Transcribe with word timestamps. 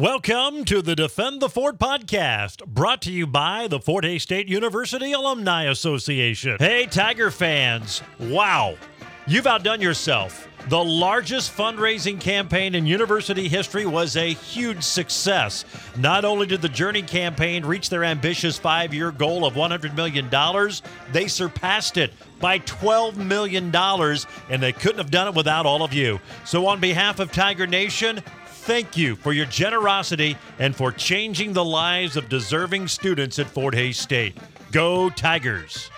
Welcome 0.00 0.64
to 0.64 0.80
the 0.80 0.96
Defend 0.96 1.42
the 1.42 1.50
Fort 1.50 1.78
podcast, 1.78 2.64
brought 2.64 3.02
to 3.02 3.12
you 3.12 3.26
by 3.26 3.68
the 3.68 3.78
Fort 3.78 4.02
Hays 4.04 4.22
State 4.22 4.48
University 4.48 5.12
Alumni 5.12 5.64
Association. 5.64 6.56
Hey, 6.58 6.86
Tiger 6.86 7.30
fans, 7.30 8.00
wow, 8.18 8.76
you've 9.26 9.46
outdone 9.46 9.82
yourself. 9.82 10.48
The 10.70 10.82
largest 10.82 11.54
fundraising 11.54 12.18
campaign 12.18 12.74
in 12.74 12.86
university 12.86 13.46
history 13.46 13.84
was 13.84 14.16
a 14.16 14.32
huge 14.32 14.82
success. 14.82 15.66
Not 15.98 16.24
only 16.24 16.46
did 16.46 16.62
the 16.62 16.68
Journey 16.70 17.02
campaign 17.02 17.66
reach 17.66 17.90
their 17.90 18.04
ambitious 18.04 18.58
five 18.58 18.94
year 18.94 19.10
goal 19.10 19.44
of 19.44 19.52
$100 19.52 19.94
million, 19.94 20.30
they 21.12 21.28
surpassed 21.28 21.98
it 21.98 22.12
by 22.40 22.58
$12 22.60 23.16
million, 23.16 23.74
and 23.74 24.62
they 24.62 24.72
couldn't 24.72 24.98
have 24.98 25.10
done 25.10 25.28
it 25.28 25.34
without 25.34 25.66
all 25.66 25.82
of 25.82 25.92
you. 25.92 26.20
So, 26.46 26.66
on 26.66 26.80
behalf 26.80 27.20
of 27.20 27.32
Tiger 27.32 27.66
Nation, 27.66 28.22
thank 28.60 28.96
you 28.96 29.16
for 29.16 29.32
your 29.32 29.46
generosity 29.46 30.36
and 30.58 30.76
for 30.76 30.92
changing 30.92 31.52
the 31.52 31.64
lives 31.64 32.16
of 32.16 32.28
deserving 32.28 32.88
students 32.88 33.38
at 33.38 33.46
Fort 33.46 33.74
Hays 33.74 33.98
State. 33.98 34.36
Go 34.70 35.10
Tigers! 35.10 35.90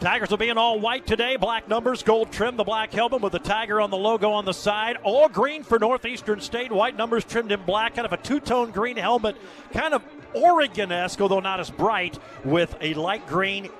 Tigers 0.00 0.28
will 0.28 0.36
be 0.36 0.50
in 0.50 0.58
all 0.58 0.78
white 0.78 1.06
today. 1.06 1.36
Black 1.36 1.68
numbers, 1.68 2.02
gold 2.02 2.30
trim, 2.30 2.56
the 2.56 2.64
black 2.64 2.92
helmet 2.92 3.22
with 3.22 3.32
the 3.32 3.38
tiger 3.38 3.80
on 3.80 3.90
the 3.90 3.96
logo 3.96 4.30
on 4.30 4.44
the 4.44 4.52
side. 4.52 4.98
All 5.02 5.26
green 5.28 5.62
for 5.62 5.78
Northeastern 5.78 6.40
State. 6.40 6.70
White 6.70 6.96
numbers 6.96 7.24
trimmed 7.24 7.50
in 7.50 7.62
black. 7.64 7.94
Kind 7.94 8.04
of 8.04 8.12
a 8.12 8.18
two 8.18 8.38
tone 8.38 8.70
green 8.72 8.98
helmet. 8.98 9.36
Kind 9.72 9.94
of 9.94 10.02
Oregon 10.34 10.92
esque, 10.92 11.20
although 11.22 11.40
not 11.40 11.60
as 11.60 11.70
bright, 11.70 12.18
with 12.44 12.76
a 12.82 12.92
light 12.92 13.26
green 13.26 13.70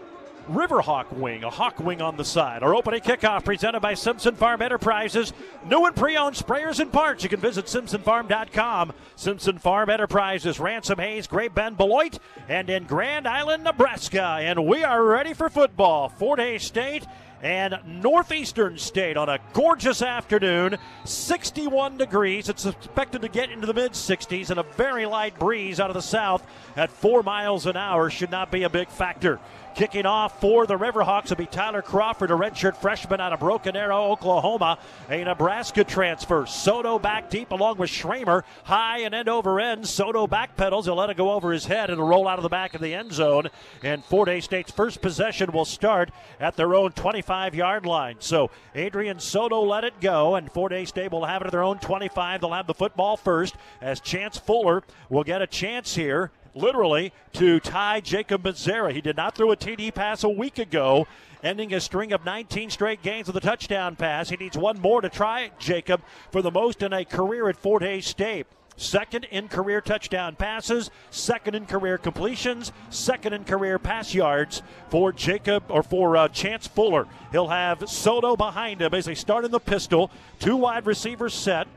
Riverhawk 0.48 1.12
wing, 1.12 1.42
a 1.42 1.50
hawk 1.50 1.80
wing 1.80 2.00
on 2.00 2.16
the 2.16 2.24
side. 2.24 2.62
Our 2.62 2.74
opening 2.74 3.00
kickoff 3.00 3.44
presented 3.44 3.80
by 3.80 3.94
Simpson 3.94 4.36
Farm 4.36 4.62
Enterprises. 4.62 5.32
New 5.68 5.84
and 5.86 5.96
pre-owned 5.96 6.36
sprayers 6.36 6.78
and 6.78 6.92
parts. 6.92 7.24
You 7.24 7.28
can 7.28 7.40
visit 7.40 7.66
simpsonfarm.com. 7.66 8.92
Simpson 9.16 9.58
Farm 9.58 9.90
Enterprises, 9.90 10.60
Ransom 10.60 10.98
Hays, 10.98 11.26
Great 11.26 11.54
Bend, 11.54 11.76
Beloit, 11.76 12.18
and 12.48 12.70
in 12.70 12.84
Grand 12.84 13.26
Island, 13.26 13.64
Nebraska. 13.64 14.38
And 14.40 14.66
we 14.66 14.84
are 14.84 15.04
ready 15.04 15.34
for 15.34 15.48
football. 15.48 16.08
Fort 16.08 16.38
Hays 16.38 16.62
State 16.62 17.04
and 17.42 17.76
Northeastern 17.84 18.78
State 18.78 19.16
on 19.16 19.28
a 19.28 19.38
gorgeous 19.52 20.00
afternoon. 20.00 20.78
61 21.04 21.98
degrees. 21.98 22.48
It's 22.48 22.66
expected 22.66 23.22
to 23.22 23.28
get 23.28 23.50
into 23.50 23.66
the 23.66 23.74
mid 23.74 23.92
60s, 23.92 24.50
and 24.50 24.58
a 24.58 24.62
very 24.62 25.06
light 25.06 25.38
breeze 25.38 25.80
out 25.80 25.90
of 25.90 25.94
the 25.94 26.02
south 26.02 26.46
at 26.76 26.90
4 26.90 27.22
miles 27.22 27.66
an 27.66 27.76
hour 27.76 28.10
should 28.10 28.30
not 28.30 28.50
be 28.50 28.62
a 28.62 28.70
big 28.70 28.88
factor. 28.88 29.38
Kicking 29.76 30.06
off 30.06 30.40
for 30.40 30.66
the 30.66 30.78
Riverhawks 30.78 31.28
will 31.28 31.36
be 31.36 31.44
Tyler 31.44 31.82
Crawford, 31.82 32.30
a 32.30 32.34
redshirt 32.34 32.78
freshman 32.78 33.20
out 33.20 33.34
of 33.34 33.40
Broken 33.40 33.76
Arrow, 33.76 34.04
Oklahoma, 34.04 34.78
a 35.10 35.22
Nebraska 35.22 35.84
transfer. 35.84 36.46
Soto 36.46 36.98
back 36.98 37.28
deep 37.28 37.50
along 37.50 37.76
with 37.76 37.90
Schramer, 37.90 38.42
high 38.64 39.00
and 39.00 39.14
end 39.14 39.28
over 39.28 39.60
end. 39.60 39.86
Soto 39.86 40.26
backpedals. 40.26 40.84
He'll 40.84 40.94
let 40.94 41.10
it 41.10 41.18
go 41.18 41.30
over 41.30 41.52
his 41.52 41.66
head 41.66 41.90
it'll 41.90 42.08
roll 42.08 42.26
out 42.26 42.38
of 42.38 42.42
the 42.42 42.48
back 42.48 42.72
of 42.72 42.80
the 42.80 42.94
end 42.94 43.12
zone. 43.12 43.48
And 43.82 44.02
Fort 44.02 44.30
Hays 44.30 44.44
State's 44.44 44.72
first 44.72 45.02
possession 45.02 45.52
will 45.52 45.66
start 45.66 46.10
at 46.40 46.56
their 46.56 46.74
own 46.74 46.92
25 46.92 47.54
yard 47.54 47.84
line. 47.84 48.16
So 48.20 48.50
Adrian 48.74 49.20
Soto 49.20 49.60
let 49.60 49.84
it 49.84 50.00
go, 50.00 50.36
and 50.36 50.50
Fort 50.50 50.72
Hays 50.72 50.88
State 50.88 51.12
will 51.12 51.26
have 51.26 51.42
it 51.42 51.48
at 51.48 51.52
their 51.52 51.62
own 51.62 51.80
25. 51.80 52.40
They'll 52.40 52.52
have 52.54 52.66
the 52.66 52.72
football 52.72 53.18
first 53.18 53.54
as 53.82 54.00
Chance 54.00 54.38
Fuller 54.38 54.84
will 55.10 55.24
get 55.24 55.42
a 55.42 55.46
chance 55.46 55.94
here 55.94 56.30
literally 56.56 57.12
to 57.34 57.60
tie 57.60 58.00
Jacob 58.00 58.42
Mezera. 58.42 58.92
He 58.92 59.00
did 59.00 59.16
not 59.16 59.36
throw 59.36 59.52
a 59.52 59.56
TD 59.56 59.94
pass 59.94 60.24
a 60.24 60.28
week 60.28 60.58
ago, 60.58 61.06
ending 61.42 61.72
a 61.74 61.80
string 61.80 62.12
of 62.12 62.24
19 62.24 62.70
straight 62.70 63.02
games 63.02 63.26
with 63.26 63.36
a 63.36 63.40
touchdown 63.40 63.94
pass. 63.94 64.30
He 64.30 64.36
needs 64.36 64.56
one 64.56 64.80
more 64.80 65.00
to 65.00 65.08
try 65.08 65.50
Jacob 65.58 66.00
for 66.32 66.42
the 66.42 66.50
most 66.50 66.82
in 66.82 66.92
a 66.92 67.04
career 67.04 67.48
at 67.48 67.56
Fort 67.56 67.82
Hays 67.82 68.06
State. 68.06 68.46
Second 68.78 69.24
in 69.30 69.48
career 69.48 69.80
touchdown 69.80 70.36
passes, 70.36 70.90
second 71.10 71.54
in 71.54 71.64
career 71.64 71.96
completions, 71.96 72.72
second 72.90 73.32
in 73.32 73.44
career 73.44 73.78
pass 73.78 74.12
yards 74.12 74.62
for 74.90 75.12
Jacob 75.12 75.64
or 75.70 75.82
for 75.82 76.14
uh, 76.16 76.28
Chance 76.28 76.66
Fuller. 76.66 77.06
He'll 77.32 77.48
have 77.48 77.88
Soto 77.88 78.36
behind 78.36 78.82
him 78.82 78.92
as 78.92 79.06
they 79.06 79.14
start 79.14 79.46
in 79.46 79.50
the 79.50 79.60
pistol. 79.60 80.10
Two 80.38 80.56
wide 80.56 80.84
receivers 80.84 81.32
set. 81.32 81.68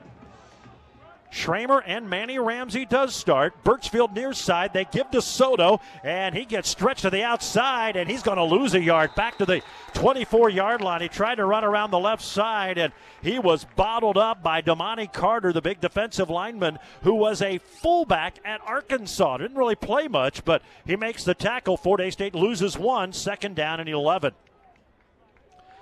Schramer 1.32 1.84
and 1.86 2.10
Manny 2.10 2.40
Ramsey 2.40 2.86
does 2.86 3.16
start. 3.16 3.64
Birchfield 3.64 4.16
near 4.16 4.34
side. 4.34 4.74
They 4.74 4.86
give 4.86 5.12
to 5.12 5.22
Soto, 5.22 5.80
and 6.04 6.34
he 6.34 6.44
gets 6.46 6.70
stretched 6.70 7.02
to 7.02 7.12
the 7.12 7.24
outside, 7.24 7.96
and 7.96 8.10
he's 8.10 8.24
going 8.24 8.38
to 8.38 8.44
lose 8.44 8.74
a 8.74 8.82
yard 8.82 9.14
back 9.16 9.38
to 9.38 9.46
the 9.46 9.62
24 9.94 10.50
yard 10.50 10.82
line. 10.82 11.02
He 11.02 11.08
tried 11.08 11.36
to 11.36 11.46
run 11.46 11.64
around 11.64 11.92
the 11.92 12.00
left 12.00 12.24
side, 12.24 12.80
and 12.80 12.92
he 13.22 13.38
was 13.38 13.66
bottled 13.76 14.18
up 14.18 14.42
by 14.42 14.62
Damani 14.62 15.12
Carter, 15.12 15.54
the 15.54 15.62
big 15.62 15.80
defensive 15.80 16.32
lineman, 16.32 16.80
who 17.04 17.14
was 17.14 17.42
a 17.44 17.60
fullback 17.60 18.40
at 18.44 18.62
Arkansas. 18.66 19.38
Didn't 19.38 19.58
really 19.58 19.76
play 19.76 20.08
much, 20.08 20.44
but 20.44 20.64
he 20.86 20.96
makes 20.96 21.24
the 21.24 21.36
tackle. 21.36 21.78
Fort 21.78 22.02
Hays 22.02 22.14
State 22.14 22.34
loses 22.34 22.78
one, 22.78 23.14
second 23.14 23.56
down 23.56 23.80
and 23.80 23.88
11. 23.88 24.34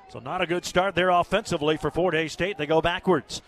So, 0.09 0.19
not 0.19 0.41
a 0.41 0.47
good 0.47 0.65
start 0.65 0.95
there 0.95 1.09
offensively 1.09 1.77
for 1.77 1.91
Fort 1.91 2.13
Hays 2.13 2.33
State. 2.33 2.57
They 2.57 2.65
go 2.65 2.81
backwards. 2.81 3.41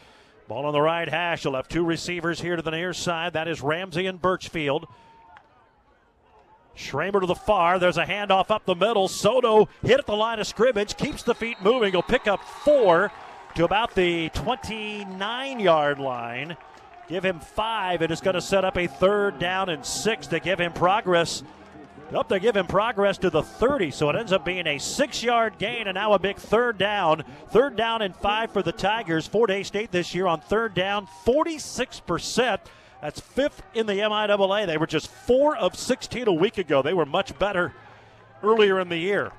Ball 0.49 0.65
on 0.65 0.73
the 0.73 0.81
right 0.81 1.07
hash. 1.07 1.45
You'll 1.45 1.53
have 1.53 1.67
two 1.67 1.85
receivers 1.85 2.41
here 2.41 2.55
to 2.55 2.63
the 2.63 2.71
near 2.71 2.91
side. 2.91 3.33
That 3.33 3.47
is 3.47 3.61
Ramsey 3.61 4.07
and 4.07 4.19
Birchfield. 4.19 4.87
Schramer 6.75 7.21
to 7.21 7.27
the 7.27 7.35
far. 7.35 7.77
There's 7.77 7.99
a 7.99 8.05
handoff 8.05 8.49
up 8.49 8.65
the 8.65 8.73
middle. 8.73 9.07
Soto 9.07 9.69
hit 9.83 9.99
at 9.99 10.07
the 10.07 10.15
line 10.15 10.39
of 10.39 10.47
scrimmage, 10.47 10.97
keeps 10.97 11.21
the 11.21 11.35
feet 11.35 11.57
moving. 11.61 11.91
He'll 11.91 12.01
pick 12.01 12.25
up 12.25 12.43
four 12.43 13.11
to 13.53 13.63
about 13.63 13.93
the 13.93 14.29
29 14.29 15.59
yard 15.59 15.99
line. 15.99 16.57
Give 17.07 17.23
him 17.23 17.39
five. 17.39 18.01
It 18.01 18.09
is 18.09 18.19
going 18.19 18.33
to 18.33 18.41
set 18.41 18.65
up 18.65 18.75
a 18.75 18.87
third 18.87 19.37
down 19.37 19.69
and 19.69 19.85
six 19.85 20.25
to 20.27 20.39
give 20.39 20.59
him 20.59 20.73
progress 20.73 21.43
up 22.15 22.29
to 22.29 22.39
give 22.39 22.55
him 22.55 22.65
progress 22.65 23.17
to 23.19 23.29
the 23.29 23.43
30, 23.43 23.91
so 23.91 24.09
it 24.09 24.15
ends 24.15 24.31
up 24.31 24.43
being 24.43 24.65
a 24.65 24.77
six 24.77 25.21
yard 25.21 25.57
gain 25.57 25.87
and 25.87 25.95
now 25.95 26.13
a 26.13 26.19
big 26.19 26.37
third 26.37 26.77
down. 26.77 27.23
Third 27.49 27.75
down 27.75 28.01
and 28.01 28.15
five 28.15 28.51
for 28.51 28.61
the 28.61 28.71
Tigers. 28.71 29.27
Fort 29.27 29.49
Hays 29.49 29.67
State 29.67 29.91
this 29.91 30.15
year 30.15 30.27
on 30.27 30.41
third 30.41 30.73
down, 30.73 31.07
46%. 31.25 32.59
That's 33.01 33.19
fifth 33.19 33.61
in 33.73 33.85
the 33.85 33.93
MIAA. 33.93 34.65
They 34.67 34.77
were 34.77 34.87
just 34.87 35.07
four 35.07 35.55
of 35.55 35.75
16 35.75 36.27
a 36.27 36.33
week 36.33 36.57
ago. 36.57 36.81
They 36.81 36.93
were 36.93 37.05
much 37.05 37.37
better 37.39 37.73
earlier 38.43 38.79
in 38.79 38.89
the 38.89 38.97
year. 38.97 39.31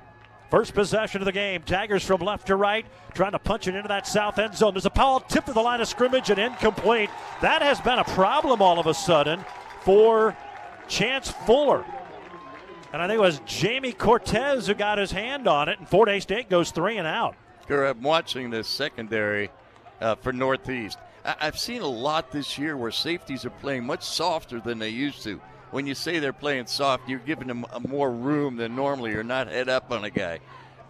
First 0.51 0.75
possession 0.75 1.21
of 1.21 1.27
the 1.27 1.33
game. 1.33 1.63
Tigers 1.63 2.05
from 2.05 2.21
left 2.21 2.49
to 2.49 2.57
right, 2.57 2.85
trying 3.15 3.33
to 3.33 3.39
punch 3.39 3.69
it 3.69 3.75
into 3.75 3.89
that 3.89 4.07
south 4.07 4.39
end 4.39 4.57
zone. 4.57 4.75
There's 4.75 4.87
a 4.87 4.91
Powell 4.91 5.21
tip 5.21 5.45
to 5.45 5.53
the 5.53 5.61
line 5.61 5.81
of 5.81 5.89
scrimmage 5.89 6.31
and 6.31 6.41
incomplete. 6.41 7.11
That 7.41 7.63
has 7.63 7.81
been 7.81 7.99
a 8.01 8.05
problem 8.05 8.61
all 8.61 8.81
of 8.81 8.87
a 8.87 8.95
sudden 8.95 9.45
for 9.83 10.37
Chance 10.89 11.31
Fuller. 11.47 11.85
And 12.93 13.01
I 13.01 13.07
think 13.07 13.19
it 13.19 13.23
was 13.23 13.41
Jamie 13.47 13.93
Cortez 13.93 14.67
who 14.67 14.75
got 14.75 14.99
his 14.99 15.13
hand 15.13 15.47
on 15.47 15.69
it, 15.69 15.79
and 15.79 15.89
Fort 15.89 16.09
Hays 16.09 16.25
State 16.25 16.49
goes 16.51 16.71
three 16.71 16.97
and 16.97 17.07
out. 17.07 17.37
I'm 17.69 18.03
watching 18.03 18.51
this 18.51 18.67
secondary 18.67 19.51
uh, 20.01 20.17
for 20.17 20.33
Northeast. 20.33 20.99
I- 21.25 21.37
I've 21.41 21.59
seen 21.59 21.83
a 21.83 21.87
lot 21.87 22.33
this 22.33 22.59
year 22.59 22.77
where 22.77 22.91
safeties 22.91 23.45
are 23.45 23.51
playing 23.51 23.85
much 23.85 24.03
softer 24.03 24.59
than 24.61 24.81
they 24.81 24.89
used 24.89 25.23
to. 25.23 25.41
When 25.71 25.87
you 25.87 25.95
say 25.95 26.19
they're 26.19 26.33
playing 26.33 26.67
soft, 26.67 27.09
you're 27.09 27.21
giving 27.21 27.47
them 27.47 27.65
more 27.87 28.11
room 28.11 28.57
than 28.57 28.75
normally. 28.75 29.13
You're 29.13 29.23
not 29.23 29.47
head 29.47 29.69
up 29.69 29.93
on 29.93 30.03
a 30.03 30.11
guy. 30.11 30.41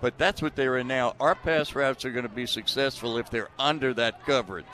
But 0.00 0.16
that's 0.16 0.40
what 0.40 0.56
they're 0.56 0.78
in 0.78 0.88
now. 0.88 1.14
Our 1.20 1.34
pass 1.34 1.74
routes 1.74 2.06
are 2.06 2.10
going 2.10 2.22
to 2.26 2.30
be 2.34 2.46
successful 2.46 3.18
if 3.18 3.28
they're 3.28 3.50
under 3.58 3.92
that 3.94 4.24
coverage. 4.24 4.64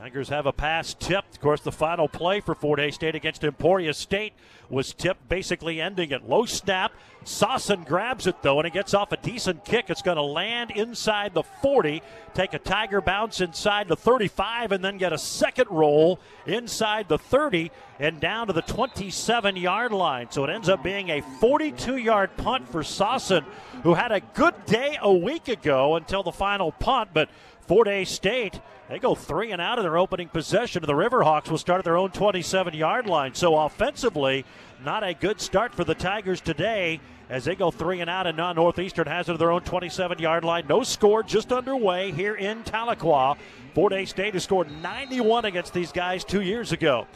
Tigers 0.00 0.28
have 0.28 0.46
a 0.46 0.52
pass 0.52 0.94
tipped. 0.94 1.34
Of 1.34 1.40
course, 1.40 1.60
the 1.60 1.72
final 1.72 2.06
play 2.06 2.38
for 2.38 2.54
Fort 2.54 2.78
Hays 2.78 2.94
State 2.94 3.16
against 3.16 3.42
Emporia 3.42 3.92
State 3.92 4.32
was 4.70 4.94
tipped, 4.94 5.28
basically 5.28 5.80
ending 5.80 6.12
it. 6.12 6.28
Low 6.28 6.44
snap. 6.44 6.92
Sawson 7.24 7.82
grabs 7.82 8.28
it, 8.28 8.40
though, 8.42 8.60
and 8.60 8.66
it 8.66 8.72
gets 8.72 8.94
off 8.94 9.10
a 9.10 9.16
decent 9.16 9.64
kick. 9.64 9.86
It's 9.90 10.02
going 10.02 10.16
to 10.16 10.22
land 10.22 10.70
inside 10.70 11.34
the 11.34 11.42
40, 11.42 12.00
take 12.32 12.54
a 12.54 12.60
Tiger 12.60 13.00
bounce 13.00 13.40
inside 13.40 13.88
the 13.88 13.96
35, 13.96 14.70
and 14.70 14.84
then 14.84 14.98
get 14.98 15.12
a 15.12 15.18
second 15.18 15.66
roll 15.68 16.20
inside 16.46 17.08
the 17.08 17.18
30 17.18 17.72
and 17.98 18.20
down 18.20 18.46
to 18.46 18.52
the 18.52 18.62
27 18.62 19.56
yard 19.56 19.90
line. 19.90 20.30
So 20.30 20.44
it 20.44 20.50
ends 20.50 20.68
up 20.68 20.80
being 20.80 21.08
a 21.08 21.22
42 21.40 21.96
yard 21.96 22.36
punt 22.36 22.68
for 22.68 22.84
Sawson, 22.84 23.44
who 23.82 23.94
had 23.94 24.12
a 24.12 24.20
good 24.20 24.64
day 24.64 24.96
a 25.02 25.12
week 25.12 25.48
ago 25.48 25.96
until 25.96 26.22
the 26.22 26.30
final 26.30 26.70
punt, 26.70 27.10
but 27.12 27.28
Fort 27.66 27.88
Hays 27.88 28.08
State, 28.08 28.60
they 28.88 28.98
go 28.98 29.14
three 29.14 29.52
and 29.52 29.60
out 29.60 29.78
of 29.78 29.84
their 29.84 29.98
opening 29.98 30.28
possession. 30.28 30.82
The 30.82 30.92
Riverhawks 30.92 31.50
will 31.50 31.58
start 31.58 31.80
at 31.80 31.84
their 31.84 31.96
own 31.96 32.10
27 32.10 32.74
yard 32.74 33.06
line. 33.06 33.34
So 33.34 33.56
offensively, 33.56 34.44
not 34.84 35.04
a 35.04 35.14
good 35.14 35.40
start 35.40 35.74
for 35.74 35.84
the 35.84 35.94
Tigers 35.94 36.40
today 36.40 37.00
as 37.28 37.44
they 37.44 37.54
go 37.54 37.70
three 37.70 38.00
and 38.00 38.08
out, 38.08 38.26
and 38.26 38.36
now 38.36 38.52
Northeastern 38.54 39.06
has 39.06 39.28
it 39.28 39.32
at 39.32 39.38
their 39.38 39.50
own 39.50 39.62
27 39.62 40.18
yard 40.18 40.44
line. 40.44 40.64
No 40.68 40.82
score, 40.82 41.22
just 41.22 41.52
underway 41.52 42.12
here 42.12 42.34
in 42.34 42.62
Tahlequah. 42.64 43.36
Fort 43.74 43.92
Hays 43.92 44.10
State 44.10 44.34
has 44.34 44.44
scored 44.44 44.70
91 44.82 45.44
against 45.44 45.74
these 45.74 45.92
guys 45.92 46.24
two 46.24 46.40
years 46.40 46.72
ago. 46.72 47.06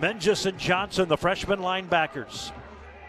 Menges 0.00 0.44
and 0.44 0.58
Johnson, 0.58 1.08
the 1.08 1.16
freshman 1.16 1.60
linebackers. 1.60 2.52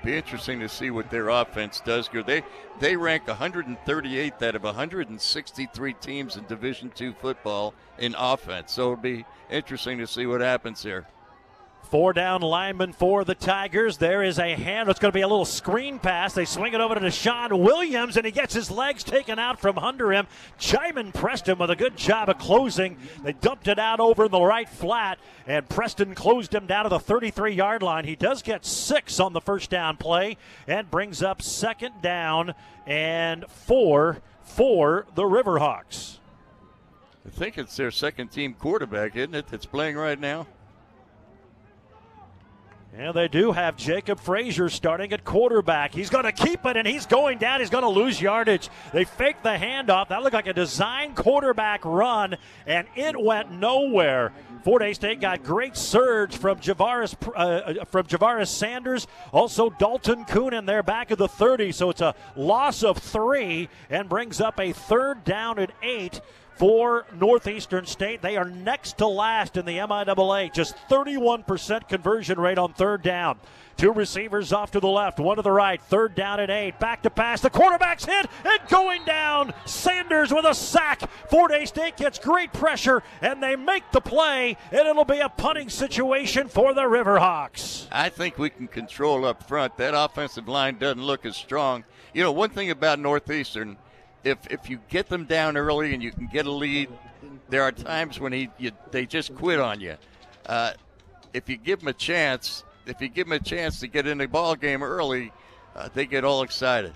Be 0.04 0.16
interesting 0.16 0.60
to 0.60 0.70
see 0.70 0.92
what 0.92 1.10
their 1.10 1.30
offense 1.30 1.82
does 1.84 2.08
here. 2.08 2.24
They 2.24 2.44
they 2.80 2.96
rank 2.96 3.26
138th 3.26 4.42
out 4.42 4.56
of 4.56 4.64
163 4.64 5.94
teams 5.94 6.38
in 6.38 6.46
Division 6.46 6.92
two 6.94 7.14
football 7.14 7.74
in 7.98 8.16
offense. 8.18 8.74
So 8.74 8.94
it'll 8.94 8.98
be 8.98 9.26
interesting 9.50 9.98
to 9.98 10.08
see 10.08 10.26
what 10.26 10.42
happens 10.42 10.84
here. 10.84 11.08
Four 11.84 12.12
down 12.12 12.42
lineman 12.42 12.92
for 12.92 13.24
the 13.24 13.34
Tigers. 13.34 13.98
There 13.98 14.22
is 14.22 14.40
a 14.40 14.56
hand. 14.56 14.90
It's 14.90 15.00
going 15.00 15.14
to 15.14 15.18
be 15.18 15.22
a 15.22 15.28
little 15.28 15.46
screen 15.46 16.00
pass. 16.00 16.34
They 16.34 16.44
swing 16.44 16.74
it 16.74 16.82
over 16.82 16.96
to 16.96 17.00
Deshaun 17.00 17.58
Williams, 17.64 18.18
and 18.18 18.26
he 18.26 18.32
gets 18.32 18.54
his 18.54 18.70
legs 18.70 19.06
taken 19.06 19.40
out 19.40 19.62
from 19.62 19.78
under 19.78 20.12
him. 20.12 20.28
Jaimin 20.60 21.14
Preston 21.14 21.58
with 21.58 21.70
a 21.70 21.78
good 21.78 21.96
job 21.96 22.28
of 22.28 22.40
closing. 22.40 22.98
They 23.24 23.32
dumped 23.32 23.70
it 23.70 23.80
out 23.80 24.02
over 24.02 24.26
in 24.26 24.32
the 24.32 24.42
right 24.42 24.68
flat, 24.68 25.18
and 25.46 25.70
Preston 25.70 26.14
closed 26.14 26.54
him 26.54 26.68
down 26.68 26.84
to 26.84 26.90
the 26.90 27.00
33 27.00 27.54
yard 27.54 27.82
line. 27.82 28.04
He 28.04 28.18
does 28.18 28.42
get 28.42 28.66
six 28.66 29.22
on 29.22 29.32
the 29.32 29.40
first 29.42 29.70
down 29.70 29.96
play 29.96 30.36
and 30.68 30.92
brings 30.92 31.24
up 31.24 31.42
second 31.42 32.02
down 32.02 32.54
and 32.86 33.46
four 33.50 34.22
for 34.44 35.06
the 35.16 35.24
Riverhawks. 35.24 36.18
I 37.26 37.30
think 37.30 37.58
it's 37.58 37.78
their 37.78 37.92
second 37.92 38.30
team 38.30 38.54
quarterback, 38.54 39.16
isn't 39.16 39.36
it, 39.36 39.48
that's 39.48 39.66
playing 39.66 39.96
right 39.96 40.20
now? 40.20 40.48
And 42.98 43.14
they 43.14 43.28
do 43.28 43.52
have 43.52 43.78
Jacob 43.78 44.20
Frazier 44.20 44.70
starting 44.70 45.14
at 45.14 45.24
quarterback. 45.24 45.94
He's 45.94 46.10
going 46.10 46.24
to 46.24 46.32
keep 46.32 46.66
it, 46.66 46.78
and 46.78 46.88
he's 46.88 47.06
going 47.06 47.38
down. 47.38 47.60
He's 47.60 47.70
going 47.70 47.84
to 47.84 47.90
lose 47.90 48.20
yardage. 48.20 48.70
They 48.92 49.04
faked 49.04 49.44
the 49.44 49.52
handoff. 49.52 50.08
That 50.08 50.24
looked 50.24 50.34
like 50.34 50.48
a 50.48 50.54
design 50.54 51.14
quarterback 51.14 51.86
run, 51.86 52.38
and 52.66 52.88
it 52.96 53.16
went 53.22 53.52
nowhere. 53.52 54.34
Fort 54.64 54.82
Hays 54.82 54.96
State 54.96 55.22
got 55.22 55.44
great 55.44 55.78
surge 55.78 56.36
from 56.36 56.60
Javaris 56.60 57.16
uh, 57.28 57.82
uh, 57.82 57.86
from 57.86 58.08
Javaris 58.08 58.48
Sanders, 58.48 59.06
also 59.32 59.70
Dalton 59.70 60.26
Coonan 60.26 60.66
there 60.66 60.82
back 60.82 61.12
of 61.12 61.20
the 61.20 61.28
30. 61.28 61.72
So 61.74 61.92
it's 61.92 62.02
a 62.02 62.16
loss 62.36 62.84
of 62.84 62.98
three 62.98 63.70
and 63.92 64.10
brings 64.10 64.42
up 64.42 64.60
a 64.60 64.74
third 64.74 65.24
down 65.24 65.60
at 65.60 65.72
eight 65.84 66.20
for 66.57 67.06
Northeastern 67.19 67.86
State. 67.86 68.21
They 68.21 68.38
are 68.38 68.50
next 68.50 68.98
to 68.98 69.07
last 69.07 69.57
in 69.57 69.65
the 69.65 69.77
MIAA, 69.77 70.54
just 70.54 70.75
31% 70.89 71.88
conversion 71.88 72.39
rate 72.39 72.57
on 72.57 72.74
third 72.74 73.04
down. 73.04 73.39
Two 73.77 73.94
receivers 73.94 74.51
off 74.51 74.71
to 74.71 74.80
the 74.80 74.88
left, 74.88 75.19
one 75.19 75.36
to 75.36 75.44
the 75.44 75.51
right. 75.51 75.80
Third 75.80 76.15
down 76.15 76.39
at 76.39 76.50
eight. 76.50 76.80
Back 76.80 77.04
to 77.04 77.12
pass. 77.12 77.42
The 77.42 77.51
quarterback's 77.51 78.06
hit 78.06 78.25
and 78.44 78.69
going 78.69 79.06
down. 79.06 79.54
Sanders 79.65 80.33
with 80.33 80.45
a 80.45 80.56
sack. 80.56 81.07
Fort 81.30 81.51
Hays 81.51 81.69
State 81.69 81.95
gets 81.95 82.18
great 82.18 82.51
pressure 82.54 83.04
and 83.21 83.42
they 83.42 83.56
make 83.56 83.83
the 83.92 84.01
play, 84.01 84.57
and 84.71 84.88
it'll 84.88 85.06
be 85.06 85.19
a 85.19 85.30
punting 85.30 85.69
situation 85.69 86.48
for 86.48 86.74
the 86.74 86.81
Riverhawks. 86.81 87.86
I 87.92 88.09
think 88.09 88.39
we 88.39 88.50
can 88.50 88.68
control 88.68 89.25
up 89.25 89.48
front. 89.48 89.77
That 89.77 89.94
offensive 89.95 90.48
line 90.48 90.80
doesn't 90.80 91.04
look 91.04 91.24
as 91.27 91.38
strong. 91.38 91.83
You 92.15 92.24
know, 92.24 92.31
one 92.31 92.50
thing 92.50 92.71
about 92.71 92.98
Northeastern, 92.98 93.77
if 94.28 94.40
if 94.52 94.70
you 94.70 94.80
get 94.90 95.08
them 95.08 95.26
down 95.26 95.58
early 95.58 95.94
and 95.94 96.04
you 96.04 96.12
can 96.12 96.28
get 96.28 96.46
a 96.46 96.52
lead, 96.52 96.90
there 97.50 97.64
are 97.64 97.72
times 97.72 98.20
when 98.20 98.34
he 98.34 98.50
you, 98.58 98.72
they 98.92 99.06
just 99.06 99.34
quit 99.36 99.60
on 99.60 99.80
you. 99.80 99.96
Uh, 100.46 100.74
if 101.34 101.50
you 101.50 101.58
give 101.58 101.80
them 101.80 101.88
a 101.88 101.94
chance, 101.94 102.64
if 102.86 103.02
you 103.02 103.10
give 103.10 103.28
them 103.28 103.34
a 103.34 103.44
chance 103.44 103.80
to 103.80 103.88
get 103.88 104.06
in 104.08 104.18
the 104.18 104.28
ball 104.28 104.56
game 104.56 104.84
early, 104.84 105.32
uh, 105.76 105.90
they 105.94 106.06
get 106.06 106.24
all 106.24 106.44
excited. 106.44 106.94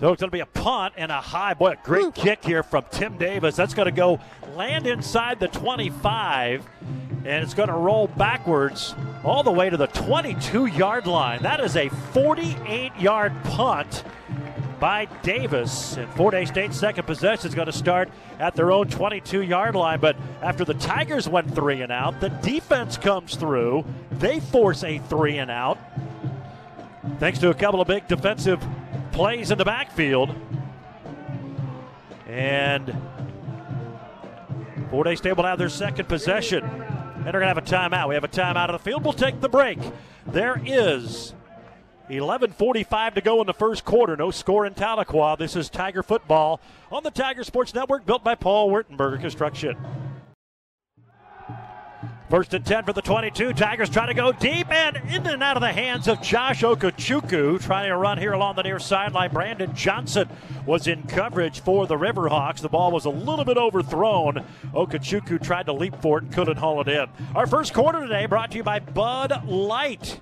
So 0.00 0.10
it's 0.12 0.20
going 0.20 0.30
to 0.30 0.34
be 0.34 0.40
a 0.40 0.46
punt 0.46 0.94
and 0.96 1.12
a 1.12 1.20
high. 1.20 1.52
Boy, 1.52 1.72
a 1.72 1.76
great 1.76 2.06
Ooh. 2.06 2.12
kick 2.12 2.42
here 2.42 2.62
from 2.62 2.86
Tim 2.90 3.18
Davis. 3.18 3.54
That's 3.54 3.74
going 3.74 3.84
to 3.84 3.92
go 3.92 4.18
land 4.56 4.86
inside 4.86 5.38
the 5.38 5.48
25, 5.48 6.66
and 7.26 7.44
it's 7.44 7.52
going 7.52 7.68
to 7.68 7.74
roll 7.74 8.06
backwards 8.06 8.94
all 9.22 9.42
the 9.42 9.50
way 9.50 9.68
to 9.68 9.76
the 9.76 9.88
22 9.88 10.66
yard 10.66 11.06
line. 11.06 11.42
That 11.42 11.60
is 11.60 11.76
a 11.76 11.90
48 11.90 12.96
yard 12.98 13.34
punt 13.44 14.02
by 14.80 15.04
Davis. 15.22 15.98
And 15.98 16.10
Fort 16.14 16.32
Hays 16.32 16.48
State's 16.48 16.78
second 16.78 17.06
possession 17.06 17.48
is 17.48 17.54
going 17.54 17.66
to 17.66 17.72
start 17.72 18.08
at 18.38 18.54
their 18.54 18.72
own 18.72 18.88
22 18.88 19.42
yard 19.42 19.74
line. 19.74 20.00
But 20.00 20.16
after 20.40 20.64
the 20.64 20.72
Tigers 20.74 21.28
went 21.28 21.54
three 21.54 21.82
and 21.82 21.92
out, 21.92 22.22
the 22.22 22.30
defense 22.30 22.96
comes 22.96 23.36
through. 23.36 23.84
They 24.12 24.40
force 24.40 24.82
a 24.82 24.96
three 24.96 25.36
and 25.36 25.50
out. 25.50 25.78
Thanks 27.18 27.38
to 27.40 27.50
a 27.50 27.54
couple 27.54 27.82
of 27.82 27.88
big 27.88 28.08
defensive 28.08 28.66
plays 29.12 29.50
in 29.50 29.58
the 29.58 29.64
backfield. 29.64 30.34
And 32.26 32.94
Hays 34.90 35.18
State 35.18 35.36
will 35.36 35.44
have 35.44 35.58
their 35.58 35.68
second 35.68 36.08
possession. 36.08 36.64
And 36.64 37.24
they're 37.24 37.32
going 37.32 37.42
to 37.42 37.48
have 37.48 37.58
a 37.58 37.62
timeout. 37.62 38.08
We 38.08 38.14
have 38.14 38.24
a 38.24 38.28
timeout 38.28 38.68
of 38.70 38.72
the 38.72 38.90
field. 38.90 39.04
We'll 39.04 39.12
take 39.12 39.40
the 39.40 39.48
break. 39.48 39.78
There 40.26 40.60
is 40.64 41.34
11:45 42.08 43.14
to 43.14 43.20
go 43.20 43.40
in 43.40 43.46
the 43.46 43.54
first 43.54 43.84
quarter. 43.84 44.16
No 44.16 44.30
score 44.30 44.66
in 44.66 44.74
Tahlequah. 44.74 45.38
This 45.38 45.54
is 45.54 45.68
Tiger 45.68 46.02
football 46.02 46.60
on 46.90 47.02
the 47.02 47.10
Tiger 47.10 47.44
Sports 47.44 47.74
Network, 47.74 48.04
built 48.04 48.24
by 48.24 48.34
Paul 48.34 48.70
Wertenberger 48.70 49.20
Construction. 49.20 49.76
First 52.30 52.54
and 52.54 52.64
10 52.64 52.84
for 52.84 52.92
the 52.92 53.02
22. 53.02 53.54
Tigers 53.54 53.90
trying 53.90 54.06
to 54.06 54.14
go 54.14 54.30
deep 54.30 54.70
and 54.70 54.96
in 55.12 55.26
and 55.26 55.42
out 55.42 55.56
of 55.56 55.62
the 55.62 55.72
hands 55.72 56.06
of 56.06 56.22
Josh 56.22 56.62
Okechukwu. 56.62 57.60
Trying 57.60 57.88
to 57.88 57.96
run 57.96 58.18
here 58.18 58.34
along 58.34 58.54
the 58.54 58.62
near 58.62 58.78
sideline. 58.78 59.32
Brandon 59.32 59.74
Johnson 59.74 60.28
was 60.64 60.86
in 60.86 61.02
coverage 61.08 61.58
for 61.58 61.88
the 61.88 61.96
Riverhawks. 61.96 62.60
The 62.60 62.68
ball 62.68 62.92
was 62.92 63.04
a 63.04 63.10
little 63.10 63.44
bit 63.44 63.56
overthrown. 63.56 64.46
Okechukwu 64.72 65.42
tried 65.42 65.66
to 65.66 65.72
leap 65.72 66.00
for 66.00 66.18
it 66.18 66.24
and 66.24 66.32
couldn't 66.32 66.58
haul 66.58 66.80
it 66.80 66.86
in. 66.86 67.06
Our 67.34 67.48
first 67.48 67.74
quarter 67.74 68.00
today 68.00 68.26
brought 68.26 68.52
to 68.52 68.58
you 68.58 68.62
by 68.62 68.78
Bud 68.78 69.48
Light 69.48 70.20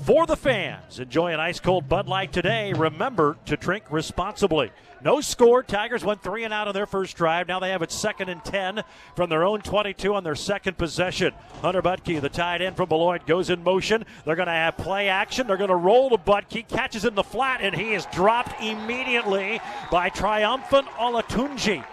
for 0.00 0.26
the 0.26 0.36
fans. 0.36 0.98
Enjoy 0.98 1.32
an 1.32 1.40
ice 1.40 1.60
cold 1.60 1.88
Bud 1.88 2.08
Light 2.08 2.32
today. 2.32 2.72
Remember 2.72 3.36
to 3.46 3.56
drink 3.56 3.84
responsibly. 3.90 4.70
No 5.04 5.20
score. 5.20 5.62
Tigers 5.62 6.04
went 6.04 6.22
three 6.22 6.44
and 6.44 6.54
out 6.54 6.68
on 6.68 6.74
their 6.74 6.86
first 6.86 7.16
drive. 7.16 7.48
Now 7.48 7.58
they 7.58 7.70
have 7.70 7.82
it 7.82 7.90
second 7.90 8.28
and 8.28 8.44
10 8.44 8.82
from 9.16 9.30
their 9.30 9.44
own 9.44 9.60
22 9.60 10.14
on 10.14 10.22
their 10.22 10.34
second 10.34 10.78
possession. 10.78 11.32
Hunter 11.60 11.82
Butke, 11.82 12.20
the 12.20 12.28
tight 12.28 12.62
end 12.62 12.76
from 12.76 12.88
Beloit, 12.88 13.26
goes 13.26 13.50
in 13.50 13.64
motion. 13.64 14.04
They're 14.24 14.36
going 14.36 14.46
to 14.46 14.52
have 14.52 14.76
play 14.76 15.08
action. 15.08 15.46
They're 15.46 15.56
going 15.56 15.70
to 15.70 15.76
roll 15.76 16.10
to 16.10 16.18
Butke, 16.18 16.68
catches 16.68 17.04
in 17.04 17.14
the 17.14 17.24
flat, 17.24 17.60
and 17.62 17.74
he 17.74 17.94
is 17.94 18.06
dropped 18.12 18.62
immediately 18.62 19.60
by 19.90 20.08
Triumphant 20.08 20.86
Olatunji. 20.90 21.84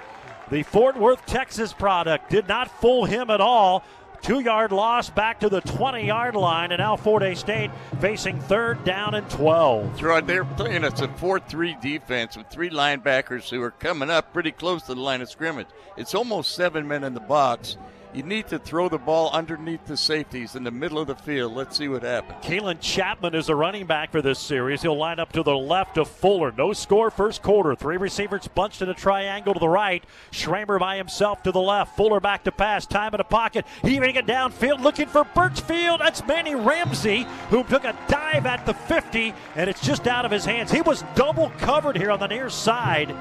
The 0.51 0.63
Fort 0.63 0.98
Worth, 0.98 1.25
Texas 1.28 1.74
product 1.74 2.31
did 2.31 2.48
not 2.48 2.72
fool 2.81 3.06
him 3.06 3.30
at 3.30 3.40
all. 3.40 3.84
Two 4.21 4.42
yard 4.42 4.71
loss 4.71 5.10
back 5.10 5.39
to 5.39 5.50
the 5.50 5.62
20 5.62 6.06
yard 6.06 6.36
line, 6.36 6.71
and 6.71 6.80
now 6.80 6.95
Fort 6.95 7.24
Hays 7.24 7.39
State 7.39 7.71
facing 8.00 8.39
third 8.42 8.83
down 8.83 9.16
and 9.16 9.30
12. 9.30 9.88
That's 9.88 10.01
right. 10.04 10.25
They're 10.25 10.45
playing 10.45 10.83
it's 10.83 11.01
a 11.01 11.07
4 11.07 11.39
3 11.39 11.77
defense 11.81 12.38
with 12.38 12.48
three 12.48 12.69
linebackers 12.69 13.50
who 13.50 13.62
are 13.62 13.71
coming 13.71 14.10
up 14.10 14.33
pretty 14.33 14.51
close 14.51 14.83
to 14.83 14.95
the 14.95 15.01
line 15.01 15.21
of 15.21 15.30
scrimmage. 15.30 15.68
It's 15.98 16.13
almost 16.13 16.56
seven 16.56 16.88
men 16.88 17.04
in 17.04 17.13
the 17.13 17.19
box. 17.19 17.77
You 18.11 18.23
need 18.23 18.47
to 18.47 18.57
throw 18.57 18.89
the 18.89 18.97
ball 18.97 19.29
underneath 19.33 19.85
the 19.85 19.95
safeties 19.95 20.55
in 20.55 20.63
the 20.63 20.72
middle 20.72 20.98
of 20.98 21.05
the 21.05 21.15
field. 21.15 21.53
Let's 21.53 21.77
see 21.77 21.88
what 21.88 22.01
happens. 22.01 22.43
Kalen 22.43 22.79
Chapman 22.81 23.36
is 23.36 23.50
a 23.50 23.55
running 23.55 23.86
back 23.86 24.12
for 24.12 24.24
this 24.24 24.39
series. 24.39 24.81
He'll 24.81 24.98
line 24.98 25.19
up 25.19 25.31
to 25.34 25.43
the 25.43 25.55
left 25.55 26.00
of 26.00 26.10
Fuller. 26.10 26.51
No 26.51 26.74
score 26.74 27.12
first 27.12 27.43
quarter. 27.43 27.75
Three 27.75 27.98
receivers 27.98 28.48
bunched 28.48 28.81
in 28.81 28.89
a 28.89 28.95
triangle 28.95 29.53
to 29.53 29.60
the 29.60 29.69
right. 29.69 30.03
Schramer 30.31 30.79
by 30.79 30.98
himself 30.98 31.43
to 31.43 31.51
the 31.51 31.62
left. 31.62 31.95
Fuller 31.95 32.19
back 32.19 32.43
to 32.45 32.51
pass. 32.51 32.88
Time 32.88 33.13
in 33.13 33.19
the 33.19 33.24
pocket. 33.24 33.63
Heaving 33.84 34.15
it 34.15 34.25
downfield, 34.25 34.81
looking 34.81 35.07
for 35.07 35.24
Birchfield. 35.24 36.01
That's 36.01 36.25
Manny 36.25 36.55
Ramsey, 36.55 37.27
who 37.51 37.63
took 37.65 37.84
a 37.84 37.95
dive 38.07 38.48
at 38.48 38.65
the 38.65 38.74
50, 38.74 39.36
and 39.55 39.69
it's 39.69 39.86
just 39.86 40.07
out 40.07 40.25
of 40.25 40.31
his 40.31 40.45
hands. 40.45 40.72
He 40.72 40.81
was 40.81 41.03
double 41.13 41.51
covered 41.60 41.95
here 41.95 42.10
on 42.10 42.19
the 42.19 42.27
near 42.27 42.50
side. 42.50 43.15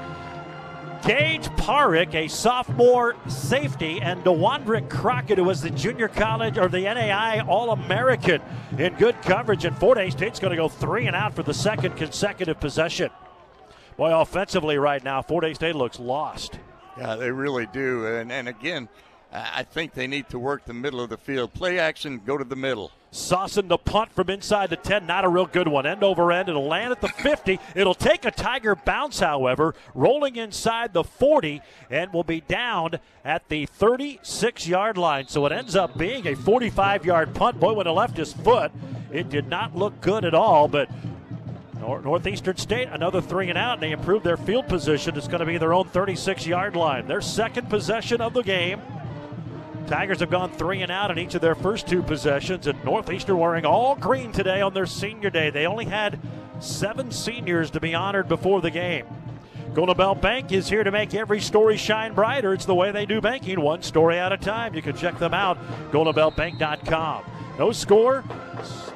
Gage 1.03 1.47
Parick, 1.55 2.13
a 2.13 2.27
sophomore 2.27 3.15
safety, 3.27 4.01
and 4.01 4.23
DeWandrick 4.23 4.89
Crockett, 4.89 5.37
who 5.37 5.43
was 5.45 5.61
the 5.61 5.69
junior 5.69 6.07
college 6.07 6.57
or 6.57 6.67
the 6.67 6.85
NAIA 6.85 7.47
All 7.47 7.71
American 7.71 8.41
in 8.77 8.93
good 8.95 9.19
coverage. 9.21 9.65
And 9.65 9.77
Fort 9.77 9.97
Hays 9.97 10.13
State's 10.13 10.39
going 10.39 10.51
to 10.51 10.57
go 10.57 10.67
three 10.67 11.07
and 11.07 11.15
out 11.15 11.33
for 11.33 11.43
the 11.43 11.53
second 11.53 11.95
consecutive 11.95 12.59
possession. 12.59 13.09
Boy, 13.97 14.13
offensively 14.13 14.77
right 14.77 15.03
now, 15.03 15.21
Fort 15.21 15.43
Hays 15.43 15.55
State 15.55 15.75
looks 15.75 15.99
lost. 15.99 16.59
Yeah, 16.97 17.15
they 17.15 17.31
really 17.31 17.65
do. 17.67 18.05
And, 18.05 18.31
and 18.31 18.47
again, 18.47 18.89
I 19.31 19.61
think 19.61 19.93
they 19.93 20.07
need 20.07 20.27
to 20.29 20.39
work 20.39 20.65
the 20.65 20.73
middle 20.73 20.99
of 21.01 21.09
the 21.09 21.17
field. 21.17 21.53
Play 21.53 21.77
action, 21.77 22.19
go 22.25 22.35
to 22.37 22.43
the 22.43 22.55
middle. 22.55 22.91
Saucing 23.11 23.67
the 23.67 23.77
punt 23.77 24.11
from 24.11 24.29
inside 24.29 24.71
the 24.71 24.75
10. 24.75 25.05
Not 25.05 25.23
a 25.23 25.29
real 25.29 25.45
good 25.45 25.67
one. 25.67 25.85
End 25.85 26.03
over 26.03 26.31
end. 26.31 26.49
It'll 26.49 26.67
land 26.67 26.91
at 26.91 27.01
the 27.01 27.07
50. 27.07 27.59
It'll 27.75 27.93
take 27.93 28.25
a 28.25 28.31
Tiger 28.31 28.75
bounce, 28.75 29.19
however, 29.19 29.75
rolling 29.93 30.35
inside 30.35 30.93
the 30.93 31.03
40 31.03 31.61
and 31.91 32.11
will 32.11 32.23
be 32.23 32.41
down 32.41 32.99
at 33.23 33.47
the 33.49 33.67
36 33.67 34.67
yard 34.67 34.97
line. 34.97 35.27
So 35.27 35.45
it 35.45 35.51
ends 35.51 35.75
up 35.75 35.97
being 35.97 36.27
a 36.27 36.35
45 36.35 37.05
yard 37.05 37.35
punt. 37.35 37.59
Boy, 37.59 37.73
when 37.73 37.87
it 37.87 37.91
left 37.91 38.17
his 38.17 38.33
foot, 38.33 38.71
it 39.11 39.29
did 39.29 39.47
not 39.47 39.75
look 39.75 40.01
good 40.01 40.25
at 40.25 40.33
all, 40.33 40.67
but. 40.67 40.89
Northeastern 41.79 42.57
State, 42.57 42.89
another 42.91 43.21
three 43.21 43.47
and 43.47 43.57
out, 43.57 43.75
and 43.75 43.83
they 43.83 43.91
improved 43.91 44.25
their 44.25 44.35
field 44.35 44.67
position. 44.67 45.15
It's 45.15 45.29
going 45.29 45.39
to 45.39 45.45
be 45.45 45.57
their 45.57 45.73
own 45.73 45.87
36 45.87 46.45
yard 46.45 46.75
line. 46.75 47.07
Their 47.07 47.21
second 47.21 47.69
possession 47.69 48.19
of 48.19 48.33
the 48.33 48.43
game. 48.43 48.81
Tigers 49.89 50.19
have 50.19 50.29
gone 50.29 50.51
three 50.51 50.83
and 50.83 50.91
out 50.91 51.09
in 51.09 51.17
each 51.17 51.33
of 51.33 51.41
their 51.41 51.55
first 51.55 51.87
two 51.87 52.03
possessions, 52.03 52.67
and 52.67 52.81
Northeastern 52.85 53.39
wearing 53.39 53.65
all 53.65 53.95
green 53.95 54.31
today 54.31 54.61
on 54.61 54.71
their 54.75 54.85
senior 54.85 55.31
day. 55.31 55.49
They 55.49 55.65
only 55.65 55.85
had 55.85 56.19
seven 56.59 57.09
seniors 57.09 57.71
to 57.71 57.79
be 57.79 57.95
honored 57.95 58.27
before 58.27 58.61
the 58.61 58.69
game. 58.69 59.07
Golden 59.73 59.97
Belt 59.97 60.21
Bank 60.21 60.51
is 60.51 60.69
here 60.69 60.83
to 60.83 60.91
make 60.91 61.15
every 61.15 61.39
story 61.39 61.75
shine 61.75 62.13
brighter. 62.13 62.53
It's 62.53 62.65
the 62.65 62.75
way 62.75 62.91
they 62.91 63.07
do 63.07 63.19
banking, 63.19 63.61
one 63.61 63.81
story 63.81 64.19
at 64.19 64.31
a 64.31 64.37
time. 64.37 64.75
You 64.75 64.83
can 64.83 64.95
check 64.95 65.17
them 65.17 65.33
out, 65.33 65.57
goldenbeltbank.com. 65.91 67.23
No 67.59 67.73
score. 67.73 68.23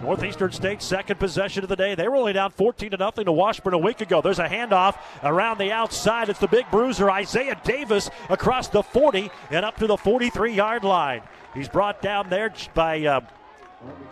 Northeastern 0.02 0.54
State 0.54 0.82
second 0.82 1.20
possession 1.20 1.64
of 1.64 1.70
the 1.70 1.76
day. 1.76 1.96
They 1.96 2.08
were 2.08 2.16
only 2.16 2.32
down 2.32 2.52
14 2.52 2.92
to 2.92 2.98
nothing 2.98 3.26
to 3.26 3.32
Washburn 3.34 3.74
a 3.74 3.78
week 3.78 4.00
ago. 4.00 4.22
There's 4.22 4.40
a 4.40 4.48
handoff 4.48 4.98
around 5.22 5.58
the 5.58 5.74
outside. 5.74 6.30
It's 6.30 6.40
the 6.40 6.48
big 6.48 6.72
bruiser 6.72 7.12
Isaiah 7.12 7.60
Davis 7.66 8.10
across 8.30 8.70
the 8.70 8.82
40 8.82 9.30
and 9.52 9.66
up 9.66 9.76
to 9.80 9.88
the 9.88 9.98
43 9.98 10.54
yard 10.54 10.86
line. 10.86 11.24
He's 11.54 11.68
brought 11.68 12.02
down 12.02 12.30
there 12.30 12.54
by. 12.74 13.06
Uh, 13.06 13.22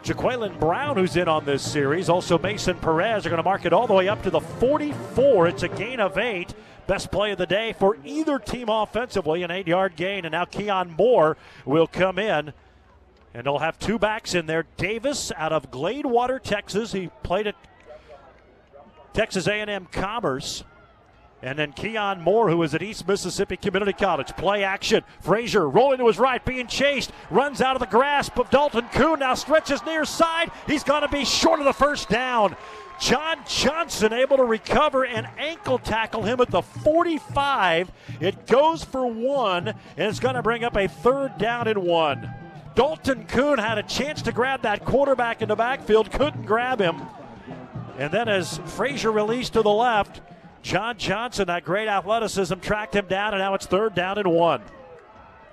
Jaqueline 0.04 0.60
Brown, 0.60 0.98
who's 0.98 1.16
in 1.16 1.30
on 1.30 1.46
this 1.46 1.62
series. 1.62 2.10
Also, 2.10 2.38
Mason 2.38 2.78
Perez 2.78 3.26
are 3.26 3.30
going 3.30 3.38
to 3.38 3.44
mark 3.44 3.64
it 3.64 3.72
all 3.72 3.88
the 3.88 3.94
way 3.94 4.10
up 4.10 4.22
to 4.24 4.30
the 4.30 4.42
44. 4.42 5.48
It's 5.48 5.64
a 5.64 5.70
gain 5.70 6.02
of 6.02 6.18
eight. 6.18 6.54
Best 6.88 7.10
play 7.10 7.32
of 7.32 7.38
the 7.38 7.46
day 7.46 7.72
for 7.72 7.98
either 8.04 8.38
team 8.38 8.68
offensively, 8.68 9.44
an 9.44 9.52
eight 9.52 9.68
yard 9.68 9.96
gain. 9.96 10.26
And 10.26 10.34
now 10.34 10.44
Keon 10.44 10.94
Moore 10.98 11.38
will 11.66 11.88
come 11.88 12.20
in. 12.20 12.52
And 13.34 13.46
they'll 13.46 13.60
have 13.60 13.80
two 13.80 13.98
backs 13.98 14.36
in 14.36 14.46
there. 14.46 14.66
Davis 14.78 15.32
out 15.38 15.54
of 15.54 15.72
Gladewater, 15.72 16.42
Texas. 16.42 16.92
He 16.92 17.10
played 17.24 17.48
at 17.48 17.56
Texas 19.14 19.48
A&M 19.48 19.88
Commerce. 19.92 20.64
And 21.44 21.58
then 21.58 21.74
Keon 21.74 22.22
Moore, 22.22 22.50
who 22.50 22.62
is 22.62 22.76
at 22.76 22.84
East 22.84 23.08
Mississippi 23.08 23.58
Community 23.58 23.94
College. 23.94 24.28
Play 24.36 24.64
action. 24.64 25.04
Frazier 25.22 25.68
rolling 25.68 25.98
to 25.98 26.08
his 26.08 26.20
right, 26.20 26.44
being 26.46 26.68
chased. 26.68 27.12
Runs 27.32 27.62
out 27.62 27.76
of 27.76 27.80
the 27.80 27.88
grasp 27.88 28.38
of 28.38 28.50
Dalton 28.52 28.88
Kuhn. 28.94 29.20
Now 29.20 29.34
stretches 29.34 29.84
near 29.84 30.06
side. 30.06 30.52
He's 30.68 30.84
going 30.84 31.02
to 31.02 31.08
be 31.08 31.26
short 31.26 31.60
of 31.60 31.66
the 31.66 31.74
first 31.74 32.10
down. 32.10 32.56
John 33.00 33.40
Johnson 33.48 34.14
able 34.14 34.38
to 34.38 34.44
recover 34.44 35.04
and 35.04 35.28
ankle 35.40 35.80
tackle 35.80 36.22
him 36.22 36.40
at 36.40 36.52
the 36.52 36.62
45. 36.62 37.92
It 38.20 38.46
goes 38.46 38.84
for 38.84 39.08
one, 39.08 39.70
and 39.70 39.78
it's 39.98 40.20
going 40.20 40.36
to 40.36 40.44
bring 40.44 40.64
up 40.64 40.78
a 40.78 40.88
third 40.88 41.40
down 41.40 41.68
and 41.68 41.80
one. 41.80 42.32
Dalton 42.76 43.26
Kuhn 43.26 43.60
had 43.60 43.78
a 43.78 43.84
chance 43.84 44.22
to 44.24 44.32
grab 44.32 44.62
that 44.62 44.86
quarterback 44.86 45.42
in 45.42 45.50
the 45.50 45.56
backfield, 45.56 46.12
couldn't 46.12 46.46
grab 46.46 46.80
him. 46.80 47.02
And 47.98 48.12
then 48.12 48.30
as 48.30 48.60
Frazier 48.66 49.12
released 49.12 49.54
to 49.54 49.62
the 49.62 49.70
left, 49.70 50.22
John 50.62 50.98
Johnson, 50.98 51.48
that 51.48 51.66
great 51.66 51.88
athleticism, 51.88 52.56
tracked 52.60 52.96
him 52.96 53.08
down, 53.08 53.34
and 53.34 53.42
now 53.42 53.54
it's 53.54 53.66
third 53.66 53.96
down 53.96 54.18
and 54.18 54.32
one. 54.32 54.62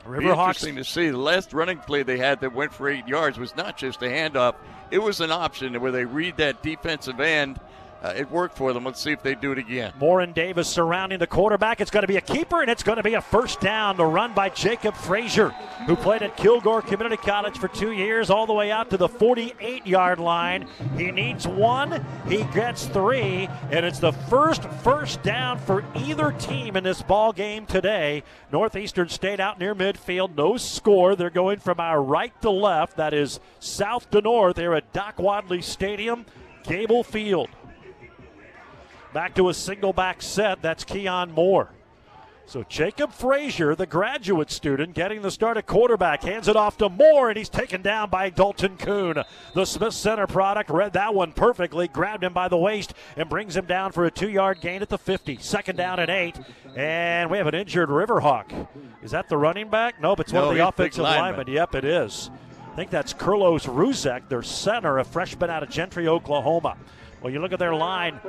Riverhawks. 0.06 0.38
Interesting 0.38 0.76
to 0.76 0.84
see. 0.84 1.10
The 1.10 1.18
last 1.18 1.52
running 1.52 1.78
play 1.78 2.02
they 2.02 2.18
had 2.18 2.40
that 2.40 2.54
went 2.54 2.72
for 2.72 2.88
eight 2.88 3.06
yards 3.06 3.38
was 3.38 3.54
not 3.56 3.76
just 3.76 4.02
a 4.02 4.06
handoff; 4.06 4.54
it 4.90 4.98
was 4.98 5.20
an 5.20 5.30
option 5.30 5.78
where 5.80 5.92
they 5.92 6.04
read 6.04 6.36
that 6.38 6.62
defensive 6.62 7.20
end 7.20 7.60
uh, 8.02 8.14
it 8.16 8.30
worked 8.30 8.56
for 8.56 8.72
them. 8.72 8.84
Let's 8.84 9.02
see 9.02 9.12
if 9.12 9.22
they 9.22 9.34
do 9.34 9.52
it 9.52 9.58
again. 9.58 9.92
Moore 9.98 10.20
and 10.20 10.34
Davis 10.34 10.68
surrounding 10.68 11.18
the 11.18 11.26
quarterback. 11.26 11.80
It's 11.80 11.90
going 11.90 12.02
to 12.02 12.08
be 12.08 12.16
a 12.16 12.20
keeper, 12.20 12.60
and 12.60 12.70
it's 12.70 12.82
going 12.84 12.96
to 12.96 13.02
be 13.02 13.14
a 13.14 13.20
first 13.20 13.60
down. 13.60 13.96
The 13.96 14.04
run 14.04 14.34
by 14.34 14.50
Jacob 14.50 14.94
Frazier, 14.94 15.50
who 15.86 15.96
played 15.96 16.22
at 16.22 16.36
Kilgore 16.36 16.82
Community 16.82 17.16
College 17.16 17.58
for 17.58 17.66
two 17.66 17.92
years, 17.92 18.30
all 18.30 18.46
the 18.46 18.52
way 18.52 18.70
out 18.70 18.90
to 18.90 18.96
the 18.96 19.08
48 19.08 19.86
yard 19.86 20.20
line. 20.20 20.68
He 20.96 21.10
needs 21.10 21.46
one, 21.48 22.04
he 22.28 22.44
gets 22.54 22.86
three, 22.86 23.48
and 23.70 23.84
it's 23.84 23.98
the 23.98 24.12
first 24.12 24.62
first 24.84 25.22
down 25.22 25.58
for 25.58 25.84
either 25.96 26.30
team 26.32 26.76
in 26.76 26.84
this 26.84 27.02
ball 27.02 27.32
game 27.32 27.66
today. 27.66 28.22
Northeastern 28.52 29.08
State 29.08 29.40
out 29.40 29.58
near 29.58 29.74
midfield, 29.74 30.36
no 30.36 30.56
score. 30.56 31.16
They're 31.16 31.30
going 31.30 31.58
from 31.58 31.80
our 31.80 32.00
right 32.00 32.32
to 32.42 32.50
left, 32.50 32.96
that 32.96 33.12
is 33.12 33.40
south 33.58 34.10
to 34.10 34.20
north. 34.20 34.56
They're 34.56 34.74
at 34.74 34.92
Doc 34.92 35.18
Wadley 35.18 35.62
Stadium, 35.62 36.26
Gable 36.62 37.02
Field. 37.02 37.48
Back 39.18 39.34
to 39.34 39.48
a 39.48 39.52
single 39.54 39.92
back 39.92 40.22
set. 40.22 40.62
That's 40.62 40.84
Keon 40.84 41.32
Moore. 41.32 41.70
So 42.46 42.62
Jacob 42.62 43.12
Frazier, 43.12 43.74
the 43.74 43.84
graduate 43.84 44.48
student, 44.48 44.94
getting 44.94 45.22
the 45.22 45.32
start 45.32 45.56
at 45.56 45.66
quarterback, 45.66 46.22
hands 46.22 46.46
it 46.46 46.54
off 46.54 46.76
to 46.76 46.88
Moore, 46.88 47.28
and 47.28 47.36
he's 47.36 47.48
taken 47.48 47.82
down 47.82 48.10
by 48.10 48.30
Dalton 48.30 48.76
Kuhn. 48.76 49.24
The 49.54 49.64
Smith 49.64 49.94
Center 49.94 50.28
product 50.28 50.70
read 50.70 50.92
that 50.92 51.16
one 51.16 51.32
perfectly, 51.32 51.88
grabbed 51.88 52.22
him 52.22 52.32
by 52.32 52.46
the 52.46 52.56
waist, 52.56 52.94
and 53.16 53.28
brings 53.28 53.56
him 53.56 53.66
down 53.66 53.90
for 53.90 54.04
a 54.04 54.10
two-yard 54.12 54.60
gain 54.60 54.82
at 54.82 54.88
the 54.88 54.98
50. 54.98 55.38
Second 55.38 55.74
down 55.74 55.98
and 55.98 56.10
eight, 56.10 56.38
and 56.76 57.28
we 57.28 57.38
have 57.38 57.48
an 57.48 57.56
injured 57.56 57.88
Riverhawk. 57.88 58.68
Is 59.02 59.10
that 59.10 59.28
the 59.28 59.36
running 59.36 59.68
back? 59.68 60.00
Nope, 60.00 60.20
it's 60.20 60.32
no, 60.32 60.42
one 60.42 60.50
of 60.50 60.54
the 60.54 60.68
offensive 60.68 61.02
linemen. 61.02 61.38
linemen. 61.38 61.54
Yep, 61.54 61.74
it 61.74 61.84
is. 61.84 62.30
I 62.72 62.76
think 62.76 62.92
that's 62.92 63.12
Kurlos 63.12 63.66
Ruzek, 63.66 64.28
their 64.28 64.44
center, 64.44 64.98
a 64.98 65.04
freshman 65.04 65.50
out 65.50 65.64
of 65.64 65.70
Gentry, 65.70 66.06
Oklahoma. 66.06 66.76
Well, 67.20 67.32
you 67.32 67.40
look 67.40 67.52
at 67.52 67.58
their 67.58 67.74
line. 67.74 68.20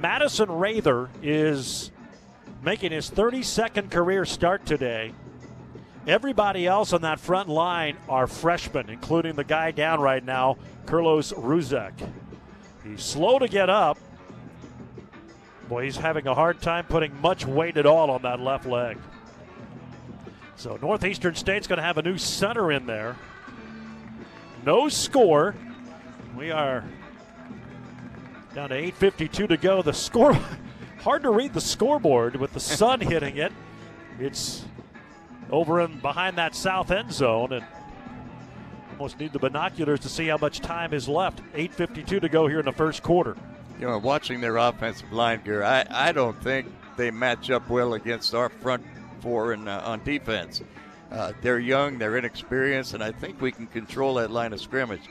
Madison 0.00 0.50
Rather 0.50 1.10
is 1.22 1.90
making 2.62 2.92
his 2.92 3.10
32nd 3.10 3.90
career 3.90 4.24
start 4.24 4.64
today. 4.64 5.12
Everybody 6.06 6.66
else 6.66 6.92
on 6.92 7.02
that 7.02 7.20
front 7.20 7.48
line 7.48 7.96
are 8.08 8.26
freshmen, 8.26 8.90
including 8.90 9.36
the 9.36 9.44
guy 9.44 9.70
down 9.70 10.00
right 10.00 10.24
now, 10.24 10.56
Kurlos 10.86 11.32
Ruzek. 11.34 11.92
He's 12.82 13.02
slow 13.02 13.38
to 13.38 13.48
get 13.48 13.70
up. 13.70 13.98
Boy, 15.68 15.84
he's 15.84 15.96
having 15.96 16.26
a 16.26 16.34
hard 16.34 16.60
time 16.60 16.84
putting 16.84 17.18
much 17.22 17.46
weight 17.46 17.78
at 17.78 17.86
all 17.86 18.10
on 18.10 18.22
that 18.22 18.40
left 18.40 18.66
leg. 18.66 18.98
So 20.56 20.78
Northeastern 20.80 21.34
State's 21.34 21.66
going 21.66 21.78
to 21.78 21.82
have 21.82 21.98
a 21.98 22.02
new 22.02 22.18
center 22.18 22.70
in 22.70 22.86
there. 22.86 23.16
No 24.64 24.88
score. 24.88 25.54
We 26.36 26.50
are 26.50 26.84
down 28.54 28.68
to 28.68 28.80
8.52 28.92 29.48
to 29.48 29.56
go. 29.56 29.82
The 29.82 29.92
score, 29.92 30.38
hard 31.00 31.22
to 31.24 31.30
read 31.30 31.52
the 31.52 31.60
scoreboard 31.60 32.36
with 32.36 32.52
the 32.52 32.60
sun 32.60 33.00
hitting 33.00 33.36
it. 33.36 33.52
It's 34.18 34.64
over 35.50 35.80
and 35.80 36.00
behind 36.00 36.38
that 36.38 36.54
south 36.54 36.90
end 36.90 37.12
zone, 37.12 37.52
and 37.52 37.64
almost 38.92 39.18
need 39.18 39.32
the 39.32 39.38
binoculars 39.38 40.00
to 40.00 40.08
see 40.08 40.28
how 40.28 40.38
much 40.38 40.60
time 40.60 40.94
is 40.94 41.08
left. 41.08 41.40
8.52 41.54 42.20
to 42.20 42.28
go 42.28 42.46
here 42.46 42.60
in 42.60 42.64
the 42.64 42.72
first 42.72 43.02
quarter. 43.02 43.36
You 43.80 43.88
know, 43.88 43.98
watching 43.98 44.40
their 44.40 44.56
offensive 44.56 45.12
line 45.12 45.42
gear, 45.44 45.64
I, 45.64 45.84
I 45.90 46.12
don't 46.12 46.40
think 46.42 46.72
they 46.96 47.10
match 47.10 47.50
up 47.50 47.68
well 47.68 47.94
against 47.94 48.34
our 48.34 48.48
front 48.48 48.84
four 49.20 49.52
and 49.52 49.68
uh, 49.68 49.82
on 49.84 50.02
defense. 50.04 50.62
Uh, 51.10 51.32
they're 51.42 51.58
young, 51.58 51.98
they're 51.98 52.16
inexperienced, 52.16 52.94
and 52.94 53.02
I 53.02 53.10
think 53.10 53.40
we 53.40 53.50
can 53.50 53.66
control 53.66 54.14
that 54.14 54.30
line 54.30 54.52
of 54.52 54.60
scrimmage 54.60 55.02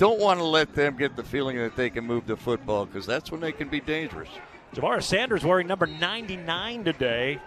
don't 0.00 0.18
want 0.18 0.40
to 0.40 0.44
let 0.44 0.74
them 0.74 0.96
get 0.96 1.14
the 1.14 1.22
feeling 1.22 1.58
that 1.58 1.76
they 1.76 1.90
can 1.90 2.06
move 2.06 2.26
the 2.26 2.34
football 2.34 2.86
because 2.86 3.04
that's 3.04 3.30
when 3.30 3.38
they 3.38 3.52
can 3.52 3.68
be 3.68 3.80
dangerous. 3.80 4.30
Javaris 4.74 5.02
Sanders 5.02 5.44
wearing 5.44 5.66
number 5.66 5.86
99 5.86 6.84
today. 6.84 7.38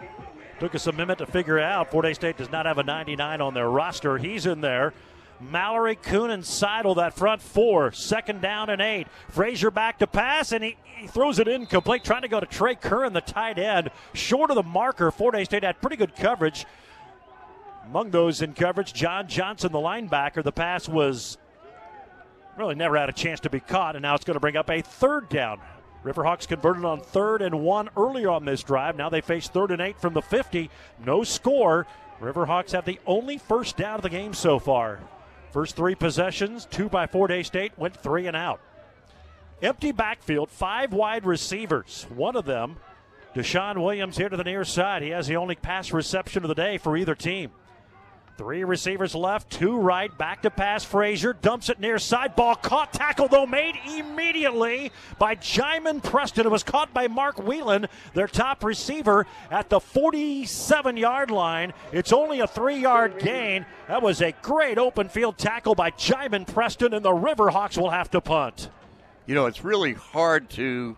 Took 0.60 0.76
us 0.76 0.86
a 0.86 0.92
minute 0.92 1.18
to 1.18 1.26
figure 1.26 1.60
out. 1.60 1.90
Fort 1.90 2.06
Hays 2.06 2.16
State 2.16 2.38
does 2.38 2.52
not 2.52 2.68
have 2.68 2.78
a 2.78 2.84
99 2.84 3.42
on 3.42 3.56
their 3.56 3.68
roster. 3.68 4.20
He's 4.20 4.46
in 4.46 4.62
there. 4.62 4.94
Mallory, 5.42 5.96
Kuhn, 5.96 6.30
and 6.30 6.46
Seidel, 6.46 6.94
that 6.96 7.16
front 7.16 7.42
four. 7.42 7.92
Second 7.92 8.42
down 8.42 8.70
and 8.70 8.84
eight. 8.84 9.08
Frazier 9.30 9.72
back 9.72 9.98
to 9.98 10.06
pass, 10.06 10.52
and 10.52 10.64
he, 10.64 10.78
he 10.96 11.08
throws 11.08 11.40
it 11.40 11.48
incomplete, 11.48 12.04
trying 12.04 12.22
to 12.22 12.28
go 12.28 12.40
to 12.40 12.46
Trey 12.46 12.76
Curran, 12.76 13.14
the 13.14 13.22
tight 13.22 13.58
end. 13.58 13.90
Short 14.14 14.52
of 14.52 14.56
the 14.56 14.64
marker. 14.64 15.10
Fort 15.10 15.34
Hays 15.34 15.48
State 15.48 15.64
had 15.64 15.82
pretty 15.82 15.96
good 15.96 16.16
coverage. 16.16 16.68
Among 17.84 18.12
those 18.12 18.44
in 18.44 18.54
coverage, 18.54 18.94
John 18.94 19.28
Johnson, 19.28 19.72
the 19.72 19.80
linebacker. 19.80 20.44
The 20.44 20.52
pass 20.52 20.88
was 20.88 21.40
really 22.58 22.76
never 22.76 22.98
had 22.98 23.10
a 23.10 23.14
chance 23.14 23.40
to 23.42 23.50
be 23.50 23.60
caught, 23.60 23.96
and 23.96 24.04
now 24.04 24.16
it's 24.16 24.26
going 24.26 24.36
to 24.36 24.40
bring 24.40 24.58
up 24.58 24.70
a 24.70 24.82
third 24.82 25.30
down. 25.30 25.60
Riverhawks 26.04 26.48
converted 26.48 26.84
on 26.84 27.00
third 27.00 27.42
and 27.42 27.62
one 27.62 27.90
earlier 27.96 28.30
on 28.30 28.46
this 28.46 28.62
drive. 28.62 28.98
Now 28.98 29.10
they 29.10 29.22
face 29.22 29.48
third 29.48 29.72
and 29.72 29.82
eight 29.82 30.00
from 30.00 30.14
the 30.14 30.22
50. 30.22 30.70
No 31.06 31.24
score. 31.24 31.88
Riverhawks 32.22 32.72
have 32.72 32.86
the 32.86 33.00
only 33.06 33.38
first 33.38 33.78
down 33.78 33.96
of 33.96 34.02
the 34.02 34.10
game 34.10 34.34
so 34.34 34.60
far. 34.60 35.00
First 35.52 35.76
three 35.76 35.96
possessions, 35.96 36.66
two 36.66 36.90
by 36.90 37.08
Fort 37.08 37.32
Hays 37.32 37.48
State, 37.48 37.74
went 37.78 37.96
three 37.96 38.28
and 38.28 38.36
out. 38.36 38.60
Empty 39.62 39.92
backfield, 39.94 40.50
five 40.50 40.92
wide 40.92 41.26
receivers. 41.26 42.06
One 42.14 42.36
of 42.36 42.46
them, 42.46 42.78
Deshaun 43.34 43.82
Williams, 43.82 44.18
here 44.18 44.30
to 44.30 44.36
the 44.36 44.44
near 44.44 44.66
side. 44.66 45.04
He 45.04 45.10
has 45.10 45.28
the 45.28 45.38
only 45.38 45.56
pass 45.56 45.94
reception 45.94 46.44
of 46.44 46.50
the 46.50 46.56
day 46.56 46.78
for 46.78 46.98
either 46.98 47.16
team. 47.16 47.52
Three 48.36 48.64
receivers 48.64 49.14
left, 49.14 49.52
two 49.52 49.78
right, 49.78 50.16
back 50.18 50.42
to 50.42 50.50
pass. 50.50 50.84
Frazier 50.84 51.34
dumps 51.34 51.70
it 51.70 51.80
near 51.80 52.00
side. 52.00 52.36
Ball 52.36 52.56
caught, 52.56 52.92
tackle 52.92 53.28
though 53.28 53.46
made 53.46 53.76
immediately 53.86 54.92
by 55.20 55.36
Jaimin 55.36 56.04
Preston. 56.04 56.48
It 56.48 56.52
was 56.52 56.64
caught 56.64 56.96
by 56.96 57.08
Mark 57.08 57.38
Whelan, 57.38 57.88
their 58.16 58.28
top 58.28 58.64
receiver, 58.64 59.28
at 59.52 59.70
the 59.70 59.80
47 59.80 60.98
yard 60.98 61.30
line. 61.30 61.74
It's 61.92 62.12
only 62.12 62.40
a 62.40 62.48
three 62.48 62.78
yard 62.78 63.20
gain. 63.20 63.68
That 63.88 64.02
was 64.02 64.20
a 64.20 64.32
great 64.42 64.80
open 64.80 65.10
field 65.10 65.38
tackle 65.38 65.76
by 65.76 65.92
Jaimin 65.92 66.52
Preston, 66.52 66.96
and 66.96 67.06
the 67.06 67.12
Riverhawks 67.12 67.78
will 67.78 67.92
have 67.92 68.10
to 68.12 68.22
punt. 68.22 68.70
You 69.28 69.36
know, 69.36 69.46
it's 69.46 69.64
really 69.64 69.94
hard 69.94 70.50
to. 70.52 70.98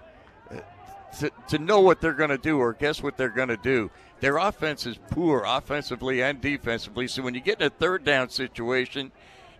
Uh, 0.49 0.59
to, 1.19 1.31
to 1.47 1.57
know 1.57 1.79
what 1.79 2.01
they're 2.01 2.11
going 2.11 2.29
to 2.29 2.37
do 2.37 2.59
or 2.59 2.73
guess 2.73 3.01
what 3.01 3.15
they're 3.15 3.29
going 3.29 3.47
to 3.47 3.55
do. 3.55 3.89
Their 4.25 4.37
offense 4.37 4.87
is 4.87 4.97
poor 5.11 5.43
offensively 5.45 6.23
and 6.23 6.41
defensively. 6.41 7.07
So 7.07 7.21
when 7.21 7.35
you 7.35 7.41
get 7.41 7.61
in 7.61 7.67
a 7.67 7.69
third 7.69 8.03
down 8.03 8.29
situation, 8.29 9.11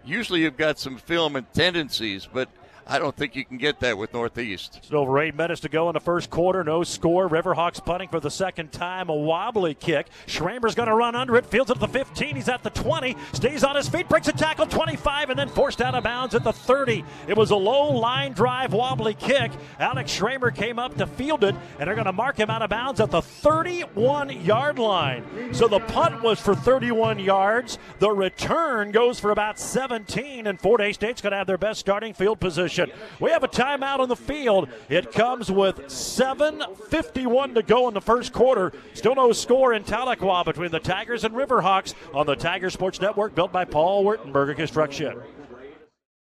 usually 0.03 0.41
you've 0.41 0.57
got 0.57 0.79
some 0.79 0.97
film 0.97 1.35
and 1.35 1.45
tendencies. 1.53 2.27
But 2.33 2.49
I 2.87 2.99
don't 2.99 3.15
think 3.15 3.35
you 3.35 3.43
can 3.43 3.57
get 3.57 3.79
that 3.79 3.97
with 3.97 4.13
Northeast. 4.13 4.77
It's 4.77 4.93
over 4.93 5.17
eight 5.19 5.33
minutes 5.33 5.61
to 5.61 5.69
go 5.69 5.89
in 5.89 5.93
the 5.93 5.99
first 5.99 6.29
quarter. 6.29 6.63
No 6.63 6.83
score. 6.83 7.27
Riverhawks 7.27 7.83
punting 7.83 8.09
for 8.09 8.19
the 8.19 8.29
second 8.29 8.71
time. 8.71 9.09
A 9.09 9.15
wobbly 9.15 9.73
kick. 9.73 10.07
Schramer's 10.27 10.75
going 10.75 10.87
to 10.89 10.93
run 10.93 11.15
under 11.15 11.35
it. 11.35 11.47
Fields 11.47 11.71
it 11.71 11.77
at 11.77 11.79
the 11.79 11.87
15. 11.87 12.35
He's 12.35 12.47
at 12.47 12.61
the 12.61 12.69
20. 12.69 13.15
Stays 13.33 13.63
on 13.63 13.75
his 13.75 13.89
feet. 13.89 14.07
Breaks 14.07 14.27
a 14.27 14.33
tackle 14.33 14.67
25 14.67 15.31
and 15.31 15.39
then 15.39 15.49
forced 15.49 15.81
out 15.81 15.95
of 15.95 16.03
bounds 16.03 16.35
at 16.35 16.43
the 16.43 16.53
30. 16.53 17.03
It 17.27 17.35
was 17.35 17.49
a 17.49 17.55
low 17.55 17.91
line 17.91 18.33
drive 18.33 18.71
wobbly 18.71 19.15
kick. 19.15 19.51
Alex 19.79 20.11
Schramer 20.11 20.51
came 20.51 20.77
up 20.77 20.95
to 20.97 21.07
field 21.07 21.43
it 21.43 21.55
and 21.79 21.87
they're 21.87 21.95
going 21.95 22.05
to 22.05 22.13
mark 22.13 22.37
him 22.37 22.51
out 22.51 22.61
of 22.61 22.69
bounds 22.69 22.99
at 22.99 23.09
the 23.09 23.21
31 23.21 24.45
yard 24.45 24.77
line. 24.77 25.23
So 25.53 25.67
the 25.67 25.79
punt 25.79 26.21
was 26.21 26.39
for 26.39 26.53
31 26.53 27.17
yards. 27.17 27.79
The 27.97 28.11
return 28.11 28.91
goes 28.91 29.19
for 29.19 29.31
about 29.31 29.57
17 29.57 30.45
and 30.45 30.59
Fort 30.61 30.81
Hays 30.81 30.95
State's 30.95 31.21
going 31.21 31.31
to 31.31 31.37
have 31.37 31.47
their 31.47 31.57
best 31.57 31.79
starting 31.79 32.13
field 32.13 32.39
position. 32.39 32.74
We 33.19 33.31
have 33.31 33.43
a 33.43 33.47
timeout 33.47 33.99
on 33.99 34.09
the 34.09 34.15
field. 34.15 34.69
It 34.89 35.11
comes 35.11 35.51
with 35.51 35.77
7.51 35.87 37.55
to 37.55 37.63
go 37.63 37.87
in 37.87 37.93
the 37.93 38.01
first 38.01 38.33
quarter. 38.33 38.71
Still 38.93 39.15
no 39.15 39.31
score 39.31 39.73
in 39.73 39.83
Tahlequah 39.83 40.45
between 40.45 40.71
the 40.71 40.79
Tigers 40.79 41.23
and 41.23 41.35
Riverhawks 41.35 41.93
on 42.13 42.25
the 42.25 42.35
Tiger 42.35 42.69
Sports 42.69 43.01
Network 43.01 43.35
built 43.35 43.51
by 43.51 43.65
Paul 43.65 44.03
Wertenberger 44.03 44.55
Construction. 44.55 45.21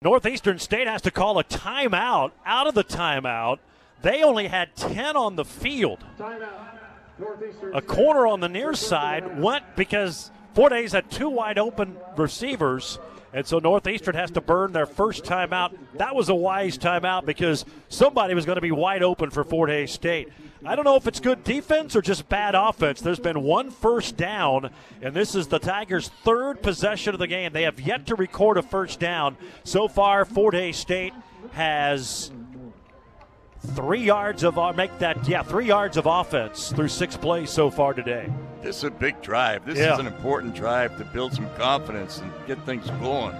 Northeastern 0.03 0.59
State 0.59 0.87
has 0.87 1.03
to 1.03 1.11
call 1.11 1.39
a 1.39 1.45
timeout. 1.45 2.33
Out 2.47 2.67
of 2.67 2.75
the 2.75 2.85
timeout, 2.85 3.59
they 4.03 4.23
only 4.23 4.49
had 4.49 4.75
10 4.77 5.17
on 5.17 5.37
the 5.37 5.45
field. 5.45 6.05
A 7.75 7.83
corner 7.83 8.27
on 8.27 8.41
the 8.41 8.49
near 8.49 8.73
side 8.73 9.39
went 9.39 9.77
because 9.77 10.31
Fort 10.55 10.73
Hays 10.73 10.93
had 10.93 11.11
two 11.11 11.29
wide 11.29 11.59
open 11.59 11.97
receivers 12.17 12.99
and 13.33 13.47
so 13.47 13.59
Northeastern 13.59 14.15
has 14.15 14.31
to 14.33 14.41
burn 14.41 14.73
their 14.73 14.87
first 14.87 15.25
timeout. 15.25 15.77
That 15.95 16.15
was 16.15 16.29
a 16.29 16.35
wise 16.35 16.77
timeout 16.77 17.27
because 17.27 17.65
somebody 17.89 18.35
was 18.35 18.45
going 18.45 18.57
to 18.57 18.63
be 18.63 18.73
wide 18.73 19.03
open 19.03 19.31
for 19.31 19.45
Fort 19.45 19.71
Hays 19.71 19.93
State. 19.93 20.29
I 20.65 20.77
don't 20.77 20.85
know 20.85 20.97
if 20.97 21.07
it's 21.07 21.21
good 21.21 21.43
defense 21.43 21.97
or 21.97 22.03
just 22.03 22.29
bad 22.29 22.55
offense. 22.55 23.01
There's 23.01 23.21
been 23.21 23.43
one 23.43 23.71
first 23.71 24.17
down, 24.17 24.71
and 25.01 25.15
this 25.15 25.35
is 25.35 25.47
the 25.47 25.59
Tigers' 25.59 26.11
third 26.23 26.61
possession 26.61 27.15
of 27.15 27.21
the 27.21 27.27
game. 27.27 27.53
They 27.53 27.63
have 27.63 27.81
yet 27.81 28.07
to 28.07 28.15
record 28.15 28.59
a 28.59 28.63
first 28.63 29.01
down. 29.01 29.37
So 29.65 29.89
far, 29.89 30.25
Fort 30.25 30.55
Hays 30.55 30.77
State 30.77 31.15
has 31.53 32.31
three 33.75 34.03
yards 34.03 34.43
of 34.43 34.57
make 34.77 34.99
that 34.99 35.29
yeah 35.29 35.43
three 35.43 35.67
yards 35.67 35.99
of 35.99 36.07
offense 36.07 36.73
through 36.73 36.89
six 36.89 37.17
plays 37.17 37.51
so 37.51 37.71
far 37.71 37.95
today. 37.95 38.31
This 38.63 38.77
is 38.79 38.85
a 38.85 38.91
big 38.91 39.21
drive. 39.23 39.65
This 39.65 39.79
Yeah. 39.79 39.95
is 39.95 39.99
an 39.99 40.07
important 40.07 40.55
drive 40.55 40.97
to 40.99 41.05
build 41.05 41.33
some 41.35 41.49
confidence 41.57 42.19
and 42.19 42.31
get 42.47 42.59
things 42.67 42.89
going. 43.03 43.35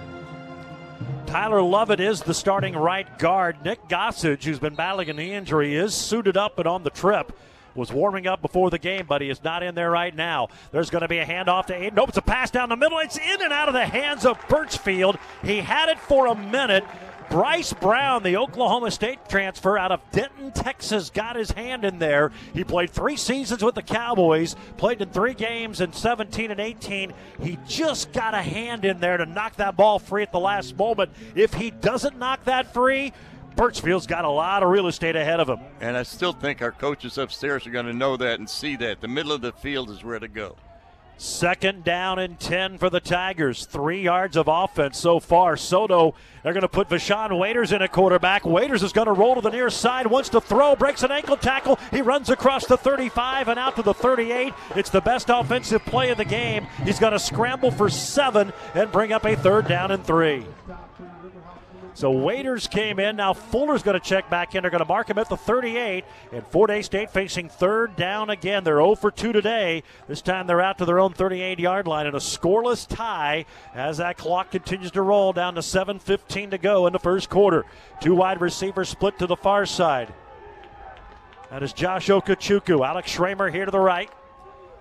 Tyler 1.27 1.61
Lovett 1.61 1.99
is 1.99 2.21
the 2.21 2.33
starting 2.33 2.75
right 2.75 3.17
guard. 3.19 3.63
Nick 3.63 3.87
Gossage, 3.87 4.43
who's 4.43 4.59
been 4.59 4.75
battling 4.75 5.09
an 5.09 5.19
injury, 5.19 5.75
is 5.75 5.93
suited 5.93 6.35
up 6.35 6.57
and 6.59 6.67
on 6.67 6.83
the 6.83 6.89
trip. 6.89 7.31
Was 7.73 7.89
warming 7.89 8.27
up 8.27 8.41
before 8.41 8.69
the 8.69 8.77
game, 8.77 9.05
but 9.07 9.21
he 9.21 9.29
is 9.29 9.41
not 9.45 9.63
in 9.63 9.75
there 9.75 9.89
right 9.89 10.13
now. 10.13 10.49
There's 10.73 10.89
going 10.89 11.03
to 11.03 11.07
be 11.07 11.19
a 11.19 11.25
handoff 11.25 11.67
to 11.67 11.73
Aiden. 11.73 11.93
Nope, 11.93 12.09
it's 12.09 12.17
a 12.17 12.21
pass 12.21 12.51
down 12.51 12.67
the 12.67 12.75
middle. 12.75 12.97
It's 12.99 13.17
in 13.17 13.41
and 13.41 13.53
out 13.53 13.69
of 13.69 13.73
the 13.73 13.85
hands 13.85 14.25
of 14.25 14.37
Birchfield. 14.49 15.17
He 15.41 15.59
had 15.61 15.87
it 15.87 15.97
for 15.97 16.25
a 16.27 16.35
minute. 16.35 16.83
Bryce 17.31 17.71
Brown, 17.71 18.23
the 18.23 18.35
Oklahoma 18.35 18.91
State 18.91 19.29
transfer 19.29 19.77
out 19.77 19.93
of 19.93 20.01
Denton, 20.11 20.51
Texas, 20.51 21.09
got 21.09 21.37
his 21.37 21.49
hand 21.49 21.85
in 21.85 21.97
there. 21.97 22.29
He 22.53 22.65
played 22.65 22.89
three 22.89 23.15
seasons 23.15 23.63
with 23.63 23.73
the 23.73 23.81
Cowboys, 23.81 24.57
played 24.75 25.01
in 25.01 25.07
three 25.11 25.33
games 25.33 25.79
in 25.79 25.93
17 25.93 26.51
and 26.51 26.59
18. 26.59 27.13
He 27.41 27.57
just 27.65 28.11
got 28.11 28.33
a 28.33 28.41
hand 28.41 28.83
in 28.83 28.99
there 28.99 29.15
to 29.15 29.25
knock 29.25 29.55
that 29.55 29.77
ball 29.77 29.97
free 29.97 30.23
at 30.23 30.33
the 30.33 30.41
last 30.41 30.75
moment. 30.77 31.11
If 31.33 31.53
he 31.53 31.71
doesn't 31.71 32.19
knock 32.19 32.43
that 32.43 32.73
free, 32.73 33.13
Birchfield's 33.55 34.07
got 34.07 34.25
a 34.25 34.29
lot 34.29 34.61
of 34.61 34.69
real 34.69 34.87
estate 34.87 35.15
ahead 35.15 35.39
of 35.39 35.47
him. 35.47 35.59
And 35.79 35.95
I 35.95 36.03
still 36.03 36.33
think 36.33 36.61
our 36.61 36.73
coaches 36.73 37.17
upstairs 37.17 37.65
are 37.65 37.71
going 37.71 37.85
to 37.85 37.93
know 37.93 38.17
that 38.17 38.39
and 38.39 38.49
see 38.49 38.75
that. 38.75 38.99
The 38.99 39.07
middle 39.07 39.31
of 39.31 39.39
the 39.39 39.53
field 39.53 39.89
is 39.89 40.03
where 40.03 40.19
to 40.19 40.27
go. 40.27 40.57
Second 41.17 41.83
down 41.83 42.17
and 42.17 42.39
10 42.39 42.77
for 42.79 42.89
the 42.89 42.99
Tigers. 42.99 43.65
Three 43.65 44.01
yards 44.01 44.35
of 44.35 44.47
offense 44.47 44.97
so 44.97 45.19
far. 45.19 45.55
Soto, 45.55 46.15
they're 46.43 46.53
going 46.53 46.61
to 46.61 46.67
put 46.67 46.89
Vashawn 46.89 47.37
Waiters 47.37 47.71
in 47.71 47.81
a 47.81 47.87
quarterback. 47.87 48.43
Waiters 48.43 48.81
is 48.81 48.91
going 48.91 49.05
to 49.05 49.13
roll 49.13 49.35
to 49.35 49.41
the 49.41 49.51
near 49.51 49.69
side, 49.69 50.07
wants 50.07 50.29
to 50.29 50.41
throw, 50.41 50.75
breaks 50.75 51.03
an 51.03 51.11
ankle 51.11 51.37
tackle. 51.37 51.77
He 51.91 52.01
runs 52.01 52.29
across 52.29 52.65
the 52.65 52.77
35 52.77 53.49
and 53.49 53.59
out 53.59 53.75
to 53.75 53.83
the 53.83 53.93
38. 53.93 54.53
It's 54.75 54.89
the 54.89 55.01
best 55.01 55.29
offensive 55.29 55.85
play 55.85 56.09
of 56.09 56.17
the 56.17 56.25
game. 56.25 56.65
He's 56.83 56.99
going 56.99 57.13
to 57.13 57.19
scramble 57.19 57.71
for 57.71 57.89
seven 57.89 58.51
and 58.73 58.91
bring 58.91 59.13
up 59.13 59.25
a 59.25 59.35
third 59.35 59.67
down 59.67 59.91
and 59.91 60.03
three. 60.03 60.45
So 61.93 62.11
Waiters 62.11 62.67
came 62.67 62.99
in. 62.99 63.17
Now 63.17 63.33
Fuller's 63.33 63.83
going 63.83 63.99
to 63.99 64.05
check 64.05 64.29
back 64.29 64.55
in. 64.55 64.61
They're 64.63 64.71
going 64.71 64.83
to 64.83 64.87
mark 64.87 65.09
him 65.09 65.17
at 65.17 65.29
the 65.29 65.37
38. 65.37 66.05
And 66.31 66.45
Fort 66.47 66.69
Hays 66.69 66.85
State 66.85 67.11
facing 67.11 67.49
third 67.49 67.95
down 67.95 68.29
again. 68.29 68.63
They're 68.63 68.77
0 68.77 68.95
for 68.95 69.11
2 69.11 69.33
today. 69.33 69.83
This 70.07 70.21
time 70.21 70.47
they're 70.47 70.61
out 70.61 70.77
to 70.77 70.85
their 70.85 70.99
own 70.99 71.13
38 71.13 71.59
yard 71.59 71.87
line 71.87 72.07
in 72.07 72.15
a 72.15 72.19
scoreless 72.19 72.87
tie 72.87 73.45
as 73.73 73.97
that 73.97 74.17
clock 74.17 74.51
continues 74.51 74.91
to 74.91 75.01
roll 75.01 75.33
down 75.33 75.55
to 75.55 75.61
7.15 75.61 76.51
to 76.51 76.57
go 76.57 76.87
in 76.87 76.93
the 76.93 76.99
first 76.99 77.29
quarter. 77.29 77.65
Two 77.99 78.15
wide 78.15 78.41
receivers 78.41 78.89
split 78.89 79.19
to 79.19 79.27
the 79.27 79.35
far 79.35 79.65
side. 79.65 80.13
That 81.49 81.63
is 81.63 81.73
Josh 81.73 82.07
Okechukwu. 82.07 82.87
Alex 82.87 83.11
Schramer 83.11 83.51
here 83.51 83.65
to 83.65 83.71
the 83.71 83.79
right. 83.79 84.09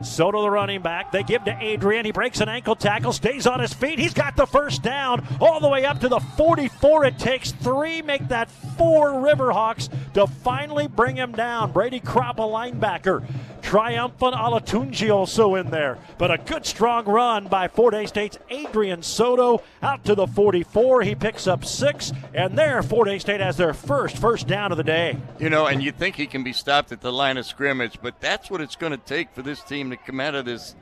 Soto, 0.02 0.42
the 0.42 0.50
running 0.50 0.80
back. 0.82 1.12
They 1.12 1.22
give 1.22 1.44
to 1.44 1.56
Adrian. 1.60 2.04
He 2.04 2.12
breaks 2.12 2.40
an 2.40 2.48
ankle 2.48 2.74
tackle, 2.74 3.12
stays 3.12 3.46
on 3.46 3.60
his 3.60 3.72
feet. 3.72 3.98
He's 3.98 4.14
got 4.14 4.36
the 4.36 4.46
first 4.46 4.82
down 4.82 5.26
all 5.40 5.60
the 5.60 5.68
way 5.68 5.84
up 5.84 6.00
to 6.00 6.08
the 6.08 6.20
44. 6.20 7.04
It 7.04 7.18
takes 7.18 7.52
three, 7.52 8.02
make 8.02 8.28
that 8.28 8.50
four 8.50 9.10
Riverhawks 9.10 9.88
to 10.14 10.26
finally 10.26 10.86
bring 10.86 11.16
him 11.16 11.32
down. 11.32 11.72
Brady 11.72 12.00
Kropp, 12.00 12.38
a 12.38 12.40
linebacker. 12.40 13.24
Triumphant 13.62 14.34
Olatunji 14.34 15.14
also 15.14 15.54
in 15.54 15.70
there. 15.70 15.98
But 16.18 16.30
a 16.30 16.38
good 16.38 16.66
strong 16.66 17.04
run 17.04 17.46
by 17.48 17.68
Fort 17.68 17.94
Hays 17.94 18.08
State's 18.08 18.38
Adrian 18.48 19.02
Soto 19.02 19.62
out 19.82 20.04
to 20.04 20.14
the 20.14 20.26
44. 20.26 21.02
He 21.02 21.14
picks 21.14 21.46
up 21.46 21.64
six, 21.64 22.12
and 22.34 22.58
there 22.58 22.82
Fort 22.82 23.08
Hays 23.08 23.22
State 23.22 23.40
has 23.40 23.56
their 23.56 23.74
first 23.74 24.18
first 24.18 24.46
down 24.46 24.72
of 24.72 24.78
the 24.78 24.84
day. 24.84 25.16
You 25.38 25.50
know, 25.50 25.66
and 25.66 25.82
you 25.82 25.92
think 25.92 26.16
he 26.16 26.26
can 26.26 26.42
be 26.42 26.52
stopped 26.52 26.92
at 26.92 27.00
the 27.00 27.12
line 27.12 27.36
of 27.36 27.46
scrimmage, 27.46 27.98
but 28.02 28.20
that's 28.20 28.50
what 28.50 28.60
it's 28.60 28.76
going 28.76 28.92
to 28.92 28.98
take 28.98 29.32
for 29.34 29.42
this 29.42 29.62
team 29.62 29.90
to 29.90 29.96
come 29.96 30.20
out 30.20 30.34
of 30.34 30.44
this 30.44 30.74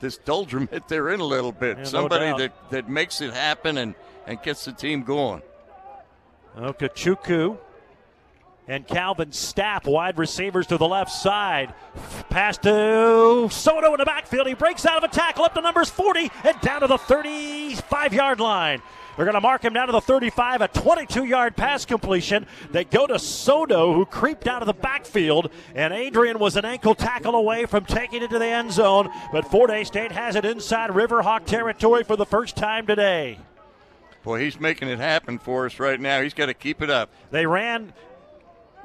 this 0.00 0.18
doldrum 0.18 0.66
that 0.72 0.88
they're 0.88 1.10
in 1.10 1.20
a 1.20 1.24
little 1.24 1.52
bit. 1.52 1.78
Yeah, 1.78 1.84
Somebody 1.84 2.26
doubt. 2.26 2.38
that, 2.38 2.70
that 2.70 2.88
makes 2.88 3.20
it 3.20 3.32
happen 3.32 3.78
and, 3.78 3.94
and 4.26 4.42
gets 4.42 4.64
the 4.64 4.72
team 4.72 5.02
going. 5.02 5.42
Okechukwu 6.56 7.58
and 8.66 8.86
Calvin 8.86 9.30
Stapp, 9.30 9.86
wide 9.86 10.18
receivers 10.18 10.66
to 10.68 10.78
the 10.78 10.88
left 10.88 11.10
side. 11.10 11.74
Pass 12.30 12.58
to 12.58 13.48
Soto 13.50 13.92
in 13.92 13.98
the 13.98 14.04
backfield. 14.04 14.46
He 14.46 14.54
breaks 14.54 14.86
out 14.86 15.02
of 15.02 15.04
a 15.04 15.14
tackle 15.14 15.44
up 15.44 15.54
to 15.54 15.60
numbers 15.60 15.90
40 15.90 16.30
and 16.44 16.60
down 16.60 16.80
to 16.80 16.86
the 16.86 16.98
35 16.98 18.14
yard 18.14 18.40
line. 18.40 18.82
They're 19.16 19.26
going 19.26 19.34
to 19.34 19.40
mark 19.40 19.64
him 19.64 19.72
down 19.72 19.86
to 19.86 19.92
the 19.92 20.00
35, 20.00 20.60
a 20.62 20.68
22 20.68 21.24
yard 21.24 21.56
pass 21.56 21.84
completion. 21.84 22.46
They 22.72 22.84
go 22.84 23.06
to 23.06 23.18
Soto, 23.18 23.94
who 23.94 24.04
creeped 24.06 24.48
out 24.48 24.62
of 24.62 24.66
the 24.66 24.74
backfield, 24.74 25.50
and 25.74 25.92
Adrian 25.92 26.38
was 26.38 26.56
an 26.56 26.64
ankle 26.64 26.94
tackle 26.94 27.34
away 27.34 27.66
from 27.66 27.84
taking 27.84 28.22
it 28.22 28.30
to 28.30 28.38
the 28.38 28.46
end 28.46 28.72
zone. 28.72 29.10
But 29.30 29.48
Fort 29.50 29.70
Hays 29.70 29.86
State 29.86 30.10
has 30.12 30.34
it 30.34 30.44
inside 30.44 30.90
Riverhawk 30.90 31.44
territory 31.44 32.02
for 32.02 32.16
the 32.16 32.26
first 32.26 32.56
time 32.56 32.86
today. 32.86 33.38
Boy, 34.24 34.40
he's 34.40 34.58
making 34.58 34.88
it 34.88 34.98
happen 34.98 35.38
for 35.38 35.66
us 35.66 35.78
right 35.78 36.00
now. 36.00 36.22
He's 36.22 36.34
got 36.34 36.46
to 36.46 36.54
keep 36.54 36.80
it 36.80 36.88
up. 36.88 37.10
They 37.30 37.44
ran, 37.46 37.92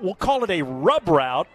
we'll 0.01 0.15
call 0.15 0.43
it 0.43 0.49
a 0.49 0.61
rub 0.61 1.07
route, 1.07 1.47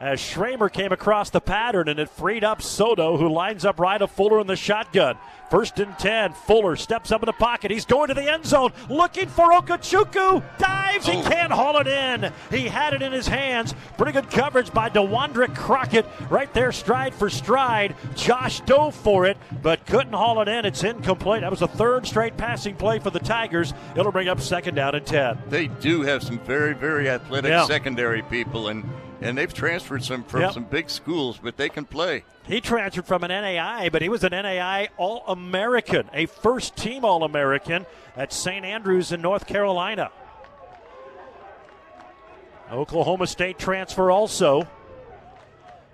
as 0.00 0.20
Schramer 0.20 0.68
came 0.72 0.92
across 0.92 1.30
the 1.30 1.40
pattern 1.40 1.88
and 1.88 1.98
it 1.98 2.08
freed 2.08 2.44
up 2.44 2.62
Soto, 2.62 3.16
who 3.16 3.28
lines 3.28 3.64
up 3.64 3.80
right 3.80 4.00
of 4.00 4.10
Fuller 4.10 4.40
in 4.40 4.46
the 4.46 4.56
shotgun. 4.56 5.16
First 5.50 5.78
and 5.80 5.98
10. 5.98 6.34
Fuller 6.34 6.76
steps 6.76 7.10
up 7.10 7.22
in 7.22 7.26
the 7.26 7.32
pocket. 7.32 7.70
He's 7.70 7.86
going 7.86 8.08
to 8.08 8.14
the 8.14 8.30
end 8.30 8.44
zone, 8.44 8.70
looking 8.90 9.28
for 9.28 9.50
Okechukwu. 9.50 10.42
Dives. 10.58 11.06
He 11.06 11.16
Oh. 11.16 11.22
can't 11.22 11.50
haul 11.52 11.78
it 11.78 11.86
in. 11.86 12.30
He 12.50 12.68
had 12.68 12.92
it 12.92 13.00
in 13.00 13.12
his 13.12 13.26
hands. 13.26 13.74
Pretty 13.96 14.12
good 14.12 14.30
coverage 14.30 14.70
by 14.74 14.90
DeWandre 14.90 15.54
Crockett. 15.56 16.04
Right 16.28 16.52
there, 16.52 16.70
stride 16.70 17.14
for 17.14 17.30
stride. 17.30 17.94
Josh 18.14 18.60
dove 18.60 18.94
for 18.94 19.24
it, 19.24 19.38
but 19.62 19.86
couldn't 19.86 20.12
haul 20.12 20.40
it 20.42 20.48
in. 20.48 20.66
It's 20.66 20.84
incomplete. 20.84 21.40
That 21.40 21.50
was 21.50 21.60
the 21.60 21.68
third 21.68 22.06
straight 22.06 22.36
passing 22.36 22.76
play 22.76 22.98
for 22.98 23.08
the 23.10 23.18
Tigers. 23.20 23.72
It'll 23.96 24.12
bring 24.12 24.28
up 24.28 24.40
second 24.40 24.74
down 24.74 24.94
and 24.94 25.06
10. 25.06 25.38
They 25.48 25.68
do 25.68 26.02
have 26.02 26.22
some 26.22 26.38
very, 26.40 26.74
very 26.74 27.08
athletic 27.08 27.50
Yeah. 27.50 27.64
secondary 27.64 28.20
people, 28.20 28.68
and, 28.68 28.84
and 29.20 29.36
they've 29.36 29.52
transferred 29.52 30.04
some 30.04 30.22
from 30.24 30.42
Yep. 30.42 30.52
some 30.52 30.64
big 30.64 30.90
schools, 30.90 31.38
but 31.42 31.56
they 31.56 31.68
can 31.68 31.84
play. 31.84 32.24
He 32.44 32.60
transferred 32.60 33.06
from 33.06 33.24
an 33.24 33.30
NAIA, 33.30 33.90
but 33.90 34.02
he 34.02 34.08
was 34.08 34.24
an 34.24 34.32
NAIA 34.32 34.88
All 34.96 35.24
American, 35.28 36.08
a 36.12 36.26
first 36.26 36.76
team 36.76 37.04
All 37.04 37.24
American 37.24 37.86
at 38.16 38.32
St. 38.32 38.64
Andrews 38.64 39.12
in 39.12 39.20
North 39.20 39.46
Carolina. 39.46 40.10
Oklahoma 42.70 43.26
State 43.26 43.58
transfer 43.58 44.10
also. 44.10 44.66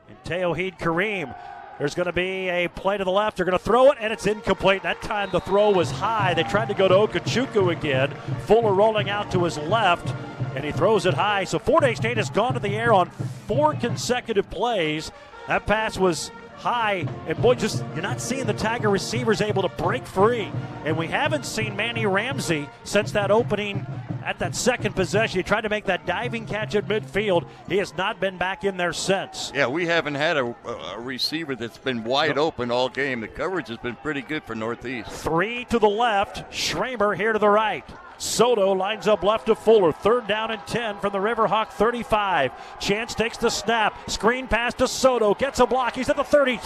And 0.09 0.23
Teohid 0.25 0.79
Kareem 0.79 1.35
There's 1.79 1.95
going 1.95 2.07
to 2.07 2.13
be 2.13 2.49
a 2.49 2.69
play 2.69 2.99
to 2.99 3.05
the 3.05 3.11
left. 3.11 3.37
They're 3.37 3.47
going 3.47 3.59
to 3.59 3.65
throw 3.65 3.91
it, 3.91 3.99
and 4.01 4.13
it's 4.13 4.27
incomplete. 4.27 4.83
That 4.83 5.03
time 5.03 5.31
the 5.33 5.41
throw 5.41 5.71
was 5.71 5.91
high. 5.91 6.35
They 6.35 6.45
tried 6.45 6.69
to 6.69 6.75
go 6.75 6.87
to 6.87 6.95
Okechukwu 6.95 7.73
again. 7.73 8.13
Fuller 8.47 8.73
rolling 8.73 9.11
out 9.11 9.31
to 9.33 9.43
his 9.45 9.59
left, 9.59 10.15
and 10.55 10.64
he 10.64 10.73
throws 10.73 11.07
it 11.07 11.14
high. 11.14 11.45
So 11.45 11.59
Fort 11.59 11.85
Hays 11.85 11.99
State 11.99 12.17
has 12.17 12.31
gone 12.31 12.55
to 12.55 12.61
the 12.61 12.77
air 12.77 12.93
on 12.93 13.11
four 13.47 13.75
consecutive 13.75 14.49
plays. 14.51 15.11
That 15.49 15.67
pass 15.67 15.99
was 15.99 16.31
high, 16.57 17.07
and 17.27 17.40
boy, 17.43 17.55
just 17.55 17.85
you're 17.93 18.03
not 18.03 18.21
seeing 18.21 18.47
the 18.47 18.55
Tiger 18.55 18.88
receivers 18.88 19.40
able 19.43 19.62
to 19.62 19.69
break 19.69 20.07
free. 20.07 20.51
And 20.85 20.97
we 20.97 21.07
haven't 21.07 21.45
seen 21.45 21.77
Manny 21.77 22.07
Ramsey 22.07 22.69
since 22.85 23.12
that 23.12 23.31
opening 23.31 23.87
at 24.25 24.38
that 24.38 24.57
second 24.57 24.95
possession. 24.95 25.38
He 25.38 25.43
tried 25.43 25.62
to 25.62 25.69
make 25.69 25.85
that 25.85 26.07
diving 26.07 26.47
catch 26.47 26.75
at 26.75 26.87
midfield. 26.88 27.47
He 27.69 27.77
has 27.77 27.95
not 27.97 28.21
been 28.21 28.38
back 28.38 28.64
in 28.64 28.79
there 28.79 28.95
since. 28.95 29.53
Yeah, 29.55 29.67
we 29.67 29.87
haven't 29.87 30.14
had 30.14 30.38
a, 30.38 30.55
a 30.67 30.99
receiver 30.99 31.55
that's 31.55 31.77
been 31.77 32.05
wide 32.05 32.38
open 32.38 32.71
all 32.71 32.88
game. 32.88 33.21
The 33.21 33.29
coverage 33.29 33.69
has 33.69 33.79
been 33.79 33.97
pretty 33.97 34.23
good 34.23 34.43
for 34.45 34.55
Northeast. 34.55 35.11
Three 35.11 35.67
to 35.67 35.79
the 35.79 35.88
left, 35.88 36.51
Schramer 36.51 37.14
here 37.14 37.35
to 37.35 37.38
the 37.38 37.49
right. 37.49 37.85
Soto 38.18 38.72
lines 38.72 39.09
up 39.09 39.22
left 39.22 39.46
to 39.46 39.55
Fuller. 39.55 39.92
Third 39.92 40.27
down 40.27 40.50
and 40.50 40.64
10 40.66 40.98
from 40.98 41.12
the 41.12 41.18
Riverhawk 41.18 41.70
35. 41.70 42.53
Chance 42.81 43.14
takes 43.14 43.37
the 43.37 43.50
snap. 43.50 44.09
Screen 44.09 44.46
pass 44.46 44.74
to 44.74 44.87
Soto. 44.87 45.35
Gets 45.35 45.61
a 45.61 45.66
block. 45.66 45.94
He's 45.94 46.09
at 46.09 46.16
the 46.16 46.24
30. 46.24 46.59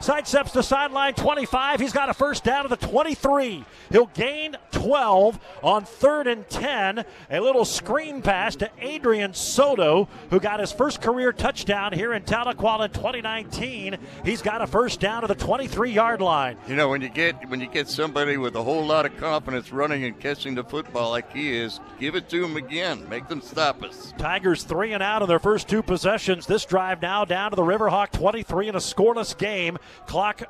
Sidesteps 0.00 0.52
to 0.52 0.62
sideline 0.62 1.14
25. 1.14 1.80
He's 1.80 1.92
got 1.92 2.08
a 2.08 2.14
first 2.14 2.44
down 2.44 2.64
to 2.64 2.68
the 2.68 2.76
23. 2.76 3.64
He'll 3.90 4.06
gain 4.06 4.56
12 4.72 5.38
on 5.62 5.84
third 5.84 6.26
and 6.26 6.48
10. 6.48 7.04
A 7.30 7.40
little 7.40 7.64
screen 7.64 8.20
pass 8.20 8.56
to 8.56 8.70
Adrian 8.80 9.34
Soto, 9.34 10.08
who 10.30 10.40
got 10.40 10.60
his 10.60 10.72
first 10.72 11.00
career 11.00 11.32
touchdown 11.32 11.92
here 11.92 12.12
in 12.12 12.22
Tahlequah 12.24 12.86
in 12.86 12.90
2019. 12.90 13.96
He's 14.24 14.42
got 14.42 14.62
a 14.62 14.66
first 14.66 15.00
down 15.00 15.22
to 15.22 15.28
the 15.28 15.34
23 15.34 15.92
yard 15.92 16.20
line. 16.20 16.56
You 16.66 16.76
know, 16.76 16.88
when 16.88 17.00
you 17.00 17.08
get 17.08 17.48
when 17.48 17.60
you 17.60 17.68
get 17.68 17.88
somebody 17.88 18.36
with 18.36 18.56
a 18.56 18.62
whole 18.62 18.84
lot 18.84 19.06
of 19.06 19.16
confidence 19.16 19.72
running 19.72 20.04
and 20.04 20.18
catching 20.18 20.54
the 20.54 20.64
football 20.64 20.87
football 20.88 21.10
like 21.10 21.30
he 21.34 21.54
is, 21.54 21.80
give 22.00 22.14
it 22.14 22.30
to 22.30 22.42
him 22.42 22.56
again. 22.56 23.06
Make 23.10 23.28
them 23.28 23.42
stop 23.42 23.82
us. 23.82 24.14
Tigers 24.16 24.64
three 24.64 24.94
and 24.94 25.02
out 25.02 25.20
of 25.20 25.28
their 25.28 25.38
first 25.38 25.68
two 25.68 25.82
possessions. 25.82 26.46
This 26.46 26.64
drive 26.64 27.02
now 27.02 27.26
down 27.26 27.50
to 27.50 27.56
the 27.56 27.62
Riverhawk 27.62 28.10
23 28.10 28.68
in 28.68 28.74
a 28.74 28.78
scoreless 28.78 29.36
game. 29.36 29.76
Clock 30.06 30.44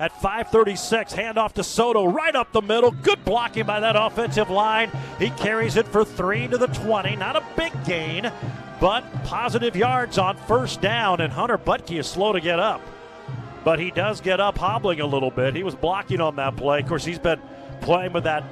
at 0.00 0.10
5:36. 0.20 1.14
Handoff 1.14 1.52
to 1.52 1.62
Soto, 1.62 2.04
right 2.04 2.34
up 2.34 2.50
the 2.50 2.60
middle. 2.60 2.90
Good 2.90 3.24
blocking 3.24 3.66
by 3.66 3.78
that 3.80 3.94
offensive 3.94 4.50
line. 4.50 4.90
He 5.20 5.30
carries 5.30 5.76
it 5.76 5.86
for 5.86 6.04
three 6.04 6.48
to 6.48 6.58
the 6.58 6.66
20. 6.66 7.14
Not 7.14 7.36
a 7.36 7.42
big 7.56 7.72
gain, 7.84 8.32
but 8.80 9.04
positive 9.24 9.76
yards 9.76 10.18
on 10.18 10.36
first 10.48 10.80
down. 10.80 11.20
And 11.20 11.32
Hunter 11.32 11.58
Butke 11.58 12.00
is 12.00 12.08
slow 12.08 12.32
to 12.32 12.40
get 12.40 12.58
up, 12.58 12.80
but 13.62 13.78
he 13.78 13.92
does 13.92 14.20
get 14.20 14.40
up 14.40 14.58
hobbling 14.58 15.00
a 15.00 15.06
little 15.06 15.30
bit. 15.30 15.54
He 15.54 15.62
was 15.62 15.76
blocking 15.76 16.20
on 16.20 16.34
that 16.36 16.56
play. 16.56 16.80
Of 16.80 16.88
course, 16.88 17.04
he's 17.04 17.20
been 17.20 17.40
playing 17.80 18.12
with 18.12 18.24
that 18.24 18.42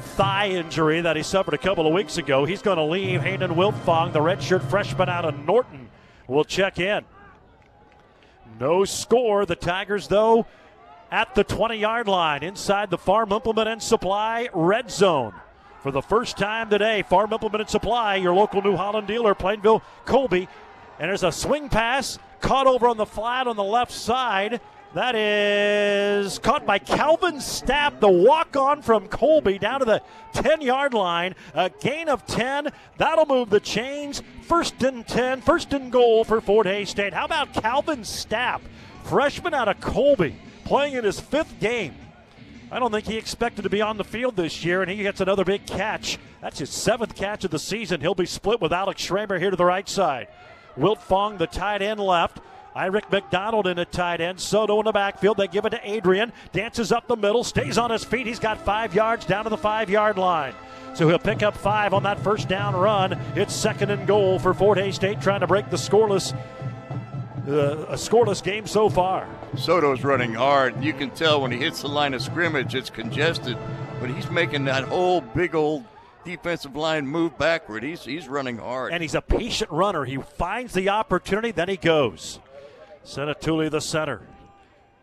thigh 0.00 0.48
injury 0.48 1.00
that 1.00 1.16
he 1.16 1.22
suffered 1.22 1.54
a 1.54 1.58
couple 1.58 1.86
of 1.86 1.92
weeks 1.92 2.18
ago. 2.18 2.44
He's 2.44 2.62
going 2.62 2.76
to 2.76 2.84
leave. 2.84 3.22
Hayden 3.22 3.52
Wiltfong, 3.52 4.12
the 4.12 4.20
redshirt 4.20 4.68
freshman 4.68 5.08
out 5.08 5.24
of 5.24 5.44
Norton, 5.44 5.88
will 6.26 6.44
check 6.44 6.78
in. 6.78 7.04
No 8.58 8.84
score. 8.84 9.46
The 9.46 9.56
Tigers, 9.56 10.08
though, 10.08 10.46
at 11.10 11.34
the 11.34 11.44
20 11.44 11.76
yard 11.76 12.08
line 12.08 12.42
inside 12.42 12.90
the 12.90 12.98
Farm 12.98 13.32
Implement 13.32 13.68
and 13.68 13.82
Supply 13.82 14.48
red 14.52 14.90
zone. 14.90 15.34
For 15.82 15.92
the 15.92 16.02
first 16.02 16.36
time 16.36 16.70
today, 16.70 17.02
Farm 17.02 17.32
Implement 17.32 17.62
and 17.62 17.70
Supply, 17.70 18.16
your 18.16 18.34
local 18.34 18.62
New 18.62 18.76
Holland 18.76 19.06
dealer, 19.06 19.34
Plainville 19.34 19.82
Colby. 20.04 20.48
And 20.98 21.08
there's 21.08 21.22
a 21.22 21.32
swing 21.32 21.68
pass 21.68 22.18
caught 22.40 22.66
over 22.66 22.88
on 22.88 22.96
the 22.96 23.06
flat 23.06 23.46
on 23.46 23.56
the 23.56 23.64
left 23.64 23.92
side. 23.92 24.60
That 24.94 25.14
is 25.14 26.38
caught 26.38 26.64
by 26.64 26.78
Calvin 26.78 27.36
Stapp, 27.36 28.00
the 28.00 28.08
walk 28.08 28.56
on 28.56 28.80
from 28.80 29.06
Colby 29.08 29.58
down 29.58 29.80
to 29.80 29.84
the 29.84 30.02
10 30.32 30.62
yard 30.62 30.94
line. 30.94 31.34
A 31.52 31.68
gain 31.68 32.08
of 32.08 32.26
10. 32.26 32.68
That'll 32.96 33.26
move 33.26 33.50
the 33.50 33.60
chains. 33.60 34.22
First 34.42 34.82
and 34.82 35.06
10, 35.06 35.42
first 35.42 35.74
and 35.74 35.92
goal 35.92 36.24
for 36.24 36.40
Fort 36.40 36.66
Hays 36.66 36.88
State. 36.88 37.12
How 37.12 37.26
about 37.26 37.52
Calvin 37.52 38.00
Stapp, 38.00 38.60
freshman 39.04 39.52
out 39.52 39.68
of 39.68 39.78
Colby, 39.78 40.36
playing 40.64 40.94
in 40.94 41.04
his 41.04 41.20
fifth 41.20 41.60
game? 41.60 41.94
I 42.70 42.78
don't 42.78 42.90
think 42.90 43.06
he 43.06 43.18
expected 43.18 43.62
to 43.62 43.70
be 43.70 43.82
on 43.82 43.98
the 43.98 44.04
field 44.04 44.36
this 44.36 44.64
year, 44.64 44.80
and 44.80 44.90
he 44.90 44.96
gets 45.02 45.20
another 45.20 45.44
big 45.44 45.66
catch. 45.66 46.18
That's 46.40 46.60
his 46.60 46.70
seventh 46.70 47.14
catch 47.14 47.44
of 47.44 47.50
the 47.50 47.58
season. 47.58 48.00
He'll 48.00 48.14
be 48.14 48.26
split 48.26 48.60
with 48.60 48.72
Alex 48.72 49.02
Schramer 49.02 49.38
here 49.38 49.50
to 49.50 49.56
the 49.56 49.64
right 49.66 49.88
side. 49.88 50.28
Wiltfong, 50.78 51.36
the 51.36 51.46
tight 51.46 51.82
end, 51.82 52.00
left. 52.00 52.40
Irick 52.76 53.10
McDonald 53.10 53.66
in 53.66 53.78
a 53.78 53.84
tight 53.84 54.20
end. 54.20 54.40
Soto 54.40 54.78
in 54.78 54.84
the 54.84 54.92
backfield. 54.92 55.36
They 55.36 55.48
give 55.48 55.64
it 55.64 55.70
to 55.70 55.80
Adrian. 55.82 56.32
Dances 56.52 56.92
up 56.92 57.08
the 57.08 57.16
middle. 57.16 57.42
Stays 57.44 57.78
on 57.78 57.90
his 57.90 58.04
feet. 58.04 58.26
He's 58.26 58.38
got 58.38 58.64
five 58.64 58.94
yards 58.94 59.24
down 59.24 59.44
to 59.44 59.50
the 59.50 59.56
five 59.56 59.90
yard 59.90 60.18
line. 60.18 60.54
So 60.94 61.08
he'll 61.08 61.18
pick 61.18 61.42
up 61.42 61.56
five 61.56 61.94
on 61.94 62.02
that 62.04 62.18
first 62.20 62.48
down 62.48 62.74
run. 62.74 63.12
It's 63.36 63.54
second 63.54 63.90
and 63.90 64.06
goal 64.06 64.38
for 64.38 64.52
Fort 64.54 64.78
Hays 64.78 64.96
State, 64.96 65.20
trying 65.20 65.40
to 65.40 65.46
break 65.46 65.70
the 65.70 65.76
scoreless, 65.76 66.34
uh, 67.46 67.86
a 67.86 67.94
scoreless 67.94 68.42
game 68.42 68.66
so 68.66 68.88
far. 68.88 69.28
Soto's 69.56 70.02
running 70.02 70.34
hard. 70.34 70.82
You 70.82 70.92
can 70.92 71.10
tell 71.10 71.40
when 71.40 71.52
he 71.52 71.58
hits 71.58 71.82
the 71.82 71.88
line 71.88 72.14
of 72.14 72.22
scrimmage, 72.22 72.74
it's 72.74 72.90
congested, 72.90 73.56
but 74.00 74.10
he's 74.10 74.28
making 74.30 74.64
that 74.64 74.84
whole 74.84 75.20
big 75.20 75.54
old 75.54 75.84
defensive 76.24 76.74
line 76.74 77.06
move 77.06 77.38
backward. 77.38 77.82
He's 77.82 78.04
he's 78.04 78.28
running 78.28 78.58
hard. 78.58 78.92
And 78.92 79.02
he's 79.02 79.14
a 79.14 79.22
patient 79.22 79.70
runner. 79.70 80.04
He 80.04 80.16
finds 80.16 80.74
the 80.74 80.88
opportunity, 80.88 81.52
then 81.52 81.68
he 81.68 81.76
goes. 81.76 82.40
Senatuli 83.08 83.70
the 83.70 83.80
center. 83.80 84.20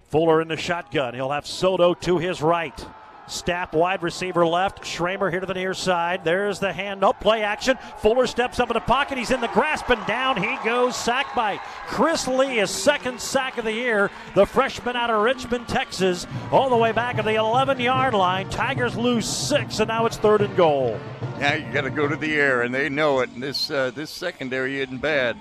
Fuller 0.09 0.39
in 0.39 0.47
the 0.47 0.57
shotgun. 0.57 1.15
He'll 1.15 1.31
have 1.31 1.47
Soto 1.47 1.95
to 1.95 2.19
his 2.19 2.39
right. 2.39 2.85
Stapp 3.27 3.73
wide 3.73 4.03
receiver 4.03 4.45
left. 4.45 4.85
Schramer 4.85 5.31
here 5.31 5.39
to 5.39 5.47
the 5.47 5.55
near 5.55 5.73
side. 5.73 6.23
There's 6.23 6.59
the 6.59 6.71
hand 6.71 7.03
up 7.03 7.19
play 7.19 7.41
action. 7.41 7.79
Fuller 7.97 8.27
steps 8.27 8.59
up 8.59 8.69
in 8.69 8.75
the 8.75 8.79
pocket. 8.79 9.17
He's 9.17 9.31
in 9.31 9.41
the 9.41 9.47
grasp 9.47 9.89
and 9.89 10.05
down 10.05 10.37
he 10.37 10.55
goes. 10.63 10.95
Sack 10.95 11.33
by 11.35 11.57
Chris 11.87 12.27
Lee, 12.27 12.57
his 12.57 12.69
second 12.69 13.19
sack 13.19 13.57
of 13.57 13.65
the 13.65 13.73
year. 13.73 14.11
The 14.35 14.45
freshman 14.45 14.95
out 14.95 15.09
of 15.09 15.23
Richmond, 15.23 15.67
Texas, 15.67 16.27
all 16.51 16.69
the 16.69 16.77
way 16.77 16.91
back 16.91 17.17
at 17.17 17.25
the 17.25 17.33
11 17.33 17.79
yard 17.79 18.13
line. 18.13 18.47
Tigers 18.51 18.95
lose 18.95 19.27
six, 19.27 19.79
and 19.79 19.87
now 19.87 20.05
it's 20.05 20.17
third 20.17 20.41
and 20.41 20.55
goal. 20.55 20.99
Now 21.39 21.55
you 21.55 21.73
got 21.73 21.81
to 21.81 21.89
go 21.89 22.07
to 22.07 22.15
the 22.15 22.35
air, 22.35 22.61
and 22.61 22.71
they 22.71 22.87
know 22.87 23.21
it. 23.21 23.31
And 23.31 23.41
this 23.41 23.71
uh, 23.71 23.89
this 23.89 24.11
secondary 24.11 24.79
isn't 24.79 24.99
bad. 24.99 25.37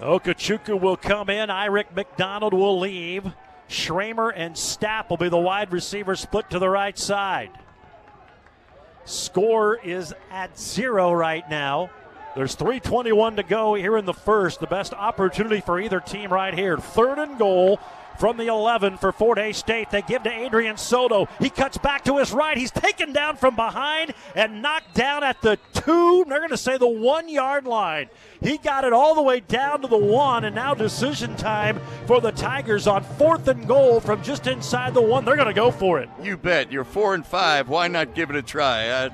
Okechukwu 0.00 0.80
will 0.80 0.96
come 0.96 1.28
in. 1.28 1.50
Irick 1.50 1.94
McDonald 1.94 2.54
will 2.54 2.78
leave. 2.78 3.32
Schramer 3.68 4.30
and 4.34 4.54
Stapp 4.54 5.10
will 5.10 5.16
be 5.16 5.28
the 5.28 5.36
wide 5.36 5.72
receiver 5.72 6.16
split 6.16 6.48
to 6.50 6.58
the 6.58 6.68
right 6.68 6.98
side. 6.98 7.50
Score 9.04 9.76
is 9.76 10.14
at 10.30 10.58
zero 10.58 11.12
right 11.12 11.48
now. 11.50 11.90
There's 12.36 12.54
321 12.54 13.36
to 13.36 13.42
go 13.42 13.74
here 13.74 13.96
in 13.96 14.04
the 14.04 14.14
first. 14.14 14.60
The 14.60 14.66
best 14.66 14.94
opportunity 14.94 15.60
for 15.60 15.80
either 15.80 15.98
team 15.98 16.32
right 16.32 16.54
here. 16.54 16.78
Third 16.78 17.18
and 17.18 17.38
goal 17.38 17.80
from 18.18 18.36
the 18.36 18.46
11 18.46 18.98
for 18.98 19.12
Fort 19.12 19.38
Hays 19.38 19.56
State. 19.56 19.90
They 19.90 20.02
give 20.02 20.22
to 20.24 20.30
Adrian 20.30 20.76
Soto. 20.76 21.28
He 21.38 21.50
cuts 21.50 21.78
back 21.78 22.04
to 22.04 22.18
his 22.18 22.32
right. 22.32 22.56
He's 22.56 22.70
taken 22.70 23.12
down 23.12 23.36
from 23.36 23.56
behind 23.56 24.14
and 24.34 24.60
knocked 24.62 24.94
down 24.94 25.24
at 25.24 25.40
the 25.42 25.58
two, 25.72 26.24
they're 26.28 26.38
going 26.38 26.50
to 26.50 26.56
say 26.56 26.76
the 26.76 26.88
one 26.88 27.28
yard 27.28 27.66
line. 27.66 28.08
He 28.40 28.58
got 28.58 28.84
it 28.84 28.92
all 28.92 29.14
the 29.14 29.22
way 29.22 29.40
down 29.40 29.82
to 29.82 29.88
the 29.88 29.96
one, 29.98 30.44
and 30.44 30.54
now 30.54 30.74
decision 30.74 31.36
time 31.36 31.80
for 32.06 32.20
the 32.20 32.32
Tigers 32.32 32.86
on 32.86 33.02
fourth 33.02 33.48
and 33.48 33.66
goal 33.66 34.00
from 34.00 34.22
just 34.22 34.46
inside 34.46 34.94
the 34.94 35.02
one. 35.02 35.24
They're 35.24 35.36
going 35.36 35.48
to 35.48 35.54
go 35.54 35.70
for 35.70 35.98
it. 36.00 36.08
You 36.22 36.36
bet. 36.36 36.70
You're 36.70 36.84
four 36.84 37.14
and 37.14 37.26
five. 37.26 37.68
Why 37.68 37.88
not 37.88 38.14
give 38.14 38.30
it 38.30 38.36
a 38.36 38.42
try? 38.42 39.10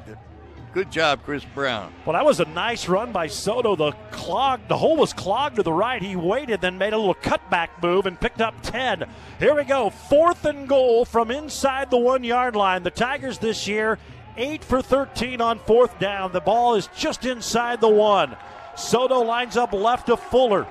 Good 0.74 0.90
job, 0.90 1.20
Chris 1.24 1.44
Brown. 1.44 1.92
Well, 2.04 2.14
that 2.14 2.24
was 2.24 2.40
a 2.40 2.46
nice 2.46 2.88
run 2.88 3.12
by 3.12 3.28
Soto. 3.28 3.76
The 3.76 3.92
clog, 4.10 4.66
the 4.66 4.76
hole 4.76 4.96
was 4.96 5.12
clogged 5.12 5.54
to 5.56 5.62
the 5.62 5.72
right. 5.72 6.02
He 6.02 6.16
waited, 6.16 6.60
then 6.60 6.78
made 6.78 6.92
a 6.92 6.98
little 6.98 7.14
cutback 7.14 7.68
move 7.80 8.06
and 8.06 8.20
picked 8.20 8.40
up 8.40 8.56
10. 8.62 9.04
Here 9.38 9.54
we 9.54 9.62
go. 9.62 9.88
Fourth 9.90 10.44
and 10.44 10.68
goal 10.68 11.04
from 11.04 11.30
inside 11.30 11.92
the 11.92 11.96
one 11.96 12.24
yard 12.24 12.56
line. 12.56 12.82
The 12.82 12.90
Tigers 12.90 13.38
this 13.38 13.68
year, 13.68 14.00
8 14.36 14.64
for 14.64 14.82
13 14.82 15.40
on 15.40 15.60
fourth 15.60 15.96
down. 16.00 16.32
The 16.32 16.40
ball 16.40 16.74
is 16.74 16.88
just 16.96 17.24
inside 17.24 17.80
the 17.80 17.88
one. 17.88 18.36
Soto 18.76 19.20
lines 19.20 19.56
up 19.56 19.72
left 19.72 20.10
of 20.10 20.18
Fuller. 20.18 20.66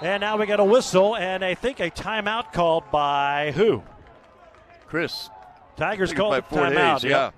And 0.00 0.22
now 0.22 0.38
we 0.38 0.46
got 0.46 0.60
a 0.60 0.64
whistle 0.64 1.14
and 1.14 1.44
I 1.44 1.54
think 1.54 1.78
a 1.78 1.90
timeout 1.90 2.54
called 2.54 2.90
by 2.90 3.52
who? 3.54 3.82
Chris. 4.86 5.28
Tigers 5.76 6.14
called 6.14 6.42
timeout. 6.44 7.02
yeah. 7.02 7.32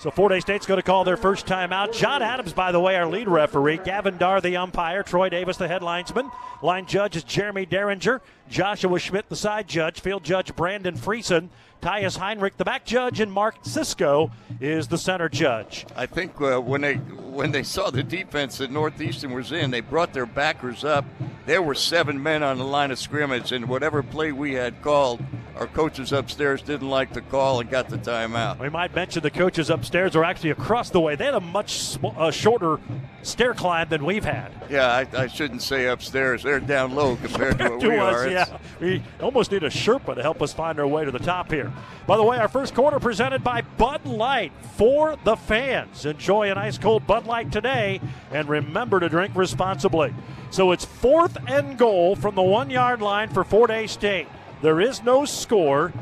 So 0.00 0.10
Fort 0.10 0.32
Hays 0.32 0.40
State's 0.40 0.64
going 0.64 0.78
to 0.78 0.82
call 0.82 1.04
their 1.04 1.18
first 1.18 1.44
timeout. 1.44 1.92
John 1.92 2.22
Adams, 2.22 2.54
by 2.54 2.72
the 2.72 2.80
way, 2.80 2.96
our 2.96 3.06
lead 3.06 3.28
referee. 3.28 3.80
Gavin 3.84 4.16
Dar, 4.16 4.40
the 4.40 4.56
umpire. 4.56 5.02
Troy 5.02 5.28
Davis, 5.28 5.58
the 5.58 5.68
head 5.68 5.82
linesman. 5.82 6.30
Line 6.62 6.86
judge 6.86 7.16
is 7.16 7.22
Jeremy 7.22 7.66
Derringer. 7.66 8.22
Joshua 8.48 8.98
Schmidt, 8.98 9.28
the 9.28 9.36
side 9.36 9.68
judge. 9.68 10.00
Field 10.00 10.24
judge 10.24 10.56
Brandon 10.56 10.94
Friesen. 10.94 11.50
Tyus 11.80 12.16
Heinrich, 12.16 12.56
the 12.56 12.64
back 12.64 12.84
judge, 12.84 13.20
and 13.20 13.32
Mark 13.32 13.56
Cisco 13.62 14.30
is 14.60 14.88
the 14.88 14.98
center 14.98 15.28
judge. 15.28 15.86
I 15.96 16.06
think 16.06 16.40
uh, 16.40 16.60
when 16.60 16.82
they 16.82 16.94
when 16.96 17.52
they 17.52 17.62
saw 17.62 17.90
the 17.90 18.02
defense 18.02 18.58
that 18.58 18.70
Northeastern 18.70 19.32
was 19.32 19.52
in, 19.52 19.70
they 19.70 19.80
brought 19.80 20.12
their 20.12 20.26
backers 20.26 20.84
up. 20.84 21.04
There 21.46 21.62
were 21.62 21.74
seven 21.74 22.22
men 22.22 22.42
on 22.42 22.58
the 22.58 22.64
line 22.64 22.90
of 22.90 22.98
scrimmage, 22.98 23.52
and 23.52 23.66
whatever 23.68 24.02
play 24.02 24.30
we 24.32 24.52
had 24.52 24.82
called, 24.82 25.22
our 25.56 25.66
coaches 25.66 26.12
upstairs 26.12 26.62
didn't 26.62 26.88
like 26.88 27.12
the 27.12 27.20
call 27.20 27.60
and 27.60 27.68
got 27.68 27.88
the 27.88 27.98
timeout. 27.98 28.58
We 28.58 28.68
might 28.68 28.94
mention 28.94 29.22
the 29.22 29.30
coaches 29.30 29.68
upstairs 29.68 30.16
are 30.16 30.24
actually 30.24 30.50
across 30.50 30.90
the 30.90 31.00
way. 31.00 31.16
They 31.16 31.26
had 31.26 31.34
a 31.34 31.40
much 31.40 31.78
sm- 31.78 32.06
uh, 32.06 32.30
shorter 32.30 32.78
stair 33.22 33.52
climb 33.52 33.88
than 33.90 34.04
we've 34.04 34.24
had. 34.24 34.52
Yeah, 34.70 34.86
I, 34.86 35.06
I, 35.14 35.26
shouldn't 35.26 35.60
say 35.60 35.86
upstairs. 35.86 36.42
They're 36.42 36.60
down 36.60 36.94
low 36.94 37.16
compared 37.16 37.58
to 37.58 37.68
what 37.70 37.80
to 37.80 37.88
we 37.90 37.98
us, 37.98 38.14
are. 38.14 38.28
Yeah, 38.28 38.58
we 38.80 39.02
almost 39.20 39.52
need 39.52 39.62
a 39.62 39.68
Sherpa 39.68 40.14
to 40.14 40.22
help 40.22 40.40
us 40.40 40.52
find 40.52 40.80
our 40.80 40.86
way 40.86 41.04
to 41.04 41.10
the 41.10 41.18
top 41.18 41.50
here. 41.50 41.69
By 42.06 42.16
the 42.16 42.22
way, 42.22 42.38
our 42.38 42.48
first 42.48 42.74
quarter 42.74 42.98
presented 42.98 43.44
by 43.44 43.60
Bud 43.60 44.04
Light 44.06 44.52
for 44.76 45.16
the 45.24 45.36
fans. 45.36 46.04
Enjoy 46.04 46.50
an 46.50 46.58
ice 46.58 46.78
cold 46.78 47.06
Bud 47.06 47.26
Light 47.26 47.52
today, 47.52 48.00
and 48.32 48.48
remember 48.48 49.00
to 49.00 49.08
drink 49.08 49.34
responsibly. 49.36 50.14
So 50.50 50.72
it's 50.72 50.84
fourth 50.84 51.36
and 51.46 51.78
goal 51.78 52.16
from 52.16 52.34
the 52.34 52.42
one 52.42 52.70
yard 52.70 53.00
line 53.00 53.28
for 53.28 53.44
Fort 53.44 53.70
Hays 53.70 53.92
State. 53.92 54.26
There 54.62 54.80
is 54.80 55.02
no 55.02 55.24
score. 55.24 55.92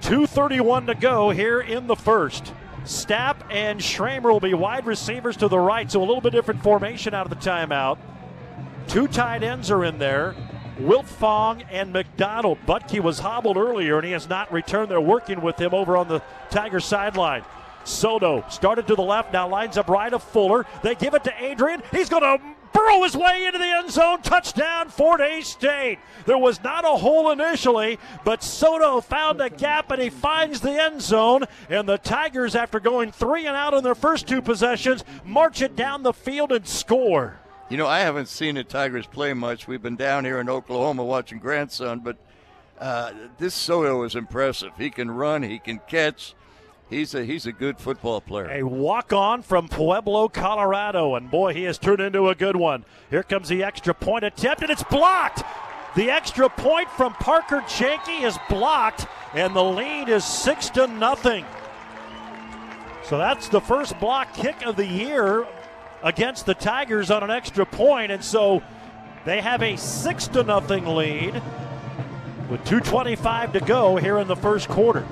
2.31 0.00 0.86
to 0.86 0.94
go 0.94 1.30
here 1.30 1.60
in 1.60 1.86
the 1.86 1.96
first. 1.96 2.52
Stapp 2.84 3.36
and 3.50 3.80
Schramer 3.80 4.32
will 4.32 4.40
be 4.40 4.54
wide 4.54 4.86
receivers 4.86 5.36
to 5.36 5.48
the 5.48 5.58
right, 5.58 5.90
so 5.90 6.00
a 6.00 6.04
little 6.04 6.20
bit 6.20 6.32
different 6.32 6.62
formation 6.62 7.14
out 7.14 7.30
of 7.30 7.30
the 7.30 7.50
timeout. 7.50 7.98
Two 8.88 9.06
tight 9.06 9.42
ends 9.42 9.70
are 9.70 9.84
in 9.84 9.98
there. 9.98 10.34
Wiltfong 10.78 11.64
and 11.70 11.92
McDonald. 11.92 12.58
Butke 12.66 13.00
was 13.00 13.18
hobbled 13.18 13.56
earlier 13.56 13.96
and 13.98 14.06
he 14.06 14.12
has 14.12 14.28
not 14.28 14.52
returned. 14.52 14.90
They're 14.90 15.00
working 15.00 15.40
with 15.42 15.60
him 15.60 15.74
over 15.74 15.96
on 15.96 16.08
the 16.08 16.22
Tiger 16.50 16.80
sideline. 16.80 17.44
Soto 17.84 18.44
started 18.48 18.86
to 18.86 18.94
the 18.94 19.02
left, 19.02 19.32
now 19.32 19.48
lines 19.48 19.76
up 19.76 19.88
right 19.88 20.12
of 20.12 20.22
Fuller. 20.22 20.66
They 20.82 20.94
give 20.94 21.14
it 21.14 21.24
to 21.24 21.44
Adrian. 21.44 21.82
He's 21.90 22.08
going 22.08 22.22
to 22.22 22.42
burrow 22.72 23.02
his 23.02 23.16
way 23.16 23.44
into 23.44 23.58
the 23.58 23.64
end 23.64 23.90
zone. 23.90 24.22
Touchdown, 24.22 24.88
Fort 24.88 25.20
Hays 25.20 25.48
State. 25.48 25.98
There 26.26 26.38
was 26.38 26.62
not 26.62 26.84
a 26.84 26.96
hole 26.98 27.30
initially, 27.30 27.98
but 28.24 28.42
Soto 28.42 29.00
found 29.00 29.40
a 29.40 29.50
gap 29.50 29.90
and 29.90 30.00
he 30.00 30.10
finds 30.10 30.60
the 30.60 30.72
end 30.72 31.02
zone. 31.02 31.44
And 31.68 31.88
the 31.88 31.98
Tigers, 31.98 32.54
after 32.54 32.80
going 32.80 33.12
three 33.12 33.46
and 33.46 33.56
out 33.56 33.74
in 33.74 33.84
their 33.84 33.94
first 33.94 34.26
two 34.26 34.40
possessions, 34.40 35.04
march 35.24 35.60
it 35.60 35.76
down 35.76 36.02
the 36.02 36.12
field 36.12 36.52
and 36.52 36.66
score. 36.66 37.41
You 37.72 37.78
know, 37.78 37.86
I 37.86 38.00
haven't 38.00 38.28
seen 38.28 38.56
the 38.56 38.64
Tigers 38.64 39.06
play 39.06 39.32
much. 39.32 39.66
We've 39.66 39.80
been 39.80 39.96
down 39.96 40.26
here 40.26 40.38
in 40.40 40.50
Oklahoma 40.50 41.06
watching 41.06 41.38
grandson, 41.38 42.00
but 42.00 42.18
uh, 42.78 43.12
this 43.38 43.54
Soto 43.54 44.02
is 44.02 44.14
impressive. 44.14 44.72
He 44.76 44.90
can 44.90 45.10
run, 45.10 45.42
he 45.42 45.58
can 45.58 45.80
catch. 45.88 46.34
He's 46.90 47.14
a 47.14 47.24
he's 47.24 47.46
a 47.46 47.52
good 47.52 47.78
football 47.78 48.20
player. 48.20 48.50
A 48.50 48.62
walk 48.62 49.14
on 49.14 49.40
from 49.40 49.68
Pueblo, 49.68 50.28
Colorado, 50.28 51.14
and 51.14 51.30
boy, 51.30 51.54
he 51.54 51.62
has 51.62 51.78
turned 51.78 52.00
into 52.00 52.28
a 52.28 52.34
good 52.34 52.56
one. 52.56 52.84
Here 53.08 53.22
comes 53.22 53.48
the 53.48 53.64
extra 53.64 53.94
point 53.94 54.24
attempt, 54.24 54.60
and 54.60 54.70
it's 54.70 54.84
blocked. 54.84 55.42
The 55.96 56.10
extra 56.10 56.50
point 56.50 56.90
from 56.90 57.14
Parker 57.14 57.62
Janke 57.62 58.22
is 58.22 58.36
blocked, 58.50 59.06
and 59.32 59.56
the 59.56 59.64
lead 59.64 60.10
is 60.10 60.26
six 60.26 60.68
to 60.70 60.86
nothing. 60.88 61.46
So 63.04 63.16
that's 63.16 63.48
the 63.48 63.62
first 63.62 63.98
block 63.98 64.34
kick 64.34 64.60
of 64.66 64.76
the 64.76 64.86
year 64.86 65.46
against 66.02 66.46
the 66.46 66.54
Tigers 66.54 67.10
on 67.10 67.22
an 67.22 67.30
extra 67.30 67.64
point, 67.64 68.12
and 68.12 68.24
so 68.24 68.62
they 69.24 69.40
have 69.40 69.62
a 69.62 69.76
six 69.76 70.26
to 70.28 70.42
nothing 70.42 70.86
lead 70.86 71.40
with 72.50 72.64
2:25 72.64 73.52
to 73.52 73.60
go 73.60 73.96
here 73.96 74.18
in 74.18 74.28
the 74.28 74.36
first 74.36 74.68
quarter. 74.68 75.06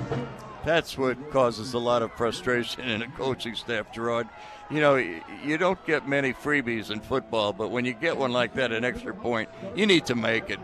That's 0.63 0.97
what 0.97 1.31
causes 1.31 1.73
a 1.73 1.79
lot 1.79 2.03
of 2.03 2.11
frustration 2.13 2.83
in 2.83 3.01
a 3.01 3.07
coaching 3.07 3.55
staff, 3.55 3.91
Gerard. 3.91 4.27
You 4.69 4.79
know, 4.79 4.95
you 4.95 5.57
don't 5.57 5.83
get 5.85 6.07
many 6.07 6.33
freebies 6.33 6.91
in 6.91 6.99
football, 6.99 7.51
but 7.51 7.71
when 7.71 7.83
you 7.83 7.93
get 7.93 8.15
one 8.15 8.31
like 8.31 8.53
that, 8.53 8.71
an 8.71 8.85
extra 8.85 9.13
point, 9.13 9.49
you 9.75 9.85
need 9.85 10.05
to 10.05 10.15
make 10.15 10.49
it 10.49 10.59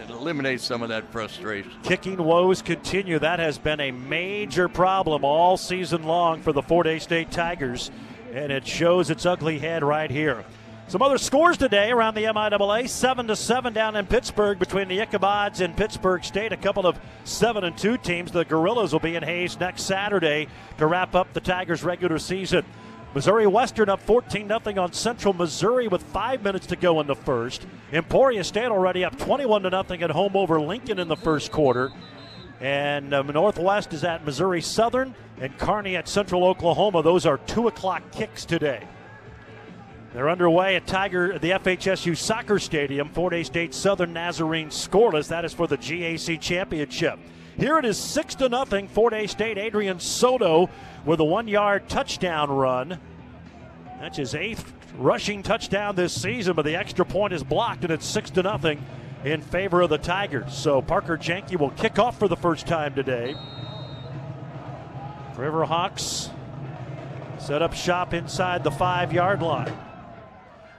and 0.00 0.10
eliminate 0.10 0.60
some 0.60 0.82
of 0.82 0.88
that 0.88 1.10
frustration. 1.12 1.72
Kicking 1.82 2.22
woes 2.22 2.60
continue. 2.60 3.18
That 3.18 3.38
has 3.38 3.56
been 3.56 3.80
a 3.80 3.92
major 3.92 4.68
problem 4.68 5.24
all 5.24 5.56
season 5.56 6.02
long 6.02 6.42
for 6.42 6.52
the 6.52 6.62
Fort 6.62 6.86
Hays 6.86 7.04
State 7.04 7.30
Tigers 7.30 7.90
and 8.36 8.52
it 8.52 8.66
shows 8.66 9.08
its 9.08 9.24
ugly 9.24 9.58
head 9.58 9.82
right 9.82 10.10
here. 10.10 10.44
Some 10.88 11.00
other 11.00 11.16
scores 11.16 11.56
today 11.56 11.90
around 11.90 12.14
the 12.14 12.24
MIAA: 12.24 12.86
seven 12.88 13.26
to 13.28 13.34
seven 13.34 13.72
down 13.72 13.96
in 13.96 14.06
Pittsburg 14.06 14.58
between 14.58 14.88
the 14.88 14.98
Ichabods 14.98 15.60
and 15.60 15.74
Pittsburg 15.74 16.22
State. 16.22 16.52
A 16.52 16.56
couple 16.56 16.86
of 16.86 16.98
seven 17.24 17.64
and 17.64 17.76
two 17.76 17.96
teams. 17.96 18.30
The 18.30 18.44
Gorillas 18.44 18.92
will 18.92 19.00
be 19.00 19.16
in 19.16 19.22
Hays 19.22 19.58
next 19.58 19.84
Saturday 19.84 20.48
to 20.76 20.86
wrap 20.86 21.14
up 21.14 21.32
the 21.32 21.40
Tigers' 21.40 21.82
regular 21.82 22.18
season. 22.18 22.64
Missouri 23.14 23.46
Western 23.46 23.88
up 23.88 24.00
14 24.00 24.46
0 24.46 24.60
on 24.76 24.92
Central 24.92 25.32
Missouri 25.32 25.88
with 25.88 26.02
five 26.02 26.42
minutes 26.42 26.66
to 26.66 26.76
go 26.76 27.00
in 27.00 27.06
the 27.06 27.16
first. 27.16 27.66
Emporia 27.90 28.44
State 28.44 28.66
already 28.66 29.02
up 29.02 29.18
21 29.18 29.62
0 29.62 29.74
at 29.74 30.10
home 30.10 30.36
over 30.36 30.60
Lincoln 30.60 30.98
in 30.98 31.08
the 31.08 31.16
first 31.16 31.50
quarter. 31.50 31.90
And 32.60 33.12
um, 33.12 33.26
Northwest 33.26 33.92
is 33.92 34.04
at 34.04 34.24
Missouri 34.24 34.62
Southern 34.62 35.14
and 35.40 35.56
Kearney 35.58 35.96
at 35.96 36.08
Central 36.08 36.44
Oklahoma. 36.44 37.02
Those 37.02 37.26
are 37.26 37.38
2 37.38 37.68
o'clock 37.68 38.02
kicks 38.12 38.44
today. 38.44 38.86
They're 40.14 40.30
underway 40.30 40.76
at 40.76 40.86
Tiger, 40.86 41.38
the 41.38 41.50
FHSU 41.50 42.16
Soccer 42.16 42.58
Stadium. 42.58 43.10
Fort 43.10 43.34
Hays 43.34 43.48
State 43.48 43.74
Southern 43.74 44.14
Nazarene 44.14 44.68
scoreless. 44.68 45.28
That 45.28 45.44
is 45.44 45.52
for 45.52 45.66
the 45.66 45.76
GAC 45.76 46.40
Championship. 46.40 47.18
Here 47.58 47.78
it 47.78 47.84
is 47.84 47.98
6 47.98 48.36
to 48.36 48.48
nothing. 48.48 48.88
Fort 48.88 49.12
Hays 49.12 49.32
State 49.32 49.58
Adrian 49.58 50.00
Soto 50.00 50.70
with 51.04 51.20
a 51.20 51.24
one 51.24 51.48
yard 51.48 51.88
touchdown 51.88 52.50
run. 52.50 52.98
That's 54.00 54.16
his 54.16 54.34
eighth 54.34 54.72
rushing 54.96 55.42
touchdown 55.42 55.96
this 55.96 56.18
season, 56.18 56.54
but 56.54 56.64
the 56.64 56.76
extra 56.76 57.04
point 57.04 57.34
is 57.34 57.42
blocked 57.44 57.84
and 57.84 57.92
it's 57.92 58.06
6 58.06 58.30
to 58.30 58.42
nothing 58.42 58.82
in 59.26 59.42
favor 59.42 59.80
of 59.80 59.90
the 59.90 59.98
Tigers. 59.98 60.54
So 60.54 60.80
Parker 60.80 61.18
Janke 61.18 61.58
will 61.58 61.70
kick 61.70 61.98
off 61.98 62.16
for 62.16 62.28
the 62.28 62.36
first 62.36 62.68
time 62.68 62.94
today. 62.94 63.34
Riverhawks 65.34 66.30
set 67.38 67.60
up 67.60 67.74
shop 67.74 68.14
inside 68.14 68.62
the 68.62 68.70
five 68.70 69.12
yard 69.12 69.42
line. 69.42 69.76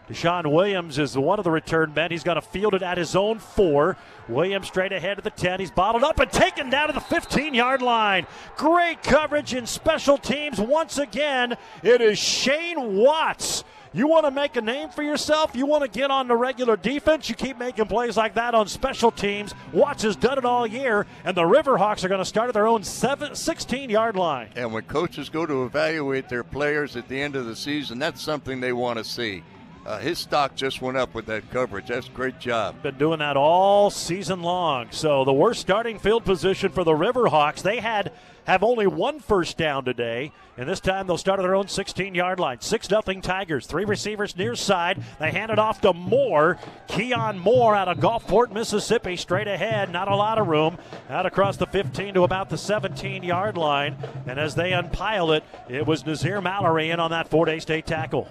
Deshaun 0.10 0.50
Williams 0.50 0.98
is 0.98 1.18
one 1.18 1.38
of 1.38 1.44
the 1.44 1.52
return 1.52 1.94
men. 1.94 2.12
He's 2.12 2.24
got 2.24 2.36
to 2.36 2.42
field 2.42 2.74
it 2.74 2.82
at 2.82 2.98
his 2.98 3.18
own 3.18 3.40
four. 3.40 3.98
Williams 4.30 4.68
straight 4.68 4.94
ahead 4.94 5.18
of 5.18 5.26
the 5.26 5.30
10. 5.30 5.60
He's 5.60 5.70
bottled 5.70 6.06
up 6.06 6.18
and 6.18 6.32
taken 6.32 6.70
down 6.70 6.88
to 6.88 6.94
the 6.94 7.02
15 7.02 7.54
yard 7.54 7.82
line. 7.82 8.26
Great 8.56 9.04
coverage 9.04 9.54
in 9.54 9.68
special 9.68 10.18
teams 10.18 10.62
once 10.62 10.98
again. 10.98 11.58
It 11.84 12.00
is 12.00 12.18
Shane 12.18 12.96
Watts 12.96 13.66
you 13.94 14.08
want 14.08 14.26
to 14.26 14.32
make 14.32 14.56
a 14.56 14.62
name 14.62 14.90
for 14.90 15.04
yourself? 15.04 15.56
You 15.56 15.66
want 15.66 15.84
to 15.84 15.90
get 15.90 16.12
on 16.12 16.28
the 16.28 16.36
regular 16.36 16.76
defense? 16.78 17.30
You 17.30 17.36
keep 17.36 17.58
making 17.58 17.86
plays 17.86 18.18
like 18.18 18.36
that 18.36 18.54
on 18.54 18.68
special 18.68 19.12
teams. 19.12 19.54
Watts 19.74 20.04
has 20.04 20.16
done 20.16 20.38
it 20.38 20.46
all 20.46 20.68
year, 20.68 21.06
and 21.24 21.36
the 21.36 21.44
Riverhawks 21.44 22.04
are 22.04 22.10
going 22.10 22.20
to 22.20 22.26
start 22.26 22.50
at 22.50 22.54
their 22.54 22.68
own 22.68 22.84
16 22.84 23.90
yard 23.90 24.16
line. 24.16 24.50
And 24.56 24.74
when 24.74 24.84
coaches 24.84 25.30
go 25.30 25.46
to 25.46 25.64
evaluate 25.64 26.30
their 26.30 26.44
players 26.44 26.96
at 26.96 27.08
the 27.08 27.22
end 27.22 27.36
of 27.36 27.46
the 27.46 27.56
season, 27.56 28.00
that's 28.00 28.22
something 28.22 28.60
they 28.60 28.74
want 28.74 28.98
to 28.98 29.04
see. 29.04 29.44
Uh, 29.88 29.98
his 30.00 30.20
stock 30.20 30.54
just 30.54 30.82
went 30.82 30.98
up 30.98 31.14
with 31.14 31.26
that 31.28 31.50
coverage. 31.50 31.88
That's 31.88 32.08
a 32.08 32.12
great 32.12 32.40
job. 32.40 32.82
Been 32.84 32.98
doing 32.98 33.20
that 33.20 33.38
all 33.38 33.90
season 33.90 34.42
long. 34.42 34.88
So 34.92 35.24
the 35.24 35.32
worst 35.32 35.62
starting 35.62 35.98
field 35.98 36.26
position 36.26 36.74
for 36.74 36.84
the 36.84 36.92
Riverhawks. 36.92 37.62
They 37.62 37.80
had 37.80 38.12
have 38.48 38.64
only 38.64 38.88
one 38.88 39.20
first 39.20 39.58
down 39.58 39.84
today, 39.84 40.32
and 40.58 40.68
this 40.68 40.80
time 40.80 41.06
they'll 41.06 41.18
start 41.18 41.40
at 41.40 41.44
their 41.44 41.54
own 41.54 41.66
16-yard 41.66 42.40
line. 42.40 42.62
Six 42.62 42.90
nothing 42.90 43.22
Tigers. 43.22 43.68
Three 43.68 43.84
receivers 43.84 44.38
near 44.38 44.56
side. 44.56 45.04
They 45.20 45.32
hand 45.32 45.52
it 45.52 45.60
off 45.60 45.82
to 45.82 45.94
Moore. 45.94 46.58
Keon 46.88 47.38
Moore 47.38 47.76
out 47.76 47.90
of 47.90 47.98
Gulfport, 47.98 48.52
Mississippi, 48.52 49.18
straight 49.18 49.50
ahead. 49.50 49.92
Not 49.92 50.08
a 50.08 50.16
lot 50.16 50.40
of 50.40 50.48
room. 50.48 50.78
Out 51.10 51.26
across 51.26 51.58
the 51.58 51.68
15 51.68 52.14
to 52.14 52.24
about 52.24 52.50
the 52.50 52.56
17-yard 52.56 53.58
line. 53.58 53.98
And 54.26 54.40
as 54.40 54.56
they 54.56 54.72
unpile 54.72 55.34
it, 55.34 55.44
it 55.68 55.86
was 55.86 56.06
Nazir 56.06 56.40
Mallory 56.40 56.90
in 56.90 57.02
on 57.02 57.12
that 57.12 57.28
Fort 57.28 57.50
Hays 57.50 57.64
State 57.64 57.86
tackle. 57.86 58.30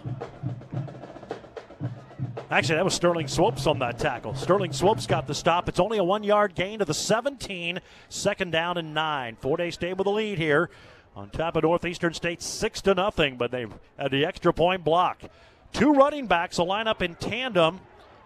Actually, 2.49 2.77
that 2.77 2.85
was 2.85 2.95
Sterling 2.95 3.27
Swopes 3.27 3.67
on 3.67 3.81
that 3.81 3.99
tackle. 3.99 4.35
Sterling 4.35 4.73
Swopes 4.73 5.07
got 5.07 5.27
the 5.27 5.35
stop. 5.35 5.69
It's 5.69 5.81
only 5.81 5.99
a 5.99 6.05
one 6.05 6.23
yard 6.23 6.55
gain 6.55 6.79
to 6.79 6.85
the 6.85 6.95
17. 6.95 7.81
Second 8.09 8.53
down 8.53 8.79
and 8.79 8.95
nine. 8.95 9.37
Fort 9.41 9.59
Hays 9.59 9.75
stay 9.75 9.93
with 9.93 10.05
the 10.05 10.13
lead 10.13 10.39
here. 10.39 10.71
On 11.17 11.29
top 11.31 11.57
of 11.57 11.65
Northeastern 11.65 12.15
State, 12.15 12.43
six 12.43 12.83
to 12.83 12.95
nothing, 12.95 13.37
but 13.37 13.51
they 13.51 13.67
had 13.99 14.11
the 14.11 14.25
extra 14.25 14.53
point 14.53 14.85
block. 14.85 15.23
Two 15.73 15.93
running 15.93 16.27
backs 16.27 16.59
will 16.59 16.67
line 16.67 16.87
up 16.87 17.03
in 17.03 17.15
tandem 17.17 17.81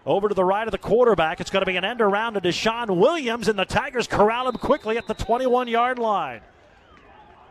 over 0.05 0.29
to 0.29 0.35
the 0.35 0.43
right 0.43 0.67
of 0.67 0.71
the 0.71 0.77
quarterback. 0.77 1.39
It's 1.41 1.49
going 1.49 1.61
to 1.61 1.71
be 1.71 1.77
an 1.77 1.85
end 1.85 2.01
around 2.01 2.33
to 2.33 2.41
Deshaun 2.41 2.97
Williams, 2.97 3.47
and 3.47 3.57
the 3.57 3.65
Tigers 3.65 4.07
corral 4.07 4.49
him 4.49 4.55
quickly 4.55 4.97
at 4.97 5.07
the 5.07 5.13
21 5.13 5.67
yard 5.67 5.97
line. 5.97 6.41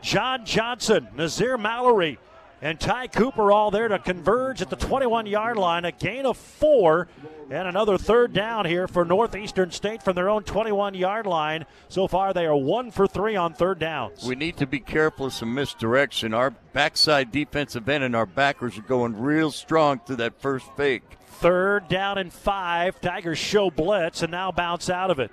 John 0.03 0.45
Johnson, 0.45 1.09
Nazir 1.17 1.59
Mallory, 1.59 2.19
and 2.63 2.79
Ty 2.79 3.09
Cooper 3.09 3.51
all 3.51 3.71
there 3.71 3.89
to 3.89 3.99
converge 3.99 4.61
at 4.61 4.71
the 4.71 4.77
21 4.77 5.27
yard 5.27 5.57
line. 5.57 5.85
A 5.85 5.93
gain 5.93 6.27
of 6.27 6.37
four 6.37 7.09
and 7.51 7.67
another 7.67 7.97
third 7.97 8.33
down 8.33 8.67
here 8.67 8.87
for 8.87 9.05
Northeastern 9.05 9.71
State 9.71 10.03
from 10.03 10.15
their 10.15 10.29
own 10.29 10.43
21 10.45 10.95
yard 10.95 11.27
line. 11.27 11.65
So 11.89 12.07
far, 12.07 12.33
they 12.33 12.47
are 12.47 12.57
one 12.57 12.91
for 12.91 13.07
three 13.07 13.35
on 13.35 13.55
third 13.55 13.79
downs. 13.79 14.25
We 14.25 14.35
need 14.35 14.57
to 14.59 14.67
be 14.67 14.79
careful 14.81 15.27
of 15.27 15.33
some 15.33 15.55
misdirection. 15.55 16.35
Our 16.35 16.51
backside 16.51 17.33
defensive 17.33 17.89
end 17.89 18.05
and 18.05 18.15
our 18.15 18.27
backers 18.27 18.79
are 18.79 18.83
going 18.83 19.21
real 19.21 19.51
strong 19.51 20.01
to 20.07 20.17
that 20.17 20.41
first 20.41 20.67
fake. 20.77 21.03
Third 21.27 21.89
down 21.89 22.19
and 22.19 22.33
five. 22.33 23.01
Tigers 23.01 23.39
show 23.39 23.71
blitz 23.71 24.23
and 24.23 24.31
now 24.31 24.53
bounce 24.53 24.91
out 24.91 25.11
of 25.11 25.19
it. 25.19 25.31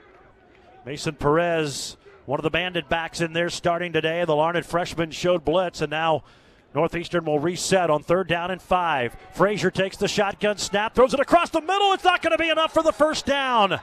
Mason 0.85 1.15
Perez, 1.15 1.97
one 2.25 2.39
of 2.39 2.43
the 2.43 2.49
bandit 2.49 2.87
backs 2.87 3.19
in 3.19 3.33
there 3.33 3.49
starting 3.49 3.91
today. 3.91 4.23
The 4.23 4.33
Larned 4.35 4.65
freshman 4.65 5.11
showed 5.11 5.43
blitz 5.43 5.81
and 5.81 5.91
now 5.91 6.23
Northeastern 6.73 7.25
will 7.25 7.39
reset 7.39 7.89
on 7.89 8.03
third 8.03 8.27
down 8.27 8.51
and 8.51 8.61
five. 8.61 9.15
Frazier 9.33 9.71
takes 9.71 9.97
the 9.97 10.07
shotgun 10.07 10.57
snap, 10.57 10.93
throws 10.95 11.13
it 11.13 11.19
across 11.19 11.49
the 11.49 11.61
middle. 11.61 11.93
It's 11.93 12.03
not 12.03 12.21
going 12.21 12.31
to 12.31 12.37
be 12.37 12.49
enough 12.49 12.73
for 12.73 12.83
the 12.83 12.91
first 12.91 13.25
down. 13.25 13.79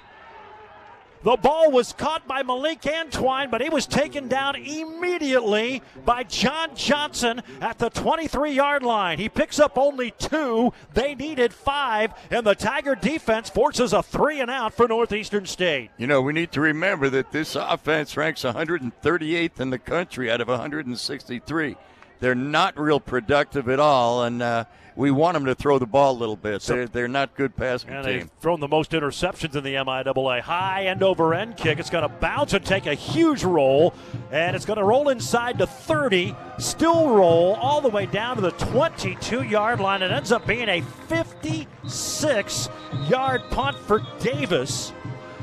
The 1.25 1.38
ball 1.38 1.73
was 1.73 1.94
caught 1.94 2.29
by 2.29 2.42
Malik 2.42 2.83
Antwine, 2.83 3.51
but 3.51 3.62
he 3.62 3.70
was 3.70 3.87
taken 3.87 4.29
down 4.29 4.57
immediately 4.57 5.81
by 6.05 6.25
John 6.25 6.77
Johnson 6.77 7.40
at 7.62 7.79
the 7.79 7.88
23 7.88 8.53
yard 8.53 8.83
line. 8.83 9.18
He 9.18 9.31
picks 9.31 9.59
up 9.59 9.79
only 9.79 10.11
two. 10.18 10.75
They 10.92 11.14
needed 11.14 11.55
five, 11.55 12.12
and 12.31 12.47
the 12.47 12.55
Tiger 12.55 12.94
defense 12.94 13.49
forces 13.49 13.94
a 13.94 14.03
three 14.03 14.40
and 14.40 14.51
out 14.51 14.75
for 14.75 14.87
Northeastern 14.87 15.47
State. 15.47 15.90
You 15.97 16.07
know, 16.07 16.20
we 16.20 16.35
need 16.35 16.53
to 16.53 16.61
remember 16.61 17.09
that 17.09 17.33
this 17.33 17.57
offense 17.57 18.18
ranks 18.18 18.42
138th 18.42 19.61
in 19.61 19.70
the 19.70 19.79
country 19.79 20.31
out 20.31 20.42
of 20.42 20.49
163 20.49 21.77
they're 22.24 22.34
not 22.34 22.78
real 22.78 23.00
productive 23.00 23.68
at 23.68 23.78
all, 23.78 24.22
and 24.22 24.40
uh, 24.40 24.64
we 24.96 25.10
want 25.10 25.34
them 25.34 25.44
to 25.44 25.54
throw 25.54 25.78
the 25.78 25.84
ball 25.84 26.12
a 26.12 26.18
little 26.18 26.37
bit. 26.37 26.62
They're, 26.62 26.88
they're 26.88 27.06
not 27.06 27.37
good 27.37 27.54
passing 27.54 27.90
and 27.90 28.02
team. 28.02 28.18
They've 28.20 28.30
thrown 28.40 28.60
the 28.60 28.68
most 28.68 28.92
interceptions 28.92 29.54
in 29.54 29.62
the 29.62 29.74
MIAA. 29.74 30.40
High 30.40 30.87
end 30.87 31.02
over 31.02 31.34
end 31.34 31.58
kick. 31.58 31.78
It's 31.78 31.90
going 31.90 32.00
to 32.00 32.08
bounce 32.08 32.54
and 32.54 32.64
take 32.64 32.87
a 32.87 32.94
huge 32.94 33.44
roll, 33.44 33.92
and 34.32 34.56
it's 34.56 34.64
going 34.64 34.78
to 34.78 34.84
roll 34.84 35.10
inside 35.10 35.58
to 35.58 35.66
30, 35.66 36.34
still 36.56 37.10
roll 37.10 37.56
all 37.56 37.82
the 37.82 37.90
way 37.90 38.06
down 38.06 38.37
to 38.37 38.40
the 38.42 38.52
22 38.52 39.42
yard 39.42 39.78
line. 39.78 40.00
It 40.00 40.10
ends 40.10 40.32
up 40.32 40.46
being 40.46 40.70
a 40.70 40.80
56 40.80 42.68
yard 43.06 43.42
punt 43.50 43.76
for 43.80 44.00
Davis 44.20 44.94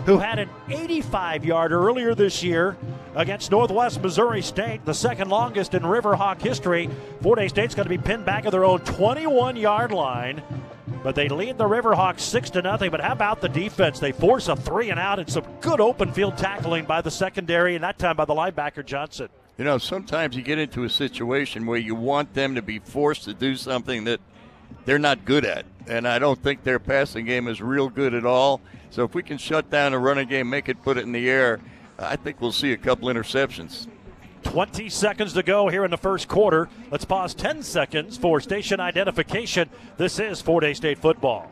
who 0.05 0.17
had 0.17 0.39
an 0.39 0.49
85 0.69 1.45
yarder 1.45 1.87
earlier 1.87 2.15
this 2.15 2.43
year 2.43 2.77
against 3.15 3.51
Northwest 3.51 4.01
Missouri 4.01 4.41
State, 4.41 4.83
the 4.85 4.93
second 4.93 5.29
longest 5.29 5.73
in 5.73 5.83
Riverhawk 5.83 6.41
history. 6.41 6.89
Fort 7.21 7.39
Hays 7.39 7.51
State's 7.51 7.75
going 7.75 7.85
to 7.85 7.89
be 7.89 7.97
pinned 7.97 8.25
back 8.25 8.45
at 8.45 8.51
their 8.51 8.65
own 8.65 8.79
21 8.79 9.55
yard 9.55 9.91
line. 9.91 10.41
But 11.03 11.15
they 11.15 11.29
lead 11.29 11.57
the 11.57 11.65
Riverhawks 11.65 12.19
six 12.19 12.49
to 12.51 12.61
nothing. 12.61 12.91
But 12.91 13.01
how 13.01 13.13
about 13.13 13.41
the 13.41 13.49
defense? 13.49 13.99
They 13.99 14.11
force 14.11 14.47
a 14.47 14.55
three 14.55 14.91
and 14.91 14.99
out 14.99 15.19
and 15.19 15.29
some 15.29 15.45
good 15.61 15.79
open 15.79 16.11
field 16.11 16.37
tackling 16.37 16.85
by 16.85 17.01
the 17.01 17.09
secondary, 17.09 17.75
and 17.75 17.83
that 17.83 17.97
time 17.97 18.15
by 18.15 18.25
the 18.25 18.35
linebacker 18.35 18.85
Johnson. 18.85 19.29
You 19.57 19.65
know, 19.65 19.77
sometimes 19.77 20.35
you 20.35 20.43
get 20.43 20.59
into 20.59 20.83
a 20.83 20.89
situation 20.89 21.65
where 21.65 21.77
you 21.77 21.95
want 21.95 22.33
them 22.33 22.55
to 22.55 22.61
be 22.61 22.79
forced 22.79 23.23
to 23.25 23.33
do 23.33 23.55
something 23.55 24.03
that 24.05 24.19
they're 24.85 24.99
not 24.99 25.25
good 25.25 25.45
at. 25.45 25.65
And 25.87 26.07
I 26.07 26.19
don't 26.19 26.41
think 26.41 26.63
their 26.63 26.79
passing 26.79 27.25
game 27.25 27.47
is 27.47 27.61
real 27.61 27.89
good 27.89 28.13
at 28.13 28.25
all. 28.25 28.61
So 28.91 29.06
if 29.06 29.15
we 29.15 29.23
can 29.23 29.38
shut 29.38 29.69
down 29.69 29.93
a 29.93 29.99
running 29.99 30.27
game, 30.27 30.49
make 30.49 30.67
it 30.67 30.84
put 30.84 30.97
it 30.97 31.04
in 31.04 31.13
the 31.13 31.30
air, 31.30 31.62
I 31.97 32.17
think 32.17 32.41
we'll 32.41 32.51
see 32.51 32.73
a 32.73 32.77
couple 32.77 33.08
interceptions. 33.08 33.88
20 34.43 34.89
seconds 34.89 35.34
to 35.34 35.43
go 35.43 35.69
here 35.69 35.86
in 35.86 35.91
the 35.91 35.97
first 35.97 36.27
quarter. 36.27 36.67
Let's 36.89 37.06
pause 37.06 37.34
10 37.34 37.63
seconds 37.63 38.17
for 38.17 38.41
station 38.41 38.80
identification. 38.80 39.69
This 39.97 40.19
is 40.19 40.41
Fort 40.41 40.63
Hays 40.63 40.77
State 40.77 40.97
football. 40.97 41.49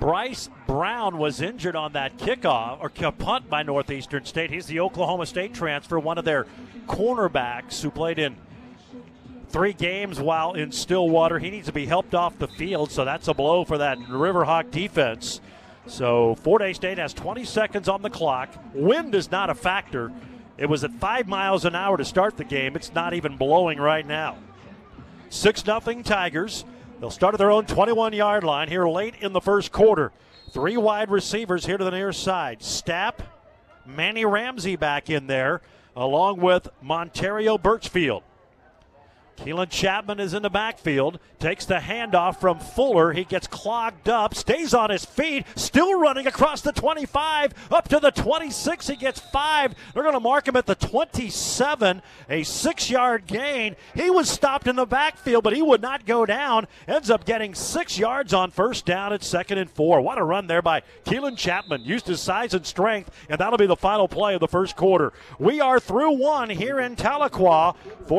Bryce 0.00 0.50
Brown 0.66 1.16
was 1.16 1.40
injured 1.40 1.76
on 1.76 1.94
that 1.94 2.18
kickoff 2.18 2.78
or 2.80 2.90
punt 3.12 3.48
by 3.48 3.62
Northeastern 3.62 4.26
State. 4.26 4.50
He's 4.50 4.66
the 4.66 4.80
Oklahoma 4.80 5.24
State 5.24 5.54
transfer, 5.54 5.98
one 5.98 6.18
of 6.18 6.26
their 6.26 6.46
cornerbacks 6.86 7.80
who 7.80 7.90
played 7.90 8.18
in 8.18 8.36
three 9.54 9.72
games 9.72 10.20
while 10.20 10.54
in 10.54 10.72
Stillwater. 10.72 11.38
He 11.38 11.48
needs 11.48 11.68
to 11.68 11.72
be 11.72 11.86
helped 11.86 12.12
off 12.12 12.36
the 12.40 12.48
field, 12.48 12.90
so 12.90 13.04
that's 13.04 13.28
a 13.28 13.34
blow 13.34 13.64
for 13.64 13.78
that 13.78 13.98
Riverhawk 13.98 14.72
defense. 14.72 15.40
So 15.86 16.34
Fort 16.34 16.60
Hays 16.60 16.74
State 16.74 16.98
has 16.98 17.14
20 17.14 17.44
seconds 17.44 17.88
on 17.88 18.02
the 18.02 18.10
clock. 18.10 18.48
Wind 18.74 19.14
is 19.14 19.30
not 19.30 19.50
a 19.50 19.54
factor. 19.54 20.10
It 20.58 20.68
was 20.68 20.82
at 20.82 20.90
five 20.94 21.28
miles 21.28 21.64
an 21.64 21.76
hour 21.76 21.96
to 21.96 22.04
start 22.04 22.36
the 22.36 22.42
game. 22.42 22.74
It's 22.74 22.92
not 22.92 23.14
even 23.14 23.36
blowing 23.36 23.78
right 23.78 24.04
now. 24.04 24.38
6 25.28 25.62
0 25.62 25.80
Tigers. 26.02 26.64
They'll 26.98 27.10
start 27.10 27.34
at 27.34 27.38
their 27.38 27.52
own 27.52 27.66
21 27.66 28.12
yard 28.12 28.42
line 28.42 28.66
here 28.68 28.88
late 28.88 29.14
in 29.20 29.32
the 29.32 29.40
first 29.40 29.70
quarter. 29.70 30.10
Three 30.50 30.76
wide 30.76 31.12
receivers 31.12 31.64
here 31.64 31.78
to 31.78 31.84
the 31.84 31.92
near 31.92 32.12
side. 32.12 32.58
Stapp, 32.58 33.20
Manny 33.86 34.24
Ramsey 34.24 34.74
back 34.74 35.08
in 35.08 35.28
there, 35.28 35.60
along 35.94 36.40
with 36.40 36.66
Montario 36.82 37.62
Birchfield. 37.62 38.24
Keelan 39.36 39.68
Chapman 39.68 40.20
is 40.20 40.32
in 40.32 40.42
the 40.42 40.50
backfield, 40.50 41.18
takes 41.38 41.66
the 41.66 41.76
handoff 41.76 42.40
from 42.40 42.58
Fuller. 42.58 43.12
He 43.12 43.24
gets 43.24 43.46
clogged 43.46 44.08
up, 44.08 44.34
stays 44.34 44.72
on 44.72 44.90
his 44.90 45.04
feet, 45.04 45.44
still 45.56 45.98
running 45.98 46.26
across 46.26 46.60
the 46.60 46.72
25, 46.72 47.52
up 47.70 47.88
to 47.88 48.00
the 48.00 48.10
26. 48.10 48.86
He 48.86 48.96
gets 48.96 49.20
five. 49.20 49.74
They're 49.92 50.02
going 50.02 50.14
to 50.14 50.20
mark 50.20 50.48
him 50.48 50.56
at 50.56 50.66
the 50.66 50.74
27, 50.74 52.02
a 52.30 52.42
six 52.42 52.88
yard 52.88 53.26
gain. 53.26 53.76
He 53.94 54.08
was 54.08 54.30
stopped 54.30 54.66
in 54.66 54.76
the 54.76 54.86
backfield, 54.86 55.44
but 55.44 55.54
he 55.54 55.62
would 55.62 55.82
not 55.82 56.06
go 56.06 56.24
down. 56.24 56.66
Ends 56.88 57.10
up 57.10 57.24
getting 57.24 57.54
six 57.54 57.98
yards 57.98 58.32
on 58.32 58.50
first 58.50 58.86
down 58.86 59.12
at 59.12 59.22
second 59.22 59.58
and 59.58 59.70
four. 59.70 60.00
What 60.00 60.18
a 60.18 60.24
run 60.24 60.46
there 60.46 60.62
by 60.62 60.82
Keelan 61.04 61.36
Chapman. 61.36 61.82
Used 61.82 62.06
his 62.06 62.20
size 62.20 62.54
and 62.54 62.64
strength, 62.64 63.10
and 63.28 63.38
that'll 63.38 63.58
be 63.58 63.66
the 63.66 63.76
final 63.76 64.08
play 64.08 64.34
of 64.34 64.40
the 64.40 64.48
first 64.48 64.76
quarter. 64.76 65.12
We 65.38 65.60
are 65.60 65.80
through 65.80 66.18
one 66.18 66.48
here 66.48 66.80
in 66.80 66.96
Tahlequah. 66.96 67.74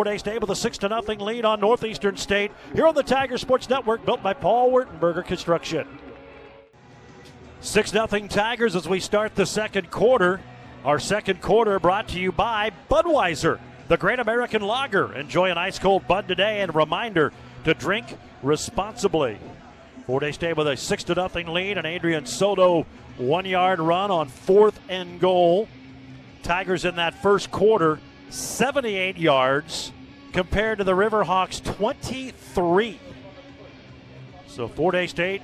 Hays 0.05 0.19
State 0.19 0.41
with 0.41 0.49
a 0.49 0.55
6 0.55 0.77
to 0.79 0.89
nothing 0.89 1.04
lead 1.07 1.45
on 1.45 1.59
Northeastern 1.59 2.17
State 2.17 2.51
here 2.73 2.87
on 2.87 2.95
the 2.95 3.03
Tiger 3.03 3.37
Sports 3.37 3.69
Network, 3.69 4.05
built 4.05 4.23
by 4.23 4.33
Paul 4.33 4.71
Wertenberger 4.71 5.25
Construction. 5.25 5.87
6 7.61 7.91
0 7.91 8.07
Tigers 8.27 8.75
as 8.75 8.87
we 8.87 8.99
start 8.99 9.35
the 9.35 9.45
second 9.45 9.91
quarter. 9.91 10.41
Our 10.83 10.99
second 10.99 11.41
quarter 11.41 11.79
brought 11.79 12.09
to 12.09 12.19
you 12.19 12.31
by 12.31 12.71
Budweiser, 12.89 13.59
the 13.87 13.97
Great 13.97 14.19
American 14.19 14.61
Lager. 14.61 15.13
Enjoy 15.13 15.49
an 15.49 15.57
ice 15.57 15.79
cold 15.79 16.07
Bud 16.07 16.27
today 16.27 16.61
and 16.61 16.75
reminder 16.75 17.33
to 17.63 17.73
drink 17.73 18.17
responsibly. 18.43 19.37
Fort 20.05 20.21
Hays 20.21 20.35
State 20.35 20.57
with 20.57 20.67
a 20.67 20.77
6 20.77 21.05
0 21.05 21.29
lead, 21.47 21.77
and 21.77 21.87
Adrian 21.87 22.25
Soto 22.25 22.85
one 23.17 23.45
yard 23.45 23.79
run 23.79 24.11
on 24.11 24.27
fourth 24.27 24.79
and 24.89 25.19
goal. 25.19 25.67
Tigers 26.43 26.85
in 26.85 26.97
that 26.97 27.15
first 27.21 27.49
quarter, 27.49 27.99
78 28.29 29.17
yards, 29.17 29.91
compared 30.35 30.79
to 30.79 30.83
the 30.83 30.91
Riverhawks 30.91 31.63
23. 31.63 32.99
So 34.47 34.67
Fort 34.67 34.93
Hays 34.93 35.11
State, 35.11 35.41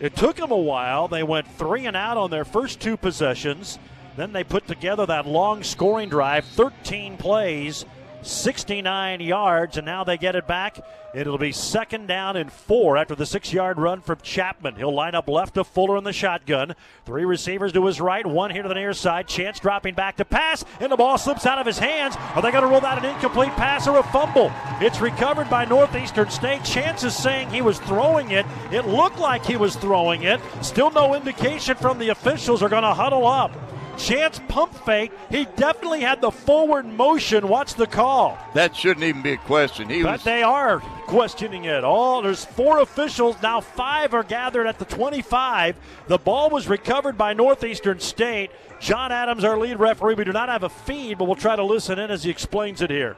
it 0.00 0.16
took 0.16 0.36
them 0.36 0.50
a 0.50 0.56
while. 0.56 1.06
They 1.06 1.22
went 1.22 1.46
three 1.58 1.84
and 1.84 1.94
out 1.94 2.16
on 2.16 2.30
their 2.30 2.46
first 2.46 2.80
two 2.80 2.96
possessions. 2.96 3.78
Then 4.16 4.32
they 4.32 4.42
put 4.42 4.66
together 4.66 5.04
that 5.04 5.26
long 5.26 5.62
scoring 5.62 6.08
drive, 6.08 6.46
13 6.46 7.18
plays, 7.18 7.84
69 8.22 9.20
yards, 9.20 9.76
and 9.76 9.86
now 9.86 10.04
they 10.04 10.16
get 10.16 10.36
it 10.36 10.46
back. 10.46 10.78
It'll 11.14 11.38
be 11.38 11.52
second 11.52 12.06
down 12.06 12.36
and 12.36 12.50
four 12.50 12.96
after 12.96 13.14
the 13.14 13.26
six 13.26 13.52
yard 13.52 13.78
run 13.78 14.00
from 14.00 14.18
Chapman. 14.22 14.76
He'll 14.76 14.94
line 14.94 15.14
up 15.14 15.28
left 15.28 15.54
to 15.54 15.64
Fuller 15.64 15.98
in 15.98 16.04
the 16.04 16.12
shotgun. 16.12 16.74
Three 17.04 17.24
receivers 17.24 17.72
to 17.72 17.84
his 17.84 18.00
right, 18.00 18.24
one 18.24 18.50
here 18.50 18.62
to 18.62 18.68
the 18.68 18.74
near 18.74 18.94
side. 18.94 19.28
Chance 19.28 19.60
dropping 19.60 19.94
back 19.94 20.16
to 20.16 20.24
pass, 20.24 20.64
and 20.80 20.90
the 20.90 20.96
ball 20.96 21.18
slips 21.18 21.44
out 21.44 21.58
of 21.58 21.66
his 21.66 21.78
hands. 21.78 22.16
Are 22.34 22.40
they 22.40 22.50
going 22.50 22.62
to 22.62 22.68
roll 22.68 22.84
out 22.84 22.98
an 22.98 23.04
incomplete 23.04 23.52
pass 23.52 23.86
or 23.86 23.98
a 23.98 24.02
fumble? 24.04 24.50
It's 24.80 25.00
recovered 25.00 25.50
by 25.50 25.66
Northeastern 25.66 26.30
State. 26.30 26.64
Chance 26.64 27.04
is 27.04 27.14
saying 27.14 27.50
he 27.50 27.60
was 27.60 27.78
throwing 27.80 28.30
it. 28.30 28.46
It 28.70 28.86
looked 28.86 29.18
like 29.18 29.44
he 29.44 29.56
was 29.56 29.76
throwing 29.76 30.22
it. 30.22 30.40
Still 30.62 30.90
no 30.90 31.14
indication 31.14 31.76
from 31.76 31.98
the 31.98 32.08
officials 32.08 32.62
are 32.62 32.68
going 32.70 32.84
to 32.84 32.94
huddle 32.94 33.26
up. 33.26 33.52
Chance 33.98 34.40
pump 34.48 34.74
fake. 34.84 35.12
He 35.30 35.44
definitely 35.56 36.00
had 36.00 36.20
the 36.20 36.30
forward 36.30 36.86
motion. 36.86 37.48
What's 37.48 37.74
the 37.74 37.86
call? 37.86 38.38
That 38.54 38.74
shouldn't 38.74 39.04
even 39.04 39.22
be 39.22 39.32
a 39.32 39.36
question. 39.36 39.88
He 39.88 40.02
but 40.02 40.12
was... 40.12 40.24
they 40.24 40.42
are 40.42 40.80
questioning 41.06 41.64
it. 41.64 41.84
All 41.84 42.22
there's 42.22 42.44
four 42.44 42.80
officials 42.80 43.36
now. 43.42 43.60
Five 43.60 44.14
are 44.14 44.22
gathered 44.22 44.66
at 44.66 44.78
the 44.78 44.84
25. 44.84 45.76
The 46.08 46.18
ball 46.18 46.50
was 46.50 46.68
recovered 46.68 47.18
by 47.18 47.32
Northeastern 47.34 48.00
State. 48.00 48.50
John 48.80 49.12
Adams, 49.12 49.44
our 49.44 49.58
lead 49.58 49.78
referee. 49.78 50.14
We 50.14 50.24
do 50.24 50.32
not 50.32 50.48
have 50.48 50.62
a 50.62 50.68
feed, 50.68 51.18
but 51.18 51.26
we'll 51.26 51.36
try 51.36 51.54
to 51.54 51.64
listen 51.64 51.98
in 51.98 52.10
as 52.10 52.24
he 52.24 52.30
explains 52.30 52.82
it 52.82 52.90
here. 52.90 53.16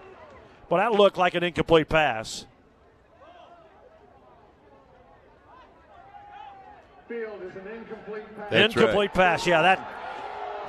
But 0.69 0.79
that 0.79 0.93
looked 0.93 1.17
like 1.17 1.35
an 1.35 1.43
incomplete 1.43 1.89
pass. 1.89 2.47
Field 7.09 7.43
is 7.43 7.55
an 7.55 7.69
incomplete 7.69 8.25
pass. 8.37 8.53
incomplete 8.53 9.11
right. 9.11 9.15
pass. 9.15 9.47
Yeah, 9.47 9.63
that 9.63 10.04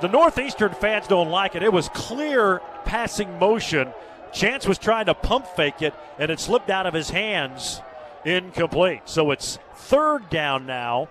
the 0.00 0.08
Northeastern 0.08 0.72
fans 0.74 1.06
don't 1.06 1.30
like 1.30 1.54
it. 1.54 1.62
It 1.62 1.72
was 1.72 1.88
clear 1.90 2.60
passing 2.84 3.38
motion. 3.38 3.92
Chance 4.32 4.66
was 4.66 4.78
trying 4.78 5.06
to 5.06 5.14
pump 5.14 5.46
fake 5.46 5.82
it, 5.82 5.94
and 6.18 6.30
it 6.30 6.40
slipped 6.40 6.70
out 6.70 6.86
of 6.86 6.94
his 6.94 7.10
hands. 7.10 7.80
Incomplete. 8.24 9.02
So 9.06 9.30
it's 9.30 9.58
third 9.74 10.28
down 10.30 10.66
now. 10.66 11.08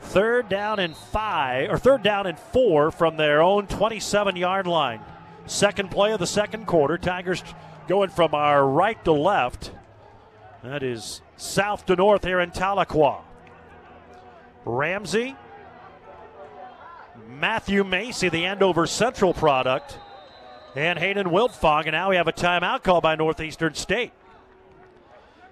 Third 0.00 0.48
down 0.48 0.80
and 0.80 0.96
five, 0.96 1.70
or 1.70 1.78
third 1.78 2.02
down 2.02 2.26
and 2.26 2.38
four 2.38 2.90
from 2.90 3.16
their 3.16 3.40
own 3.40 3.66
27 3.66 4.36
yard 4.36 4.66
line. 4.66 5.00
Second 5.46 5.90
play 5.90 6.12
of 6.12 6.18
the 6.18 6.26
second 6.26 6.66
quarter. 6.66 6.98
Tigers 6.98 7.42
going 7.88 8.10
from 8.10 8.34
our 8.34 8.66
right 8.66 9.02
to 9.04 9.12
left. 9.12 9.70
That 10.62 10.82
is 10.82 11.20
south 11.36 11.86
to 11.86 11.96
north 11.96 12.24
here 12.24 12.40
in 12.40 12.50
Tahlequah. 12.50 13.20
Ramsey, 14.64 15.36
Matthew 17.42 17.82
Macy, 17.82 18.28
the 18.28 18.44
Andover 18.44 18.86
Central 18.86 19.34
product, 19.34 19.98
and 20.76 20.96
Hayden 20.96 21.26
Wiltfong. 21.26 21.82
And 21.82 21.90
now 21.90 22.10
we 22.10 22.14
have 22.14 22.28
a 22.28 22.32
timeout 22.32 22.84
call 22.84 23.00
by 23.00 23.16
Northeastern 23.16 23.74
State. 23.74 24.12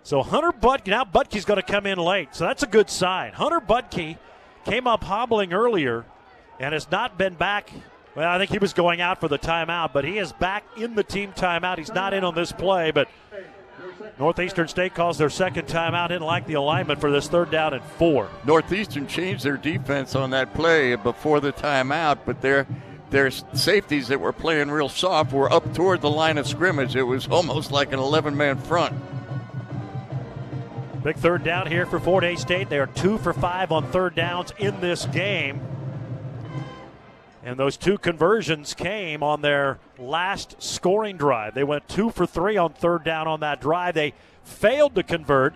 So 0.04 0.22
Hunter 0.22 0.52
Budke, 0.52 0.86
now 0.86 1.02
Budke's 1.02 1.44
going 1.44 1.60
to 1.60 1.66
come 1.66 1.86
in 1.86 1.98
late. 1.98 2.28
So 2.32 2.44
that's 2.44 2.62
a 2.62 2.68
good 2.68 2.90
sign. 2.90 3.32
Hunter 3.32 3.60
Budke 3.60 4.18
came 4.64 4.86
up 4.86 5.02
hobbling 5.02 5.52
earlier 5.52 6.04
and 6.60 6.74
has 6.74 6.88
not 6.92 7.18
been 7.18 7.34
back. 7.34 7.72
Well, 8.14 8.28
I 8.28 8.38
think 8.38 8.52
he 8.52 8.58
was 8.58 8.72
going 8.72 9.00
out 9.00 9.18
for 9.18 9.26
the 9.26 9.38
timeout, 9.38 9.92
but 9.92 10.04
he 10.04 10.18
is 10.18 10.32
back 10.32 10.62
in 10.76 10.94
the 10.94 11.02
team 11.02 11.32
timeout. 11.32 11.78
He's 11.78 11.92
not 11.92 12.14
in 12.14 12.22
on 12.22 12.36
this 12.36 12.52
play, 12.52 12.92
but 12.92 13.08
Northeastern 14.18 14.68
State 14.68 14.94
calls 14.94 15.18
their 15.18 15.30
second 15.30 15.66
timeout. 15.66 16.08
Didn't 16.08 16.26
like 16.26 16.46
the 16.46 16.54
alignment 16.54 17.00
for 17.00 17.10
this 17.10 17.28
third 17.28 17.50
down 17.50 17.74
and 17.74 17.82
four. 17.82 18.28
Northeastern 18.44 19.06
changed 19.06 19.44
their 19.44 19.56
defense 19.56 20.14
on 20.14 20.30
that 20.30 20.54
play 20.54 20.94
before 20.96 21.40
the 21.40 21.52
timeout, 21.52 22.20
but 22.24 22.40
their 22.40 22.66
their 23.10 23.30
safeties 23.30 24.08
that 24.08 24.20
were 24.20 24.32
playing 24.32 24.70
real 24.70 24.88
soft 24.88 25.32
were 25.32 25.52
up 25.52 25.74
toward 25.74 26.00
the 26.00 26.10
line 26.10 26.38
of 26.38 26.46
scrimmage. 26.46 26.94
It 26.94 27.02
was 27.02 27.26
almost 27.26 27.72
like 27.72 27.92
an 27.92 27.98
11 27.98 28.36
man 28.36 28.56
front. 28.56 28.94
Big 31.02 31.16
third 31.16 31.42
down 31.42 31.66
here 31.66 31.86
for 31.86 31.98
Fort 31.98 32.22
Hays 32.22 32.40
State. 32.40 32.68
They 32.68 32.78
are 32.78 32.86
two 32.86 33.18
for 33.18 33.32
five 33.32 33.72
on 33.72 33.90
third 33.90 34.14
downs 34.14 34.52
in 34.58 34.80
this 34.80 35.06
game. 35.06 35.60
And 37.42 37.58
those 37.58 37.76
two 37.76 37.96
conversions 37.96 38.74
came 38.74 39.22
on 39.22 39.40
their 39.40 39.78
last 39.98 40.56
scoring 40.62 41.16
drive. 41.16 41.54
They 41.54 41.64
went 41.64 41.88
two 41.88 42.10
for 42.10 42.26
three 42.26 42.56
on 42.56 42.72
third 42.74 43.02
down 43.02 43.26
on 43.26 43.40
that 43.40 43.60
drive. 43.60 43.94
They 43.94 44.12
failed 44.44 44.94
to 44.96 45.02
convert. 45.02 45.54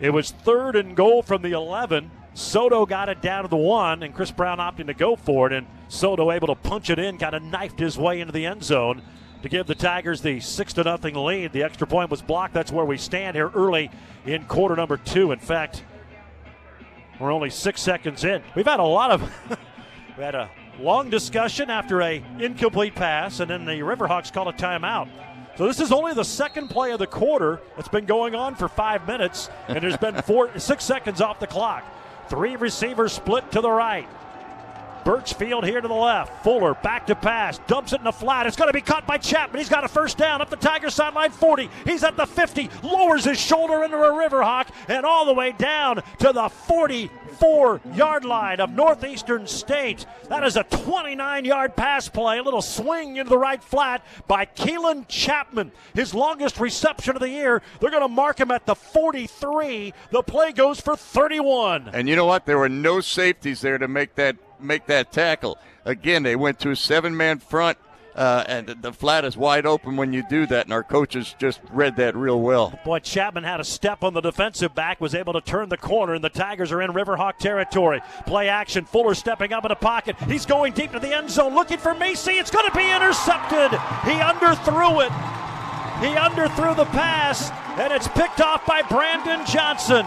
It 0.00 0.10
was 0.10 0.30
third 0.30 0.76
and 0.76 0.94
goal 0.94 1.22
from 1.22 1.42
the 1.42 1.52
11. 1.52 2.10
Soto 2.34 2.84
got 2.84 3.08
it 3.08 3.22
down 3.22 3.44
to 3.44 3.48
the 3.48 3.56
one, 3.56 4.02
and 4.02 4.14
Chris 4.14 4.32
Brown 4.32 4.58
opting 4.58 4.86
to 4.86 4.94
go 4.94 5.16
for 5.16 5.46
it. 5.46 5.52
And 5.52 5.66
Soto 5.88 6.30
able 6.30 6.48
to 6.48 6.54
punch 6.54 6.90
it 6.90 6.98
in, 6.98 7.16
kind 7.16 7.34
of 7.34 7.42
knifed 7.42 7.78
his 7.78 7.96
way 7.96 8.20
into 8.20 8.32
the 8.32 8.44
end 8.44 8.62
zone 8.62 9.02
to 9.42 9.48
give 9.48 9.66
the 9.66 9.74
Tigers 9.74 10.20
the 10.20 10.40
six 10.40 10.72
to 10.74 10.82
nothing 10.82 11.14
lead. 11.14 11.52
The 11.52 11.62
extra 11.62 11.86
point 11.86 12.10
was 12.10 12.22
blocked. 12.22 12.54
That's 12.54 12.72
where 12.72 12.84
we 12.84 12.98
stand 12.98 13.36
here 13.36 13.50
early 13.54 13.90
in 14.26 14.44
quarter 14.44 14.74
number 14.74 14.96
two. 14.96 15.32
In 15.32 15.38
fact, 15.38 15.84
we're 17.20 17.32
only 17.32 17.50
six 17.50 17.80
seconds 17.80 18.24
in. 18.24 18.42
We've 18.54 18.66
had 18.66 18.80
a 18.80 18.84
lot 18.84 19.10
of 19.10 19.22
we 20.18 20.24
had 20.24 20.34
a 20.34 20.50
long 20.80 21.10
discussion 21.10 21.70
after 21.70 22.02
a 22.02 22.22
incomplete 22.38 22.94
pass, 22.94 23.40
and 23.40 23.50
then 23.50 23.64
the 23.64 23.80
Riverhawks 23.80 24.32
call 24.32 24.48
a 24.48 24.52
timeout. 24.52 25.08
So 25.56 25.66
this 25.66 25.78
is 25.78 25.92
only 25.92 26.14
the 26.14 26.24
second 26.24 26.68
play 26.68 26.90
of 26.92 26.98
the 26.98 27.06
quarter. 27.06 27.60
It's 27.78 27.88
been 27.88 28.06
going 28.06 28.34
on 28.34 28.56
for 28.56 28.68
five 28.68 29.06
minutes, 29.06 29.48
and 29.68 29.82
there's 29.82 29.96
been 29.96 30.20
four 30.22 30.58
six 30.58 30.84
seconds 30.84 31.20
off 31.20 31.38
the 31.38 31.46
clock. 31.46 31.84
Three 32.28 32.56
receivers 32.56 33.12
split 33.12 33.52
to 33.52 33.60
the 33.60 33.70
right. 33.70 34.08
Birchfield 35.04 35.64
here 35.64 35.80
to 35.80 35.88
the 35.88 35.94
left. 35.94 36.42
Fuller 36.42 36.74
back 36.74 37.06
to 37.06 37.14
pass. 37.14 37.58
Dumps 37.66 37.92
it 37.92 38.00
in 38.00 38.04
the 38.04 38.12
flat. 38.12 38.46
It's 38.46 38.56
going 38.56 38.68
to 38.68 38.74
be 38.74 38.80
caught 38.80 39.06
by 39.06 39.18
Chapman. 39.18 39.58
He's 39.58 39.68
got 39.68 39.84
a 39.84 39.88
first 39.88 40.18
down 40.18 40.40
up 40.40 40.50
the 40.50 40.56
Tiger 40.56 40.90
sideline 40.90 41.30
40. 41.30 41.68
He's 41.84 42.02
at 42.02 42.16
the 42.16 42.26
50. 42.26 42.70
Lowers 42.82 43.24
his 43.24 43.40
shoulder 43.40 43.84
into 43.84 43.96
a 43.96 44.10
Riverhawk 44.10 44.68
and 44.88 45.04
all 45.04 45.26
the 45.26 45.34
way 45.34 45.52
down 45.52 46.02
to 46.18 46.32
the 46.32 46.48
44 46.48 47.80
yard 47.94 48.24
line 48.24 48.60
of 48.60 48.70
Northeastern 48.70 49.46
State. 49.46 50.06
That 50.28 50.44
is 50.44 50.56
a 50.56 50.64
29 50.64 51.44
yard 51.44 51.76
pass 51.76 52.08
play. 52.08 52.38
A 52.38 52.42
little 52.42 52.62
swing 52.62 53.16
into 53.16 53.30
the 53.30 53.38
right 53.38 53.62
flat 53.62 54.04
by 54.26 54.46
Keelan 54.46 55.06
Chapman. 55.08 55.72
His 55.94 56.14
longest 56.14 56.58
reception 56.58 57.16
of 57.16 57.20
the 57.20 57.28
year. 57.28 57.62
They're 57.80 57.90
going 57.90 58.02
to 58.02 58.08
mark 58.08 58.40
him 58.40 58.50
at 58.50 58.66
the 58.66 58.74
43. 58.74 59.92
The 60.10 60.22
play 60.22 60.52
goes 60.52 60.80
for 60.80 60.96
31. 60.96 61.90
And 61.92 62.08
you 62.08 62.16
know 62.16 62.26
what? 62.26 62.46
There 62.46 62.58
were 62.58 62.68
no 62.68 63.00
safeties 63.00 63.60
there 63.60 63.78
to 63.78 63.88
make 63.88 64.14
that 64.14 64.36
make 64.64 64.86
that 64.86 65.12
tackle. 65.12 65.58
Again, 65.84 66.22
they 66.22 66.36
went 66.36 66.58
to 66.60 66.70
a 66.70 66.76
seven 66.76 67.16
man 67.16 67.38
front. 67.38 67.78
Uh, 68.14 68.44
and 68.46 68.68
the 68.80 68.92
flat 68.92 69.24
is 69.24 69.36
wide 69.36 69.66
open 69.66 69.96
when 69.96 70.12
you 70.12 70.22
do 70.30 70.46
that, 70.46 70.66
and 70.66 70.72
our 70.72 70.84
coaches 70.84 71.34
just 71.36 71.60
read 71.72 71.96
that 71.96 72.14
real 72.14 72.40
well. 72.40 72.78
Boy, 72.84 73.00
Chapman 73.00 73.42
had 73.42 73.58
a 73.58 73.64
step 73.64 74.04
on 74.04 74.14
the 74.14 74.20
defensive 74.20 74.72
back, 74.72 75.00
was 75.00 75.16
able 75.16 75.32
to 75.32 75.40
turn 75.40 75.68
the 75.68 75.76
corner, 75.76 76.14
and 76.14 76.22
the 76.22 76.28
Tigers 76.28 76.70
are 76.70 76.80
in 76.80 76.92
Riverhawk 76.92 77.38
territory. 77.38 78.00
Play 78.24 78.48
action. 78.48 78.84
Fuller 78.84 79.14
stepping 79.14 79.52
up 79.52 79.64
in 79.64 79.68
the 79.68 79.74
pocket. 79.74 80.14
He's 80.28 80.46
going 80.46 80.74
deep 80.74 80.92
to 80.92 81.00
the 81.00 81.12
end 81.12 81.28
zone, 81.28 81.56
looking 81.56 81.78
for 81.78 81.92
Macy. 81.92 82.32
It's 82.32 82.52
going 82.52 82.70
to 82.70 82.76
be 82.76 82.88
intercepted. 82.88 83.72
He 84.04 84.20
underthrew 84.20 85.04
it. 85.04 85.12
He 86.00 86.14
underthrew 86.14 86.76
the 86.76 86.84
pass, 86.86 87.50
and 87.80 87.92
it's 87.92 88.06
picked 88.06 88.40
off 88.40 88.64
by 88.64 88.82
Brandon 88.82 89.44
Johnson. 89.46 90.06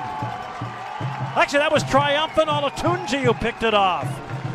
Actually, 1.35 1.59
that 1.59 1.71
was 1.73 1.83
triumphant 1.83 2.47
Olatunji 2.47 3.21
who 3.21 3.33
picked 3.33 3.63
it 3.63 3.73
off. 3.73 4.07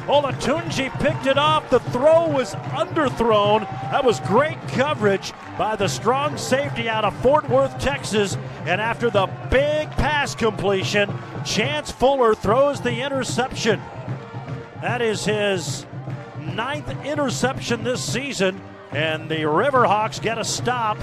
Olatunji 0.07 0.91
picked 1.01 1.27
it 1.27 1.39
off. 1.39 1.71
The 1.71 1.79
throw 1.79 2.29
was 2.29 2.55
underthrown. 2.55 3.61
That 3.91 4.05
was 4.05 4.19
great 4.21 4.61
coverage 4.69 5.33
by 5.57 5.77
the 5.77 5.89
strong 5.89 6.37
safety 6.37 6.89
out 6.89 7.05
of 7.05 7.15
Fort 7.19 7.49
Worth, 7.49 7.79
Texas. 7.79 8.37
And 8.67 8.81
after 8.81 9.11
the 9.11 9.27
big 9.51 9.91
pass 9.93 10.35
completion, 10.35 11.13
Chance 11.45 11.93
Fuller 11.93 12.35
throws 12.35 12.81
the 12.81 13.03
interception. 13.03 13.81
That 14.81 15.01
is 15.01 15.25
his 15.25 15.87
ninth 16.41 16.89
interception 17.05 17.85
this 17.85 18.05
season. 18.05 18.61
And 18.91 19.31
the 19.31 19.43
Riverhawks 19.43 20.21
get 20.21 20.37
a 20.37 20.45
stop 20.45 20.99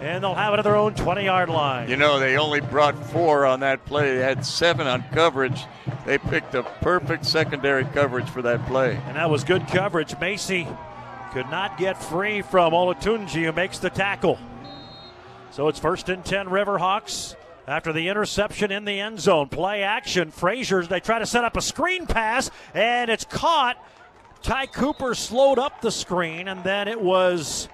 and 0.00 0.22
they'll 0.22 0.34
have 0.34 0.52
it 0.54 0.58
at 0.58 0.62
their 0.62 0.76
own 0.76 0.94
20 0.94 1.24
yard 1.24 1.48
line. 1.48 1.88
You 1.88 1.96
know, 1.96 2.18
they 2.18 2.36
only 2.36 2.60
brought 2.60 2.96
four 3.06 3.46
on 3.46 3.60
that 3.60 3.84
play. 3.84 4.16
They 4.16 4.22
had 4.22 4.44
seven 4.44 4.86
on 4.86 5.04
coverage. 5.12 5.64
They 6.04 6.18
picked 6.18 6.54
a 6.54 6.62
perfect 6.62 7.26
secondary 7.26 7.84
coverage 7.84 8.28
for 8.28 8.42
that 8.42 8.64
play. 8.66 9.00
And 9.06 9.16
that 9.16 9.30
was 9.30 9.44
good 9.44 9.66
coverage. 9.68 10.18
Macy 10.20 10.66
could 11.32 11.50
not 11.50 11.76
get 11.78 12.02
free 12.02 12.42
from 12.42 12.72
Olatunji, 12.72 13.44
who 13.44 13.52
makes 13.52 13.78
the 13.78 13.90
tackle. 13.90 14.38
So 15.50 15.68
it's 15.68 15.78
first 15.78 16.08
and 16.08 16.24
10 16.24 16.46
Riverhawks 16.46 17.34
after 17.66 17.92
the 17.92 18.08
interception 18.08 18.70
in 18.70 18.84
the 18.84 19.00
end 19.00 19.20
zone. 19.20 19.48
Play 19.48 19.82
action. 19.82 20.30
Frazier's, 20.30 20.88
they 20.88 21.00
try 21.00 21.18
to 21.18 21.26
set 21.26 21.44
up 21.44 21.56
a 21.56 21.62
screen 21.62 22.06
pass, 22.06 22.50
and 22.74 23.10
it's 23.10 23.24
caught. 23.24 23.76
Ty 24.42 24.66
Cooper 24.66 25.14
slowed 25.14 25.58
up 25.58 25.80
the 25.80 25.90
screen, 25.90 26.46
and 26.46 26.62
then 26.62 26.88
it 26.88 27.00
was 27.00 27.68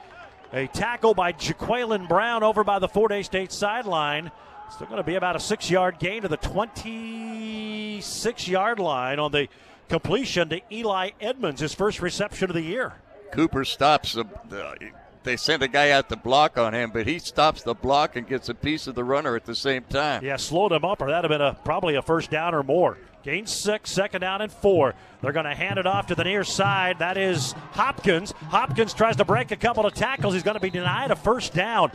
a 0.53 0.67
tackle 0.69 1.15
by 1.15 1.33
Jaqueline 1.33 2.07
Brown 2.07 2.43
over 2.43 2.65
by 2.65 2.79
the 2.79 2.89
Fort 2.89 3.13
Hays 3.13 3.27
State 3.27 3.53
sideline. 3.53 4.31
Still 4.71 4.87
going 4.87 4.99
to 4.99 5.05
be 5.05 5.17
about 5.17 5.37
a 5.37 5.41
six 5.41 5.71
yard 5.71 5.99
gain 5.99 6.23
to 6.23 6.29
the 6.29 6.37
26 6.37 8.49
yard 8.49 8.79
line 8.79 9.19
on 9.19 9.33
the 9.33 9.49
completion 9.89 10.49
to 10.51 10.61
Eli 10.71 11.11
Edmonds, 11.21 11.61
his 11.61 11.75
first 11.75 12.01
reception 12.01 12.51
of 12.51 12.55
the 12.55 12.63
year. 12.63 12.95
Cooper 13.33 13.65
stops 13.65 14.13
the, 14.15 14.25
the 14.49 14.93
they 15.25 15.37
sent 15.37 15.63
a 15.63 15.69
guy 15.69 15.91
out 15.91 16.09
to 16.09 16.17
block 16.17 16.59
on 16.59 16.75
him, 16.75 16.91
but 16.91 17.07
he 17.07 17.19
stops 17.19 17.63
the 17.63 17.75
block 17.75 18.17
and 18.17 18.27
gets 18.27 18.49
a 18.49 18.55
piece 18.55 18.87
of 18.87 18.95
the 18.95 19.05
runner 19.05 19.37
at 19.37 19.45
the 19.45 19.55
same 19.55 19.85
time. 19.85 20.25
Yeah, 20.25 20.37
slowed 20.37 20.73
him 20.73 20.85
up, 20.85 21.01
or 21.01 21.11
that'd 21.11 21.31
have 21.31 21.39
been 21.39 21.47
a 21.47 21.55
probably 21.65 21.95
a 21.95 22.03
first 22.03 22.31
down 22.31 22.55
or 22.55 22.63
more. 22.63 22.99
Gain 23.23 23.47
six, 23.47 23.91
second 23.91 24.21
down 24.21 24.43
and 24.43 24.51
four. 24.51 24.95
They're 25.21 25.33
going 25.33 25.47
to 25.47 25.55
hand 25.55 25.79
it 25.79 25.87
off 25.87 26.09
to 26.09 26.17
the 26.17 26.25
near 26.25 26.43
side. 26.43 26.99
That 26.99 27.17
is 27.17 27.53
Hopkins. 27.71 28.33
Hopkins 28.33 28.93
tries 28.95 29.17
to 29.17 29.25
break 29.25 29.53
a 29.53 29.57
couple 29.57 29.87
of 29.87 29.95
tackles. 29.95 30.35
He's 30.35 30.43
going 30.43 30.57
to 30.57 30.61
be 30.61 30.71
denied 30.71 31.13
a 31.13 31.17
first 31.17 31.55
down. 31.55 31.93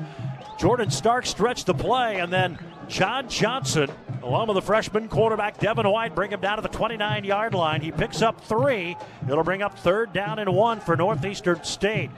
Jordan 0.58 0.90
Stark 0.90 1.26
stretched 1.26 1.66
the 1.66 1.74
play, 1.74 2.20
and 2.20 2.32
then 2.32 2.58
John 2.88 3.28
Johnson, 3.28 3.92
along 4.24 4.48
with 4.48 4.56
the 4.56 4.62
freshman 4.62 5.10
quarterback 5.10 5.60
Devin 5.60 5.88
White, 5.88 6.16
bring 6.16 6.32
him 6.32 6.40
down 6.40 6.58
to 6.58 6.62
the 6.62 6.70
29 6.70 7.26
yard 7.26 7.54
line. 7.54 7.82
He 7.82 7.92
picks 7.92 8.22
up 8.22 8.40
three. 8.46 8.96
It'll 9.30 9.44
bring 9.44 9.62
up 9.62 9.78
third 9.80 10.14
down 10.14 10.40
and 10.40 10.54
one 10.54 10.80
for 10.80 10.96
Northeastern 10.96 11.64
State. 11.66 12.10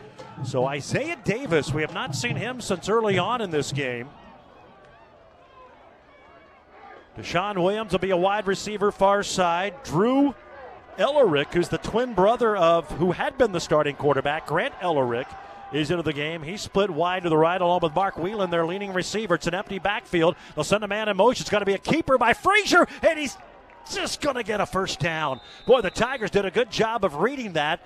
So 0.45 0.65
Isaiah 0.65 1.17
Davis, 1.25 1.73
we 1.73 1.81
have 1.81 1.93
not 1.93 2.15
seen 2.15 2.35
him 2.35 2.61
since 2.61 2.87
early 2.87 3.17
on 3.17 3.41
in 3.41 3.49
this 3.49 3.71
game. 3.71 4.07
Deshaun 7.17 7.61
Williams 7.61 7.91
will 7.91 7.99
be 7.99 8.11
a 8.11 8.17
wide 8.17 8.47
receiver 8.47 8.91
far 8.91 9.23
side. 9.23 9.73
Drew 9.83 10.33
Ellerick, 10.97 11.53
who's 11.53 11.69
the 11.69 11.77
twin 11.77 12.13
brother 12.13 12.55
of 12.55 12.89
who 12.91 13.11
had 13.11 13.37
been 13.37 13.51
the 13.51 13.59
starting 13.59 13.95
quarterback, 13.95 14.47
Grant 14.47 14.73
Ellerick, 14.81 15.27
is 15.71 15.91
into 15.91 16.03
the 16.03 16.13
game. 16.13 16.41
He's 16.43 16.61
split 16.61 16.89
wide 16.89 17.23
to 17.23 17.29
the 17.29 17.37
right 17.37 17.59
along 17.59 17.81
with 17.81 17.93
Mark 17.93 18.17
Whelan, 18.17 18.49
their 18.49 18.65
leading 18.65 18.93
receiver. 18.93 19.35
It's 19.35 19.47
an 19.47 19.53
empty 19.53 19.79
backfield. 19.79 20.35
They'll 20.55 20.63
send 20.63 20.83
a 20.83 20.87
man 20.87 21.09
in 21.09 21.17
motion. 21.17 21.43
It's 21.43 21.49
going 21.49 21.61
to 21.61 21.65
be 21.65 21.73
a 21.73 21.77
keeper 21.77 22.17
by 22.17 22.33
Frazier, 22.33 22.87
and 23.01 23.19
he's 23.19 23.37
just 23.91 24.21
going 24.21 24.35
to 24.35 24.43
get 24.43 24.61
a 24.61 24.65
first 24.65 24.99
down. 24.99 25.41
Boy, 25.65 25.81
the 25.81 25.89
Tigers 25.91 26.31
did 26.31 26.45
a 26.45 26.51
good 26.51 26.71
job 26.71 27.05
of 27.05 27.15
reading 27.15 27.53
that. 27.53 27.81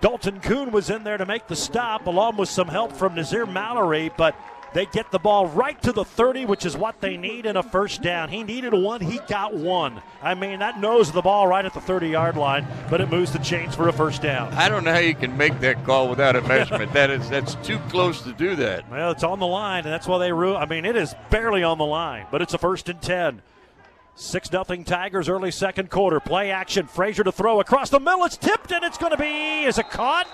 Dalton 0.00 0.40
Kuhn 0.40 0.72
was 0.72 0.90
in 0.90 1.04
there 1.04 1.16
to 1.16 1.24
make 1.24 1.46
the 1.46 1.54
stop, 1.54 2.06
along 2.08 2.36
with 2.36 2.48
some 2.48 2.66
help 2.66 2.92
from 2.92 3.14
Nazir 3.14 3.46
Mallory, 3.46 4.10
but 4.16 4.34
they 4.74 4.86
get 4.86 5.10
the 5.10 5.18
ball 5.18 5.46
right 5.46 5.80
to 5.82 5.92
the 5.92 6.04
30, 6.04 6.46
which 6.46 6.64
is 6.64 6.76
what 6.76 7.00
they 7.00 7.16
need 7.16 7.46
in 7.46 7.56
a 7.56 7.62
first 7.62 8.02
down. 8.02 8.28
He 8.28 8.42
needed 8.42 8.72
one, 8.72 9.00
he 9.00 9.20
got 9.28 9.54
one. 9.54 10.02
I 10.22 10.34
mean, 10.34 10.60
that 10.60 10.80
nose 10.80 11.12
the 11.12 11.22
ball 11.22 11.46
right 11.46 11.64
at 11.64 11.74
the 11.74 11.80
30 11.80 12.08
yard 12.08 12.36
line, 12.36 12.66
but 12.88 13.00
it 13.00 13.10
moves 13.10 13.32
the 13.32 13.38
chains 13.38 13.74
for 13.74 13.88
a 13.88 13.92
first 13.92 14.22
down. 14.22 14.52
I 14.54 14.68
don't 14.68 14.84
know 14.84 14.92
how 14.92 15.00
you 15.00 15.14
can 15.14 15.36
make 15.36 15.60
that 15.60 15.84
call 15.84 16.08
without 16.08 16.36
a 16.36 16.42
measurement. 16.48 16.92
that 16.92 17.10
is 17.10 17.28
that's 17.28 17.54
too 17.56 17.78
close 17.88 18.22
to 18.22 18.32
do 18.32 18.56
that. 18.56 18.90
Well, 18.90 19.10
it's 19.10 19.24
on 19.24 19.38
the 19.38 19.46
line, 19.46 19.84
and 19.84 19.92
that's 19.92 20.06
why 20.06 20.18
they 20.18 20.32
rule. 20.32 20.56
I 20.56 20.66
mean, 20.66 20.84
it 20.84 20.96
is 20.96 21.14
barely 21.30 21.62
on 21.62 21.78
the 21.78 21.84
line, 21.84 22.26
but 22.30 22.40
it's 22.42 22.54
a 22.54 22.58
first 22.58 22.88
and 22.88 23.00
10. 23.00 23.42
6 24.14 24.50
0 24.50 24.64
Tigers 24.84 25.28
early 25.28 25.50
second 25.50 25.90
quarter. 25.90 26.20
Play 26.20 26.50
action. 26.50 26.86
Frazier 26.86 27.24
to 27.24 27.32
throw 27.32 27.60
across 27.60 27.88
the 27.88 27.98
middle. 27.98 28.24
It's 28.24 28.36
tipped 28.36 28.70
and 28.70 28.84
it's 28.84 28.98
going 28.98 29.12
to 29.12 29.16
be. 29.16 29.64
Is 29.64 29.78
it 29.78 29.88
caught? 29.90 30.28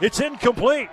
It's 0.00 0.18
incomplete. 0.18 0.88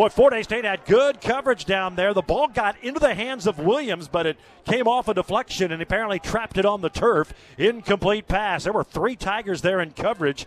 Boy, 0.00 0.08
Fort 0.08 0.32
Hays 0.32 0.46
State 0.46 0.64
had 0.64 0.86
good 0.86 1.20
coverage 1.20 1.66
down 1.66 1.94
there. 1.94 2.14
The 2.14 2.22
ball 2.22 2.48
got 2.48 2.74
into 2.82 2.98
the 2.98 3.14
hands 3.14 3.46
of 3.46 3.58
Williams, 3.58 4.08
but 4.08 4.24
it 4.24 4.38
came 4.64 4.88
off 4.88 5.08
a 5.08 5.12
deflection 5.12 5.72
and 5.72 5.82
apparently 5.82 6.18
trapped 6.18 6.56
it 6.56 6.64
on 6.64 6.80
the 6.80 6.88
turf. 6.88 7.34
Incomplete 7.58 8.26
pass. 8.26 8.64
There 8.64 8.72
were 8.72 8.82
three 8.82 9.14
Tigers 9.14 9.60
there 9.60 9.78
in 9.78 9.90
coverage. 9.90 10.46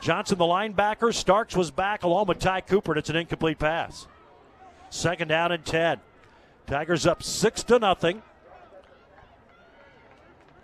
Johnson, 0.00 0.38
the 0.38 0.46
linebacker. 0.46 1.12
Starks 1.12 1.54
was 1.54 1.70
back 1.70 2.04
along 2.04 2.28
with 2.28 2.38
Ty 2.38 2.62
Cooper, 2.62 2.92
and 2.92 2.98
it's 2.98 3.10
an 3.10 3.16
incomplete 3.16 3.58
pass. 3.58 4.06
Second 4.88 5.28
down 5.28 5.52
and 5.52 5.62
10. 5.62 6.00
Tigers 6.66 7.06
up 7.06 7.22
6 7.22 7.64
to 7.64 7.78
nothing. 7.78 8.22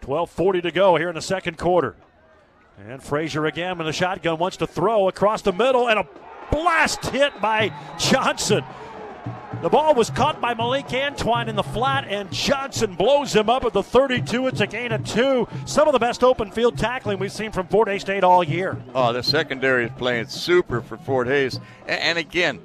12.40 0.00 0.62
to 0.62 0.70
go 0.70 0.96
here 0.96 1.10
in 1.10 1.16
the 1.16 1.20
second 1.20 1.58
quarter. 1.58 1.96
And 2.78 3.02
Frazier 3.02 3.44
again 3.44 3.78
in 3.78 3.84
the 3.84 3.92
shotgun 3.92 4.38
wants 4.38 4.56
to 4.56 4.66
throw 4.66 5.06
across 5.06 5.42
the 5.42 5.52
middle, 5.52 5.86
and 5.86 5.98
a 5.98 6.08
blast 6.50 7.06
hit 7.06 7.40
by 7.40 7.72
Johnson. 7.98 8.64
The 9.62 9.68
ball 9.68 9.94
was 9.94 10.08
caught 10.08 10.40
by 10.40 10.54
Malik 10.54 10.90
Antoine 10.94 11.50
in 11.50 11.54
the 11.54 11.62
flat, 11.62 12.06
and 12.08 12.32
Johnson 12.32 12.94
blows 12.94 13.36
him 13.36 13.50
up 13.50 13.62
at 13.66 13.74
the 13.74 13.82
32. 13.82 14.46
It's 14.46 14.60
a 14.60 14.66
gain 14.66 14.90
of 14.90 15.04
two. 15.04 15.46
Some 15.66 15.86
of 15.86 15.92
the 15.92 15.98
best 15.98 16.24
open 16.24 16.50
field 16.50 16.78
tackling 16.78 17.18
we've 17.18 17.30
seen 17.30 17.52
from 17.52 17.66
Fort 17.66 17.88
Hays 17.88 18.00
State 18.00 18.24
all 18.24 18.42
year. 18.42 18.82
Oh, 18.94 19.12
the 19.12 19.22
secondary 19.22 19.84
is 19.84 19.90
playing 19.98 20.28
super 20.28 20.80
for 20.80 20.96
Fort 20.96 21.26
Hays. 21.26 21.60
And 21.86 22.16
again, 22.16 22.60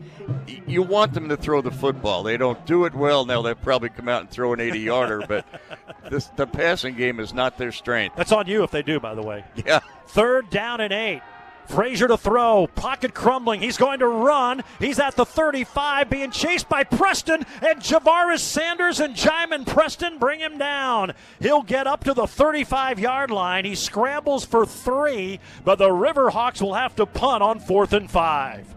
you 0.67 0.83
want 0.83 1.13
them 1.13 1.27
to 1.27 1.35
throw 1.35 1.61
the 1.61 1.71
football. 1.71 2.23
They 2.23 2.37
don't 2.37 2.65
do 2.65 2.85
it 2.85 2.95
well. 2.95 3.25
Now 3.25 3.41
they'll 3.41 3.55
probably 3.55 3.89
come 3.89 4.07
out 4.07 4.21
and 4.21 4.29
throw 4.29 4.53
an 4.53 4.61
80 4.61 4.79
yarder, 4.79 5.23
but 5.27 5.45
this, 6.09 6.27
the 6.37 6.47
passing 6.47 6.95
game 6.95 7.19
is 7.19 7.33
not 7.33 7.57
their 7.57 7.73
strength. 7.73 8.15
That's 8.15 8.31
on 8.31 8.47
you 8.47 8.63
if 8.63 8.71
they 8.71 8.83
do, 8.83 9.01
by 9.01 9.15
the 9.15 9.21
way. 9.21 9.43
Yeah. 9.65 9.79
Third 10.07 10.49
down 10.49 10.79
and 10.79 10.93
eight. 10.93 11.21
Frazier 11.67 12.07
to 12.07 12.17
throw. 12.17 12.67
Pocket 12.67 13.13
crumbling. 13.13 13.61
He's 13.61 13.77
going 13.77 13.99
to 13.99 14.07
run. 14.07 14.63
He's 14.79 14.99
at 14.99 15.15
the 15.15 15.25
35, 15.25 16.09
being 16.09 16.31
chased 16.31 16.69
by 16.69 16.83
Preston 16.83 17.45
and 17.61 17.81
Javaris 17.81 18.39
Sanders 18.39 18.99
and 18.99 19.15
Jaimin 19.15 19.65
Preston 19.65 20.17
bring 20.19 20.39
him 20.39 20.57
down. 20.57 21.13
He'll 21.39 21.63
get 21.63 21.87
up 21.87 22.03
to 22.05 22.13
the 22.13 22.27
35 22.27 22.99
yard 22.99 23.31
line. 23.31 23.65
He 23.65 23.75
scrambles 23.75 24.45
for 24.45 24.65
three, 24.65 25.39
but 25.63 25.77
the 25.77 25.89
Riverhawks 25.89 26.61
will 26.61 26.75
have 26.75 26.95
to 26.95 27.05
punt 27.05 27.43
on 27.43 27.59
fourth 27.59 27.93
and 27.93 28.09
five. 28.09 28.73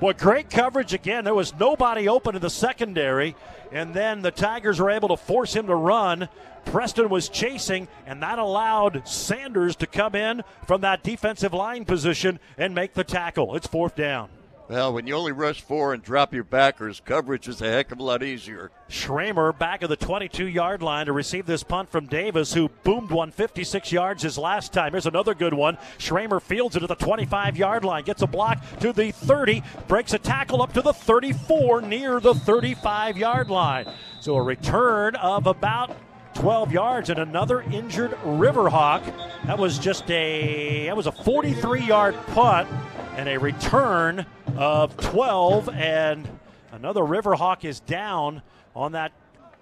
Boy, 0.00 0.14
great 0.14 0.50
coverage 0.50 0.92
again. 0.92 1.22
There 1.22 1.34
was 1.34 1.54
nobody 1.54 2.08
open 2.08 2.34
in 2.34 2.42
the 2.42 2.50
secondary, 2.50 3.36
and 3.72 3.94
then 3.94 4.22
the 4.22 4.30
Tigers 4.30 4.80
were 4.80 4.90
able 4.90 5.08
to 5.08 5.16
force 5.16 5.54
him 5.54 5.66
to 5.66 5.74
run. 5.74 6.28
Preston 6.66 7.08
was 7.08 7.28
chasing, 7.28 7.88
and 8.06 8.22
that 8.22 8.38
allowed 8.38 9.06
Sanders 9.08 9.76
to 9.76 9.86
come 9.86 10.14
in 10.14 10.42
from 10.66 10.82
that 10.82 11.02
defensive 11.02 11.52
line 11.52 11.84
position 11.84 12.38
and 12.56 12.74
make 12.74 12.94
the 12.94 13.04
tackle. 13.04 13.56
It's 13.56 13.66
fourth 13.66 13.96
down. 13.96 14.28
Well, 14.72 14.94
when 14.94 15.06
you 15.06 15.14
only 15.16 15.32
rush 15.32 15.60
four 15.60 15.92
and 15.92 16.02
drop 16.02 16.32
your 16.32 16.44
backers, 16.44 17.02
coverage 17.04 17.46
is 17.46 17.60
a 17.60 17.70
heck 17.70 17.92
of 17.92 17.98
a 17.98 18.02
lot 18.02 18.22
easier. 18.22 18.70
Schramer 18.88 19.52
back 19.52 19.82
at 19.82 19.90
the 19.90 19.96
22 19.96 20.48
yard 20.48 20.82
line 20.82 21.04
to 21.04 21.12
receive 21.12 21.44
this 21.44 21.62
punt 21.62 21.90
from 21.90 22.06
Davis, 22.06 22.54
who 22.54 22.70
boomed 22.82 23.10
one 23.10 23.32
56 23.32 23.92
yards 23.92 24.22
his 24.22 24.38
last 24.38 24.72
time. 24.72 24.92
Here's 24.92 25.04
another 25.04 25.34
good 25.34 25.52
one. 25.52 25.76
Schramer 25.98 26.40
fields 26.40 26.74
it 26.74 26.82
at 26.82 26.88
the 26.88 26.94
25 26.94 27.58
yard 27.58 27.84
line, 27.84 28.04
gets 28.04 28.22
a 28.22 28.26
block 28.26 28.64
to 28.80 28.94
the 28.94 29.10
30, 29.10 29.62
breaks 29.88 30.14
a 30.14 30.18
tackle 30.18 30.62
up 30.62 30.72
to 30.72 30.80
the 30.80 30.94
34 30.94 31.82
near 31.82 32.18
the 32.18 32.32
35 32.32 33.18
yard 33.18 33.50
line. 33.50 33.86
So 34.20 34.36
a 34.36 34.42
return 34.42 35.16
of 35.16 35.46
about 35.46 35.94
12 36.32 36.72
yards 36.72 37.10
and 37.10 37.18
another 37.18 37.60
injured 37.60 38.12
Riverhawk. 38.24 39.04
That 39.44 39.58
was 39.58 39.78
just 39.78 40.10
a 40.10 40.86
that 40.86 40.96
was 40.96 41.06
a 41.06 41.12
43 41.12 41.82
yard 41.82 42.16
punt 42.28 42.70
and 43.16 43.28
a 43.28 43.38
return 43.38 44.26
of 44.56 44.96
12 44.96 45.68
and 45.68 46.28
another 46.72 47.02
Riverhawk 47.02 47.64
is 47.64 47.80
down 47.80 48.42
on 48.74 48.92
that 48.92 49.12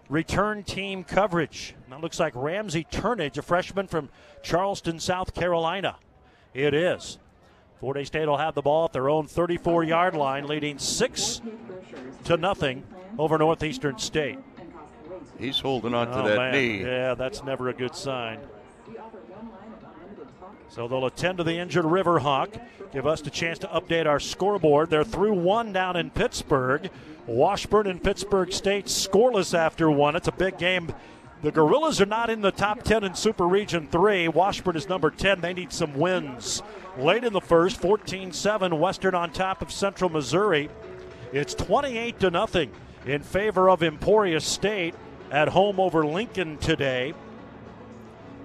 return 0.09 0.63
team 0.63 1.05
coverage. 1.05 1.75
That 1.89 2.01
looks 2.01 2.21
like 2.21 2.33
Ramsey 2.37 2.87
Turnage, 2.91 3.39
a 3.39 3.43
freshman 3.43 3.87
from 3.87 4.09
Charleston, 4.43 5.01
South 5.01 5.35
Carolina. 5.35 5.97
It 6.55 6.75
is. 6.75 7.19
Fort 7.81 7.97
Hays 7.97 8.09
State 8.09 8.27
will 8.27 8.37
have 8.37 8.55
the 8.55 8.63
ball 8.63 8.85
at 8.85 8.93
their 8.93 9.09
own 9.09 9.27
34 9.27 9.85
yard 9.85 10.15
line, 10.15 10.47
leading 10.47 10.79
6 10.79 11.41
to 12.25 12.37
nothing 12.37 12.85
over 13.19 13.39
Northeastern 13.39 13.99
State. 13.99 14.39
He's 15.39 15.59
holding 15.59 15.95
on 15.95 16.09
to 16.09 16.21
oh, 16.21 16.29
that 16.29 16.37
man. 16.37 16.53
knee. 16.53 16.83
Yeah, 16.83 17.15
that's 17.15 17.43
never 17.43 17.71
a 17.71 17.73
good 17.73 17.97
sign. 17.97 18.39
So 20.71 20.87
they'll 20.87 21.07
attend 21.07 21.39
to 21.39 21.45
the 21.45 21.59
injured 21.59 21.85
Riverhawk, 21.85 22.61
give 22.93 23.05
us 23.05 23.21
the 23.21 23.31
chance 23.31 23.59
to 23.59 23.67
update 23.67 24.07
our 24.07 24.21
scoreboard. 24.21 24.89
They're 24.89 25.03
through 25.03 25.35
one 25.35 25.73
down 25.73 25.97
in 25.97 26.11
Pittsburg. 26.11 26.91
Washburn 27.27 27.89
and 27.89 28.03
Pittsburg 28.03 28.53
State 28.53 28.87
scoreless 28.87 29.53
after 29.53 29.91
one. 29.91 30.15
It's 30.15 30.29
a 30.29 30.33
big 30.33 30.59
game. 30.59 30.93
The 31.43 31.51
Gorillas 31.51 32.01
are 32.01 32.07
not 32.07 32.31
in 32.31 32.41
the 32.41 32.53
top 32.53 32.85
10 32.85 33.03
in 33.03 33.15
Super 33.15 33.49
Region 33.49 33.89
3. 33.89 34.29
Washburn 34.29 34.77
is 34.77 34.89
number 34.89 35.11
10. 35.11 35.41
They 35.41 35.55
need 35.55 35.73
some 35.73 35.95
wins. 35.95 36.63
Late 36.97 37.25
in 37.25 37.33
the 37.33 37.41
first, 37.41 37.81
14 37.81 38.31
7, 38.31 38.79
Western 38.79 39.15
on 39.15 39.33
top 39.33 39.63
of 39.63 39.73
Central 39.73 40.09
Missouri. 40.09 40.69
It's 41.33 41.55
28 41.55 42.21
to 42.21 42.31
nothing 42.31 42.71
in 43.07 43.23
favor 43.23 43.69
of 43.71 43.83
Emporia 43.83 44.41
State 44.41 44.95
at 45.33 45.49
home 45.49 45.81
over 45.81 46.07
Lincoln 46.07 46.59
today. 46.59 47.15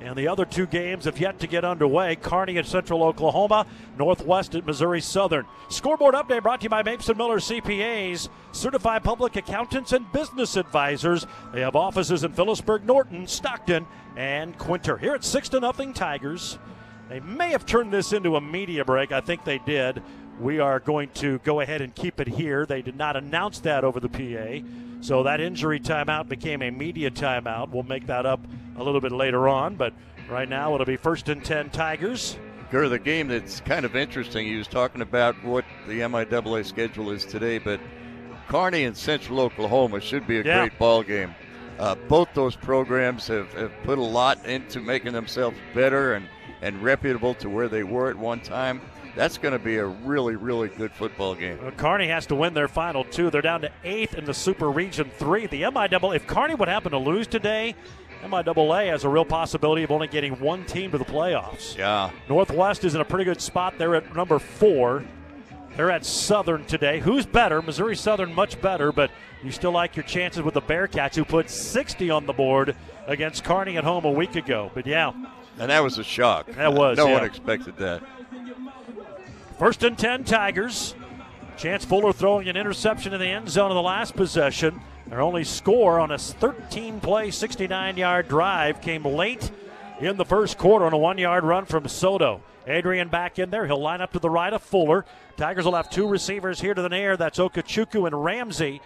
And 0.06 0.16
the 0.16 0.28
other 0.28 0.45
two 0.45 0.68
games 0.68 1.06
have 1.06 1.20
yet 1.20 1.39
to 1.39 1.47
get 1.47 1.66
underway. 1.66 2.16
Kearney 2.16 2.60
at 2.60 2.68
Central 2.68 3.01
Oklahoma, 3.01 3.66
Northwest 3.97 4.53
at 4.53 4.64
Missouri 4.64 5.01
Southern. 5.01 5.47
Scoreboard 5.68 6.14
update 6.14 6.43
brought 6.43 6.60
to 6.60 6.66
you 6.66 6.70
by 6.70 6.84
Mason 6.84 7.18
Miller 7.18 7.39
CPAs, 7.39 8.30
certified 8.51 9.03
public 9.03 9.36
accountants 9.36 9.93
and 9.93 10.12
business 10.12 10.58
advisors. 10.58 11.26
They 11.51 11.62
have 11.62 11.76
offices 11.76 12.24
in 12.24 12.34
Phillipsburg, 12.34 12.86
Norton, 12.86 13.26
Stockton, 13.26 13.88
and 14.16 14.56
Quinter. 14.60 14.97
Here 14.99 15.16
at 15.16 15.24
6 15.24 15.49
to 15.49 15.60
nothing 15.60 15.91
Tigers. 15.91 16.60
They 17.10 17.20
may 17.20 17.49
have 17.49 17.66
turned 17.66 17.91
this 17.91 18.14
into 18.14 18.36
a 18.36 18.41
media 18.41 18.86
break. 18.86 19.12
I 19.12 19.22
think 19.22 19.43
they 19.43 19.58
did. 19.58 20.03
We 20.40 20.60
are 20.60 20.80
going 20.80 21.10
to 21.16 21.40
go 21.40 21.62
ahead 21.62 21.82
and 21.82 21.94
keep 21.96 22.20
it 22.20 22.28
here. 22.28 22.66
They 22.66 22.82
did 22.82 22.98
not 22.98 23.16
announce 23.16 23.60
that 23.60 23.84
over 23.84 24.00
the 24.00 24.10
PA. 24.10 24.66
So 25.02 25.24
that 25.24 25.40
injury 25.40 25.80
timeout 25.80 26.28
became 26.28 26.62
a 26.62 26.72
media 26.72 27.12
timeout. 27.12 27.70
We'll 27.70 27.84
make 27.84 28.08
that 28.08 28.26
up 28.26 28.42
a 28.78 28.84
little 28.84 29.02
bit 29.02 29.12
later 29.12 29.48
on, 29.48 29.76
but 29.76 29.94
right 30.30 30.50
now 30.50 30.74
it'll 30.74 30.86
be 30.86 30.98
first 30.98 31.30
and 31.30 31.44
10 31.44 31.70
Tigers. 31.70 32.38
Gur, 32.72 32.90
the 32.90 33.00
game 33.00 33.28
that's 33.28 33.62
kind 33.62 33.86
of 33.86 33.96
interesting, 33.96 34.48
he 34.48 34.56
was 34.58 34.68
talking 34.68 35.02
about 35.02 35.42
what 35.44 35.64
the 35.88 36.00
MIAA 36.02 36.66
schedule 36.66 37.12
is 37.12 37.24
today, 37.24 37.60
but 37.60 37.80
Kearney 38.48 38.84
and 38.84 38.98
Central 38.98 39.40
Oklahoma 39.40 40.02
should 40.02 40.28
be 40.28 40.40
a 40.40 40.44
Yeah. 40.44 40.60
great 40.62 40.78
ball 40.80 41.04
game. 41.04 41.34
Uh, 41.80 41.96
both 42.08 42.30
those 42.34 42.56
programs 42.56 43.28
have, 43.28 43.54
have 43.54 43.72
put 43.84 43.98
a 44.00 44.04
lot 44.04 44.44
into 44.46 44.80
making 44.80 45.14
themselves 45.14 45.58
better 45.74 46.14
and, 46.16 46.28
and 46.62 46.82
reputable 46.82 47.34
to 47.36 47.50
where 47.50 47.68
they 47.68 47.84
were 47.84 48.10
at 48.10 48.16
one 48.16 48.40
time. 48.40 48.82
That's 49.16 49.38
going 49.38 49.53
to 49.53 49.59
be 49.63 49.78
a 49.78 49.86
really, 49.86 50.36
really 50.36 50.68
good 50.68 50.91
football 50.91 51.36
game. 51.36 51.57
Well, 51.61 51.72
Kearney 51.72 52.07
has 52.09 52.26
to 52.28 52.36
win 52.36 52.53
their 52.53 52.68
final 52.68 53.03
two. 53.05 53.30
They're 53.30 53.41
down 53.41 53.61
to 53.61 53.72
eighth 53.84 54.13
in 54.16 54.26
the 54.26 54.34
Super 54.34 54.70
Region 54.70 55.09
3. 55.18 55.47
The 55.47 55.61
MIAA, 55.63 56.16
if 56.18 56.28
Kearney 56.28 56.55
would 56.55 56.68
happen 56.68 56.91
to 56.91 56.97
lose 56.97 57.26
today, 57.26 57.76
MIAA 58.24 58.89
has 58.89 59.03
a 59.05 59.09
real 59.09 59.24
possibility 59.26 59.84
of 59.84 59.91
only 59.91 60.07
getting 60.07 60.34
one 60.39 60.66
team 60.66 60.91
to 60.91 60.97
the 60.97 61.05
playoffs. 61.05 61.78
Yeah. 61.78 62.11
Northwest 62.28 62.84
is 62.84 62.93
in 62.95 63.01
a 63.01 63.05
pretty 63.05 63.24
good 63.24 63.39
spot. 63.39 63.76
They're 63.78 63.95
at 63.95 64.13
number 64.16 64.38
four. 64.38 65.05
They're 65.78 65.91
at 65.91 66.05
Southern 66.05 66.66
today. 66.66 66.99
Who's 66.99 67.26
better? 67.26 67.61
Missouri 67.61 67.95
Southern 67.95 68.34
much 68.34 68.61
better, 68.61 68.91
but 68.91 69.11
you 69.43 69.51
still 69.51 69.72
like 69.72 69.95
your 69.95 70.03
chances 70.03 70.41
with 70.41 70.53
the 70.53 70.61
Bearcats, 70.61 71.16
who 71.16 71.24
put 71.26 71.49
60 71.49 72.09
on 72.09 72.26
the 72.26 72.34
board 72.34 72.76
against 73.07 73.43
Kearney 73.43 73.78
at 73.78 73.84
home 73.84 74.05
a 74.05 74.11
week 74.11 74.36
ago. 74.36 74.72
But 74.74 74.88
yeah, 74.88 75.11
And 75.59 75.70
that 75.70 75.84
was 75.84 75.97
a 75.97 76.03
shock. 76.03 76.47
That 76.53 76.74
was, 76.74 76.97
No 76.97 77.07
yeah. 77.07 77.13
one 77.16 77.24
expected 77.26 77.78
that. 77.78 78.01
First 79.58 79.84
and 79.84 79.97
10 79.97 80.26
Tigers. 80.26 80.95
Chance 81.58 81.86
Fuller 81.86 82.12
throwing 82.12 82.49
an 82.49 82.58
interception 82.58 83.14
in 83.14 83.22
the 83.22 83.28
end 83.28 83.49
zone 83.49 83.72
in 83.72 83.76
the 83.76 83.82
last 83.82 84.14
possession. 84.16 84.82
Their 85.08 85.22
only 85.22 85.45
score 85.45 85.99
on 85.99 86.12
a 86.12 86.18
13 86.18 86.99
play, 86.99 87.32
69 87.32 87.95
yard 87.95 88.28
drive 88.28 88.82
came 88.82 89.06
late 89.06 89.51
in 90.01 90.18
the 90.18 90.26
first 90.26 90.58
quarter 90.58 90.86
on 90.86 90.91
a 90.91 90.97
one 90.97 91.18
yard 91.18 91.45
run 91.45 91.66
from 91.66 91.88
Soto. 91.88 92.41
Adrian 92.68 93.08
back 93.08 93.39
in 93.39 93.49
there. 93.49 93.66
He'll 93.66 93.82
line 93.82 94.01
up 94.01 94.12
to 94.14 94.20
the 94.20 94.30
right 94.30 94.51
of 94.51 94.62
Fuller. 94.62 95.06
Tigers 95.38 95.64
will 95.64 95.76
have 95.76 95.89
two 95.89 96.08
receivers 96.08 96.60
here 96.60 96.74
to 96.74 96.82
the 96.82 96.89
near. 96.89 97.16
That's 97.16 97.39
Okechukwu 97.39 98.08
and 98.08 98.24
Ramsey. 98.26 98.82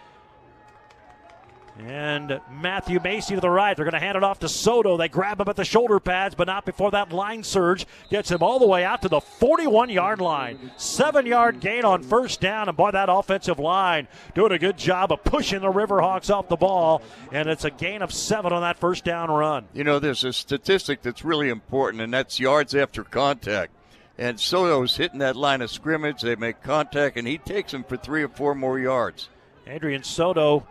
And 1.79 2.41
Matthew 2.51 2.99
Macy 3.01 3.35
to 3.35 3.41
the 3.41 3.49
right. 3.49 3.75
They're 3.75 3.85
going 3.85 3.93
to 3.93 3.99
hand 3.99 4.17
it 4.17 4.23
off 4.23 4.39
to 4.39 4.49
Soto. 4.49 4.97
They 4.97 5.07
grab 5.07 5.39
him 5.39 5.47
at 5.47 5.55
the 5.55 5.63
shoulder 5.63 5.99
pads, 5.99 6.35
but 6.35 6.47
not 6.47 6.65
before 6.65 6.91
that 6.91 7.13
line 7.13 7.43
surge 7.43 7.85
gets 8.09 8.29
him 8.29 8.43
all 8.43 8.59
the 8.59 8.67
way 8.67 8.83
out 8.83 9.01
to 9.03 9.09
the 9.09 9.21
41 9.21 9.89
yard 9.89 10.19
line. 10.19 10.71
Seven 10.77 11.25
yard 11.25 11.61
gain 11.61 11.85
on 11.85 12.03
first 12.03 12.41
down. 12.41 12.67
And 12.67 12.75
boy, 12.75 12.91
that 12.91 13.07
offensive 13.09 13.59
line 13.59 14.07
doing 14.35 14.51
a 14.51 14.59
good 14.59 14.77
job 14.77 15.11
of 15.11 15.23
pushing 15.23 15.61
the 15.61 15.71
Riverhawks 15.71 16.33
off 16.33 16.49
the 16.49 16.57
ball. 16.57 17.01
And 17.31 17.47
it's 17.47 17.63
a 17.63 17.71
gain 17.71 18.01
of 18.01 18.13
seven 18.13 18.51
on 18.51 18.61
that 18.61 18.77
first 18.77 19.05
down 19.05 19.31
run. 19.31 19.65
You 19.73 19.85
know, 19.85 19.99
there's 19.99 20.25
a 20.25 20.33
statistic 20.33 21.01
that's 21.01 21.23
really 21.23 21.49
important, 21.49 22.01
and 22.01 22.13
that's 22.13 22.39
yards 22.39 22.75
after 22.75 23.03
contact. 23.03 23.71
And 24.17 24.37
Soto's 24.37 24.97
hitting 24.97 25.19
that 25.19 25.37
line 25.37 25.61
of 25.61 25.71
scrimmage. 25.71 26.21
They 26.21 26.35
make 26.35 26.61
contact, 26.61 27.15
and 27.15 27.25
he 27.25 27.37
takes 27.37 27.71
them 27.71 27.85
for 27.85 27.95
three 27.95 28.21
or 28.21 28.27
four 28.27 28.53
more 28.53 28.77
yards. 28.77 29.29
Adrian 29.65 30.03
Soto 30.03 30.67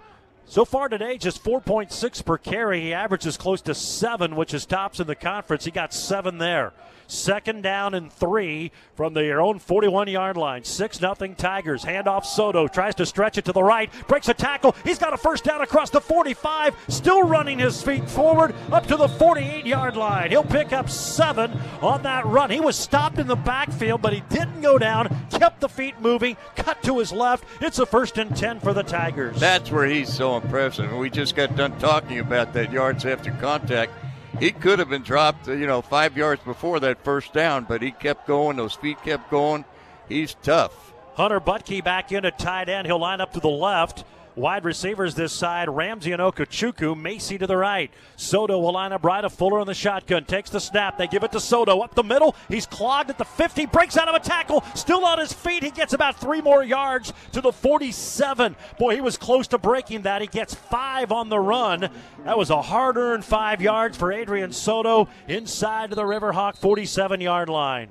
so 0.49 0.65
far 0.65 0.89
today, 0.89 1.19
just 1.19 1.45
4.6 1.45 2.25
per 2.25 2.39
carry. 2.39 2.81
He 2.81 2.95
averages 2.95 3.37
close 3.37 3.61
to 3.63 3.75
seven, 3.75 4.35
which 4.35 4.55
is 4.55 4.65
tops 4.65 4.99
in 4.99 5.07
the 5.07 5.15
conference. 5.15 5.65
He 5.65 5.71
got 5.71 5.93
seven 5.93 6.39
there. 6.39 6.73
Second 7.09 7.63
down 7.63 7.95
and 7.95 8.13
three 8.13 8.71
from 8.95 9.15
their 9.15 9.41
own 9.41 9.59
41 9.59 10.09
yard 10.09 10.37
line. 10.37 10.63
6 10.63 10.99
0 10.99 11.15
Tigers. 11.39 11.83
Handoff 11.83 12.27
Soto. 12.27 12.69
Tries 12.69 12.95
to 12.97 13.07
stretch 13.07 13.39
it 13.39 13.47
to 13.47 13.53
the 13.53 13.63
right. 13.63 13.91
Breaks 14.07 14.29
a 14.29 14.35
tackle. 14.35 14.77
He's 14.85 14.99
got 14.99 15.15
a 15.15 15.17
first 15.17 15.43
down 15.43 15.63
across 15.63 15.89
the 15.89 16.03
45. 16.03 16.77
Still 16.89 17.23
running 17.23 17.59
his 17.59 17.83
feet 17.83 18.09
forward 18.09 18.55
up 18.71 18.87
to 18.89 18.97
the 18.97 19.09
48 19.09 19.65
yard 19.65 19.97
line. 19.97 20.31
He'll 20.31 20.45
pick 20.45 20.75
up 20.75 20.91
seven 20.91 21.59
on 21.81 22.03
that 22.03 22.27
run. 22.27 22.51
He 22.51 22.61
was 22.61 22.77
stopped 22.77 23.19
in 23.19 23.27
the 23.27 23.37
backfield, 23.37 24.03
but 24.03 24.13
he 24.13 24.21
didn't 24.29 24.61
go 24.61 24.77
down. 24.77 25.09
Kept 25.31 25.61
the 25.61 25.69
feet 25.69 25.99
moving. 26.01 26.37
Cut 26.57 26.83
to 26.83 26.99
his 26.99 27.11
left. 27.11 27.45
It's 27.63 27.79
a 27.79 27.87
first 27.87 28.19
and 28.19 28.37
10 28.37 28.61
for 28.61 28.75
the 28.75 28.83
Tigers. 28.83 29.41
That's 29.41 29.71
where 29.71 29.87
he's 29.87 30.13
so 30.13 30.37
impressive. 30.37 30.95
We 30.95 31.09
just 31.09 31.35
got 31.35 31.57
done 31.57 31.79
talking 31.79 32.19
about 32.19 32.53
that 32.53 32.71
yards 32.71 33.07
after 33.07 33.31
contact 33.33 33.93
he 34.39 34.53
could 34.53 34.79
have 34.79 34.89
been 34.89 35.03
dropped, 35.03 35.49
uh, 35.49 35.53
you 35.53 35.67
know, 35.67 35.83
five 35.83 36.17
yards 36.17 36.43
before 36.43 36.81
that 36.81 37.03
first 37.05 37.33
down, 37.33 37.65
but 37.65 37.83
he 37.83 37.91
kept 37.91 38.27
going. 38.27 38.57
Those 38.57 38.75
feet 38.75 39.03
kept 39.03 39.31
going. 39.31 39.65
He's 40.09 40.35
tough. 40.43 40.93
Hunter 41.15 41.41
Butke 41.41 41.83
back 41.83 42.13
in 42.13 42.25
at 42.25 42.39
tight 42.39 42.69
end. 42.69 42.87
He'll 42.87 43.01
line 43.01 43.21
up 43.21 43.33
to 43.33 43.41
the 43.41 43.49
left. 43.49 44.05
Wide 44.39 44.65
receivers 44.65 45.17
this 45.17 45.33
side, 45.33 45.69
Ramsey 45.69 46.13
and 46.13 46.23
Okechukwu, 46.23 46.97
Macy 46.97 47.39
to 47.39 47.47
the 47.49 47.57
right. 47.57 47.91
Soto 48.15 48.61
will 48.61 48.75
line 48.75 48.93
up 48.93 49.05
right 49.05 49.25
of 49.25 49.33
Fuller 49.33 49.61
in 49.61 49.67
the 49.67 49.75
shotgun. 49.75 50.25
Takes 50.27 50.49
the 50.49 50.61
snap. 50.61 50.97
They 50.97 51.09
give 51.09 51.25
it 51.25 51.33
to 51.33 51.41
Soto 51.41 51.81
up 51.81 51.97
the 51.97 52.05
middle. 52.05 52.37
He's 52.49 52.65
clogged 52.65 53.11
at 53.11 53.19
the 53.19 53.25
50, 53.25 53.67
breaks 53.67 53.97
out 53.97 54.07
of 54.07 54.15
a 54.15 54.21
tackle, 54.21 54.63
still 54.77 55.05
on 55.05 55.19
his 55.19 55.33
feet. 55.33 55.65
He 55.65 55.73
gets 55.73 55.93
about 55.93 56.21
three 56.21 56.41
more 56.41 56.63
yards 56.63 57.13
to 57.33 57.41
the 57.41 57.51
47. 57.51 58.55
Boy, 58.79 58.95
he 58.95 59.01
was 59.01 59.17
close 59.17 59.49
to 59.49 59.59
breaking 59.59 60.03
that. 60.03 60.23
He 60.23 60.29
gets 60.29 60.55
five 60.55 61.11
on 61.11 61.31
the 61.31 61.41
run. 61.41 61.91
That 62.25 62.39
was 62.39 62.51
a 62.51 62.63
hard 62.63 62.97
earned 62.97 63.25
five 63.25 63.61
yards 63.61 63.97
for 63.97 64.13
Adrian 64.13 64.53
Soto 64.53 65.09
inside 65.27 65.91
to 65.91 65.97
the 65.97 66.05
Riverhawk 66.05 66.59
47 66.59 67.21
yard 67.21 67.49
line. 67.49 67.89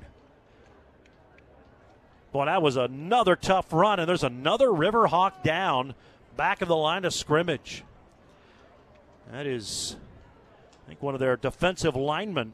Boy, 2.32 2.46
that 2.46 2.62
was 2.62 2.78
another 2.78 3.36
tough 3.36 3.70
run, 3.70 4.00
and 4.00 4.08
there's 4.08 4.24
another 4.24 4.68
Riverhawk 4.68 5.42
down 5.42 5.94
back 6.38 6.62
of 6.62 6.68
the 6.68 6.76
line 6.76 7.04
of 7.04 7.12
scrimmage. 7.12 7.82
That 9.32 9.44
is, 9.44 9.96
I 10.84 10.88
think, 10.88 11.02
one 11.02 11.12
of 11.12 11.20
their 11.20 11.36
defensive 11.36 11.96
linemen. 11.96 12.52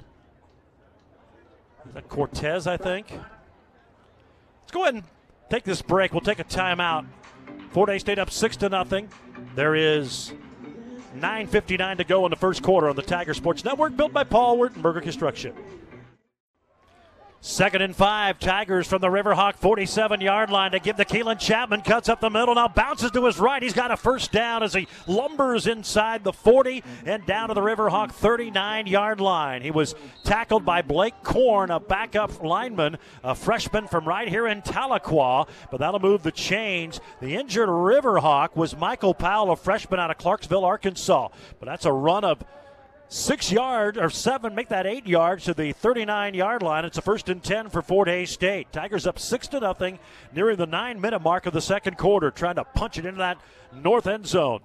Is 1.87 1.93
that 1.93 2.09
Cortez, 2.09 2.67
I 2.67 2.79
think? 2.79 3.11
Let's 3.11 4.73
go 4.73 4.85
ahead 4.85 4.95
and 4.95 5.05
take 5.51 5.65
this 5.65 5.83
break. 5.83 6.13
We'll 6.13 6.23
take 6.23 6.39
a 6.39 6.45
timeout. 6.45 7.05
Fort 7.73 7.91
Hays 7.91 8.01
State 8.01 8.19
up 8.19 8.31
six 8.31 8.57
to 8.57 8.71
nothing. 8.71 9.11
There 9.55 9.75
is 9.75 10.33
9:59 11.15 11.99
to 11.99 12.05
go 12.05 12.25
in 12.25 12.31
the 12.31 12.37
first 12.37 12.63
quarter 12.63 12.89
on 12.89 12.97
the 12.97 13.03
Tiger 13.03 13.35
Sports 13.35 13.67
Network, 13.67 13.99
built 13.99 14.15
by 14.15 14.25
Paul 14.25 14.57
Wertenberger 14.57 15.03
Construction. 15.03 15.55
Second 17.47 17.83
and 17.83 17.95
five. 17.95 18.39
Tigers 18.39 18.87
from 18.87 19.03
the 19.03 19.09
Riverhawk 19.09 19.57
47 19.57 20.23
yard 20.23 20.49
line 20.49 20.71
to 20.71 20.79
give 20.79 20.97
the 20.97 21.05
Keelan 21.05 21.39
Chapman. 21.39 21.83
Cuts 21.83 22.09
up 22.09 22.23
the 22.23 22.31
middle. 22.31 22.55
Now 22.55 22.69
bounces 22.69 23.11
to 23.11 23.27
his 23.27 23.39
right. 23.39 23.63
He's 23.63 23.75
got 23.75 23.91
a 23.91 23.99
first 23.99 24.33
down 24.33 24.63
as 24.63 24.73
he 24.73 24.89
lumbers 25.07 25.71
inside 25.71 26.25
the 26.25 26.33
40 26.33 26.83
and 27.05 27.27
down 27.27 27.49
to 27.49 27.55
the 27.55 27.61
Riverhawk 27.61 28.13
39 28.13 28.87
yard 28.87 29.21
line. 29.21 29.61
He 29.61 29.71
was 29.71 29.95
tackled 30.25 30.65
by 30.65 30.81
Blake 30.81 31.23
Korn, 31.23 31.71
a 31.71 31.79
backup 31.79 32.43
lineman, 32.43 32.97
a 33.23 33.35
freshman 33.35 33.89
from 33.89 34.09
right 34.09 34.27
here 34.27 34.47
in 34.47 34.63
Tahlequah, 34.63 35.47
but 35.71 35.81
that'll 35.81 36.01
move 36.01 36.23
the 36.23 36.33
chains. 36.33 36.99
The 37.21 37.35
injured 37.35 37.69
Riverhawk 37.69 38.57
was 38.57 38.75
Michael 38.75 39.13
Powell, 39.13 39.53
a 39.53 39.57
freshman 39.57 40.01
out 40.01 40.11
of 40.11 40.17
Clarksville, 40.17 40.65
Arkansas. 40.65 41.29
But 41.61 41.67
that's 41.67 41.85
a 41.85 41.93
run 41.93 42.25
of 42.25 42.43
six 43.09 43.53
yards 43.53 43.99
or 43.99 44.11
seven, 44.11 44.55
make 44.55 44.69
that 44.69 44.87
eight 44.87 45.07
yards 45.07 45.45
to 45.45 45.55
the 45.55 45.73
39 45.73 46.35
yard 46.35 46.63
line. 46.63 46.85
It's 46.85 46.99
a 46.99 47.03
first 47.03 47.29
and 47.29 47.43
10 47.43 47.71
for 47.71 47.83
Fort 47.83 48.09
Hays 48.09 48.31
State. 48.31 48.73
Tigers 48.73 49.07
up 49.07 49.19
six 49.19 49.49
to 49.49 49.61
nothing, 49.61 49.99
nearing 50.35 50.57
the 50.57 50.67
nine 50.67 51.01
minute 51.01 51.23
mark 51.23 51.47
of 51.47 51.53
the 51.53 51.61
second 51.61 51.99
quarter, 51.99 52.31
trying 52.31 52.57
to 52.57 52.65
punch 52.65 52.99
it 52.99 53.07
into 53.07 53.19
that 53.19 53.39
north 53.73 54.07
end 54.07 54.27
zone. 54.27 54.61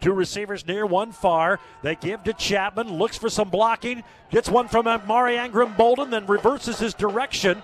Two 0.00 0.12
receivers 0.12 0.66
near, 0.66 0.86
one 0.86 1.12
far. 1.12 1.60
They 1.82 1.94
give 1.94 2.24
to 2.24 2.32
Chapman, 2.32 2.94
looks 2.94 3.18
for 3.18 3.28
some 3.28 3.50
blocking, 3.50 4.02
gets 4.30 4.48
one 4.48 4.68
from 4.68 4.86
Mari 5.06 5.36
Angrim 5.36 5.76
Bolden, 5.76 6.10
then 6.10 6.26
reverses 6.26 6.78
his 6.78 6.94
direction. 6.94 7.62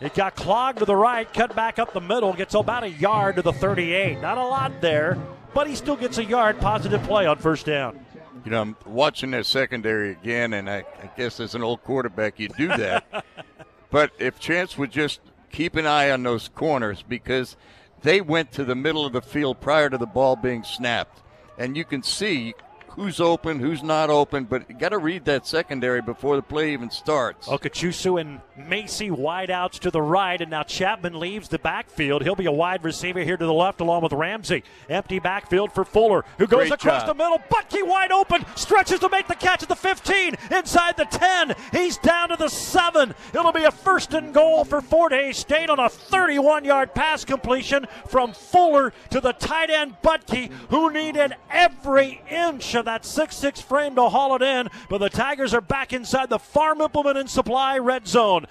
It 0.00 0.14
got 0.14 0.34
clogged 0.34 0.78
to 0.78 0.84
the 0.84 0.96
right, 0.96 1.32
cut 1.32 1.54
back 1.54 1.78
up 1.78 1.92
the 1.92 2.00
middle, 2.00 2.32
gets 2.32 2.54
about 2.54 2.84
a 2.84 2.90
yard 2.90 3.36
to 3.36 3.42
the 3.42 3.52
38. 3.52 4.20
Not 4.20 4.38
a 4.38 4.42
lot 4.42 4.80
there, 4.80 5.18
but 5.54 5.68
he 5.68 5.76
still 5.76 5.94
gets 5.94 6.18
a 6.18 6.24
yard. 6.24 6.58
Positive 6.58 7.02
play 7.02 7.26
on 7.26 7.36
first 7.38 7.66
down 7.66 8.00
you 8.44 8.50
know, 8.50 8.60
I'm 8.60 8.76
watching 8.86 9.30
their 9.30 9.44
secondary 9.44 10.10
again, 10.10 10.52
and 10.52 10.68
I, 10.68 10.78
I 11.02 11.10
guess 11.16 11.40
as 11.40 11.54
an 11.54 11.62
old 11.62 11.82
quarterback, 11.84 12.38
you 12.38 12.48
do 12.48 12.68
that. 12.68 13.24
but 13.90 14.12
if 14.18 14.38
Chance 14.38 14.76
would 14.78 14.90
just 14.90 15.20
keep 15.50 15.76
an 15.76 15.86
eye 15.86 16.10
on 16.10 16.22
those 16.22 16.48
corners 16.48 17.04
because 17.06 17.56
they 18.02 18.20
went 18.20 18.52
to 18.52 18.64
the 18.64 18.74
middle 18.74 19.06
of 19.06 19.12
the 19.12 19.22
field 19.22 19.60
prior 19.60 19.88
to 19.88 19.98
the 19.98 20.06
ball 20.06 20.34
being 20.36 20.64
snapped. 20.64 21.22
And 21.58 21.76
you 21.76 21.84
can 21.84 22.02
see 22.02 22.54
who's 22.96 23.20
open, 23.20 23.58
who's 23.58 23.82
not 23.82 24.10
open, 24.10 24.44
but 24.44 24.68
you 24.68 24.76
got 24.76 24.90
to 24.90 24.98
read 24.98 25.24
that 25.26 25.46
secondary 25.46 26.02
before 26.02 26.36
the 26.36 26.42
play 26.42 26.72
even 26.72 26.90
starts. 26.90 27.48
Okechukwu 27.48 28.20
and 28.20 28.40
Macy 28.56 29.10
wide 29.10 29.50
outs 29.50 29.78
to 29.80 29.90
the 29.90 30.02
right, 30.02 30.40
and 30.40 30.50
now 30.50 30.62
Chapman 30.62 31.18
leaves 31.18 31.48
the 31.48 31.58
backfield. 31.58 32.22
He'll 32.22 32.34
be 32.34 32.46
a 32.46 32.52
wide 32.52 32.84
receiver 32.84 33.20
here 33.20 33.36
to 33.36 33.46
the 33.46 33.52
left 33.52 33.80
along 33.80 34.02
with 34.02 34.12
Ramsey. 34.12 34.62
Empty 34.88 35.18
backfield 35.18 35.72
for 35.72 35.84
Fuller, 35.84 36.24
who 36.38 36.46
goes 36.46 36.68
Great 36.68 36.72
across 36.72 37.02
job. 37.02 37.08
the 37.08 37.14
middle. 37.14 37.38
Butke 37.50 37.86
wide 37.86 38.12
open, 38.12 38.44
stretches 38.54 39.00
to 39.00 39.08
make 39.08 39.28
the 39.28 39.34
catch 39.34 39.62
at 39.62 39.68
the 39.68 39.76
15, 39.76 40.36
inside 40.50 40.96
the 40.96 41.04
10. 41.06 41.54
He's 41.72 41.96
down 41.98 42.28
to 42.28 42.36
the 42.36 42.48
7. 42.48 43.14
It'll 43.34 43.52
be 43.52 43.64
a 43.64 43.70
first 43.70 44.12
and 44.14 44.32
goal 44.34 44.64
for 44.64 44.80
Fort 44.80 45.12
Hays 45.12 45.38
State 45.38 45.70
on 45.70 45.78
a 45.78 45.88
31 45.88 46.64
yard 46.64 46.94
pass 46.94 47.24
completion 47.24 47.86
from 48.06 48.32
Fuller 48.32 48.92
to 49.10 49.20
the 49.20 49.32
tight 49.32 49.70
end 49.70 49.96
Butke, 50.02 50.50
who 50.70 50.92
needed 50.92 51.34
every 51.50 52.20
inch 52.30 52.74
of 52.74 52.81
of 52.82 52.86
that 52.86 53.02
6-6 53.04 53.62
frame 53.62 53.94
to 53.94 54.08
haul 54.08 54.34
it 54.34 54.42
in, 54.42 54.68
but 54.88 54.98
the 54.98 55.08
Tigers 55.08 55.54
are 55.54 55.60
back 55.60 55.92
inside 55.92 56.28
the 56.28 56.38
farm 56.38 56.80
implement 56.80 57.16
and 57.16 57.30
supply 57.30 57.78
red 57.78 58.06
zone. 58.06 58.46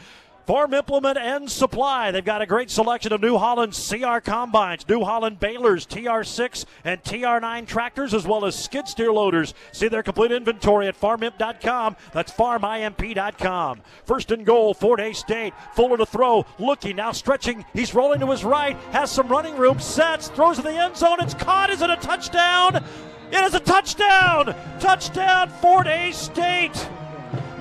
Farm 0.47 0.73
Implement 0.73 1.17
and 1.17 1.49
Supply. 1.49 2.11
They've 2.11 2.25
got 2.25 2.41
a 2.41 2.45
great 2.45 2.69
selection 2.71 3.13
of 3.13 3.21
New 3.21 3.37
Holland 3.37 3.73
CR 3.73 4.17
combines, 4.19 4.87
New 4.89 5.03
Holland 5.03 5.39
balers, 5.39 5.85
TR6 5.85 6.65
and 6.83 7.01
TR9 7.03 7.67
tractors, 7.67 8.13
as 8.13 8.25
well 8.25 8.43
as 8.45 8.55
skid 8.55 8.87
steer 8.87 9.13
loaders. 9.13 9.53
See 9.71 9.87
their 9.87 10.03
complete 10.03 10.31
inventory 10.31 10.87
at 10.87 10.99
farmimp.com. 10.99 11.95
That's 12.11 12.31
farmimp.com. 12.33 13.81
First 14.03 14.31
and 14.31 14.45
goal, 14.45 14.73
Fort 14.73 14.99
Hays 14.99 15.19
State. 15.19 15.53
Fuller 15.75 15.97
to 15.97 16.05
throw, 16.05 16.45
looking 16.57 16.95
now, 16.95 17.11
stretching. 17.11 17.63
He's 17.73 17.93
rolling 17.93 18.19
to 18.21 18.31
his 18.31 18.43
right, 18.43 18.75
has 18.91 19.11
some 19.11 19.27
running 19.27 19.55
room, 19.57 19.79
sets, 19.79 20.29
throws 20.29 20.57
to 20.57 20.63
the 20.63 20.71
end 20.71 20.97
zone. 20.97 21.17
It's 21.21 21.35
caught. 21.35 21.69
Is 21.69 21.81
it 21.81 21.89
a 21.89 21.97
touchdown? 21.97 22.83
It 23.31 23.43
is 23.45 23.53
a 23.53 23.59
touchdown! 23.59 24.55
Touchdown, 24.79 25.49
Fort 25.49 25.87
Hays 25.87 26.17
State! 26.17 26.89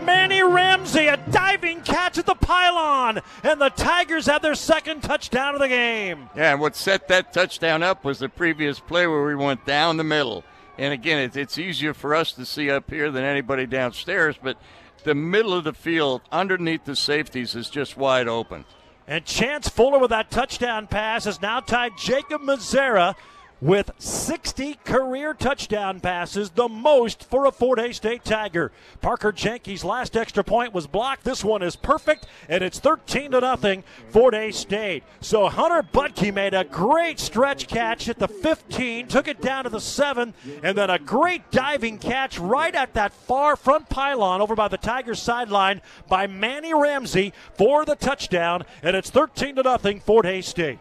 Manny 0.04 0.42
Ramsey, 0.42 1.06
a 1.06 1.16
diving 1.30 1.82
catch 1.82 2.18
at 2.18 2.26
the 2.26 2.34
pylon, 2.34 3.20
and 3.44 3.60
the 3.60 3.68
Tigers 3.68 4.26
have 4.26 4.42
their 4.42 4.54
second 4.54 5.02
touchdown 5.02 5.54
of 5.54 5.60
the 5.60 5.68
game. 5.68 6.28
Yeah, 6.34 6.52
and 6.52 6.60
what 6.60 6.74
set 6.74 7.06
that 7.08 7.32
touchdown 7.32 7.82
up 7.82 8.04
was 8.04 8.18
the 8.18 8.28
previous 8.28 8.80
play 8.80 9.06
where 9.06 9.24
we 9.24 9.34
went 9.36 9.66
down 9.66 9.96
the 9.96 10.04
middle. 10.04 10.42
And 10.78 10.92
again, 10.92 11.18
it's, 11.18 11.36
it's 11.36 11.58
easier 11.58 11.94
for 11.94 12.14
us 12.14 12.32
to 12.32 12.44
see 12.44 12.70
up 12.70 12.90
here 12.90 13.10
than 13.10 13.24
anybody 13.24 13.66
downstairs, 13.66 14.36
but 14.42 14.56
the 15.04 15.14
middle 15.14 15.52
of 15.54 15.64
the 15.64 15.72
field 15.72 16.22
underneath 16.32 16.84
the 16.84 16.96
safeties 16.96 17.54
is 17.54 17.70
just 17.70 17.96
wide 17.96 18.26
open. 18.26 18.64
And 19.06 19.24
Chance 19.24 19.68
Fuller 19.68 19.98
with 19.98 20.10
that 20.10 20.30
touchdown 20.30 20.86
pass 20.86 21.24
has 21.24 21.42
now 21.42 21.60
tied 21.60 21.92
Jacob 21.98 22.42
Mezera 22.42 23.14
with 23.60 23.90
60 23.98 24.74
career 24.84 25.34
touchdown 25.34 26.00
passes, 26.00 26.50
the 26.50 26.68
most 26.68 27.24
for 27.24 27.46
a 27.46 27.52
Fort 27.52 27.78
Hays 27.78 27.96
State 27.96 28.24
Tiger. 28.24 28.72
Parker 29.00 29.32
Jenke's 29.32 29.84
last 29.84 30.16
extra 30.16 30.42
point 30.42 30.72
was 30.72 30.86
blocked. 30.86 31.24
This 31.24 31.44
one 31.44 31.62
is 31.62 31.76
perfect, 31.76 32.26
and 32.48 32.64
it's 32.64 32.78
13 32.78 33.32
to 33.32 33.40
nothing 33.40 33.84
Fort 34.08 34.34
Hays 34.34 34.56
State. 34.56 35.04
So 35.20 35.48
Hunter 35.48 35.86
Butke 35.92 36.32
made 36.32 36.54
a 36.54 36.64
great 36.64 37.20
stretch 37.20 37.68
catch 37.68 38.08
at 38.08 38.18
the 38.18 38.28
15, 38.28 39.08
took 39.08 39.28
it 39.28 39.40
down 39.40 39.64
to 39.64 39.70
the 39.70 39.80
7, 39.80 40.34
and 40.62 40.76
then 40.76 40.90
a 40.90 40.98
great 40.98 41.50
diving 41.50 41.98
catch 41.98 42.38
right 42.38 42.74
at 42.74 42.94
that 42.94 43.12
far 43.12 43.56
front 43.56 43.88
pylon 43.88 44.40
over 44.40 44.54
by 44.54 44.68
the 44.68 44.78
Tigers 44.78 45.20
sideline 45.20 45.82
by 46.08 46.26
Manny 46.26 46.72
Ramsey 46.72 47.32
for 47.54 47.84
the 47.84 47.96
touchdown, 47.96 48.64
and 48.82 48.96
it's 48.96 49.10
13 49.10 49.56
to 49.56 49.62
nothing 49.62 50.00
Fort 50.00 50.24
Hays 50.24 50.46
State. 50.46 50.78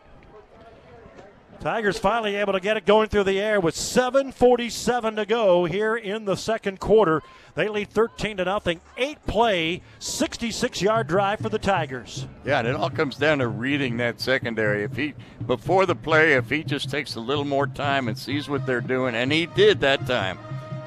Tigers 1.60 2.00
finally 2.00 2.38
able 2.38 2.54
to 2.54 2.62
get 2.62 2.78
it 2.78 2.86
going 2.86 3.10
through 3.10 3.26
the 3.26 3.40
air 3.40 3.60
with 3.60 3.76
7:47 3.76 5.18
to 5.18 5.26
go 5.26 5.66
here 5.66 5.96
in 5.96 6.24
the 6.24 6.38
second 6.38 6.80
quarter. 6.80 7.22
They 7.56 7.68
lead 7.68 7.90
13 7.90 8.38
to 8.38 8.46
nothing. 8.46 8.80
Eight 8.98 9.18
play, 9.28 9.82
66-yard 10.00 11.08
drive 11.08 11.40
for 11.40 11.50
the 11.50 11.60
Tigers. 11.60 12.28
Yeah, 12.46 12.60
and 12.60 12.68
it 12.68 12.76
all 12.76 12.90
comes 12.90 13.18
down 13.18 13.40
to 13.40 13.50
reading 13.50 13.98
that 13.98 14.22
secondary. 14.22 14.84
If 14.84 14.96
he 14.96 15.16
before 15.46 15.86
the 15.86 15.96
play, 15.96 16.34
if 16.34 16.50
he 16.50 16.64
just 16.64 16.90
takes 16.90 17.16
a 17.16 17.20
little 17.20 17.44
more 17.44 17.68
time 17.68 18.08
and 18.08 18.18
sees 18.18 18.48
what 18.48 18.66
they're 18.66 18.80
doing, 18.80 19.14
and 19.14 19.30
he 19.30 19.46
did 19.46 19.82
that 19.82 20.08
time, 20.08 20.40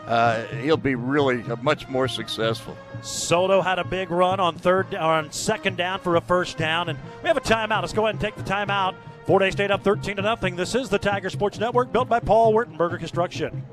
uh, 0.06 0.44
he'll 0.62 0.78
be 0.78 0.94
really 0.94 1.44
much 1.60 1.86
more 1.88 2.08
successful. 2.08 2.74
Soto 3.02 3.60
had 3.60 3.78
a 3.78 3.84
big 3.84 4.10
run 4.10 4.40
on 4.40 4.56
third 4.56 4.94
on 4.94 5.30
second 5.32 5.76
down 5.76 6.00
for 6.00 6.16
a 6.16 6.20
first 6.22 6.56
down, 6.56 6.88
and 6.88 6.98
we 7.22 7.28
have 7.28 7.36
a 7.36 7.42
timeout. 7.42 7.82
Let's 7.82 7.92
go 7.92 8.06
ahead 8.06 8.14
and 8.14 8.20
take 8.20 8.36
the 8.36 8.42
timeout. 8.42 8.94
Fort 9.26 9.42
Hays 9.42 9.52
State 9.52 9.70
up 9.70 9.84
13 9.84 10.16
to 10.16 10.22
nothing. 10.22 10.56
This 10.56 10.74
is 10.74 10.88
the 10.88 10.98
Tiger 10.98 11.30
Sports 11.30 11.58
Network, 11.58 11.92
built 11.92 12.08
by 12.08 12.18
Paul 12.18 12.52
Wertenberger 12.52 12.98
Construction. 12.98 13.64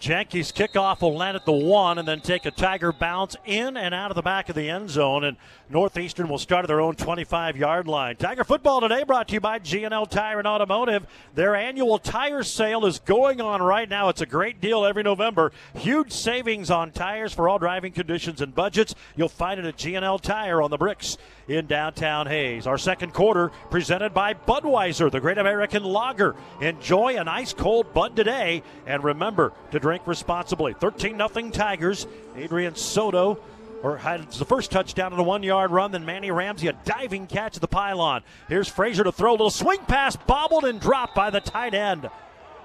Jenke's 0.00 0.50
kickoff 0.50 1.02
will 1.02 1.14
land 1.14 1.36
at 1.36 1.44
the 1.44 1.52
one 1.52 1.98
and 1.98 2.08
then 2.08 2.22
take 2.22 2.46
a 2.46 2.50
Tiger 2.50 2.90
bounce 2.90 3.36
in 3.44 3.76
and 3.76 3.94
out 3.94 4.10
of 4.10 4.14
the 4.14 4.22
back 4.22 4.48
of 4.48 4.56
the 4.56 4.70
end 4.70 4.88
zone. 4.88 5.24
And 5.24 5.36
Northeastern 5.68 6.26
will 6.26 6.38
start 6.38 6.64
at 6.64 6.68
their 6.68 6.80
own 6.80 6.94
25 6.94 7.58
yard 7.58 7.86
line. 7.86 8.16
Tiger 8.16 8.42
football 8.42 8.80
today 8.80 9.04
brought 9.04 9.28
to 9.28 9.34
you 9.34 9.40
by 9.40 9.58
GNL 9.58 10.08
Tire 10.08 10.38
and 10.38 10.48
Automotive. 10.48 11.06
Their 11.34 11.54
annual 11.54 11.98
tire 11.98 12.42
sale 12.42 12.86
is 12.86 12.98
going 12.98 13.42
on 13.42 13.60
right 13.60 13.90
now. 13.90 14.08
It's 14.08 14.22
a 14.22 14.26
great 14.26 14.58
deal 14.58 14.86
every 14.86 15.02
November. 15.02 15.52
Huge 15.74 16.12
savings 16.12 16.70
on 16.70 16.92
tires 16.92 17.34
for 17.34 17.46
all 17.46 17.58
driving 17.58 17.92
conditions 17.92 18.40
and 18.40 18.54
budgets. 18.54 18.94
You'll 19.16 19.28
find 19.28 19.60
it 19.60 19.66
at 19.66 19.76
GNL 19.76 20.18
Tire 20.22 20.62
on 20.62 20.70
the 20.70 20.78
bricks 20.78 21.18
in 21.50 21.66
downtown 21.66 22.28
Hays. 22.28 22.66
Our 22.66 22.78
second 22.78 23.12
quarter 23.12 23.48
presented 23.70 24.14
by 24.14 24.34
Budweiser, 24.34 25.10
the 25.10 25.20
great 25.20 25.36
American 25.36 25.82
lager. 25.82 26.36
Enjoy 26.60 27.16
an 27.16 27.26
ice 27.26 27.52
cold 27.52 27.92
Bud 27.92 28.14
today 28.14 28.62
and 28.86 29.02
remember 29.02 29.52
to 29.72 29.80
drink 29.80 30.06
responsibly. 30.06 30.74
13 30.74 31.16
0 31.16 31.50
Tigers. 31.50 32.06
Adrian 32.36 32.76
Soto 32.76 33.40
or 33.82 33.96
had 33.96 34.30
the 34.32 34.44
first 34.44 34.70
touchdown 34.70 35.12
in 35.12 35.18
a 35.18 35.22
one 35.24 35.42
yard 35.42 35.72
run. 35.72 35.90
Then 35.90 36.04
Manny 36.04 36.30
Ramsey, 36.30 36.68
a 36.68 36.72
diving 36.84 37.26
catch 37.26 37.56
at 37.56 37.60
the 37.60 37.68
pylon. 37.68 38.22
Here's 38.48 38.68
Frazier 38.68 39.04
to 39.04 39.12
throw 39.12 39.30
a 39.30 39.32
little 39.32 39.50
swing 39.50 39.80
pass, 39.80 40.14
bobbled 40.14 40.64
and 40.64 40.80
dropped 40.80 41.16
by 41.16 41.30
the 41.30 41.40
tight 41.40 41.74
end. 41.74 42.08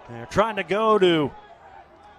They're 0.09 0.27
trying 0.27 0.57
to 0.57 0.63
go 0.63 0.99
to, 0.99 1.31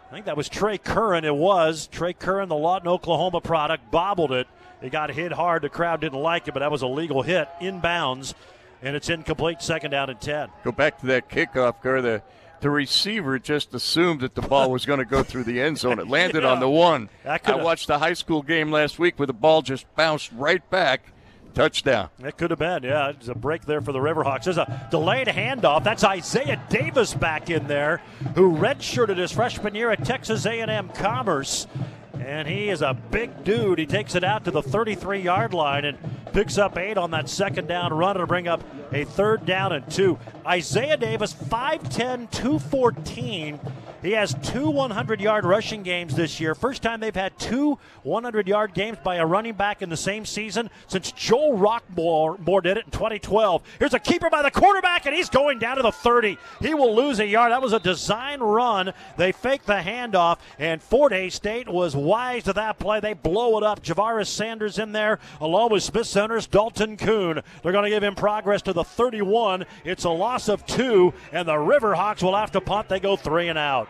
I 0.08 0.12
think 0.12 0.26
that 0.26 0.36
was 0.36 0.48
Trey 0.48 0.78
Curran. 0.78 1.24
It 1.24 1.36
was 1.36 1.86
Trey 1.86 2.12
Curran, 2.12 2.48
the 2.48 2.56
Lawton, 2.56 2.88
Oklahoma 2.88 3.40
product, 3.40 3.92
bobbled 3.92 4.32
it. 4.32 4.48
It 4.87 4.91
got 4.91 5.11
hit 5.11 5.32
hard. 5.32 5.62
The 5.62 5.68
crowd 5.68 6.01
didn't 6.01 6.20
like 6.20 6.49
it, 6.49 6.55
but 6.55 6.61
that 6.61 6.70
was 6.70 6.82
a 6.82 6.87
legal 6.87 7.22
hit 7.22 7.49
inbounds, 7.61 8.34
and 8.82 8.95
it's 8.95 9.09
incomplete. 9.09 9.61
Second 9.62 9.91
down 9.91 10.11
and 10.11 10.20
ten. 10.20 10.49
Go 10.64 10.72
back 10.72 11.01
to 11.01 11.07
that 11.07 11.28
kickoff, 11.28 11.82
Kerr. 11.82 12.01
The 12.01 12.22
the 12.61 12.70
receiver 12.70 13.39
just 13.39 13.74
assumed 13.74 14.20
that 14.20 14.34
the 14.34 14.43
ball 14.43 14.70
was 14.70 14.87
going 14.87 14.99
to 14.99 15.05
go 15.05 15.22
through 15.22 15.45
the 15.45 15.61
end 15.61 15.78
zone. 15.78 15.99
It 15.99 16.09
landed 16.09 16.43
yeah, 16.43 16.51
on 16.51 16.61
the 16.61 16.68
one. 16.68 17.09
I 17.24 17.39
watched 17.57 17.91
a 17.91 17.99
high 17.99 18.14
school 18.14 18.43
game 18.43 18.70
last 18.70 18.99
week 18.99 19.18
where 19.18 19.26
the 19.26 19.34
ball 19.34 19.62
just 19.62 19.93
bounced 19.95 20.30
right 20.32 20.68
back. 20.70 21.12
Touchdown. 21.55 22.11
It 22.18 22.37
could 22.37 22.51
have 22.51 22.59
been, 22.59 22.82
yeah. 22.82 23.09
It's 23.09 23.28
a 23.28 23.34
break 23.34 23.64
there 23.64 23.80
for 23.80 23.91
the 23.91 23.99
Riverhawks. 23.99 24.45
There's 24.45 24.59
a 24.59 24.89
delayed 24.91 25.26
handoff. 25.26 25.84
That's 25.84 26.05
Isaiah 26.05 26.62
Davis 26.68 27.14
back 27.14 27.49
in 27.49 27.66
there, 27.66 28.03
who 28.34 28.55
redshirted 28.55 29.16
his 29.16 29.32
freshman 29.32 29.74
year 29.74 29.91
at 29.91 30.05
Texas 30.05 30.45
A&M 30.45 30.91
Commerce 30.91 31.66
and 32.20 32.46
he 32.48 32.68
is 32.68 32.82
a 32.82 32.94
big 32.94 33.44
dude. 33.44 33.78
He 33.78 33.86
takes 33.86 34.14
it 34.14 34.24
out 34.24 34.44
to 34.44 34.50
the 34.50 34.62
33 34.62 35.20
yard 35.20 35.54
line 35.54 35.84
and 35.84 35.98
picks 36.32 36.58
up 36.58 36.76
eight 36.76 36.98
on 36.98 37.10
that 37.12 37.28
second 37.28 37.66
down 37.66 37.92
run 37.92 38.16
to 38.16 38.26
bring 38.26 38.48
up 38.48 38.62
a 38.92 39.04
third 39.04 39.46
down 39.46 39.72
and 39.72 39.90
two. 39.90 40.18
Isaiah 40.46 40.96
Davis, 40.96 41.32
5'10, 41.32 42.30
214 42.30 43.58
he 44.07 44.12
has 44.12 44.36
two 44.42 44.70
100 44.70 45.20
yard 45.20 45.44
rushing 45.44 45.82
games 45.82 46.14
this 46.14 46.38
year. 46.38 46.54
First 46.54 46.82
time 46.82 47.00
they've 47.00 47.14
had 47.14 47.36
two 47.38 47.78
100 48.04 48.46
yard 48.46 48.72
games 48.72 48.98
by 49.02 49.16
a 49.16 49.26
running 49.26 49.54
back 49.54 49.82
in 49.82 49.88
the 49.88 49.96
same 49.96 50.24
season 50.24 50.70
since 50.86 51.11
Joel 51.11 51.59
Rockmore 51.59 52.62
did 52.62 52.76
it 52.76 52.84
in 52.84 52.90
2012. 52.92 53.62
Here's 53.78 53.94
a 53.94 53.98
keeper 53.98 54.30
by 54.30 54.42
the 54.42 54.50
quarterback, 54.50 55.07
and 55.07 55.14
he's 55.14 55.28
going 55.28 55.59
down 55.59 55.76
to 55.76 55.82
the 55.82 55.90
30. 55.90 56.38
He 56.61 56.74
will 56.74 56.94
lose 56.94 57.18
a 57.18 57.26
yard. 57.26 57.50
That 57.50 57.62
was 57.62 57.72
a 57.72 57.80
design 57.80 58.40
run. 58.40 58.92
They 59.16 59.32
fake 59.32 59.64
the 59.64 59.74
handoff, 59.74 60.38
and 60.59 60.80
Fort 60.80 61.12
Hays 61.12 61.34
State 61.34 61.68
was 61.68 61.96
wise 61.96 62.44
to 62.44 62.52
that 62.52 62.78
play. 62.78 63.00
They 63.00 63.14
blow 63.14 63.59
it 63.59 63.64
up. 63.64 63.82
Javaris 63.82 64.28
Sanders 64.28 64.78
in 64.78 64.92
there, 64.92 65.18
along 65.40 65.72
with 65.72 65.82
Smith 65.82 66.07
Center's 66.07 66.46
Dalton 66.46 66.96
Kuhn. 66.96 67.42
They're 67.62 67.72
going 67.72 67.84
to 67.84 67.90
give 67.90 68.04
him 68.04 68.14
progress 68.14 68.62
to 68.62 68.72
the 68.72 68.84
31. 68.84 69.66
It's 69.84 70.04
a 70.04 70.11
loss 70.11 70.48
of 70.48 70.64
two, 70.64 71.12
and 71.32 71.48
the 71.48 71.54
Riverhawks 71.54 72.22
will 72.22 72.36
have 72.36 72.52
to 72.52 72.61
punt. 72.61 72.88
They 72.88 73.00
go 73.00 73.16
three 73.16 73.48
and 73.48 73.59
out. 73.59 73.88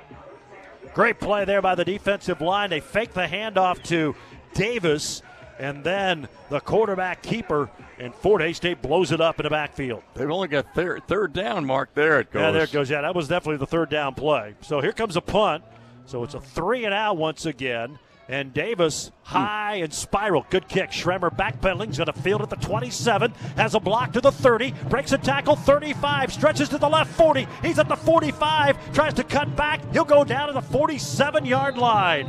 Great 0.97 1.21
play 1.21 1.45
there 1.45 1.61
by 1.61 1.75
the 1.75 1.85
defensive 1.85 2.41
line. 2.41 2.71
They 2.71 2.81
fake 2.81 3.13
the 3.13 3.27
handoff 3.27 3.83
to 3.89 4.17
Davis, 4.55 5.21
and 5.59 5.85
then 5.85 6.27
the 6.49 6.59
quarterback 6.59 7.21
keeper, 7.21 7.69
and 7.99 8.15
Fort 8.15 8.41
Hays 8.41 8.57
State 8.57 8.81
blows 8.81 9.13
it 9.13 9.21
up 9.21 9.39
in 9.39 9.45
the 9.45 9.51
backfield. 9.51 10.03
They've 10.15 10.31
only 10.31 10.49
got 10.49 10.75
third, 10.75 11.07
third 11.07 11.35
down 11.35 11.67
mark. 11.67 11.93
There 11.93 12.21
it 12.21 12.33
goes. 12.33 12.41
Yeah, 12.41 12.51
there 12.51 12.65
it 12.65 12.73
goes. 12.73 12.89
Yeah, 12.89 13.03
that 13.03 13.15
was 13.15 13.29
definitely 13.29 13.59
the 13.59 13.67
third 13.67 13.91
down 13.91 14.15
play. 14.15 14.55
So 14.63 14.81
here 14.81 14.93
comes 14.93 15.17
a 15.17 15.21
punt. 15.21 15.65
So 16.07 16.25
it's 16.25 16.33
a 16.33 16.41
three 16.41 16.87
and 16.87 16.95
out 16.95 17.19
once 17.19 17.45
again. 17.45 17.99
And 18.29 18.53
Davis 18.53 19.13
high 19.23 19.77
and 19.77 19.95
spiral. 19.95 20.47
Good 20.51 20.69
kick. 20.69 20.91
Schremmer 20.91 21.35
backpedaling. 21.35 21.95
To 22.05 22.13
field 22.13 22.43
at 22.43 22.51
the 22.51 22.57
27. 22.57 23.31
Has 23.57 23.75
a 23.75 23.81
block 23.81 24.13
to 24.15 24.21
the 24.21 24.33
30. 24.33 24.73
Breaks 24.89 25.13
a 25.13 25.19
tackle 25.19 25.55
35. 25.55 26.33
Stretches 26.33 26.69
to 26.71 26.79
the 26.79 26.89
left 26.89 27.13
40. 27.13 27.47
He's 27.63 27.79
at 27.79 27.89
the 27.89 27.97
45. 27.97 28.95
Tries 28.95 29.15
to 29.15 29.25
cut 29.25 29.55
back. 29.55 29.81
He'll 29.93 30.05
go 30.05 30.25
down 30.25 30.49
to 30.49 30.55
the 30.55 30.63
47 30.63 31.45
yard 31.45 31.79
line. 31.79 32.29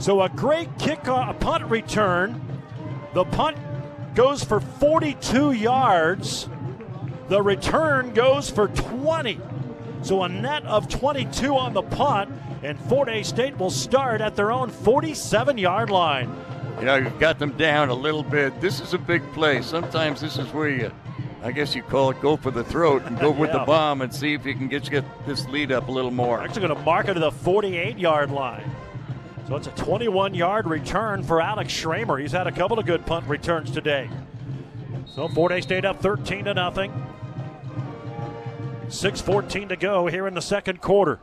So 0.00 0.22
a 0.22 0.28
great 0.28 0.78
kick, 0.78 1.06
uh, 1.08 1.26
a 1.28 1.34
punt 1.34 1.64
return. 1.64 2.40
The 3.14 3.24
punt 3.24 3.56
goes 4.14 4.42
for 4.42 4.60
42 4.60 5.52
yards. 5.52 6.48
The 7.28 7.42
return 7.42 8.14
goes 8.14 8.50
for 8.50 8.68
20. 8.68 9.40
So 10.02 10.22
a 10.22 10.28
net 10.28 10.64
of 10.64 10.88
22 10.88 11.56
on 11.56 11.72
the 11.72 11.82
punt 11.82 12.30
and 12.62 12.78
Fort 12.78 13.08
Hays 13.08 13.28
State 13.28 13.56
will 13.58 13.70
start 13.70 14.20
at 14.20 14.34
their 14.34 14.50
own 14.50 14.70
47 14.70 15.58
yard 15.58 15.90
line. 15.90 16.34
You 16.78 16.84
know, 16.84 16.96
you've 16.96 17.18
got 17.18 17.38
them 17.38 17.56
down 17.56 17.88
a 17.88 17.94
little 17.94 18.22
bit. 18.22 18.60
This 18.60 18.80
is 18.80 18.94
a 18.94 18.98
big 18.98 19.22
play. 19.32 19.62
Sometimes 19.62 20.20
this 20.20 20.38
is 20.38 20.52
where 20.52 20.68
you, 20.68 20.92
I 21.42 21.50
guess 21.50 21.74
you 21.74 21.82
call 21.82 22.10
it 22.10 22.20
go 22.20 22.36
for 22.36 22.50
the 22.50 22.62
throat 22.64 23.02
and 23.04 23.18
go 23.18 23.32
yeah. 23.32 23.38
with 23.38 23.52
the 23.52 23.58
bomb 23.66 24.02
and 24.02 24.14
see 24.14 24.34
if 24.34 24.46
you 24.46 24.54
can 24.54 24.68
get, 24.68 24.88
get 24.88 25.04
this 25.26 25.46
lead 25.48 25.72
up 25.72 25.88
a 25.88 25.90
little 25.90 26.10
more. 26.10 26.40
Actually, 26.40 26.68
going 26.68 26.78
to 26.78 26.84
mark 26.84 27.08
it 27.08 27.14
to 27.14 27.20
the 27.20 27.32
48 27.32 27.98
yard 27.98 28.30
line. 28.30 28.70
So 29.48 29.56
it's 29.56 29.66
a 29.66 29.72
21 29.72 30.34
yard 30.34 30.66
return 30.66 31.22
for 31.22 31.40
Alex 31.40 31.72
Schramer. 31.72 32.20
He's 32.20 32.32
had 32.32 32.46
a 32.46 32.52
couple 32.52 32.78
of 32.78 32.86
good 32.86 33.06
punt 33.06 33.26
returns 33.26 33.70
today. 33.70 34.10
So 35.06 35.26
Fort 35.28 35.52
Hays 35.52 35.64
State 35.64 35.84
up 35.84 36.00
13 36.00 36.44
to 36.44 36.54
nothing. 36.54 36.92
6:14 38.88 39.68
to 39.68 39.76
go 39.76 40.06
here 40.06 40.26
in 40.26 40.34
the 40.34 40.42
second 40.42 40.80
quarter. 40.80 41.18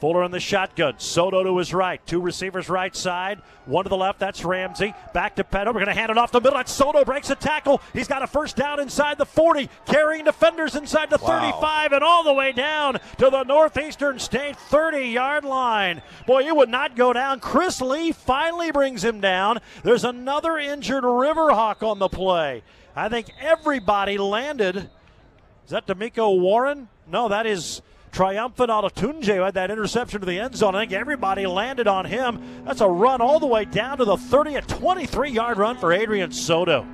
Fuller 0.00 0.22
in 0.22 0.30
the 0.30 0.38
shotgun. 0.38 0.94
Soto 0.98 1.42
to 1.42 1.58
his 1.58 1.74
right. 1.74 2.04
Two 2.06 2.20
receivers 2.20 2.68
right 2.68 2.94
side. 2.94 3.40
One 3.66 3.84
to 3.84 3.88
the 3.88 3.96
left. 3.96 4.20
That's 4.20 4.44
Ramsey. 4.44 4.94
Back 5.12 5.36
to 5.36 5.44
Petto. 5.44 5.70
We're 5.70 5.84
going 5.84 5.94
to 5.94 6.00
hand 6.00 6.10
it 6.10 6.18
off 6.18 6.30
the 6.30 6.40
middle. 6.40 6.56
That's 6.56 6.72
Soto 6.72 7.04
breaks 7.04 7.30
a 7.30 7.34
tackle. 7.34 7.80
He's 7.92 8.06
got 8.06 8.22
a 8.22 8.28
first 8.28 8.56
down 8.56 8.78
inside 8.78 9.18
the 9.18 9.26
40. 9.26 9.68
Carrying 9.86 10.24
defenders 10.24 10.76
inside 10.76 11.10
the 11.10 11.18
wow. 11.18 11.40
35 11.40 11.92
and 11.92 12.04
all 12.04 12.22
the 12.22 12.32
way 12.32 12.52
down 12.52 12.94
to 13.18 13.28
the 13.28 13.42
Northeastern 13.42 14.20
State 14.20 14.56
30 14.56 15.06
yard 15.06 15.44
line. 15.44 16.00
Boy, 16.26 16.40
you 16.40 16.54
would 16.54 16.68
not 16.68 16.94
go 16.94 17.12
down. 17.12 17.40
Chris 17.40 17.80
Lee 17.80 18.12
finally 18.12 18.70
brings 18.70 19.02
him 19.02 19.20
down. 19.20 19.58
There's 19.82 20.04
another 20.04 20.58
injured 20.58 21.04
Riverhawk 21.04 21.82
on 21.82 21.98
the 21.98 22.08
play. 22.08 22.62
I 22.94 23.08
think 23.08 23.28
everybody 23.40 24.16
landed. 24.16 24.76
Is 24.76 25.70
that 25.70 25.86
D'Amico 25.86 26.34
Warren? 26.34 26.88
No, 27.06 27.28
that 27.28 27.46
is 27.46 27.82
triumphant 28.08 28.70
Olatunji 28.70 29.36
who 29.36 29.42
had 29.42 29.54
that 29.54 29.70
interception 29.70 30.20
to 30.20 30.26
the 30.26 30.38
end 30.40 30.56
zone. 30.56 30.74
I 30.74 30.80
think 30.82 30.92
everybody 30.92 31.46
landed 31.46 31.86
on 31.86 32.04
him. 32.04 32.64
That's 32.64 32.80
a 32.80 32.88
run 32.88 33.20
all 33.20 33.40
the 33.40 33.46
way 33.46 33.64
down 33.64 33.98
to 33.98 34.04
the 34.04 34.16
30, 34.16 34.56
a 34.56 34.62
23 34.62 35.30
yard 35.30 35.58
run 35.58 35.78
for 35.78 35.92
Adrian 35.92 36.32
Soto. 36.32 36.86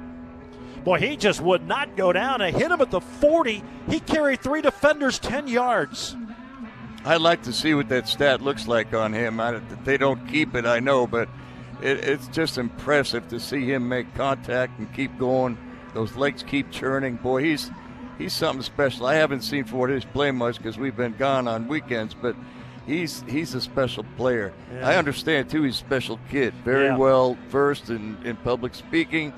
Boy, 0.84 0.98
he 0.98 1.16
just 1.16 1.40
would 1.40 1.66
not 1.66 1.96
go 1.96 2.12
down. 2.12 2.42
I 2.42 2.50
hit 2.50 2.70
him 2.70 2.80
at 2.80 2.90
the 2.90 3.00
40. 3.00 3.62
He 3.88 4.00
carried 4.00 4.40
three 4.40 4.60
defenders 4.60 5.18
10 5.18 5.48
yards. 5.48 6.14
I'd 7.06 7.20
like 7.20 7.42
to 7.42 7.52
see 7.52 7.74
what 7.74 7.88
that 7.88 8.08
stat 8.08 8.42
looks 8.42 8.66
like 8.66 8.92
on 8.92 9.12
him. 9.12 9.40
I, 9.40 9.60
they 9.84 9.96
don't 9.96 10.26
keep 10.26 10.54
it, 10.54 10.66
I 10.66 10.80
know, 10.80 11.06
but 11.06 11.28
it, 11.82 11.98
it's 11.98 12.28
just 12.28 12.58
impressive 12.58 13.28
to 13.28 13.40
see 13.40 13.64
him 13.64 13.88
make 13.88 14.14
contact 14.14 14.78
and 14.78 14.92
keep 14.92 15.18
going. 15.18 15.58
Those 15.94 16.16
legs 16.16 16.42
keep 16.42 16.70
churning. 16.70 17.16
Boy, 17.16 17.44
he's 17.44 17.70
he's 18.18 18.32
something 18.32 18.62
special. 18.62 19.06
I 19.06 19.14
haven't 19.14 19.42
seen 19.42 19.64
Fort 19.64 19.90
Hays 19.90 20.04
play 20.04 20.30
much 20.30 20.58
because 20.58 20.78
we've 20.78 20.96
been 20.96 21.14
gone 21.16 21.48
on 21.48 21.68
weekends, 21.68 22.14
but 22.14 22.36
he's 22.86 23.22
he's 23.28 23.54
a 23.54 23.60
special 23.60 24.04
player. 24.16 24.52
Yeah. 24.72 24.88
I 24.88 24.96
understand 24.96 25.50
too. 25.50 25.62
He's 25.62 25.74
a 25.74 25.84
special 25.84 26.18
kid, 26.30 26.54
very 26.64 26.86
yeah. 26.86 26.96
well 26.96 27.36
versed 27.48 27.90
in, 27.90 28.18
in 28.24 28.36
public 28.36 28.74
speaking. 28.74 29.32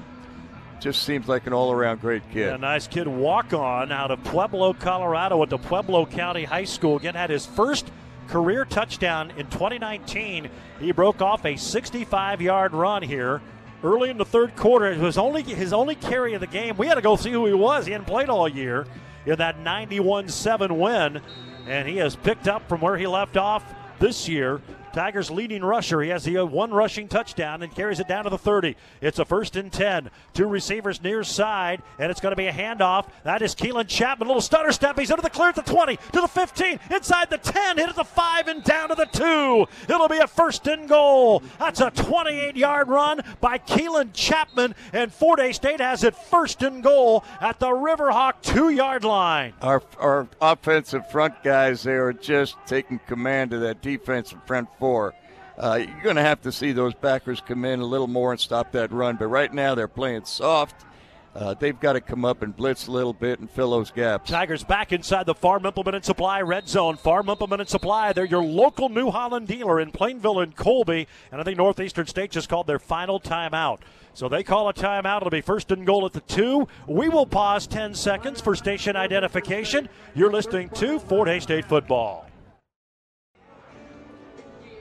Just 0.79 1.05
seems 1.05 1.27
like 1.27 1.47
an 1.47 1.55
all-around 1.55 2.03
great 2.03 2.23
kid. 2.33 2.49
Yeah, 2.49 2.57
nice 2.59 2.87
kid. 2.87 3.09
Walk 3.09 3.55
on 3.55 3.91
out 3.91 4.11
of 4.11 4.23
Pueblo, 4.25 4.75
Colorado, 4.75 5.43
at 5.43 5.49
the 5.49 5.57
Pueblo 5.57 6.05
County 6.05 6.45
High 6.45 6.65
School. 6.65 6.97
Again, 6.99 7.15
had 7.15 7.31
his 7.31 7.47
first 7.47 7.91
career 8.29 8.67
touchdown 8.67 9.31
in 9.39 9.47
2019. 9.47 10.51
He 10.79 10.93
broke 10.93 11.23
off 11.23 11.47
a 11.47 11.55
65-yard 11.55 12.75
run 12.75 13.03
here 13.03 13.41
early 13.83 14.11
in 14.11 14.19
the 14.19 14.25
third 14.25 14.57
quarter. 14.57 14.87
It 14.87 14.99
was 14.99 15.19
only 15.19 15.43
his 15.43 15.73
only 15.73 15.95
carry 15.95 16.35
of 16.35 16.41
the 16.41 16.47
game. 16.47 16.77
We 16.77 16.87
had 16.87 16.95
to 16.95 17.03
go 17.03 17.17
see 17.17 17.31
who 17.31 17.47
he 17.47 17.53
was. 17.53 17.87
He 17.87 17.93
hadn't 17.93 18.07
played 18.07 18.29
all 18.29 18.49
year 18.49 18.87
in 19.27 19.37
that 19.37 19.63
91-7 19.63 20.79
win 20.79 21.21
and 21.67 21.89
he 21.89 21.97
has 21.97 22.15
picked 22.17 22.49
up 22.49 22.69
from 22.69 22.81
where 22.81 22.97
he 22.97 23.07
left 23.07 23.37
off 23.37 23.65
this 23.99 24.29
year. 24.29 24.61
Tigers 24.97 25.31
leading 25.31 25.63
rusher. 25.63 26.01
He 26.01 26.09
has 26.09 26.25
the 26.25 26.39
uh, 26.39 26.47
one 26.47 26.71
rushing 26.71 27.07
touchdown 27.07 27.63
and 27.63 27.75
carries 27.75 28.01
it 28.01 28.09
down 28.09 28.25
to 28.25 28.31
the 28.31 28.39
30. 28.39 28.77
It's 29.03 29.19
a 29.19 29.27
first 29.27 29.55
and 29.55 29.71
10. 29.71 30.09
Two 30.33 30.47
receivers 30.47 31.03
near 31.03 31.23
side, 31.23 31.83
and 31.99 32.11
it's 32.11 32.19
going 32.19 32.33
to 32.33 32.37
be 32.37 32.47
a 32.47 32.53
handoff. 32.53 33.07
That 33.23 33.43
is 33.43 33.55
Keelan 33.55 33.89
Chapman. 33.89 34.27
A 34.27 34.31
little 34.31 34.41
stutter 34.41 34.73
step. 34.73 34.99
He's 34.99 35.11
under 35.11 35.21
the 35.21 35.29
clear 35.29 35.51
at 35.51 35.55
the 35.55 35.61
20, 35.61 35.97
to 35.97 36.21
the 36.23 36.27
15, 36.27 36.81
inside 36.91 37.29
the 37.29 37.37
10, 37.37 37.77
hit 37.77 37.91
at 37.91 37.95
the 37.95 38.05
5, 38.05 38.49
and 38.49 38.65
down 38.65 38.89
to 38.89 38.95
the 38.95 39.05
2. 39.05 39.67
It'll 39.93 40.09
be 40.09 40.17
a 40.17 40.27
first 40.27 40.67
and 40.67 40.89
goal. 40.89 41.43
That's 41.59 41.83
a 41.83 41.91
28 41.91 42.57
yard 42.57 42.89
run 42.89 43.21
by 43.43 43.59
Keelan 43.59 44.15
Chapman, 44.15 44.75
and 44.95 45.13
Fort 45.13 45.41
Hays 45.41 45.57
State 45.57 45.81
has 45.83 46.05
it 46.05 46.17
first 46.17 46.63
and 46.63 46.83
goal 46.83 47.23
at 47.43 47.61
the 47.61 47.69
Riverhawk 47.69 48.41
two 48.41 48.71
yard 48.71 49.05
line. 49.05 49.53
Our, 49.61 49.83
our 49.99 50.27
offensive 50.41 51.11
front 51.11 51.45
guys, 51.45 51.83
they 51.83 51.93
are 51.93 52.15
just 52.15 52.57
taking 52.65 52.99
command 53.01 53.53
of 53.53 53.61
that 53.61 53.83
defensive 53.83 54.39
front 54.47 54.71
four 54.79 54.86
Uh, 55.59 55.81
you're 55.81 56.03
going 56.03 56.17
to 56.17 56.23
have 56.23 56.43
to 56.43 56.53
see 56.53 56.73
those 56.73 56.95
backers 56.95 57.41
come 57.41 57.65
in 57.65 57.81
a 57.81 57.85
little 57.85 58.07
more 58.07 58.31
and 58.31 58.41
stop 58.41 58.73
that 58.73 58.93
run. 58.93 59.17
But 59.17 59.29
right 59.29 59.53
now 59.53 59.75
they're 59.75 59.89
playing 59.89 60.25
soft. 60.25 60.85
Uh, 61.35 61.53
they've 61.53 61.79
got 61.79 61.93
to 61.93 62.01
come 62.01 62.25
up 62.25 62.43
and 62.43 62.57
blitz 62.57 62.87
a 62.87 62.91
little 62.91 63.13
bit 63.13 63.41
and 63.41 63.51
fill 63.51 63.71
those 63.71 63.91
gaps. 63.91 64.31
Tigers 64.31 64.65
back 64.65 64.91
inside 64.91 65.27
the 65.27 65.35
Farm 65.35 65.67
Implement 65.67 65.97
and 65.97 66.05
Supply 66.05 66.41
red 66.41 66.67
zone. 66.67 66.97
Farm 66.97 67.29
Implement 67.29 67.61
and 67.61 67.69
Supply, 67.69 68.15
they're 68.15 68.25
your 68.25 68.43
local 68.43 68.89
New 68.89 69.11
Holland 69.11 69.47
dealer 69.47 69.79
in 69.79 69.93
Plainville 69.93 70.41
and 70.41 70.57
Colby. 70.57 71.07
And 71.31 71.39
I 71.39 71.45
think 71.45 71.59
Northeastern 71.59 72.07
State 72.07 72.31
just 72.31 72.49
called 72.49 72.67
their 72.67 72.79
final 72.79 73.21
timeout. 73.21 73.81
So 74.15 74.31
they 74.31 74.43
call 74.43 74.71
a 74.71 74.73
timeout. 74.73 75.19
It'll 75.19 75.29
be 75.29 75.43
first 75.43 75.71
and 75.71 75.87
goal 75.87 76.07
at 76.07 76.15
the 76.15 76.21
two. 76.21 76.69
We 76.87 77.11
will 77.11 77.27
pause 77.27 77.67
10 77.67 77.95
seconds 77.95 78.41
for 78.41 78.57
station 78.57 78.97
identification. 78.97 79.91
You're 80.15 80.33
listening 80.33 80.71
to 80.71 80.99
Fort 80.99 81.29
Hays 81.29 81.43
State 81.43 81.67
football. 81.67 82.26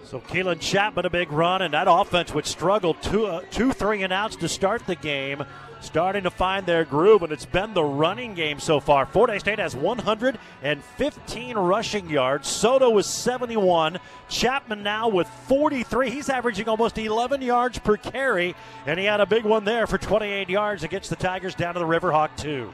So 0.05 0.19
Keelan 0.19 0.59
Chapman 0.59 1.07
a 1.07 1.09
big 1.09 1.31
run, 1.31 1.63
and 1.63 1.73
that 1.73 1.87
offense 1.89 2.31
would 2.31 2.45
struggle 2.45 2.93
two, 2.93 3.25
uh, 3.25 3.41
two 3.49 3.71
three 3.71 4.03
and 4.03 4.13
outs 4.13 4.35
to 4.35 4.47
start 4.47 4.85
the 4.85 4.93
game, 4.93 5.43
starting 5.81 6.21
to 6.23 6.29
find 6.29 6.67
their 6.67 6.85
groove, 6.85 7.23
and 7.23 7.33
it's 7.33 7.47
been 7.47 7.73
the 7.73 7.83
running 7.83 8.35
game 8.35 8.59
so 8.59 8.79
far. 8.79 9.07
Fort 9.07 9.31
Hays 9.31 9.41
State 9.41 9.57
has 9.57 9.75
115 9.75 11.57
rushing 11.57 12.07
yards. 12.07 12.47
Soto 12.47 12.91
was 12.91 13.07
71. 13.07 13.97
Chapman 14.29 14.83
now 14.83 15.07
with 15.07 15.27
43. 15.47 16.11
He's 16.11 16.29
averaging 16.29 16.69
almost 16.69 16.99
11 16.99 17.41
yards 17.41 17.79
per 17.79 17.97
carry, 17.97 18.55
and 18.85 18.99
he 18.99 19.05
had 19.05 19.21
a 19.21 19.25
big 19.25 19.43
one 19.43 19.65
there 19.65 19.87
for 19.87 19.97
28 19.97 20.49
yards 20.49 20.83
against 20.83 21.09
the 21.09 21.15
Tigers 21.15 21.55
down 21.55 21.73
to 21.73 21.79
the 21.79 21.85
Riverhawk 21.87 22.29
2. 22.37 22.71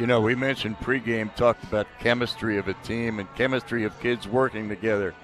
You 0.00 0.06
know, 0.06 0.20
we 0.20 0.34
mentioned 0.34 0.78
pregame, 0.78 1.32
talked 1.36 1.62
about 1.62 1.86
chemistry 2.00 2.58
of 2.58 2.66
a 2.66 2.74
team 2.82 3.20
and 3.20 3.32
chemistry 3.36 3.84
of 3.84 3.98
kids 4.00 4.26
working 4.26 4.68
together 4.68 5.14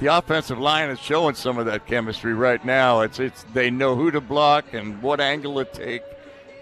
the 0.00 0.06
offensive 0.06 0.58
line 0.58 0.88
is 0.88 0.98
showing 0.98 1.34
some 1.34 1.58
of 1.58 1.66
that 1.66 1.86
chemistry 1.86 2.32
right 2.32 2.64
now. 2.64 3.02
It's 3.02 3.20
it's 3.20 3.44
they 3.52 3.70
know 3.70 3.94
who 3.94 4.10
to 4.10 4.20
block 4.20 4.72
and 4.72 5.00
what 5.02 5.20
angle 5.20 5.62
to 5.62 5.64
take. 5.66 6.02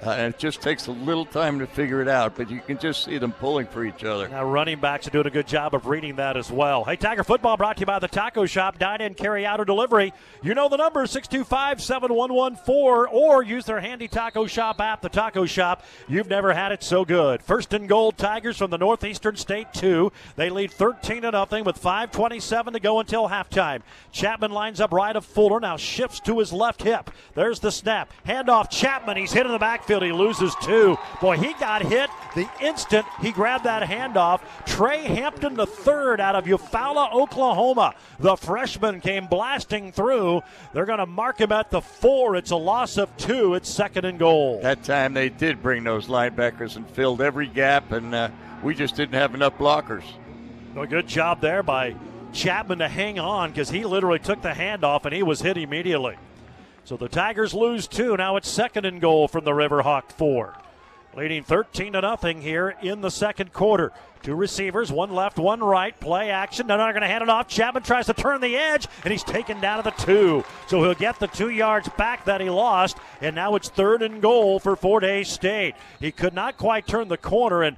Uh, 0.05 0.11
and 0.11 0.35
it 0.35 0.39
just 0.39 0.63
takes 0.63 0.87
a 0.87 0.93
little 0.93 1.25
time 1.25 1.59
to 1.59 1.67
figure 1.67 2.01
it 2.01 2.09
out, 2.09 2.37
but 2.37 2.49
you 2.49 2.61
can 2.61 2.79
just 2.79 3.05
see 3.05 3.19
them 3.19 3.33
pulling 3.33 3.67
for 3.67 3.85
each 3.85 4.05
other. 4.05 4.29
Now, 4.29 4.45
running 4.45 4.79
backs 4.79 5.09
are 5.09 5.11
doing 5.11 5.27
a 5.27 5.31
good 5.31 5.49
job 5.49 5.75
of 5.75 5.87
reading 5.87 6.17
that 6.17 6.37
as 6.37 6.53
well. 6.53 6.85
Hey, 6.85 6.95
Tiger 6.95 7.25
Football 7.25 7.57
brought 7.57 7.77
to 7.79 7.81
you 7.81 7.87
by 7.87 7.99
the 7.99 8.07
Taco 8.07 8.47
Shop. 8.47 8.79
Dine 8.79 9.01
in, 9.01 9.15
carry 9.15 9.45
out, 9.45 9.61
or 9.61 9.65
delivery. 9.65 10.13
You 10.41 10.55
know 10.55 10.69
the 10.69 10.77
number 10.77 11.05
625 11.05 11.83
7114, 11.83 13.09
or 13.13 13.43
use 13.43 13.65
their 13.65 13.81
handy 13.81 14.07
Taco 14.07 14.47
Shop 14.47 14.81
app, 14.81 15.03
the 15.03 15.09
Taco 15.09 15.47
Shop. 15.47 15.85
You've 16.07 16.29
never 16.29 16.53
had 16.53 16.71
it 16.71 16.85
so 16.85 17.05
good. 17.05 17.43
First 17.43 17.73
and 17.75 17.89
goal, 17.89 18.13
Tigers 18.13 18.59
from 18.59 18.71
the 18.71 18.79
Northeastern 18.79 19.35
State 19.37 19.73
2. 19.75 20.13
They 20.37 20.49
lead 20.49 20.71
13 20.71 21.23
to 21.23 21.33
nothing 21.33 21.65
with 21.65 21.81
5.27 21.81 22.73
to 22.73 22.81
go 22.81 23.01
until 23.01 23.29
halftime. 23.29 23.83
Chapman 24.13 24.53
lines 24.53 24.81
up 24.81 24.93
right 24.93 25.17
of 25.17 25.25
Fuller, 25.25 25.59
now 25.59 25.77
shifts 25.77 26.21
to 26.21 26.39
his 26.39 26.53
left 26.53 26.85
hip. 26.85 27.11
There's 27.35 27.59
the 27.59 27.73
snap. 27.73 28.13
Handoff 28.25 28.71
Chapman. 28.71 29.17
He's 29.17 29.33
hit 29.33 29.45
in 29.45 29.53
the 29.53 29.59
back 29.59 29.88
backfield. 29.89 30.03
He 30.03 30.13
loses 30.13 30.55
two. 30.63 30.99
Boy, 31.21 31.37
he 31.37 31.55
got 31.55 31.83
hit 31.83 32.11
the 32.35 32.49
instant 32.61 33.07
he 33.21 33.33
grabbed 33.33 33.65
that 33.65 33.89
handoff. 33.89 34.41
Trey 34.67 35.03
Hampton, 35.03 35.55
the 35.55 35.67
third 35.67 36.21
out 36.21 36.37
of 36.37 36.45
Eufaula, 36.45 37.13
Oklahoma. 37.13 37.95
The 38.21 38.37
freshman 38.37 39.01
came 39.01 39.27
blasting 39.27 39.93
through. 39.93 40.43
They're 40.73 40.87
going 40.87 40.99
to 40.99 41.07
mark 41.07 41.41
him 41.41 41.53
at 41.53 41.71
the 41.71 41.81
four. 41.81 42.37
It's 42.37 42.51
a 42.51 42.57
loss 42.57 42.97
of 42.99 43.15
two. 43.17 43.55
It's 43.55 43.69
second 43.69 44.05
and 44.05 44.19
goal. 44.19 44.61
That 44.63 44.85
time 44.85 45.15
they 45.15 45.31
did 45.31 45.63
bring 45.63 45.85
those 45.85 46.07
linebackers 46.07 46.77
and 46.77 46.89
filled 46.91 47.21
every 47.21 47.47
gap, 47.47 47.93
and 47.93 48.15
uh, 48.15 48.31
we 48.63 48.75
just 48.75 48.95
didn't 48.95 49.15
have 49.15 49.35
enough 49.35 49.57
blockers. 49.59 50.05
A 50.77 50.87
good 50.87 51.09
job 51.09 51.41
there 51.41 51.63
by 51.63 51.97
Chapman 52.33 52.79
to 52.79 52.89
hang 52.89 53.19
on 53.19 53.51
because 53.51 53.71
he 53.71 53.85
literally 53.85 54.19
took 54.19 54.43
the 54.43 54.51
handoff 54.51 55.05
and 55.07 55.15
he 55.15 55.23
was 55.23 55.41
hit 55.41 55.57
immediately. 55.57 56.17
So 56.89 56.97
the 56.97 57.07
Tigers 57.07 57.53
lose 57.53 57.87
two. 57.87 58.17
Now 58.17 58.37
it's 58.37 58.49
second 58.49 58.87
and 58.87 58.99
goal 58.99 59.29
from 59.29 59.45
the 59.45 59.51
Riverhawk 59.51 60.11
four. 60.11 60.57
Leading 61.15 61.43
13 61.43 61.93
to 61.93 62.01
nothing 62.01 62.41
here 62.41 62.75
in 62.81 63.03
the 63.03 63.11
second 63.11 63.53
quarter. 63.53 63.93
Two 64.23 64.35
receivers, 64.35 64.91
one 64.91 65.13
left, 65.13 65.39
one 65.39 65.61
right. 65.61 66.01
Play 66.01 66.31
action. 66.31 66.67
Now 66.67 66.79
They're 66.79 66.87
not 66.87 66.93
going 66.93 67.03
to 67.03 67.09
hand 67.09 67.23
it 67.23 67.29
off. 67.29 67.47
Chapman 67.47 67.83
tries 67.83 68.07
to 68.07 68.15
turn 68.15 68.41
the 68.41 68.57
edge, 68.57 68.87
and 69.05 69.13
he's 69.13 69.23
taken 69.23 69.61
down 69.61 69.85
to 69.85 69.91
the 69.91 70.03
two. 70.03 70.45
So 70.67 70.83
he'll 70.83 70.95
get 70.95 71.19
the 71.19 71.27
two 71.27 71.51
yards 71.51 71.91
back 71.99 72.25
that 72.25 72.41
he 72.41 72.49
lost, 72.49 72.97
and 73.21 73.37
now 73.37 73.55
it's 73.55 73.69
third 73.69 74.01
and 74.01 74.23
goal 74.23 74.59
for 74.59 74.75
Fort 74.75 75.03
Hays 75.03 75.29
State. 75.29 75.75
He 76.01 76.11
could 76.11 76.33
not 76.33 76.57
quite 76.57 76.87
turn 76.87 77.09
the 77.09 77.19
corner, 77.19 77.63
and 77.63 77.77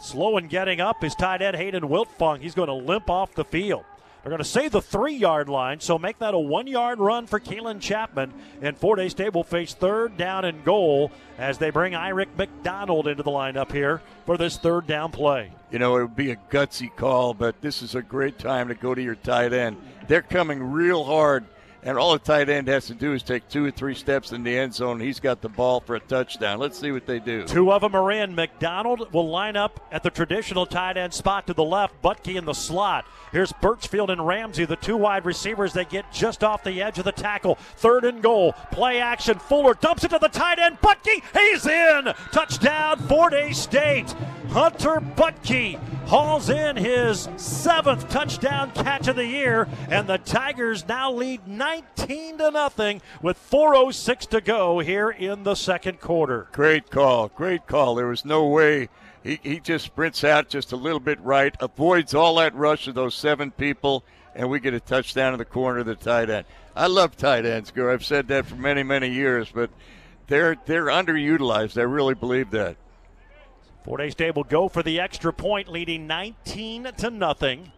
slow 0.00 0.36
in 0.36 0.46
getting 0.46 0.80
up 0.80 1.02
is 1.02 1.16
tight 1.16 1.42
end 1.42 1.56
Hayden 1.56 1.88
Wiltfong. 1.88 2.38
He's 2.38 2.54
going 2.54 2.68
to 2.68 2.74
limp 2.74 3.10
off 3.10 3.34
the 3.34 3.44
field. 3.44 3.84
They're 4.22 4.30
going 4.30 4.38
to 4.38 4.44
save 4.44 4.72
the 4.72 4.82
three 4.82 5.14
yard 5.14 5.48
line, 5.48 5.80
so 5.80 5.98
make 5.98 6.18
that 6.18 6.34
a 6.34 6.38
one 6.38 6.66
yard 6.66 6.98
run 6.98 7.26
for 7.26 7.38
Keelan 7.38 7.80
Chapman. 7.80 8.32
And 8.60 8.76
Fort 8.76 8.98
Hays 8.98 9.12
State 9.12 9.32
will 9.32 9.44
face 9.44 9.74
third 9.74 10.16
down 10.16 10.44
and 10.44 10.64
goal 10.64 11.12
as 11.38 11.58
they 11.58 11.70
bring 11.70 11.92
Irick 11.94 12.28
McDonald 12.36 13.06
into 13.06 13.22
the 13.22 13.30
lineup 13.30 13.72
here 13.72 14.02
for 14.26 14.36
this 14.36 14.56
third 14.56 14.86
down 14.86 15.12
play. 15.12 15.52
You 15.70 15.78
know, 15.78 15.96
it 15.96 16.02
would 16.02 16.16
be 16.16 16.32
a 16.32 16.36
gutsy 16.50 16.94
call, 16.94 17.32
but 17.32 17.60
this 17.60 17.82
is 17.82 17.94
a 17.94 18.02
great 18.02 18.38
time 18.38 18.68
to 18.68 18.74
go 18.74 18.94
to 18.94 19.02
your 19.02 19.14
tight 19.14 19.52
end. 19.52 19.76
They're 20.08 20.22
coming 20.22 20.62
real 20.62 21.04
hard 21.04 21.44
and 21.82 21.96
all 21.96 22.12
a 22.14 22.18
tight 22.18 22.48
end 22.48 22.68
has 22.68 22.86
to 22.86 22.94
do 22.94 23.12
is 23.12 23.22
take 23.22 23.48
two 23.48 23.64
or 23.64 23.70
three 23.70 23.94
steps 23.94 24.32
in 24.32 24.42
the 24.42 24.56
end 24.56 24.74
zone. 24.74 25.00
He's 25.00 25.20
got 25.20 25.40
the 25.40 25.48
ball 25.48 25.80
for 25.80 25.94
a 25.94 26.00
touchdown. 26.00 26.58
Let's 26.58 26.78
see 26.78 26.90
what 26.90 27.06
they 27.06 27.18
do. 27.18 27.44
Two 27.44 27.72
of 27.72 27.82
them 27.82 27.94
are 27.94 28.10
in. 28.10 28.34
McDonald 28.34 29.12
will 29.12 29.28
line 29.28 29.56
up 29.56 29.80
at 29.92 30.02
the 30.02 30.10
traditional 30.10 30.66
tight 30.66 30.96
end 30.96 31.14
spot 31.14 31.46
to 31.46 31.54
the 31.54 31.64
left. 31.64 32.00
Butke 32.02 32.36
in 32.36 32.44
the 32.44 32.54
slot. 32.54 33.06
Here's 33.32 33.52
Birchfield 33.52 34.10
and 34.10 34.26
Ramsey, 34.26 34.64
the 34.64 34.76
two 34.76 34.96
wide 34.96 35.24
receivers. 35.24 35.72
They 35.72 35.84
get 35.84 36.12
just 36.12 36.42
off 36.42 36.64
the 36.64 36.82
edge 36.82 36.98
of 36.98 37.04
the 37.04 37.12
tackle. 37.12 37.56
Third 37.76 38.04
and 38.04 38.22
goal. 38.22 38.54
Play 38.72 39.00
action. 39.00 39.38
Fuller 39.38 39.74
dumps 39.74 40.04
it 40.04 40.08
to 40.08 40.18
the 40.18 40.28
tight 40.28 40.58
end. 40.58 40.80
Butke, 40.80 41.22
he's 41.32 41.66
in. 41.66 42.12
Touchdown, 42.32 42.98
Fort 43.00 43.32
Hays 43.32 43.58
State. 43.58 44.10
Hunter 44.50 45.00
Butke 45.16 45.78
hauls 46.08 46.48
in 46.48 46.74
his 46.74 47.28
seventh 47.36 48.08
touchdown 48.08 48.70
catch 48.70 49.08
of 49.08 49.16
the 49.16 49.26
year, 49.26 49.68
and 49.90 50.08
the 50.08 50.16
Tigers 50.16 50.88
now 50.88 51.12
lead 51.12 51.46
19 51.46 52.38
to 52.38 52.50
nothing 52.50 53.02
with 53.20 53.36
4:06 53.36 54.26
to 54.28 54.40
go 54.40 54.78
here 54.78 55.10
in 55.10 55.44
the 55.44 55.54
second 55.54 56.00
quarter. 56.00 56.48
Great 56.52 56.90
call, 56.90 57.28
great 57.28 57.66
call. 57.66 57.94
There 57.94 58.06
was 58.06 58.24
no 58.24 58.46
way. 58.46 58.88
He, 59.22 59.38
he 59.42 59.60
just 59.60 59.84
sprints 59.84 60.24
out 60.24 60.48
just 60.48 60.72
a 60.72 60.76
little 60.76 61.00
bit 61.00 61.20
right, 61.20 61.54
avoids 61.60 62.14
all 62.14 62.36
that 62.36 62.54
rush 62.54 62.88
of 62.88 62.94
those 62.94 63.14
seven 63.14 63.50
people, 63.50 64.02
and 64.34 64.48
we 64.48 64.60
get 64.60 64.72
a 64.72 64.80
touchdown 64.80 65.34
in 65.34 65.38
the 65.38 65.44
corner 65.44 65.80
of 65.80 65.86
the 65.86 65.94
tight 65.94 66.30
end. 66.30 66.46
I 66.74 66.86
love 66.86 67.18
tight 67.18 67.44
ends, 67.44 67.70
girl. 67.70 67.92
I've 67.92 68.04
said 68.04 68.28
that 68.28 68.46
for 68.46 68.54
many, 68.54 68.82
many 68.82 69.10
years, 69.10 69.50
but 69.52 69.68
they're 70.28 70.56
they're 70.64 70.86
underutilized. 70.86 71.76
I 71.76 71.82
really 71.82 72.14
believe 72.14 72.50
that. 72.52 72.76
Fort 73.88 74.02
Hays 74.02 74.12
State 74.12 74.36
will 74.36 74.44
go 74.44 74.68
for 74.68 74.82
the 74.82 75.00
extra 75.00 75.32
point, 75.32 75.66
leading 75.66 76.06
19 76.06 76.90
to 76.98 77.08
nothing. 77.08 77.72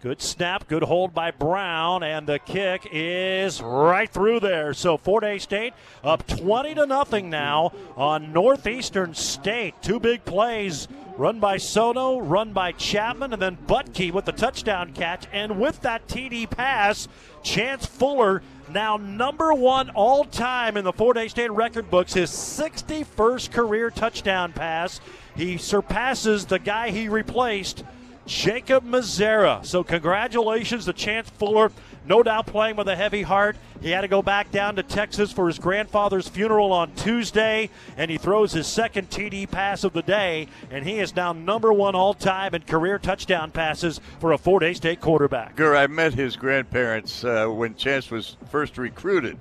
Good 0.00 0.20
snap, 0.20 0.66
good 0.66 0.82
hold 0.82 1.14
by 1.14 1.30
Brown, 1.30 2.02
and 2.02 2.26
the 2.26 2.40
kick 2.40 2.88
is 2.90 3.62
right 3.62 4.10
through 4.10 4.40
there. 4.40 4.74
So 4.74 4.96
Fort 4.96 5.22
Hays 5.22 5.44
State 5.44 5.72
up 6.02 6.26
20 6.26 6.74
to 6.74 6.86
nothing 6.86 7.30
now 7.30 7.72
on 7.96 8.32
Northeastern 8.32 9.14
State. 9.14 9.80
Two 9.80 10.00
big 10.00 10.24
plays 10.24 10.88
run 11.16 11.38
by 11.38 11.58
Soto, 11.58 12.18
run 12.18 12.52
by 12.52 12.72
Chapman, 12.72 13.32
and 13.32 13.40
then 13.40 13.56
Butke 13.68 14.10
with 14.10 14.24
the 14.24 14.32
touchdown 14.32 14.92
catch. 14.92 15.28
And 15.32 15.60
with 15.60 15.82
that 15.82 16.08
TD 16.08 16.50
pass, 16.50 17.06
Chance 17.44 17.86
Fuller 17.86 18.42
now 18.68 18.96
number 18.96 19.54
one 19.54 19.90
all 19.90 20.24
time 20.24 20.76
in 20.76 20.84
the 20.84 20.92
Fort 20.92 21.16
Hays 21.16 21.30
State 21.30 21.52
record 21.52 21.90
books, 21.92 22.14
his 22.14 22.30
61st 22.30 23.52
career 23.52 23.90
touchdown 23.90 24.52
pass. 24.52 25.00
He 25.36 25.58
surpasses 25.58 26.46
the 26.46 26.58
guy 26.58 26.90
he 26.90 27.08
replaced, 27.08 27.84
Jacob 28.26 28.84
Mezera. 28.84 29.64
So, 29.64 29.82
congratulations 29.84 30.84
to 30.86 30.92
Chance 30.92 31.30
Fuller. 31.30 31.70
No 32.06 32.22
doubt 32.22 32.46
playing 32.46 32.76
with 32.76 32.88
a 32.88 32.96
heavy 32.96 33.22
heart. 33.22 33.56
He 33.80 33.90
had 33.90 34.02
to 34.02 34.08
go 34.08 34.22
back 34.22 34.50
down 34.50 34.76
to 34.76 34.82
Texas 34.82 35.32
for 35.32 35.46
his 35.46 35.58
grandfather's 35.58 36.28
funeral 36.28 36.72
on 36.72 36.94
Tuesday, 36.94 37.70
and 37.96 38.10
he 38.10 38.18
throws 38.18 38.52
his 38.52 38.66
second 38.66 39.10
TD 39.10 39.50
pass 39.50 39.84
of 39.84 39.92
the 39.92 40.02
day, 40.02 40.48
and 40.70 40.86
he 40.86 41.00
is 41.00 41.16
now 41.16 41.32
number 41.32 41.72
one 41.72 41.94
all 41.94 42.14
time 42.14 42.54
in 42.54 42.62
career 42.62 42.98
touchdown 42.98 43.50
passes 43.50 44.00
for 44.20 44.32
a 44.32 44.38
Fort 44.38 44.62
Hays 44.62 44.76
State 44.76 45.00
quarterback. 45.00 45.56
Gur, 45.56 45.74
I 45.74 45.86
met 45.86 46.14
his 46.14 46.36
grandparents 46.36 47.24
uh, 47.24 47.46
when 47.46 47.74
Chance 47.74 48.10
was 48.10 48.36
first 48.50 48.76
recruited. 48.78 49.38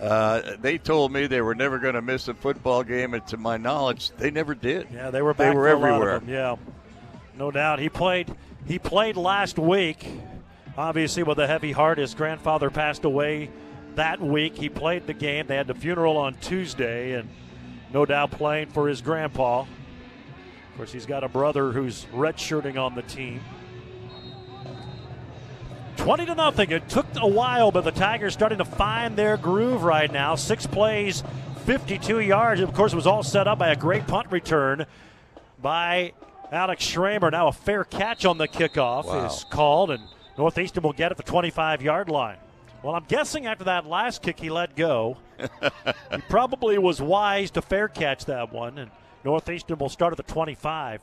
Uh, 0.00 0.56
they 0.60 0.76
told 0.76 1.10
me 1.10 1.26
they 1.26 1.40
were 1.40 1.54
never 1.54 1.78
going 1.78 1.94
to 1.94 2.02
miss 2.02 2.28
a 2.28 2.34
football 2.34 2.82
game, 2.82 3.14
and 3.14 3.26
to 3.28 3.36
my 3.36 3.56
knowledge, 3.56 4.10
they 4.18 4.30
never 4.30 4.54
did. 4.54 4.88
Yeah, 4.92 5.10
they 5.10 5.22
were 5.22 5.32
back 5.34 5.52
they 5.52 5.56
were 5.56 5.68
everywhere. 5.68 6.22
Yeah, 6.26 6.56
no 7.36 7.50
doubt. 7.50 7.78
He 7.78 7.88
played. 7.88 8.34
He 8.66 8.78
played 8.78 9.16
last 9.16 9.58
week. 9.58 10.06
Obviously, 10.76 11.22
with 11.22 11.38
a 11.38 11.46
heavy 11.46 11.72
heart, 11.72 11.96
his 11.96 12.14
grandfather 12.14 12.68
passed 12.68 13.04
away 13.04 13.50
that 13.94 14.20
week. 14.20 14.56
He 14.56 14.68
played 14.68 15.06
the 15.06 15.14
game. 15.14 15.46
They 15.46 15.56
had 15.56 15.66
the 15.66 15.74
funeral 15.74 16.18
on 16.18 16.34
Tuesday, 16.34 17.12
and 17.12 17.30
no 17.92 18.04
doubt 18.04 18.32
playing 18.32 18.68
for 18.68 18.88
his 18.88 19.00
grandpa. 19.00 19.60
Of 19.60 20.76
course, 20.76 20.92
he's 20.92 21.06
got 21.06 21.24
a 21.24 21.28
brother 21.28 21.72
who's 21.72 22.04
redshirting 22.12 22.78
on 22.78 22.94
the 22.94 23.02
team. 23.02 23.40
20 25.96 26.26
to 26.26 26.34
nothing. 26.34 26.70
It 26.70 26.88
took 26.88 27.06
a 27.16 27.26
while, 27.26 27.70
but 27.70 27.84
the 27.84 27.90
Tigers 27.90 28.32
starting 28.32 28.58
to 28.58 28.64
find 28.64 29.16
their 29.16 29.36
groove 29.36 29.82
right 29.82 30.10
now. 30.10 30.34
Six 30.34 30.66
plays, 30.66 31.22
52 31.64 32.20
yards. 32.20 32.60
Of 32.60 32.72
course, 32.74 32.92
it 32.92 32.96
was 32.96 33.06
all 33.06 33.22
set 33.22 33.48
up 33.48 33.58
by 33.58 33.68
a 33.68 33.76
great 33.76 34.06
punt 34.06 34.30
return 34.30 34.86
by 35.60 36.12
Alex 36.52 36.84
Schramer. 36.84 37.30
Now 37.30 37.48
a 37.48 37.52
fair 37.52 37.84
catch 37.84 38.24
on 38.24 38.38
the 38.38 38.48
kickoff 38.48 39.06
wow. 39.06 39.26
is 39.26 39.44
called, 39.50 39.90
and 39.90 40.02
Northeastern 40.38 40.82
will 40.82 40.92
get 40.92 41.10
at 41.10 41.16
the 41.16 41.22
25 41.22 41.82
yard 41.82 42.08
line. 42.08 42.38
Well, 42.82 42.94
I'm 42.94 43.04
guessing 43.04 43.46
after 43.46 43.64
that 43.64 43.86
last 43.86 44.22
kick 44.22 44.38
he 44.38 44.50
let 44.50 44.76
go, 44.76 45.16
he 45.40 46.20
probably 46.28 46.78
was 46.78 47.00
wise 47.00 47.50
to 47.52 47.62
fair 47.62 47.88
catch 47.88 48.26
that 48.26 48.52
one, 48.52 48.78
and 48.78 48.90
Northeastern 49.24 49.78
will 49.78 49.88
start 49.88 50.12
at 50.12 50.16
the 50.18 50.32
25. 50.32 51.00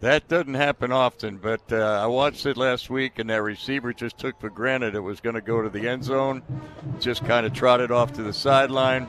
That 0.00 0.28
doesn't 0.28 0.54
happen 0.54 0.92
often, 0.92 1.38
but 1.38 1.60
uh, 1.72 2.00
I 2.02 2.06
watched 2.06 2.44
it 2.44 2.58
last 2.58 2.90
week, 2.90 3.18
and 3.18 3.30
that 3.30 3.42
receiver 3.42 3.94
just 3.94 4.18
took 4.18 4.38
for 4.38 4.50
granted 4.50 4.94
it 4.94 5.00
was 5.00 5.20
going 5.20 5.36
to 5.36 5.40
go 5.40 5.62
to 5.62 5.70
the 5.70 5.88
end 5.88 6.04
zone. 6.04 6.42
Just 7.00 7.24
kind 7.24 7.46
of 7.46 7.54
trotted 7.54 7.90
off 7.90 8.12
to 8.14 8.22
the 8.22 8.32
sideline, 8.32 9.06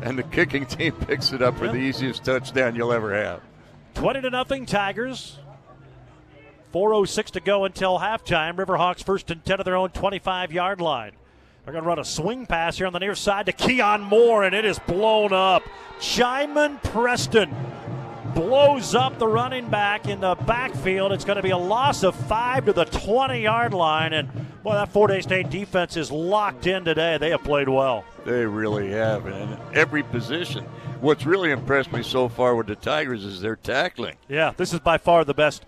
and 0.00 0.18
the 0.18 0.22
kicking 0.22 0.64
team 0.66 0.92
picks 0.92 1.32
it 1.32 1.42
up 1.42 1.58
for 1.58 1.68
the 1.68 1.76
easiest 1.76 2.24
touchdown 2.24 2.74
you'll 2.74 2.92
ever 2.92 3.14
have. 3.14 3.42
20 3.94 4.22
to 4.22 4.30
nothing, 4.30 4.64
Tigers. 4.64 5.38
4.06 6.72 7.26
to 7.32 7.40
go 7.40 7.66
until 7.66 7.98
halftime. 7.98 8.56
Riverhawks 8.56 9.04
first 9.04 9.30
and 9.30 9.44
10 9.44 9.60
of 9.60 9.66
their 9.66 9.76
own 9.76 9.90
25 9.90 10.52
yard 10.52 10.80
line. 10.80 11.12
They're 11.64 11.72
going 11.72 11.84
to 11.84 11.88
run 11.88 11.98
a 11.98 12.04
swing 12.04 12.46
pass 12.46 12.78
here 12.78 12.86
on 12.86 12.94
the 12.94 12.98
near 12.98 13.14
side 13.14 13.44
to 13.46 13.52
Keon 13.52 14.00
Moore, 14.00 14.42
and 14.42 14.54
it 14.54 14.64
is 14.64 14.78
blown 14.80 15.34
up. 15.34 15.62
Jaimin 16.00 16.82
Preston 16.82 17.54
blows 18.34 18.94
up 18.94 19.18
the 19.18 19.26
running 19.26 19.68
back 19.68 20.08
in 20.08 20.20
the 20.20 20.34
backfield. 20.34 21.12
It's 21.12 21.24
going 21.24 21.36
to 21.36 21.42
be 21.42 21.50
a 21.50 21.58
loss 21.58 22.02
of 22.02 22.14
five 22.14 22.66
to 22.66 22.72
the 22.72 22.84
20 22.84 23.40
yard 23.40 23.74
line. 23.74 24.12
And 24.12 24.28
boy, 24.62 24.74
that 24.74 24.90
Fort 24.90 25.10
Hays 25.10 25.24
State 25.24 25.50
defense 25.50 25.96
is 25.96 26.10
locked 26.10 26.66
in 26.66 26.84
today. 26.84 27.18
They 27.18 27.30
have 27.30 27.42
played 27.44 27.68
well. 27.68 28.04
They 28.24 28.44
really 28.46 28.90
have, 28.90 29.26
in 29.26 29.58
every 29.74 30.02
position. 30.02 30.64
What's 31.00 31.26
really 31.26 31.50
impressed 31.50 31.92
me 31.92 32.02
so 32.02 32.28
far 32.28 32.54
with 32.54 32.68
the 32.68 32.76
Tigers 32.76 33.24
is 33.24 33.40
their 33.40 33.56
tackling. 33.56 34.16
Yeah, 34.28 34.52
this 34.56 34.72
is 34.72 34.80
by 34.80 34.98
far 34.98 35.24
the 35.24 35.34
best 35.34 35.64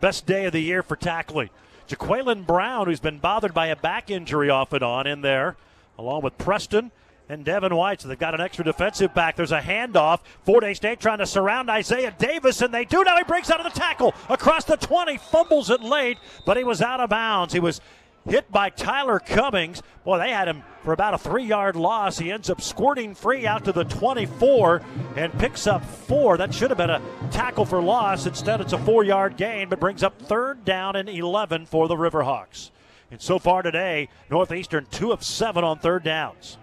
best 0.00 0.24
day 0.24 0.46
of 0.46 0.52
the 0.52 0.60
year 0.60 0.82
for 0.82 0.96
tackling. 0.96 1.50
Jaqueline 1.86 2.44
Brown, 2.44 2.86
who's 2.86 3.00
been 3.00 3.18
bothered 3.18 3.52
by 3.52 3.66
a 3.66 3.76
back 3.76 4.10
injury 4.10 4.48
off 4.48 4.72
and 4.72 4.82
on, 4.82 5.06
in 5.06 5.20
there, 5.20 5.56
along 5.98 6.22
with 6.22 6.38
Preston 6.38 6.92
and 7.30 7.44
Devin 7.44 7.74
White. 7.74 8.00
So 8.00 8.08
they've 8.08 8.18
got 8.18 8.34
an 8.34 8.40
extra 8.40 8.64
defensive 8.64 9.14
back. 9.14 9.36
There's 9.36 9.52
a 9.52 9.60
handoff. 9.60 10.20
Fort 10.44 10.64
Hays 10.64 10.78
State 10.78 11.00
trying 11.00 11.18
to 11.18 11.26
surround 11.26 11.70
Isaiah 11.70 12.14
Davis, 12.18 12.60
and 12.60 12.74
they 12.74 12.84
do 12.84 13.04
now. 13.04 13.16
He 13.16 13.24
breaks 13.24 13.50
out 13.50 13.64
of 13.64 13.72
the 13.72 13.78
tackle 13.78 14.14
across 14.28 14.64
the 14.64 14.76
20, 14.76 15.16
fumbles 15.18 15.70
it 15.70 15.80
late, 15.80 16.18
but 16.44 16.56
he 16.56 16.64
was 16.64 16.82
out 16.82 17.00
of 17.00 17.08
bounds. 17.08 17.54
He 17.54 17.60
was 17.60 17.80
hit 18.28 18.50
by 18.50 18.68
Tyler 18.68 19.20
Cummings. 19.20 19.80
Boy, 20.04 20.18
they 20.18 20.30
had 20.30 20.48
him 20.48 20.64
for 20.82 20.92
about 20.92 21.14
a 21.14 21.18
three 21.18 21.44
yard 21.44 21.76
loss. 21.76 22.18
He 22.18 22.32
ends 22.32 22.50
up 22.50 22.60
squirting 22.60 23.14
free 23.14 23.46
out 23.46 23.64
to 23.64 23.72
the 23.72 23.84
24 23.84 24.82
and 25.16 25.32
picks 25.38 25.68
up 25.68 25.84
four. 25.84 26.36
That 26.36 26.52
should 26.52 26.70
have 26.70 26.78
been 26.78 26.90
a 26.90 27.00
tackle 27.30 27.64
for 27.64 27.80
loss. 27.80 28.26
Instead, 28.26 28.60
it's 28.60 28.72
a 28.72 28.78
four 28.78 29.04
yard 29.04 29.36
gain, 29.36 29.68
but 29.68 29.78
brings 29.78 30.02
up 30.02 30.20
third 30.20 30.64
down 30.64 30.96
and 30.96 31.08
11 31.08 31.66
for 31.66 31.86
the 31.86 31.96
Riverhawks. 31.96 32.70
And 33.12 33.20
so 33.20 33.38
far 33.38 33.62
today, 33.62 34.08
Northeastern 34.30 34.86
two 34.90 35.12
of 35.12 35.24
seven 35.24 35.64
on 35.64 35.78
third 35.78 36.04
downs. 36.04 36.58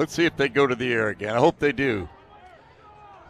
Let's 0.00 0.14
see 0.14 0.24
if 0.24 0.34
they 0.34 0.48
go 0.48 0.66
to 0.66 0.74
the 0.74 0.94
air 0.94 1.10
again. 1.10 1.34
I 1.34 1.40
hope 1.40 1.58
they 1.58 1.72
do. 1.72 2.08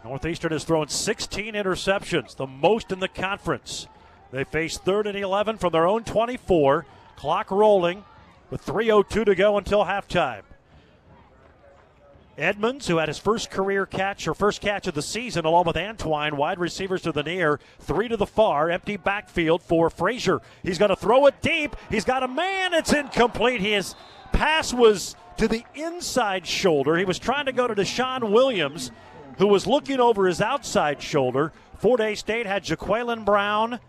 Northeastern 0.05 0.53
has 0.53 0.63
thrown 0.63 0.87
16 0.87 1.53
interceptions, 1.53 2.37
the 2.37 2.47
most 2.47 2.93
in 2.93 3.01
the 3.01 3.09
conference. 3.09 3.89
They 4.31 4.45
face 4.45 4.77
third 4.77 5.05
and 5.05 5.17
11 5.17 5.57
from 5.57 5.73
their 5.73 5.85
own 5.85 6.05
24. 6.05 6.85
Clock 7.17 7.51
rolling 7.51 8.05
with 8.49 8.65
3.02 8.65 9.25
to 9.25 9.35
go 9.35 9.57
until 9.57 9.83
halftime. 9.83 10.43
Edmonds, 12.37 12.87
who 12.87 12.99
had 12.99 13.09
his 13.09 13.19
first 13.19 13.51
career 13.51 13.85
catch 13.85 14.25
or 14.25 14.33
first 14.33 14.61
catch 14.61 14.87
of 14.87 14.93
the 14.93 15.01
season, 15.01 15.43
along 15.43 15.65
with 15.65 15.75
Antwine, 15.75 16.37
wide 16.37 16.57
receivers 16.57 17.01
to 17.01 17.11
the 17.11 17.21
near, 17.21 17.59
three 17.81 18.07
to 18.07 18.15
the 18.15 18.25
far, 18.25 18.69
empty 18.69 18.95
backfield 18.95 19.61
for 19.61 19.89
Frazier. 19.89 20.39
He's 20.63 20.77
going 20.77 20.87
to 20.87 20.95
throw 20.95 21.25
it 21.25 21.41
deep. 21.41 21.75
He's 21.89 22.05
got 22.05 22.23
a 22.23 22.29
man. 22.29 22.73
It's 22.73 22.93
incomplete. 22.93 23.59
His 23.59 23.93
pass 24.31 24.73
was 24.73 25.17
to 25.41 25.47
the 25.47 25.65
inside 25.73 26.45
shoulder. 26.45 26.95
He 26.97 27.03
was 27.03 27.17
trying 27.17 27.47
to 27.47 27.51
go 27.51 27.67
to 27.67 27.73
Deshaun 27.73 28.31
Williams, 28.31 28.91
who 29.39 29.47
was 29.47 29.65
looking 29.65 29.99
over 29.99 30.27
his 30.27 30.39
outside 30.39 31.01
shoulder. 31.01 31.51
Fort 31.79 31.99
Hays 31.99 32.19
State 32.19 32.45
had 32.45 32.63
Jaqueline 32.63 33.25
Brown 33.25 33.79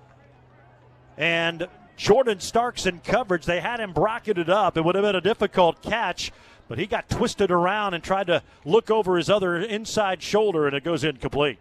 and 1.18 1.68
Jordan 1.98 2.40
Starks 2.40 2.86
in 2.86 3.00
coverage. 3.00 3.44
They 3.44 3.60
had 3.60 3.80
him 3.80 3.92
bracketed 3.92 4.48
up. 4.48 4.78
It 4.78 4.80
would 4.82 4.94
have 4.94 5.04
been 5.04 5.14
a 5.14 5.20
difficult 5.20 5.82
catch, 5.82 6.32
but 6.68 6.78
he 6.78 6.86
got 6.86 7.10
twisted 7.10 7.50
around 7.50 7.92
and 7.92 8.02
tried 8.02 8.28
to 8.28 8.42
look 8.64 8.90
over 8.90 9.18
his 9.18 9.28
other 9.28 9.58
inside 9.58 10.22
shoulder, 10.22 10.66
and 10.66 10.74
it 10.74 10.82
goes 10.82 11.04
incomplete. 11.04 11.58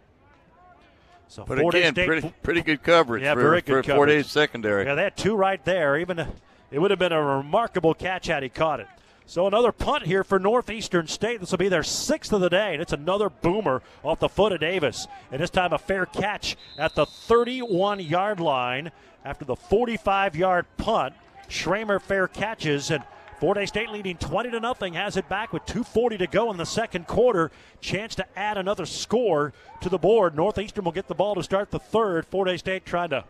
So 1.27 1.43
but 1.45 1.59
Fort 1.59 1.75
again, 1.75 1.95
State, 1.95 2.07
pretty, 2.07 2.33
pretty 2.41 2.61
good 2.61 2.81
coverage 2.81 3.23
yeah, 3.23 3.33
for, 3.33 3.41
very 3.41 3.61
good 3.61 3.85
for 3.85 3.95
Fort 3.95 4.07
Hays 4.07 4.27
secondary. 4.27 4.85
Yeah, 4.85 4.95
they 4.95 5.03
had 5.03 5.17
two 5.17 5.35
right 5.35 5.63
there. 5.65 5.97
Even 5.97 6.25
it 6.71 6.79
would 6.79 6.91
have 6.91 6.99
been 6.99 7.11
a 7.11 7.21
remarkable 7.21 7.93
catch 7.93 8.27
had 8.27 8.41
he 8.41 8.47
caught 8.47 8.79
it. 8.79 8.87
So 9.31 9.47
another 9.47 9.71
punt 9.71 10.07
here 10.07 10.25
for 10.25 10.39
Northeastern 10.39 11.07
State. 11.07 11.39
This 11.39 11.51
will 11.51 11.57
be 11.57 11.69
their 11.69 11.83
sixth 11.83 12.33
of 12.33 12.41
the 12.41 12.49
day, 12.49 12.73
and 12.73 12.81
it's 12.81 12.91
another 12.91 13.29
boomer 13.29 13.81
off 14.03 14.19
the 14.19 14.27
foot 14.27 14.51
of 14.51 14.59
Davis. 14.59 15.07
And 15.31 15.41
this 15.41 15.49
time 15.49 15.71
a 15.71 15.77
fair 15.77 16.05
catch 16.05 16.57
at 16.77 16.95
the 16.95 17.05
31 17.05 18.01
yard 18.01 18.41
line 18.41 18.91
after 19.23 19.45
the 19.45 19.55
45 19.55 20.35
yard 20.35 20.65
punt. 20.75 21.13
Schramer 21.47 22.01
fair 22.01 22.27
catches, 22.27 22.91
and 22.91 23.05
Fort 23.39 23.55
Hays 23.55 23.69
State 23.69 23.89
leading 23.89 24.17
20 24.17 24.51
to 24.51 24.59
nothing 24.59 24.95
has 24.95 25.15
it 25.15 25.29
back 25.29 25.53
with 25.53 25.65
2:40 25.65 26.17
to 26.17 26.27
go 26.27 26.51
in 26.51 26.57
the 26.57 26.65
second 26.65 27.07
quarter. 27.07 27.51
Chance 27.79 28.15
to 28.15 28.25
add 28.37 28.57
another 28.57 28.85
score 28.85 29.53
to 29.79 29.87
the 29.87 29.97
board. 29.97 30.35
Northeastern 30.35 30.83
will 30.83 30.91
get 30.91 31.07
the 31.07 31.15
ball 31.15 31.35
to 31.35 31.43
start 31.43 31.71
the 31.71 31.79
third. 31.79 32.25
Fort 32.25 32.49
Hays 32.49 32.59
State 32.59 32.85
trying 32.85 33.11
to 33.11 33.23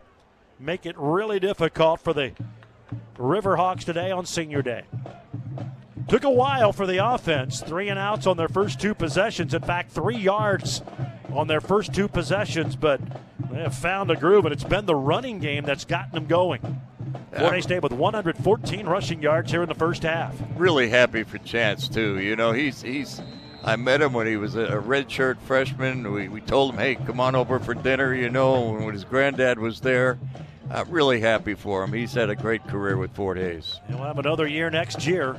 make 0.58 0.84
it 0.84 0.96
really 0.98 1.38
difficult 1.38 2.00
for 2.00 2.12
the 2.12 2.32
Riverhawks 3.16 3.84
today 3.84 4.10
on 4.10 4.26
Senior 4.26 4.62
Day. 4.62 4.82
Took 6.08 6.24
a 6.24 6.30
while 6.30 6.72
for 6.72 6.86
the 6.86 7.04
offense. 7.04 7.60
Three 7.60 7.88
and 7.88 7.98
outs 7.98 8.26
on 8.26 8.36
their 8.36 8.48
first 8.48 8.80
two 8.80 8.94
possessions. 8.94 9.54
In 9.54 9.62
fact, 9.62 9.92
three 9.92 10.16
yards 10.16 10.82
on 11.32 11.46
their 11.46 11.60
first 11.60 11.94
two 11.94 12.08
possessions, 12.08 12.76
but 12.76 13.00
they 13.50 13.60
have 13.60 13.74
found 13.74 14.10
a 14.10 14.16
groove, 14.16 14.44
and 14.44 14.52
it's 14.52 14.64
been 14.64 14.86
the 14.86 14.94
running 14.94 15.38
game 15.38 15.64
that's 15.64 15.84
gotten 15.84 16.12
them 16.12 16.26
going. 16.26 16.80
Fort 17.36 17.54
Hays 17.54 17.64
State 17.64 17.82
with 17.82 17.92
114 17.92 18.86
rushing 18.86 19.22
yards 19.22 19.50
here 19.50 19.62
in 19.62 19.68
the 19.68 19.74
first 19.74 20.02
half. 20.02 20.34
Really 20.56 20.90
happy 20.90 21.22
for 21.22 21.38
Chance 21.38 21.88
too. 21.88 22.18
You 22.18 22.36
know 22.36 22.52
he's 22.52 22.82
he's 22.82 23.22
I 23.64 23.76
met 23.76 24.02
him 24.02 24.12
when 24.12 24.26
he 24.26 24.36
was 24.36 24.56
a, 24.56 24.64
a 24.64 24.82
redshirt 24.82 25.38
freshman. 25.40 26.12
We, 26.12 26.28
we 26.28 26.40
told 26.40 26.74
him, 26.74 26.80
hey, 26.80 26.96
come 26.96 27.20
on 27.20 27.36
over 27.36 27.60
for 27.60 27.74
dinner, 27.74 28.12
you 28.12 28.28
know, 28.28 28.72
when 28.72 28.92
his 28.92 29.04
granddad 29.04 29.58
was 29.58 29.80
there. 29.80 30.18
I'm 30.70 30.90
really 30.90 31.20
happy 31.20 31.54
for 31.54 31.84
him. 31.84 31.92
He's 31.92 32.14
had 32.14 32.30
a 32.30 32.36
great 32.36 32.66
career 32.66 32.96
with 32.96 33.14
Fort 33.14 33.36
Hays. 33.36 33.80
He'll 33.88 33.98
have 33.98 34.18
another 34.18 34.46
year 34.46 34.70
next 34.70 35.06
year. 35.06 35.36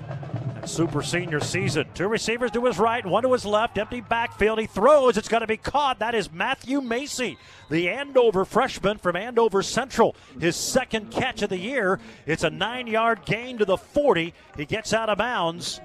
Super 0.65 1.01
senior 1.01 1.39
season. 1.39 1.87
Two 1.93 2.07
receivers 2.07 2.51
to 2.51 2.63
his 2.65 2.79
right, 2.79 3.05
one 3.05 3.23
to 3.23 3.33
his 3.33 3.45
left. 3.45 3.77
Empty 3.77 4.01
backfield. 4.01 4.59
He 4.59 4.65
throws. 4.65 5.17
It's 5.17 5.27
going 5.27 5.41
to 5.41 5.47
be 5.47 5.57
caught. 5.57 5.99
That 5.99 6.15
is 6.15 6.31
Matthew 6.31 6.79
Macy, 6.81 7.37
the 7.69 7.89
Andover 7.89 8.45
freshman 8.45 8.97
from 8.97 9.15
Andover 9.15 9.61
Central. 9.61 10.15
His 10.39 10.55
second 10.55 11.11
catch 11.11 11.41
of 11.41 11.49
the 11.49 11.57
year. 11.57 11.99
It's 12.25 12.43
a 12.43 12.49
nine 12.49 12.87
yard 12.87 13.25
gain 13.25 13.57
to 13.57 13.65
the 13.65 13.77
40. 13.77 14.33
He 14.55 14.65
gets 14.65 14.93
out 14.93 15.09
of 15.09 15.17
bounds. 15.17 15.81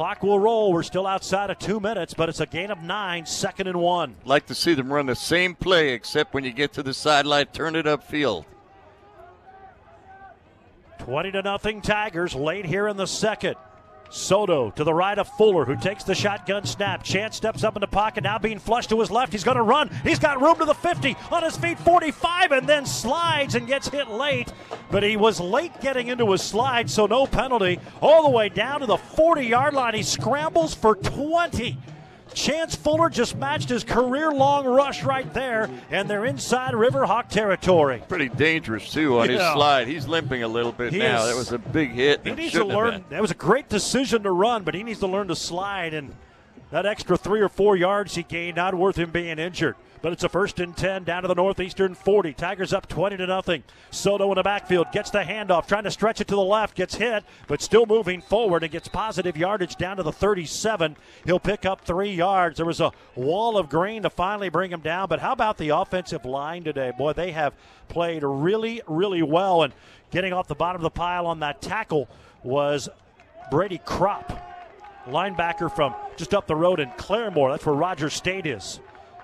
Clock 0.00 0.22
will 0.22 0.38
roll. 0.38 0.72
We're 0.72 0.82
still 0.82 1.06
outside 1.06 1.50
of 1.50 1.58
two 1.58 1.78
minutes, 1.78 2.14
but 2.14 2.30
it's 2.30 2.40
a 2.40 2.46
gain 2.46 2.70
of 2.70 2.82
nine, 2.82 3.26
second 3.26 3.66
and 3.66 3.78
one. 3.78 4.16
Like 4.24 4.46
to 4.46 4.54
see 4.54 4.72
them 4.72 4.90
run 4.90 5.04
the 5.04 5.14
same 5.14 5.54
play, 5.54 5.90
except 5.90 6.32
when 6.32 6.42
you 6.42 6.52
get 6.52 6.72
to 6.72 6.82
the 6.82 6.94
sideline, 6.94 7.48
turn 7.48 7.76
it 7.76 7.84
upfield. 7.84 8.46
20 11.00 11.32
to 11.32 11.42
nothing 11.42 11.82
Tigers 11.82 12.34
late 12.34 12.64
here 12.64 12.88
in 12.88 12.96
the 12.96 13.06
second. 13.06 13.56
Soto 14.10 14.70
to 14.70 14.84
the 14.84 14.92
right 14.92 15.18
of 15.18 15.28
Fuller, 15.28 15.64
who 15.64 15.76
takes 15.76 16.04
the 16.04 16.14
shotgun 16.14 16.64
snap. 16.64 17.02
Chance 17.02 17.36
steps 17.36 17.64
up 17.64 17.76
in 17.76 17.80
the 17.80 17.86
pocket, 17.86 18.24
now 18.24 18.38
being 18.38 18.58
flushed 18.58 18.90
to 18.90 19.00
his 19.00 19.10
left. 19.10 19.32
He's 19.32 19.44
going 19.44 19.56
to 19.56 19.62
run. 19.62 19.88
He's 20.02 20.18
got 20.18 20.40
room 20.40 20.56
to 20.58 20.64
the 20.64 20.74
50, 20.74 21.16
on 21.30 21.42
his 21.42 21.56
feet, 21.56 21.78
45, 21.78 22.52
and 22.52 22.68
then 22.68 22.84
slides 22.84 23.54
and 23.54 23.66
gets 23.66 23.88
hit 23.88 24.08
late. 24.08 24.52
But 24.90 25.02
he 25.02 25.16
was 25.16 25.40
late 25.40 25.80
getting 25.80 26.08
into 26.08 26.30
his 26.32 26.42
slide, 26.42 26.90
so 26.90 27.06
no 27.06 27.26
penalty. 27.26 27.78
All 28.00 28.24
the 28.24 28.30
way 28.30 28.48
down 28.48 28.80
to 28.80 28.86
the 28.86 28.98
40 28.98 29.46
yard 29.46 29.74
line. 29.74 29.94
He 29.94 30.02
scrambles 30.02 30.74
for 30.74 30.96
20. 30.96 31.78
Chance 32.34 32.76
Fuller 32.76 33.10
just 33.10 33.36
matched 33.36 33.68
his 33.68 33.84
career 33.84 34.30
long 34.30 34.66
rush 34.66 35.02
right 35.02 35.32
there, 35.34 35.68
and 35.90 36.08
they're 36.08 36.24
inside 36.24 36.74
Riverhawk 36.74 37.28
territory. 37.28 38.02
Pretty 38.08 38.28
dangerous, 38.28 38.92
too, 38.92 39.18
on 39.18 39.30
yeah. 39.30 39.38
his 39.38 39.52
slide. 39.52 39.88
He's 39.88 40.06
limping 40.06 40.42
a 40.42 40.48
little 40.48 40.72
bit 40.72 40.92
he 40.92 40.98
now. 40.98 41.24
Is, 41.24 41.30
that 41.30 41.36
was 41.36 41.52
a 41.52 41.58
big 41.58 41.90
hit. 41.90 42.20
He 42.24 42.32
needs 42.32 42.52
to 42.52 42.64
learn. 42.64 43.04
That 43.10 43.20
was 43.20 43.30
a 43.30 43.34
great 43.34 43.68
decision 43.68 44.22
to 44.22 44.30
run, 44.30 44.62
but 44.64 44.74
he 44.74 44.82
needs 44.82 45.00
to 45.00 45.06
learn 45.06 45.28
to 45.28 45.36
slide, 45.36 45.94
and 45.94 46.14
that 46.70 46.86
extra 46.86 47.16
three 47.16 47.40
or 47.40 47.48
four 47.48 47.76
yards 47.76 48.14
he 48.14 48.22
gained, 48.22 48.56
not 48.56 48.74
worth 48.74 48.96
him 48.96 49.10
being 49.10 49.38
injured 49.38 49.76
but 50.02 50.12
it's 50.12 50.24
a 50.24 50.28
first 50.28 50.60
and 50.60 50.76
10 50.76 51.04
down 51.04 51.22
to 51.22 51.28
the 51.28 51.34
northeastern 51.34 51.94
40. 51.94 52.32
Tigers 52.34 52.72
up 52.72 52.88
20 52.88 53.16
to 53.18 53.26
nothing. 53.26 53.62
Soto 53.90 54.30
in 54.30 54.36
the 54.36 54.42
backfield 54.42 54.86
gets 54.92 55.10
the 55.10 55.20
handoff, 55.20 55.66
trying 55.66 55.84
to 55.84 55.90
stretch 55.90 56.20
it 56.20 56.28
to 56.28 56.34
the 56.34 56.42
left, 56.42 56.74
gets 56.74 56.94
hit, 56.94 57.24
but 57.46 57.60
still 57.60 57.86
moving 57.86 58.20
forward 58.20 58.62
and 58.62 58.72
gets 58.72 58.88
positive 58.88 59.36
yardage 59.36 59.76
down 59.76 59.96
to 59.96 60.02
the 60.02 60.12
37. 60.12 60.96
He'll 61.24 61.38
pick 61.38 61.66
up 61.66 61.82
three 61.82 62.12
yards. 62.12 62.56
There 62.56 62.66
was 62.66 62.80
a 62.80 62.92
wall 63.14 63.58
of 63.58 63.68
green 63.68 64.02
to 64.02 64.10
finally 64.10 64.48
bring 64.48 64.70
him 64.70 64.80
down, 64.80 65.08
but 65.08 65.20
how 65.20 65.32
about 65.32 65.58
the 65.58 65.70
offensive 65.70 66.24
line 66.24 66.64
today? 66.64 66.92
Boy, 66.96 67.12
they 67.12 67.32
have 67.32 67.54
played 67.88 68.22
really, 68.22 68.80
really 68.86 69.22
well, 69.22 69.62
and 69.62 69.72
getting 70.10 70.32
off 70.32 70.48
the 70.48 70.54
bottom 70.54 70.80
of 70.80 70.82
the 70.82 70.90
pile 70.90 71.26
on 71.26 71.40
that 71.40 71.60
tackle 71.60 72.08
was 72.42 72.88
Brady 73.50 73.80
Crop 73.84 74.49
linebacker 75.10 75.74
from 75.74 75.94
just 76.16 76.34
up 76.34 76.46
the 76.46 76.56
road 76.56 76.80
in 76.80 76.90
Claremore. 76.90 77.52
That's 77.52 77.66
where 77.66 77.74
Rogers 77.74 78.14
State 78.14 78.46
is. 78.46 78.80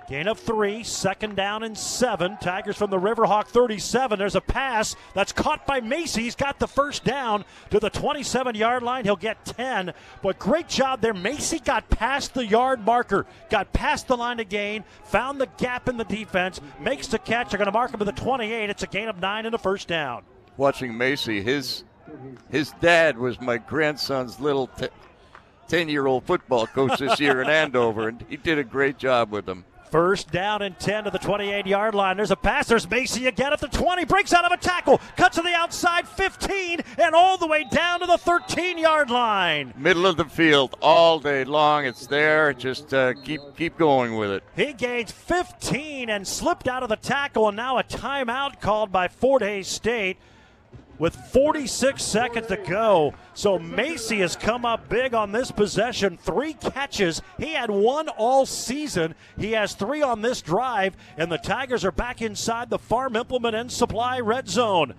Gain 0.08 0.28
of 0.28 0.38
three, 0.38 0.84
second 0.84 1.34
down 1.34 1.64
and 1.64 1.76
seven. 1.76 2.36
Tigers 2.40 2.76
from 2.76 2.90
the 2.90 2.98
Riverhawk 2.98 3.48
37. 3.48 4.20
There's 4.20 4.36
a 4.36 4.40
pass 4.40 4.94
that's 5.14 5.32
caught 5.32 5.66
by 5.66 5.80
Macy. 5.80 6.22
He's 6.22 6.36
got 6.36 6.60
the 6.60 6.68
first 6.68 7.02
down 7.02 7.44
to 7.70 7.80
the 7.80 7.90
27 7.90 8.54
yard 8.54 8.84
line. 8.84 9.04
He'll 9.04 9.16
get 9.16 9.44
10. 9.44 9.92
But 10.22 10.38
great 10.38 10.68
job 10.68 11.00
there. 11.00 11.12
Macy 11.12 11.58
got 11.58 11.90
past 11.90 12.34
the 12.34 12.46
yard 12.46 12.84
marker, 12.84 13.26
got 13.50 13.72
past 13.72 14.06
the 14.06 14.16
line 14.16 14.38
of 14.38 14.48
gain, 14.48 14.84
found 15.02 15.40
the 15.40 15.48
gap 15.58 15.88
in 15.88 15.96
the 15.96 16.04
defense, 16.04 16.60
makes 16.78 17.08
the 17.08 17.18
catch. 17.18 17.50
They're 17.50 17.58
going 17.58 17.66
to 17.66 17.72
mark 17.72 17.92
him 17.92 17.98
to 17.98 18.04
the 18.04 18.12
28. 18.12 18.70
It's 18.70 18.84
a 18.84 18.86
gain 18.86 19.08
of 19.08 19.18
nine 19.18 19.44
and 19.44 19.56
a 19.56 19.58
first 19.58 19.88
down. 19.88 20.22
Watching 20.56 20.96
Macy, 20.96 21.42
his 21.42 21.82
his 22.48 22.70
dad 22.80 23.18
was 23.18 23.40
my 23.40 23.58
grandson's 23.58 24.38
little 24.38 24.70
10 25.68 25.88
year 25.88 26.06
old 26.06 26.24
football 26.24 26.66
coach 26.66 26.98
this 26.98 27.20
year 27.20 27.42
in 27.42 27.48
Andover, 27.48 28.08
and 28.08 28.24
he 28.28 28.36
did 28.36 28.58
a 28.58 28.64
great 28.64 28.98
job 28.98 29.30
with 29.30 29.46
them. 29.46 29.64
First 29.90 30.32
down 30.32 30.62
and 30.62 30.78
10 30.78 31.04
to 31.04 31.10
the 31.10 31.18
28 31.18 31.66
yard 31.66 31.94
line. 31.94 32.16
There's 32.16 32.30
a 32.30 32.36
pass. 32.36 32.66
There's 32.66 32.90
Macy 32.90 33.26
again 33.26 33.52
at 33.52 33.60
the 33.60 33.68
20. 33.68 34.04
Breaks 34.04 34.32
out 34.32 34.44
of 34.44 34.52
a 34.52 34.56
tackle. 34.56 35.00
Cuts 35.16 35.36
to 35.36 35.42
the 35.42 35.54
outside 35.54 36.08
15 36.08 36.80
and 36.98 37.14
all 37.14 37.38
the 37.38 37.46
way 37.46 37.64
down 37.70 38.00
to 38.00 38.06
the 38.06 38.18
13 38.18 38.78
yard 38.78 39.10
line. 39.10 39.72
Middle 39.76 40.06
of 40.06 40.16
the 40.16 40.24
field 40.24 40.76
all 40.82 41.20
day 41.20 41.44
long. 41.44 41.84
It's 41.84 42.06
there. 42.06 42.52
Just 42.52 42.92
uh, 42.92 43.14
keep 43.22 43.40
keep 43.56 43.78
going 43.78 44.16
with 44.16 44.30
it. 44.30 44.42
He 44.56 44.72
gains 44.72 45.12
15 45.12 46.10
and 46.10 46.26
slipped 46.26 46.66
out 46.66 46.82
of 46.82 46.88
the 46.88 46.96
tackle. 46.96 47.48
And 47.48 47.56
now 47.56 47.78
a 47.78 47.84
timeout 47.84 48.60
called 48.60 48.90
by 48.90 49.06
Fort 49.08 49.42
Hays 49.42 49.68
State 49.68 50.18
with 50.98 51.14
46 51.14 52.02
seconds 52.02 52.46
to 52.48 52.56
go. 52.56 53.14
So 53.34 53.58
Macy 53.58 54.18
has 54.18 54.36
come 54.36 54.64
up 54.64 54.88
big 54.88 55.14
on 55.14 55.32
this 55.32 55.50
possession. 55.50 56.16
Three 56.16 56.54
catches. 56.54 57.22
He 57.38 57.52
had 57.52 57.70
one 57.70 58.08
all 58.08 58.46
season. 58.46 59.14
He 59.38 59.52
has 59.52 59.74
three 59.74 60.02
on 60.02 60.22
this 60.22 60.42
drive, 60.42 60.96
and 61.16 61.30
the 61.30 61.38
Tigers 61.38 61.84
are 61.84 61.92
back 61.92 62.22
inside 62.22 62.70
the 62.70 62.78
Farm 62.78 63.16
Implement 63.16 63.54
and 63.54 63.70
Supply 63.70 64.20
red 64.20 64.48
zone. 64.48 64.94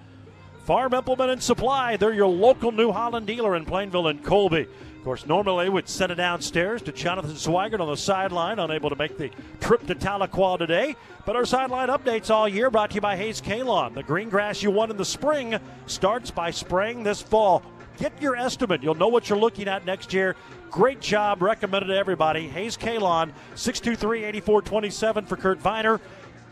Farm 0.65 0.93
Implement 0.93 1.31
and 1.31 1.41
Supply, 1.41 1.95
they're 1.95 2.13
your 2.13 2.27
local 2.27 2.71
New 2.71 2.91
Holland 2.91 3.25
dealer 3.25 3.55
in 3.55 3.65
Plainville 3.65 4.07
and 4.07 4.23
Colby 4.23 4.67
course, 5.07 5.25
normally 5.25 5.69
would 5.69 5.87
send 5.87 6.11
it 6.11 6.15
downstairs 6.15 6.81
to 6.81 6.91
Jonathan 6.91 7.31
Swigert 7.31 7.79
on 7.79 7.87
the 7.87 7.95
sideline, 7.95 8.59
unable 8.59 8.89
to 8.89 8.95
make 8.97 9.17
the 9.17 9.31
trip 9.61 9.87
to 9.87 9.95
Tahlequah 9.95 10.57
today. 10.57 10.97
But 11.25 11.37
our 11.37 11.45
sideline 11.45 11.87
updates 11.87 12.29
all 12.29 12.45
year 12.45 12.69
brought 12.69 12.89
to 12.89 12.95
you 12.95 13.01
by 13.01 13.15
Hays 13.15 13.39
Kalon. 13.39 13.93
The 13.93 14.03
green 14.03 14.27
grass 14.27 14.61
you 14.61 14.69
want 14.69 14.91
in 14.91 14.97
the 14.97 15.05
spring 15.05 15.57
starts 15.85 16.29
by 16.29 16.51
spraying 16.51 17.03
this 17.03 17.21
fall. 17.21 17.63
Get 17.97 18.21
your 18.21 18.35
estimate. 18.35 18.83
You'll 18.83 18.95
know 18.95 19.07
what 19.07 19.29
you're 19.29 19.39
looking 19.39 19.69
at 19.69 19.85
next 19.85 20.11
year. 20.11 20.35
Great 20.69 20.99
job. 20.99 21.41
Recommended 21.41 21.87
to 21.87 21.95
everybody. 21.95 22.49
Hays 22.49 22.75
Kalon, 22.75 23.31
623 23.55 24.25
8427 24.25 25.25
for 25.25 25.37
Kurt 25.37 25.59
Viner. 25.59 25.99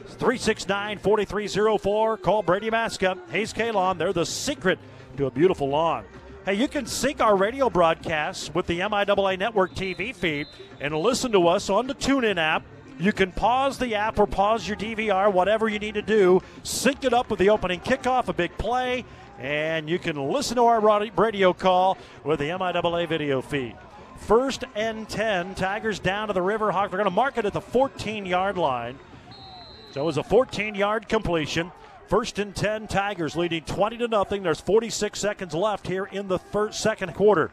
369 0.05 0.99
4304. 0.99 2.17
Call 2.19 2.41
Brady 2.41 2.69
Maska. 2.69 3.17
Hays 3.31 3.51
Kalon. 3.51 3.97
They're 3.97 4.13
the 4.13 4.25
secret 4.25 4.79
to 5.17 5.25
a 5.25 5.31
beautiful 5.31 5.67
lawn. 5.67 6.05
Hey, 6.45 6.53
you 6.53 6.67
can 6.67 6.85
sync 6.85 7.21
our 7.21 7.35
radio 7.35 7.71
broadcasts 7.71 8.53
with 8.53 8.67
the 8.67 8.81
MIAA 8.81 9.39
Network 9.39 9.73
TV 9.73 10.13
feed 10.13 10.45
and 10.79 10.95
listen 10.95 11.31
to 11.31 11.47
us 11.47 11.71
on 11.71 11.87
the 11.87 11.95
TuneIn 11.95 12.37
app. 12.37 12.61
You 12.99 13.13
can 13.13 13.31
pause 13.31 13.79
the 13.79 13.95
app 13.95 14.19
or 14.19 14.27
pause 14.27 14.67
your 14.67 14.77
DVR, 14.77 15.33
whatever 15.33 15.67
you 15.67 15.79
need 15.79 15.95
to 15.95 16.03
do. 16.03 16.43
Sync 16.61 17.03
it 17.03 17.15
up 17.15 17.31
with 17.31 17.39
the 17.39 17.49
opening 17.49 17.79
kickoff, 17.79 18.27
a 18.27 18.33
big 18.33 18.55
play, 18.59 19.05
and 19.39 19.89
you 19.89 19.97
can 19.97 20.17
listen 20.31 20.57
to 20.57 20.65
our 20.65 20.79
radio 21.17 21.51
call 21.51 21.97
with 22.23 22.37
the 22.37 22.49
MIAA 22.49 23.09
video 23.09 23.41
feed. 23.41 23.75
First 24.19 24.65
and 24.75 25.09
10, 25.09 25.55
Tigers 25.55 25.97
down 25.97 26.27
to 26.27 26.33
the 26.35 26.41
Riverhawk. 26.41 26.91
They're 26.91 26.99
going 26.99 27.05
to 27.05 27.09
mark 27.09 27.39
it 27.39 27.45
at 27.45 27.53
the 27.53 27.61
14 27.61 28.23
yard 28.23 28.55
line. 28.55 28.99
So 29.93 30.01
it 30.01 30.05
was 30.05 30.17
a 30.17 30.23
14 30.23 30.75
yard 30.75 31.09
completion. 31.09 31.71
First 32.07 32.37
and 32.37 32.55
10, 32.55 32.87
Tigers 32.87 33.35
leading 33.35 33.63
20 33.63 33.97
to 33.97 34.07
nothing. 34.07 34.43
There's 34.43 34.61
46 34.61 35.19
seconds 35.19 35.53
left 35.55 35.87
here 35.87 36.05
in 36.05 36.27
the 36.27 36.37
first 36.37 36.79
second 36.79 37.15
quarter. 37.15 37.51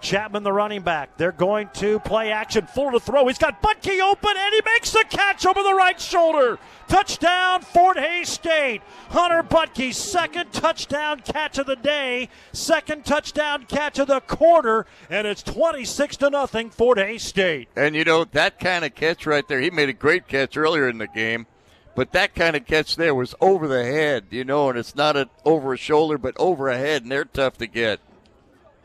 Chapman, 0.00 0.42
the 0.42 0.52
running 0.52 0.82
back. 0.82 1.16
They're 1.16 1.30
going 1.30 1.70
to 1.74 2.00
play 2.00 2.32
action, 2.32 2.66
full 2.66 2.90
to 2.90 2.98
throw. 2.98 3.28
He's 3.28 3.38
got 3.38 3.62
Butke 3.62 4.00
open, 4.00 4.32
and 4.36 4.54
he 4.54 4.60
makes 4.74 4.90
the 4.90 5.04
catch 5.08 5.46
over 5.46 5.62
the 5.62 5.74
right 5.74 5.98
shoulder. 6.00 6.58
Touchdown, 6.88 7.62
Fort 7.62 7.96
Hays 7.96 8.28
State. 8.28 8.82
Hunter 9.10 9.44
Butke's 9.44 9.96
second 9.96 10.52
touchdown 10.52 11.20
catch 11.20 11.56
of 11.58 11.66
the 11.66 11.76
day, 11.76 12.28
second 12.52 13.04
touchdown 13.04 13.64
catch 13.66 14.00
of 14.00 14.08
the 14.08 14.20
quarter, 14.20 14.86
and 15.08 15.26
it's 15.26 15.42
26 15.44 16.16
to 16.16 16.30
nothing, 16.30 16.70
Fort 16.70 16.98
Hays 16.98 17.22
State. 17.22 17.68
And 17.76 17.94
you 17.94 18.02
know 18.02 18.24
that 18.24 18.58
kind 18.58 18.84
of 18.84 18.96
catch 18.96 19.24
right 19.24 19.46
there. 19.46 19.60
He 19.60 19.70
made 19.70 19.88
a 19.88 19.94
great 19.94 20.26
catch 20.26 20.56
earlier 20.56 20.88
in 20.88 20.98
the 20.98 21.06
game. 21.06 21.46
But 21.94 22.12
that 22.12 22.34
kind 22.34 22.56
of 22.56 22.66
catch 22.66 22.96
there 22.96 23.14
was 23.14 23.34
over 23.40 23.68
the 23.68 23.84
head, 23.84 24.24
you 24.30 24.44
know, 24.44 24.70
and 24.70 24.78
it's 24.78 24.94
not 24.94 25.16
a, 25.16 25.28
over 25.44 25.74
a 25.74 25.76
shoulder, 25.76 26.16
but 26.16 26.34
over 26.38 26.68
a 26.68 26.78
head, 26.78 27.02
and 27.02 27.12
they're 27.12 27.24
tough 27.24 27.58
to 27.58 27.66
get. 27.66 28.00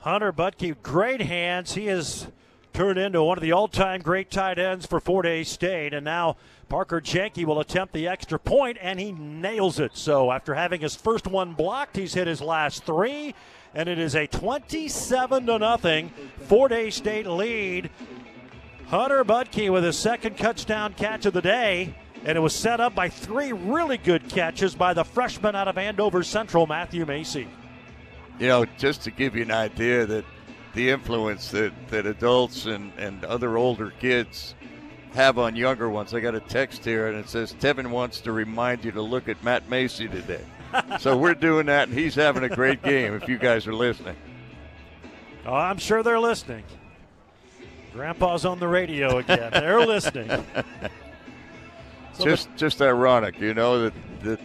Hunter 0.01 0.34
Butke, 0.34 0.75
great 0.84 1.21
hands. 1.21 1.73
He 1.73 1.85
has 1.85 2.27
turned 2.73 2.99
into 2.99 3.23
one 3.23 3.38
of 3.38 3.41
the 3.41 3.53
all-time 3.53 4.01
great 4.01 4.29
tight 4.29 4.59
ends 4.59 4.85
for 4.85 4.99
Fort 4.99 5.25
Hays 5.25 5.49
State, 5.49 5.93
and 5.93 6.03
now 6.03 6.35
Parker 6.69 6.99
Jenke 6.99 7.45
will 7.45 7.59
attempt 7.61 7.93
the 7.93 8.07
extra 8.07 8.38
point, 8.38 8.77
and 8.81 8.99
he 8.99 9.13
nails 9.13 9.79
it. 9.79 9.95
So 9.95 10.31
after 10.31 10.53
having 10.53 10.81
his 10.81 10.95
first 10.95 11.27
one 11.27 11.53
blocked, 11.53 11.95
he's 11.95 12.13
hit 12.13 12.27
his 12.27 12.41
last 12.41 12.84
three, 12.84 13.34
and 13.73 13.88
it 13.88 13.97
is 13.97 14.15
a 14.15 14.27
27 14.27 15.45
to 15.45 15.59
nothing 15.59 16.09
Fort 16.43 16.71
Hays 16.71 16.95
State 16.95 17.25
lead. 17.25 17.89
Hunter 18.88 19.23
Butke 19.25 19.71
with 19.71 19.84
his 19.84 19.97
second 19.97 20.38
touchdown 20.38 20.93
catch 20.93 21.25
of 21.25 21.34
the 21.34 21.41
day 21.41 21.95
and 22.28 22.38
it 22.38 22.41
was 22.41 22.54
set 22.54 22.82
up 22.82 22.94
by 22.94 23.08
three 23.08 23.54
really 23.54 23.98
good 23.98 24.28
catches 24.28 24.76
by 24.76 24.94
the 24.94 25.06
freshman 25.06 25.56
out 25.56 25.70
of 25.70 25.78
Andover 25.78 26.24
Central, 26.24 26.68
Matthew 26.68 27.06
Macy. 27.06 27.48
You 28.38 28.48
know, 28.48 28.66
just 28.78 29.04
to 29.04 29.12
give 29.12 29.34
you 29.34 29.44
an 29.44 29.52
idea 29.52 30.06
that 30.06 30.26
the 30.74 30.90
influence 30.90 31.49
that, 31.52 31.72
that 31.88 32.06
adults 32.06 32.66
and, 32.66 32.91
and 32.98 33.24
other 33.24 33.56
older 33.56 33.91
kids 34.02 34.56
have 35.14 35.40
on 35.40 35.56
younger 35.56 35.90
ones. 35.90 36.14
I 36.14 36.20
got 36.20 36.36
a 36.36 36.41
text 36.41 36.84
here 36.84 37.08
and 37.08 37.18
it 37.18 37.30
says 37.30 37.54
Tevin 37.54 37.88
wants 37.88 38.20
to 38.22 38.34
remind 38.34 38.84
you 38.84 38.91
to 38.91 39.02
look 39.02 39.30
at 39.30 39.41
Matt 39.41 39.70
Macy 39.70 40.10
today. 40.10 40.44
so 40.99 41.16
we're 41.16 41.34
doing 41.34 41.68
that, 41.68 41.88
and 41.88 41.98
he's 41.98 42.14
having 42.14 42.44
a 42.44 42.49
great 42.49 42.84
game. 42.84 43.14
If 43.14 43.30
you 43.30 43.38
guys 43.38 43.66
are 43.68 43.74
listening, 43.74 44.18
oh, 45.45 45.54
I'm 45.54 45.78
sure 45.78 46.04
they're 46.04 46.20
listening. 46.20 46.66
Grandpa's 47.94 48.44
on 48.44 48.60
the 48.60 48.68
radio 48.68 49.20
again. 49.20 49.49
They're 49.54 49.86
listening. 49.86 50.45
So 52.18 52.26
just 52.26 52.52
the, 52.52 52.57
just 52.57 52.81
ironic, 52.81 53.39
you 53.39 53.53
know 53.53 53.84
that 53.84 53.94
that 54.23 54.39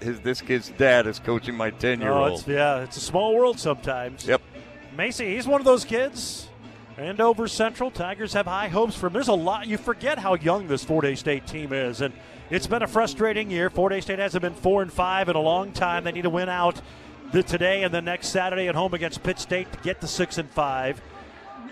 his 0.00 0.20
this 0.20 0.40
kid's 0.40 0.68
dad 0.70 1.06
is 1.06 1.18
coaching 1.18 1.54
my 1.56 1.70
ten 1.70 2.00
year 2.00 2.12
old. 2.12 2.44
Oh, 2.46 2.50
yeah, 2.50 2.82
it's 2.82 2.96
a 2.96 3.00
small 3.00 3.34
world 3.34 3.58
sometimes. 3.58 4.26
Yep. 4.26 4.42
Macy, 4.96 5.34
he's 5.34 5.46
one 5.46 5.60
of 5.60 5.64
those 5.64 5.84
kids. 5.84 6.48
Andover 6.98 7.46
Central 7.46 7.90
Tigers 7.90 8.32
have 8.32 8.46
high 8.46 8.68
hopes 8.68 8.96
for 8.96 9.08
him. 9.08 9.12
There's 9.12 9.28
a 9.28 9.34
lot. 9.34 9.66
You 9.66 9.76
forget 9.76 10.18
how 10.18 10.34
young 10.34 10.66
this 10.66 10.82
Fort 10.82 11.04
Hays 11.04 11.20
State 11.20 11.46
team 11.46 11.72
is, 11.72 12.00
and 12.00 12.14
it's 12.48 12.66
been 12.66 12.82
a 12.82 12.86
frustrating 12.86 13.50
year. 13.50 13.68
Fort 13.68 13.92
Hays 13.92 14.04
State 14.04 14.18
hasn't 14.18 14.42
been 14.42 14.54
four 14.54 14.82
and 14.82 14.92
five 14.92 15.28
in 15.28 15.36
a 15.36 15.40
long 15.40 15.72
time. 15.72 16.04
They 16.04 16.12
need 16.12 16.22
to 16.22 16.30
win 16.30 16.48
out 16.48 16.80
the, 17.32 17.42
today 17.42 17.82
and 17.82 17.92
the 17.92 18.00
next 18.00 18.28
Saturday 18.28 18.68
at 18.68 18.74
home 18.74 18.94
against 18.94 19.22
Pitt 19.22 19.38
State 19.38 19.70
to 19.72 19.78
get 19.80 20.00
to 20.00 20.06
six 20.06 20.38
and 20.38 20.50
five. 20.50 21.00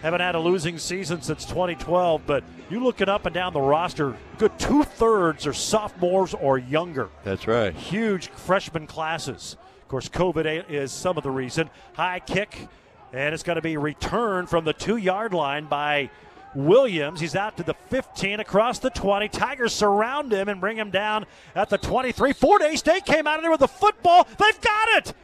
Haven't 0.02 0.20
had 0.20 0.34
a 0.34 0.40
losing 0.40 0.78
season 0.78 1.22
since 1.22 1.44
2012, 1.44 2.22
but 2.26 2.44
you 2.70 2.82
looking 2.82 3.08
up 3.08 3.26
and 3.26 3.34
down 3.34 3.52
the 3.52 3.60
roster, 3.60 4.16
good 4.38 4.58
two 4.58 4.82
thirds 4.84 5.46
are 5.46 5.52
sophomores 5.52 6.34
or 6.34 6.58
younger. 6.58 7.08
That's 7.22 7.46
right. 7.46 7.74
Huge 7.74 8.28
freshman 8.28 8.86
classes. 8.86 9.56
Of 9.82 9.88
course, 9.88 10.08
COVID 10.08 10.68
is 10.68 10.92
some 10.92 11.16
of 11.16 11.22
the 11.22 11.30
reason. 11.30 11.70
High 11.94 12.20
kick 12.20 12.68
and 13.14 13.32
it's 13.32 13.44
going 13.44 13.56
to 13.56 13.62
be 13.62 13.76
returned 13.76 14.50
from 14.50 14.64
the 14.64 14.72
two 14.72 14.96
yard 14.96 15.32
line 15.32 15.66
by 15.66 16.10
Williams. 16.54 17.20
He's 17.20 17.36
out 17.36 17.56
to 17.58 17.62
the 17.62 17.74
15, 17.90 18.40
across 18.40 18.80
the 18.80 18.90
20. 18.90 19.28
Tigers 19.28 19.72
surround 19.72 20.32
him 20.32 20.48
and 20.48 20.60
bring 20.60 20.76
him 20.76 20.90
down 20.90 21.26
at 21.54 21.70
the 21.70 21.78
23. 21.78 22.32
Fort 22.32 22.62
Hays 22.62 22.80
State 22.80 23.04
came 23.04 23.26
out 23.26 23.36
of 23.36 23.42
there 23.42 23.52
with 23.52 23.60
the 23.60 23.68
football. 23.68 24.24
They've 24.24 24.60
got 24.60 24.88
it. 24.96 25.14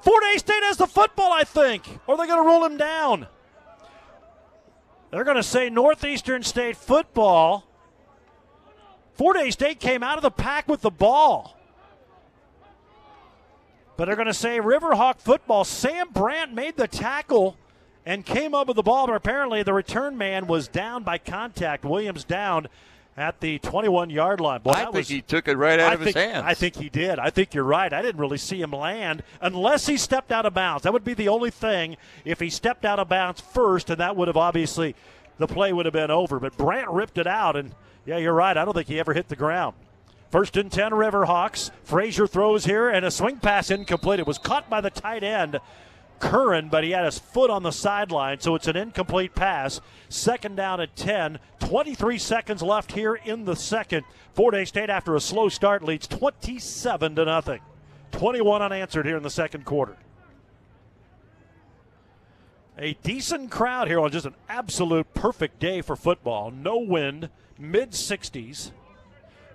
Fort 0.00 0.24
Hays 0.24 0.40
State 0.40 0.62
has 0.62 0.78
the 0.78 0.86
football, 0.86 1.32
I 1.32 1.44
think. 1.44 1.86
Or 2.06 2.16
they're 2.16 2.26
going 2.26 2.42
to 2.42 2.48
roll 2.48 2.64
him 2.64 2.78
down. 2.78 3.26
They're 5.14 5.22
going 5.22 5.36
to 5.36 5.44
say 5.44 5.70
Northeastern 5.70 6.42
State 6.42 6.76
football. 6.76 7.64
Fort 9.12 9.36
Hays 9.36 9.52
State 9.52 9.78
came 9.78 10.02
out 10.02 10.16
of 10.16 10.22
the 10.22 10.30
pack 10.32 10.66
with 10.66 10.80
the 10.80 10.90
ball. 10.90 11.56
But 13.96 14.06
they're 14.06 14.16
going 14.16 14.26
to 14.26 14.34
say 14.34 14.58
Riverhawk 14.58 15.20
football. 15.20 15.62
Sam 15.62 16.08
Brandt 16.12 16.52
made 16.52 16.76
the 16.76 16.88
tackle 16.88 17.56
and 18.04 18.26
came 18.26 18.56
up 18.56 18.66
with 18.66 18.74
the 18.74 18.82
ball, 18.82 19.06
but 19.06 19.14
apparently 19.14 19.62
the 19.62 19.72
return 19.72 20.18
man 20.18 20.48
was 20.48 20.66
down 20.66 21.04
by 21.04 21.18
contact. 21.18 21.84
Williams 21.84 22.24
down 22.24 22.66
at 23.16 23.40
the 23.40 23.58
21 23.60 24.10
yard 24.10 24.40
line. 24.40 24.60
Boy, 24.60 24.72
I 24.72 24.84
think 24.84 24.94
was, 24.94 25.08
he 25.08 25.22
took 25.22 25.48
it 25.48 25.56
right 25.56 25.78
out 25.78 25.90
I 25.90 25.94
of 25.94 26.00
think, 26.02 26.16
his 26.16 26.24
hands. 26.24 26.44
I 26.46 26.54
think 26.54 26.76
he 26.76 26.88
did. 26.88 27.18
I 27.18 27.30
think 27.30 27.54
you're 27.54 27.64
right. 27.64 27.92
I 27.92 28.02
didn't 28.02 28.20
really 28.20 28.38
see 28.38 28.60
him 28.60 28.72
land 28.72 29.22
unless 29.40 29.86
he 29.86 29.96
stepped 29.96 30.32
out 30.32 30.46
of 30.46 30.54
bounds. 30.54 30.82
That 30.82 30.92
would 30.92 31.04
be 31.04 31.14
the 31.14 31.28
only 31.28 31.50
thing 31.50 31.96
if 32.24 32.40
he 32.40 32.50
stepped 32.50 32.84
out 32.84 32.98
of 32.98 33.08
bounds 33.08 33.40
first, 33.40 33.90
and 33.90 34.00
that 34.00 34.16
would 34.16 34.28
have 34.28 34.36
obviously 34.36 34.94
the 35.38 35.46
play 35.46 35.72
would 35.72 35.86
have 35.86 35.92
been 35.92 36.10
over. 36.10 36.40
But 36.40 36.56
Brant 36.56 36.90
ripped 36.90 37.18
it 37.18 37.26
out, 37.26 37.56
and 37.56 37.72
yeah, 38.04 38.18
you're 38.18 38.34
right. 38.34 38.56
I 38.56 38.64
don't 38.64 38.74
think 38.74 38.88
he 38.88 38.98
ever 38.98 39.14
hit 39.14 39.28
the 39.28 39.36
ground. 39.36 39.74
First 40.30 40.56
and 40.56 40.70
10 40.70 40.90
Riverhawks. 40.90 41.70
Frazier 41.84 42.26
throws 42.26 42.64
here 42.64 42.88
and 42.88 43.06
a 43.06 43.10
swing 43.12 43.38
pass 43.38 43.70
incomplete. 43.70 44.18
It 44.18 44.26
was 44.26 44.38
caught 44.38 44.68
by 44.68 44.80
the 44.80 44.90
tight 44.90 45.22
end, 45.22 45.60
Curran, 46.20 46.68
but 46.68 46.84
he 46.84 46.90
had 46.90 47.04
his 47.04 47.18
foot 47.18 47.50
on 47.50 47.62
the 47.62 47.70
sideline, 47.70 48.40
so 48.40 48.54
it's 48.54 48.68
an 48.68 48.76
incomplete 48.76 49.34
pass. 49.34 49.80
Second 50.08 50.56
down 50.56 50.80
at 50.80 50.96
10. 50.96 51.38
23 51.60 52.18
seconds 52.18 52.62
left 52.62 52.92
here 52.92 53.14
in 53.14 53.44
the 53.44 53.56
second. 53.56 54.04
Fort 54.32 54.54
Hays 54.54 54.68
State, 54.68 54.90
after 54.90 55.14
a 55.14 55.20
slow 55.20 55.48
start, 55.48 55.82
leads 55.82 56.06
27 56.06 57.16
to 57.16 57.24
nothing. 57.24 57.60
21 58.12 58.62
unanswered 58.62 59.06
here 59.06 59.16
in 59.16 59.22
the 59.22 59.30
second 59.30 59.64
quarter. 59.64 59.96
A 62.76 62.94
decent 63.02 63.50
crowd 63.50 63.88
here 63.88 64.00
on 64.00 64.10
just 64.10 64.26
an 64.26 64.34
absolute 64.48 65.12
perfect 65.14 65.60
day 65.60 65.80
for 65.80 65.94
football. 65.94 66.50
No 66.50 66.78
wind, 66.78 67.28
mid 67.58 67.92
60s 67.92 68.72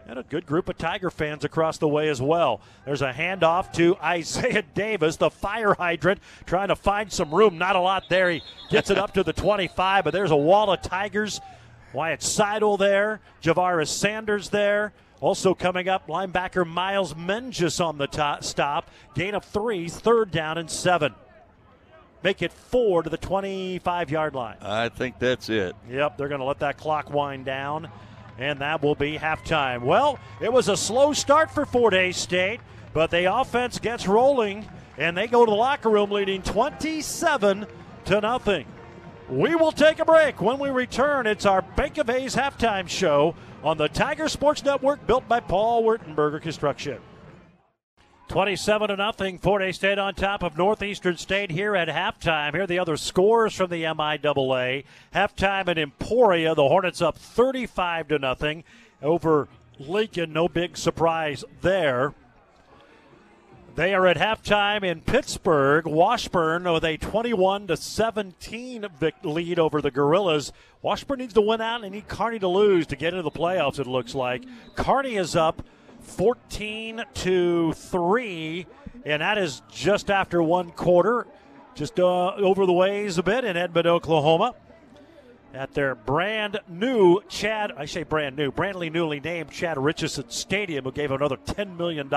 and 0.09 0.17
a 0.17 0.23
good 0.23 0.45
group 0.47 0.67
of 0.69 0.77
Tiger 0.77 1.11
fans 1.11 1.45
across 1.45 1.77
the 1.77 1.87
way 1.87 2.09
as 2.09 2.19
well. 2.19 2.61
There's 2.83 3.03
a 3.03 3.13
handoff 3.13 3.71
to 3.73 3.95
Isaiah 3.97 4.63
Davis, 4.73 5.17
the 5.17 5.29
fire 5.29 5.75
hydrant, 5.75 6.19
trying 6.47 6.69
to 6.69 6.75
find 6.75 7.11
some 7.11 7.33
room. 7.33 7.59
Not 7.59 7.75
a 7.75 7.79
lot 7.79 8.09
there. 8.09 8.31
He 8.31 8.41
gets 8.71 8.89
it 8.89 8.97
up 8.97 9.13
to 9.13 9.23
the 9.23 9.33
25, 9.33 10.03
but 10.03 10.11
there's 10.11 10.31
a 10.31 10.35
wall 10.35 10.71
of 10.71 10.81
Tigers. 10.81 11.39
Wyatt 11.93 12.23
Seidel 12.23 12.77
there, 12.77 13.19
Javaris 13.43 13.87
Sanders 13.87 14.49
there. 14.49 14.93
Also 15.21 15.53
coming 15.53 15.87
up, 15.87 16.07
linebacker 16.07 16.65
Miles 16.65 17.15
Menges 17.15 17.79
on 17.79 17.97
the 17.97 18.07
top, 18.07 18.43
stop. 18.43 18.89
Gain 19.15 19.35
of 19.35 19.43
three, 19.43 19.89
third 19.89 20.31
down 20.31 20.57
and 20.57 20.71
seven. 20.71 21.13
Make 22.23 22.41
it 22.41 22.51
four 22.51 23.03
to 23.03 23.09
the 23.09 23.17
25 23.17 24.09
yard 24.09 24.33
line. 24.33 24.57
I 24.61 24.89
think 24.89 25.19
that's 25.19 25.49
it. 25.49 25.75
Yep, 25.89 26.17
they're 26.17 26.27
going 26.27 26.39
to 26.39 26.45
let 26.45 26.59
that 26.59 26.77
clock 26.77 27.11
wind 27.11 27.45
down 27.45 27.89
and 28.39 28.59
that 28.59 28.81
will 28.81 28.95
be 28.95 29.17
halftime. 29.17 29.81
Well, 29.81 30.17
it 30.41 30.51
was 30.51 30.69
a 30.69 30.77
slow 30.77 31.13
start 31.13 31.51
for 31.51 31.65
Fort 31.65 31.93
Hays 31.93 32.17
State, 32.17 32.61
but 32.93 33.11
the 33.11 33.31
offense 33.33 33.77
gets 33.79 34.07
rolling, 34.07 34.65
and 34.97 35.15
they 35.15 35.27
go 35.27 35.45
to 35.45 35.49
the 35.49 35.55
locker 35.55 35.89
room 35.89 36.09
leading 36.09 36.41
27 36.41 37.67
to 38.05 38.21
nothing. 38.21 38.65
We 39.29 39.55
will 39.55 39.73
take 39.73 39.99
a 39.99 40.05
break. 40.05 40.41
When 40.41 40.57
we 40.57 40.69
return, 40.69 41.27
it's 41.27 41.45
our 41.45 41.61
Bank 41.61 41.97
of 41.97 42.07
Hays 42.07 42.35
halftime 42.35 42.87
show 42.87 43.35
on 43.61 43.77
the 43.77 43.89
Tiger 43.89 44.29
Sports 44.29 44.63
Network, 44.63 45.05
built 45.05 45.27
by 45.27 45.41
Paul 45.41 45.83
Wertenberger 45.83 46.41
Construction. 46.41 46.99
27 48.29 48.89
to 48.89 48.95
nothing. 48.95 49.39
Fort 49.39 49.63
Hays 49.63 49.77
State 49.77 49.97
on 49.97 50.13
top 50.13 50.43
of 50.43 50.55
Northeastern 50.55 51.17
State 51.17 51.49
here 51.49 51.75
at 51.75 51.87
halftime. 51.87 52.53
Here 52.53 52.61
are 52.61 52.67
the 52.67 52.77
other 52.77 52.95
scores 52.95 53.55
from 53.55 53.71
the 53.71 53.83
MIAA. 53.83 54.83
Halftime 55.15 55.67
in 55.67 55.79
Emporia, 55.79 56.53
the 56.53 56.67
Hornets 56.67 57.01
up 57.01 57.17
35 57.17 58.09
to 58.09 58.19
nothing 58.19 58.63
over 59.01 59.47
Lincoln. 59.79 60.31
No 60.31 60.47
big 60.47 60.77
surprise 60.77 61.43
there. 61.61 62.13
They 63.75 63.95
are 63.95 64.05
at 64.05 64.17
halftime 64.17 64.83
in 64.83 65.01
Pittsburg. 65.01 65.87
Washburn 65.87 66.71
with 66.71 66.83
a 66.83 66.97
21 66.97 67.65
to 67.65 67.77
17 67.77 68.85
lead 69.23 69.57
over 69.57 69.81
the 69.81 69.89
Gorillas. 69.89 70.53
Washburn 70.83 71.17
needs 71.17 71.33
to 71.33 71.41
win 71.41 71.61
out 71.61 71.83
and 71.83 71.93
need 71.93 72.07
Kearney 72.07 72.37
to 72.39 72.47
lose 72.47 72.85
to 72.87 72.95
get 72.95 73.15
into 73.15 73.23
the 73.23 73.31
playoffs. 73.31 73.79
It 73.79 73.87
looks 73.87 74.13
like 74.13 74.43
Kearney 74.75 75.15
is 75.15 75.35
up 75.35 75.63
14 76.01 77.03
to 77.15 77.73
3, 77.73 78.67
and 79.05 79.21
that 79.21 79.37
is 79.37 79.61
just 79.71 80.09
after 80.09 80.41
one 80.41 80.71
quarter, 80.71 81.27
just 81.75 81.99
uh, 81.99 82.33
over 82.35 82.65
the 82.65 82.73
ways 82.73 83.17
a 83.17 83.23
bit 83.23 83.43
in 83.43 83.57
Edmond, 83.57 83.87
Oklahoma. 83.87 84.55
At 85.53 85.73
their 85.73 85.95
brand 85.95 86.59
new 86.67 87.21
Chad, 87.27 87.71
I 87.75 87.85
say 87.85 88.03
brand 88.03 88.35
new, 88.35 88.51
brandly 88.51 88.91
newly 88.91 89.19
named 89.19 89.49
Chad 89.49 89.79
Richardson 89.79 90.29
Stadium, 90.29 90.83
who 90.83 90.91
gave 90.91 91.11
another 91.11 91.37
$10 91.37 91.75
million 91.75 92.07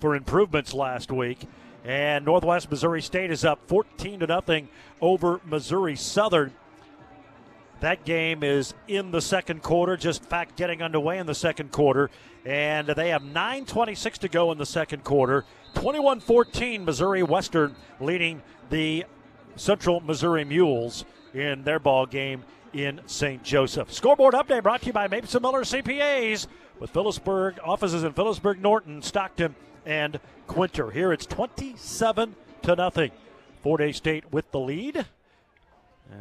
for 0.00 0.16
improvements 0.16 0.72
last 0.72 1.12
week. 1.12 1.46
And 1.84 2.24
Northwest 2.24 2.70
Missouri 2.70 3.02
State 3.02 3.30
is 3.30 3.44
up 3.44 3.60
14 3.68 4.20
to 4.20 4.26
nothing 4.26 4.68
over 5.00 5.40
Missouri 5.44 5.96
Southern. 5.96 6.52
That 7.80 8.04
game 8.04 8.42
is 8.42 8.74
in 8.88 9.10
the 9.10 9.20
second 9.20 9.62
quarter, 9.62 9.96
just 9.96 10.24
fact 10.24 10.56
getting 10.56 10.82
underway 10.82 11.18
in 11.18 11.26
the 11.26 11.34
second 11.34 11.72
quarter. 11.72 12.10
And 12.44 12.88
they 12.88 13.10
have 13.10 13.22
9.26 13.22 14.18
to 14.18 14.28
go 14.28 14.50
in 14.52 14.58
the 14.58 14.66
second 14.66 15.04
quarter. 15.04 15.44
21 15.74 16.20
14, 16.20 16.84
Missouri 16.84 17.22
Western 17.22 17.76
leading 18.00 18.42
the 18.70 19.04
Central 19.56 20.00
Missouri 20.00 20.44
Mules 20.44 21.04
in 21.34 21.64
their 21.64 21.78
ball 21.78 22.06
game 22.06 22.44
in 22.72 23.00
St. 23.06 23.42
Joseph. 23.42 23.92
Scoreboard 23.92 24.34
update 24.34 24.62
brought 24.62 24.80
to 24.80 24.86
you 24.86 24.92
by 24.92 25.08
Mason 25.08 25.42
Miller 25.42 25.62
CPAs 25.62 26.46
with 26.78 26.90
Phillipsburg 26.90 27.58
offices 27.62 28.04
in 28.04 28.12
Phillipsburg, 28.12 28.60
Norton, 28.60 29.02
Stockton, 29.02 29.54
and 29.84 30.18
Quinter. 30.46 30.90
Here 30.90 31.12
it's 31.12 31.26
27 31.26 32.34
to 32.62 32.76
nothing. 32.76 33.10
Fort 33.62 33.80
Hays 33.80 33.96
State 33.96 34.32
with 34.32 34.50
the 34.50 34.60
lead 34.60 35.06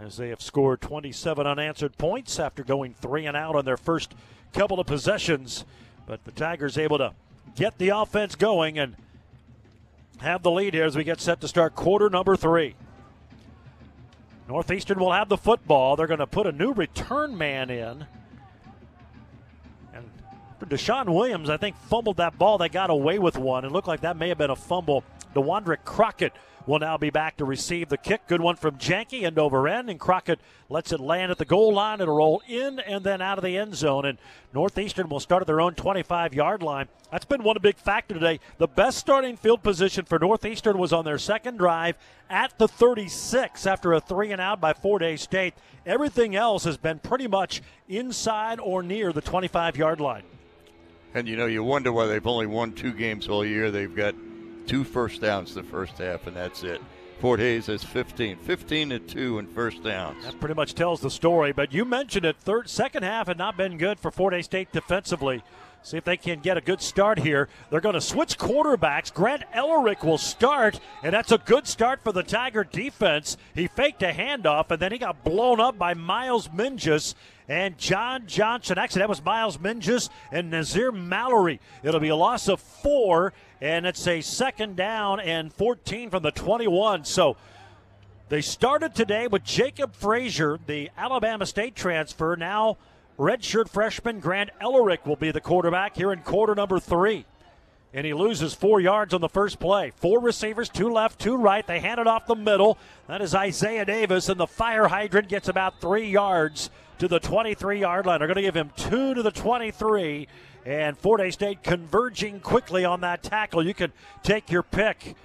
as 0.04 0.18
they 0.18 0.30
have 0.30 0.42
scored 0.42 0.82
27 0.82 1.46
unanswered 1.46 1.98
points 1.98 2.40
after 2.40 2.64
going 2.64 2.94
three 2.94 3.26
and 3.26 3.38
out 3.38 3.56
on 3.56 3.66
their 3.66 3.78
first 3.78 4.14
couple 4.54 4.80
of 4.80 4.88
possessions. 4.88 5.66
But 6.08 6.24
the 6.24 6.32
Tigers 6.32 6.78
able 6.78 6.98
to 6.98 7.14
get 7.56 7.78
the 7.78 7.90
offense 7.90 8.36
going 8.36 8.78
and 8.78 8.96
have 10.20 10.44
the 10.44 10.52
lead 10.52 10.74
here 10.74 10.86
as 10.86 10.96
we 10.96 11.04
get 11.04 11.20
set 11.20 11.42
to 11.42 11.48
start 11.48 11.76
quarter 11.76 12.10
number 12.10 12.36
three. 12.36 12.76
Northeastern 14.48 15.00
will 15.00 15.12
have 15.12 15.30
the 15.30 15.38
football. 15.38 15.96
They're 15.96 16.08
going 16.08 16.20
to 16.20 16.28
put 16.28 16.46
a 16.46 16.52
new 16.52 16.72
return 16.72 17.38
man 17.38 17.70
in. 17.70 18.06
And 19.94 20.10
Deshaun 20.70 21.14
Williams, 21.14 21.50
I 21.50 21.58
think, 21.58 21.76
fumbled 21.78 22.18
that 22.18 22.38
ball. 22.38 22.58
They 22.58 22.70
got 22.70 22.90
away 22.90 23.18
with 23.18 23.38
one. 23.38 23.66
It 23.66 23.72
looked 23.72 23.88
like 23.88 24.02
that 24.02 24.18
may 24.18 24.30
have 24.30 24.38
been 24.38 24.52
a 24.52 24.56
fumble 24.56 25.04
DeWandrick 25.36 25.84
Crockett 25.84 26.34
will 26.66 26.80
now 26.80 26.98
be 26.98 27.10
back 27.10 27.38
to 27.38 27.46
receive 27.46 27.90
the 27.90 27.98
kick. 27.98 28.28
Good 28.28 28.42
one 28.42 28.56
from 28.56 28.78
Janke, 28.78 29.24
end 29.24 29.38
over 29.38 29.68
end, 29.68 29.90
and 29.90 30.00
Crockett 30.00 30.40
lets 30.70 30.92
it 30.92 31.00
land 31.00 31.32
at 31.32 31.38
the 31.38 31.46
goal 31.46 31.74
line. 31.74 32.02
It'll 32.02 32.16
roll 32.16 32.42
in 32.48 32.80
and 32.80 33.04
then 33.04 33.22
out 33.22 33.38
of 33.38 33.44
the 33.44 33.58
end 33.58 33.76
zone. 33.76 34.06
And 34.06 34.18
Northeastern 34.54 35.10
will 35.10 35.20
start 35.20 35.42
at 35.42 35.48
their 35.48 35.62
own 35.62 35.76
25 35.76 36.34
yard 36.34 36.64
line. 36.64 36.88
That's 37.12 37.26
been 37.26 37.44
one 37.44 37.58
big 37.62 37.78
factor 37.78 38.16
today. 38.16 38.40
The 38.58 38.68
best 38.68 38.98
starting 38.98 39.38
field 39.38 39.62
position 39.62 40.06
for 40.06 40.18
Northeastern 40.18 40.78
was 40.78 40.92
on 40.92 41.06
their 41.06 41.18
second 41.18 41.58
drive 41.58 41.98
at 42.30 42.58
the 42.58 42.68
36 42.68 43.68
after 43.68 43.94
a 43.94 44.00
three 44.00 44.32
and 44.32 44.42
out 44.42 44.60
by 44.60 44.74
Fort 44.74 45.02
Hays 45.02 45.22
State. 45.22 45.54
Everything 45.86 46.36
else 46.36 46.64
has 46.64 46.78
been 46.78 47.00
pretty 47.00 47.28
much 47.28 47.62
inside 47.88 48.60
or 48.60 48.82
near 48.82 49.14
the 49.14 49.22
25 49.22 49.78
yard 49.78 50.00
line. 50.00 50.24
And 51.14 51.28
you 51.28 51.38
know, 51.38 51.46
you 51.46 51.64
wonder 51.64 51.94
why 51.94 52.08
they've 52.08 52.26
only 52.26 52.48
won 52.48 52.74
two 52.74 52.92
games 52.92 53.28
all 53.30 53.46
year. 53.46 53.72
They've 53.72 53.96
got 53.96 54.16
two 54.66 54.84
first 54.84 55.22
downs 55.22 55.54
the 55.54 55.64
first 55.64 55.98
half, 55.98 56.28
and 56.28 56.36
that's 56.36 56.64
it. 56.64 56.82
Fort 57.20 57.40
Hays 57.40 57.68
has 57.68 57.84
15, 57.84 58.38
15 58.38 58.90
to 58.90 59.00
two 59.00 59.40
in 59.40 59.48
first 59.48 59.84
downs. 59.84 60.24
That 60.26 60.40
pretty 60.40 60.56
much 60.56 60.76
tells 60.76 61.00
the 61.00 61.10
story. 61.10 61.54
But 61.54 61.74
you 61.74 61.86
mentioned 61.86 62.26
it. 62.26 62.36
Third, 62.38 62.70
second 62.70 63.04
half 63.04 63.28
had 63.28 63.38
not 63.38 63.56
been 63.56 63.78
good 63.78 64.00
for 64.00 64.12
Fort 64.12 64.34
Hays 64.34 64.46
State 64.46 64.72
defensively. 64.74 65.42
See 65.82 65.98
if 65.98 66.04
they 66.04 66.18
can 66.18 66.40
get 66.40 66.58
a 66.58 66.62
good 66.62 66.82
start 66.82 67.20
here. 67.20 67.48
They're 67.70 67.80
going 67.80 67.94
to 67.94 68.02
switch 68.02 68.40
quarterbacks. 68.40 69.14
Grant 69.14 69.44
Ellerick 69.54 70.04
will 70.04 70.18
start, 70.18 70.80
and 71.04 71.14
that's 71.14 71.32
a 71.32 71.38
good 71.38 71.68
start 71.68 72.02
for 72.04 72.12
the 72.12 72.24
Tiger 72.24 72.64
defense. 72.64 73.38
He 73.54 73.68
faked 73.68 74.02
a 74.02 74.12
handoff, 74.12 74.72
and 74.72 74.82
then 74.82 74.92
he 74.92 74.98
got 74.98 75.24
blown 75.24 75.60
up 75.60 75.78
by 75.78 75.94
Miles 75.94 76.48
Mingus 76.48 77.14
and 77.48 77.78
John 77.78 78.26
Johnson. 78.26 78.80
Actually, 78.80 79.02
that 79.02 79.10
was 79.10 79.24
Miles 79.24 79.60
Mingus 79.60 80.10
and 80.32 80.50
Nazir 80.50 80.92
Mallory. 80.92 81.60
It'll 81.84 82.00
be 82.00 82.10
a 82.10 82.16
loss 82.16 82.48
of 82.48 82.60
four, 82.60 83.34
and 83.62 83.86
it's 83.86 84.08
a 84.08 84.22
second 84.22 84.76
down 84.76 85.20
and 85.20 85.54
14 85.54 86.10
from 86.10 86.24
the 86.24 86.32
21. 86.32 87.06
So 87.06 87.38
they 88.30 88.42
started 88.42 88.96
today 88.96 89.28
with 89.28 89.44
Jacob 89.44 89.94
Frazier, 89.96 90.60
the 90.66 90.90
Alabama 90.98 91.46
State 91.46 91.76
transfer. 91.76 92.36
Now, 92.36 92.78
redshirt 93.18 93.70
freshman 93.70 94.20
Grant 94.20 94.50
Ellerick 94.62 95.06
will 95.06 95.16
be 95.16 95.32
the 95.32 95.42
quarterback 95.42 95.96
here 95.96 96.12
in 96.12 96.20
quarter 96.20 96.56
number 96.56 96.80
three. 96.80 97.26
And 97.94 98.06
he 98.06 98.14
loses 98.14 98.54
four 98.54 98.82
yards 98.82 99.14
on 99.14 99.22
the 99.22 99.30
first 99.30 99.58
play. 99.58 99.94
Four 99.96 100.20
receivers, 100.20 100.68
two 100.68 100.92
left, 100.92 101.18
two 101.18 101.38
right. 101.38 101.66
They 101.66 101.80
hand 101.80 102.02
it 102.02 102.08
off 102.08 102.28
the 102.28 102.36
middle. 102.36 102.78
That 103.08 103.22
is 103.22 103.34
Isaiah 103.34 103.86
Davis, 103.86 104.28
and 104.28 104.38
the 104.38 104.48
fire 104.48 104.90
hydrant 104.90 105.30
gets 105.30 105.48
about 105.48 105.80
three 105.80 106.10
yards 106.10 106.70
to 107.00 107.08
the 107.08 107.20
23 107.20 107.80
yard 107.80 108.06
line. 108.06 108.20
They're 108.20 108.28
going 108.28 108.36
to 108.36 108.42
give 108.42 108.56
him 108.56 108.72
two 108.76 109.14
to 109.14 109.24
the 109.24 109.32
23. 109.32 110.28
And 110.66 110.98
Fort 110.98 111.22
Hays 111.22 111.36
State 111.36 111.62
converging 111.62 112.40
quickly 112.40 112.84
on 112.84 113.02
that 113.02 113.22
tackle. 113.22 113.66
You 113.66 113.76
can 113.76 113.94
take 114.24 114.50
your 114.50 114.64
pick. 114.64 115.16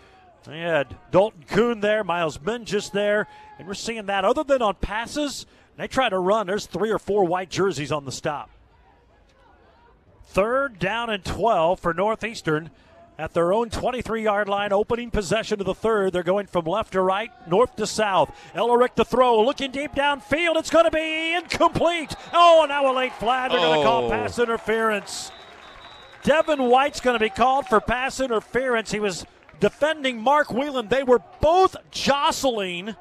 They 0.44 0.60
had 0.60 0.96
Dalton 1.10 1.44
Kuhn 1.48 1.80
there, 1.80 2.04
Miles 2.04 2.38
Mingus 2.38 2.90
there, 2.90 3.26
and 3.58 3.66
we're 3.66 3.74
seeing 3.74 4.06
that. 4.06 4.24
Other 4.24 4.44
than 4.44 4.62
on 4.62 4.74
passes, 4.76 5.46
they 5.76 5.86
try 5.86 6.08
to 6.08 6.18
run. 6.18 6.46
There's 6.46 6.66
three 6.66 6.90
or 6.90 6.98
four 6.98 7.24
white 7.24 7.50
jerseys 7.50 7.92
on 7.92 8.04
the 8.04 8.12
stop. 8.12 8.50
Third 10.26 10.78
down 10.78 11.10
and 11.10 11.24
12 11.24 11.80
for 11.80 11.92
Northeastern 11.92 12.70
at 13.20 13.34
their 13.34 13.52
own 13.52 13.68
23 13.68 14.22
yard 14.22 14.48
line, 14.48 14.72
opening 14.72 15.10
possession 15.10 15.60
of 15.60 15.66
the 15.66 15.74
third. 15.74 16.12
They're 16.14 16.22
going 16.22 16.46
from 16.46 16.64
left 16.64 16.94
to 16.94 17.02
right, 17.02 17.30
north 17.46 17.76
to 17.76 17.86
south. 17.86 18.34
Ellerick 18.54 18.94
to 18.94 19.04
throw, 19.04 19.44
looking 19.44 19.70
deep 19.70 19.92
downfield. 19.92 20.56
It's 20.56 20.70
going 20.70 20.86
to 20.86 20.90
be 20.90 21.34
incomplete. 21.34 22.16
Oh, 22.32 22.62
and 22.62 22.70
now 22.70 22.90
a 22.90 22.96
late 22.96 23.12
flag. 23.12 23.50
They're 23.50 23.60
going 23.60 23.80
to 23.80 23.84
call 23.84 24.04
Oh. 24.06 24.10
pass 24.10 24.38
interference. 24.38 25.30
Devin 26.22 26.62
White's 26.62 27.00
going 27.00 27.18
to 27.18 27.22
be 27.22 27.28
called 27.28 27.66
for 27.66 27.78
pass 27.80 28.20
interference. 28.20 28.90
He 28.90 29.00
was 29.00 29.26
defending 29.58 30.18
Mark 30.18 30.50
Whelan. 30.50 30.88
They 30.88 31.02
were 31.02 31.20
both 31.42 31.76
jostling, 31.90 32.96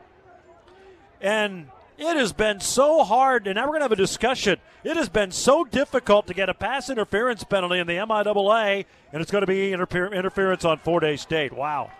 and 1.22 1.68
it 2.00 2.16
has 2.16 2.32
been 2.32 2.60
so 2.60 3.04
hard. 3.04 3.46
And 3.48 3.56
now 3.56 3.64
we're 3.64 3.72
going 3.72 3.82
to 3.82 3.86
have 3.86 3.92
a 3.92 3.96
discussion. 3.96 4.58
It 4.84 4.96
has 4.96 5.10
been 5.10 5.32
so 5.32 5.64
difficult 5.66 6.28
to 6.28 6.34
get 6.34 6.50
a 6.50 6.54
pass 6.54 6.90
interference 6.90 7.44
penalty 7.44 7.80
in 7.80 7.88
the 7.88 7.94
MIAA, 7.94 8.86
and 9.12 9.22
it's 9.22 9.32
going 9.32 9.42
to 9.42 9.48
be 9.48 9.72
interfer- 9.72 10.14
interference 10.14 10.64
on 10.64 10.80
Fort 10.80 11.04
Hays 11.04 11.22
State. 11.22 11.54
Wow. 11.54 11.92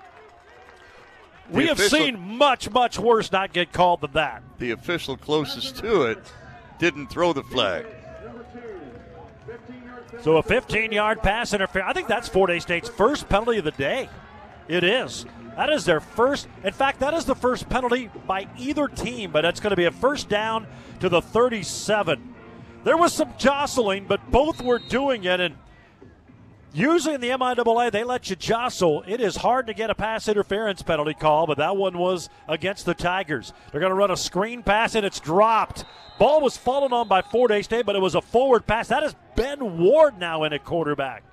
We 1.50 1.64
The 1.64 1.70
have 1.70 1.80
seen 1.80 2.20
much, 2.20 2.70
much 2.70 2.98
worse 3.00 3.32
not 3.32 3.52
get 3.54 3.74
called 3.74 4.02
than 4.02 4.12
that. 4.14 4.44
The 4.60 4.72
official 4.72 5.18
closest 5.18 5.78
to 5.78 6.04
it 6.04 6.20
didn't 6.78 7.08
throw 7.08 7.34
the 7.34 7.44
flag. 7.44 7.86
So 10.22 10.38
a 10.38 10.44
15 10.44 10.92
yard 10.92 11.22
pass 11.22 11.54
interference. 11.54 11.90
I 11.90 11.94
think 11.94 12.08
that's 12.08 12.28
Fort 12.28 12.50
Hays 12.50 12.64
State's 12.64 12.90
first 12.90 13.28
penalty 13.30 13.58
of 13.58 13.66
the 13.66 13.72
day. 13.72 14.10
It 14.68 14.84
is. 14.84 15.26
That 15.60 15.72
is 15.72 15.84
their 15.84 16.00
first. 16.00 16.48
In 16.64 16.72
fact, 16.72 17.02
that 17.02 17.14
is 17.14 17.26
the 17.26 17.36
first 17.36 17.68
penalty 17.68 18.10
by 18.26 18.48
either 18.58 18.88
team, 18.88 19.32
but 19.32 19.42
that's 19.42 19.60
going 19.60 19.72
to 19.72 19.76
be 19.76 19.84
a 19.84 19.92
first 19.92 20.30
down 20.30 20.66
to 21.02 21.10
the 21.10 21.22
37. 21.22 22.34
There 22.86 22.96
was 22.96 23.12
some 23.12 23.34
jostling, 23.38 24.06
but 24.08 24.32
both 24.32 24.62
were 24.62 24.80
doing 24.80 25.26
it. 25.26 25.42
And 25.42 25.58
usually 26.72 27.16
in 27.16 27.20
the 27.20 27.32
MIAA, 27.32 27.92
they 27.92 28.06
let 28.06 28.30
you 28.30 28.38
jostle. 28.38 29.04
It 29.06 29.20
is 29.20 29.36
hard 29.36 29.68
to 29.68 29.74
get 29.74 29.90
a 29.90 29.96
pass 29.96 30.30
interference 30.30 30.82
penalty 30.82 31.14
call, 31.14 31.46
but 31.46 31.58
that 31.58 31.76
one 31.76 31.98
was 31.98 32.30
against 32.48 32.86
the 32.86 32.94
Tigers. 32.94 33.52
They're 33.74 33.82
going 33.82 33.92
to 33.92 33.98
run 33.98 34.12
a 34.12 34.18
screen 34.18 34.64
pass, 34.64 34.96
and 34.96 35.06
it's 35.06 35.20
dropped. 35.20 35.84
Ball 36.20 36.40
was 36.40 36.56
fallen 36.56 36.94
on 36.94 37.10
by 37.10 37.22
Fort 37.22 37.52
Hays 37.52 37.66
State, 37.66 37.86
but 37.86 37.98
it 37.98 38.02
was 38.02 38.16
a 38.16 38.22
forward 38.22 38.66
pass. 38.66 38.88
That 38.88 39.04
is 39.04 39.14
Ben 39.36 39.78
Ward 39.78 40.18
now 40.18 40.46
in 40.46 40.54
at 40.54 40.64
quarterback. 40.64 41.26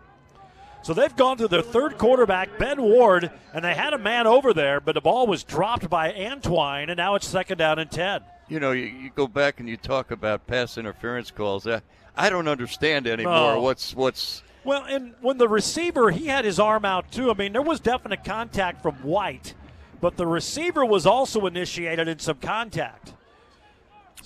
So 0.86 0.94
they've 0.94 1.16
gone 1.16 1.36
to 1.38 1.48
their 1.48 1.62
third 1.62 1.98
quarterback, 1.98 2.60
Ben 2.60 2.80
Ward, 2.80 3.32
and 3.52 3.64
they 3.64 3.74
had 3.74 3.92
a 3.92 3.98
man 3.98 4.28
over 4.28 4.54
there, 4.54 4.80
but 4.80 4.92
the 4.94 5.00
ball 5.00 5.26
was 5.26 5.42
dropped 5.42 5.90
by 5.90 6.12
Antwine, 6.12 6.90
and 6.90 6.96
now 6.96 7.16
it's 7.16 7.26
second 7.26 7.58
down 7.58 7.80
and 7.80 7.90
10. 7.90 8.20
You 8.46 8.60
know, 8.60 8.70
you, 8.70 8.84
you 8.84 9.10
go 9.10 9.26
back 9.26 9.58
and 9.58 9.68
you 9.68 9.76
talk 9.76 10.12
about 10.12 10.46
pass 10.46 10.78
interference 10.78 11.32
calls. 11.32 11.66
I, 11.66 11.82
I 12.16 12.30
don't 12.30 12.46
understand 12.46 13.08
anymore 13.08 13.54
No. 13.54 13.62
what's 13.62 13.96
what's 13.96 14.44
Well, 14.62 14.84
and 14.84 15.14
when 15.22 15.38
the 15.38 15.48
receiver, 15.48 16.12
he 16.12 16.28
had 16.28 16.44
his 16.44 16.60
arm 16.60 16.84
out 16.84 17.10
too. 17.10 17.32
I 17.32 17.34
mean, 17.34 17.52
there 17.52 17.62
was 17.62 17.80
definite 17.80 18.22
contact 18.22 18.80
from 18.80 18.94
White, 19.02 19.54
but 20.00 20.16
the 20.16 20.24
receiver 20.28 20.84
was 20.84 21.04
also 21.04 21.46
initiated 21.46 22.06
in 22.06 22.20
some 22.20 22.36
contact. 22.36 23.12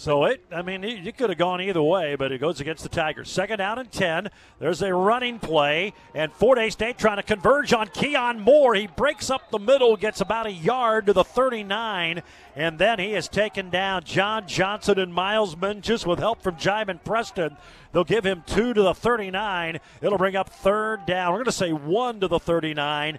So 0.00 0.24
it, 0.24 0.42
I 0.50 0.62
mean, 0.62 0.82
it 0.82 1.18
could 1.18 1.28
have 1.28 1.38
gone 1.38 1.60
either 1.60 1.82
way, 1.82 2.14
but 2.14 2.32
it 2.32 2.38
goes 2.38 2.58
against 2.58 2.82
the 2.84 2.88
Tigers. 2.88 3.30
Second 3.30 3.58
down 3.58 3.78
and 3.78 3.92
10. 3.92 4.30
There's 4.58 4.80
a 4.80 4.94
running 4.94 5.38
play, 5.38 5.92
and 6.14 6.32
Fort 6.32 6.56
Hays 6.56 6.72
State 6.72 6.96
trying 6.96 7.18
to 7.18 7.22
converge 7.22 7.74
on 7.74 7.88
Keon 7.88 8.40
Moore. 8.40 8.74
He 8.74 8.86
breaks 8.86 9.28
up 9.28 9.50
the 9.50 9.58
middle, 9.58 9.98
gets 9.98 10.22
about 10.22 10.46
a 10.46 10.52
yard 10.52 11.04
to 11.04 11.12
the 11.12 11.22
39, 11.22 12.22
and 12.56 12.78
then 12.78 12.98
he 12.98 13.12
is 13.12 13.28
taken 13.28 13.68
down. 13.68 14.04
John 14.04 14.48
Johnson 14.48 14.98
and 14.98 15.12
Miles 15.12 15.54
Mingus 15.54 16.06
with 16.06 16.18
help 16.18 16.40
from 16.42 16.56
Jaimin 16.56 17.04
Preston. 17.04 17.58
They'll 17.92 18.02
give 18.02 18.24
him 18.24 18.42
two 18.46 18.72
to 18.72 18.80
the 18.80 18.94
39. 18.94 19.80
It'll 20.00 20.16
bring 20.16 20.34
up 20.34 20.48
third 20.48 21.04
down. 21.04 21.32
We're 21.32 21.40
going 21.40 21.44
to 21.44 21.52
say 21.52 21.74
one 21.74 22.20
to 22.20 22.28
the 22.28 22.40
39, 22.40 23.18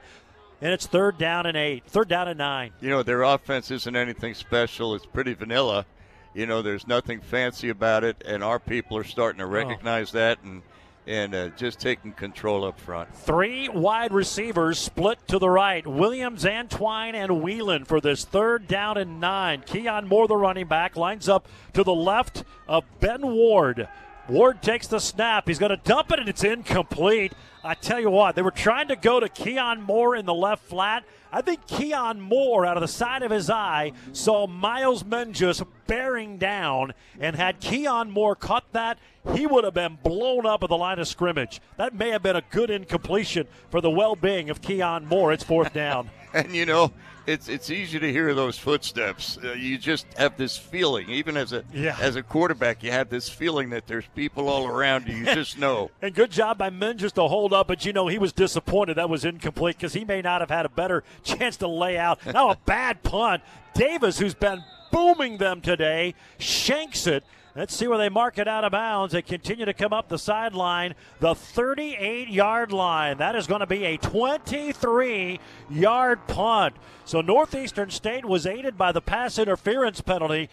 and 0.61 0.73
it's 0.73 0.87
third 0.87 1.19
down 1.19 1.45
and 1.45 1.55
eight. 1.55 1.83
Third 1.85 2.07
down 2.07 2.27
and 2.27 2.39
nine. 2.39 2.71
you 2.81 2.89
know 2.89 3.03
their 3.03 3.21
offense 3.21 3.69
isn't 3.69 3.95
anything 3.95 4.33
special. 4.33 4.95
It's 4.95 5.05
pretty 5.05 5.35
vanilla. 5.35 5.85
You 6.33 6.45
know, 6.45 6.61
there's 6.61 6.87
nothing 6.87 7.19
fancy 7.19 7.69
about 7.69 8.03
it, 8.03 8.23
and 8.25 8.43
our 8.43 8.59
people 8.59 8.97
are 8.97 9.03
starting 9.03 9.39
to 9.39 9.45
recognize 9.45 10.11
that 10.13 10.41
and 10.43 10.61
and 11.07 11.33
uh, 11.33 11.49
just 11.49 11.79
taking 11.79 12.11
control 12.11 12.63
up 12.63 12.79
front. 12.79 13.13
Three 13.15 13.67
wide 13.67 14.13
receivers 14.13 14.77
split 14.77 15.17
to 15.27 15.39
the 15.39 15.49
right. 15.49 15.85
Williams, 15.85 16.43
Antwine, 16.43 17.15
and 17.15 17.41
Whelan 17.41 17.85
for 17.85 17.99
this 17.99 18.23
third 18.23 18.67
down 18.67 18.97
and 18.97 19.19
nine. 19.19 19.63
Keon 19.65 20.07
Moore, 20.07 20.27
the 20.27 20.37
running 20.37 20.67
back, 20.67 20.95
lines 20.95 21.27
up 21.27 21.47
to 21.73 21.83
the 21.83 21.93
left 21.93 22.43
of 22.67 22.83
Ben 22.99 23.21
Ward. 23.21 23.87
Ward 24.27 24.61
takes 24.61 24.87
the 24.87 24.99
snap. 24.99 25.47
He's 25.47 25.59
going 25.59 25.71
to 25.71 25.77
dump 25.77 26.11
it, 26.11 26.19
and 26.19 26.29
it's 26.29 26.43
incomplete. 26.43 27.33
I 27.63 27.75
tell 27.75 27.99
you 27.99 28.09
what, 28.09 28.35
they 28.35 28.41
were 28.41 28.51
trying 28.51 28.87
to 28.87 28.95
go 28.95 29.19
to 29.19 29.29
Keon 29.29 29.81
Moore 29.81 30.15
in 30.15 30.25
the 30.25 30.33
left 30.33 30.63
flat. 30.65 31.03
I 31.31 31.41
think 31.41 31.65
Keon 31.67 32.19
Moore, 32.19 32.65
out 32.65 32.75
of 32.75 32.81
the 32.81 32.87
side 32.87 33.23
of 33.23 33.31
his 33.31 33.49
eye, 33.49 33.93
saw 34.13 34.47
Miles 34.47 35.03
Menjus 35.03 35.65
bearing 35.87 36.37
down, 36.37 36.93
and 37.19 37.35
had 37.35 37.59
Keon 37.59 38.09
Moore 38.09 38.35
caught 38.35 38.71
that, 38.73 38.97
he 39.35 39.45
would 39.45 39.63
have 39.63 39.75
been 39.75 39.97
blown 40.03 40.45
up 40.45 40.63
at 40.63 40.69
the 40.69 40.77
line 40.77 40.97
of 40.99 41.07
scrimmage. 41.07 41.61
That 41.77 41.93
may 41.93 42.09
have 42.09 42.23
been 42.23 42.35
a 42.35 42.43
good 42.49 42.69
incompletion 42.71 43.47
for 43.69 43.79
the 43.79 43.91
well-being 43.91 44.49
of 44.49 44.61
Keon 44.61 45.05
Moore. 45.05 45.31
It's 45.31 45.43
fourth 45.43 45.73
down. 45.73 46.09
And 46.33 46.55
you 46.55 46.65
know, 46.65 46.93
it's 47.27 47.47
it's 47.49 47.69
easy 47.69 47.99
to 47.99 48.11
hear 48.11 48.33
those 48.33 48.57
footsteps. 48.57 49.37
Uh, 49.43 49.53
you 49.53 49.77
just 49.77 50.05
have 50.17 50.37
this 50.37 50.57
feeling, 50.57 51.09
even 51.09 51.37
as 51.37 51.53
a 51.53 51.63
Yeah. 51.73 51.95
as 52.01 52.15
a 52.15 52.23
quarterback, 52.23 52.83
you 52.83 52.91
have 52.91 53.09
this 53.09 53.29
feeling 53.29 53.69
that 53.71 53.87
there's 53.87 54.05
people 54.15 54.49
all 54.49 54.67
around 54.67 55.07
you. 55.07 55.15
You 55.17 55.25
just 55.33 55.57
know. 55.57 55.91
And 56.01 56.13
good 56.13 56.31
job 56.31 56.57
by 56.57 56.69
Menjus 56.69 57.11
to 57.13 57.23
hold 57.27 57.53
up, 57.53 57.67
but 57.67 57.85
you 57.85 57.93
know 57.93 58.07
he 58.07 58.17
was 58.17 58.33
disappointed 58.33 58.95
that 58.95 59.09
was 59.09 59.23
incomplete 59.25 59.77
because 59.77 59.93
he 59.93 60.03
may 60.05 60.21
not 60.21 60.41
have 60.41 60.49
had 60.49 60.65
a 60.65 60.69
better 60.69 61.03
chance 61.23 61.57
to 61.57 61.67
lay 61.67 61.97
out. 61.97 62.19
Now 62.25 62.49
a 62.51 62.57
bad 62.65 63.03
punt. 63.03 63.43
Davis, 63.73 64.17
who's 64.19 64.33
been 64.33 64.63
booming 64.91 65.37
them 65.37 65.61
today. 65.61 66.15
Shanks 66.39 67.07
it. 67.07 67.23
Let's 67.55 67.75
see 67.75 67.87
where 67.87 67.97
they 67.97 68.07
mark 68.07 68.37
it 68.37 68.47
out 68.47 68.63
of 68.63 68.71
bounds. 68.71 69.13
They 69.13 69.21
continue 69.21 69.65
to 69.65 69.73
come 69.73 69.91
up 69.91 70.07
the 70.07 70.17
sideline, 70.17 70.95
the 71.19 71.35
38 71.35 72.29
yard 72.29 72.71
line. 72.71 73.17
That 73.17 73.35
is 73.35 73.45
going 73.45 73.59
to 73.59 73.67
be 73.67 73.83
a 73.83 73.97
23 73.97 75.39
yard 75.69 76.27
punt. 76.27 76.75
So 77.03 77.19
Northeastern 77.19 77.89
State 77.89 78.23
was 78.23 78.45
aided 78.45 78.77
by 78.77 78.93
the 78.93 79.01
pass 79.01 79.37
interference 79.37 79.99
penalty. 79.99 80.49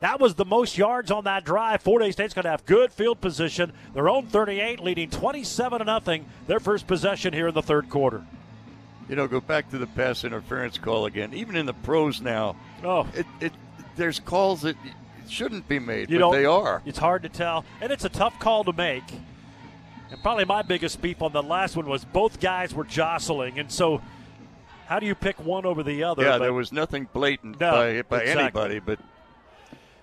That 0.00 0.20
was 0.20 0.34
the 0.34 0.44
most 0.44 0.76
yards 0.76 1.10
on 1.10 1.24
that 1.24 1.44
drive. 1.44 1.80
Fort 1.80 2.02
Hays 2.02 2.12
State's 2.12 2.34
going 2.34 2.44
to 2.44 2.50
have 2.50 2.66
good 2.66 2.92
field 2.92 3.22
position. 3.22 3.72
Their 3.94 4.10
own 4.10 4.26
38, 4.26 4.80
leading 4.80 5.08
27 5.08 5.78
to 5.78 5.84
nothing. 5.86 6.26
Their 6.46 6.60
first 6.60 6.86
possession 6.86 7.32
here 7.32 7.48
in 7.48 7.54
the 7.54 7.62
third 7.62 7.88
quarter. 7.88 8.26
You 9.08 9.16
know, 9.16 9.26
go 9.26 9.40
back 9.40 9.70
to 9.70 9.78
the 9.78 9.86
pass 9.86 10.22
interference 10.24 10.76
call 10.76 11.06
again. 11.06 11.32
Even 11.32 11.56
in 11.56 11.64
the 11.64 11.72
pros 11.72 12.20
now, 12.20 12.56
oh, 12.84 13.06
it, 13.14 13.24
it 13.40 13.52
there's 13.94 14.20
calls 14.20 14.62
that 14.62 14.76
shouldn't 15.30 15.68
be 15.68 15.78
made, 15.78 16.10
you 16.10 16.18
but 16.18 16.30
they 16.32 16.44
are. 16.44 16.82
It's 16.84 16.98
hard 16.98 17.22
to 17.22 17.28
tell, 17.28 17.64
and 17.80 17.90
it's 17.92 18.04
a 18.04 18.08
tough 18.08 18.38
call 18.38 18.64
to 18.64 18.72
make. 18.72 19.04
And 20.10 20.22
probably 20.22 20.44
my 20.44 20.62
biggest 20.62 21.02
beef 21.02 21.20
on 21.22 21.32
the 21.32 21.42
last 21.42 21.76
one 21.76 21.86
was 21.86 22.04
both 22.04 22.40
guys 22.40 22.72
were 22.74 22.84
jostling, 22.84 23.58
and 23.58 23.70
so 23.70 24.00
how 24.86 25.00
do 25.00 25.06
you 25.06 25.14
pick 25.14 25.44
one 25.44 25.66
over 25.66 25.82
the 25.82 26.04
other? 26.04 26.22
Yeah, 26.22 26.30
but 26.38 26.38
there 26.44 26.52
was 26.52 26.72
nothing 26.72 27.08
blatant 27.12 27.58
No, 27.60 27.70
by, 27.72 28.02
by 28.02 28.20
exactly. 28.22 28.42
anybody, 28.42 28.78
but 28.78 29.00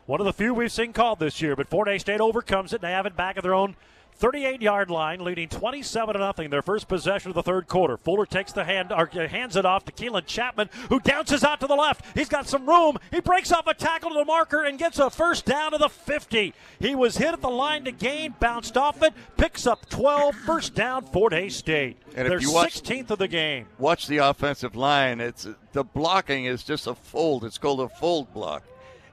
one 0.05 0.19
of 0.19 0.25
the 0.25 0.33
few 0.33 0.53
we've 0.53 0.71
seen 0.71 0.91
called 0.91 1.19
this 1.19 1.41
year. 1.41 1.55
But 1.55 1.69
Fort 1.69 1.87
Hays 1.87 2.01
State 2.01 2.19
overcomes 2.19 2.73
it. 2.73 2.77
and 2.77 2.83
They 2.83 2.91
have 2.91 3.05
it 3.05 3.15
back 3.15 3.37
at 3.37 3.43
their 3.43 3.53
own 3.53 3.77
38 4.15 4.61
yard 4.61 4.89
line, 4.89 5.23
leading 5.23 5.49
27 5.49 6.13
to 6.13 6.19
nothing. 6.19 6.49
Their 6.49 6.61
first 6.61 6.87
possession 6.87 7.29
of 7.29 7.35
the 7.35 7.43
third 7.43 7.67
quarter. 7.67 7.97
Fuller 7.97 8.25
takes 8.25 8.51
the 8.53 8.63
hand, 8.63 8.91
or 8.91 9.09
uh, 9.13 9.27
hands 9.27 9.55
it 9.55 9.65
off 9.65 9.85
to 9.85 9.91
Keelan 9.91 10.25
Chapman, 10.25 10.69
who 10.89 10.99
bounces 10.99 11.43
out 11.43 11.59
to 11.59 11.67
the 11.67 11.75
left. 11.75 12.05
He's 12.17 12.29
got 12.29 12.47
some 12.47 12.67
room. 12.67 12.97
He 13.11 13.19
breaks 13.19 13.51
off 13.51 13.67
a 13.67 13.73
tackle 13.73 14.09
to 14.11 14.15
the 14.15 14.25
marker 14.25 14.63
and 14.63 14.77
gets 14.79 14.99
a 14.99 15.09
first 15.09 15.45
down 15.45 15.71
to 15.71 15.77
the 15.77 15.89
50. 15.89 16.53
He 16.79 16.95
was 16.95 17.17
hit 17.17 17.33
at 17.33 17.41
the 17.41 17.49
line 17.49 17.83
to 17.85 17.91
gain, 17.91 18.35
bounced 18.39 18.77
off 18.77 19.01
it, 19.03 19.13
picks 19.37 19.67
up 19.67 19.89
12, 19.89 20.35
first 20.35 20.75
down, 20.75 21.03
Fort 21.05 21.33
Hays 21.33 21.55
State. 21.55 21.97
And 22.15 22.27
if 22.27 22.29
Their 22.31 22.41
you 22.41 22.53
watch- 22.53 22.81
16th 22.81 23.09
of 23.11 23.19
the 23.19 23.27
game. 23.27 23.65
watch 23.79 24.07
the 24.07 24.17
offensive 24.17 24.75
line. 24.75 25.19
It's 25.19 25.47
the 25.73 25.83
blocking 25.83 26.45
is 26.45 26.63
just 26.63 26.85
a 26.87 26.93
fold. 26.95 27.43
It's 27.43 27.57
called 27.57 27.81
a 27.81 27.89
fold 27.89 28.31
block. 28.33 28.63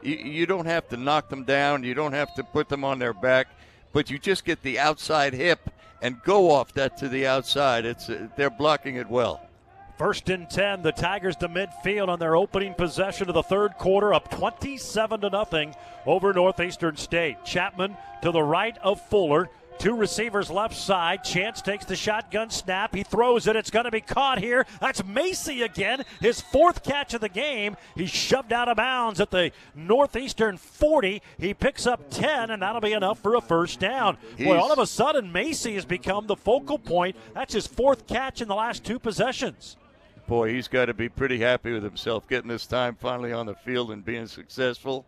You, 0.03 0.17
you 0.17 0.47
don't 0.47 0.67
have 0.67 0.89
to 0.91 0.97
knock 0.97 1.29
them 1.31 1.45
down. 1.45 1.83
You 1.85 1.95
don't 1.95 2.13
have 2.13 2.35
to 2.35 2.45
put 2.45 2.69
them 2.69 2.85
on 2.85 2.99
their 2.99 3.13
back, 3.15 3.49
but 3.93 4.11
you 4.11 4.19
just 4.19 4.45
get 4.45 4.63
the 4.63 4.79
outside 4.79 5.35
hip 5.35 5.71
and 6.03 6.23
go 6.23 6.51
off 6.51 6.73
that 6.75 6.97
to 6.99 7.09
the 7.09 7.27
outside. 7.27 7.85
It's 7.85 8.09
uh, 8.09 8.29
they're 8.37 8.51
blocking 8.51 8.97
it 8.97 9.09
well. 9.09 9.47
First 9.99 10.31
and 10.31 10.49
10, 10.49 10.83
the 10.83 10.93
Tigers 10.93 11.37
to 11.37 11.49
midfield 11.49 12.09
on 12.09 12.19
their 12.19 12.35
opening 12.35 12.73
possession 12.73 13.29
of 13.29 13.35
the 13.35 13.43
third 13.43 13.75
quarter, 13.77 14.15
up 14.15 14.31
27 14.31 15.21
to 15.21 15.29
nothing 15.29 15.75
over 16.07 16.33
Northeastern 16.33 16.97
State. 16.97 17.45
Chapman 17.45 17.99
to 18.23 18.33
the 18.33 18.43
right 18.43 18.79
of 18.79 18.99
Fuller. 19.09 19.51
Two 19.81 19.97
receivers 19.97 20.51
left 20.51 20.77
side. 20.77 21.25
Chance 21.25 21.63
takes 21.63 21.87
the 21.87 21.97
shotgun 21.97 22.51
snap. 22.51 22.95
He 22.95 23.03
throws 23.03 23.47
it. 23.47 23.57
It's 23.57 23.71
going 23.71 23.87
to 23.87 23.91
be 23.91 24.03
caught 24.03 24.39
here. 24.39 24.67
That's 24.79 25.03
Macy 25.03 25.63
again. 25.63 26.05
His 26.21 26.39
fourth 26.39 26.83
catch 26.83 27.15
of 27.15 27.23
the 27.23 27.31
game. 27.31 27.79
He's 27.95 28.11
shoved 28.11 28.53
out 28.53 28.69
of 28.69 28.77
bounds 28.77 29.23
at 29.23 29.31
the 29.31 29.53
Northeastern 29.75 30.59
40. 30.59 31.23
He 31.39 31.55
picks 31.55 31.87
up 31.87 32.11
10, 32.11 32.51
and 32.51 32.61
that'll 32.61 32.83
be 32.83 32.93
enough 32.93 33.21
for 33.21 33.37
a 33.37 33.41
first 33.41 33.81
down. 33.81 34.19
Boy, 34.39 34.59
all 34.59 34.71
of 34.71 34.79
a 34.79 34.87
sudden, 34.87 35.33
Macy 35.33 35.77
has 35.77 35.87
become 35.87 36.27
the 36.27 36.37
focal 36.37 36.79
point. 36.79 37.17
That's 37.33 37.55
his 37.55 37.67
fourth 37.67 38.07
catch 38.07 38.43
in 38.43 38.49
the 38.49 38.55
last 38.55 38.85
two 38.85 38.99
possessions. 38.99 39.79
Boy, 40.27 40.53
he's 40.53 40.69
got 40.69 40.87
to 40.87 40.95
be 40.95 41.09
pretty 41.09 41.39
happy 41.39 41.73
with 41.73 41.83
himself 41.83 42.29
getting 42.29 42.51
this 42.51 42.67
time 42.67 42.97
finally 42.97 43.33
on 43.33 43.47
the 43.47 43.55
field 43.55 43.93
and 43.93 44.05
being 44.05 44.27
successful. 44.27 45.07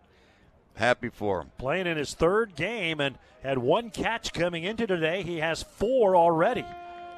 Happy 0.75 1.11
for 1.11 1.41
him. 1.43 1.51
playing 1.59 1.87
in 1.87 1.97
his 1.97 2.15
third 2.15 2.57
game 2.57 3.01
and 3.01 3.19
had 3.43 3.59
one 3.59 3.91
catch 3.91 4.33
coming 4.33 4.65
into 4.65 4.87
today. 4.87 5.23
He 5.23 5.39
has 5.39 5.63
four 5.63 6.17
already, 6.17 6.65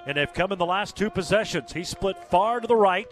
and 0.06 0.16
they've 0.16 0.32
come 0.32 0.52
in 0.52 0.58
the 0.58 0.66
last 0.66 0.96
two 0.96 1.10
possessions. 1.10 1.72
He 1.72 1.84
split 1.84 2.16
far 2.30 2.60
to 2.60 2.66
the 2.66 2.76
right. 2.76 3.06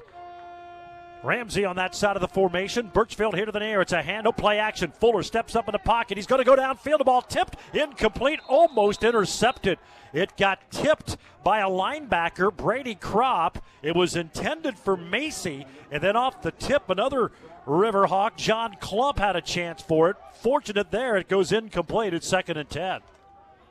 Ramsey 1.22 1.64
on 1.64 1.76
that 1.76 1.94
side 1.94 2.16
of 2.16 2.20
the 2.20 2.28
formation. 2.28 2.90
Birchfield 2.92 3.36
here 3.36 3.46
to 3.46 3.52
the 3.52 3.60
near. 3.60 3.80
It's 3.80 3.92
a 3.92 4.02
hand, 4.02 4.24
no 4.24 4.32
play 4.32 4.58
action. 4.58 4.90
Fuller 4.90 5.22
steps 5.22 5.54
up 5.54 5.68
in 5.68 5.72
the 5.72 5.78
pocket. 5.78 6.18
He's 6.18 6.26
going 6.26 6.40
to 6.40 6.44
go 6.44 6.56
downfield. 6.56 6.98
The 6.98 7.04
ball 7.04 7.22
tipped, 7.22 7.56
incomplete, 7.72 8.40
almost 8.48 9.04
intercepted. 9.04 9.78
It 10.12 10.36
got 10.36 10.70
tipped 10.72 11.16
by 11.44 11.60
a 11.60 11.68
linebacker, 11.68 12.54
Brady 12.54 12.96
Crop. 12.96 13.64
It 13.82 13.94
was 13.94 14.16
intended 14.16 14.76
for 14.76 14.96
Macy, 14.96 15.64
and 15.92 16.02
then 16.02 16.16
off 16.16 16.42
the 16.42 16.50
tip, 16.50 16.90
another 16.90 17.30
Riverhawk, 17.66 18.36
John 18.36 18.74
Klump, 18.80 19.18
had 19.18 19.36
a 19.36 19.40
chance 19.40 19.82
for 19.82 20.10
it. 20.10 20.16
Fortunate 20.34 20.90
there, 20.90 21.16
it 21.16 21.28
goes 21.28 21.52
incomplete. 21.52 22.12
It's 22.14 22.26
second 22.26 22.56
and 22.56 22.68
ten. 22.68 23.00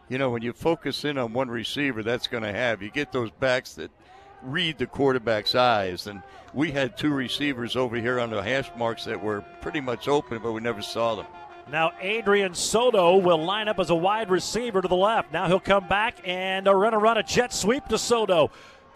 You 0.08 0.18
know, 0.18 0.30
when 0.30 0.42
you 0.42 0.54
focus 0.54 1.06
in 1.06 1.18
on 1.18 1.34
one 1.34 1.50
receiver, 1.50 2.04
that's 2.04 2.28
going 2.28 2.44
to 2.44 2.52
have. 2.52 2.82
You 2.82 2.90
get 2.90 3.12
those 3.12 3.32
backs 3.32 3.74
that 3.76 3.92
read 4.44 4.78
the 4.78 4.88
quarterback's 4.88 5.56
eyes. 5.56 6.08
And 6.08 6.22
we 6.54 6.72
had 6.72 6.98
two 6.98 7.14
receivers 7.14 7.76
over 7.76 7.96
here 7.96 8.20
on 8.20 8.30
the 8.30 8.42
hash 8.42 8.70
marks 8.78 9.06
that 9.06 9.22
were 9.22 9.42
pretty 9.62 9.82
much 9.82 10.08
open, 10.08 10.40
but 10.42 10.52
we 10.52 10.62
never 10.62 10.82
saw 10.82 11.16
them. 11.16 11.28
Now 11.72 11.94
Adrian 12.02 12.54
Soto 12.54 13.18
will 13.18 13.42
line 13.42 13.68
up 13.68 13.80
as 13.80 13.90
a 13.90 13.96
wide 13.96 14.30
receiver 14.30 14.82
to 14.82 14.88
the 14.88 14.96
left. 14.96 15.32
Now 15.32 15.48
he'll 15.48 15.60
come 15.60 15.88
back 15.88 16.18
and 16.26 16.68
uh, 16.68 16.74
run 16.74 16.94
a 16.94 16.98
run 16.98 17.18
a 17.18 17.24
jet 17.24 17.54
sweep 17.54 17.86
to 17.86 17.98
Soto. 17.98 18.52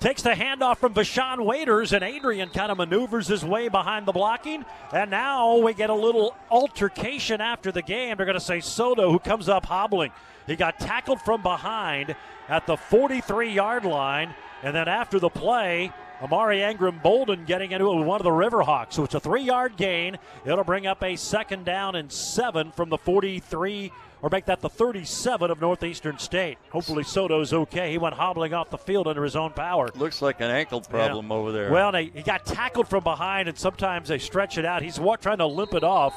Takes 0.05 0.21
the 0.21 0.33
handoff 0.33 0.77
from 0.77 0.93
Vashawn 0.93 1.43
Waiters, 1.43 1.91
and 1.91 2.03
Adrian 2.03 2.49
kind 2.49 2.71
of 2.71 2.77
maneuvers 2.77 3.25
his 3.25 3.43
way 3.43 3.69
behind 3.69 4.05
the 4.05 4.11
blocking. 4.11 4.63
And 4.93 5.09
now 5.09 5.57
we 5.57 5.73
get 5.73 5.89
a 5.89 5.95
little 5.95 6.35
altercation 6.51 7.41
after 7.41 7.71
the 7.71 7.81
game. 7.81 8.15
They're 8.15 8.27
going 8.27 8.37
to 8.37 8.39
say 8.39 8.59
Soto, 8.59 9.11
who 9.11 9.17
comes 9.17 9.49
up 9.49 9.65
hobbling. 9.65 10.11
He 10.45 10.55
got 10.55 10.77
tackled 10.77 11.21
from 11.21 11.41
behind 11.41 12.15
at 12.47 12.67
the 12.67 12.77
43 12.77 13.51
yard 13.51 13.83
line. 13.83 14.35
And 14.61 14.75
then 14.75 14.87
after 14.87 15.19
the 15.19 15.29
play, 15.29 15.91
Amari 16.21 16.61
Ingram 16.63 16.99
Bolden 17.03 17.45
getting 17.45 17.71
into 17.71 17.91
it 17.91 17.95
with 17.97 18.07
one 18.07 18.19
of 18.19 18.23
the 18.23 18.29
Riverhawks. 18.29 18.93
So 18.93 19.03
it's 19.03 19.15
a 19.15 19.19
three 19.19 19.43
yard 19.43 19.75
gain. 19.77 20.17
It'll 20.45 20.63
bring 20.63 20.87
up 20.87 21.03
a 21.03 21.15
second 21.15 21.65
down 21.65 21.95
and 21.95 22.11
seven 22.11 22.71
from 22.71 22.89
the 22.89 22.97
43, 22.97 23.91
or 24.21 24.29
make 24.29 24.45
that 24.45 24.61
the 24.61 24.69
37 24.69 25.51
of 25.51 25.59
Northeastern 25.59 26.17
State. 26.17 26.57
Hopefully 26.71 27.03
Soto's 27.03 27.53
okay. 27.53 27.91
He 27.91 27.97
went 27.97 28.15
hobbling 28.15 28.53
off 28.53 28.69
the 28.69 28.77
field 28.77 29.07
under 29.07 29.23
his 29.23 29.35
own 29.35 29.51
power. 29.51 29.89
Looks 29.95 30.21
like 30.21 30.39
an 30.41 30.49
ankle 30.49 30.81
problem 30.81 31.27
Yeah. 31.27 31.33
over 31.33 31.51
there. 31.51 31.69
Well, 31.71 31.91
they, 31.91 32.05
he 32.05 32.23
got 32.23 32.45
tackled 32.45 32.87
from 32.87 33.03
behind, 33.03 33.49
and 33.49 33.57
sometimes 33.57 34.07
they 34.07 34.17
stretch 34.17 34.57
it 34.57 34.65
out. 34.65 34.81
He's 34.81 34.99
trying 35.21 35.39
to 35.39 35.45
limp 35.47 35.73
it 35.73 35.83
off 35.83 36.13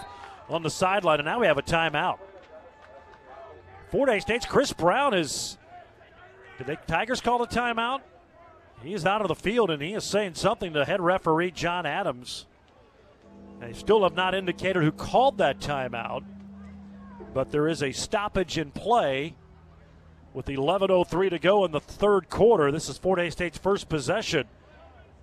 on 0.49 0.62
the 0.62 0.70
sideline, 0.70 1.19
and 1.19 1.27
now 1.27 1.41
we 1.41 1.47
have 1.47 1.59
a 1.59 1.62
timeout. 1.62 2.19
Fort 3.91 4.09
Hays 4.11 4.23
State's 4.23 4.47
Chris 4.47 4.73
Brown 4.73 5.15
is. 5.15 5.59
Did 6.59 6.66
the 6.66 6.77
Tigers 6.87 7.20
call 7.20 7.39
the 7.39 7.47
timeout? 7.47 8.01
He 8.83 8.95
is 8.95 9.05
out 9.05 9.23
of 9.23 9.29
the 9.29 9.35
field, 9.35 9.71
and 9.71 9.83
he 9.83 9.95
is 9.95 10.05
saying 10.05 10.35
something 10.35 10.73
to 10.73 10.85
head 10.85 11.01
referee 11.01 11.51
John 11.51 11.85
Adams. 11.85 12.47
They 13.61 13.73
still 13.73 14.05
have 14.05 14.15
not 14.15 14.35
indicated 14.35 14.83
who 14.83 14.93
called 14.93 15.39
that 15.39 15.59
timeout, 15.59 16.23
but 17.35 17.51
there 17.51 17.67
is 17.67 17.83
a 17.83 17.93
stoppage 17.93 18.57
in 18.57 18.71
play 18.71 19.35
with 20.33 20.47
11.03 20.47 21.31
to 21.31 21.39
go 21.39 21.65
in 21.65 21.73
the 21.73 21.81
third 21.81 22.31
quarter. 22.31 22.71
This 22.71 22.89
is 22.89 22.99
Fort 22.99 23.19
Hays 23.19 23.33
State's 23.33 23.59
first 23.59 23.89
possession 23.89 24.47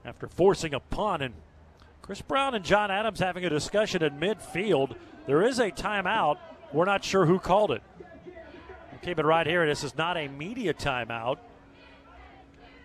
after 0.03 0.27
forcing 0.27 0.73
a 0.73 0.79
punt. 0.81 1.23
And 1.23 1.33
Chris 2.01 2.21
Brown 2.21 2.55
and 2.55 2.65
John 2.65 2.91
Adams 2.91 3.19
having 3.19 3.45
a 3.45 3.49
discussion 3.49 4.03
in 4.03 4.19
midfield. 4.19 4.95
There 5.27 5.41
is 5.41 5.59
a 5.59 5.71
timeout. 5.71 6.37
We're 6.73 6.85
not 6.85 7.05
sure 7.05 7.25
who 7.25 7.39
called 7.39 7.71
it. 7.71 7.81
We'll 8.25 9.01
keep 9.01 9.17
it 9.17 9.25
right 9.25 9.47
here. 9.47 9.65
This 9.65 9.83
is 9.83 9.95
not 9.95 10.17
a 10.17 10.27
media 10.27 10.73
timeout. 10.73 11.37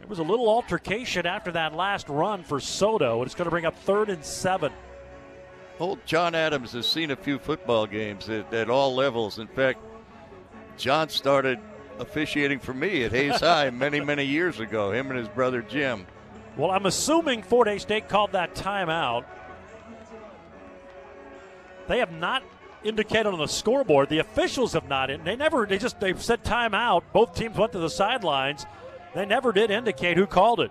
There 0.00 0.08
was 0.08 0.18
a 0.18 0.24
little 0.24 0.48
altercation 0.48 1.26
after 1.26 1.52
that 1.52 1.74
last 1.74 2.08
run 2.08 2.42
for 2.42 2.58
Soto, 2.58 3.18
and 3.18 3.26
it's 3.26 3.34
going 3.34 3.44
to 3.44 3.50
bring 3.50 3.66
up 3.66 3.78
third 3.80 4.08
and 4.08 4.24
seven. 4.24 4.72
Old 5.78 6.04
John 6.04 6.34
Adams 6.34 6.72
has 6.72 6.86
seen 6.86 7.10
a 7.10 7.16
few 7.16 7.38
football 7.38 7.86
games 7.86 8.28
at, 8.28 8.52
at 8.52 8.68
all 8.68 8.94
levels. 8.94 9.38
In 9.38 9.46
fact, 9.46 9.78
John 10.76 11.08
started 11.08 11.58
officiating 11.98 12.58
for 12.58 12.74
me 12.74 13.04
at 13.04 13.12
Hays 13.12 13.40
High 13.40 13.70
many, 13.70 14.00
many 14.00 14.24
years 14.24 14.58
ago, 14.58 14.90
him 14.90 15.10
and 15.10 15.18
his 15.18 15.28
brother 15.28 15.62
Jim. 15.62 16.06
Well, 16.56 16.70
I'm 16.70 16.86
assuming 16.86 17.42
Fort 17.42 17.68
Hays 17.68 17.82
State 17.82 18.08
called 18.08 18.32
that 18.32 18.54
timeout. 18.54 19.24
They 21.88 21.98
have 21.98 22.12
not 22.12 22.42
indicated 22.82 23.26
on 23.26 23.38
the 23.38 23.46
scoreboard. 23.46 24.08
The 24.08 24.18
officials 24.18 24.72
have 24.72 24.88
not. 24.88 25.10
They 25.24 25.36
never. 25.36 25.66
They 25.66 25.78
just 25.78 26.00
they've 26.00 26.20
said 26.22 26.44
timeout. 26.44 27.02
Both 27.12 27.34
teams 27.34 27.56
went 27.56 27.72
to 27.72 27.78
the 27.78 27.90
sidelines. 27.90 28.66
They 29.14 29.26
never 29.26 29.52
did 29.52 29.70
indicate 29.70 30.16
who 30.16 30.26
called 30.26 30.60
it. 30.60 30.70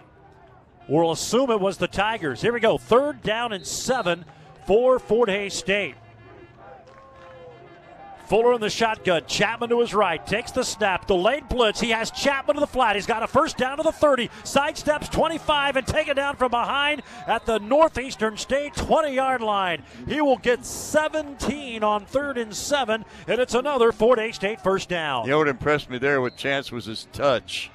We'll 0.87 1.11
assume 1.11 1.51
it 1.51 1.59
was 1.59 1.77
the 1.77 1.87
Tigers. 1.87 2.41
Here 2.41 2.53
we 2.53 2.59
go. 2.59 2.77
Third 2.77 3.21
down 3.21 3.53
and 3.53 3.65
seven 3.65 4.25
for 4.65 4.97
Fort 4.97 5.29
Hays 5.29 5.53
State. 5.53 5.95
Fuller 8.29 8.53
in 8.53 8.61
the 8.61 8.69
shotgun. 8.69 9.23
Chapman 9.25 9.69
to 9.69 9.79
his 9.79 9.91
right. 9.91 10.23
Takes 10.25 10.51
the 10.51 10.63
snap. 10.63 11.07
Delayed 11.07 11.49
blitz. 11.49 11.79
He 11.79 11.89
has 11.89 12.11
Chapman 12.11 12.55
to 12.55 12.59
the 12.59 12.67
flat. 12.67 12.95
He's 12.95 13.07
got 13.07 13.23
a 13.23 13.27
first 13.27 13.57
down 13.57 13.77
to 13.77 13.83
the 13.83 13.91
30. 13.91 14.27
Sidesteps 14.43 15.11
25 15.11 15.77
and 15.77 15.87
taken 15.87 16.15
down 16.15 16.35
from 16.35 16.51
behind 16.51 17.01
at 17.25 17.47
the 17.47 17.57
Northeastern 17.57 18.37
State 18.37 18.75
20 18.75 19.15
yard 19.15 19.41
line. 19.41 19.81
He 20.07 20.21
will 20.21 20.37
get 20.37 20.63
17 20.63 21.83
on 21.83 22.05
third 22.05 22.37
and 22.37 22.55
seven, 22.55 23.03
and 23.27 23.41
it's 23.41 23.55
another 23.55 23.91
Fort 23.91 24.19
Hays 24.19 24.35
State 24.35 24.61
first 24.61 24.89
down. 24.89 25.25
You 25.25 25.31
know 25.31 25.39
what 25.39 25.47
impressed 25.47 25.89
me 25.89 25.97
there 25.97 26.21
with 26.21 26.35
Chance 26.35 26.71
was 26.71 26.85
his 26.85 27.07
touch. 27.11 27.71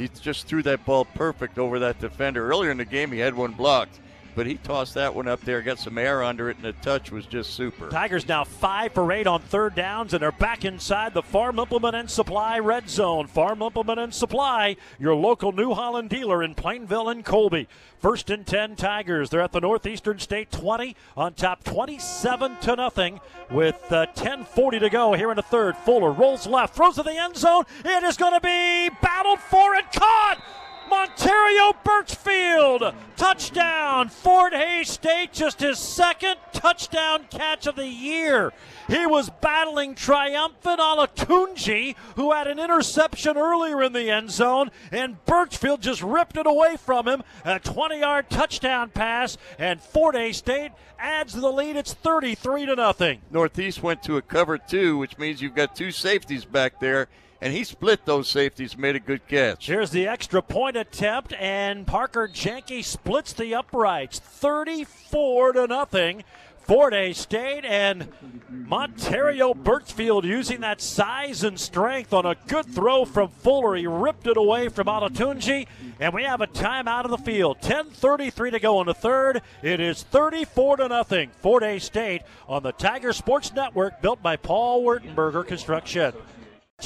He 0.00 0.08
just 0.08 0.46
threw 0.46 0.62
that 0.62 0.86
ball 0.86 1.04
perfect 1.04 1.58
over 1.58 1.78
that 1.80 1.98
defender. 1.98 2.48
Earlier 2.48 2.70
in 2.70 2.78
the 2.78 2.86
game, 2.86 3.12
he 3.12 3.18
had 3.18 3.34
one 3.34 3.52
blocked 3.52 4.00
but 4.40 4.46
he 4.46 4.54
tossed 4.54 4.94
that 4.94 5.14
one 5.14 5.28
up 5.28 5.42
there, 5.42 5.60
got 5.60 5.78
some 5.78 5.98
air 5.98 6.22
under 6.22 6.48
it, 6.48 6.56
and 6.56 6.64
the 6.64 6.72
touch 6.80 7.12
was 7.12 7.26
just 7.26 7.52
super. 7.52 7.90
Tigers 7.90 8.26
now 8.26 8.42
five 8.42 8.90
for 8.94 9.12
eight 9.12 9.26
on 9.26 9.42
third 9.42 9.74
downs, 9.74 10.14
and 10.14 10.22
they're 10.22 10.32
back 10.32 10.64
inside 10.64 11.12
the 11.12 11.20
Farm 11.20 11.58
Implement 11.58 11.94
and 11.94 12.10
Supply 12.10 12.58
red 12.58 12.88
zone. 12.88 13.26
Farm 13.26 13.60
Implement 13.60 14.00
and 14.00 14.14
Supply, 14.14 14.76
your 14.98 15.14
local 15.14 15.52
New 15.52 15.74
Holland 15.74 16.08
dealer 16.08 16.42
in 16.42 16.54
Plainville 16.54 17.10
and 17.10 17.22
Colby. 17.22 17.68
First 17.98 18.30
and 18.30 18.46
10 18.46 18.76
Tigers. 18.76 19.28
They're 19.28 19.42
at 19.42 19.52
the 19.52 19.60
Northeastern 19.60 20.18
State 20.18 20.50
20 20.50 20.96
on 21.18 21.34
top 21.34 21.62
27 21.62 22.56
to 22.62 22.76
nothing 22.76 23.20
with 23.50 23.92
uh, 23.92 24.06
10:40 24.16 24.80
to 24.80 24.88
go 24.88 25.12
here 25.12 25.28
in 25.28 25.36
the 25.36 25.42
third. 25.42 25.76
Fuller 25.76 26.12
rolls 26.12 26.46
left, 26.46 26.74
throws 26.74 26.94
to 26.94 27.02
the 27.02 27.14
end 27.14 27.36
zone. 27.36 27.64
It 27.84 28.04
is 28.04 28.16
going 28.16 28.32
to 28.32 28.40
be 28.40 28.88
battled 29.02 29.40
for 29.40 29.74
and 29.74 29.84
caught. 29.92 30.42
Montario 30.90 31.72
Birchfield. 31.84 32.94
Touchdown. 33.16 34.08
Fort 34.08 34.52
Hays 34.52 34.90
State, 34.90 35.32
just 35.32 35.60
his 35.60 35.78
second 35.78 36.36
touchdown 36.52 37.26
catch 37.30 37.66
of 37.66 37.76
the 37.76 37.86
year. 37.86 38.52
He 38.88 39.06
was 39.06 39.30
battling 39.40 39.94
triumphant 39.94 40.80
Olatunji, 40.80 41.94
who 42.16 42.32
had 42.32 42.48
an 42.48 42.58
interception 42.58 43.36
earlier 43.36 43.82
in 43.82 43.92
the 43.92 44.10
end 44.10 44.30
zone, 44.30 44.70
and 44.90 45.24
Birchfield 45.26 45.80
just 45.80 46.02
ripped 46.02 46.36
it 46.36 46.46
away 46.46 46.76
from 46.76 47.06
him. 47.06 47.22
A 47.44 47.60
20 47.60 48.00
yard 48.00 48.28
touchdown 48.28 48.90
pass, 48.90 49.38
and 49.58 49.80
Fort 49.80 50.16
Hays 50.16 50.38
State 50.38 50.72
adds 50.98 51.34
to 51.34 51.40
the 51.40 51.52
lead. 51.52 51.76
It's 51.76 51.94
33 51.94 52.66
to 52.66 52.74
nothing. 52.74 53.20
Northeast 53.30 53.82
went 53.82 54.02
to 54.04 54.16
a 54.16 54.22
cover 54.22 54.58
two, 54.58 54.98
which 54.98 55.18
means 55.18 55.40
you've 55.40 55.54
got 55.54 55.76
two 55.76 55.92
safeties 55.92 56.44
back 56.44 56.80
there 56.80 57.08
and 57.40 57.52
he 57.52 57.64
split 57.64 58.04
those 58.04 58.28
safeties, 58.28 58.76
made 58.76 58.96
a 58.96 59.00
good 59.00 59.26
catch. 59.26 59.66
Here's 59.66 59.90
the 59.90 60.06
extra 60.06 60.42
point 60.42 60.76
attempt, 60.76 61.32
and 61.34 61.86
Parker 61.86 62.28
Jenke 62.28 62.84
splits 62.84 63.32
the 63.32 63.54
uprights, 63.54 64.18
34 64.18 65.52
to 65.52 65.66
nothing. 65.66 66.24
Fort 66.70 66.92
Hays 66.92 67.18
State 67.18 67.64
and 67.64 68.06
Montario 68.48 69.56
Birchfield 69.56 70.24
using 70.24 70.60
that 70.60 70.80
size 70.80 71.42
and 71.42 71.58
strength 71.58 72.12
on 72.12 72.24
a 72.24 72.36
good 72.46 72.66
throw 72.66 73.04
from 73.04 73.28
Fuller. 73.28 73.74
He 73.74 73.88
ripped 73.88 74.28
it 74.28 74.36
away 74.36 74.68
from 74.68 74.86
Olatunji, 74.86 75.66
and 75.98 76.14
we 76.14 76.22
have 76.22 76.40
a 76.40 76.46
timeout 76.46 77.06
of 77.06 77.10
the 77.10 77.18
field. 77.18 77.60
10:33 77.60 78.52
to 78.52 78.60
go 78.60 78.80
in 78.80 78.86
the 78.86 78.94
third. 78.94 79.42
It 79.62 79.80
is 79.80 80.04
34 80.04 80.76
to 80.76 80.86
nothing. 80.86 81.30
Fort 81.40 81.64
Hays 81.64 81.82
State 81.82 82.22
on 82.46 82.62
the 82.62 82.72
Tiger 82.72 83.12
Sports 83.12 83.52
Network, 83.52 84.00
built 84.00 84.22
by 84.22 84.36
Paul 84.36 84.84
Wertenberger 84.84 85.44
Construction. 85.44 86.12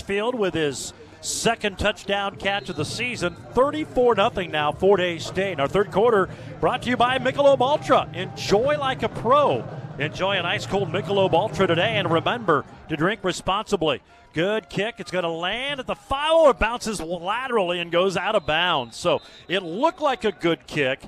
Field 0.00 0.34
with 0.34 0.54
his 0.54 0.92
second 1.20 1.78
touchdown 1.78 2.36
catch 2.36 2.68
of 2.68 2.76
the 2.76 2.84
season. 2.84 3.34
34 3.52 4.16
0 4.16 4.30
now, 4.50 4.72
Fort 4.72 5.00
Hays 5.00 5.24
State. 5.26 5.52
In 5.52 5.60
our 5.60 5.68
third 5.68 5.90
quarter 5.90 6.28
brought 6.60 6.82
to 6.82 6.90
you 6.90 6.96
by 6.96 7.18
Michelob 7.18 7.60
Ultra. 7.60 8.08
Enjoy 8.12 8.76
like 8.78 9.02
a 9.02 9.08
pro. 9.08 9.64
Enjoy 9.98 10.32
an 10.32 10.44
ice 10.44 10.66
cold 10.66 10.90
Michelob 10.90 11.32
Ultra 11.32 11.66
today, 11.66 11.96
and 11.96 12.10
remember 12.10 12.64
to 12.88 12.96
drink 12.96 13.20
responsibly. 13.22 14.02
Good 14.32 14.68
kick. 14.68 14.96
It's 14.98 15.12
going 15.12 15.22
to 15.22 15.30
land 15.30 15.78
at 15.78 15.86
the 15.86 15.94
foul. 15.94 16.50
It 16.50 16.58
bounces 16.58 17.00
laterally 17.00 17.78
and 17.78 17.92
goes 17.92 18.16
out 18.16 18.34
of 18.34 18.44
bounds. 18.44 18.96
So 18.96 19.22
it 19.46 19.62
looked 19.62 20.00
like 20.00 20.24
a 20.24 20.32
good 20.32 20.66
kick. 20.66 21.00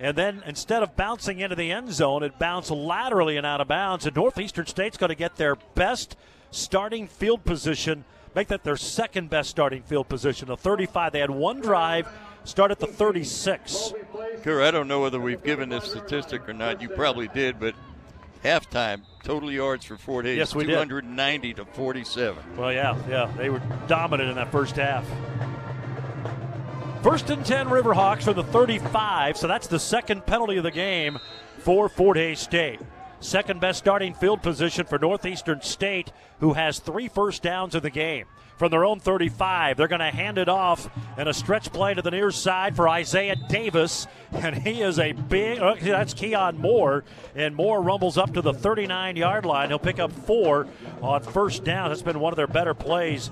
And 0.00 0.16
then 0.16 0.42
instead 0.46 0.82
of 0.82 0.96
bouncing 0.96 1.40
into 1.40 1.54
the 1.54 1.70
end 1.70 1.92
zone, 1.92 2.22
it 2.22 2.38
bounced 2.38 2.70
laterally 2.70 3.36
and 3.36 3.44
out 3.44 3.60
of 3.60 3.68
bounds. 3.68 4.06
And 4.06 4.16
Northeastern 4.16 4.64
State's 4.64 4.96
going 4.96 5.10
to 5.10 5.14
get 5.14 5.36
their 5.36 5.56
best 5.74 6.16
starting 6.50 7.06
field 7.06 7.44
position 7.44 8.04
make 8.34 8.48
that 8.48 8.64
their 8.64 8.76
second 8.76 9.30
best 9.30 9.50
starting 9.50 9.82
field 9.82 10.08
position. 10.08 10.50
A 10.50 10.56
35. 10.56 11.12
They 11.12 11.20
had 11.20 11.30
one 11.30 11.60
drive, 11.60 12.08
start 12.44 12.70
at 12.70 12.78
the 12.78 12.86
36. 12.86 13.92
Kerr, 14.42 14.62
I 14.62 14.70
don't 14.70 14.88
know 14.88 15.00
whether 15.00 15.20
we've 15.20 15.42
given 15.42 15.68
this 15.68 15.84
statistic 15.84 16.48
or 16.48 16.52
not. 16.52 16.80
You 16.80 16.88
probably 16.88 17.28
did, 17.28 17.60
but 17.60 17.74
halftime 18.44 19.02
total 19.22 19.52
yards 19.52 19.84
for 19.84 19.96
Fort 19.96 20.24
Hays 20.24 20.38
yes, 20.38 20.54
we 20.54 20.64
290 20.64 21.48
did. 21.48 21.56
to 21.56 21.64
47. 21.64 22.42
Well, 22.56 22.72
yeah, 22.72 22.96
yeah, 23.08 23.30
they 23.36 23.50
were 23.50 23.60
dominant 23.86 24.30
in 24.30 24.36
that 24.36 24.50
first 24.50 24.76
half. 24.76 25.06
First 27.02 27.30
and 27.30 27.44
10 27.44 27.68
Riverhawks 27.68 28.24
from 28.24 28.34
the 28.34 28.44
35, 28.44 29.36
so 29.36 29.46
that's 29.46 29.66
the 29.66 29.78
second 29.78 30.26
penalty 30.26 30.58
of 30.58 30.64
the 30.64 30.70
game 30.70 31.18
for 31.58 31.88
Fort 31.88 32.16
Hays 32.18 32.40
State. 32.40 32.80
Second 33.20 33.60
best 33.60 33.78
starting 33.78 34.14
field 34.14 34.42
position 34.42 34.86
for 34.86 34.98
Northeastern 34.98 35.60
State, 35.60 36.10
who 36.40 36.54
has 36.54 36.78
three 36.78 37.08
first 37.08 37.42
downs 37.42 37.74
in 37.74 37.82
the 37.82 37.90
game. 37.90 38.26
From 38.56 38.70
their 38.70 38.84
own 38.84 39.00
35, 39.00 39.76
they're 39.76 39.88
going 39.88 40.00
to 40.00 40.10
hand 40.10 40.38
it 40.38 40.48
off 40.48 40.88
and 41.16 41.28
a 41.28 41.34
stretch 41.34 41.72
play 41.72 41.94
to 41.94 42.02
the 42.02 42.10
near 42.10 42.30
side 42.30 42.76
for 42.76 42.88
Isaiah 42.88 43.36
Davis. 43.48 44.06
And 44.32 44.54
he 44.56 44.82
is 44.82 44.98
a 44.98 45.12
big, 45.12 45.60
oh, 45.60 45.76
that's 45.80 46.14
Keon 46.14 46.58
Moore. 46.58 47.04
And 47.34 47.54
Moore 47.54 47.80
rumbles 47.80 48.18
up 48.18 48.34
to 48.34 48.42
the 48.42 48.52
39 48.52 49.16
yard 49.16 49.46
line. 49.46 49.68
He'll 49.68 49.78
pick 49.78 49.98
up 49.98 50.12
four 50.12 50.66
on 51.00 51.22
first 51.22 51.64
down. 51.64 51.88
That's 51.88 52.02
been 52.02 52.20
one 52.20 52.32
of 52.32 52.36
their 52.36 52.46
better 52.46 52.74
plays. 52.74 53.30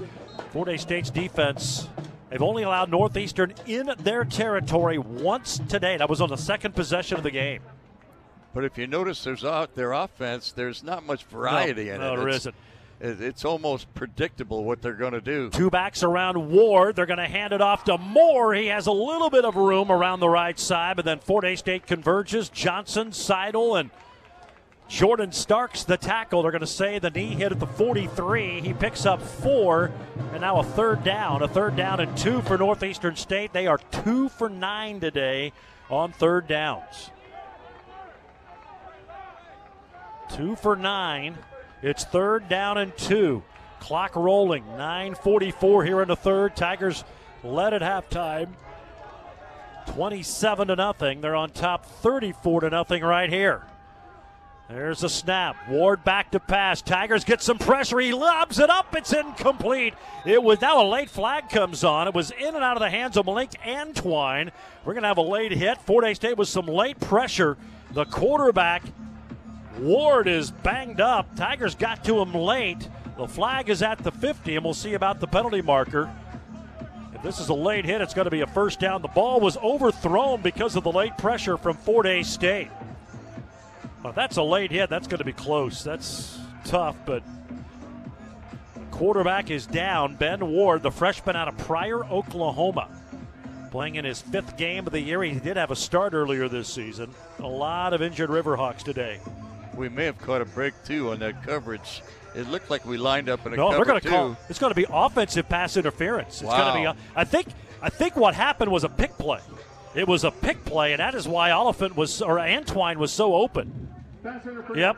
Fort 0.52 0.68
Hays 0.68 0.82
State's 0.82 1.10
defense 1.10 1.88
They've 2.30 2.42
only 2.42 2.62
allowed 2.62 2.90
Northeastern 2.90 3.54
in 3.66 3.90
their 3.98 4.24
territory 4.24 4.98
once 4.98 5.60
today. 5.68 5.96
That 5.96 6.10
was 6.10 6.20
on 6.20 6.28
the 6.28 6.36
second 6.36 6.74
possession 6.74 7.16
of 7.16 7.22
the 7.22 7.30
game. 7.30 7.62
But 8.54 8.64
if 8.64 8.78
you 8.78 8.86
notice, 8.86 9.22
there's 9.24 9.42
their 9.74 9.92
offense. 9.92 10.52
There's 10.52 10.82
not 10.82 11.04
much 11.04 11.24
variety 11.24 11.86
no, 11.86 11.94
in 11.94 12.00
no, 12.00 12.12
it. 12.12 12.16
No, 12.16 12.20
there 12.20 12.28
it's, 12.28 12.38
isn't. 12.38 12.54
It's 13.00 13.44
almost 13.44 13.92
predictable 13.94 14.64
what 14.64 14.82
they're 14.82 14.92
going 14.92 15.12
to 15.12 15.20
do. 15.20 15.50
Two 15.50 15.70
backs 15.70 16.02
around 16.02 16.50
Ward. 16.50 16.96
They're 16.96 17.06
going 17.06 17.18
to 17.18 17.28
hand 17.28 17.52
it 17.52 17.60
off 17.60 17.84
to 17.84 17.96
Moore. 17.96 18.54
He 18.54 18.66
has 18.66 18.88
a 18.88 18.92
little 18.92 19.30
bit 19.30 19.44
of 19.44 19.54
room 19.54 19.92
around 19.92 20.18
the 20.18 20.28
right 20.28 20.58
side, 20.58 20.96
but 20.96 21.04
then 21.04 21.20
Fort 21.20 21.44
Hays 21.44 21.60
State 21.60 21.86
converges. 21.86 22.48
Johnson, 22.48 23.12
Seidel, 23.12 23.76
and 23.76 23.90
Jordan 24.88 25.30
Starks, 25.30 25.84
the 25.84 25.96
tackle. 25.96 26.42
They're 26.42 26.50
going 26.50 26.60
to 26.60 26.66
say 26.66 26.98
the 26.98 27.10
knee 27.10 27.34
hit 27.34 27.52
at 27.52 27.60
the 27.60 27.66
43. 27.66 28.62
He 28.62 28.72
picks 28.72 29.06
up 29.06 29.22
four, 29.22 29.92
and 30.32 30.40
now 30.40 30.58
a 30.58 30.64
third 30.64 31.04
down. 31.04 31.42
A 31.42 31.48
third 31.48 31.76
down 31.76 32.00
and 32.00 32.16
two 32.16 32.40
for 32.42 32.58
Northeastern 32.58 33.14
State. 33.14 33.52
They 33.52 33.68
are 33.68 33.78
two 33.92 34.28
for 34.30 34.48
nine 34.48 34.98
today 34.98 35.52
on 35.88 36.10
third 36.12 36.48
downs. 36.48 37.10
Two 40.30 40.56
for 40.56 40.76
nine. 40.76 41.36
It's 41.82 42.04
third 42.04 42.48
down 42.48 42.78
and 42.78 42.96
two. 42.96 43.42
Clock 43.80 44.16
rolling. 44.16 44.64
9:44 44.76 45.84
here 45.84 46.02
in 46.02 46.08
the 46.08 46.16
third. 46.16 46.56
Tigers 46.56 47.04
led 47.42 47.72
at 47.72 47.82
halftime. 47.82 48.48
27 49.86 50.68
to 50.68 50.76
nothing. 50.76 51.20
They're 51.20 51.34
on 51.34 51.50
top 51.50 51.86
34 51.86 52.62
to 52.62 52.70
nothing 52.70 53.02
right 53.02 53.30
here. 53.30 53.62
There's 54.68 55.02
a 55.02 55.08
snap. 55.08 55.56
Ward 55.70 56.04
back 56.04 56.32
to 56.32 56.40
pass. 56.40 56.82
Tigers 56.82 57.24
get 57.24 57.40
some 57.40 57.56
pressure. 57.56 57.98
He 58.00 58.12
lobs 58.12 58.58
it 58.58 58.68
up. 58.68 58.94
It's 58.94 59.14
incomplete. 59.14 59.94
It 60.26 60.42
was 60.42 60.60
now 60.60 60.82
a 60.82 60.86
late 60.86 61.08
flag 61.08 61.48
comes 61.48 61.84
on. 61.84 62.06
It 62.06 62.12
was 62.12 62.32
in 62.32 62.54
and 62.54 62.62
out 62.62 62.76
of 62.76 62.80
the 62.80 62.90
hands 62.90 63.16
of 63.16 63.24
Malik 63.24 63.52
Antwine. 63.64 64.50
We're 64.84 64.92
going 64.92 65.04
to 65.04 65.08
have 65.08 65.16
a 65.16 65.22
late 65.22 65.52
hit. 65.52 65.78
Fort 65.78 66.04
Hays 66.04 66.16
State 66.16 66.36
with 66.36 66.48
some 66.48 66.66
late 66.66 67.00
pressure. 67.00 67.56
The 67.92 68.04
quarterback 68.04 68.82
Ward 69.78 70.26
is 70.26 70.50
banged 70.50 71.00
up. 71.00 71.34
Tigers 71.36 71.74
got 71.74 72.04
to 72.04 72.20
him 72.20 72.34
late. 72.34 72.88
The 73.16 73.28
flag 73.28 73.68
is 73.68 73.82
at 73.82 73.98
the 73.98 74.10
50, 74.10 74.56
and 74.56 74.64
we'll 74.64 74.74
see 74.74 74.94
about 74.94 75.20
the 75.20 75.26
penalty 75.26 75.62
marker. 75.62 76.10
If 77.14 77.22
this 77.22 77.40
is 77.40 77.48
a 77.48 77.54
late 77.54 77.84
hit, 77.84 78.00
it's 78.00 78.14
going 78.14 78.26
to 78.26 78.30
be 78.30 78.40
a 78.40 78.46
first 78.46 78.80
down. 78.80 79.02
The 79.02 79.08
ball 79.08 79.40
was 79.40 79.56
overthrown 79.56 80.42
because 80.42 80.76
of 80.76 80.84
the 80.84 80.92
late 80.92 81.16
pressure 81.18 81.56
from 81.56 81.76
Fort 81.76 82.06
Hays 82.06 82.28
State. 82.28 82.70
Well, 84.02 84.12
that's 84.12 84.36
a 84.36 84.42
late 84.42 84.70
hit. 84.70 84.88
That's 84.88 85.08
going 85.08 85.18
to 85.18 85.24
be 85.24 85.32
close. 85.32 85.82
That's 85.82 86.38
tough, 86.64 86.96
but 87.04 87.22
quarterback 88.90 89.50
is 89.50 89.66
down. 89.66 90.14
Ben 90.14 90.48
Ward, 90.48 90.82
the 90.82 90.92
freshman 90.92 91.34
out 91.34 91.48
of 91.48 91.58
Pryor, 91.58 92.04
Oklahoma, 92.04 92.88
playing 93.72 93.96
in 93.96 94.04
his 94.04 94.20
fifth 94.20 94.56
game 94.56 94.86
of 94.86 94.92
the 94.92 95.00
year. 95.00 95.22
He 95.22 95.38
did 95.40 95.56
have 95.56 95.72
a 95.72 95.76
start 95.76 96.14
earlier 96.14 96.48
this 96.48 96.68
season. 96.68 97.12
A 97.40 97.46
lot 97.46 97.94
of 97.94 98.02
injured 98.02 98.30
Riverhawks 98.30 98.84
today 98.84 99.20
we 99.78 99.88
may 99.88 100.04
have 100.04 100.18
caught 100.18 100.42
a 100.42 100.44
break 100.44 100.74
too 100.84 101.10
on 101.12 101.20
that 101.20 101.42
coverage. 101.42 102.02
It 102.34 102.48
looked 102.48 102.68
like 102.70 102.84
we 102.84 102.98
lined 102.98 103.28
up 103.28 103.46
in 103.46 103.54
a 103.54 103.56
no, 103.56 103.70
they're 103.70 103.84
going 103.84 104.00
to 104.00 104.08
call. 104.08 104.36
It's 104.48 104.58
going 104.58 104.70
to 104.70 104.76
be 104.76 104.86
offensive 104.90 105.48
pass 105.48 105.76
interference. 105.76 106.42
It's 106.42 106.42
wow. 106.42 106.72
going 106.72 106.84
to 106.84 106.92
be. 106.92 107.00
I 107.16 107.24
think. 107.24 107.48
I 107.80 107.90
think 107.90 108.16
what 108.16 108.34
happened 108.34 108.72
was 108.72 108.82
a 108.82 108.88
pick 108.88 109.16
play. 109.18 109.40
It 109.94 110.08
was 110.08 110.24
a 110.24 110.32
pick 110.32 110.64
play, 110.64 110.92
and 110.92 111.00
that 111.00 111.14
is 111.14 111.28
why 111.28 111.52
Oliphant 111.52 111.96
was 111.96 112.20
or 112.20 112.36
Antwine 112.36 112.96
was 112.96 113.12
so 113.12 113.34
open. 113.34 113.88
Yep. 114.74 114.96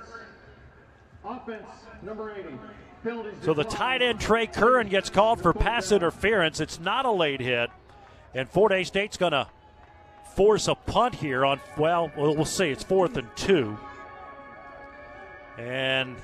Offense 1.24 1.66
number 2.02 2.34
80. 2.34 2.48
So 3.42 3.54
the 3.54 3.64
tight 3.64 4.02
end 4.02 4.20
Trey 4.20 4.46
Curran 4.46 4.88
gets 4.88 5.08
called 5.08 5.40
for 5.40 5.52
pass 5.52 5.92
interference. 5.92 6.60
It's 6.60 6.80
not 6.80 7.06
a 7.06 7.10
late 7.10 7.40
hit. 7.40 7.70
And 8.34 8.48
Fort 8.48 8.72
Hays 8.72 8.88
State's 8.88 9.16
going 9.16 9.32
to 9.32 9.46
force 10.34 10.68
a 10.68 10.74
punt 10.74 11.14
here 11.14 11.44
on, 11.44 11.60
well, 11.76 12.10
we'll 12.16 12.44
see. 12.44 12.68
It's 12.70 12.84
fourth 12.84 13.16
and 13.16 13.28
two. 13.36 13.78
And 15.60 16.16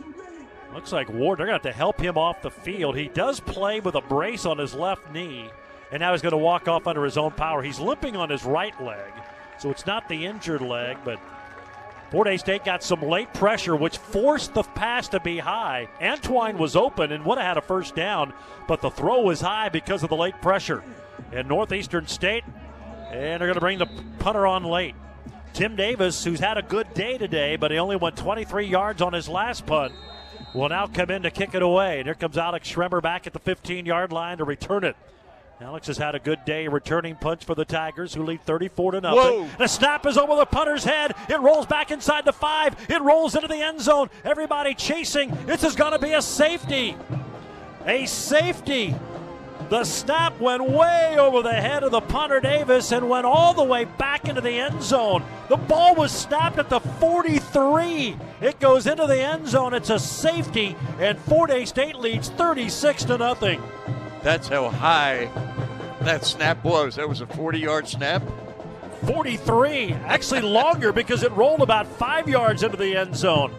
looks 0.74 0.92
like 0.92 1.08
Ward, 1.08 1.38
they're 1.38 1.46
going 1.46 1.60
to 1.60 1.68
have 1.68 1.74
to 1.74 1.78
help 1.78 2.00
him 2.00 2.16
off 2.16 2.42
the 2.42 2.50
field. 2.50 2.96
He 2.96 3.08
does 3.08 3.38
play 3.40 3.80
with 3.80 3.94
a 3.94 4.00
brace 4.00 4.46
on 4.46 4.58
his 4.58 4.74
left 4.74 5.12
knee, 5.12 5.48
and 5.92 6.00
now 6.00 6.12
he's 6.12 6.22
going 6.22 6.32
to 6.32 6.38
walk 6.38 6.68
off 6.68 6.86
under 6.86 7.04
his 7.04 7.18
own 7.18 7.32
power. 7.32 7.62
He's 7.62 7.78
limping 7.78 8.16
on 8.16 8.30
his 8.30 8.44
right 8.44 8.78
leg, 8.82 9.12
so 9.58 9.70
it's 9.70 9.86
not 9.86 10.08
the 10.08 10.26
injured 10.26 10.62
leg, 10.62 10.96
but 11.04 11.20
Fort 12.10 12.28
Hays 12.28 12.40
State 12.40 12.64
got 12.64 12.82
some 12.82 13.02
late 13.02 13.32
pressure, 13.34 13.76
which 13.76 13.98
forced 13.98 14.54
the 14.54 14.62
pass 14.62 15.08
to 15.08 15.20
be 15.20 15.38
high. 15.38 15.88
Antwine 16.00 16.56
was 16.56 16.76
open 16.76 17.12
and 17.12 17.24
would 17.24 17.38
have 17.38 17.46
had 17.46 17.56
a 17.56 17.62
first 17.62 17.94
down, 17.94 18.32
but 18.68 18.80
the 18.80 18.90
throw 18.90 19.22
was 19.22 19.40
high 19.40 19.68
because 19.68 20.02
of 20.02 20.08
the 20.08 20.16
late 20.16 20.40
pressure. 20.40 20.82
And 21.32 21.48
Northeastern 21.48 22.06
State, 22.06 22.44
and 23.10 23.40
they're 23.40 23.48
going 23.48 23.54
to 23.54 23.60
bring 23.60 23.78
the 23.78 23.88
punter 24.18 24.46
on 24.46 24.64
late. 24.64 24.94
Tim 25.56 25.74
Davis, 25.74 26.22
who's 26.22 26.38
had 26.38 26.58
a 26.58 26.62
good 26.62 26.92
day 26.92 27.16
today, 27.16 27.56
but 27.56 27.70
he 27.70 27.78
only 27.78 27.96
went 27.96 28.14
23 28.14 28.66
yards 28.66 29.00
on 29.00 29.14
his 29.14 29.26
last 29.26 29.64
punt, 29.64 29.94
will 30.52 30.68
now 30.68 30.86
come 30.86 31.10
in 31.10 31.22
to 31.22 31.30
kick 31.30 31.54
it 31.54 31.62
away. 31.62 31.96
And 31.96 32.06
here 32.06 32.14
comes 32.14 32.36
Alex 32.36 32.70
Schremmer 32.70 33.02
back 33.02 33.26
at 33.26 33.32
the 33.32 33.38
15 33.38 33.86
yard 33.86 34.12
line 34.12 34.36
to 34.36 34.44
return 34.44 34.84
it. 34.84 34.96
Alex 35.58 35.86
has 35.86 35.96
had 35.96 36.14
a 36.14 36.18
good 36.18 36.44
day 36.44 36.68
returning 36.68 37.16
punch 37.16 37.46
for 37.46 37.54
the 37.54 37.64
Tigers, 37.64 38.12
who 38.12 38.22
lead 38.22 38.44
34 38.44 38.92
to 38.92 39.00
nothing. 39.00 39.18
Whoa. 39.18 39.48
The 39.56 39.66
snap 39.66 40.04
is 40.04 40.18
over 40.18 40.36
the 40.36 40.44
punter's 40.44 40.84
head. 40.84 41.14
It 41.30 41.40
rolls 41.40 41.64
back 41.64 41.90
inside 41.90 42.26
the 42.26 42.34
five. 42.34 42.76
It 42.90 43.00
rolls 43.00 43.34
into 43.34 43.48
the 43.48 43.56
end 43.56 43.80
zone. 43.80 44.10
Everybody 44.26 44.74
chasing. 44.74 45.30
This 45.46 45.64
is 45.64 45.74
going 45.74 45.92
to 45.92 45.98
be 45.98 46.12
a 46.12 46.20
safety. 46.20 46.98
A 47.86 48.04
safety. 48.04 48.94
The 49.68 49.82
snap 49.82 50.38
went 50.38 50.70
way 50.70 51.16
over 51.18 51.42
the 51.42 51.52
head 51.52 51.82
of 51.82 51.90
the 51.90 52.00
punter 52.00 52.38
Davis 52.38 52.92
and 52.92 53.08
went 53.08 53.26
all 53.26 53.52
the 53.52 53.64
way 53.64 53.84
back 53.84 54.28
into 54.28 54.40
the 54.40 54.58
end 54.58 54.80
zone. 54.80 55.24
The 55.48 55.56
ball 55.56 55.96
was 55.96 56.12
snapped 56.12 56.58
at 56.58 56.68
the 56.68 56.78
43. 56.78 58.16
It 58.40 58.60
goes 58.60 58.86
into 58.86 59.08
the 59.08 59.20
end 59.20 59.48
zone. 59.48 59.74
It's 59.74 59.90
a 59.90 59.98
safety, 59.98 60.76
and 61.00 61.18
Fort 61.18 61.50
Hays 61.50 61.70
State 61.70 61.96
leads 61.96 62.28
36 62.28 63.04
to 63.04 63.18
nothing. 63.18 63.60
That's 64.22 64.46
how 64.46 64.68
high 64.68 65.30
that 66.02 66.24
snap 66.24 66.62
was. 66.62 66.94
That 66.94 67.08
was 67.08 67.20
a 67.20 67.26
40 67.26 67.58
yard 67.58 67.88
snap. 67.88 68.22
43, 69.04 69.92
actually 69.92 70.42
longer 70.42 70.92
because 70.92 71.24
it 71.24 71.32
rolled 71.32 71.60
about 71.60 71.86
five 71.86 72.28
yards 72.28 72.62
into 72.62 72.76
the 72.76 72.96
end 72.96 73.16
zone. 73.16 73.52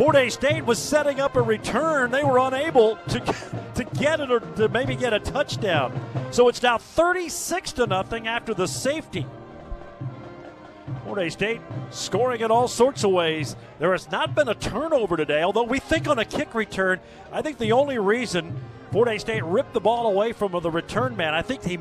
Fort 0.00 0.16
Hays 0.16 0.32
State 0.32 0.64
was 0.64 0.78
setting 0.78 1.20
up 1.20 1.36
a 1.36 1.42
return. 1.42 2.10
They 2.10 2.24
were 2.24 2.38
unable 2.38 2.96
to, 3.08 3.20
to 3.74 3.84
get 3.98 4.18
it 4.18 4.30
or 4.30 4.40
to 4.40 4.66
maybe 4.70 4.96
get 4.96 5.12
a 5.12 5.20
touchdown. 5.20 5.92
So 6.30 6.48
it's 6.48 6.62
now 6.62 6.78
36 6.78 7.72
to 7.72 7.86
nothing 7.86 8.26
after 8.26 8.54
the 8.54 8.66
safety. 8.66 9.26
Fort 11.04 11.18
Hays 11.18 11.34
State 11.34 11.60
scoring 11.90 12.40
in 12.40 12.50
all 12.50 12.66
sorts 12.66 13.04
of 13.04 13.10
ways. 13.10 13.56
There 13.78 13.92
has 13.92 14.10
not 14.10 14.34
been 14.34 14.48
a 14.48 14.54
turnover 14.54 15.18
today, 15.18 15.42
although 15.42 15.64
we 15.64 15.80
think 15.80 16.08
on 16.08 16.18
a 16.18 16.24
kick 16.24 16.54
return, 16.54 16.98
I 17.30 17.42
think 17.42 17.58
the 17.58 17.72
only 17.72 17.98
reason 17.98 18.58
Fort 18.92 19.06
Hays 19.06 19.20
State 19.20 19.44
ripped 19.44 19.74
the 19.74 19.80
ball 19.80 20.06
away 20.06 20.32
from 20.32 20.52
the 20.52 20.70
return 20.70 21.14
man, 21.14 21.34
I 21.34 21.42
think 21.42 21.62
he 21.62 21.78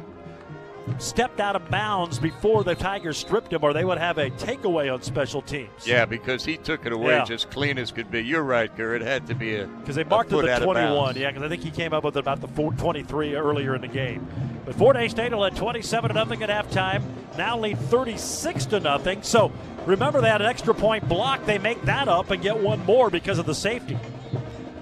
stepped 0.97 1.39
out 1.39 1.55
of 1.55 1.69
bounds 1.69 2.19
before 2.19 2.63
the 2.63 2.75
Tigers 2.75 3.17
stripped 3.17 3.53
him, 3.53 3.63
or 3.63 3.73
they 3.73 3.85
would 3.85 3.97
have 3.97 4.17
a 4.17 4.29
takeaway 4.31 4.93
on 4.93 5.01
special 5.01 5.41
teams. 5.41 5.85
Yeah, 5.85 6.05
because 6.05 6.43
he 6.45 6.57
took 6.57 6.85
it 6.85 6.91
away 6.91 7.13
Yeah. 7.17 7.23
just 7.25 7.49
clean 7.51 7.77
as 7.77 7.91
could 7.91 8.11
be. 8.11 8.21
You're 8.21 8.43
right, 8.43 8.75
Kerr. 8.75 8.95
It 8.95 9.01
had 9.01 9.27
to 9.27 9.35
be 9.35 9.55
a 9.55 9.67
Because 9.67 9.95
they 9.95 10.03
marked 10.03 10.31
it 10.33 10.45
at 10.45 10.59
the 10.59 10.65
21. 10.65 11.15
Yeah, 11.15 11.29
because 11.29 11.43
I 11.43 11.49
think 11.49 11.63
he 11.63 11.71
came 11.71 11.93
up 11.93 12.03
with 12.03 12.17
about 12.17 12.41
the 12.41 12.47
4, 12.47 12.73
23 12.73 13.35
earlier 13.35 13.75
in 13.75 13.81
the 13.81 13.87
game. 13.87 14.27
But 14.65 14.75
Fort 14.75 14.95
Hays 14.97 15.11
State 15.11 15.31
will 15.31 15.39
lead 15.39 15.55
27 15.55 16.09
to 16.09 16.13
nothing 16.13 16.43
at 16.43 16.49
halftime. 16.49 17.01
Now 17.37 17.57
lead 17.57 17.79
36 17.79 18.65
to 18.67 18.79
nothing. 18.79 19.23
So 19.23 19.51
remember 19.85 20.21
they 20.21 20.29
had 20.29 20.41
an 20.41 20.47
extra 20.47 20.73
point 20.73 21.07
block. 21.07 21.45
They 21.45 21.57
make 21.57 21.81
that 21.83 22.07
up 22.07 22.29
and 22.31 22.41
get 22.41 22.57
one 22.57 22.85
more 22.85 23.09
because 23.09 23.39
of 23.39 23.45
the 23.45 23.55
safety. 23.55 23.97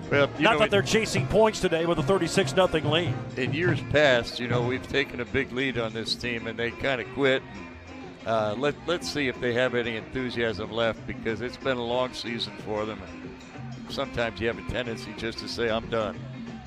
Well, 0.09 0.29
Not 0.39 0.53
know, 0.53 0.59
that 0.59 0.71
they're 0.71 0.81
chasing 0.81 1.27
points 1.27 1.59
today 1.59 1.85
with 1.85 1.99
a 1.99 2.03
36 2.03 2.55
nothing 2.55 2.85
lead. 2.85 3.13
in 3.35 3.53
years 3.53 3.81
past, 3.91 4.39
you 4.39 4.47
know, 4.47 4.61
we've 4.61 4.87
taken 4.87 5.19
a 5.19 5.25
big 5.25 5.51
lead 5.51 5.77
on 5.77 5.93
this 5.93 6.15
team, 6.15 6.47
and 6.47 6.57
they 6.57 6.71
kind 6.71 7.01
of 7.01 7.07
quit. 7.13 7.43
Uh, 8.25 8.55
let 8.57 8.75
Let's 8.87 9.11
see 9.11 9.27
if 9.27 9.39
they 9.41 9.53
have 9.53 9.75
any 9.75 9.95
enthusiasm 9.97 10.71
left 10.71 11.05
because 11.07 11.41
it's 11.41 11.57
been 11.57 11.77
a 11.77 11.83
long 11.83 12.13
season 12.13 12.53
for 12.65 12.85
them. 12.85 13.01
Sometimes 13.89 14.39
you 14.39 14.47
have 14.47 14.57
a 14.57 14.71
tendency 14.71 15.13
just 15.17 15.39
to 15.39 15.47
say, 15.47 15.69
"I'm 15.69 15.89
done." 15.89 16.19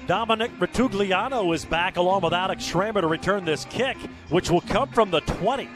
Dominic 0.07 0.51
Ratugliano 0.59 1.55
is 1.55 1.65
back 1.65 1.97
along 1.97 2.23
with 2.23 2.33
Alex 2.33 2.65
Schramer 2.65 3.01
to 3.03 3.07
return 3.07 3.45
this 3.45 3.65
kick, 3.67 3.97
which 4.31 4.51
will 4.51 4.63
come 4.63 4.89
from 4.89 5.11
the 5.11 5.21
20. 5.21 5.69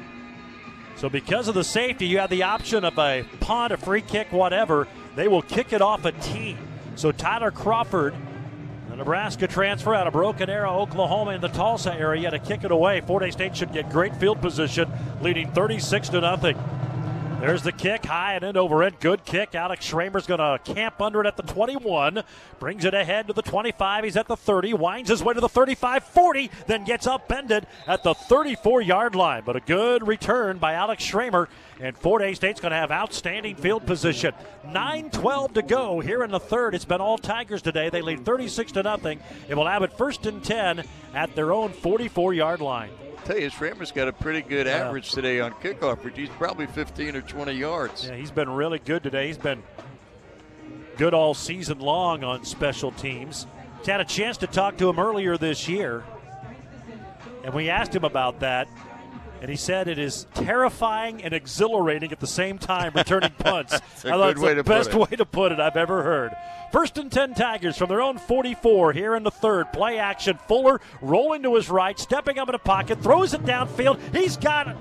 So, 0.97 1.09
because 1.09 1.49
of 1.49 1.55
the 1.55 1.65
safety, 1.65 2.07
you 2.07 2.19
have 2.19 2.31
the 2.31 2.43
option 2.43 2.85
of 2.85 2.99
a 2.99 3.25
punt, 3.41 3.73
a 3.73 3.77
free 3.77 4.01
kick, 4.01 4.33
whatever. 4.33 4.89
They 5.17 5.29
will 5.29 5.43
kick 5.43 5.73
it 5.73 5.83
off 5.83 6.05
a 6.05 6.13
tee. 6.13 6.57
So, 6.97 7.11
Tyler 7.13 7.51
Crawford, 7.51 8.15
the 8.89 8.97
Nebraska 8.97 9.49
transfer 9.49 9.95
out 9.95 10.07
of 10.07 10.13
Broken 10.13 10.49
Arrow, 10.49 10.79
Oklahoma, 10.79 11.33
in 11.33 11.41
the 11.41 11.49
Tulsa 11.49 11.93
area 11.93 12.31
to 12.31 12.39
kick 12.39 12.63
it 12.63 12.71
away. 12.71 13.01
Fort 13.01 13.25
Hays 13.25 13.33
State 13.33 13.57
should 13.57 13.73
get 13.73 13.91
great 13.91 14.15
field 14.17 14.41
position, 14.41 14.91
leading 15.21 15.51
36 15.51 16.11
to 16.11 16.21
nothing. 16.21 16.57
There's 17.45 17.63
the 17.63 17.73
kick, 17.73 18.07
high 18.07 18.37
and 18.37 18.45
in 18.45 18.57
over 18.57 18.83
it. 18.85 19.01
Good 19.01 19.27
kick. 19.27 19.55
Alex 19.55 19.87
Schramer's 19.87 20.27
going 20.27 20.41
to 20.41 20.59
camp 20.73 21.03
under 21.03 21.21
it 21.21 21.27
at 21.27 21.37
the 21.37 21.43
21. 21.43 22.23
Brings 22.59 22.87
it 22.87 22.95
ahead 22.95 23.27
to 23.27 23.35
the 23.35 23.43
25. 23.43 24.05
He's 24.05 24.17
at 24.17 24.29
the 24.29 24.37
30. 24.37 24.73
Winds 24.73 25.11
his 25.11 25.23
way 25.23 25.35
to 25.35 25.43
the 25.43 25.49
35 25.51 26.05
40. 26.05 26.51
Then 26.67 26.85
gets 26.85 27.07
upended 27.07 27.67
at 27.87 28.03
the 28.03 28.15
34 28.15 28.81
yard 28.81 29.15
line. 29.15 29.43
But 29.45 29.57
a 29.57 29.61
good 29.61 30.09
return 30.09 30.57
by 30.57 30.73
Alex 30.73 31.05
Schramer. 31.05 31.49
And 31.81 31.95
Fort 31.99 32.23
Hays 32.23 32.37
State's 32.37 32.63
going 32.63 32.71
to 32.71 32.79
have 32.79 32.91
outstanding 32.91 33.57
field 33.57 33.85
position. 33.85 34.33
9 34.67 35.11
12 35.11 35.53
to 35.53 35.63
go 35.63 36.01
here 36.01 36.25
in 36.25 36.31
the 36.31 36.41
third. 36.41 36.75
It's 36.75 36.87
been 36.87 37.03
all 37.03 37.19
Tigers 37.19 37.61
today. 37.61 37.91
They 37.91 38.01
lead 38.01 38.25
36 38.25 38.73
to 38.73 38.83
nothing. 38.83 39.21
It 39.49 39.55
will 39.55 39.67
have 39.67 39.83
it 39.83 39.93
first 39.99 40.25
and 40.25 40.43
10 40.43 40.83
at 41.13 41.35
their 41.35 41.53
own 41.53 41.75
44 41.75 42.33
yard 42.33 42.63
line. 42.63 42.89
Tell 43.25 43.39
you, 43.39 43.51
Schramer's 43.51 43.93
got 43.93 44.09
a 44.09 44.13
pretty 44.13 44.43
good 44.43 44.67
average 44.67 45.13
today 45.13 45.41
on 45.41 45.53
kickoff. 45.55 46.15
He's 46.15 46.29
probably 46.31 46.67
15 46.67 47.17
or 47.17 47.23
20 47.23 47.53
yards. 47.53 48.07
Yeah, 48.07 48.17
he's 48.17 48.31
been 48.31 48.51
really 48.51 48.79
good 48.79 49.03
today. 49.03 49.27
He's 49.27 49.39
been 49.39 49.63
good 50.97 51.15
all 51.15 51.35
season 51.35 51.81
long 51.81 52.23
on 52.23 52.45
special 52.45 52.93
teams. 52.93 53.47
He's 53.79 53.87
had 53.87 54.01
a 54.01 54.05
chance 54.05 54.37
to 54.39 54.47
talk 54.47 54.77
to 54.79 54.89
him 54.89 54.99
earlier 54.99 55.37
this 55.37 55.69
year, 55.69 56.05
and 57.45 57.53
we 57.55 57.71
asked 57.71 57.95
him 57.95 58.05
about 58.05 58.41
that. 58.41 58.69
And 59.45 59.51
he 59.51 59.59
said 59.59 59.89
it 59.89 59.99
is 59.99 60.27
terrifying 60.33 61.23
and 61.23 61.35
exhilarating 61.35 62.13
at 62.13 62.19
the 62.19 62.27
same 62.27 62.57
time 62.57 62.93
returning 62.95 63.33
punts. 63.39 63.75
a 63.75 63.77
I 63.77 63.81
thought 64.13 64.19
good 64.19 64.31
it's 64.31 64.41
way 64.41 64.49
the 64.55 64.63
to 64.63 64.65
put 64.65 64.71
best 64.71 64.89
it. 64.89 64.95
way 64.97 65.17
to 65.19 65.27
put 65.27 65.53
it 65.53 65.61
I've 65.61 65.77
ever 65.77 66.03
heard. 66.03 66.33
First 66.73 66.97
and 66.97 67.13
10 67.13 67.35
Tigers 67.35 67.77
from 67.77 67.91
their 67.91 68.01
own 68.01 68.17
44 68.17 68.95
here 68.95 69.15
in 69.15 69.23
the 69.23 69.31
third. 69.31 69.71
Play 69.71 69.99
action. 69.99 70.39
Fuller 70.49 70.81
rolling 71.03 71.43
to 71.43 71.57
his 71.57 71.69
right, 71.69 71.99
stepping 71.99 72.39
up 72.39 72.49
in 72.49 72.53
the 72.53 72.59
pocket, 72.59 73.03
throws 73.03 73.35
it 73.35 73.43
downfield. 73.43 73.99
He's 74.17 74.39
got 74.39 74.69
it. 74.69 74.77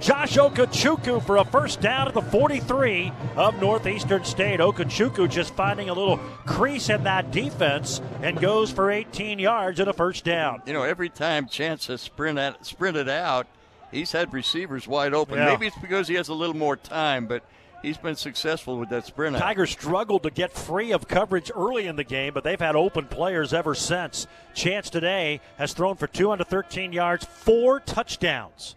Josh 0.00 0.38
Okechukwu 0.38 1.22
for 1.22 1.36
a 1.36 1.44
first 1.44 1.82
down 1.82 2.08
at 2.08 2.14
the 2.14 2.22
43 2.22 3.12
of 3.36 3.60
Northeastern 3.60 4.24
State. 4.24 4.60
Okechukwu 4.60 5.28
just 5.28 5.52
finding 5.54 5.90
a 5.90 5.92
little 5.92 6.16
crease 6.46 6.88
in 6.88 7.04
that 7.04 7.32
defense 7.32 8.00
and 8.22 8.40
goes 8.40 8.70
for 8.70 8.90
18 8.90 9.38
yards 9.38 9.78
and 9.78 9.90
a 9.90 9.92
first 9.92 10.24
down. 10.24 10.62
You 10.64 10.72
know, 10.72 10.84
every 10.84 11.10
time 11.10 11.48
Chance 11.48 11.88
has 11.88 12.00
sprint 12.00 12.38
at, 12.38 12.64
sprinted 12.64 13.10
out, 13.10 13.46
he's 13.90 14.12
had 14.12 14.32
receivers 14.32 14.86
wide 14.88 15.14
open. 15.14 15.38
Yeah. 15.38 15.46
Maybe 15.46 15.66
it's 15.66 15.78
because 15.78 16.08
he 16.08 16.14
has 16.14 16.28
a 16.28 16.34
little 16.34 16.56
more 16.56 16.76
time, 16.76 17.26
but 17.26 17.44
he's 17.82 17.98
been 17.98 18.16
successful 18.16 18.78
with 18.78 18.88
that 18.88 19.06
sprint 19.06 19.36
out. 19.36 19.40
Tigers 19.40 19.70
struggled 19.70 20.22
to 20.24 20.30
get 20.30 20.52
free 20.52 20.92
of 20.92 21.06
coverage 21.06 21.50
early 21.54 21.86
in 21.86 21.96
the 21.96 22.04
game, 22.04 22.34
but 22.34 22.44
they've 22.44 22.60
had 22.60 22.76
open 22.76 23.06
players 23.06 23.52
ever 23.52 23.74
since. 23.74 24.26
Chance 24.54 24.90
today 24.90 25.40
has 25.58 25.72
thrown 25.72 25.96
for 25.96 26.06
213 26.06 26.92
yards, 26.92 27.24
four 27.24 27.80
touchdowns. 27.80 28.74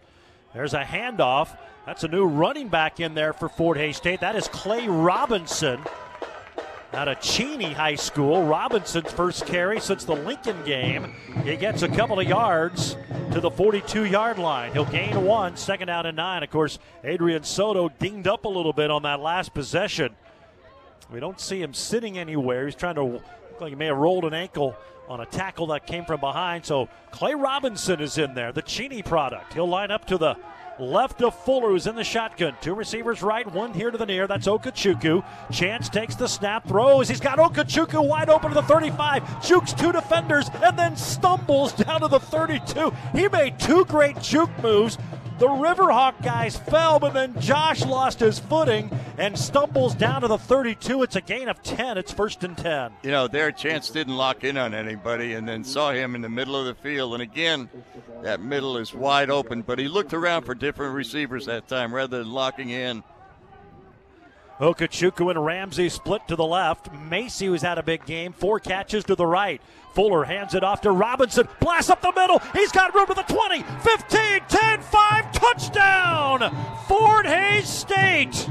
There's 0.54 0.74
a 0.74 0.82
handoff. 0.82 1.56
That's 1.86 2.04
a 2.04 2.08
new 2.08 2.26
running 2.26 2.68
back 2.68 3.00
in 3.00 3.14
there 3.14 3.32
for 3.32 3.48
Fort 3.48 3.78
Hays 3.78 3.96
State. 3.96 4.20
That 4.20 4.36
is 4.36 4.48
Clay 4.48 4.88
Robinson 4.88 5.80
out 6.92 7.08
of 7.08 7.20
Cheney 7.20 7.72
High 7.72 7.96
School. 7.96 8.44
Robinson's 8.44 9.12
first 9.12 9.46
carry 9.46 9.80
since 9.80 10.04
the 10.04 10.16
Lincoln 10.16 10.56
game. 10.64 11.14
He 11.44 11.56
gets 11.56 11.82
a 11.82 11.88
couple 11.88 12.18
of 12.18 12.26
yards 12.26 12.96
to 13.32 13.40
the 13.40 13.50
42 13.50 14.06
yard 14.06 14.38
line. 14.38 14.72
He'll 14.72 14.84
gain 14.84 15.24
one, 15.24 15.56
second 15.56 15.88
down 15.88 16.06
and 16.06 16.16
nine. 16.16 16.42
Of 16.42 16.50
course, 16.50 16.78
Adrian 17.04 17.44
Soto 17.44 17.90
dinged 17.98 18.26
up 18.26 18.44
a 18.44 18.48
little 18.48 18.72
bit 18.72 18.90
on 18.90 19.02
that 19.02 19.20
last 19.20 19.52
possession. 19.52 20.14
We 21.12 21.20
don't 21.20 21.40
see 21.40 21.60
him 21.60 21.74
sitting 21.74 22.18
anywhere. 22.18 22.66
He's 22.66 22.74
trying 22.74 22.96
to 22.96 23.04
look 23.04 23.22
like 23.60 23.70
he 23.70 23.76
may 23.76 23.86
have 23.86 23.96
rolled 23.96 24.24
an 24.24 24.34
ankle 24.34 24.76
on 25.08 25.20
a 25.20 25.26
tackle 25.26 25.68
that 25.68 25.86
came 25.86 26.04
from 26.04 26.20
behind. 26.20 26.64
So 26.64 26.88
Clay 27.10 27.34
Robinson 27.34 28.00
is 28.00 28.18
in 28.18 28.34
there, 28.34 28.52
the 28.52 28.62
Cheney 28.62 29.02
product. 29.02 29.54
He'll 29.54 29.68
line 29.68 29.90
up 29.90 30.06
to 30.06 30.18
the 30.18 30.36
left 30.78 31.22
of 31.22 31.34
Fuller, 31.34 31.70
who's 31.70 31.86
in 31.86 31.94
the 31.94 32.04
shotgun. 32.04 32.56
Two 32.60 32.74
receivers 32.74 33.22
right, 33.22 33.46
one 33.52 33.72
here 33.72 33.90
to 33.90 33.98
the 33.98 34.06
near. 34.06 34.26
That's 34.26 34.46
Okechukwu. 34.46 35.24
Chance 35.50 35.88
takes 35.88 36.14
the 36.14 36.28
snap, 36.28 36.66
throws. 36.66 37.08
He's 37.08 37.20
got 37.20 37.38
Okechukwu 37.38 38.06
wide 38.06 38.28
open 38.28 38.50
to 38.50 38.54
the 38.54 38.62
35, 38.62 39.46
jukes 39.46 39.72
two 39.72 39.92
defenders, 39.92 40.48
and 40.62 40.78
then 40.78 40.96
stumbles 40.96 41.72
down 41.72 42.00
to 42.00 42.08
the 42.08 42.20
32. 42.20 42.92
He 43.12 43.28
made 43.28 43.58
two 43.58 43.84
great 43.86 44.20
juke 44.20 44.50
moves. 44.62 44.98
The 45.38 45.46
Riverhawk 45.46 46.20
guys 46.24 46.56
fell, 46.56 46.98
but 46.98 47.14
then 47.14 47.40
Josh 47.40 47.84
lost 47.84 48.18
his 48.18 48.40
footing 48.40 48.90
and 49.18 49.38
stumbles 49.38 49.94
down 49.94 50.22
to 50.22 50.28
the 50.28 50.36
32. 50.36 51.04
It's 51.04 51.14
a 51.14 51.20
gain 51.20 51.48
of 51.48 51.62
10. 51.62 51.96
It's 51.96 52.12
first 52.12 52.42
and 52.42 52.58
10. 52.58 52.90
You 53.04 53.12
know, 53.12 53.28
their 53.28 53.52
chance 53.52 53.88
didn't 53.88 54.16
lock 54.16 54.42
in 54.42 54.56
on 54.56 54.74
anybody 54.74 55.34
and 55.34 55.46
then 55.46 55.62
saw 55.62 55.92
him 55.92 56.16
in 56.16 56.22
the 56.22 56.28
middle 56.28 56.56
of 56.56 56.66
the 56.66 56.74
field. 56.74 57.14
And 57.14 57.22
again, 57.22 57.70
that 58.22 58.40
middle 58.40 58.78
is 58.78 58.92
wide 58.92 59.30
open, 59.30 59.62
but 59.62 59.78
he 59.78 59.86
looked 59.86 60.12
around 60.12 60.42
for 60.42 60.56
different 60.56 60.94
receivers 60.94 61.46
that 61.46 61.68
time 61.68 61.94
rather 61.94 62.18
than 62.18 62.32
locking 62.32 62.70
in. 62.70 63.04
Okechukwu 64.58 65.30
and 65.30 65.44
Ramsey 65.44 65.88
split 65.88 66.26
to 66.28 66.36
the 66.36 66.44
left. 66.44 66.92
Macy, 66.92 67.46
who's 67.46 67.62
had 67.62 67.78
a 67.78 67.82
big 67.82 68.04
game, 68.06 68.32
four 68.32 68.58
catches 68.58 69.04
to 69.04 69.14
the 69.14 69.26
right. 69.26 69.60
Fuller 69.94 70.24
hands 70.24 70.54
it 70.54 70.64
off 70.64 70.80
to 70.82 70.90
Robinson. 70.90 71.48
Blast 71.60 71.90
up 71.90 72.02
the 72.02 72.12
middle. 72.14 72.40
He's 72.52 72.72
got 72.72 72.94
room 72.94 73.06
to 73.06 73.14
the 73.14 73.22
20, 73.22 73.62
15, 73.62 74.40
10, 74.48 74.80
5. 74.80 75.32
Touchdown! 75.32 76.56
Fort 76.86 77.26
Hays 77.26 77.68
State. 77.68 78.48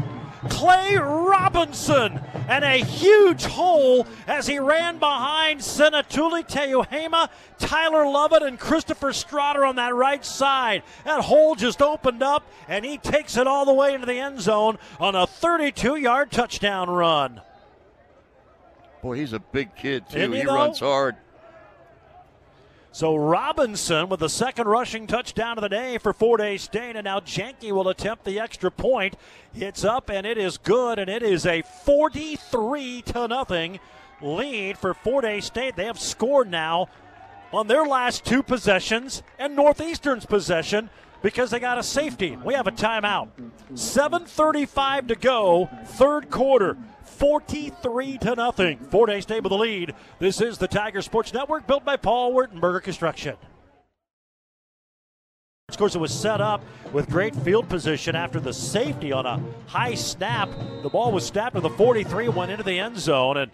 Clay 0.50 0.98
Robinson 0.98 2.20
and 2.48 2.64
a 2.64 2.78
huge 2.78 3.46
hole 3.46 4.06
as 4.28 4.48
he 4.48 4.60
ran 4.60 5.00
behind 5.00 5.60
Senatuli 5.60 6.48
Teuhema, 6.48 7.30
Tyler 7.58 8.06
Lovett, 8.06 8.44
and 8.44 8.60
Christopher 8.60 9.10
Strotter 9.12 9.68
on 9.68 9.76
that 9.76 9.94
right 9.94 10.24
side. 10.24 10.84
That 11.06 11.22
hole 11.22 11.56
just 11.56 11.82
opened 11.82 12.24
up 12.24 12.46
and 12.68 12.86
he 12.86 12.98
takes 12.98 13.38
it 13.38 13.48
all 13.48 13.66
the 13.66 13.74
way 13.74 13.94
into 13.94 14.06
the 14.06 14.20
end 14.20 14.40
zone 14.42 14.78
on 15.00 15.16
a 15.16 15.28
32 15.28 15.96
yard 15.96 16.32
touchdown 16.32 16.90
run. 16.90 17.42
Boy, 19.02 19.18
he's 19.18 19.34
a 19.34 19.40
big 19.40 19.76
kid, 19.76 20.10
too. 20.10 20.18
Isn't 20.18 20.34
he, 20.34 20.40
he 20.40 20.46
runs 20.46 20.80
hard. 20.80 21.16
So 22.98 23.16
Robinson 23.16 24.10
with 24.10 24.22
the 24.22 24.28
second 24.28 24.68
rushing 24.68 25.06
touchdown 25.06 25.60
of 25.60 25.62
the 25.62 25.70
day 25.70 26.00
for 26.00 26.14
Fort 26.14 26.42
Hays 26.42 26.64
State, 26.64 26.96
and 26.96 27.06
now 27.06 27.20
Janke 27.20 27.72
will 27.72 27.90
attempt 27.90 28.26
the 28.26 28.40
extra 28.40 28.72
point. 28.72 29.16
It's 29.54 29.84
up 29.84 30.10
and 30.10 30.26
it 30.26 30.40
is 30.40 30.58
good, 30.58 30.98
and 30.98 31.08
it 31.08 31.22
is 31.22 31.46
a 31.46 31.62
43 31.62 33.04
to 33.04 33.28
nothing 33.28 33.80
lead 34.20 34.80
for 34.80 34.96
Fort 34.96 35.26
Hays 35.26 35.46
State. 35.46 35.76
They 35.76 35.86
have 35.86 36.00
scored 36.00 36.50
now 36.50 36.90
on 37.54 37.68
their 37.68 37.86
last 37.86 38.26
two 38.26 38.42
possessions 38.42 39.22
and 39.38 39.56
Northeastern's 39.56 40.26
possession 40.26 40.90
because 41.22 41.52
they 41.52 41.60
got 41.60 41.78
a 41.78 41.84
safety. 41.84 42.36
We 42.44 42.56
have 42.56 42.66
a 42.66 42.72
timeout. 42.72 43.28
7:35 43.76 45.10
to 45.10 45.16
go, 45.16 45.70
third 45.86 46.32
quarter. 46.32 46.76
43 47.18 48.18
to 48.20 48.36
nothing. 48.36 48.78
Fort 48.78 49.10
Hays 49.10 49.24
State 49.24 49.44
with 49.44 49.52
the 49.52 49.58
lead. 49.58 49.94
This 50.20 50.40
is 50.40 50.58
the 50.58 50.68
Tiger 50.68 51.02
Sports 51.02 51.34
Network, 51.34 51.66
built 51.66 51.84
by 51.84 51.98
Paul 51.98 52.34
Wertenberger 52.34 52.82
Construction. 52.84 53.36
Of 55.70 55.78
course, 55.78 55.96
it 55.96 56.00
was 56.00 56.18
set 56.18 56.40
up 56.40 56.64
with 56.94 57.10
great 57.10 57.36
field 57.36 57.68
position 57.68 58.16
after 58.16 58.40
the 58.40 58.54
safety 58.54 59.12
on 59.12 59.26
a 59.26 59.42
high 59.66 59.96
snap. 59.96 60.50
The 60.82 60.90
ball 60.90 61.12
was 61.12 61.26
snapped 61.26 61.56
to 61.56 61.62
the 61.62 61.70
43, 61.70 62.30
went 62.30 62.52
into 62.52 62.64
the 62.64 62.80
end 62.80 62.98
zone, 62.98 63.36
and 63.36 63.52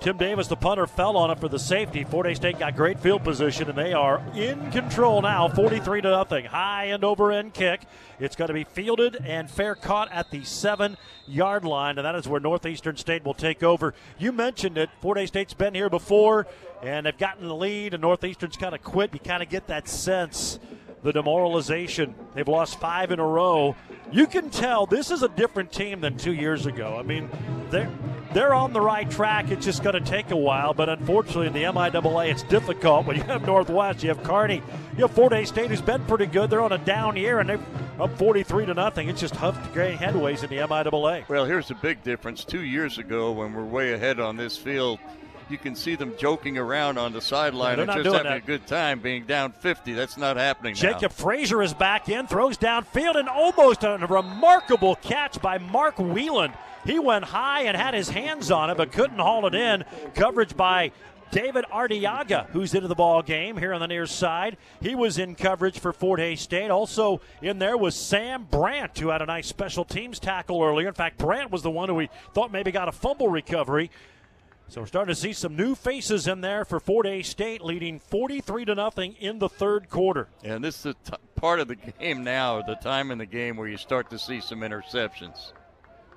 Tim 0.00 0.16
Davis, 0.16 0.46
the 0.46 0.54
punter, 0.54 0.86
fell 0.86 1.16
on 1.16 1.32
it 1.32 1.40
for 1.40 1.48
the 1.48 1.58
safety. 1.58 2.04
Fort 2.04 2.26
Hays 2.26 2.36
State 2.36 2.60
got 2.60 2.76
great 2.76 3.00
field 3.00 3.24
position, 3.24 3.68
and 3.68 3.76
they 3.76 3.92
are 3.92 4.22
in 4.32 4.70
control 4.70 5.20
now, 5.22 5.48
43 5.48 6.02
to 6.02 6.10
nothing. 6.10 6.44
High 6.44 6.84
and 6.84 7.02
over 7.02 7.32
end 7.32 7.52
kick. 7.52 7.82
It's 8.20 8.36
going 8.36 8.46
to 8.46 8.54
be 8.54 8.62
fielded 8.62 9.16
and 9.24 9.50
fair 9.50 9.74
caught 9.74 10.12
at 10.12 10.30
the 10.30 10.44
seven 10.44 10.96
yard 11.26 11.64
line, 11.64 11.98
and 11.98 12.04
that 12.06 12.14
is 12.14 12.28
where 12.28 12.38
Northeastern 12.38 12.96
State 12.96 13.24
will 13.24 13.34
take 13.34 13.64
over. 13.64 13.92
You 14.18 14.30
mentioned 14.30 14.78
it. 14.78 14.88
Fort 15.00 15.18
Hays 15.18 15.28
State's 15.30 15.54
been 15.54 15.74
here 15.74 15.90
before, 15.90 16.46
and 16.80 17.06
they've 17.06 17.18
gotten 17.18 17.48
the 17.48 17.56
lead, 17.56 17.92
and 17.92 18.00
Northeastern's 18.00 18.56
kind 18.56 18.76
of 18.76 18.84
quit. 18.84 19.12
You 19.12 19.18
kind 19.18 19.42
of 19.42 19.48
get 19.48 19.66
that 19.66 19.88
sense 19.88 20.60
the 21.02 21.12
demoralization. 21.12 22.14
They've 22.34 22.48
lost 22.48 22.80
five 22.80 23.10
in 23.10 23.18
a 23.18 23.26
row. 23.26 23.76
You 24.10 24.26
can 24.26 24.50
tell 24.50 24.86
this 24.86 25.10
is 25.10 25.22
a 25.22 25.28
different 25.28 25.72
team 25.72 26.00
than 26.00 26.16
two 26.16 26.32
years 26.32 26.66
ago. 26.66 26.96
I 26.98 27.02
mean, 27.02 27.30
they're 27.70 27.90
they're 28.34 28.52
on 28.52 28.74
the 28.74 28.80
right 28.80 29.10
track. 29.10 29.50
It's 29.50 29.64
just 29.64 29.82
going 29.82 29.94
to 29.94 30.00
take 30.00 30.30
a 30.30 30.36
while, 30.36 30.74
but 30.74 30.90
unfortunately, 30.90 31.46
in 31.46 31.54
the 31.54 31.62
MIAA, 31.62 32.30
it's 32.30 32.42
difficult. 32.42 33.06
When 33.06 33.16
you 33.16 33.22
have 33.22 33.46
Northwest, 33.46 34.02
you 34.02 34.10
have 34.10 34.22
Kearney, 34.22 34.62
you 34.96 35.06
have 35.06 35.12
Fort 35.12 35.32
Hays 35.32 35.48
State, 35.48 35.70
who's 35.70 35.80
been 35.80 36.04
pretty 36.04 36.26
good. 36.26 36.50
They're 36.50 36.60
on 36.60 36.72
a 36.72 36.78
down 36.78 37.16
year, 37.16 37.40
and 37.40 37.48
they're 37.48 37.60
up 37.98 38.16
43 38.18 38.66
to 38.66 38.74
nothing. 38.74 39.08
It's 39.08 39.20
just 39.20 39.34
huffed 39.34 39.72
great 39.72 39.98
headways 39.98 40.42
in 40.42 40.50
the 40.50 40.56
MIAA. 40.56 41.26
Well, 41.28 41.46
here's 41.46 41.68
the 41.68 41.74
big 41.76 42.02
difference. 42.02 42.44
Two 42.44 42.62
years 42.62 42.98
ago, 42.98 43.32
when 43.32 43.54
we're 43.54 43.64
way 43.64 43.94
ahead 43.94 44.20
on 44.20 44.36
this 44.36 44.58
field, 44.58 44.98
you 45.50 45.58
can 45.58 45.74
see 45.74 45.94
them 45.94 46.14
joking 46.18 46.58
around 46.58 46.98
on 46.98 47.12
the 47.12 47.20
sideline 47.20 47.78
and 47.78 47.90
just 47.90 48.04
having 48.04 48.22
that. 48.24 48.36
a 48.36 48.40
good 48.40 48.66
time 48.66 49.00
being 49.00 49.24
down 49.24 49.52
50. 49.52 49.92
That's 49.92 50.16
not 50.16 50.36
happening 50.36 50.74
now. 50.74 50.80
Jacob 50.80 51.12
Frazier 51.12 51.62
is 51.62 51.74
back 51.74 52.08
in, 52.08 52.26
throws 52.26 52.58
downfield, 52.58 53.16
and 53.16 53.28
almost 53.28 53.84
a 53.84 53.98
remarkable 54.08 54.96
catch 54.96 55.40
by 55.40 55.58
Mark 55.58 55.98
Whelan. 55.98 56.52
He 56.84 56.98
went 56.98 57.24
high 57.24 57.62
and 57.62 57.76
had 57.76 57.94
his 57.94 58.08
hands 58.08 58.50
on 58.50 58.70
it, 58.70 58.76
but 58.76 58.92
couldn't 58.92 59.18
haul 59.18 59.46
it 59.46 59.54
in. 59.54 59.84
Coverage 60.14 60.56
by 60.56 60.92
David 61.30 61.66
Ardiaga, 61.70 62.46
who's 62.50 62.72
into 62.74 62.88
the 62.88 62.94
ball 62.94 63.22
game 63.22 63.56
here 63.56 63.74
on 63.74 63.80
the 63.80 63.88
near 63.88 64.06
side. 64.06 64.56
He 64.80 64.94
was 64.94 65.18
in 65.18 65.34
coverage 65.34 65.78
for 65.78 65.92
Fort 65.92 66.20
Hays 66.20 66.40
State. 66.40 66.70
Also 66.70 67.20
in 67.42 67.58
there 67.58 67.76
was 67.76 67.94
Sam 67.94 68.46
Brandt, 68.50 68.98
who 68.98 69.08
had 69.08 69.20
a 69.20 69.26
nice 69.26 69.46
special 69.46 69.84
teams 69.84 70.18
tackle 70.18 70.62
earlier. 70.62 70.88
In 70.88 70.94
fact, 70.94 71.18
Brandt 71.18 71.50
was 71.50 71.62
the 71.62 71.70
one 71.70 71.88
who 71.88 71.96
we 71.96 72.08
thought 72.32 72.50
maybe 72.52 72.72
got 72.72 72.88
a 72.88 72.92
fumble 72.92 73.28
recovery. 73.28 73.90
So 74.70 74.82
we're 74.82 74.86
starting 74.86 75.14
to 75.14 75.20
see 75.20 75.32
some 75.32 75.56
new 75.56 75.74
faces 75.74 76.26
in 76.26 76.42
there 76.42 76.62
for 76.66 76.78
Fort 76.78 77.06
Hays 77.06 77.26
State, 77.26 77.62
leading 77.62 77.98
43 77.98 78.66
to 78.66 78.74
nothing 78.74 79.14
in 79.18 79.38
the 79.38 79.48
third 79.48 79.88
quarter. 79.88 80.28
And 80.44 80.62
this 80.62 80.76
is 80.76 80.82
the 80.82 80.92
t- 80.92 81.16
part 81.36 81.60
of 81.60 81.68
the 81.68 81.76
game 81.76 82.22
now, 82.22 82.60
the 82.60 82.74
time 82.74 83.10
in 83.10 83.16
the 83.16 83.24
game 83.24 83.56
where 83.56 83.66
you 83.66 83.78
start 83.78 84.10
to 84.10 84.18
see 84.18 84.42
some 84.42 84.60
interceptions. 84.60 85.52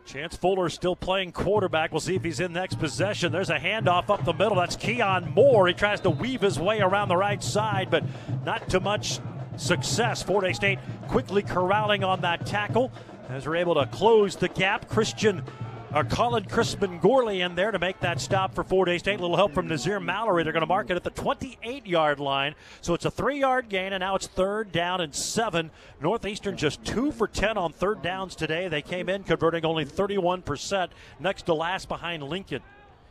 Chance 0.05 0.35
Fuller 0.35 0.67
still 0.67 0.97
playing 0.97 1.31
quarterback. 1.31 1.91
We'll 1.91 2.01
see 2.01 2.15
if 2.15 2.23
he's 2.25 2.41
in 2.41 2.51
next 2.51 2.75
possession. 2.77 3.31
There's 3.31 3.49
a 3.49 3.57
handoff 3.57 4.09
up 4.09 4.25
the 4.25 4.33
middle. 4.33 4.55
That's 4.55 4.75
Keon 4.75 5.31
Moore. 5.33 5.67
He 5.67 5.73
tries 5.73 6.01
to 6.01 6.09
weave 6.09 6.41
his 6.41 6.59
way 6.59 6.81
around 6.81 7.07
the 7.07 7.15
right 7.15 7.41
side, 7.41 7.89
but 7.89 8.03
not 8.43 8.67
too 8.69 8.81
much 8.81 9.19
success. 9.55 10.23
Fort 10.23 10.45
Hays 10.45 10.57
State 10.57 10.79
quickly 11.07 11.41
corralling 11.41 12.03
on 12.03 12.21
that 12.21 12.45
tackle 12.45 12.91
as 13.29 13.47
we're 13.47 13.55
able 13.55 13.75
to 13.75 13.85
close 13.85 14.35
the 14.35 14.49
gap. 14.49 14.89
Christian 14.89 15.43
or 15.93 16.03
Colin 16.05 16.45
Crispin 16.45 16.99
Gorley 16.99 17.41
in 17.41 17.55
there 17.55 17.71
to 17.71 17.79
make 17.79 17.99
that 17.99 18.21
stop 18.21 18.55
for 18.55 18.63
Fort 18.63 18.87
Hays 18.87 19.01
State. 19.01 19.19
A 19.19 19.21
little 19.21 19.35
help 19.35 19.53
from 19.53 19.67
Nazir 19.67 19.99
Mallory. 19.99 20.43
They're 20.43 20.53
going 20.53 20.61
to 20.61 20.67
mark 20.67 20.89
it 20.89 20.95
at 20.95 21.03
the 21.03 21.09
28 21.09 21.85
yard 21.85 22.19
line. 22.19 22.55
So 22.79 22.93
it's 22.93 23.05
a 23.05 23.11
three 23.11 23.39
yard 23.39 23.67
gain, 23.67 23.93
and 23.93 24.01
now 24.01 24.15
it's 24.15 24.27
third 24.27 24.71
down 24.71 25.01
and 25.01 25.13
seven. 25.13 25.69
Northeastern 26.01 26.55
just 26.55 26.83
two 26.85 27.11
for 27.11 27.27
10 27.27 27.57
on 27.57 27.73
third 27.73 28.01
downs 28.01 28.35
today. 28.35 28.67
They 28.69 28.81
came 28.81 29.09
in 29.09 29.23
converting 29.23 29.65
only 29.65 29.85
31%, 29.85 30.89
next 31.19 31.43
to 31.43 31.53
last 31.53 31.89
behind 31.89 32.23
Lincoln 32.23 32.61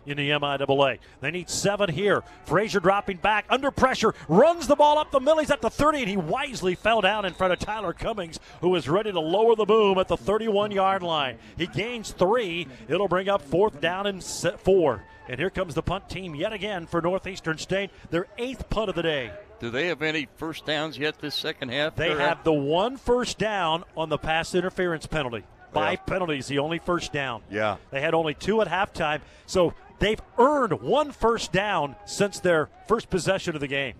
in 0.07 0.17
the 0.17 0.31
MIAA. 0.31 0.99
They 1.21 1.31
need 1.31 1.49
seven 1.51 1.91
here. 1.91 2.23
Frazier 2.47 2.81
dropping 2.81 3.19
back 3.19 3.45
under 3.51 3.71
pressure, 3.71 4.15
runs 4.29 4.67
the 4.67 4.77
ball 4.77 4.99
up 4.99 5.11
the 5.11 5.21
middle. 5.21 5.39
He's 5.39 5.51
at 5.51 5.61
the 5.61 5.71
30, 5.71 5.99
and 6.01 6.09
he 6.09 6.17
wisely 6.17 6.75
fell 6.75 7.01
down 7.01 7.25
in 7.25 7.35
front 7.35 7.53
of 7.53 7.59
Tyler 7.59 7.93
Cummings, 7.93 8.41
who 8.61 8.75
is 8.75 8.89
ready 8.89 9.13
to 9.13 9.21
lower 9.21 9.55
the 9.57 9.65
boom 9.65 9.99
at 9.99 10.09
the 10.09 10.17
31 10.17 10.71
yard 10.71 11.03
line. 11.03 11.39
He 11.57 11.67
gains 11.67 12.13
three. 12.13 12.67
It'll 12.89 13.09
bring 13.09 13.29
up 13.29 13.43
fourth 13.43 13.81
down 13.81 14.07
and 14.07 14.23
four. 14.23 15.05
And 15.29 15.39
here 15.39 15.51
comes 15.51 15.75
the 15.75 15.83
punt 15.83 16.09
team 16.09 16.35
yet 16.35 16.53
again 16.53 16.87
for 16.87 17.01
Northeastern 17.01 17.57
State, 17.59 17.91
their 18.11 18.27
eighth 18.39 18.69
punt 18.69 18.89
of 18.91 18.97
the 18.97 19.03
day. 19.03 19.31
Do 19.61 19.71
they 19.71 19.87
have 19.89 20.03
any 20.03 20.27
first 20.39 20.67
downs 20.67 20.99
yet 20.99 21.21
this 21.21 21.35
second 21.37 21.69
half? 21.71 21.95
They 21.95 22.09
have 22.11 22.43
the 22.43 22.53
one 22.53 22.97
first 22.97 23.39
down 23.39 23.85
on 23.97 24.09
the 24.09 24.19
pass 24.19 24.55
interference 24.55 25.07
penalty. 25.07 25.45
Five 25.73 26.01
Yeah. 26.01 26.13
penalties, 26.13 26.47
the 26.49 26.59
only 26.59 26.79
first 26.79 27.13
down. 27.13 27.43
Yeah. 27.49 27.77
They 27.93 28.01
had 28.01 28.13
only 28.13 28.35
two 28.35 28.61
at 28.61 28.67
halftime, 28.67 29.21
so 29.47 29.73
they've 30.01 30.21
earned 30.39 30.81
one 30.83 31.13
first 31.13 31.53
down 31.53 31.95
since 32.05 32.41
their 32.41 32.69
first 32.89 33.09
possession 33.09 33.55
of 33.55 33.61
the 33.61 33.69
game. 33.69 33.95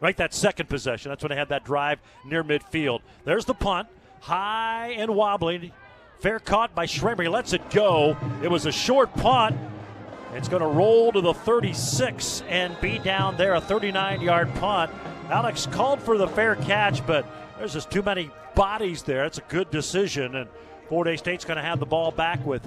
Right, 0.00 0.16
that 0.18 0.34
second 0.34 0.68
possession. 0.68 1.08
That's 1.08 1.22
when 1.22 1.30
they 1.30 1.36
had 1.36 1.48
that 1.48 1.64
drive 1.64 1.98
near 2.26 2.44
midfield. 2.44 3.00
There's 3.24 3.46
the 3.46 3.54
punt, 3.54 3.88
high 4.20 4.94
and 4.98 5.14
wobbling. 5.14 5.72
Fair 6.20 6.38
caught 6.38 6.74
by 6.74 6.84
Schramer. 6.86 7.22
He 7.22 7.28
lets 7.28 7.52
it 7.54 7.70
go. 7.70 8.16
It 8.42 8.50
was 8.50 8.66
a 8.66 8.72
short 8.72 9.14
punt. 9.14 9.56
It's 10.34 10.48
going 10.48 10.62
to 10.62 10.68
roll 10.68 11.12
to 11.12 11.20
the 11.20 11.32
36 11.32 12.42
and 12.48 12.78
be 12.80 12.98
down 12.98 13.36
there, 13.36 13.54
a 13.54 13.60
39 13.60 14.20
yard 14.20 14.52
punt. 14.56 14.90
Alex 15.30 15.66
called 15.66 16.02
for 16.02 16.18
the 16.18 16.26
fair 16.28 16.56
catch, 16.56 17.06
but 17.06 17.24
there's 17.56 17.72
just 17.72 17.90
too 17.90 18.02
many 18.02 18.30
bodies 18.54 19.02
there. 19.04 19.24
It's 19.24 19.38
a 19.38 19.42
good 19.42 19.70
decision, 19.70 20.34
and 20.34 20.48
Fort 20.88 21.06
Hays 21.06 21.20
State's 21.20 21.44
going 21.44 21.56
to 21.56 21.62
have 21.62 21.78
the 21.78 21.86
ball 21.86 22.10
back 22.10 22.44
with 22.44 22.66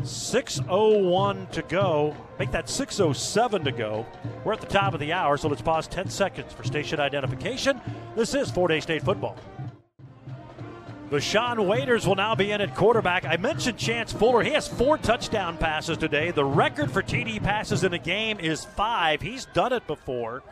6.01 0.00 1.50
to 1.52 1.62
go. 1.62 2.16
Make 2.38 2.50
that 2.50 2.66
6.07 2.66 3.64
to 3.64 3.72
go. 3.72 4.06
We're 4.44 4.52
at 4.52 4.60
the 4.60 4.66
top 4.66 4.92
of 4.92 5.00
the 5.00 5.12
hour, 5.12 5.36
so 5.36 5.48
let's 5.48 5.62
pause 5.62 5.86
10 5.86 6.08
seconds 6.10 6.52
for 6.52 6.64
station 6.64 6.98
identification. 6.98 7.80
This 8.16 8.34
is 8.34 8.50
Fort 8.50 8.72
Hays 8.72 8.82
State 8.82 9.02
football. 9.02 9.36
Vashawn 11.10 11.64
Waiters 11.64 12.08
will 12.08 12.16
now 12.16 12.34
be 12.34 12.50
in 12.50 12.60
at 12.60 12.74
quarterback. 12.74 13.24
I 13.24 13.36
mentioned 13.36 13.78
Chance 13.78 14.12
Fuller. 14.12 14.42
He 14.42 14.50
has 14.50 14.66
four 14.66 14.98
touchdown 14.98 15.56
passes 15.58 15.96
today. 15.96 16.32
The 16.32 16.44
record 16.44 16.90
for 16.90 17.02
TD 17.02 17.40
passes 17.40 17.84
in 17.84 17.92
a 17.92 17.98
game 17.98 18.40
is 18.40 18.64
five. 18.64 19.22
He's 19.22 19.44
done 19.46 19.72
it 19.72 19.86
before. 19.86 20.42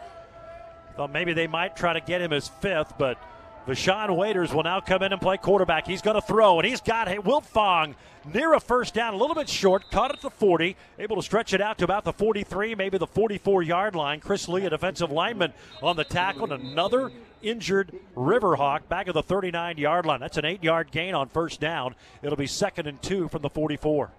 Thought 0.97 1.11
maybe 1.11 1.33
they 1.33 1.49
might 1.49 1.75
try 1.75 1.95
to 1.95 2.01
get 2.01 2.21
him 2.21 2.33
as 2.33 2.47
fifth, 2.49 2.95
but 2.97 3.19
Vashawn 3.67 4.17
Waiters 4.17 4.53
will 4.53 4.65
now 4.65 4.81
come 4.81 5.03
in 5.03 5.13
and 5.13 5.21
play 5.21 5.37
quarterback. 5.37 5.87
He's 5.87 6.03
going 6.03 6.17
to 6.17 6.21
throw, 6.21 6.59
and 6.59 6.69
he's 6.69 6.81
got 6.81 7.07
Wiltfong 7.07 7.95
near 8.33 8.55
a 8.55 8.61
first 8.61 8.93
down, 8.93 9.15
a 9.15 9.17
little 9.17 9.37
bit 9.37 9.49
short, 9.49 9.89
caught 9.91 10.13
at 10.13 10.21
the 10.21 10.31
40, 10.31 10.77
able 10.99 11.17
to 11.17 11.23
stretch 11.23 11.53
it 11.55 11.61
out 11.61 11.79
to 11.79 11.85
about 11.85 12.05
the 12.05 12.13
43, 12.13 12.75
maybe 12.75 12.99
the 12.99 13.07
44 13.07 13.63
yard 13.63 13.95
line. 13.95 14.19
Chris 14.19 14.49
Lee, 14.49 14.65
a 14.65 14.71
defensive 14.71 15.13
lineman, 15.13 15.53
on 15.81 15.97
the 15.97 16.05
tackle, 16.05 16.53
and 16.53 16.61
another 16.61 17.13
injured 17.41 17.93
Riverhawk 18.17 18.89
back 18.89 19.07
at 19.07 19.15
the 19.15 19.23
39 19.23 19.79
yard 19.79 20.07
line. 20.07 20.21
That's 20.21 20.39
an 20.39 20.45
eight 20.45 20.65
yard 20.65 20.91
gain 20.91 21.15
on 21.15 21.29
first 21.29 21.61
down. 21.61 21.95
It'll 22.23 22.37
be 22.37 22.49
second 22.49 22.89
and 22.89 23.01
two 23.01 23.29
from 23.29 23.43
the 23.43 23.51
44. 23.51 24.11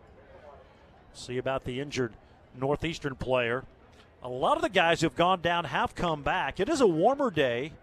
See 1.14 1.38
about 1.38 1.66
the 1.66 1.82
injured 1.82 2.14
Northeastern 2.58 3.16
player. 3.16 3.66
A 4.22 4.30
lot 4.30 4.56
of 4.56 4.62
the 4.62 4.70
guys 4.70 5.02
who've 5.02 5.16
gone 5.16 5.42
down 5.42 5.66
have 5.66 5.96
come 5.96 6.24
back. 6.24 6.62
It 6.62 6.70
is 6.70 6.80
a 6.80 6.88
warmer 6.88 7.30
day. 7.30 7.74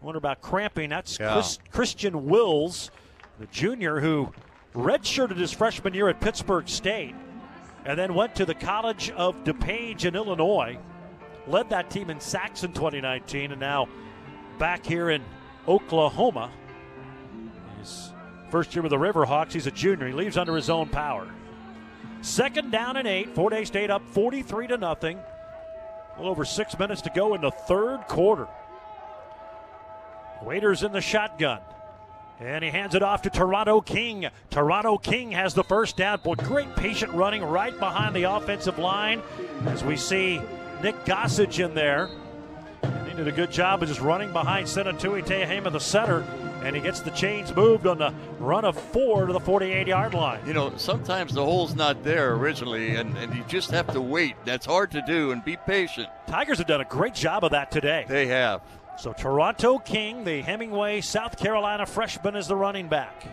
I 0.00 0.04
wonder 0.04 0.18
about 0.18 0.40
cramping. 0.40 0.90
That's 0.90 1.18
yeah. 1.18 1.32
Chris, 1.32 1.58
Christian 1.70 2.26
Wills, 2.26 2.90
the 3.38 3.46
junior 3.46 4.00
who 4.00 4.32
redshirted 4.74 5.36
his 5.36 5.52
freshman 5.52 5.94
year 5.94 6.08
at 6.08 6.20
Pittsburg 6.20 6.68
State 6.68 7.14
and 7.84 7.98
then 7.98 8.14
went 8.14 8.34
to 8.34 8.44
the 8.44 8.54
College 8.54 9.10
of 9.10 9.42
DuPage 9.44 10.04
in 10.04 10.14
Illinois. 10.16 10.78
Led 11.46 11.70
that 11.70 11.90
team 11.90 12.10
in 12.10 12.20
sacks 12.20 12.64
in 12.64 12.72
2019 12.72 13.52
and 13.52 13.60
now 13.60 13.88
back 14.58 14.84
here 14.84 15.10
in 15.10 15.22
Oklahoma. 15.68 16.50
His 17.78 18.12
first 18.50 18.74
year 18.74 18.82
with 18.82 18.90
the 18.90 18.96
Riverhawks, 18.96 19.52
he's 19.52 19.66
a 19.66 19.70
junior. 19.70 20.08
He 20.08 20.12
leaves 20.12 20.36
under 20.36 20.56
his 20.56 20.68
own 20.68 20.88
power. 20.88 21.28
Second 22.22 22.72
down 22.72 22.96
and 22.96 23.06
eight. 23.06 23.34
Fort 23.34 23.54
State 23.66 23.90
up 23.90 24.02
43 24.10 24.66
to 24.68 24.76
nothing. 24.76 25.18
A 25.18 26.16
little 26.16 26.32
over 26.32 26.44
six 26.44 26.76
minutes 26.78 27.02
to 27.02 27.10
go 27.14 27.34
in 27.34 27.40
the 27.40 27.50
third 27.50 28.00
quarter. 28.08 28.48
Waiters 30.46 30.84
in 30.84 30.92
the 30.92 31.00
shotgun. 31.00 31.58
And 32.38 32.62
he 32.62 32.70
hands 32.70 32.94
it 32.94 33.02
off 33.02 33.22
to 33.22 33.30
Toronto 33.30 33.80
King. 33.80 34.28
Toronto 34.48 34.96
King 34.96 35.32
has 35.32 35.54
the 35.54 35.64
first 35.64 35.96
down. 35.96 36.20
Boy, 36.20 36.34
great 36.34 36.76
patient 36.76 37.12
running 37.14 37.42
right 37.42 37.76
behind 37.76 38.14
the 38.14 38.24
offensive 38.24 38.78
line 38.78 39.22
as 39.66 39.82
we 39.82 39.96
see 39.96 40.40
Nick 40.84 41.04
Gossage 41.04 41.64
in 41.64 41.74
there. 41.74 42.08
And 42.82 43.08
he 43.08 43.16
did 43.16 43.26
a 43.26 43.32
good 43.32 43.50
job 43.50 43.82
of 43.82 43.88
just 43.88 44.00
running 44.00 44.32
behind 44.32 44.68
Senatui 44.68 45.26
Tehema, 45.26 45.72
the 45.72 45.80
center, 45.80 46.24
and 46.62 46.76
he 46.76 46.82
gets 46.82 47.00
the 47.00 47.10
chains 47.10 47.54
moved 47.56 47.86
on 47.88 47.98
the 47.98 48.14
run 48.38 48.64
of 48.64 48.78
four 48.78 49.26
to 49.26 49.32
the 49.32 49.40
48 49.40 49.88
yard 49.88 50.14
line. 50.14 50.46
You 50.46 50.52
know, 50.52 50.72
sometimes 50.76 51.34
the 51.34 51.44
hole's 51.44 51.74
not 51.74 52.04
there 52.04 52.34
originally, 52.34 52.94
and, 52.94 53.16
and 53.18 53.34
you 53.34 53.42
just 53.48 53.72
have 53.72 53.88
to 53.94 54.00
wait. 54.00 54.36
That's 54.44 54.66
hard 54.66 54.92
to 54.92 55.02
do, 55.02 55.32
and 55.32 55.44
be 55.44 55.56
patient. 55.56 56.08
Tigers 56.28 56.58
have 56.58 56.68
done 56.68 56.82
a 56.82 56.84
great 56.84 57.14
job 57.14 57.42
of 57.42 57.50
that 57.50 57.72
today. 57.72 58.04
They 58.08 58.26
have. 58.26 58.62
So 58.98 59.12
Toronto 59.12 59.78
King, 59.78 60.24
the 60.24 60.40
Hemingway, 60.40 61.02
South 61.02 61.36
Carolina 61.36 61.84
freshman, 61.84 62.34
is 62.34 62.48
the 62.48 62.56
running 62.56 62.88
back. 62.88 63.26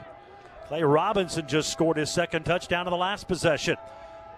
Clay 0.67 0.83
Robinson 0.83 1.47
just 1.47 1.71
scored 1.71 1.95
his 1.95 2.11
second 2.11 2.43
touchdown 2.43 2.85
in 2.85 2.91
the 2.91 2.97
last 2.97 3.29
possession. 3.29 3.77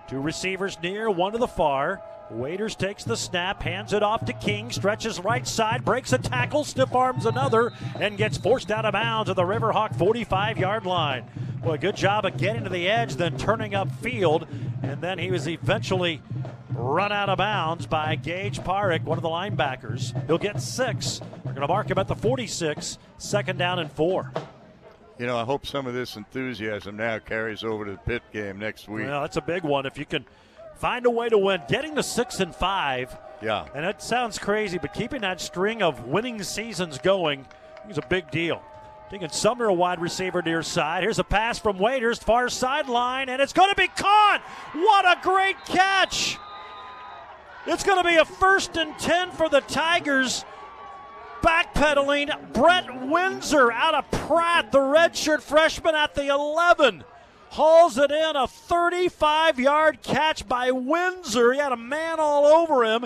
Two 0.07 0.22
receivers 0.22 0.77
near, 0.84 1.10
one 1.10 1.31
to 1.31 1.39
the 1.39 1.47
far. 1.47 1.99
Waiters 2.30 2.76
takes 2.76 3.03
the 3.03 3.18
snap, 3.18 3.64
hands 3.64 3.91
it 3.91 4.03
off 4.03 4.26
to 4.26 4.34
King, 4.34 4.72
stretches 4.72 5.19
right 5.19 5.47
side, 5.47 5.84
breaks 5.84 6.14
a 6.14 6.19
tackle, 6.19 6.64
stiff 6.64 6.93
arms 6.93 7.26
another, 7.26 7.72
and 7.99 8.18
gets 8.18 8.38
forced 8.38 8.69
out 8.69 8.85
of 8.85 8.93
bounds 8.93 9.30
at 9.30 9.35
the 9.35 9.43
Riverhawk 9.43 9.95
45 9.95 10.60
yard 10.60 10.85
line. 10.85 11.26
Boy, 11.64 11.77
good 11.77 11.95
job 11.95 12.26
of 12.26 12.38
getting 12.38 12.64
to 12.64 12.69
the 12.69 12.88
edge, 12.88 13.15
then 13.15 13.38
turning 13.38 13.73
up 13.73 13.91
field, 13.95 14.47
and 14.84 15.02
then 15.02 15.18
he 15.18 15.31
was 15.31 15.47
eventually 15.47 16.22
run 16.76 17.11
out 17.11 17.30
of 17.30 17.38
bounds 17.38 17.85
by 17.85 18.15
Gage 18.15 18.60
Parik, 18.60 19.03
one 19.03 19.18
of 19.18 19.22
the 19.22 19.30
linebackers. 19.30 20.14
He'll 20.27 20.38
get 20.38 20.61
six. 20.61 21.19
They're 21.43 21.53
going 21.53 21.61
to 21.61 21.68
mark 21.68 21.89
him 21.89 21.97
at 21.97 22.07
the 22.07 22.15
46, 22.15 22.97
second 23.18 23.57
down 23.57 23.80
and 23.80 23.91
four. 23.91 24.31
You 25.18 25.26
know, 25.26 25.38
I 25.38 25.45
hope 25.45 25.65
some 25.65 25.88
of 25.88 25.93
this 25.93 26.18
enthusiasm 26.18 26.97
now 26.97 27.19
carries 27.19 27.64
over 27.64 27.85
to 27.85 27.91
the 27.91 27.97
pit 27.97 28.22
game 28.34 28.60
next 28.60 28.89
week. 28.89 29.07
Well, 29.07 29.22
that's 29.22 29.38
a 29.38 29.41
big 29.41 29.64
one. 29.64 29.85
If 29.85 29.97
you 29.97 30.06
can 30.06 30.26
find 30.76 31.06
a 31.06 31.10
way 31.10 31.30
to 31.30 31.38
win, 31.38 31.61
getting 31.69 31.95
to 31.95 32.03
six 32.03 32.39
and 32.41 32.53
five. 32.53 33.18
Yeah. 33.41 33.65
And 33.73 33.85
it 33.85 34.02
sounds 34.02 34.38
crazy, 34.38 34.77
but 34.77 34.93
keeping 34.93 35.22
that 35.22 35.39
string 35.39 35.81
of 35.81 36.06
winning 36.06 36.43
seasons 36.43 36.97
going 36.97 37.45
is 37.89 37.97
a 37.97 38.06
big 38.10 38.30
deal. 38.30 38.61
Taking 39.10 39.30
Sumner, 39.30 39.65
a 39.65 39.73
wide 39.73 40.02
receiver 40.02 40.41
near 40.41 40.64
side. 40.64 41.03
Here's 41.03 41.19
a 41.19 41.23
pass 41.23 41.60
from 41.60 41.77
Waiters, 41.77 42.18
far 42.18 42.49
sideline, 42.49 43.30
and 43.30 43.41
it's 43.41 43.53
going 43.53 43.69
to 43.69 43.76
be 43.76 43.88
caught. 43.88 44.41
What 44.73 45.06
a 45.06 45.22
great 45.22 45.57
catch! 45.65 46.38
It's 47.68 47.84
going 47.84 48.02
to 48.02 48.08
be 48.08 48.16
a 48.16 48.26
first 48.26 48.78
and 48.78 48.98
10 49.00 49.32
for 49.32 49.50
the 49.50 49.62
Tigers. 49.62 50.46
Backpedaling, 51.42 52.54
Brett 52.54 53.08
Windsor 53.08 53.72
out 53.72 53.96
of 53.96 54.10
Pratt, 54.12 54.72
the 54.72 54.80
redshirt 54.80 55.42
freshman 55.42 55.96
at 55.96 56.16
the 56.16 56.28
11. 56.28 57.04
Hauls 57.50 57.98
it 57.98 58.12
in 58.12 58.36
a 58.36 58.48
35 58.48 59.60
yard 59.60 60.02
catch 60.02 60.48
by 60.48 60.72
Windsor. 60.72 61.54
He 61.54 61.60
had 61.60 61.72
a 61.72 61.78
man 61.78 62.20
all 62.20 62.46
over 62.46 62.84
him. 62.84 63.06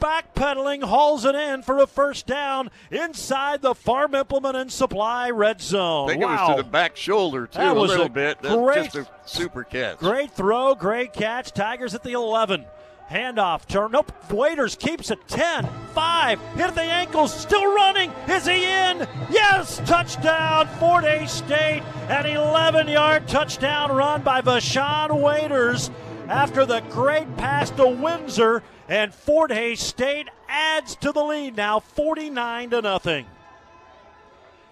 Backpedaling, 0.00 0.82
hauls 0.82 1.24
it 1.24 1.34
in 1.34 1.62
for 1.62 1.78
a 1.78 1.86
first 1.86 2.26
down 2.26 2.70
inside 2.90 3.60
the 3.60 3.74
farm 3.74 4.14
implement 4.14 4.56
and 4.56 4.72
supply 4.72 5.30
red 5.30 5.60
zone. 5.60 6.08
I 6.08 6.12
think 6.12 6.24
wow. 6.24 6.28
it 6.28 6.48
was 6.48 6.56
to 6.56 6.62
the 6.62 6.70
back 6.70 6.96
shoulder, 6.96 7.46
too, 7.46 7.58
that 7.58 7.76
a 7.76 7.78
was 7.78 7.90
little 7.90 8.06
a 8.06 8.08
bit. 8.08 8.40
Great, 8.40 8.92
just 8.92 8.96
a 8.96 9.08
super 9.26 9.62
catch. 9.62 9.98
Great 9.98 10.30
throw, 10.30 10.74
great 10.74 11.12
catch. 11.12 11.52
Tigers 11.52 11.94
at 11.94 12.02
the 12.02 12.12
11. 12.12 12.64
Handoff. 13.10 13.66
Turn. 13.66 13.90
Nope. 13.90 14.12
Waiters 14.30 14.76
keeps 14.76 15.10
it 15.10 15.18
10, 15.26 15.68
5. 15.94 16.40
Hit 16.54 16.74
the 16.74 16.82
ankles. 16.82 17.34
Still 17.34 17.74
running. 17.74 18.12
Is 18.28 18.46
he 18.46 18.64
in? 18.64 19.06
Yes. 19.30 19.82
Touchdown. 19.84 20.68
Fort 20.78 21.04
Hays 21.04 21.30
State. 21.30 21.82
An 22.08 22.26
11 22.26 22.86
yard 22.86 23.26
touchdown 23.26 23.90
run 23.90 24.22
by 24.22 24.40
Vashawn 24.40 25.20
Waiters 25.20 25.90
after 26.28 26.64
the 26.64 26.80
great 26.90 27.36
pass 27.36 27.70
to 27.72 27.86
Windsor. 27.86 28.62
And 28.88 29.12
Fort 29.12 29.50
Hays 29.50 29.80
State 29.80 30.28
adds 30.48 30.94
to 30.96 31.10
the 31.10 31.22
lead 31.22 31.56
now 31.56 31.80
49 31.80 32.70
to 32.70 32.82
nothing. 32.82 33.26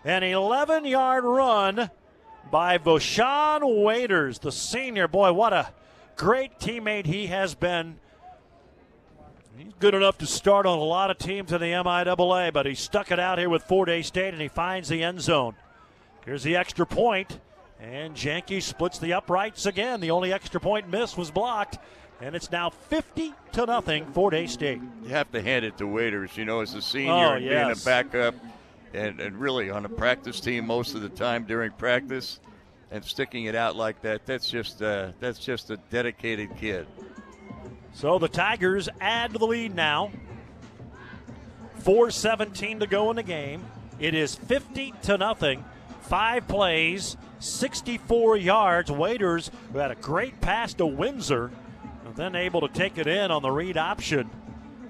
An 0.04 0.22
11 0.22 0.84
yard 0.84 1.24
run 1.24 1.90
by 2.52 2.78
Vashawn 2.78 3.82
Waiters, 3.82 4.38
the 4.38 4.52
senior. 4.52 5.08
Boy, 5.08 5.32
what 5.32 5.52
a 5.52 5.72
great 6.16 6.60
teammate 6.60 7.06
he 7.06 7.26
has 7.26 7.56
been 7.56 7.98
He's 9.58 9.72
good 9.80 9.94
enough 9.94 10.18
to 10.18 10.26
start 10.26 10.66
on 10.66 10.78
a 10.78 10.84
lot 10.84 11.10
of 11.10 11.18
teams 11.18 11.52
in 11.52 11.60
the 11.60 11.72
MIAA, 11.72 12.52
but 12.52 12.64
he 12.64 12.76
stuck 12.76 13.10
it 13.10 13.18
out 13.18 13.38
here 13.38 13.48
with 13.48 13.64
Fort 13.64 13.88
Hays 13.88 14.06
State 14.06 14.32
and 14.32 14.40
he 14.40 14.46
finds 14.46 14.88
the 14.88 15.02
end 15.02 15.20
zone. 15.20 15.56
Here's 16.24 16.44
the 16.44 16.54
extra 16.54 16.86
point, 16.86 17.40
and 17.80 18.14
Janke 18.14 18.62
splits 18.62 19.00
the 19.00 19.14
uprights 19.14 19.66
again. 19.66 20.00
The 20.00 20.12
only 20.12 20.32
extra 20.32 20.60
point 20.60 20.88
miss 20.88 21.16
was 21.16 21.32
blocked, 21.32 21.78
and 22.20 22.36
it's 22.36 22.52
now 22.52 22.70
50 22.70 23.34
to 23.52 23.66
nothing 23.66 24.06
Fort 24.12 24.32
Hays 24.32 24.52
State. 24.52 24.80
You 25.02 25.08
have 25.08 25.32
to 25.32 25.42
hand 25.42 25.64
it 25.64 25.76
to 25.78 25.88
Waiters, 25.88 26.36
you 26.36 26.44
know, 26.44 26.60
as 26.60 26.74
a 26.74 26.82
senior 26.82 27.12
oh, 27.12 27.32
and 27.32 27.44
yes. 27.44 27.64
being 27.64 27.72
a 27.72 27.84
backup 27.84 28.36
and, 28.94 29.18
and 29.20 29.40
really 29.40 29.70
on 29.70 29.84
a 29.84 29.88
practice 29.88 30.38
team 30.38 30.68
most 30.68 30.94
of 30.94 31.02
the 31.02 31.08
time 31.08 31.42
during 31.42 31.72
practice 31.72 32.38
and 32.92 33.04
sticking 33.04 33.46
it 33.46 33.56
out 33.56 33.74
like 33.74 34.02
that. 34.02 34.24
That's 34.24 34.48
just 34.48 34.82
uh, 34.82 35.10
that's 35.18 35.40
just 35.40 35.70
a 35.70 35.78
dedicated 35.90 36.56
kid. 36.56 36.86
So 37.98 38.16
the 38.20 38.28
Tigers 38.28 38.88
add 39.00 39.32
to 39.32 39.40
the 39.40 39.46
lead 39.48 39.74
now. 39.74 40.12
4:17 41.80 42.78
to 42.78 42.86
go 42.86 43.10
in 43.10 43.16
the 43.16 43.24
game. 43.24 43.64
It 43.98 44.14
is 44.14 44.36
50 44.36 44.94
to 45.02 45.18
nothing. 45.18 45.64
Five 46.02 46.46
plays, 46.46 47.16
64 47.40 48.36
yards. 48.36 48.92
Waiters, 48.92 49.50
who 49.72 49.78
had 49.78 49.90
a 49.90 49.96
great 49.96 50.40
pass 50.40 50.74
to 50.74 50.86
Windsor, 50.86 51.50
and 52.06 52.14
then 52.14 52.36
able 52.36 52.60
to 52.60 52.68
take 52.68 52.98
it 52.98 53.08
in 53.08 53.32
on 53.32 53.42
the 53.42 53.50
read 53.50 53.76
option. 53.76 54.30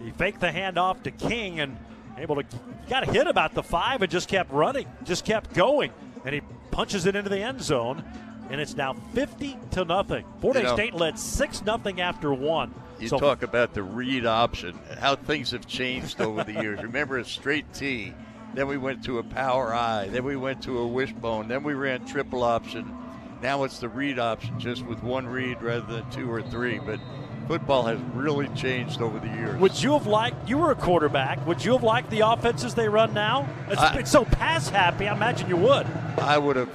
He 0.04 0.10
faked 0.10 0.40
the 0.40 0.48
handoff 0.48 1.02
to 1.04 1.10
King 1.10 1.60
and 1.60 1.78
able 2.18 2.36
to 2.36 2.44
got 2.90 3.08
a 3.08 3.10
hit 3.10 3.26
about 3.26 3.54
the 3.54 3.62
five 3.62 4.02
and 4.02 4.12
just 4.12 4.28
kept 4.28 4.52
running, 4.52 4.86
just 5.04 5.24
kept 5.24 5.54
going, 5.54 5.92
and 6.26 6.34
he 6.34 6.42
punches 6.70 7.06
it 7.06 7.16
into 7.16 7.30
the 7.30 7.40
end 7.40 7.62
zone. 7.62 8.04
And 8.50 8.60
it's 8.60 8.76
now 8.76 8.92
50 9.14 9.56
to 9.70 9.86
nothing. 9.86 10.26
Fort 10.42 10.56
State 10.56 10.92
led 10.92 11.18
six 11.18 11.64
nothing 11.64 12.02
after 12.02 12.34
one. 12.34 12.74
You 13.00 13.08
so, 13.08 13.18
talk 13.18 13.42
about 13.42 13.74
the 13.74 13.82
read 13.82 14.26
option, 14.26 14.78
how 14.98 15.16
things 15.16 15.52
have 15.52 15.66
changed 15.66 16.20
over 16.20 16.44
the 16.44 16.52
years. 16.52 16.82
Remember 16.82 17.18
a 17.18 17.24
straight 17.24 17.72
T, 17.72 18.12
then 18.54 18.66
we 18.66 18.76
went 18.76 19.04
to 19.04 19.18
a 19.18 19.22
power 19.22 19.74
I, 19.74 20.08
then 20.08 20.24
we 20.24 20.36
went 20.36 20.62
to 20.64 20.78
a 20.78 20.86
wishbone, 20.86 21.48
then 21.48 21.62
we 21.62 21.74
ran 21.74 22.04
triple 22.06 22.42
option. 22.42 22.92
Now 23.40 23.62
it's 23.64 23.78
the 23.78 23.88
read 23.88 24.18
option, 24.18 24.58
just 24.58 24.84
with 24.84 25.02
one 25.02 25.26
read 25.26 25.62
rather 25.62 25.86
than 25.86 26.10
two 26.10 26.30
or 26.30 26.42
three. 26.42 26.80
But 26.80 26.98
football 27.46 27.84
has 27.84 28.00
really 28.14 28.48
changed 28.48 29.00
over 29.00 29.18
the 29.20 29.28
years. 29.28 29.60
Would 29.60 29.80
you 29.80 29.92
have 29.92 30.06
liked? 30.06 30.48
You 30.48 30.58
were 30.58 30.72
a 30.72 30.76
quarterback. 30.76 31.46
Would 31.46 31.64
you 31.64 31.72
have 31.72 31.84
liked 31.84 32.10
the 32.10 32.20
offenses 32.20 32.74
they 32.74 32.88
run 32.88 33.14
now? 33.14 33.48
It's, 33.68 33.80
I, 33.80 33.98
it's 33.98 34.10
so 34.10 34.24
pass 34.24 34.68
happy. 34.68 35.06
I 35.06 35.14
imagine 35.14 35.48
you 35.48 35.56
would. 35.56 35.86
I 36.18 36.36
would 36.36 36.56
have. 36.56 36.68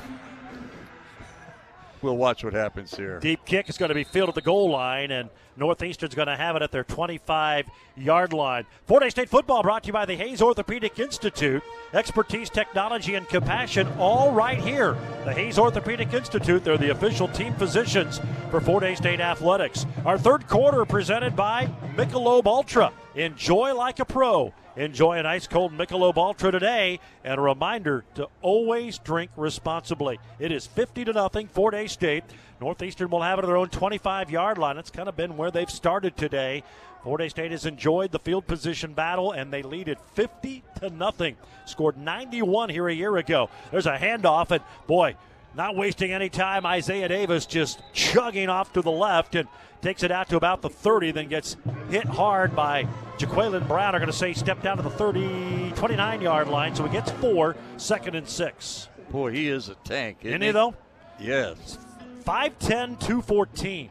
We'll 2.04 2.18
watch 2.18 2.44
what 2.44 2.54
happens 2.54 2.94
here. 2.94 3.18
Deep 3.20 3.46
kick 3.46 3.70
is 3.70 3.78
going 3.78 3.88
to 3.88 3.96
be 3.96 4.04
fielded 4.04 4.32
at 4.32 4.36
the 4.36 4.42
goal 4.42 4.70
line, 4.70 5.10
and 5.10 5.30
Northeastern's 5.56 6.14
going 6.14 6.28
to 6.28 6.36
have 6.36 6.58
it 6.58 6.62
at 6.62 6.70
their 6.70 6.84
25 6.84 7.66
yard 7.96 8.34
line. 8.34 8.66
Hays 8.86 9.12
State 9.12 9.30
football 9.30 9.64
brought 9.64 9.84
to 9.84 9.88
you 9.88 9.94
by 9.94 10.06
the 10.06 10.16
Hays 10.16 10.42
Orthopedic 10.42 11.00
Institute. 11.00 11.64
Expertise, 11.94 12.50
technology, 12.50 13.16
and 13.16 13.28
compassion 13.30 13.88
all 13.98 14.34
right 14.34 14.60
here. 14.60 14.98
The 15.24 15.34
Hays 15.34 15.58
Orthopedic 15.58 16.14
Institute, 16.14 16.66
they're 16.66 16.78
the 16.78 16.92
official 16.92 17.30
team 17.30 17.54
physicians 17.54 18.20
for 18.52 18.60
Hays 18.60 18.98
State 18.98 19.22
Athletics. 19.22 19.86
Our 20.06 20.18
third 20.18 20.50
quarter 20.50 20.84
presented 20.84 21.38
by 21.38 21.68
Michelob 21.96 22.46
Ultra. 22.46 22.92
Enjoy 23.16 23.74
like 23.74 24.00
a 24.00 24.06
pro. 24.06 24.54
Enjoy 24.76 25.20
an 25.20 25.28
ice 25.28 25.45
cold 25.45 25.72
Michelob 25.72 26.18
Ultra 26.18 26.52
today, 26.52 27.00
and 27.24 27.38
a 27.38 27.41
reminder 27.41 28.04
to 28.16 28.28
always 28.41 28.98
drink 28.98 29.30
responsibly. 29.38 30.20
It 30.40 30.52
is 30.52 30.66
50 30.66 31.06
to 31.06 31.14
nothing, 31.14 31.48
Fort 31.48 31.76
Hays 31.76 31.91
State. 31.91 32.24
Northeastern 32.60 33.12
will 33.12 33.22
have 33.22 33.38
it 33.38 33.44
at 33.44 33.48
their 33.48 33.58
own 33.58 33.70
25 33.70 34.32
yard 34.32 34.58
line. 34.58 34.80
It's 34.80 34.90
kind 34.90 35.08
of 35.08 35.16
been 35.16 35.38
where 35.38 35.52
they've 35.52 35.70
started 35.70 36.18
today. 36.18 36.64
Fort 37.04 37.22
Hays 37.22 37.32
State 37.32 37.52
has 37.52 37.68
enjoyed 37.68 38.12
the 38.12 38.20
field 38.20 38.48
position 38.48 38.94
battle, 38.94 39.32
and 39.32 39.54
they 39.54 39.62
lead 39.62 39.90
it 39.90 40.00
50 40.14 40.64
to 40.80 40.90
nothing. 40.90 41.38
Scored 41.66 41.98
91 41.98 42.70
here 42.70 42.88
a 42.88 42.94
year 42.94 43.18
ago. 43.18 43.52
There's 43.70 43.86
a 43.86 43.98
handoff, 43.98 44.50
and 44.50 44.64
boy, 44.88 45.16
not 45.56 45.76
wasting 45.76 46.12
any 46.12 46.30
time. 46.30 46.66
Isaiah 46.66 47.10
Davis 47.10 47.45
just 47.45 47.80
chugging 47.94 48.50
off 48.50 48.74
to 48.74 48.82
the 48.82 48.91
left 48.91 49.36
and 49.36 49.48
takes 49.84 50.01
it 50.01 50.11
out 50.11 50.30
to 50.30 50.38
about 50.38 50.61
the 50.61 50.69
30, 50.69 51.11
then 51.11 51.27
gets 51.27 51.57
hit 51.89 52.05
hard 52.05 52.55
by 52.55 52.88
Jaqueline 53.18 53.68
Brown. 53.68 53.93
Are 53.93 53.99
going 53.99 54.10
to 54.11 54.18
say 54.18 54.34
step 54.34 54.64
down 54.64 54.77
to 54.77 54.84
the 54.84 54.89
30, 54.89 55.73
29 55.76 56.22
yard 56.22 56.47
line. 56.47 56.73
So 56.73 56.84
he 56.85 56.89
gets 56.91 57.11
four, 57.11 57.55
second 57.77 58.15
and 58.15 58.27
six. 58.27 58.88
Boy, 59.11 59.31
he 59.31 59.49
is 59.49 59.69
a 59.69 59.76
tank. 59.84 60.19
Isn't, 60.22 60.41
isn't 60.41 60.41
he, 60.41 60.51
though? 60.51 60.73
Yes. 61.19 61.77
5'10, 62.26 62.99
214. 62.99 63.89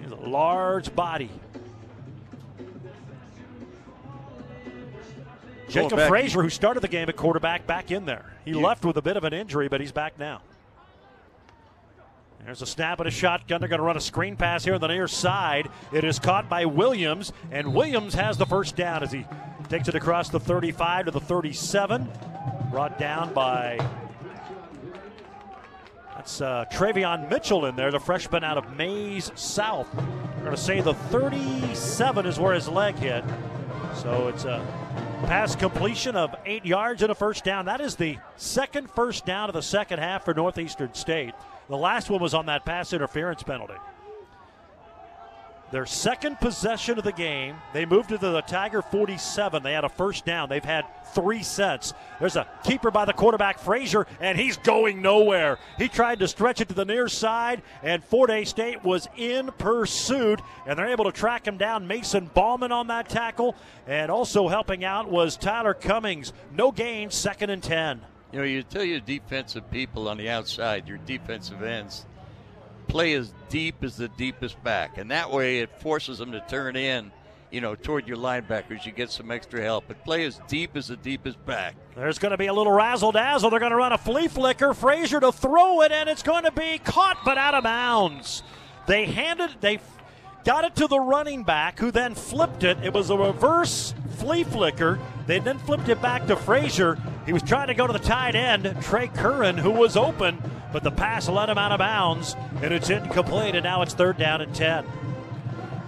He's 0.00 0.10
a 0.10 0.14
large 0.14 0.94
body. 0.94 1.30
Jacob 5.68 5.98
Frazier, 6.06 6.42
who 6.42 6.50
started 6.50 6.80
the 6.80 6.88
game 6.88 7.08
at 7.08 7.16
quarterback, 7.16 7.66
back 7.66 7.90
in 7.90 8.04
there. 8.04 8.32
He 8.44 8.52
You- 8.52 8.60
left 8.60 8.84
with 8.84 8.96
a 8.96 9.02
bit 9.02 9.16
of 9.16 9.24
an 9.24 9.32
injury, 9.32 9.68
but 9.68 9.80
he's 9.80 9.92
back 9.92 10.18
now. 10.18 10.42
There's 12.44 12.62
a 12.62 12.66
snap 12.66 13.00
at 13.00 13.06
a 13.06 13.10
shotgun. 13.10 13.60
They're 13.60 13.68
going 13.68 13.78
to 13.78 13.84
run 13.84 13.96
a 13.96 14.00
screen 14.00 14.36
pass 14.36 14.64
here 14.64 14.74
on 14.74 14.80
the 14.80 14.88
near 14.88 15.06
side. 15.06 15.68
It 15.92 16.04
is 16.04 16.18
caught 16.18 16.48
by 16.48 16.64
Williams, 16.64 17.32
and 17.50 17.72
Williams 17.72 18.14
has 18.14 18.36
the 18.36 18.46
first 18.46 18.74
down 18.74 19.02
as 19.02 19.12
he 19.12 19.24
takes 19.68 19.88
it 19.88 19.94
across 19.94 20.28
the 20.28 20.40
35 20.40 21.06
to 21.06 21.10
the 21.12 21.20
37. 21.20 22.08
Brought 22.70 22.98
down 22.98 23.32
by 23.32 23.78
that's 26.22 26.40
uh, 26.40 26.64
Travion 26.70 27.28
Mitchell 27.28 27.66
in 27.66 27.74
there, 27.74 27.90
the 27.90 27.98
freshman 27.98 28.44
out 28.44 28.56
of 28.56 28.76
Maize 28.76 29.32
South. 29.34 29.92
We're 29.94 30.44
going 30.44 30.54
to 30.54 30.62
say 30.62 30.80
the 30.80 30.94
37 30.94 32.26
is 32.26 32.38
where 32.38 32.54
his 32.54 32.68
leg 32.68 32.94
hit. 32.94 33.24
So 33.94 34.28
it's 34.28 34.44
a 34.44 34.64
pass 35.26 35.56
completion 35.56 36.14
of 36.14 36.34
eight 36.46 36.64
yards 36.64 37.02
and 37.02 37.10
a 37.10 37.14
first 37.16 37.42
down. 37.42 37.64
That 37.64 37.80
is 37.80 37.96
the 37.96 38.18
second 38.36 38.88
first 38.90 39.26
down 39.26 39.48
of 39.48 39.54
the 39.54 39.62
second 39.62 39.98
half 39.98 40.24
for 40.24 40.32
Northeastern 40.32 40.94
State. 40.94 41.34
The 41.68 41.76
last 41.76 42.10
one 42.10 42.20
was 42.20 42.34
on 42.34 42.46
that 42.46 42.64
pass 42.64 42.92
interference 42.92 43.42
penalty. 43.42 43.74
Their 45.72 45.86
second 45.86 46.38
possession 46.38 46.98
of 46.98 47.04
the 47.04 47.12
game, 47.12 47.56
they 47.72 47.86
moved 47.86 48.10
to 48.10 48.18
the 48.18 48.42
Tiger 48.42 48.82
47. 48.82 49.62
They 49.62 49.72
had 49.72 49.84
a 49.84 49.88
first 49.88 50.26
down. 50.26 50.50
They've 50.50 50.62
had 50.62 50.84
three 51.14 51.42
sets. 51.42 51.94
There's 52.20 52.36
a 52.36 52.46
keeper 52.62 52.90
by 52.90 53.06
the 53.06 53.14
quarterback, 53.14 53.58
Frazier, 53.58 54.06
and 54.20 54.38
he's 54.38 54.58
going 54.58 55.00
nowhere. 55.00 55.58
He 55.78 55.88
tried 55.88 56.18
to 56.18 56.28
stretch 56.28 56.60
it 56.60 56.68
to 56.68 56.74
the 56.74 56.84
near 56.84 57.08
side, 57.08 57.62
and 57.82 58.04
Fort 58.04 58.28
Hays 58.28 58.50
State 58.50 58.84
was 58.84 59.08
in 59.16 59.50
pursuit, 59.56 60.42
and 60.66 60.78
they're 60.78 60.90
able 60.92 61.06
to 61.06 61.12
track 61.12 61.46
him 61.46 61.56
down. 61.56 61.86
Mason 61.86 62.30
Ballman 62.34 62.70
on 62.70 62.88
that 62.88 63.08
tackle, 63.08 63.56
and 63.86 64.10
also 64.10 64.48
helping 64.48 64.84
out 64.84 65.10
was 65.10 65.38
Tyler 65.38 65.72
Cummings. 65.72 66.34
No 66.52 66.70
gain, 66.70 67.10
second 67.10 67.48
and 67.48 67.62
10. 67.62 68.02
You 68.32 68.38
know, 68.38 68.44
you 68.44 68.62
tell 68.62 68.84
your 68.84 69.00
defensive 69.00 69.70
people 69.70 70.08
on 70.08 70.16
the 70.16 70.30
outside, 70.30 70.88
your 70.88 70.96
defensive 70.98 71.62
ends, 71.62 72.06
play 72.88 73.12
as 73.12 73.34
deep 73.50 73.84
as 73.84 73.96
the 73.96 74.08
deepest 74.08 74.62
back, 74.64 74.96
and 74.96 75.10
that 75.10 75.30
way 75.30 75.60
it 75.60 75.80
forces 75.80 76.16
them 76.16 76.32
to 76.32 76.40
turn 76.48 76.74
in, 76.74 77.12
you 77.50 77.60
know, 77.60 77.74
toward 77.74 78.08
your 78.08 78.16
linebackers. 78.16 78.86
You 78.86 78.92
get 78.92 79.10
some 79.10 79.30
extra 79.30 79.60
help, 79.62 79.84
but 79.86 80.02
play 80.02 80.24
as 80.24 80.40
deep 80.48 80.76
as 80.76 80.88
the 80.88 80.96
deepest 80.96 81.44
back. 81.44 81.76
There's 81.94 82.18
going 82.18 82.30
to 82.30 82.38
be 82.38 82.46
a 82.46 82.54
little 82.54 82.72
razzle 82.72 83.12
dazzle. 83.12 83.50
They're 83.50 83.60
going 83.60 83.70
to 83.72 83.76
run 83.76 83.92
a 83.92 83.98
flea 83.98 84.28
flicker. 84.28 84.72
Frazier 84.72 85.20
to 85.20 85.30
throw 85.30 85.82
it, 85.82 85.92
and 85.92 86.08
it's 86.08 86.22
going 86.22 86.44
to 86.44 86.52
be 86.52 86.78
caught 86.78 87.18
but 87.26 87.36
out 87.36 87.52
of 87.52 87.64
bounds. 87.64 88.42
They 88.86 89.04
handed, 89.04 89.50
they 89.60 89.78
got 90.44 90.64
it 90.64 90.74
to 90.76 90.86
the 90.86 90.98
running 90.98 91.44
back, 91.44 91.78
who 91.78 91.90
then 91.90 92.14
flipped 92.14 92.64
it. 92.64 92.78
It 92.82 92.94
was 92.94 93.10
a 93.10 93.16
reverse 93.16 93.92
flea 94.16 94.44
flicker. 94.44 94.98
They 95.26 95.38
then 95.38 95.58
flipped 95.58 95.90
it 95.90 96.00
back 96.00 96.26
to 96.28 96.36
Frazier. 96.36 96.98
He 97.26 97.32
was 97.32 97.42
trying 97.42 97.68
to 97.68 97.74
go 97.74 97.86
to 97.86 97.92
the 97.92 97.98
tight 98.00 98.34
end, 98.34 98.76
Trey 98.82 99.06
Curran, 99.08 99.56
who 99.58 99.70
was 99.70 99.96
open, 99.96 100.42
but 100.72 100.82
the 100.82 100.90
pass 100.90 101.28
let 101.28 101.48
him 101.48 101.58
out 101.58 101.70
of 101.72 101.78
bounds, 101.78 102.34
and 102.62 102.72
it's 102.74 102.90
incomplete, 102.90 103.54
and 103.54 103.62
now 103.62 103.82
it's 103.82 103.94
third 103.94 104.18
down 104.18 104.40
and 104.40 104.52
10. 104.54 104.84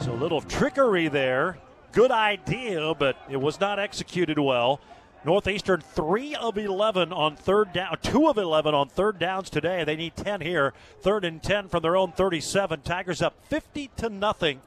So 0.01 0.13
a 0.13 0.15
little 0.15 0.41
trickery 0.41 1.09
there. 1.09 1.59
Good 1.93 2.11
idea, 2.13 2.95
but 2.95 3.17
it 3.29 3.37
was 3.41 3.59
not 3.61 3.79
executed 3.79 4.39
well. 4.39 4.81
Northeastern 5.25 5.81
three 5.81 6.35
of 6.35 6.59
eleven 6.59 7.11
on 7.13 7.35
third 7.37 7.73
down, 7.73 7.97
two 8.03 8.29
of 8.29 8.37
eleven 8.37 8.75
on 8.75 8.89
third 8.91 9.19
downs 9.19 9.49
today. 9.49 9.83
They 9.83 9.97
need 9.97 10.17
ten 10.17 10.41
here. 10.43 10.75
Third 11.01 11.25
and 11.25 11.43
ten 11.43 11.69
from 11.69 11.81
their 11.83 11.97
own 11.97 12.13
thirty-seven. 12.13 12.83
Tigers 12.83 13.23
up 13.23 13.35
fifty 13.49 13.91
to 13.97 14.11
nothing. 14.11 14.61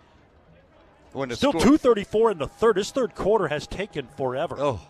When 1.14 1.30
Still 1.36 1.52
score- 1.52 1.62
two 1.62 1.78
thirty-four 1.78 2.32
in 2.32 2.38
the 2.40 2.48
third. 2.48 2.78
This 2.78 2.90
third 2.90 3.14
quarter 3.14 3.50
has 3.50 3.68
taken 3.68 4.08
forever. 4.18 4.56
Oh, 4.58 4.82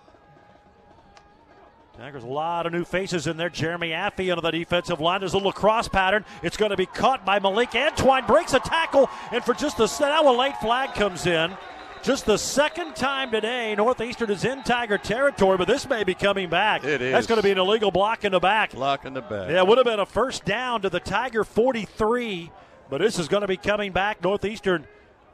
Tigers, 1.97 2.23
a 2.23 2.27
lot 2.27 2.67
of 2.67 2.73
new 2.73 2.85
faces 2.85 3.25
in 3.25 3.37
there. 3.37 3.49
Jeremy 3.49 3.89
Affey 3.89 4.29
under 4.29 4.41
the 4.41 4.51
defensive 4.51 4.99
line. 4.99 5.19
There's 5.19 5.33
a 5.33 5.37
little 5.37 5.51
cross 5.51 5.87
pattern. 5.87 6.25
It's 6.43 6.55
going 6.55 6.69
to 6.69 6.77
be 6.77 6.85
caught 6.85 7.25
by 7.25 7.39
Malik 7.39 7.71
Antwine. 7.71 8.27
Breaks 8.27 8.53
a 8.53 8.59
tackle, 8.59 9.09
and 9.31 9.43
for 9.43 9.55
just 9.55 9.79
a 9.79 9.89
now 9.99 10.31
a 10.31 10.35
late 10.37 10.55
flag 10.57 10.93
comes 10.93 11.25
in. 11.25 11.57
Just 12.03 12.27
the 12.27 12.37
second 12.37 12.95
time 12.95 13.31
today, 13.31 13.73
Northeastern 13.73 14.29
is 14.29 14.45
in 14.45 14.61
Tiger 14.61 14.99
territory, 14.99 15.57
but 15.57 15.67
this 15.67 15.89
may 15.89 16.03
be 16.03 16.13
coming 16.13 16.49
back. 16.49 16.83
It 16.83 17.01
is. 17.01 17.13
That's 17.13 17.25
going 17.25 17.39
to 17.39 17.43
be 17.43 17.49
an 17.49 17.57
illegal 17.57 17.89
block 17.89 18.23
in 18.23 18.31
the 18.31 18.39
back. 18.39 18.73
Block 18.73 19.03
in 19.03 19.15
the 19.15 19.21
back. 19.21 19.49
Yeah, 19.49 19.63
it 19.63 19.67
would 19.67 19.79
have 19.79 19.85
been 19.85 19.99
a 19.99 20.05
first 20.05 20.45
down 20.45 20.83
to 20.83 20.91
the 20.91 20.99
Tiger 20.99 21.43
43, 21.43 22.51
but 22.91 22.99
this 22.99 23.17
is 23.17 23.27
going 23.27 23.41
to 23.41 23.47
be 23.47 23.57
coming 23.57 23.91
back. 23.91 24.23
Northeastern, 24.23 24.85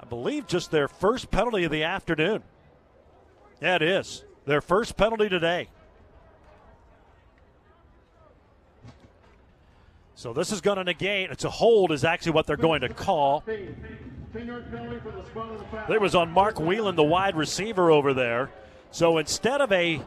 I 0.02 0.06
believe, 0.06 0.48
just 0.48 0.72
their 0.72 0.88
first 0.88 1.30
penalty 1.30 1.65
of 1.65 1.72
the 1.72 1.84
afternoon. 1.84 2.41
Yeah, 3.61 3.76
it 3.76 3.81
is. 3.81 4.23
Their 4.45 4.61
first 4.61 4.95
penalty 4.95 5.27
today. 5.27 5.68
So 10.15 10.34
this 10.34 10.52
is 10.52 10.61
going 10.61 10.77
to 10.77 10.84
negate. 10.84 11.31
It's 11.31 11.44
a 11.44 11.49
hold, 11.49 11.91
is 11.91 12.03
actually 12.03 12.34
what 12.34 12.45
they're 12.45 12.56
going 12.56 12.81
to 12.81 12.90
call. 12.90 13.44
It 13.48 13.76
was 16.02 16.14
on 16.15 16.31
Mark 16.31 16.60
Whelan, 16.60 16.95
the 16.95 17.03
wide 17.03 17.35
receiver 17.35 17.91
over 17.91 18.14
there. 18.14 18.52
So 18.91 19.18
instead 19.18 19.61
of 19.61 19.72
a 19.72 20.02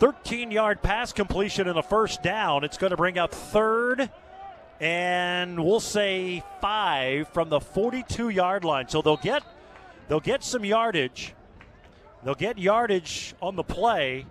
13 0.00 0.50
yard 0.50 0.82
pass 0.82 1.12
completion 1.12 1.68
in 1.68 1.74
the 1.74 1.82
first 1.82 2.22
down, 2.22 2.64
it's 2.64 2.78
going 2.78 2.90
to 2.90 2.96
bring 2.96 3.18
up 3.18 3.32
third 3.32 4.10
and 4.80 5.62
we'll 5.62 5.78
say 5.78 6.42
five 6.60 7.28
from 7.28 7.50
the 7.50 7.60
42 7.60 8.30
yard 8.30 8.64
line. 8.64 8.88
So 8.88 9.02
they'll 9.02 9.18
get 9.18 9.44
they'll 10.08 10.20
get 10.20 10.42
some 10.42 10.64
yardage. 10.64 11.34
They'll 12.24 12.34
get 12.34 12.58
yardage 12.58 13.34
on 13.40 13.56
the 13.56 13.62
play 13.62 14.26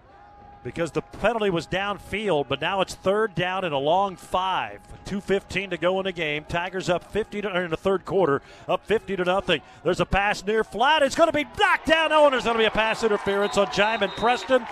because 0.63 0.91
the 0.91 1.01
penalty 1.01 1.49
was 1.49 1.67
downfield, 1.67 2.47
but 2.47 2.61
now 2.61 2.81
it's 2.81 2.93
third 2.95 3.35
down 3.35 3.63
and 3.63 3.73
a 3.73 3.77
long 3.77 4.15
five. 4.15 4.81
2.15 5.05 5.71
to 5.71 5.77
go 5.77 5.99
in 5.99 6.05
the 6.05 6.11
game. 6.11 6.45
Tigers 6.47 6.89
up 6.89 7.11
50 7.11 7.41
to, 7.41 7.61
in 7.61 7.71
the 7.71 7.77
third 7.77 8.05
quarter, 8.05 8.41
up 8.67 8.85
50 8.85 9.15
to 9.15 9.23
nothing. 9.23 9.61
There's 9.83 9.99
a 9.99 10.05
pass 10.05 10.45
near 10.45 10.63
flat. 10.63 11.01
It's 11.01 11.15
going 11.15 11.29
to 11.29 11.33
be 11.33 11.45
knocked 11.57 11.87
down. 11.87 12.11
Oh, 12.11 12.25
and 12.25 12.33
there's 12.33 12.43
going 12.43 12.55
to 12.55 12.61
be 12.61 12.65
a 12.65 12.71
pass 12.71 13.03
interference 13.03 13.57
on 13.57 13.67
Jaimin 13.67 14.09
Preston. 14.11 14.65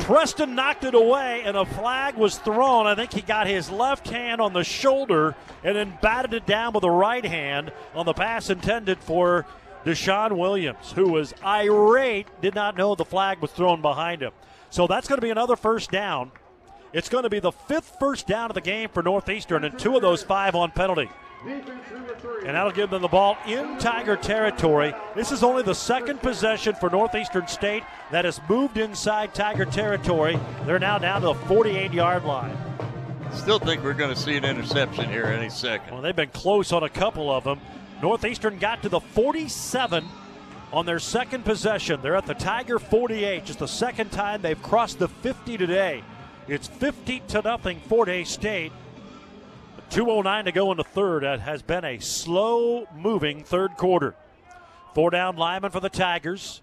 Preston 0.00 0.54
knocked 0.54 0.84
it 0.84 0.94
away, 0.94 1.42
and 1.44 1.56
a 1.56 1.66
flag 1.66 2.14
was 2.14 2.38
thrown. 2.38 2.86
I 2.86 2.94
think 2.94 3.12
he 3.12 3.20
got 3.20 3.46
his 3.46 3.70
left 3.70 4.08
hand 4.08 4.40
on 4.40 4.54
the 4.54 4.64
shoulder 4.64 5.36
and 5.62 5.76
then 5.76 5.98
batted 6.00 6.32
it 6.32 6.46
down 6.46 6.72
with 6.72 6.80
the 6.80 6.90
right 6.90 7.24
hand 7.24 7.72
on 7.94 8.06
the 8.06 8.14
pass 8.14 8.48
intended 8.48 8.98
for 8.98 9.44
Deshaun 9.88 10.36
Williams, 10.36 10.92
who 10.92 11.08
was 11.08 11.32
irate, 11.42 12.26
did 12.42 12.54
not 12.54 12.76
know 12.76 12.94
the 12.94 13.06
flag 13.06 13.40
was 13.40 13.50
thrown 13.50 13.80
behind 13.80 14.20
him. 14.20 14.32
So 14.68 14.86
that's 14.86 15.08
going 15.08 15.16
to 15.16 15.22
be 15.22 15.30
another 15.30 15.56
first 15.56 15.90
down. 15.90 16.30
It's 16.92 17.08
going 17.08 17.22
to 17.22 17.30
be 17.30 17.40
the 17.40 17.52
fifth 17.52 17.96
first 17.98 18.26
down 18.26 18.50
of 18.50 18.54
the 18.54 18.60
game 18.60 18.90
for 18.90 19.02
Northeastern, 19.02 19.64
and 19.64 19.78
two 19.78 19.96
of 19.96 20.02
those 20.02 20.22
five 20.22 20.54
on 20.54 20.72
penalty. 20.72 21.08
And 21.46 22.54
that'll 22.54 22.72
give 22.72 22.90
them 22.90 23.00
the 23.00 23.08
ball 23.08 23.38
in 23.46 23.78
Tiger 23.78 24.16
territory. 24.16 24.92
This 25.14 25.32
is 25.32 25.42
only 25.42 25.62
the 25.62 25.74
second 25.74 26.20
possession 26.20 26.74
for 26.74 26.90
Northeastern 26.90 27.46
State 27.46 27.84
that 28.10 28.26
has 28.26 28.40
moved 28.48 28.76
inside 28.76 29.34
Tiger 29.34 29.64
territory. 29.64 30.38
They're 30.66 30.78
now 30.78 30.98
down 30.98 31.22
to 31.22 31.28
the 31.28 31.34
48 31.34 31.92
yard 31.92 32.24
line. 32.24 32.56
Still 33.32 33.58
think 33.58 33.82
we're 33.82 33.94
going 33.94 34.14
to 34.14 34.20
see 34.20 34.36
an 34.36 34.44
interception 34.44 35.08
here 35.08 35.24
any 35.24 35.48
second. 35.48 35.92
Well, 35.92 36.02
they've 36.02 36.16
been 36.16 36.30
close 36.30 36.72
on 36.72 36.82
a 36.82 36.88
couple 36.88 37.30
of 37.30 37.44
them. 37.44 37.60
Northeastern 38.02 38.58
got 38.58 38.82
to 38.82 38.88
the 38.88 39.00
47 39.00 40.04
on 40.72 40.86
their 40.86 40.98
second 40.98 41.44
possession. 41.44 42.00
They're 42.02 42.16
at 42.16 42.26
the 42.26 42.34
Tiger 42.34 42.78
48, 42.78 43.44
just 43.44 43.58
the 43.58 43.66
second 43.66 44.10
time 44.10 44.42
they've 44.42 44.62
crossed 44.62 44.98
the 44.98 45.08
50 45.08 45.56
today. 45.56 46.04
It's 46.46 46.68
50 46.68 47.20
to 47.28 47.42
nothing 47.42 47.80
Fort 47.80 48.08
Hays 48.08 48.28
State. 48.28 48.72
209 49.90 50.44
to 50.44 50.52
go 50.52 50.70
in 50.70 50.76
the 50.76 50.84
third. 50.84 51.22
That 51.22 51.40
has 51.40 51.62
been 51.62 51.84
a 51.84 51.98
slow 51.98 52.86
moving 52.94 53.42
third 53.42 53.76
quarter. 53.76 54.14
Four 54.94 55.10
down 55.10 55.36
lineman 55.36 55.70
for 55.70 55.80
the 55.80 55.88
Tigers. 55.88 56.62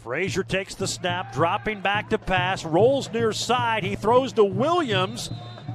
Frazier 0.00 0.42
takes 0.42 0.74
the 0.74 0.86
snap, 0.86 1.32
dropping 1.32 1.80
back 1.80 2.10
to 2.10 2.18
pass, 2.18 2.64
rolls 2.64 3.12
near 3.12 3.32
side. 3.32 3.84
He 3.84 3.96
throws 3.96 4.32
to 4.34 4.44
Williams, 4.44 5.30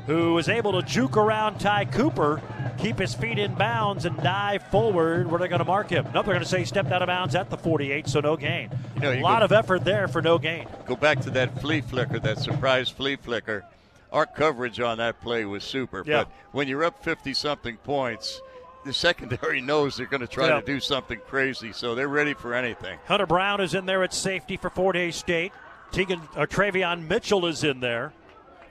who 0.07 0.37
is 0.37 0.49
able 0.49 0.73
to 0.73 0.81
juke 0.81 1.15
around 1.17 1.59
Ty 1.59 1.85
Cooper, 1.85 2.41
keep 2.77 2.99
his 2.99 3.13
feet 3.13 3.39
in 3.39 3.53
bounds, 3.55 4.05
and 4.05 4.15
dive 4.17 4.63
forward 4.67 5.29
where 5.29 5.39
they're 5.39 5.47
going 5.47 5.59
to 5.59 5.65
mark 5.65 5.89
him. 5.89 6.03
No, 6.05 6.21
they're 6.21 6.33
going 6.33 6.39
to 6.39 6.45
say 6.45 6.59
he 6.59 6.65
stepped 6.65 6.91
out 6.91 7.01
of 7.01 7.07
bounds 7.07 7.35
at 7.35 7.49
the 7.49 7.57
48, 7.57 8.07
so 8.07 8.19
no 8.19 8.35
gain. 8.35 8.69
You 8.95 9.01
know, 9.01 9.13
a 9.13 9.21
lot 9.21 9.39
go- 9.39 9.45
of 9.45 9.51
effort 9.53 9.85
there 9.85 10.07
for 10.07 10.21
no 10.21 10.37
gain. 10.37 10.67
Go 10.85 10.95
back 10.95 11.21
to 11.21 11.29
that 11.31 11.59
flea 11.61 11.81
flicker, 11.81 12.19
that 12.19 12.39
surprise 12.39 12.89
flea 12.89 13.15
flicker. 13.15 13.63
Our 14.11 14.25
coverage 14.25 14.79
on 14.79 14.97
that 14.99 15.21
play 15.21 15.45
was 15.45 15.63
super. 15.63 16.03
Yeah. 16.05 16.25
But 16.25 16.31
when 16.51 16.67
you're 16.67 16.83
up 16.83 17.03
50 17.03 17.33
something 17.33 17.77
points, 17.77 18.41
the 18.85 18.93
secondary 18.93 19.61
knows 19.71 19.95
they're 19.95 20.05
going 20.05 20.21
to 20.21 20.27
try 20.27 20.47
Yeah. 20.49 20.59
to 20.59 20.65
do 20.65 20.79
something 20.79 21.19
crazy, 21.27 21.71
so 21.71 21.95
they're 21.95 22.07
ready 22.09 22.33
for 22.33 22.53
anything. 22.53 22.99
Hunter 23.05 23.25
Brown 23.25 23.61
is 23.61 23.73
in 23.73 23.85
there 23.85 24.03
at 24.03 24.13
safety 24.13 24.57
for 24.57 24.69
Fort 24.69 24.95
Hays 24.97 25.15
State. 25.15 25.51
Tegan 25.91 26.21
or 26.35 26.45
Travion 26.45 27.07
Mitchell 27.07 27.45
is 27.45 27.63
in 27.63 27.79
there. 27.79 28.11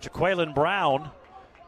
Jaqueline 0.01 0.53
Brown 0.53 1.11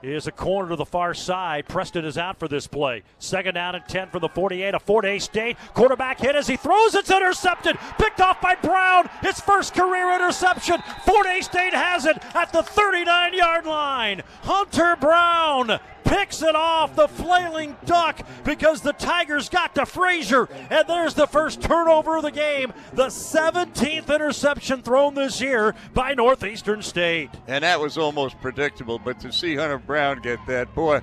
is 0.05 0.27
a 0.27 0.33
corner 0.33 0.71
to 0.71 0.77
the 0.77 0.85
far 0.85 1.15
side. 1.15 1.67
Preston 1.67 2.05
is 2.05 2.19
out 2.19 2.39
for 2.39 2.49
this 2.49 2.67
play. 2.67 3.03
Second 3.19 3.55
down 3.55 3.75
and 3.75 3.87
10 3.87 4.09
for 4.09 4.19
the 4.19 4.29
48 4.29 4.75
of 4.75 4.83
Fort 4.83 5.05
State. 5.21 5.57
Quarterback 5.75 6.19
hit 6.19 6.37
as 6.37 6.47
he 6.47 6.57
throws. 6.57 6.95
It's 6.95 7.11
intercepted. 7.11 7.77
Picked 7.99 8.21
off 8.21 8.41
by 8.41 8.55
Brown. 8.57 9.09
His 9.23 9.41
first 9.41 9.75
career 9.75 10.15
interception. 10.15 10.83
Fort 11.05 11.27
Hays 11.27 11.47
State 11.47 11.75
has 11.75 12.07
it 12.07 12.17
at 12.35 12.53
the 12.53 12.63
39 12.63 13.35
yard 13.35 13.67
line. 13.67 14.23
Hunter 14.43 14.97
Brown 14.97 15.79
picks 16.05 16.43
it 16.43 16.55
off 16.55 16.95
the 16.97 17.09
flailing 17.09 17.77
duck 17.85 18.21
because 18.45 18.83
the 18.83 18.93
Tigers 18.93 19.49
got 19.49 19.75
to 19.75 19.87
Frazier. 19.87 20.49
And 20.71 20.87
there's 20.87 21.15
the 21.15 21.27
first 21.27 21.63
turnover 21.63 22.17
of 22.17 22.23
the 22.23 22.31
game. 22.31 22.73
The 22.93 23.07
17th 23.07 24.15
interception 24.15 24.83
thrown 24.83 25.15
this 25.15 25.41
year 25.41 25.75
by 25.93 26.15
Northeastern 26.15 26.83
State. 26.83 27.31
And 27.47 27.65
that 27.65 27.81
was 27.81 27.99
almost 27.99 28.41
predictable, 28.41 28.99
but 28.99 29.21
to 29.21 29.33
see 29.33 29.57
Hunter 29.57 29.79
Brown 29.79 30.21
get 30.21 30.39
that, 30.47 30.75
boy, 30.75 31.01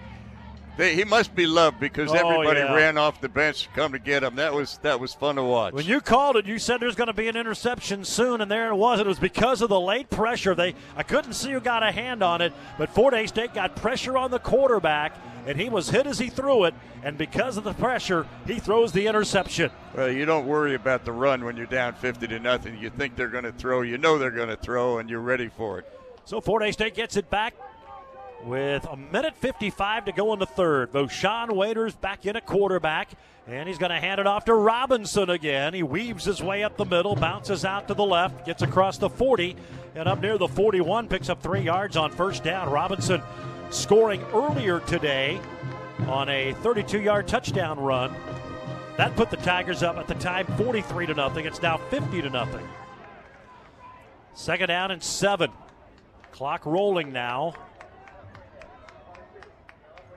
they, 0.77 0.95
he 0.95 1.03
must 1.03 1.35
be 1.35 1.45
loved 1.45 1.79
because 1.79 2.11
Oh, 2.11 2.15
everybody 2.15 2.59
yeah. 2.59 2.73
ran 2.73 2.97
off 2.97 3.19
the 3.21 3.29
bench 3.29 3.63
to 3.63 3.69
come 3.69 3.91
to 3.91 3.99
get 3.99 4.23
him. 4.23 4.35
That 4.35 4.53
was 4.53 4.77
that 4.83 4.99
was 4.99 5.13
fun 5.13 5.35
to 5.35 5.43
watch. 5.43 5.73
When 5.73 5.85
you 5.85 6.01
called 6.01 6.37
it, 6.37 6.45
you 6.45 6.59
said 6.59 6.79
there's 6.79 6.95
going 6.95 7.07
to 7.07 7.13
be 7.13 7.27
an 7.27 7.35
interception 7.35 8.03
soon, 8.05 8.41
and 8.41 8.49
there 8.49 8.69
it 8.69 8.75
was. 8.75 8.99
It 8.99 9.07
was 9.07 9.19
because 9.19 9.61
of 9.61 9.69
the 9.69 9.79
late 9.79 10.09
pressure. 10.09 10.55
They 10.55 10.75
I 10.95 11.03
couldn't 11.03 11.33
see 11.33 11.51
who 11.51 11.59
got 11.59 11.83
a 11.83 11.91
hand 11.91 12.23
on 12.23 12.41
it, 12.41 12.53
but 12.77 12.89
Fort 12.89 13.13
Hays 13.13 13.29
State 13.29 13.53
got 13.53 13.75
pressure 13.75 14.17
on 14.17 14.31
the 14.31 14.39
quarterback, 14.39 15.15
and 15.45 15.59
he 15.59 15.69
was 15.69 15.89
hit 15.89 16.07
as 16.07 16.17
he 16.19 16.29
threw 16.29 16.63
it. 16.65 16.73
And 17.03 17.17
because 17.17 17.57
of 17.57 17.63
the 17.63 17.73
pressure, 17.73 18.27
he 18.45 18.59
throws 18.59 18.91
the 18.91 19.07
interception. 19.07 19.71
Well, 19.95 20.11
you 20.11 20.25
don't 20.25 20.45
worry 20.45 20.75
about 20.75 21.03
the 21.03 21.11
run 21.11 21.43
when 21.43 21.57
you're 21.57 21.65
down 21.65 21.95
50 21.95 22.27
to 22.27 22.39
nothing. 22.39 22.77
You 22.77 22.91
think 22.91 23.15
they're 23.15 23.27
going 23.27 23.43
to 23.45 23.51
throw, 23.51 23.81
you 23.81 23.97
know 23.97 24.19
they're 24.19 24.29
going 24.29 24.49
to 24.49 24.55
throw, 24.55 24.99
and 24.99 25.09
you're 25.09 25.19
ready 25.19 25.49
for 25.49 25.79
it. 25.79 25.99
So 26.25 26.39
Fort 26.39 26.61
Hays 26.63 26.73
State 26.75 26.93
gets 26.93 27.17
it 27.17 27.27
back 27.31 27.55
with 28.45 28.85
a 28.85 28.95
minute 28.95 29.35
55 29.37 30.05
to 30.05 30.11
go 30.11 30.33
in 30.33 30.39
the 30.39 30.45
third. 30.45 30.91
Vashawn 30.91 31.55
Waiters 31.55 31.95
back 31.95 32.25
in 32.25 32.35
at 32.35 32.45
quarterback, 32.45 33.09
and 33.47 33.67
he's 33.67 33.77
going 33.77 33.91
to 33.91 33.99
hand 33.99 34.19
it 34.19 34.27
off 34.27 34.45
to 34.45 34.53
Robinson 34.53 35.29
again. 35.29 35.73
He 35.73 35.83
weaves 35.83 36.25
his 36.25 36.41
way 36.41 36.63
up 36.63 36.77
the 36.77 36.85
middle, 36.85 37.15
bounces 37.15 37.65
out 37.65 37.87
to 37.87 37.93
the 37.93 38.05
left, 38.05 38.45
gets 38.45 38.61
across 38.61 38.97
the 38.97 39.09
40, 39.09 39.55
and 39.95 40.07
up 40.07 40.21
near 40.21 40.37
the 40.37 40.47
41, 40.47 41.07
picks 41.07 41.29
up 41.29 41.41
three 41.41 41.61
yards 41.61 41.97
on 41.97 42.11
first 42.11 42.43
down. 42.43 42.69
Robinson 42.69 43.21
scoring 43.69 44.21
earlier 44.33 44.79
today 44.81 45.39
on 46.07 46.29
a 46.29 46.53
32 46.61 47.01
yard 47.01 47.27
touchdown 47.27 47.79
run. 47.79 48.13
That 48.97 49.15
put 49.15 49.29
the 49.29 49.37
Tigers 49.37 49.83
up 49.83 49.97
at 49.97 50.07
the 50.07 50.15
time 50.15 50.45
43 50.57 51.07
to 51.07 51.13
nothing. 51.13 51.45
It's 51.45 51.61
now 51.61 51.77
50 51.77 52.21
to 52.21 52.29
nothing. 52.29 52.67
Second 54.33 54.67
down 54.67 54.91
and 54.91 55.01
seven. 55.01 55.51
Clock 56.31 56.65
rolling 56.65 57.11
now. 57.11 57.53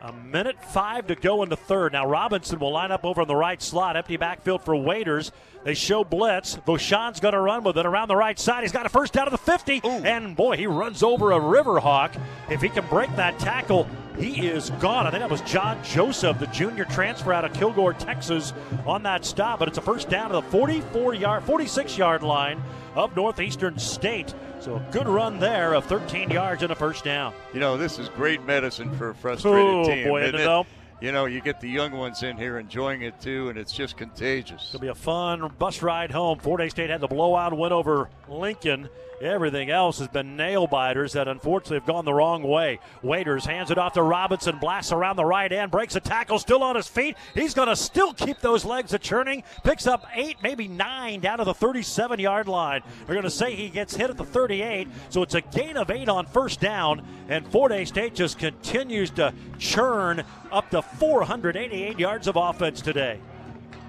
A 0.05 0.13
minute 0.13 0.63
five 0.63 1.07
to 1.07 1.15
go 1.15 1.43
in 1.43 1.49
the 1.49 1.57
third. 1.57 1.95
Now 1.95 2.07
Robinson 2.07 2.59
will 2.59 2.73
line 2.73 2.93
up 2.93 3.07
over 3.07 3.23
on 3.23 3.27
the 3.27 3.35
right 3.35 3.63
slot. 3.63 3.97
Empty 3.97 4.19
backfield 4.19 4.63
for 4.63 4.77
Waiters. 4.77 5.33
They 5.65 5.73
show 5.73 6.05
blitz. 6.05 6.57
Vashawn's 6.57 7.21
going 7.21 7.33
to 7.33 7.41
run 7.41 7.65
with 7.65 7.79
it 7.79 7.87
around 7.87 8.09
the 8.09 8.17
right 8.17 8.39
side. 8.39 8.65
He's 8.65 8.73
got 8.73 8.85
a 8.85 8.91
first 8.91 9.15
down 9.15 9.25
to 9.25 9.31
the 9.31 9.39
50. 9.39 9.81
And 9.83 10.37
boy, 10.37 10.59
he 10.59 10.67
runs 10.67 11.03
over 11.03 11.33
a 11.33 11.41
Riverhawk. 11.41 12.21
If 12.51 12.61
he 12.61 12.69
can 12.69 12.87
break 12.89 13.17
that 13.17 13.39
tackle, 13.39 13.89
he 14.19 14.47
is 14.47 14.71
gone. 14.81 15.07
I 15.07 15.11
think 15.11 15.21
that 15.23 15.31
was 15.31 15.41
John 15.43 15.83
Joseph, 15.85 16.39
the 16.39 16.47
junior 16.49 16.85
transfer 16.85 17.33
out 17.33 17.45
of 17.45 17.53
Kilgore, 17.53 17.95
Texas, 17.95 18.53
on 18.87 19.03
that 19.03 19.25
stop. 19.25 19.59
But 19.59 19.69
it's 19.69 19.79
a 19.79 19.83
first 19.83 20.09
down 20.09 20.29
to 20.29 20.35
the 20.35 20.43
44 20.43 21.15
yard, 21.15 21.43
46 21.45 21.99
yard 21.99 22.23
line 22.23 22.63
of 22.95 23.15
Northeastern 23.17 23.79
State. 23.79 24.35
So 24.61 24.77
a 24.77 24.87
good 24.93 25.09
run 25.09 25.39
there 25.41 25.75
of 25.75 25.85
13 25.87 26.31
yards 26.31 26.63
and 26.63 26.71
a 26.73 26.75
first 26.77 27.05
down. 27.05 27.35
You 27.53 27.61
know, 27.61 27.77
this 27.77 27.99
is 27.99 28.09
great 28.11 28.45
medicine 28.45 28.95
for 28.97 29.11
a 29.11 29.15
frustrated 29.15 29.61
Oh, 29.67 29.85
team. 29.85 30.09
boy, 30.09 30.23
isn't 30.23 30.37
it? 30.41 30.67
You 31.01 31.13
know, 31.13 31.27
you 31.27 31.41
get 31.43 31.61
the 31.61 31.69
young 31.69 31.93
ones 31.93 32.23
in 32.23 32.39
here 32.39 32.59
enjoying 32.59 33.03
it 33.03 33.21
too, 33.21 33.51
and 33.51 33.59
it's 33.59 33.73
just 33.73 33.97
contagious. 33.97 34.71
It'll 34.71 34.81
be 34.81 34.89
a 34.89 34.95
fun 34.95 35.53
bus 35.59 35.83
ride 35.83 36.11
home. 36.11 36.39
Fort 36.39 36.61
Hays 36.63 36.71
State 36.71 36.89
had 36.89 37.01
the 37.03 37.09
blowout 37.09 37.55
win 37.55 37.73
over 37.73 38.09
Lincoln. 38.29 38.89
Everything 39.21 39.71
else 39.71 39.99
has 39.99 40.09
been 40.09 40.37
nail 40.37 40.67
biters 40.67 41.13
that 41.13 41.29
unfortunately 41.29 41.77
have 41.77 41.87
gone 41.87 42.05
the 42.05 42.13
wrong 42.13 42.43
way. 42.43 42.81
Waiters 43.03 43.45
hands 43.45 43.71
it 43.71 43.79
off 43.79 43.95
to 43.95 44.03
Robinson, 44.03 44.59
blasts 44.59 44.93
around 44.93 45.17
the 45.17 45.25
right 45.25 45.51
end, 45.51 45.71
breaks 45.71 45.95
a 45.95 46.01
tackle, 46.01 46.39
still 46.39 46.63
on 46.63 46.77
his 46.77 46.89
feet. 46.89 47.17
He's 47.35 47.55
going 47.55 47.69
to 47.69 47.77
still 47.77 48.13
keep 48.13 48.41
those 48.41 48.65
legs 48.65 48.93
a 48.93 48.99
churning. 48.99 49.45
Picks 49.63 49.87
up 49.87 50.07
eight, 50.15 50.37
maybe 50.43 50.69
nine, 50.69 51.21
down 51.21 51.39
to 51.39 51.45
the 51.45 51.55
37 51.55 52.19
yard 52.19 52.49
line. 52.49 52.83
We're 53.07 53.15
going 53.15 53.25
to 53.25 53.31
say 53.31 53.55
he 53.55 53.69
gets 53.69 53.95
hit 53.95 54.11
at 54.11 54.17
the 54.17 54.25
38, 54.25 54.89
so 55.11 55.23
it's 55.23 55.35
a 55.35 55.41
gain 55.41 55.77
of 55.77 55.91
eight 55.91 56.09
on 56.09 56.27
first 56.27 56.61
down. 56.61 57.07
And 57.29 57.47
Fort 57.49 57.73
Hays 57.73 57.89
State 57.89 58.15
just 58.15 58.39
continues 58.39 59.11
to 59.13 59.33
churn 59.59 60.25
up 60.51 60.71
to 60.71 60.83
488 60.83 61.99
yards 61.99 62.27
of 62.27 62.37
offense 62.37 62.81
today. 62.81 63.21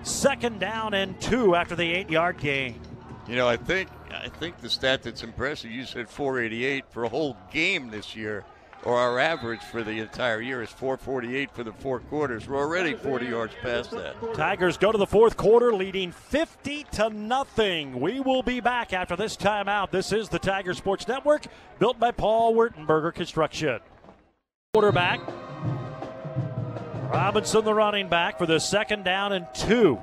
Second 0.04 0.60
down 0.60 0.94
and 0.94 1.20
two 1.20 1.56
after 1.56 1.76
the 1.76 1.92
eight 1.92 2.12
yard 2.12 2.38
gain. 2.38 2.80
You 3.28 3.36
know, 3.36 3.48
I 3.48 3.58
think 3.58 3.90
I 4.12 4.30
think 4.30 4.60
the 4.60 4.70
stat 4.70 5.04
that's 5.04 5.24
impressive. 5.24 5.72
You 5.72 5.86
said 5.86 6.10
488 6.10 6.86
for 6.90 7.04
a 7.06 7.10
whole 7.10 7.36
game 7.52 7.90
this 7.90 8.16
year, 8.16 8.46
or 8.84 8.98
our 8.98 9.18
average 9.18 9.62
for 9.62 9.84
the 9.84 10.00
entire 10.00 10.42
year 10.42 10.62
is 10.62 10.70
448 10.70 11.52
for 11.52 11.64
the 11.64 11.74
four 11.74 12.00
quarters. 12.02 12.48
We're 12.48 12.60
already 12.60 12.94
40 12.94 13.26
yards 13.26 13.54
past 13.62 13.92
that. 13.92 14.16
Tigers 14.36 14.78
go 14.78 14.92
to 14.92 14.98
the 14.98 15.08
fourth 15.08 15.38
quarter, 15.38 15.74
leading 15.74 16.12
50 16.12 16.86
to 16.94 17.10
nothing. 17.10 18.00
We 18.00 18.20
will 18.20 18.44
be 18.44 18.60
back 18.60 18.94
after 18.94 19.16
this 19.16 19.36
timeout. 19.36 19.90
This 19.90 20.12
is 20.12 20.30
the 20.30 20.40
Tiger 20.40 20.76
Sports 20.76 21.08
Network, 21.08 21.48
built 21.80 22.00
by 22.00 22.12
Paul 22.12 22.54
Wertenberger 22.54 23.14
Construction. 23.14 23.80
Quarterback. 24.74 25.20
Robinson, 27.12 27.66
the 27.66 27.74
running 27.74 28.08
back, 28.08 28.38
for 28.38 28.46
the 28.46 28.60
second 28.60 29.04
down 29.04 29.34
and 29.34 29.48
two. 29.54 30.00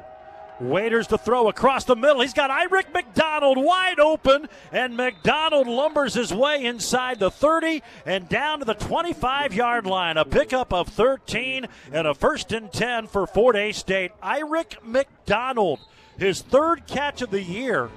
Waiters 0.62 1.08
to 1.08 1.18
throw 1.18 1.48
across 1.48 1.84
the 1.84 1.96
middle. 1.96 2.20
He's 2.20 2.32
got 2.32 2.50
Irick 2.50 2.92
McDonald 2.94 3.58
wide 3.58 3.98
open, 3.98 4.48
and 4.70 4.96
McDonald 4.96 5.66
lumbers 5.66 6.14
his 6.14 6.32
way 6.32 6.64
inside 6.64 7.18
the 7.18 7.32
30 7.32 7.82
and 8.06 8.28
down 8.28 8.60
to 8.60 8.64
the 8.64 8.74
25 8.74 9.52
yard 9.52 9.86
line. 9.86 10.16
A 10.16 10.24
pickup 10.24 10.72
of 10.72 10.86
13 10.88 11.66
and 11.92 12.06
a 12.06 12.14
first 12.14 12.52
and 12.52 12.72
10 12.72 13.08
for 13.08 13.26
Fort 13.26 13.56
Hays 13.56 13.76
State. 13.76 14.12
Irick 14.22 14.76
McDonald, 14.84 15.80
his 16.16 16.42
third 16.42 16.86
catch 16.86 17.22
of 17.22 17.30
the 17.30 17.42
year. 17.42 17.90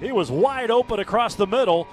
He 0.00 0.10
was 0.10 0.28
wide 0.28 0.72
open 0.72 0.98
across 0.98 1.36
the 1.36 1.46
middle. 1.46 1.86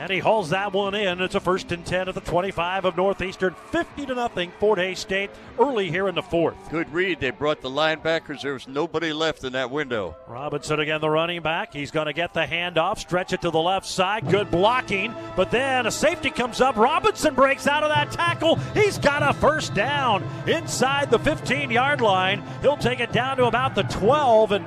And 0.00 0.10
he 0.10 0.18
hauls 0.18 0.48
that 0.48 0.72
one 0.72 0.94
in. 0.94 1.20
It's 1.20 1.34
a 1.34 1.40
first 1.40 1.70
and 1.72 1.84
10 1.84 2.08
at 2.08 2.14
the 2.14 2.22
25 2.22 2.86
of 2.86 2.96
Northeastern. 2.96 3.54
50 3.70 4.06
to 4.06 4.14
nothing, 4.14 4.50
Fort 4.58 4.78
Hays 4.78 4.98
State 4.98 5.28
early 5.58 5.90
here 5.90 6.08
in 6.08 6.14
the 6.14 6.22
fourth. 6.22 6.56
Good 6.70 6.90
read. 6.90 7.20
They 7.20 7.28
brought 7.28 7.60
the 7.60 7.68
linebackers. 7.68 8.40
There 8.40 8.54
was 8.54 8.66
nobody 8.66 9.12
left 9.12 9.44
in 9.44 9.52
that 9.52 9.70
window. 9.70 10.16
Robinson 10.26 10.80
again, 10.80 11.02
the 11.02 11.10
running 11.10 11.42
back. 11.42 11.74
He's 11.74 11.90
going 11.90 12.06
to 12.06 12.14
get 12.14 12.32
the 12.32 12.46
handoff, 12.46 12.96
stretch 12.96 13.34
it 13.34 13.42
to 13.42 13.50
the 13.50 13.60
left 13.60 13.84
side. 13.84 14.26
Good 14.30 14.50
blocking. 14.50 15.14
But 15.36 15.50
then 15.50 15.84
a 15.84 15.90
safety 15.90 16.30
comes 16.30 16.62
up. 16.62 16.76
Robinson 16.76 17.34
breaks 17.34 17.66
out 17.66 17.82
of 17.82 17.90
that 17.90 18.10
tackle. 18.10 18.56
He's 18.72 18.96
got 18.96 19.22
a 19.22 19.34
first 19.34 19.74
down 19.74 20.26
inside 20.46 21.10
the 21.10 21.18
15 21.18 21.70
yard 21.70 22.00
line. 22.00 22.42
He'll 22.62 22.78
take 22.78 23.00
it 23.00 23.12
down 23.12 23.36
to 23.36 23.44
about 23.44 23.74
the 23.74 23.82
12. 23.82 24.52
And 24.52 24.66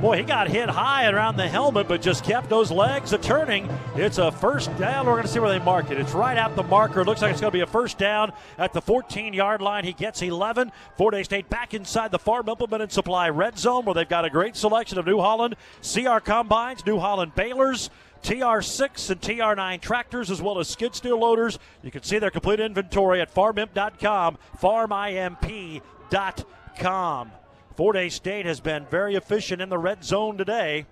Boy, 0.00 0.18
he 0.18 0.24
got 0.24 0.48
hit 0.48 0.68
high 0.68 1.08
around 1.08 1.36
the 1.36 1.48
helmet, 1.48 1.86
but 1.86 2.02
just 2.02 2.24
kept 2.24 2.48
those 2.48 2.70
legs 2.70 3.12
a 3.12 3.18
turning. 3.18 3.68
It's 3.94 4.18
a 4.18 4.32
first 4.32 4.76
down. 4.76 5.06
We're 5.06 5.12
going 5.12 5.22
to 5.22 5.28
see 5.28 5.38
where 5.38 5.50
they 5.50 5.64
mark 5.64 5.90
it. 5.90 5.98
It's 5.98 6.12
right 6.12 6.36
at 6.36 6.56
the 6.56 6.64
marker. 6.64 7.02
It 7.02 7.06
looks 7.06 7.22
like 7.22 7.30
it's 7.30 7.40
going 7.40 7.52
to 7.52 7.56
be 7.56 7.62
a 7.62 7.66
first 7.66 7.96
down 7.96 8.32
at 8.58 8.72
the 8.72 8.82
14 8.82 9.32
yard 9.32 9.62
line. 9.62 9.84
He 9.84 9.92
gets 9.92 10.20
11. 10.20 10.72
Fort 10.96 11.14
Hays 11.14 11.26
State 11.26 11.48
back 11.48 11.74
inside 11.74 12.10
the 12.10 12.18
Farm 12.18 12.48
Implement 12.48 12.82
and 12.82 12.92
Supply 12.92 13.28
red 13.28 13.58
zone 13.58 13.84
where 13.84 13.94
they've 13.94 14.08
got 14.08 14.24
a 14.24 14.30
great 14.30 14.56
selection 14.56 14.98
of 14.98 15.06
New 15.06 15.20
Holland 15.20 15.54
CR 15.82 16.18
combines, 16.18 16.84
New 16.84 16.98
Holland 16.98 17.34
balers. 17.34 17.90
TR6 18.22 19.10
and 19.10 19.20
TR9 19.20 19.82
tractors, 19.82 20.30
as 20.30 20.40
well 20.40 20.58
as 20.58 20.66
skid 20.66 20.94
steer 20.94 21.14
loaders. 21.14 21.58
You 21.82 21.90
can 21.90 22.02
see 22.02 22.18
their 22.18 22.30
complete 22.30 22.58
inventory 22.58 23.20
at 23.20 23.34
farmimp.com, 23.34 24.38
farmimp.com. 24.58 27.30
Fort 27.76 27.96
Hays 27.96 28.14
State 28.14 28.46
has 28.46 28.60
been 28.60 28.86
very 28.86 29.16
efficient 29.16 29.60
in 29.60 29.68
the 29.68 29.78
red 29.78 30.04
zone 30.04 30.38
today. 30.38 30.86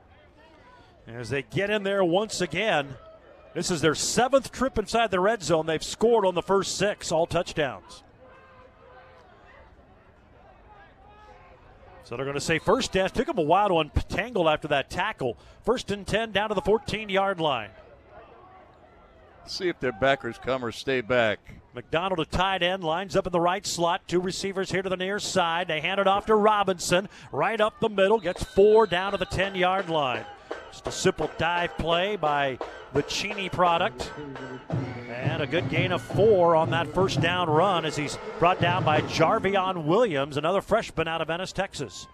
As 1.07 1.31
they 1.31 1.43
get 1.43 1.71
in 1.71 1.83
there 1.83 2.05
once 2.05 2.41
again, 2.41 2.97
this 3.55 3.71
is 3.71 3.81
their 3.81 3.95
seventh 3.95 4.51
trip 4.51 4.79
inside 4.79 5.11
the 5.11 5.21
red 5.21 5.43
zone. 5.43 5.67
They've 5.67 5.83
scored 5.83 6.25
on 6.25 6.35
the 6.35 6.43
first 6.43 6.77
six, 6.77 7.13
all 7.13 7.27
touchdowns. 7.27 8.03
So 12.05 12.17
they're 12.17 12.25
going 12.25 12.35
to 12.35 12.41
say 12.41 12.59
first 12.59 12.93
down. 12.93 13.11
Took 13.11 13.27
them 13.27 13.39
a 13.39 13.43
while 13.43 13.69
to 13.69 13.79
untangle 13.79 14.49
after 14.49 14.69
that 14.69 14.91
tackle. 14.91 15.39
First 15.65 15.91
and 15.91 16.07
10 16.07 16.33
down 16.33 16.49
to 16.49 16.55
the 16.55 16.61
14 16.61 17.09
yard 17.09 17.41
line. 17.41 17.71
See 19.47 19.69
if 19.69 19.79
their 19.81 19.93
backers 19.93 20.39
come 20.39 20.65
or 20.65 20.73
stay 20.73 21.01
back. 21.01 21.39
McDonald, 21.75 22.21
a 22.21 22.27
tight 22.27 22.63
end, 22.63 22.85
lines 22.85 23.17
up 23.17 23.27
in 23.27 23.33
the 23.33 23.41
right 23.41 23.67
slot. 23.67 24.07
Two 24.07 24.21
receivers 24.21 24.71
here 24.71 24.83
to 24.83 24.91
the 24.91 24.97
near 24.97 25.19
side. 25.19 25.69
They 25.69 25.81
hand 25.81 26.01
it 26.01 26.07
off 26.07 26.27
to 26.27 26.35
Robinson. 26.35 27.09
Right 27.31 27.61
up 27.61 27.81
the 27.81 27.89
middle. 27.89 28.21
Gets 28.21 28.45
four 28.45 28.87
down 28.87 29.13
to 29.13 29.19
the 29.19 29.25
10 29.25 29.55
yard 29.55 29.89
line. 29.89 30.25
Just 30.71 30.87
a 30.87 30.93
simple 30.93 31.31
dive 31.39 31.77
play 31.79 32.17
by 32.17 32.59
the 32.93 33.03
Cheney 33.03 33.49
product. 33.49 34.11
And 35.09 35.43
a 35.43 35.47
good 35.47 35.71
gain 35.71 35.93
of 35.93 36.03
four 36.03 36.57
on 36.57 36.71
that 36.71 36.93
first 36.95 37.21
down 37.21 37.49
run 37.49 37.87
as 37.87 37.97
he's 37.97 38.19
brought 38.39 38.61
down 38.61 38.85
by 38.85 39.01
Jarvion 39.03 39.85
Williams, 39.85 40.37
another 40.37 40.61
freshman 40.61 41.09
out 41.09 41.23
of 41.23 41.31
Ennis, 41.31 41.53
Texas. 41.53 42.07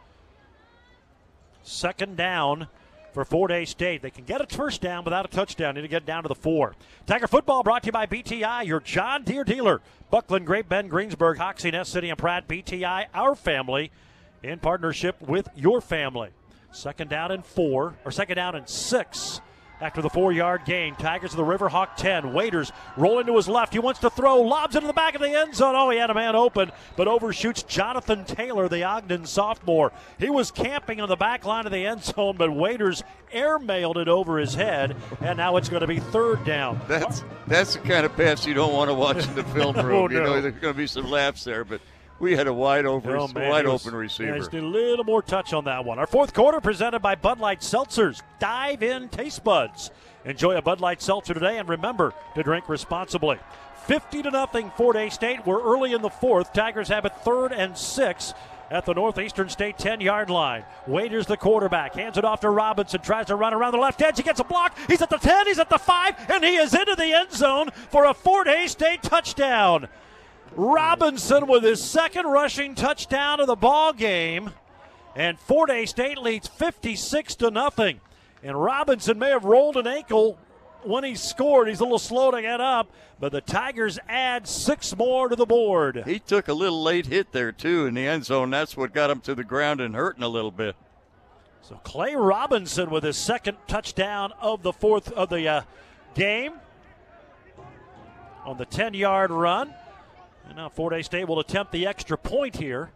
Second 1.63 2.17
down 2.17 2.69
for 3.19 3.25
Fort 3.25 3.51
Hays 3.51 3.71
State. 3.71 4.01
They 4.01 4.13
can 4.13 4.23
get 4.23 4.41
a 4.41 4.47
first 4.47 4.81
down 4.81 5.03
without 5.03 5.25
a 5.25 5.29
touchdown. 5.29 5.75
Need 5.75 5.81
to 5.81 5.89
get 5.89 6.07
down 6.07 6.23
to 6.23 6.29
the 6.29 6.37
four. 6.37 6.77
Tiger 7.05 7.27
football 7.27 7.65
brought 7.65 7.83
to 7.83 7.87
you 7.89 7.93
by 7.93 8.07
BTI, 8.07 8.65
your 8.65 8.79
John 8.79 9.25
Deere 9.25 9.43
dealer. 9.43 9.81
Bucklin, 10.09 10.45
Great 10.45 10.69
Bend, 10.69 10.89
Greensburg, 10.89 11.37
Hoxie, 11.37 11.73
Ness 11.73 11.89
City, 11.89 12.11
and 12.11 12.17
Pratt. 12.17 12.47
BTI, 12.47 13.07
our 13.13 13.35
family, 13.35 13.91
in 14.45 14.61
partnership 14.61 15.21
with 15.21 15.49
your 15.57 15.81
family. 15.81 16.29
Second 16.71 17.11
down 17.11 17.33
and 17.33 17.45
four, 17.45 17.97
or 18.05 18.13
second 18.13 18.37
down 18.37 18.55
and 18.55 18.69
six 18.69 19.41
after 19.81 20.03
the 20.03 20.11
four 20.11 20.33
yard 20.33 20.65
gain. 20.65 20.95
Tigers 20.97 21.33
of 21.33 21.37
the 21.37 21.45
Riverhawk 21.45 21.97
10. 21.97 22.33
Waiters 22.33 22.73
rolling 22.97 23.27
to 23.27 23.37
his 23.37 23.49
left. 23.49 23.73
He 23.73 23.79
wants 23.79 24.01
to 24.01 24.11
throw, 24.11 24.41
lobs 24.41 24.75
into 24.75 24.87
the 24.87 24.93
back 24.93 25.15
of 25.15 25.21
the 25.21 25.31
end 25.31 25.55
zone. 25.55 25.75
Oh, 25.77 25.91
he 25.91 25.99
had 25.99 26.11
a 26.11 26.15
man 26.15 26.35
open, 26.37 26.71
but 26.97 27.09
overshoots 27.09 27.63
Jonathan 27.63 28.25
Taylor, 28.25 28.69
the 28.69 28.85
Ogden 28.85 29.27
sophomore. 29.27 29.93
He 30.19 30.31
was 30.31 30.51
camping 30.51 31.01
on 31.01 31.09
the 31.09 31.17
back 31.17 31.45
line 31.45 31.67
of 31.67 31.73
the 31.73 31.87
end 31.87 32.03
zone, 32.05 32.37
but 32.37 32.51
Waiters 32.51 33.03
airmailed 33.33 33.97
it 33.97 34.09
over 34.09 34.39
his 34.39 34.55
head, 34.55 34.97
and 35.21 35.37
now 35.37 35.57
it's 35.57 35.69
going 35.69 35.83
to 35.83 35.87
be 35.87 36.01
third 36.01 36.45
down. 36.45 36.81
That's 36.89 37.23
that's 37.47 37.75
the 37.75 37.81
kind 37.81 38.05
of 38.07 38.17
pass 38.17 38.47
you 38.47 38.55
don't 38.55 38.73
want 38.73 38.89
to 38.91 38.95
watch 38.95 39.27
in 39.27 39.35
the 39.35 39.45
film 39.45 39.77
oh, 39.79 39.83
room. 39.83 39.97
Oh, 39.97 40.11
You 40.11 40.21
no. 40.21 40.25
know, 40.35 40.41
there's 40.41 40.55
going 40.55 40.75
to 40.75 40.79
be 40.79 40.87
some 40.87 41.11
laughs 41.11 41.45
there, 41.45 41.65
but 41.65 41.81
we 42.21 42.37
had 42.37 42.47
a 42.47 42.53
wide 42.53 42.87
open, 42.87 43.11
Oh, 43.15 43.29
man, 43.29 43.49
wide 43.51 43.67
was- 43.67 43.87
open 43.87 43.99
receiver. 43.99 44.33
yeah, 44.33 44.39
just 44.39 44.55
a 44.55 44.61
little 44.61 45.05
more 45.05 45.23
touch 45.23 45.53
on 45.53 45.65
that 45.65 45.85
one. 45.85 45.99
Our 45.99 46.07
fourth 46.07 46.35
quarter 46.35 46.61
presented 46.61 47.01
by 47.01 47.15
Bud 47.15 47.39
Light 47.41 47.61
Seltzers. 47.61 48.23
Dive 48.39 48.83
in 48.83 49.09
taste 49.09 49.45
buds. 49.45 49.91
Enjoy 50.25 50.57
a 50.57 50.63
Bud 50.63 50.81
Light 50.81 51.01
Seltzer 51.01 51.35
today, 51.35 51.59
and 51.59 51.69
remember 51.69 52.13
to 52.35 52.43
drink 52.43 52.69
responsibly. 52.69 53.39
50 53.87 54.23
to 54.23 54.31
nothing, 54.31 54.71
Fort 54.77 54.97
Hays 54.97 55.15
State. 55.15 55.47
We're 55.47 55.63
early 55.63 55.93
in 55.93 56.03
the 56.03 56.11
fourth. 56.11 56.53
Tigers 56.53 56.89
have 56.89 57.05
it 57.07 57.13
third 57.25 57.53
and 57.53 57.77
six 57.79 58.35
at 58.71 58.85
the 58.85 58.93
Northeastern 58.93 59.49
State 59.49 59.79
10 59.79 60.03
yard 60.03 60.29
line. 60.29 60.65
Waiters, 60.87 61.25
the 61.27 61.39
quarterback, 61.39 61.95
hands 61.95 62.19
it 62.19 62.25
off 62.27 62.41
to 62.41 62.51
Robinson, 62.51 63.01
tries 63.01 63.27
to 63.27 63.35
run 63.37 63.55
around 63.55 63.73
the 63.73 63.79
left 63.79 64.03
edge. 64.03 64.19
He 64.19 64.23
gets 64.23 64.41
a 64.41 64.45
block. 64.45 64.77
He's 64.89 65.01
at 65.01 65.09
the 65.09 65.17
10, 65.17 65.47
he's 65.47 65.59
at 65.59 65.71
the 65.71 65.79
5, 65.79 66.15
and 66.29 66.45
he 66.45 66.57
is 66.57 66.75
into 66.75 66.95
the 66.95 67.11
end 67.15 67.33
zone 67.33 67.71
for 67.91 68.05
a 68.05 68.13
Fort 68.13 68.47
Hays 68.47 68.73
State 68.73 69.03
touchdown. 69.03 69.89
Robinson 70.59 71.47
with 71.47 71.63
his 71.63 71.81
second 71.81 72.27
rushing 72.27 72.75
touchdown 72.75 73.39
of 73.39 73.47
the 73.47 73.55
ball 73.55 73.93
game, 73.93 74.51
and 75.15 75.39
Fort 75.39 75.71
Hays 75.71 75.91
State 75.91 76.19
leads 76.19 76.49
56 76.49 77.37
to 77.37 77.53
nothing. 77.53 78.01
And 78.43 78.61
Robinson 78.61 79.21
may 79.21 79.31
have 79.31 79.45
rolled 79.45 79.77
an 79.77 79.87
ankle 79.87 80.37
when 80.83 81.05
he 81.05 81.15
scored. 81.15 81.69
He's 81.69 81.79
a 81.79 81.85
little 81.85 82.01
slow 82.01 82.33
to 82.33 82.43
get 82.43 82.61
up, 82.61 82.91
but 83.21 83.31
the 83.31 83.41
Tigers 83.41 84.01
add 84.09 84.49
six 84.49 84.97
more 84.97 85.29
to 85.29 85.37
the 85.37 85.47
board. 85.47 86.03
He 86.05 86.19
took 86.19 86.49
a 86.49 86.55
little 86.55 86.83
late 86.83 87.07
hit 87.07 87.31
there 87.31 87.53
too 87.53 87.87
in 87.87 87.95
the 87.95 88.09
end 88.09 88.25
zone. 88.25 88.51
That's 88.51 88.77
what 88.77 88.93
got 88.93 89.11
him 89.11 89.21
to 89.21 89.37
the 89.37 89.45
ground 89.45 89.81
and 89.81 89.95
hurting 89.95 90.25
a 90.25 90.29
little 90.29 90.51
bit. 90.51 90.75
So 91.63 91.77
Clay 91.85 92.17
Robinson 92.17 92.91
with 92.91 93.05
his 93.05 93.17
second 93.17 93.59
touchdown 93.69 94.33
of 94.41 94.65
the 94.65 94.73
fourth 94.73 95.13
of 95.13 95.29
the 95.29 95.47
uh, 95.47 95.63
game 96.17 96.55
on 98.45 98.59
the 98.59 98.67
10-yard 98.67 99.31
run. 99.31 99.73
And 100.49 100.57
now 100.57 100.69
Fort 100.69 101.05
State 101.05 101.29
will 101.29 101.41
attempt 101.41 101.73
the 101.73 101.87
extra 101.87 102.19
point 102.19 102.57
here. 102.57 102.91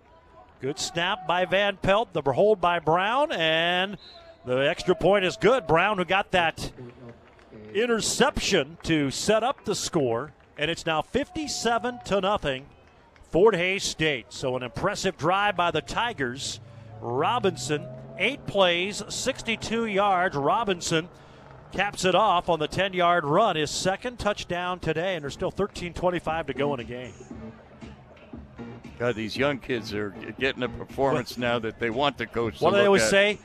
Good 0.61 0.79
snap 0.79 1.27
by 1.27 1.45
Van 1.45 1.77
Pelt, 1.77 2.13
the 2.13 2.23
hold 2.23 2.61
by 2.61 2.79
Brown, 2.79 3.33
and 3.33 3.99
the 4.45 4.69
extra 4.69 4.95
point 4.95 5.25
is 5.25 5.37
good. 5.37 5.67
Brown, 5.67 5.99
who 5.99 6.05
got 6.05 6.31
that 6.33 6.73
interception 7.75 8.79
to 8.85 9.11
set 9.11 9.43
up 9.43 9.65
the 9.65 9.75
score, 9.75 10.33
and 10.57 10.71
it's 10.71 10.87
now 10.87 11.03
57 11.03 12.01
to 12.07 12.21
nothing. 12.21 12.67
Fort 13.31 13.55
Hays 13.55 13.83
State. 13.83 14.27
So 14.29 14.57
an 14.57 14.63
impressive 14.63 15.17
drive 15.17 15.57
by 15.57 15.71
the 15.71 15.81
Tigers. 15.81 16.61
Robinson, 17.01 17.87
eight 18.19 18.47
plays, 18.47 19.03
62 19.09 19.87
yards. 19.87 20.37
Robinson 20.37 21.09
caps 21.73 22.05
it 22.05 22.15
off 22.15 22.49
on 22.49 22.59
the 22.59 22.69
10 22.69 22.93
yard 22.93 23.25
run, 23.25 23.57
his 23.57 23.71
second 23.71 24.19
touchdown 24.19 24.79
today, 24.79 25.15
and 25.15 25.23
there's 25.23 25.33
still 25.33 25.51
13.25 25.51 26.47
to 26.47 26.55
go 26.55 26.75
in 26.75 26.79
the 26.79 26.85
game. 26.85 27.13
God, 29.03 29.17
these 29.17 29.37
young 29.37 29.59
kids 29.59 29.93
are 29.93 30.11
getting 30.39 30.63
a 30.63 30.69
performance 30.69 31.37
now 31.37 31.59
that 31.59 31.81
they 31.81 31.91
want 31.91 32.19
the 32.19 32.27
coach. 32.27 32.61
What 32.61 32.71
do 32.71 32.77
they 32.77 32.87
always 32.87 33.03
at. 33.03 33.11
say? 33.11 33.39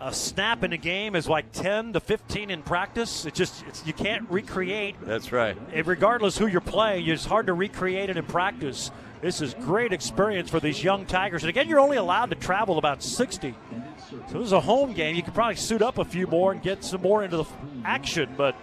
A 0.00 0.10
snap 0.10 0.64
in 0.64 0.72
a 0.72 0.78
game 0.78 1.14
is 1.14 1.28
like 1.28 1.52
10 1.52 1.92
to 1.92 2.00
15 2.00 2.48
in 2.48 2.62
practice. 2.62 3.26
It 3.26 3.34
just 3.34 3.62
it's, 3.68 3.86
you 3.86 3.92
can't 3.92 4.26
recreate 4.30 4.96
That's 5.02 5.32
right. 5.32 5.54
it, 5.74 5.86
regardless 5.86 6.38
who 6.38 6.46
you're 6.46 6.62
playing, 6.62 7.06
it's 7.06 7.26
hard 7.26 7.48
to 7.48 7.52
recreate 7.52 8.08
it 8.08 8.16
in 8.16 8.24
practice. 8.24 8.90
This 9.20 9.42
is 9.42 9.52
great 9.52 9.92
experience 9.92 10.48
for 10.48 10.60
these 10.60 10.82
young 10.82 11.04
Tigers. 11.04 11.42
And 11.42 11.50
again, 11.50 11.68
you're 11.68 11.78
only 11.78 11.98
allowed 11.98 12.30
to 12.30 12.36
travel 12.36 12.78
about 12.78 13.02
60. 13.02 13.54
So 14.08 14.38
this 14.38 14.46
is 14.46 14.52
a 14.52 14.60
home 14.60 14.94
game. 14.94 15.14
You 15.14 15.22
could 15.22 15.34
probably 15.34 15.56
suit 15.56 15.82
up 15.82 15.98
a 15.98 16.06
few 16.06 16.26
more 16.26 16.52
and 16.52 16.62
get 16.62 16.84
some 16.84 17.02
more 17.02 17.22
into 17.22 17.36
the 17.36 17.44
action. 17.84 18.32
But 18.34 18.56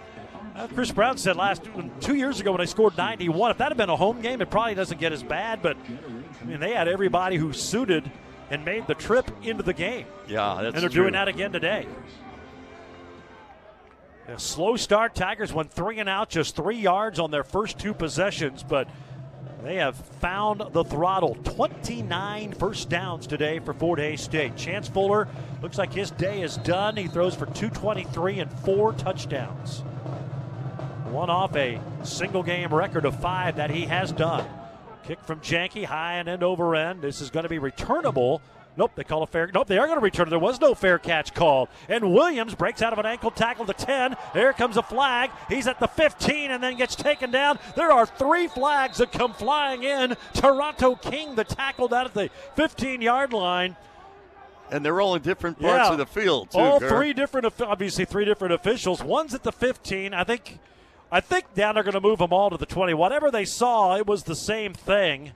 Chris 0.74 0.90
Brown 0.90 1.16
said 1.18 1.36
last 1.36 1.62
two 2.00 2.14
years 2.14 2.40
ago 2.40 2.52
when 2.52 2.58
they 2.60 2.66
scored 2.66 2.96
91, 2.96 3.52
if 3.52 3.58
that 3.58 3.68
had 3.68 3.76
been 3.76 3.90
a 3.90 3.96
home 3.96 4.20
game, 4.20 4.40
it 4.40 4.50
probably 4.50 4.74
doesn't 4.74 4.98
get 4.98 5.12
as 5.12 5.22
bad. 5.22 5.62
But 5.62 5.76
I 6.40 6.44
mean, 6.44 6.58
they 6.60 6.72
had 6.72 6.88
everybody 6.88 7.36
who 7.36 7.52
suited 7.52 8.10
and 8.50 8.64
made 8.64 8.86
the 8.86 8.94
trip 8.94 9.30
into 9.42 9.62
the 9.62 9.74
game. 9.74 10.06
Yeah, 10.26 10.58
that's 10.60 10.74
And 10.74 10.82
they're 10.82 10.88
true. 10.90 11.02
doing 11.02 11.12
that 11.12 11.28
again 11.28 11.52
today. 11.52 11.86
A 14.26 14.38
slow 14.38 14.76
start. 14.76 15.14
Tigers 15.14 15.52
went 15.52 15.72
three 15.72 15.98
and 16.00 16.08
out, 16.08 16.28
just 16.28 16.54
three 16.54 16.76
yards 16.76 17.18
on 17.18 17.30
their 17.30 17.44
first 17.44 17.78
two 17.78 17.94
possessions, 17.94 18.62
but 18.62 18.88
they 19.62 19.76
have 19.76 19.96
found 19.96 20.62
the 20.72 20.84
throttle. 20.84 21.34
29 21.44 22.52
first 22.52 22.90
downs 22.90 23.26
today 23.26 23.58
for 23.58 23.72
Fort 23.72 23.98
Hays 23.98 24.20
State. 24.20 24.54
Chance 24.56 24.88
Fuller 24.88 25.28
looks 25.62 25.78
like 25.78 25.92
his 25.94 26.10
day 26.10 26.42
is 26.42 26.58
done. 26.58 26.96
He 26.96 27.08
throws 27.08 27.34
for 27.34 27.46
223 27.46 28.40
and 28.40 28.52
four 28.60 28.92
touchdowns. 28.92 29.82
One 31.10 31.30
off 31.30 31.56
a 31.56 31.80
single 32.04 32.42
game 32.42 32.72
record 32.72 33.04
of 33.04 33.18
five 33.20 33.56
that 33.56 33.70
he 33.70 33.86
has 33.86 34.12
done. 34.12 34.46
Kick 35.04 35.20
from 35.24 35.40
Janke, 35.40 35.84
high 35.84 36.14
and 36.14 36.28
end 36.28 36.42
over 36.42 36.76
end. 36.76 37.02
This 37.02 37.20
is 37.20 37.30
going 37.30 37.44
to 37.44 37.48
be 37.48 37.58
returnable 37.58 38.42
Nope, 38.78 38.92
they 38.94 39.02
call 39.02 39.24
a 39.24 39.26
fair. 39.26 39.50
Nope, 39.52 39.66
they 39.66 39.76
are 39.76 39.86
going 39.88 39.98
to 39.98 40.04
return 40.04 40.28
it. 40.28 40.30
There 40.30 40.38
was 40.38 40.60
no 40.60 40.72
fair 40.72 41.00
catch 41.00 41.34
called. 41.34 41.68
And 41.88 42.14
Williams 42.14 42.54
breaks 42.54 42.80
out 42.80 42.92
of 42.92 43.00
an 43.00 43.06
ankle 43.06 43.32
tackle 43.32 43.66
to 43.66 43.72
10. 43.72 44.16
There 44.34 44.52
comes 44.52 44.76
a 44.76 44.84
flag. 44.84 45.32
He's 45.48 45.66
at 45.66 45.80
the 45.80 45.88
15 45.88 46.52
and 46.52 46.62
then 46.62 46.76
gets 46.76 46.94
taken 46.94 47.32
down. 47.32 47.58
There 47.74 47.90
are 47.90 48.06
three 48.06 48.46
flags 48.46 48.98
that 48.98 49.10
come 49.10 49.34
flying 49.34 49.82
in. 49.82 50.16
Toronto 50.32 50.94
King, 50.94 51.34
the 51.34 51.42
tackle 51.42 51.88
down 51.88 52.06
at 52.06 52.14
the 52.14 52.30
15 52.54 53.02
yard 53.02 53.32
line. 53.32 53.76
And 54.70 54.84
they're 54.84 55.00
all 55.00 55.16
in 55.16 55.22
different 55.22 55.58
parts 55.58 55.88
Yeah. 55.88 55.92
of 55.92 55.98
the 55.98 56.06
field, 56.06 56.52
too. 56.52 56.58
All 56.58 56.78
three 56.78 57.12
different, 57.12 57.52
obviously 57.60 58.04
three 58.04 58.26
different 58.26 58.54
officials. 58.54 59.02
One's 59.02 59.34
at 59.34 59.42
the 59.42 59.50
15. 59.50 60.14
I 60.14 60.22
think, 60.22 60.60
I 61.10 61.20
think 61.20 61.54
down 61.54 61.74
they're 61.74 61.84
going 61.84 61.94
to 61.94 62.00
move 62.00 62.18
them 62.18 62.32
all 62.32 62.50
to 62.50 62.56
the 62.56 62.66
20. 62.66 62.94
Whatever 62.94 63.30
they 63.30 63.44
saw, 63.44 63.96
it 63.96 64.06
was 64.06 64.24
the 64.24 64.36
same 64.36 64.74
thing. 64.74 65.32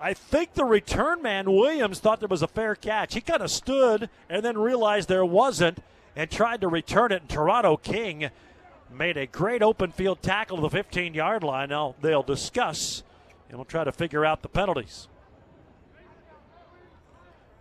I 0.00 0.14
think 0.14 0.54
the 0.54 0.64
return 0.64 1.22
man 1.22 1.50
Williams 1.52 2.00
thought 2.00 2.20
there 2.20 2.28
was 2.28 2.42
a 2.42 2.48
fair 2.48 2.74
catch. 2.74 3.14
He 3.14 3.20
kind 3.20 3.42
of 3.42 3.50
stood 3.50 4.10
and 4.28 4.44
then 4.44 4.58
realized 4.58 5.08
there 5.08 5.24
wasn't 5.24 5.82
and 6.16 6.30
tried 6.30 6.60
to 6.60 6.68
return 6.68 7.12
it. 7.12 7.22
And 7.22 7.28
Toronto 7.28 7.76
King 7.76 8.30
made 8.92 9.16
a 9.16 9.26
great 9.26 9.62
open 9.62 9.92
field 9.92 10.22
tackle 10.22 10.56
to 10.56 10.62
the 10.62 10.70
15 10.70 11.14
yard 11.14 11.42
line. 11.42 11.68
Now 11.68 11.94
they'll 12.00 12.22
discuss 12.22 13.02
and 13.48 13.56
we'll 13.56 13.64
try 13.64 13.84
to 13.84 13.92
figure 13.92 14.24
out 14.24 14.42
the 14.42 14.48
penalties. 14.48 15.08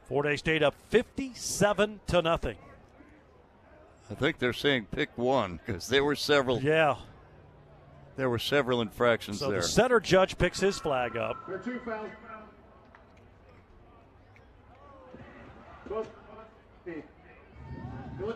Fort 0.06 0.26
Hays 0.26 0.40
State 0.40 0.64
up 0.64 0.76
57 0.90 2.00
to 2.08 2.22
nothing. 2.22 2.58
I 4.12 4.16
think 4.16 4.40
they're 4.40 4.54
saying 4.54 4.88
pick 4.92 5.10
one 5.18 5.60
because 5.66 5.88
there 5.88 6.04
were 6.04 6.16
several. 6.16 6.62
Yeah. 6.62 6.96
There 8.16 8.30
were 8.30 8.40
several 8.40 8.82
infractions 8.82 9.40
So 9.40 9.50
there. 9.50 9.62
the 9.62 9.68
center 9.68 10.00
judge 10.00 10.38
picks 10.38 10.60
his 10.60 10.78
flag 10.78 11.18
up. 11.18 11.36
There 11.48 11.56
are 11.56 11.60
two 11.60 11.80
fouls. 11.80 12.10
Both. 15.90 16.08
Hey. 16.86 17.04
Good. 18.20 18.36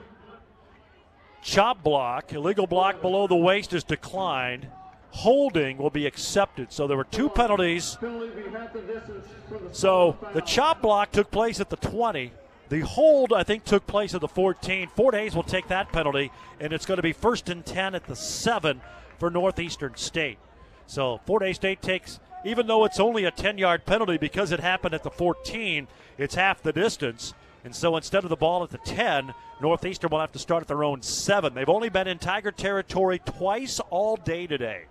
Chop 1.44 1.84
block, 1.84 2.34
illegal 2.34 2.68
block 2.68 3.02
below 3.02 3.28
the 3.28 3.36
waist 3.36 3.72
is 3.74 3.84
declined. 3.84 4.68
Holding 5.12 5.78
will 5.78 5.90
be 5.90 6.06
accepted. 6.06 6.72
So 6.74 6.88
there 6.88 6.98
were 6.98 7.06
two 7.06 7.30
penalties. 7.30 7.96
Penalty 8.00 8.30
be 8.44 8.50
half 8.52 8.74
the 8.74 8.82
distance 8.82 9.26
from 9.48 9.68
the 9.68 9.74
So 9.74 10.18
the 10.34 10.42
chop 10.42 10.82
block 10.82 11.12
took 11.12 11.32
place 11.32 11.60
at 11.62 11.70
the 11.70 11.78
20. 11.78 12.34
The 12.70 12.82
hold, 12.82 13.32
I 13.32 13.44
think, 13.44 13.64
took 13.64 13.88
place 13.88 14.14
at 14.14 14.22
the 14.22 14.28
14. 14.28 14.90
Four 14.90 15.12
days 15.12 15.36
will 15.36 15.44
take 15.44 15.68
that 15.70 15.92
penalty, 15.92 16.32
and 16.60 16.74
it's 16.74 16.86
going 16.86 16.98
to 16.98 17.04
be 17.04 17.14
first 17.14 17.50
and 17.50 17.66
10 17.66 17.96
at 17.96 18.06
the 18.06 18.16
7 18.16 18.82
for 19.20 19.30
Northeastern 19.30 19.96
State. 19.96 20.38
So 20.86 21.20
Fort 21.26 21.44
Hays 21.44 21.56
State 21.56 21.82
takes, 21.82 22.20
even 22.46 22.68
though 22.68 22.86
it's 22.86 23.00
only 23.00 23.26
a 23.26 23.32
10 23.32 23.58
yard 23.58 23.86
penalty 23.86 24.18
because 24.18 24.52
it 24.52 24.60
happened 24.60 24.94
at 24.94 25.04
the 25.04 25.10
14, 25.10 25.88
it's 26.18 26.36
half 26.36 26.62
the 26.62 26.74
distance. 26.74 27.34
And 27.64 27.76
so 27.76 27.98
instead 27.98 28.24
of 28.24 28.30
the 28.30 28.36
ball 28.36 28.64
at 28.64 28.70
the 28.70 28.78
10, 28.80 29.34
Northeastern 29.62 30.10
will 30.10 30.20
have 30.20 30.32
to 30.34 30.40
start 30.40 30.62
at 30.62 30.68
their 30.68 30.84
own 30.84 31.02
7. 31.02 31.54
They've 31.54 31.68
only 31.68 31.90
been 31.90 32.08
in 32.08 32.18
Tiger 32.18 32.52
territory 32.52 33.20
twice 33.20 33.80
all 33.90 34.16
day 34.16 34.48
today. 34.48 34.86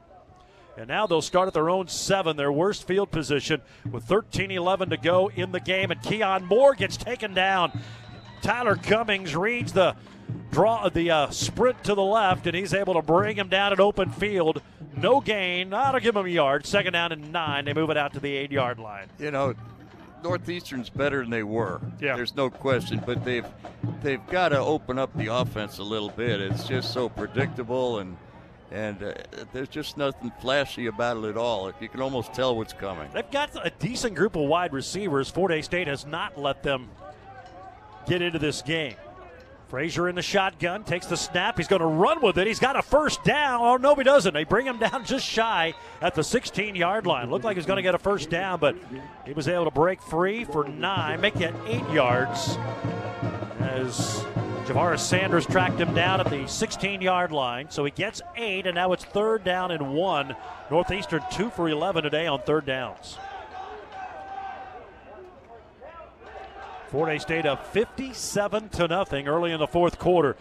And 0.77 0.89
now 0.89 1.07
they'll 1.07 1.23
start 1.23 1.49
at 1.49 1.55
their 1.55 1.71
own 1.71 1.89
seven, 1.89 2.37
their 2.37 2.53
worst 2.53 2.87
field 2.87 3.11
position, 3.11 3.63
with 3.91 4.05
13 4.05 4.51
11 4.51 4.91
to 4.91 4.97
go 4.97 5.31
in 5.35 5.53
the 5.53 5.61
game. 5.61 5.91
And 5.91 6.03
Keon 6.03 6.45
Moore 6.45 6.75
gets 6.75 6.97
taken 6.97 7.35
down. 7.35 7.79
Tyler 8.43 8.77
Cummings 8.77 9.35
reads 9.35 9.73
the 9.73 9.97
draw 10.51 10.89
the 10.89 11.11
uh, 11.11 11.31
sprint 11.31 11.83
to 11.85 11.95
the 11.95 12.03
left, 12.03 12.47
and 12.47 12.55
he's 12.57 12.75
able 12.75 12.95
to 12.95 13.03
bring 13.03 13.37
him 13.37 13.49
down 13.49 13.73
at 13.73 13.81
open 13.81 14.11
field. 14.11 14.61
No 14.97 15.21
gain. 15.21 15.71
That'll 15.71 16.01
give 16.01 16.17
him 16.17 16.27
a 16.27 16.29
yard. 16.29 16.67
Second 16.67 16.93
down 16.93 17.13
and 17.13 17.33
nine. 17.33 17.65
They 17.65 17.73
move 17.75 17.91
it 17.91 17.97
out 17.97 18.13
to 18.15 18.21
the 18.21 18.35
eight 18.37 18.53
yard 18.53 18.79
line. 18.79 19.09
you 19.19 19.31
know, 19.31 19.55
Northeastern's 20.23 20.89
better 20.91 21.21
than 21.21 21.31
they 21.31 21.43
were. 21.43 21.81
Yeah. 22.01 22.17
There's 22.17 22.35
no 22.35 22.51
question, 22.51 23.03
but 23.05 23.25
they've 23.25 23.47
they've 24.03 24.27
got 24.29 24.51
to 24.51 24.59
open 24.59 24.99
up 24.99 25.17
the 25.17 25.27
offense 25.33 25.79
a 25.79 25.83
little 25.83 26.11
bit. 26.11 26.41
It's 26.41 26.67
just 26.67 26.93
so 26.93 27.09
predictable 27.09 27.99
and 27.99 28.17
and 28.71 29.03
uh, 29.03 29.13
there's 29.53 29.69
just 29.69 29.97
nothing 29.97 30.33
flashy 30.41 30.87
about 30.87 31.19
it 31.19 31.25
at 31.25 31.37
all. 31.37 31.73
You 31.81 31.89
can 31.89 32.01
almost 32.01 32.33
tell 32.33 32.57
what's 32.57 32.73
coming. 32.73 33.09
They've 33.13 33.31
got 33.31 33.51
a 33.65 33.71
decent 33.79 34.15
group 34.15 34.37
of 34.37 34.43
wide 34.43 34.73
receivers. 34.73 35.31
Fort 35.31 35.53
A 35.53 35.63
State 35.63 35.87
has 35.87 36.05
not 36.07 36.39
let 36.39 36.63
them 36.63 36.89
get 38.07 38.23
into 38.23 38.39
this 38.39 38.63
game. 38.63 38.97
Frazier 39.69 40.09
in 40.09 40.15
the 40.15 40.23
shotgun 40.23 40.85
takes 40.85 41.07
the 41.07 41.17
snap. 41.17 41.57
He's 41.57 41.67
going 41.67 41.81
to 41.81 41.87
run 41.87 42.23
with 42.23 42.39
it. 42.39 42.47
He's 42.47 42.61
got 42.61 42.77
a 42.77 42.83
first 42.83 43.25
down. 43.25 43.61
Oh, 43.63 43.77
no, 43.77 43.97
he 43.97 44.05
doesn't. 44.05 44.33
They 44.33 44.45
bring 44.45 44.65
him 44.65 44.79
down 44.79 45.05
just 45.05 45.27
shy 45.27 45.75
at 46.01 46.15
the 46.15 46.23
16 46.23 46.77
yard 46.77 47.05
line. 47.05 47.31
Looked 47.31 47.45
like 47.45 47.57
he 47.57 47.59
was 47.59 47.67
going 47.67 47.79
to 47.79 47.83
get 47.83 47.95
a 47.95 47.99
first 47.99 48.31
down, 48.31 48.61
but 48.61 48.77
he 49.25 49.33
was 49.33 49.49
able 49.49 49.65
to 49.65 49.73
break 49.73 50.01
free 50.01 50.45
for 50.45 50.69
nine, 50.69 51.21
make 51.21 51.35
that 51.35 51.55
eight 51.67 51.89
yards 51.91 52.57
as 53.61 54.25
Javaris 54.67 54.99
Sanders 54.99 55.47
tracked 55.47 55.79
him 55.81 55.95
down 55.95 56.21
at 56.21 56.29
the 56.29 56.47
16 56.47 57.01
yard 57.01 57.31
line. 57.31 57.71
So 57.71 57.85
he 57.85 57.91
gets 57.93 58.21
eight, 58.37 58.67
and 58.67 58.75
now 58.75 58.93
it's 58.93 59.05
third 59.05 59.45
down 59.45 59.71
and 59.71 59.95
one. 59.95 60.35
Northeastern 60.71 61.23
two 61.31 61.51
for 61.51 61.69
11 61.69 62.03
today 62.03 62.27
on 62.27 62.41
third 62.43 62.67
downs. 62.67 63.17
Fort 66.89 67.09
Hays 67.11 67.23
State 67.23 67.47
up 67.47 67.67
57 67.73 68.69
to 68.71 68.89
nothing 68.89 69.29
early 69.29 69.53
in 69.53 69.59
the 69.61 69.67
fourth 69.67 69.99
quarter. 69.99 70.37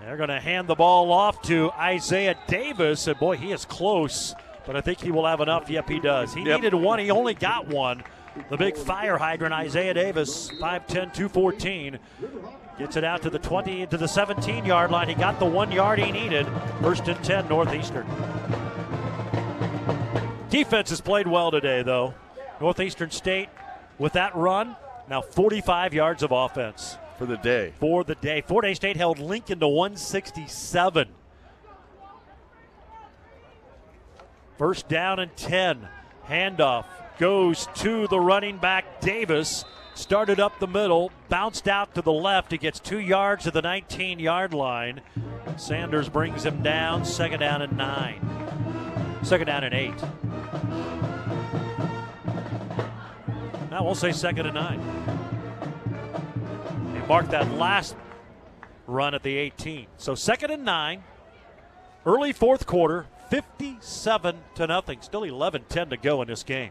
They're 0.00 0.16
going 0.16 0.28
to 0.28 0.40
hand 0.40 0.66
the 0.68 0.74
ball 0.74 1.10
off 1.12 1.40
to 1.42 1.70
Isaiah 1.72 2.36
Davis, 2.46 3.06
and 3.06 3.18
boy, 3.18 3.36
he 3.36 3.52
is 3.52 3.64
close, 3.64 4.34
but 4.66 4.76
I 4.76 4.80
think 4.82 5.00
he 5.00 5.10
will 5.10 5.26
have 5.26 5.40
enough. 5.40 5.70
Yep, 5.70 5.88
he 5.88 6.00
does. 6.00 6.34
He 6.34 6.42
Yep. 6.42 6.60
needed 6.60 6.74
one, 6.74 6.98
he 6.98 7.10
only 7.10 7.32
got 7.34 7.68
one. 7.68 8.02
The 8.50 8.56
big 8.56 8.76
fire 8.76 9.16
hydrant, 9.16 9.54
Isaiah 9.54 9.94
Davis, 9.94 10.50
5'10, 10.60 11.12
214. 11.14 11.98
Gets 12.78 12.96
it 12.96 13.04
out 13.04 13.22
to 13.22 13.30
the 13.30 13.38
20 13.38 13.86
to 13.86 13.96
the 13.96 14.08
17 14.08 14.64
yard 14.64 14.90
line. 14.90 15.08
He 15.08 15.14
got 15.14 15.38
the 15.38 15.44
one 15.46 15.70
yard 15.70 16.00
he 16.00 16.10
needed. 16.10 16.46
First 16.82 17.06
and 17.06 17.22
10, 17.24 17.48
Northeastern. 17.48 18.06
Defense 20.50 20.90
has 20.90 21.00
played 21.00 21.26
well 21.28 21.50
today, 21.50 21.82
though. 21.82 22.14
Northeastern 22.60 23.10
State, 23.10 23.48
with 23.98 24.12
that 24.14 24.34
run, 24.34 24.76
now 25.08 25.20
45 25.20 25.94
yards 25.94 26.22
of 26.22 26.32
offense 26.32 26.96
For 27.18 27.26
the 27.26 27.36
day. 27.36 27.72
for 27.78 28.02
the 28.04 28.14
day. 28.16 28.40
Fort 28.40 28.64
Hays 28.64 28.76
State 28.76 28.96
held 28.96 29.18
Lincoln 29.18 29.60
to 29.60 29.68
167. 29.68 31.08
First 34.58 34.88
down 34.88 35.18
and 35.18 35.34
10. 35.36 35.88
Handoff 36.28 36.86
goes 37.18 37.68
to 37.76 38.06
the 38.08 38.20
running 38.20 38.58
back 38.58 39.00
Davis. 39.00 39.64
Started 39.94 40.40
up 40.40 40.58
the 40.58 40.66
middle, 40.66 41.12
bounced 41.28 41.68
out 41.68 41.94
to 41.94 42.02
the 42.02 42.12
left. 42.12 42.50
He 42.50 42.58
gets 42.58 42.80
two 42.80 42.98
yards 42.98 43.44
to 43.44 43.52
the 43.52 43.62
19 43.62 44.18
yard 44.18 44.52
line. 44.52 45.00
Sanders 45.56 46.08
brings 46.08 46.44
him 46.44 46.62
down. 46.62 47.04
Second 47.04 47.40
down 47.40 47.62
and 47.62 47.76
nine. 47.76 48.20
Second 49.22 49.46
down 49.46 49.62
and 49.62 49.74
eight. 49.74 49.94
Now 53.70 53.84
we'll 53.84 53.94
say 53.94 54.12
second 54.12 54.46
and 54.46 54.54
nine. 54.54 54.80
They 56.92 57.06
marked 57.06 57.30
that 57.30 57.50
last 57.52 57.94
run 58.86 59.14
at 59.14 59.22
the 59.22 59.36
18. 59.36 59.86
So 59.96 60.14
second 60.14 60.50
and 60.50 60.64
nine. 60.64 61.04
Early 62.06 62.32
fourth 62.32 62.66
quarter, 62.66 63.06
57 63.30 64.36
to 64.56 64.66
nothing. 64.66 65.00
Still 65.00 65.22
11-10 65.22 65.90
to 65.90 65.96
go 65.96 66.20
in 66.20 66.28
this 66.28 66.42
game. 66.42 66.70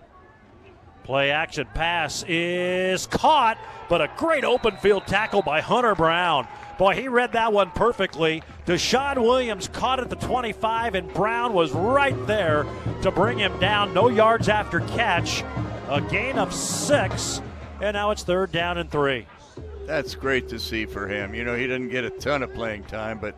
Play 1.03 1.31
action 1.31 1.67
pass 1.73 2.23
is 2.29 3.07
caught, 3.07 3.57
but 3.89 4.01
a 4.01 4.09
great 4.15 4.45
open 4.45 4.77
field 4.77 5.05
tackle 5.05 5.41
by 5.41 5.59
Hunter 5.59 5.95
Brown. 5.95 6.47
Boy, 6.77 6.95
he 6.95 7.09
read 7.09 7.33
that 7.33 7.51
one 7.51 7.71
perfectly. 7.71 8.41
Deshaun 8.65 9.21
Williams 9.21 9.67
caught 9.67 9.99
at 9.99 10.09
the 10.09 10.15
25, 10.15 10.95
and 10.95 11.13
Brown 11.13 11.53
was 11.53 11.71
right 11.73 12.15
there 12.25 12.65
to 13.01 13.11
bring 13.11 13.37
him 13.37 13.59
down. 13.59 13.93
No 13.93 14.07
yards 14.07 14.47
after 14.47 14.79
catch. 14.79 15.43
A 15.89 15.99
gain 15.99 16.37
of 16.37 16.53
six, 16.53 17.41
and 17.81 17.95
now 17.95 18.11
it's 18.11 18.23
third 18.23 18.53
down 18.53 18.77
and 18.77 18.89
three. 18.89 19.27
That's 19.85 20.15
great 20.15 20.47
to 20.49 20.57
see 20.59 20.85
for 20.85 21.07
him. 21.07 21.35
You 21.35 21.43
know, 21.43 21.55
he 21.55 21.67
didn't 21.67 21.89
get 21.89 22.05
a 22.05 22.09
ton 22.09 22.41
of 22.43 22.53
playing 22.53 22.85
time, 22.85 23.19
but 23.19 23.35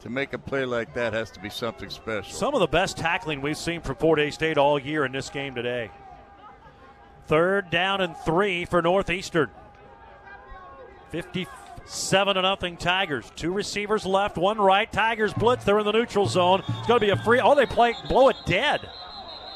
to 0.00 0.10
make 0.10 0.34
a 0.34 0.38
play 0.38 0.66
like 0.66 0.92
that 0.92 1.14
has 1.14 1.30
to 1.30 1.40
be 1.40 1.48
something 1.48 1.88
special. 1.88 2.30
Some 2.30 2.52
of 2.52 2.60
the 2.60 2.66
best 2.66 2.98
tackling 2.98 3.40
we've 3.40 3.56
seen 3.56 3.80
from 3.80 3.96
Fort 3.96 4.18
Hays 4.18 4.34
State 4.34 4.58
all 4.58 4.78
year 4.78 5.06
in 5.06 5.12
this 5.12 5.30
game 5.30 5.54
today. 5.54 5.90
Third 7.26 7.70
down 7.70 8.00
and 8.00 8.16
three 8.24 8.64
for 8.64 8.80
Northeastern. 8.82 9.50
57 11.10 12.34
to 12.34 12.42
nothing 12.42 12.76
Tigers. 12.76 13.30
Two 13.36 13.52
receivers 13.52 14.04
left, 14.04 14.36
one 14.36 14.58
right. 14.58 14.90
Tigers 14.90 15.32
blitz. 15.34 15.64
They're 15.64 15.78
in 15.78 15.86
the 15.86 15.92
neutral 15.92 16.26
zone. 16.26 16.62
It's 16.66 16.86
going 16.86 17.00
to 17.00 17.06
be 17.06 17.10
a 17.10 17.16
free. 17.16 17.40
Oh, 17.40 17.54
they 17.54 17.66
play 17.66 17.94
blow 18.08 18.28
it 18.28 18.36
dead. 18.46 18.88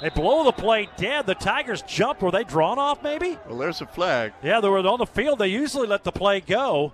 They 0.01 0.09
blow 0.09 0.45
the 0.45 0.53
play 0.53 0.89
dead. 0.97 1.27
The 1.27 1.35
Tigers 1.35 1.83
jump. 1.83 2.23
Were 2.23 2.31
they 2.31 2.45
drawn 2.45 2.79
off? 2.79 3.03
Maybe. 3.03 3.39
Well, 3.47 3.59
there's 3.59 3.81
a 3.81 3.87
flag. 3.87 4.33
Yeah, 4.43 4.61
they 4.61 4.69
were 4.69 4.79
on 4.79 4.99
the 4.99 5.07
field. 5.07 5.39
They 5.39 5.49
usually 5.49 5.87
let 5.87 6.05
the 6.05 6.13
play 6.13 6.41
go. 6.41 6.93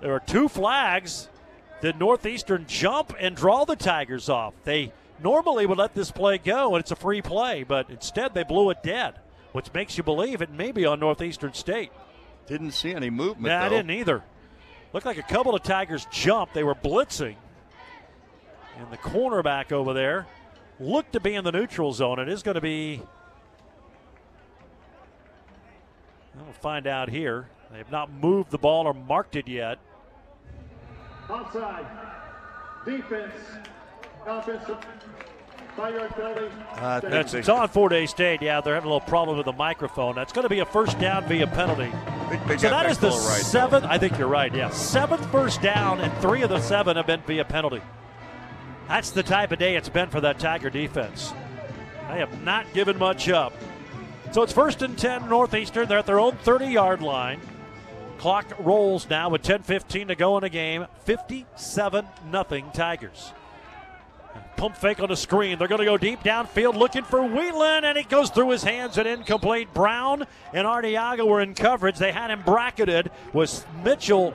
There 0.00 0.12
are 0.12 0.20
two 0.20 0.48
flags. 0.48 1.28
Did 1.80 1.98
Northeastern 1.98 2.66
jump 2.66 3.14
and 3.18 3.36
draw 3.36 3.64
the 3.64 3.76
Tigers 3.76 4.28
off? 4.28 4.54
They 4.64 4.92
normally 5.22 5.66
would 5.66 5.78
let 5.78 5.94
this 5.94 6.10
play 6.10 6.38
go 6.38 6.74
and 6.74 6.80
it's 6.80 6.90
a 6.90 6.96
free 6.96 7.22
play, 7.22 7.62
but 7.62 7.90
instead 7.90 8.34
they 8.34 8.44
blew 8.44 8.70
it 8.70 8.82
dead, 8.82 9.14
which 9.54 9.72
makes 9.72 9.96
you 9.96 10.02
believe 10.02 10.42
it 10.42 10.50
may 10.50 10.72
be 10.72 10.84
on 10.84 10.98
Northeastern 10.98 11.54
State. 11.54 11.92
Didn't 12.48 12.72
see 12.72 12.92
any 12.92 13.08
movement. 13.08 13.46
Yeah, 13.46 13.64
I 13.64 13.68
didn't 13.68 13.92
either. 13.92 14.24
Looked 14.92 15.06
like 15.06 15.16
a 15.16 15.22
couple 15.22 15.54
of 15.54 15.62
Tigers 15.62 16.08
jumped. 16.10 16.54
They 16.54 16.64
were 16.64 16.74
blitzing. 16.74 17.36
And 18.76 18.90
the 18.90 18.96
cornerback 18.96 19.70
over 19.70 19.94
there 19.94 20.26
looked 20.80 21.12
to 21.12 21.20
be 21.20 21.36
in 21.36 21.44
the 21.44 21.52
neutral 21.52 21.92
zone. 21.92 22.18
It 22.18 22.28
is 22.28 22.42
going 22.42 22.56
to 22.56 22.60
be. 22.60 23.00
We'll 26.34 26.52
find 26.54 26.88
out 26.88 27.08
here. 27.08 27.48
They 27.70 27.78
have 27.78 27.92
not 27.92 28.12
moved 28.12 28.50
the 28.50 28.58
ball 28.58 28.88
or 28.88 28.92
marked 28.92 29.36
it 29.36 29.46
yet. 29.46 29.78
Offside. 31.30 31.86
Defense. 32.84 33.32
Offensive. 34.26 34.78
Five-yard 35.76 36.10
penalty. 36.10 36.46
I 36.76 37.00
think 37.00 37.10
That's, 37.12 37.32
they- 37.32 37.38
it's 37.40 37.48
on 37.48 37.66
Fort 37.68 37.92
Hays 37.92 38.10
State. 38.10 38.40
Yeah, 38.42 38.60
they're 38.60 38.74
having 38.74 38.88
a 38.88 38.92
little 38.94 39.08
problem 39.08 39.36
with 39.36 39.46
the 39.46 39.52
microphone. 39.52 40.14
That's 40.14 40.32
going 40.32 40.44
to 40.44 40.48
be 40.48 40.60
a 40.60 40.66
first 40.66 40.98
down 41.00 41.24
via 41.24 41.46
penalty. 41.48 41.90
I 41.92 42.26
think 42.28 42.46
they 42.46 42.56
So 42.58 42.70
that 42.70 42.86
is 42.88 42.98
the 42.98 43.08
right. 43.08 43.16
seventh. 43.42 43.84
I 43.84 43.98
think 43.98 44.16
you're 44.18 44.28
right. 44.28 44.54
Yeah, 44.54 44.70
seventh 44.70 45.24
first 45.32 45.60
down, 45.62 46.00
and 46.00 46.12
three 46.22 46.42
of 46.42 46.50
the 46.50 46.60
seven 46.60 46.96
have 46.96 47.06
been 47.06 47.20
via 47.22 47.44
penalty. 47.44 47.82
That's 48.88 49.10
the 49.10 49.22
type 49.22 49.50
of 49.50 49.58
day 49.58 49.74
it's 49.76 49.88
been 49.88 50.10
for 50.10 50.20
that 50.20 50.38
Tiger 50.38 50.70
defense. 50.70 51.32
They 52.08 52.18
have 52.18 52.42
not 52.44 52.72
given 52.72 52.98
much 52.98 53.28
up. 53.28 53.52
So 54.30 54.42
it's 54.42 54.52
first 54.52 54.82
and 54.82 54.96
10 54.96 55.28
Northeastern. 55.28 55.88
They're 55.88 55.98
at 55.98 56.06
their 56.06 56.20
own 56.20 56.36
30 56.36 56.66
yard 56.66 57.02
line. 57.02 57.40
Clock 58.18 58.46
rolls 58.60 59.08
now 59.10 59.28
with 59.30 59.42
10:15 59.42 60.08
to 60.08 60.14
go 60.14 60.36
in 60.36 60.42
the 60.42 60.48
game. 60.48 60.86
57 61.04 62.06
nothing 62.30 62.70
Tigers. 62.72 63.32
Pump 64.56 64.76
fake 64.76 65.00
on 65.00 65.08
the 65.08 65.16
screen. 65.16 65.58
They're 65.58 65.68
going 65.68 65.80
to 65.80 65.84
go 65.84 65.98
deep 65.98 66.20
downfield 66.20 66.74
looking 66.74 67.04
for 67.04 67.22
Whelan, 67.22 67.84
and 67.84 67.98
it 67.98 68.08
goes 68.08 68.30
through 68.30 68.50
his 68.50 68.62
hands 68.62 68.98
and 68.98 69.06
incomplete. 69.06 69.74
Brown 69.74 70.26
and 70.52 70.66
Artiaga 70.66 71.26
were 71.26 71.40
in 71.40 71.54
coverage. 71.54 71.98
They 71.98 72.12
had 72.12 72.30
him 72.30 72.42
bracketed. 72.42 73.10
Was 73.32 73.64
Mitchell 73.84 74.34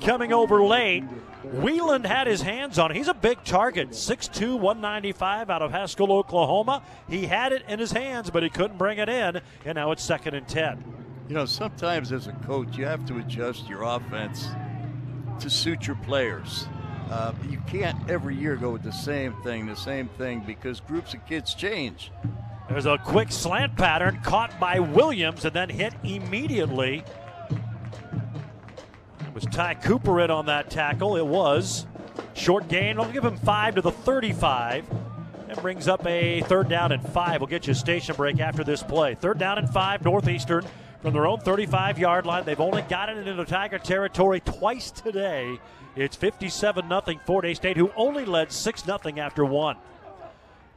coming 0.00 0.32
over 0.32 0.62
late? 0.62 1.04
Whelan 1.42 2.04
had 2.04 2.26
his 2.26 2.42
hands 2.42 2.78
on 2.78 2.90
it. 2.90 2.96
He's 2.96 3.08
a 3.08 3.14
big 3.14 3.42
target, 3.44 3.90
6'2, 3.90 4.58
195 4.58 5.50
out 5.50 5.62
of 5.62 5.70
Haskell, 5.70 6.12
Oklahoma. 6.12 6.82
He 7.08 7.26
had 7.26 7.52
it 7.52 7.62
in 7.68 7.78
his 7.78 7.92
hands, 7.92 8.30
but 8.30 8.42
he 8.42 8.48
couldn't 8.48 8.78
bring 8.78 8.98
it 8.98 9.08
in, 9.08 9.40
and 9.64 9.76
now 9.76 9.92
it's 9.92 10.02
second 10.02 10.34
and 10.34 10.48
10. 10.48 10.84
You 11.28 11.34
know, 11.34 11.46
sometimes 11.46 12.12
as 12.12 12.26
a 12.26 12.32
coach, 12.32 12.76
you 12.76 12.84
have 12.84 13.04
to 13.06 13.18
adjust 13.18 13.68
your 13.68 13.82
offense 13.82 14.48
to 15.40 15.50
suit 15.50 15.86
your 15.86 15.96
players. 15.96 16.66
Uh, 17.10 17.32
you 17.48 17.60
can't 17.68 18.10
every 18.10 18.34
year 18.34 18.56
go 18.56 18.70
with 18.70 18.82
the 18.82 18.92
same 18.92 19.32
thing, 19.42 19.66
the 19.66 19.76
same 19.76 20.08
thing, 20.18 20.42
because 20.46 20.80
groups 20.80 21.14
of 21.14 21.24
kids 21.26 21.54
change. 21.54 22.10
There's 22.68 22.86
a 22.86 22.98
quick 22.98 23.30
slant 23.30 23.76
pattern 23.76 24.20
caught 24.24 24.58
by 24.58 24.80
Williams 24.80 25.44
and 25.44 25.54
then 25.54 25.68
hit 25.68 25.94
immediately. 26.02 27.04
It 29.20 29.34
was 29.34 29.44
Ty 29.44 29.74
Cooper 29.74 30.20
in 30.20 30.30
on 30.30 30.46
that 30.46 30.68
tackle. 30.68 31.16
It 31.16 31.26
was. 31.26 31.86
Short 32.34 32.68
gain. 32.68 32.98
I'll 32.98 33.10
give 33.10 33.24
him 33.24 33.36
five 33.36 33.76
to 33.76 33.82
the 33.82 33.92
35. 33.92 34.84
And 35.48 35.60
brings 35.60 35.86
up 35.86 36.04
a 36.06 36.40
third 36.42 36.68
down 36.68 36.90
and 36.90 37.08
five. 37.10 37.40
We'll 37.40 37.46
get 37.46 37.68
you 37.68 37.70
a 37.70 37.74
station 37.74 38.16
break 38.16 38.40
after 38.40 38.64
this 38.64 38.82
play. 38.82 39.14
Third 39.14 39.38
down 39.38 39.58
and 39.58 39.70
five, 39.70 40.04
Northeastern 40.04 40.64
from 41.02 41.12
their 41.12 41.26
own 41.26 41.38
35 41.38 42.00
yard 42.00 42.26
line. 42.26 42.44
They've 42.44 42.58
only 42.58 42.82
gotten 42.82 43.16
it 43.18 43.28
into 43.28 43.44
Tiger 43.44 43.78
territory 43.78 44.40
twice 44.40 44.90
today. 44.90 45.60
It's 45.96 46.14
57 46.14 46.88
0 46.88 47.02
Fort 47.24 47.44
Hays 47.46 47.56
State, 47.56 47.76
who 47.78 47.90
only 47.96 48.26
led 48.26 48.52
6 48.52 48.84
0 48.84 48.98
after 49.16 49.44
one. 49.44 49.76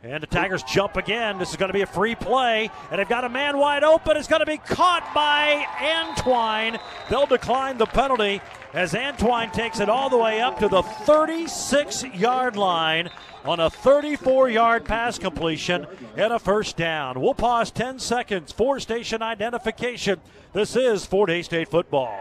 And 0.02 0.24
the 0.24 0.28
Tigers 0.28 0.64
jump 0.64 0.96
again. 0.96 1.38
This 1.38 1.50
is 1.50 1.58
going 1.58 1.68
to 1.68 1.74
be 1.74 1.82
a 1.82 1.86
free 1.86 2.16
play, 2.16 2.72
and 2.90 3.00
they've 3.00 3.10
got 3.10 3.26
a 3.26 3.30
man 3.30 3.58
wide 3.58 3.84
open. 3.84 4.16
It's 4.16 4.30
going 4.30 4.40
to 4.40 4.46
be 4.46 4.58
caught 4.58 5.12
by 5.14 5.66
Antwine. 5.78 6.80
They'll 7.10 7.26
decline 7.26 7.78
the 7.78 7.86
penalty 7.86 8.40
as 8.74 8.94
Antwine 8.94 9.52
takes 9.52 9.82
it 9.82 9.90
all 9.90 10.10
the 10.10 10.18
way 10.18 10.40
up 10.40 10.60
to 10.60 10.70
the 10.70 10.84
36 10.84 12.06
yard 12.16 12.56
line 12.56 13.10
on 13.44 13.60
a 13.60 13.70
34 13.70 14.50
yard 14.50 14.86
pass 14.86 15.20
completion 15.20 15.86
and 16.16 16.32
a 16.32 16.40
first 16.40 16.78
down. 16.78 17.20
We'll 17.20 17.34
pause 17.34 17.70
10 17.70 18.00
seconds 18.00 18.54
for 18.54 18.80
station 18.80 19.22
identification. 19.22 20.22
This 20.54 20.78
is 20.78 21.06
Fort 21.06 21.30
Hays 21.30 21.46
State 21.46 21.68
football. 21.68 22.18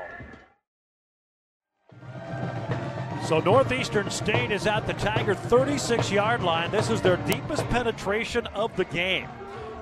So 3.29 3.41
Northeastern 3.41 4.09
State 4.11 4.51
is 4.51 4.67
at 4.67 4.87
the 4.87 4.95
Tiger 4.95 5.35
36 5.35 6.11
yard 6.11 6.43
line. 6.43 6.71
This 6.71 6.89
is 6.89 7.03
their 7.03 7.19
deepest 7.19 7.63
penetration 7.69 8.47
of 8.55 8.75
the 8.75 8.87
game. 8.87 9.29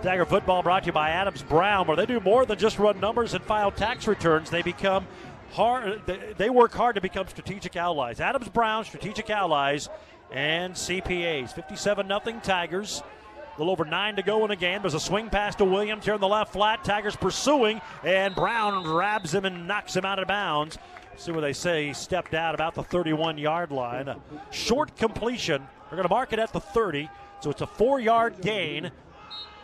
Tiger 0.02 0.24
football 0.26 0.64
brought 0.64 0.82
to 0.82 0.86
you 0.86 0.92
by 0.92 1.10
Adams 1.10 1.42
Brown, 1.44 1.86
where 1.86 1.96
they 1.96 2.06
do 2.06 2.18
more 2.18 2.44
than 2.44 2.58
just 2.58 2.80
run 2.80 2.98
numbers 2.98 3.34
and 3.34 3.44
file 3.44 3.70
tax 3.70 4.08
returns. 4.08 4.50
They 4.50 4.62
become 4.62 5.06
hard. 5.52 6.02
they- 6.36 6.50
work 6.50 6.74
hard 6.74 6.96
to 6.96 7.00
become 7.00 7.28
strategic 7.28 7.76
allies. 7.76 8.20
Adams 8.20 8.48
Brown, 8.48 8.84
strategic 8.84 9.30
allies, 9.30 9.88
and 10.32 10.74
CPAs. 10.74 11.52
57 11.52 12.08
0 12.08 12.40
Tigers. 12.42 13.04
A 13.54 13.58
little 13.60 13.70
over 13.70 13.84
nine 13.84 14.16
to 14.16 14.22
go 14.22 14.42
in 14.42 14.48
the 14.48 14.56
game. 14.56 14.82
There's 14.82 14.94
a 14.94 14.98
swing 14.98 15.30
pass 15.30 15.54
to 15.54 15.64
Williams 15.64 16.04
here 16.04 16.14
in 16.14 16.20
the 16.20 16.26
left 16.26 16.52
flat. 16.52 16.82
Tigers 16.82 17.14
pursuing, 17.14 17.80
and 18.02 18.34
Brown 18.34 18.82
grabs 18.82 19.32
him 19.32 19.44
and 19.44 19.68
knocks 19.68 19.94
him 19.94 20.04
out 20.04 20.18
of 20.18 20.26
bounds. 20.26 20.78
See 21.16 21.32
what 21.32 21.40
they 21.40 21.52
say. 21.52 21.86
He 21.88 21.92
stepped 21.94 22.34
out 22.34 22.54
about 22.54 22.74
the 22.74 22.82
31 22.82 23.38
yard 23.38 23.70
line. 23.70 24.08
A 24.08 24.18
short 24.50 24.96
completion. 24.96 25.66
They're 25.88 25.96
going 25.96 26.08
to 26.08 26.12
mark 26.14 26.32
it 26.32 26.38
at 26.38 26.52
the 26.52 26.60
30, 26.60 27.08
so 27.40 27.50
it's 27.50 27.62
a 27.62 27.66
four 27.66 28.00
yard 28.00 28.40
gain. 28.42 28.90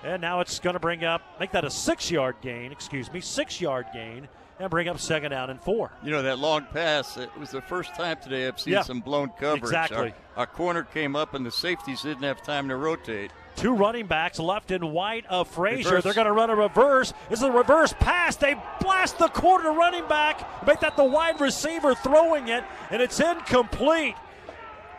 And 0.04 0.20
now 0.20 0.40
it's 0.40 0.58
going 0.58 0.74
to 0.74 0.80
bring 0.80 1.04
up, 1.04 1.22
make 1.38 1.52
that 1.52 1.64
a 1.64 1.70
six 1.70 2.10
yard 2.10 2.36
gain, 2.42 2.72
excuse 2.72 3.12
me, 3.12 3.20
six 3.20 3.60
yard 3.60 3.86
gain, 3.92 4.26
and 4.58 4.68
bring 4.70 4.88
up 4.88 4.98
second 4.98 5.30
down 5.30 5.50
and 5.50 5.60
four. 5.62 5.92
You 6.02 6.10
know, 6.10 6.22
that 6.22 6.38
long 6.38 6.66
pass, 6.72 7.16
it 7.16 7.30
was 7.38 7.50
the 7.50 7.60
first 7.62 7.94
time 7.94 8.16
today 8.22 8.48
I've 8.48 8.58
seen 8.58 8.72
Yeah, 8.74 8.82
some 8.82 9.00
blown 9.00 9.28
coverage. 9.38 9.62
exactly. 9.62 10.12
Our, 10.36 10.40
our 10.40 10.46
corner 10.46 10.82
came 10.82 11.14
up 11.14 11.34
and 11.34 11.46
the 11.46 11.52
safeties 11.52 12.02
didn't 12.02 12.24
have 12.24 12.42
time 12.42 12.68
to 12.68 12.76
rotate. 12.76 13.30
Two 13.56 13.74
running 13.74 14.06
backs 14.06 14.38
left 14.38 14.70
and 14.70 14.92
white 14.92 15.26
of 15.26 15.48
Frazier. 15.48 15.88
Reverse. 15.90 16.04
They're 16.04 16.14
going 16.14 16.26
to 16.26 16.32
run 16.32 16.50
a 16.50 16.56
reverse. 16.56 17.12
This 17.28 17.40
is 17.40 17.44
a 17.44 17.52
reverse 17.52 17.92
pass. 18.00 18.36
They 18.36 18.56
blast 18.80 19.18
the 19.18 19.28
corner 19.28 19.72
running 19.72 20.06
back, 20.08 20.66
make 20.66 20.80
that 20.80 20.96
the 20.96 21.04
wide 21.04 21.40
receiver 21.40 21.94
throwing 21.94 22.48
it, 22.48 22.64
and 22.90 23.02
it's 23.02 23.20
incomplete. 23.20 24.14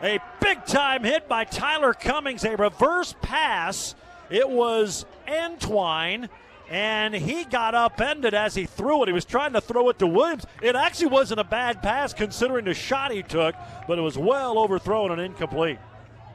A 0.02 0.18
big 0.40 0.64
time 0.66 1.02
hit 1.04 1.28
by 1.28 1.44
Tyler 1.44 1.94
Cummings, 1.94 2.44
a 2.44 2.56
reverse 2.56 3.14
pass. 3.22 3.94
It 4.30 4.48
was 4.48 5.04
Antwine, 5.26 6.28
and 6.70 7.14
he 7.14 7.44
got 7.44 7.74
upended 7.74 8.34
as 8.34 8.54
he 8.54 8.66
threw 8.66 9.02
it. 9.02 9.08
He 9.08 9.12
was 9.12 9.24
trying 9.24 9.52
to 9.52 9.60
throw 9.60 9.88
it 9.90 9.98
to 9.98 10.06
Williams. 10.06 10.46
It 10.62 10.76
actually 10.76 11.08
wasn't 11.08 11.40
a 11.40 11.44
bad 11.44 11.82
pass 11.82 12.12
considering 12.14 12.64
the 12.64 12.74
shot 12.74 13.12
he 13.12 13.22
took, 13.22 13.54
but 13.86 13.98
it 13.98 14.02
was 14.02 14.16
well 14.16 14.58
overthrown 14.58 15.10
and 15.12 15.20
incomplete. 15.20 15.78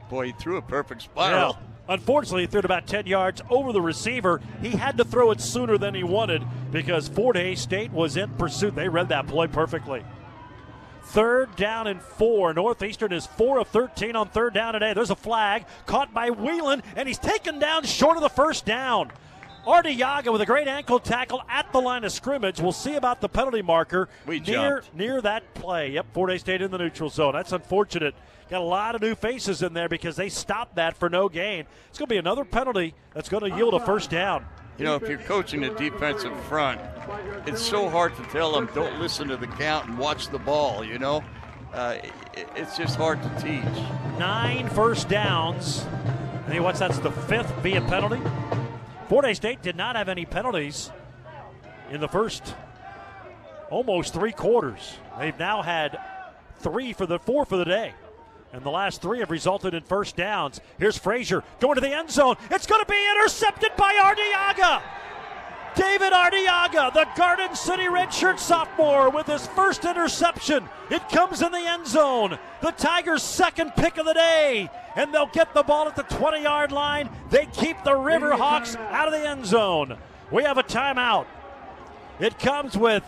Boy, 0.10 0.28
he 0.28 0.32
threw 0.34 0.58
a 0.58 0.62
perfect 0.62 1.08
Yeah. 1.16 1.52
Unfortunately, 1.90 2.44
he 2.44 2.48
threw 2.48 2.60
it 2.60 2.66
about 2.66 2.86
10 2.86 3.08
yards 3.08 3.42
over 3.50 3.74
the 3.74 3.82
receiver. 3.82 4.40
He 4.62 4.70
had 4.70 4.98
to 4.98 5.04
throw 5.04 5.32
it 5.32 5.42
sooner 5.42 5.76
than 5.78 5.96
he 5.96 6.04
wanted 6.04 6.44
because 6.72 7.08
Fort 7.08 7.36
Hays 7.36 7.60
State 7.60 7.92
was 7.92 8.16
in 8.16 8.30
pursuit. 8.36 8.76
They 8.76 8.88
read 8.88 9.10
that 9.10 9.28
play 9.28 9.48
perfectly. 9.48 10.06
Third 11.06 11.56
down 11.56 11.88
and 11.88 12.00
four. 12.00 12.54
Northeastern 12.54 13.12
is 13.12 13.26
four 13.26 13.58
of 13.58 13.68
13 13.70 14.16
on 14.16 14.30
third 14.30 14.54
down 14.54 14.74
today. 14.74 14.94
There's 14.94 15.10
a 15.10 15.16
flag 15.16 15.66
caught 15.88 16.14
by 16.14 16.30
Whelan, 16.30 16.84
and 16.96 17.08
he's 17.08 17.18
taken 17.18 17.58
down 17.58 17.84
short 17.86 18.16
of 18.16 18.22
the 18.22 18.30
first 18.30 18.64
down. 18.66 19.12
Artiaga 19.66 20.32
with 20.32 20.42
a 20.42 20.46
great 20.46 20.68
ankle 20.68 21.00
tackle 21.00 21.42
at 21.50 21.72
the 21.72 21.80
line 21.80 22.04
of 22.04 22.12
scrimmage. 22.12 22.60
We'll 22.60 22.72
see 22.72 22.96
about 22.96 23.22
the 23.22 23.30
penalty 23.30 23.62
marker 23.62 24.10
We 24.26 24.40
near 24.40 24.82
jumped. 24.82 24.96
near 24.96 25.22
that 25.22 25.54
play. 25.54 25.92
Yep, 25.92 26.08
Fort 26.14 26.32
Hays 26.32 26.42
State 26.42 26.62
in 26.62 26.72
the 26.72 26.78
neutral 26.78 27.10
zone. 27.10 27.34
That's 27.34 27.52
unfortunate. 27.52 28.16
Got 28.50 28.62
a 28.62 28.64
lot 28.64 28.96
of 28.96 29.02
new 29.02 29.14
faces 29.16 29.62
in 29.62 29.74
there 29.74 29.90
because 29.90 30.16
they 30.16 30.30
stopped 30.30 30.76
that 30.76 30.98
for 30.98 31.10
no 31.10 31.30
gain. 31.30 31.66
It's 31.90 32.00
going 32.00 32.08
to 32.08 32.14
be 32.14 32.18
another 32.18 32.46
penalty 32.46 32.96
that's 33.14 33.30
going 33.30 33.50
to 33.50 33.56
yield 33.56 33.74
a 33.76 33.80
first 33.86 34.10
down. 34.10 34.46
You 34.80 34.86
know, 34.86 34.96
if 34.96 35.08
you're 35.10 35.20
coaching 35.20 35.62
the 35.62 35.70
defensive 35.72 36.36
front, 36.46 36.80
it's 37.46 37.62
so 37.62 37.90
hard 37.90 38.16
to 38.16 38.24
tell 38.24 38.54
them 38.54 38.70
don't 38.74 39.00
listen 39.00 39.28
to 39.28 39.38
the 39.38 39.46
count 39.48 39.88
and 39.90 40.00
watch 40.00 40.30
the 40.30 40.40
ball. 40.40 40.84
You 40.86 40.98
know, 40.98 41.24
uh, 41.74 41.98
it's 42.56 42.78
just 42.78 42.96
hard 42.96 43.22
to 43.22 43.30
teach. 43.42 43.84
Nine 44.18 44.70
first 44.70 45.10
downs. 45.10 45.86
I 46.48 46.50
think 46.52 46.64
what's 46.64 46.80
that's 46.80 46.98
the 47.00 47.12
fifth 47.12 47.52
via 47.58 47.82
penalty. 47.82 48.22
Fort 49.10 49.26
Hays 49.26 49.38
State 49.38 49.64
did 49.64 49.76
not 49.76 49.96
have 49.96 50.08
any 50.08 50.24
penalties 50.24 50.92
in 51.90 52.00
the 52.00 52.08
first 52.08 52.56
almost 53.72 54.14
three 54.14 54.32
quarters. 54.32 54.98
They've 55.18 55.38
now 55.38 55.64
had 55.64 55.98
three 56.60 56.94
for 56.94 57.08
the 57.08 57.18
four 57.18 57.44
for 57.46 57.58
the 57.58 57.66
day. 57.66 57.94
And 58.54 58.64
the 58.64 58.70
last 58.70 59.02
three 59.02 59.20
have 59.20 59.32
resulted 59.32 59.74
in 59.74 59.82
first 59.82 60.16
downs. 60.16 60.62
Here's 60.78 60.98
Frazier 60.98 61.44
going 61.60 61.76
to 61.76 61.82
the 61.82 61.92
end 61.92 62.12
zone. 62.12 62.36
It's 62.52 62.68
going 62.68 62.82
to 62.82 62.90
be 62.90 63.10
intercepted 63.16 63.72
by 63.76 63.94
Ardiaga. 63.96 64.82
David 65.80 66.12
Ardiaga, 66.12 66.94
the 66.94 67.08
Garden 67.16 67.56
City 67.56 67.84
redshirt 67.84 68.38
sophomore, 68.38 69.10
with 69.10 69.28
his 69.28 69.48
first 69.48 69.86
interception. 69.86 70.68
It 70.90 71.08
comes 71.08 71.42
in 71.42 71.54
the 71.54 71.66
end 71.66 71.88
zone. 71.88 72.38
The 72.62 72.72
Tigers' 72.72 73.24
second 73.24 73.72
pick 73.78 73.98
of 73.98 74.06
the 74.06 74.14
day. 74.14 74.70
And 74.98 75.14
they'll 75.14 75.28
get 75.28 75.54
the 75.54 75.64
ball 75.64 75.88
at 75.88 75.96
the 75.96 76.04
20 76.04 76.44
yard 76.44 76.74
line. 76.74 77.10
They 77.30 77.46
keep 77.46 77.82
the 77.86 77.92
Riverhawks 77.92 78.76
out 78.92 79.08
of 79.08 79.14
the 79.14 79.26
end 79.26 79.46
zone. 79.46 79.98
We 80.32 80.44
have 80.44 80.58
a 80.58 80.64
timeout. 80.64 81.28
It 82.20 82.38
comes 82.40 82.78
with 82.78 83.06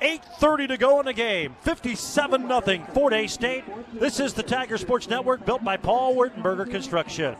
8.30 0.00 0.66
to 0.66 0.76
go 0.78 0.98
in 0.98 1.06
the 1.06 1.12
game. 1.12 1.54
57 1.60 2.48
0 2.48 2.86
Fort 2.92 3.12
Hays 3.12 3.32
State. 3.32 3.62
This 3.92 4.18
is 4.18 4.34
the 4.34 4.42
Tiger 4.42 4.76
Sports 4.78 5.08
Network 5.08 5.46
built 5.46 5.62
by 5.62 5.76
Paul 5.76 6.16
Wertenberger 6.16 6.68
Construction. 6.68 7.36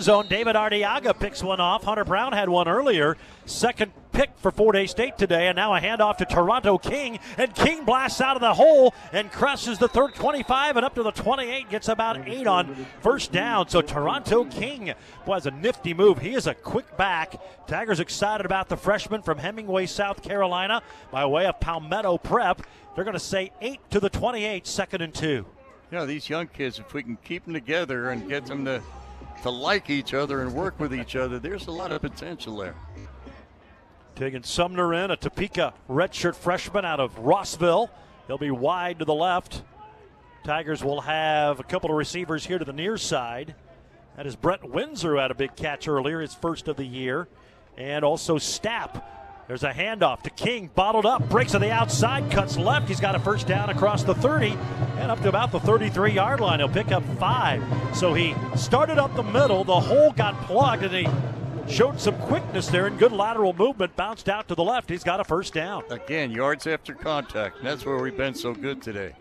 Zone, 0.00 0.26
David 0.28 0.56
Ardiaga 0.56 1.18
picks 1.18 1.42
one 1.42 1.60
off. 1.60 1.84
Hunter 1.84 2.04
Brown 2.04 2.32
had 2.32 2.48
one 2.48 2.68
earlier. 2.68 3.16
Second 3.46 3.92
pick 4.12 4.30
for 4.38 4.50
Fort 4.50 4.74
Hays 4.74 4.90
State 4.90 5.16
today, 5.16 5.46
and 5.48 5.56
now 5.56 5.74
a 5.74 5.80
handoff 5.80 6.16
to 6.16 6.24
Toronto 6.24 6.78
King. 6.78 7.18
And 7.36 7.54
King 7.54 7.84
blasts 7.84 8.20
out 8.20 8.36
of 8.36 8.40
the 8.40 8.54
hole 8.54 8.94
and 9.12 9.30
crosses 9.30 9.78
the 9.78 9.88
third 9.88 10.14
25 10.14 10.76
and 10.76 10.84
up 10.84 10.94
to 10.96 11.02
the 11.02 11.10
28. 11.10 11.68
Gets 11.70 11.88
about 11.88 12.28
eight 12.28 12.46
on 12.46 12.86
first 13.00 13.32
down. 13.32 13.68
So 13.68 13.80
Toronto 13.80 14.44
King 14.44 14.94
was 15.26 15.46
a 15.46 15.50
nifty 15.50 15.94
move. 15.94 16.18
He 16.18 16.34
is 16.34 16.46
a 16.46 16.54
quick 16.54 16.96
back. 16.96 17.40
Tigers 17.66 18.00
excited 18.00 18.44
about 18.44 18.68
the 18.68 18.76
freshman 18.76 19.22
from 19.22 19.38
Hemingway, 19.38 19.86
South 19.86 20.22
Carolina, 20.22 20.82
by 21.10 21.26
way 21.26 21.46
of 21.46 21.60
Palmetto 21.60 22.18
Prep. 22.18 22.62
They're 22.94 23.04
going 23.04 23.14
to 23.14 23.20
say 23.20 23.52
eight 23.60 23.80
to 23.90 24.00
the 24.00 24.10
28, 24.10 24.66
second 24.66 25.02
and 25.02 25.14
two. 25.14 25.46
You 25.90 25.98
know, 25.98 26.06
these 26.06 26.28
young 26.28 26.48
kids, 26.48 26.78
if 26.78 26.92
we 26.92 27.02
can 27.02 27.16
keep 27.24 27.44
them 27.44 27.54
together 27.54 28.10
and 28.10 28.28
get 28.28 28.44
them 28.46 28.64
to 28.66 28.82
to 29.42 29.50
like 29.50 29.90
each 29.90 30.14
other 30.14 30.42
and 30.42 30.54
work 30.54 30.78
with 30.80 30.94
each 30.94 31.16
other, 31.16 31.38
there's 31.38 31.66
a 31.66 31.70
lot 31.70 31.92
of 31.92 32.00
potential 32.00 32.56
there. 32.56 32.74
Taking 34.14 34.42
Sumner 34.42 34.94
in, 34.94 35.10
a 35.10 35.16
Topeka 35.16 35.74
redshirt 35.88 36.34
freshman 36.34 36.84
out 36.84 36.98
of 36.98 37.16
Rossville. 37.18 37.88
He'll 38.26 38.38
be 38.38 38.50
wide 38.50 38.98
to 38.98 39.04
the 39.04 39.14
left. 39.14 39.62
Tigers 40.44 40.82
will 40.82 41.02
have 41.02 41.60
a 41.60 41.62
couple 41.62 41.90
of 41.90 41.96
receivers 41.96 42.44
here 42.44 42.58
to 42.58 42.64
the 42.64 42.72
near 42.72 42.96
side. 42.96 43.54
That 44.16 44.26
is 44.26 44.34
Brett 44.34 44.68
Windsor 44.68 45.12
who 45.12 45.18
had 45.18 45.30
a 45.30 45.34
big 45.34 45.54
catch 45.54 45.86
earlier, 45.86 46.20
his 46.20 46.34
first 46.34 46.66
of 46.66 46.76
the 46.76 46.84
year. 46.84 47.28
And 47.76 48.04
also 48.04 48.38
Stapp 48.38 49.02
there's 49.48 49.64
a 49.64 49.72
handoff 49.72 50.22
to 50.22 50.30
King, 50.30 50.70
bottled 50.74 51.06
up, 51.06 51.26
breaks 51.30 51.52
to 51.52 51.58
the 51.58 51.72
outside, 51.72 52.30
cuts 52.30 52.58
left. 52.58 52.86
He's 52.86 53.00
got 53.00 53.14
a 53.14 53.18
first 53.18 53.46
down 53.46 53.70
across 53.70 54.04
the 54.04 54.14
30 54.14 54.50
and 54.98 55.10
up 55.10 55.20
to 55.22 55.28
about 55.30 55.52
the 55.52 55.60
33 55.60 56.12
yard 56.12 56.40
line. 56.40 56.58
He'll 56.60 56.68
pick 56.68 56.92
up 56.92 57.02
five. 57.18 57.64
So 57.96 58.12
he 58.12 58.34
started 58.56 58.98
up 58.98 59.16
the 59.16 59.22
middle, 59.22 59.64
the 59.64 59.80
hole 59.80 60.12
got 60.12 60.38
plugged, 60.42 60.82
and 60.82 60.94
he 60.94 61.72
showed 61.72 61.98
some 61.98 62.16
quickness 62.18 62.68
there 62.68 62.86
and 62.86 62.98
good 62.98 63.12
lateral 63.12 63.54
movement, 63.54 63.96
bounced 63.96 64.28
out 64.28 64.48
to 64.48 64.54
the 64.54 64.62
left. 64.62 64.90
He's 64.90 65.02
got 65.04 65.18
a 65.18 65.24
first 65.24 65.54
down. 65.54 65.82
Again, 65.90 66.30
yards 66.30 66.66
after 66.66 66.94
contact. 66.94 67.62
That's 67.62 67.86
where 67.86 67.96
we've 67.96 68.16
been 68.16 68.34
so 68.34 68.52
good 68.52 68.82
today. 68.82 69.14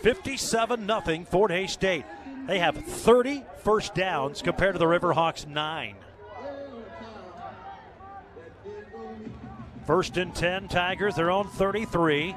57 0.00 0.86
0 0.86 1.24
Fort 1.30 1.50
Hays 1.50 1.72
State. 1.72 2.04
They 2.46 2.58
have 2.58 2.76
30 2.76 3.42
first 3.62 3.94
downs 3.94 4.40
compared 4.40 4.74
to 4.74 4.78
the 4.78 4.84
Riverhawks 4.86 5.46
9. 5.46 5.94
First 9.86 10.16
and 10.16 10.34
10, 10.34 10.68
Tigers, 10.68 11.14
their 11.14 11.30
own 11.30 11.46
33. 11.46 12.34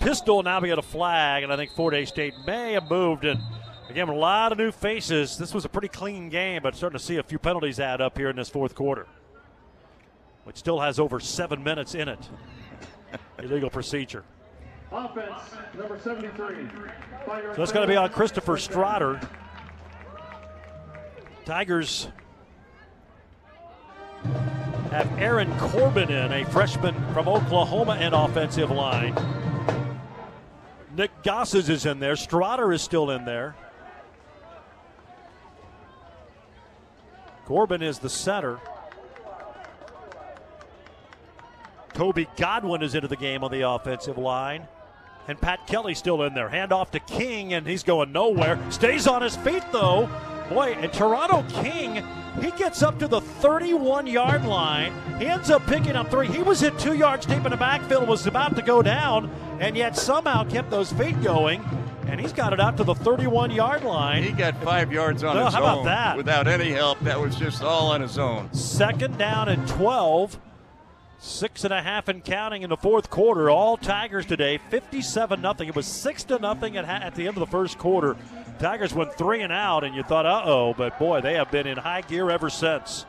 Pistol 0.00 0.42
now 0.42 0.60
we 0.60 0.68
got 0.68 0.78
a 0.78 0.82
flag, 0.82 1.42
and 1.42 1.52
I 1.52 1.56
think 1.56 1.70
Fort 1.72 1.94
Hays 1.94 2.08
State 2.08 2.34
may 2.46 2.72
have 2.72 2.90
moved. 2.90 3.24
And 3.24 3.40
again, 3.88 4.08
a 4.08 4.14
lot 4.14 4.50
of 4.50 4.58
new 4.58 4.72
faces. 4.72 5.38
This 5.38 5.54
was 5.54 5.64
a 5.64 5.68
pretty 5.68 5.88
clean 5.88 6.28
game, 6.30 6.62
but 6.62 6.74
starting 6.74 6.98
to 6.98 7.04
see 7.04 7.16
a 7.18 7.22
few 7.22 7.38
penalties 7.38 7.78
add 7.78 8.00
up 8.00 8.16
here 8.18 8.28
in 8.28 8.36
this 8.36 8.48
fourth 8.48 8.74
quarter, 8.74 9.06
which 10.44 10.56
still 10.56 10.80
has 10.80 10.98
over 10.98 11.20
seven 11.20 11.62
minutes 11.62 11.94
in 11.94 12.08
it. 12.08 12.28
Illegal 13.38 13.70
procedure. 13.70 14.24
Offense, 14.90 15.42
number 15.76 15.98
73. 15.98 16.68
So 17.26 17.54
that's 17.56 17.72
going 17.72 17.86
to 17.86 17.92
be 17.92 17.96
on 17.96 18.10
Christopher 18.10 18.56
Strotter. 18.56 19.24
Tigers 21.44 22.08
have 24.94 25.18
Aaron 25.18 25.52
Corbin 25.58 26.08
in, 26.08 26.32
a 26.32 26.44
freshman 26.44 26.94
from 27.12 27.26
Oklahoma 27.26 27.96
in 27.96 28.14
offensive 28.14 28.70
line. 28.70 29.12
Nick 30.96 31.10
Gossage 31.24 31.68
is 31.68 31.84
in 31.84 31.98
there. 31.98 32.14
Strotter 32.14 32.72
is 32.72 32.80
still 32.80 33.10
in 33.10 33.24
there. 33.24 33.56
Corbin 37.44 37.82
is 37.82 37.98
the 37.98 38.08
center. 38.08 38.60
Toby 41.92 42.28
Godwin 42.36 42.80
is 42.80 42.94
into 42.94 43.08
the 43.08 43.16
game 43.16 43.42
on 43.42 43.50
the 43.50 43.68
offensive 43.68 44.16
line. 44.16 44.68
And 45.26 45.40
Pat 45.40 45.66
Kelly 45.66 45.94
still 45.94 46.22
in 46.22 46.34
there. 46.34 46.48
Hand 46.48 46.72
off 46.72 46.92
to 46.92 47.00
King, 47.00 47.52
and 47.54 47.66
he's 47.66 47.82
going 47.82 48.12
nowhere. 48.12 48.60
Stays 48.70 49.08
on 49.08 49.22
his 49.22 49.36
feet, 49.38 49.64
though. 49.72 50.08
Boy, 50.50 50.76
and 50.78 50.92
Toronto 50.92 51.44
King, 51.62 52.04
he 52.40 52.50
gets 52.52 52.82
up 52.82 52.98
to 52.98 53.08
the 53.08 53.20
31 53.20 54.06
yard 54.06 54.44
line. 54.44 54.92
He 55.18 55.26
ends 55.26 55.50
up 55.50 55.64
picking 55.66 55.96
up 55.96 56.10
three. 56.10 56.28
He 56.28 56.42
was 56.42 56.60
hit 56.60 56.78
two 56.78 56.94
yards 56.94 57.26
deep 57.26 57.44
in 57.44 57.50
the 57.50 57.56
backfield, 57.56 58.08
was 58.08 58.26
about 58.26 58.56
to 58.56 58.62
go 58.62 58.82
down, 58.82 59.30
and 59.60 59.76
yet 59.76 59.96
somehow 59.96 60.44
kept 60.44 60.70
those 60.70 60.92
feet 60.92 61.20
going. 61.22 61.64
And 62.06 62.20
he's 62.20 62.32
got 62.32 62.52
it 62.52 62.60
out 62.60 62.76
to 62.76 62.84
the 62.84 62.94
31 62.94 63.50
yard 63.50 63.82
line. 63.82 64.22
He 64.22 64.32
got 64.32 64.62
five 64.62 64.92
yards 64.92 65.24
on 65.24 65.36
oh, 65.36 65.46
his 65.46 65.54
how 65.54 65.62
own. 65.62 65.68
About 65.70 65.84
that? 65.84 66.16
Without 66.16 66.46
any 66.46 66.70
help. 66.70 67.00
That 67.00 67.18
was 67.18 67.34
just 67.36 67.62
all 67.62 67.90
on 67.90 68.00
his 68.00 68.18
own. 68.18 68.52
Second 68.52 69.16
down 69.16 69.48
and 69.48 69.66
12. 69.68 70.38
Six 71.18 71.64
and 71.64 71.72
a 71.72 71.80
half 71.80 72.08
and 72.08 72.22
counting 72.22 72.60
in 72.60 72.68
the 72.68 72.76
fourth 72.76 73.08
quarter. 73.08 73.48
All 73.48 73.78
Tigers 73.78 74.26
today, 74.26 74.58
57 74.68 75.40
nothing. 75.40 75.68
It 75.68 75.74
was 75.74 75.86
six 75.86 76.22
to 76.24 76.38
nothing 76.38 76.76
at, 76.76 76.84
at 76.84 77.14
the 77.14 77.26
end 77.26 77.36
of 77.36 77.40
the 77.40 77.46
first 77.46 77.78
quarter. 77.78 78.16
Tigers 78.58 78.94
went 78.94 79.14
three 79.14 79.42
and 79.42 79.52
out, 79.52 79.84
and 79.84 79.94
you 79.94 80.02
thought, 80.02 80.26
uh 80.26 80.42
oh, 80.44 80.74
but 80.74 80.98
boy, 80.98 81.20
they 81.20 81.34
have 81.34 81.50
been 81.50 81.66
in 81.66 81.76
high 81.76 82.02
gear 82.02 82.30
ever 82.30 82.50
since. 82.50 83.06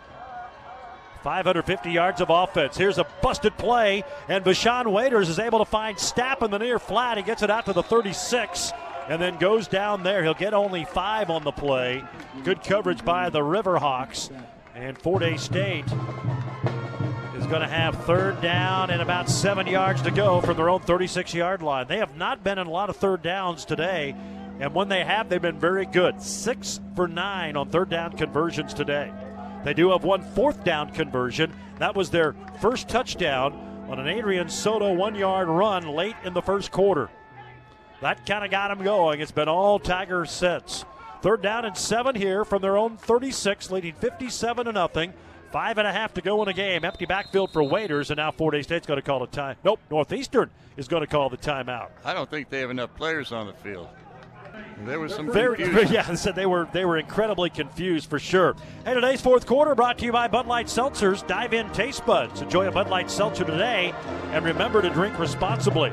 550 1.24 1.92
yards 1.92 2.22
of 2.22 2.30
offense. 2.30 2.78
Here's 2.78 3.00
a 3.00 3.08
busted 3.22 3.58
play, 3.58 4.04
and 4.28 4.46
Vashawn 4.46 4.92
Waiters 4.92 5.28
is 5.28 5.40
able 5.40 5.60
to 5.60 5.66
find 5.66 5.98
Stapp 5.98 6.44
in 6.44 6.52
the 6.52 6.60
near 6.60 6.78
flat. 6.78 7.18
He 7.18 7.24
gets 7.24 7.42
it 7.42 7.50
out 7.50 7.66
to 7.66 7.74
the 7.74 7.82
36 7.82 8.72
and 9.08 9.22
then 9.22 9.38
goes 9.38 9.68
down 9.68 10.04
there. 10.04 10.24
He'll 10.24 10.34
get 10.34 10.54
only 10.54 10.86
five 10.86 11.30
on 11.30 11.44
the 11.44 11.52
play. 11.52 12.04
Good 12.44 12.64
coverage 12.64 13.04
by 13.04 13.30
the 13.30 13.40
Riverhawks. 13.40 14.30
And 14.76 14.98
Fort 14.98 15.24
Hays 15.24 15.42
State 15.42 15.86
is 17.36 17.46
going 17.48 17.62
to 17.62 17.68
have 17.68 18.04
third 18.06 18.42
down 18.42 18.90
and 18.90 19.02
about 19.02 19.30
seven 19.30 19.68
yards 19.68 20.02
to 20.04 20.12
go 20.12 20.42
from 20.42 20.58
their 20.58 20.70
own 20.70 20.82
36 20.82 21.34
yard 21.34 21.62
line. 21.62 21.88
They 21.88 21.98
have 21.98 22.16
not 22.18 22.44
been 22.44 22.58
in 22.58 22.68
a 22.68 22.72
lot 22.72 22.90
of 22.90 22.98
third 22.98 23.22
downs 23.22 23.66
today, 23.66 24.16
and 24.60 24.74
when 24.74 24.88
they 24.88 25.04
have, 25.04 25.30
they've 25.30 25.42
been 25.42 25.60
very 25.60 25.86
good. 25.86 26.22
Six 26.22 26.80
for 26.96 27.08
nine 27.08 27.56
on 27.56 27.70
third 27.70 27.90
down 27.90 28.14
conversions 28.14 28.74
today. 28.74 29.12
They 29.64 29.74
do 29.74 29.92
have 29.92 30.04
one 30.04 30.22
fourth 30.22 30.64
down 30.64 30.92
conversion. 30.92 31.52
That 31.80 31.96
was 31.96 32.10
their 32.10 32.36
first 32.62 32.88
touchdown 32.88 33.54
on 33.90 34.00
an 34.00 34.08
Adrian 34.08 34.50
Soto 34.50 34.94
one 34.94 35.16
yard 35.16 35.48
run 35.48 35.88
late 35.88 36.16
in 36.24 36.34
the 36.34 36.42
first 36.42 36.72
quarter. 36.72 37.10
That 38.02 38.26
kind 38.26 38.46
of 38.46 38.52
got 38.52 38.70
them 38.70 38.84
going. 38.84 39.22
It's 39.22 39.32
been 39.32 39.48
all 39.48 39.80
Tigers 39.80 40.32
since. 40.32 40.86
Third 41.22 41.42
down 41.42 41.66
and 41.66 41.76
seven 41.76 42.14
here 42.14 42.46
from 42.46 42.62
their 42.62 42.78
own 42.78 42.98
36, 42.98 43.72
leading 43.72 43.96
57 43.96 44.66
to 44.66 44.72
nothing. 44.72 45.14
Five 45.52 45.78
and 45.78 45.88
a 45.88 45.92
half 45.92 46.14
to 46.16 46.22
go 46.22 46.42
in 46.44 46.48
the 46.48 46.54
game. 46.54 46.84
Empty 46.84 47.06
backfield 47.06 47.52
for 47.52 47.64
Waiters, 47.64 48.12
and 48.12 48.18
now 48.18 48.30
Fort 48.32 48.54
Hays 48.54 48.66
State's 48.66 48.86
going 48.86 49.00
to 49.00 49.06
call 49.06 49.24
a 49.24 49.28
time. 49.28 49.56
Nope, 49.64 49.80
Northeastern 49.90 50.52
is 50.78 50.88
going 50.88 51.02
to 51.02 51.08
call 51.08 51.30
the 51.30 51.38
timeout. 51.38 51.90
I 52.04 52.14
don't 52.14 52.30
think 52.30 52.50
they 52.50 52.60
have 52.60 52.70
enough 52.70 52.94
players 52.96 53.32
on 53.32 53.48
the 53.48 53.54
field. 53.54 53.88
There 54.86 55.00
was 55.00 55.14
some 55.16 55.32
Very, 55.32 55.58
confusion. 55.64 55.94
yeah, 55.94 56.14
said 56.16 56.36
they 56.36 56.46
were 56.46 56.68
they 56.72 56.86
were 56.86 56.98
incredibly 56.98 57.50
confused 57.50 58.10
for 58.10 58.20
sure. 58.20 58.56
Hey, 58.86 58.94
today's 58.94 59.22
fourth 59.22 59.46
quarter 59.46 59.74
brought 59.76 59.98
to 60.00 60.06
you 60.06 60.12
by 60.12 60.28
Bud 60.28 60.48
Light 60.48 60.68
Seltzers. 60.68 61.26
Dive 61.28 61.54
in 61.54 61.70
taste 61.72 62.06
buds. 62.06 62.42
Enjoy 62.42 62.68
a 62.68 62.72
Bud 62.72 62.90
Light 62.90 63.10
Seltzer 63.10 63.46
today, 63.46 63.94
and 64.32 64.46
remember 64.46 64.82
to 64.82 64.90
drink 64.90 65.18
responsibly. 65.18 65.92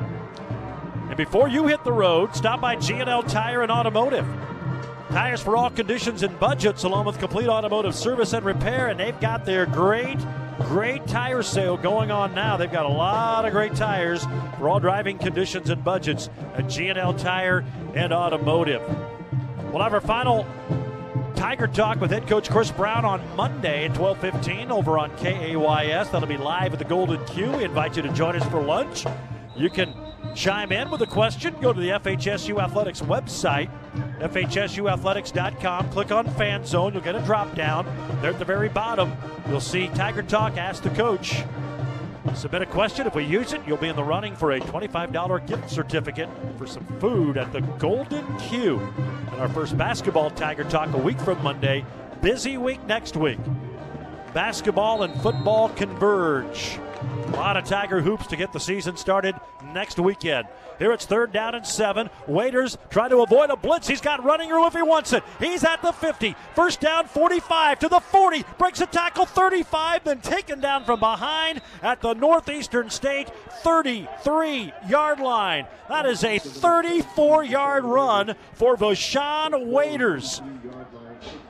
And 1.08 1.16
before 1.16 1.48
you 1.48 1.66
hit 1.66 1.84
the 1.84 1.92
road, 1.92 2.34
stop 2.34 2.60
by 2.60 2.76
G&L 2.76 3.22
Tire 3.24 3.62
and 3.62 3.70
Automotive. 3.70 4.26
Tires 5.12 5.42
for 5.42 5.58
all 5.58 5.68
conditions 5.68 6.22
and 6.22 6.40
budgets, 6.40 6.84
along 6.84 7.04
with 7.04 7.18
complete 7.18 7.46
automotive 7.46 7.94
service 7.94 8.32
and 8.32 8.46
repair. 8.46 8.88
And 8.88 8.98
they've 8.98 9.20
got 9.20 9.44
their 9.44 9.66
great, 9.66 10.16
great 10.60 11.06
tire 11.06 11.42
sale 11.42 11.76
going 11.76 12.10
on 12.10 12.34
now. 12.34 12.56
They've 12.56 12.72
got 12.72 12.86
a 12.86 12.88
lot 12.88 13.44
of 13.44 13.52
great 13.52 13.74
tires 13.74 14.24
for 14.58 14.70
all 14.70 14.80
driving 14.80 15.18
conditions 15.18 15.68
and 15.68 15.84
budgets 15.84 16.30
at 16.54 16.66
G&L 16.66 17.12
Tire 17.12 17.62
and 17.94 18.10
Automotive. 18.10 18.80
We'll 19.70 19.82
have 19.82 19.92
our 19.92 20.00
final 20.00 20.46
Tiger 21.36 21.66
Talk 21.66 22.00
with 22.00 22.10
head 22.10 22.26
coach 22.26 22.48
Chris 22.48 22.70
Brown 22.70 23.04
on 23.04 23.20
Monday 23.36 23.84
at 23.84 23.92
12:15 23.92 24.70
over 24.70 24.98
on 24.98 25.10
KAYS. 25.18 26.08
That'll 26.08 26.26
be 26.26 26.38
live 26.38 26.72
at 26.72 26.78
the 26.78 26.86
Golden 26.86 27.22
Q. 27.26 27.50
We 27.50 27.64
invite 27.64 27.98
you 27.98 28.02
to 28.02 28.12
join 28.14 28.34
us 28.34 28.48
for 28.48 28.62
lunch. 28.62 29.04
You 29.56 29.68
can 29.68 29.92
chime 30.34 30.72
in 30.72 30.90
with 30.90 31.02
a 31.02 31.06
question. 31.06 31.54
Go 31.60 31.72
to 31.72 31.80
the 31.80 31.90
FHSU 31.90 32.62
Athletics 32.62 33.00
website, 33.00 33.70
FHSUathletics.com. 34.20 35.90
Click 35.90 36.12
on 36.12 36.28
Fan 36.34 36.64
Zone. 36.64 36.92
You'll 36.92 37.02
get 37.02 37.16
a 37.16 37.22
drop 37.22 37.54
down. 37.54 37.86
There 38.20 38.30
at 38.30 38.38
the 38.38 38.44
very 38.44 38.68
bottom, 38.68 39.12
you'll 39.48 39.60
see 39.60 39.88
Tiger 39.88 40.22
Talk. 40.22 40.56
Ask 40.56 40.82
the 40.82 40.90
coach. 40.90 41.42
Submit 42.34 42.62
a 42.62 42.66
question. 42.66 43.06
If 43.06 43.14
we 43.14 43.24
use 43.24 43.52
it, 43.52 43.60
you'll 43.66 43.76
be 43.76 43.88
in 43.88 43.96
the 43.96 44.04
running 44.04 44.36
for 44.36 44.52
a 44.52 44.60
$25 44.60 45.46
gift 45.46 45.68
certificate 45.68 46.28
for 46.56 46.66
some 46.66 46.86
food 47.00 47.36
at 47.36 47.52
the 47.52 47.60
Golden 47.60 48.38
Q. 48.38 48.78
And 49.32 49.40
our 49.40 49.48
first 49.48 49.76
basketball 49.76 50.30
Tiger 50.30 50.64
Talk 50.64 50.94
a 50.94 50.98
week 50.98 51.20
from 51.20 51.42
Monday. 51.42 51.84
Busy 52.20 52.56
week 52.56 52.82
next 52.86 53.16
week. 53.16 53.40
Basketball 54.32 55.02
and 55.02 55.20
football 55.20 55.68
converge. 55.70 56.78
A 57.26 57.30
lot 57.32 57.56
of 57.56 57.64
Tiger 57.64 58.00
hoops 58.00 58.26
to 58.28 58.36
get 58.36 58.52
the 58.52 58.60
season 58.60 58.96
started 58.96 59.34
next 59.72 59.98
weekend. 59.98 60.46
Here 60.78 60.92
it's 60.92 61.06
third 61.06 61.32
down 61.32 61.54
and 61.54 61.66
seven. 61.66 62.10
Waiters 62.26 62.76
trying 62.90 63.10
to 63.10 63.22
avoid 63.22 63.50
a 63.50 63.56
blitz. 63.56 63.86
He's 63.86 64.00
got 64.00 64.24
running 64.24 64.50
room 64.50 64.66
if 64.66 64.72
he 64.72 64.82
wants 64.82 65.12
it. 65.12 65.22
He's 65.38 65.64
at 65.64 65.80
the 65.82 65.92
50. 65.92 66.34
First 66.54 66.80
down, 66.80 67.06
45 67.06 67.78
to 67.80 67.88
the 67.88 68.00
40. 68.00 68.44
Breaks 68.58 68.80
a 68.80 68.86
tackle, 68.86 69.26
35, 69.26 70.04
then 70.04 70.20
taken 70.20 70.60
down 70.60 70.84
from 70.84 70.98
behind 71.00 71.60
at 71.82 72.00
the 72.00 72.14
Northeastern 72.14 72.90
State 72.90 73.30
33 73.62 74.72
yard 74.88 75.20
line. 75.20 75.66
That 75.88 76.06
is 76.06 76.24
a 76.24 76.38
34 76.38 77.44
yard 77.44 77.84
run 77.84 78.34
for 78.54 78.76
Vashawn 78.76 79.66
Waiters. 79.66 80.42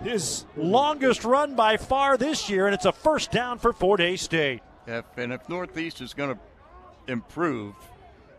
His 0.02 0.44
longest 0.56 1.24
run 1.24 1.54
by 1.54 1.76
far 1.76 2.16
this 2.16 2.50
year, 2.50 2.66
and 2.66 2.74
it's 2.74 2.84
a 2.84 2.92
first 2.92 3.30
down 3.30 3.58
for 3.58 3.72
Fort 3.72 4.00
Hays 4.00 4.20
State. 4.20 4.60
If, 4.86 5.04
and 5.16 5.32
if 5.32 5.48
Northeast 5.48 6.00
is 6.00 6.12
going 6.12 6.34
to 6.34 7.12
improve, 7.12 7.74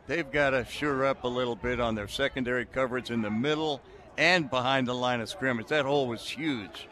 they've 0.08 0.30
got 0.32 0.52
to 0.52 0.66
sure 0.66 1.06
up 1.06 1.24
a 1.24 1.28
little 1.28 1.56
bit 1.56 1.80
on 1.80 1.96
their 1.96 2.08
secondary 2.08 2.66
coverage 2.66 3.12
in 3.12 3.22
the 3.22 3.32
middle 3.32 3.82
and 4.18 4.50
behind 4.50 4.88
the 4.88 4.94
line 4.94 5.22
of 5.22 5.30
scrimmage. 5.30 5.68
That 5.68 5.86
hole 5.86 6.08
was 6.08 6.28
huge. 6.28 6.88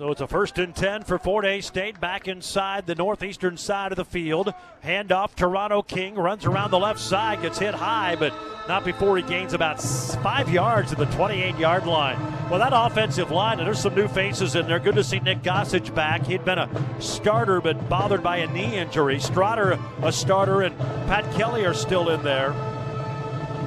So 0.00 0.10
it's 0.12 0.22
a 0.22 0.26
first 0.26 0.58
and 0.58 0.74
10 0.74 1.02
for 1.02 1.18
Fort 1.18 1.44
Hays 1.44 1.66
State 1.66 2.00
back 2.00 2.26
inside 2.26 2.86
the 2.86 2.94
northeastern 2.94 3.58
side 3.58 3.92
of 3.92 3.96
the 3.96 4.04
field. 4.06 4.50
Handoff, 4.82 5.34
Toronto 5.34 5.82
King 5.82 6.14
runs 6.14 6.46
around 6.46 6.70
the 6.70 6.78
left 6.78 6.98
side, 6.98 7.42
gets 7.42 7.58
hit 7.58 7.74
high, 7.74 8.16
but 8.16 8.32
not 8.66 8.82
before 8.82 9.18
he 9.18 9.22
gains 9.22 9.52
about 9.52 9.78
five 10.22 10.48
yards 10.48 10.88
to 10.88 10.96
the 10.96 11.04
28 11.04 11.58
yard 11.58 11.84
line. 11.84 12.18
Well, 12.48 12.60
that 12.60 12.72
offensive 12.72 13.30
line, 13.30 13.58
and 13.58 13.66
there's 13.66 13.82
some 13.82 13.94
new 13.94 14.08
faces 14.08 14.56
in 14.56 14.66
there. 14.66 14.78
Good 14.78 14.94
to 14.94 15.04
see 15.04 15.20
Nick 15.20 15.42
Gossage 15.42 15.94
back. 15.94 16.24
He'd 16.24 16.46
been 16.46 16.60
a 16.60 16.70
starter, 16.98 17.60
but 17.60 17.90
bothered 17.90 18.22
by 18.22 18.38
a 18.38 18.50
knee 18.50 18.78
injury. 18.78 19.18
Strotter, 19.18 19.78
a 20.02 20.12
starter, 20.12 20.62
and 20.62 20.78
Pat 21.08 21.30
Kelly 21.34 21.66
are 21.66 21.74
still 21.74 22.08
in 22.08 22.22
there. 22.22 22.54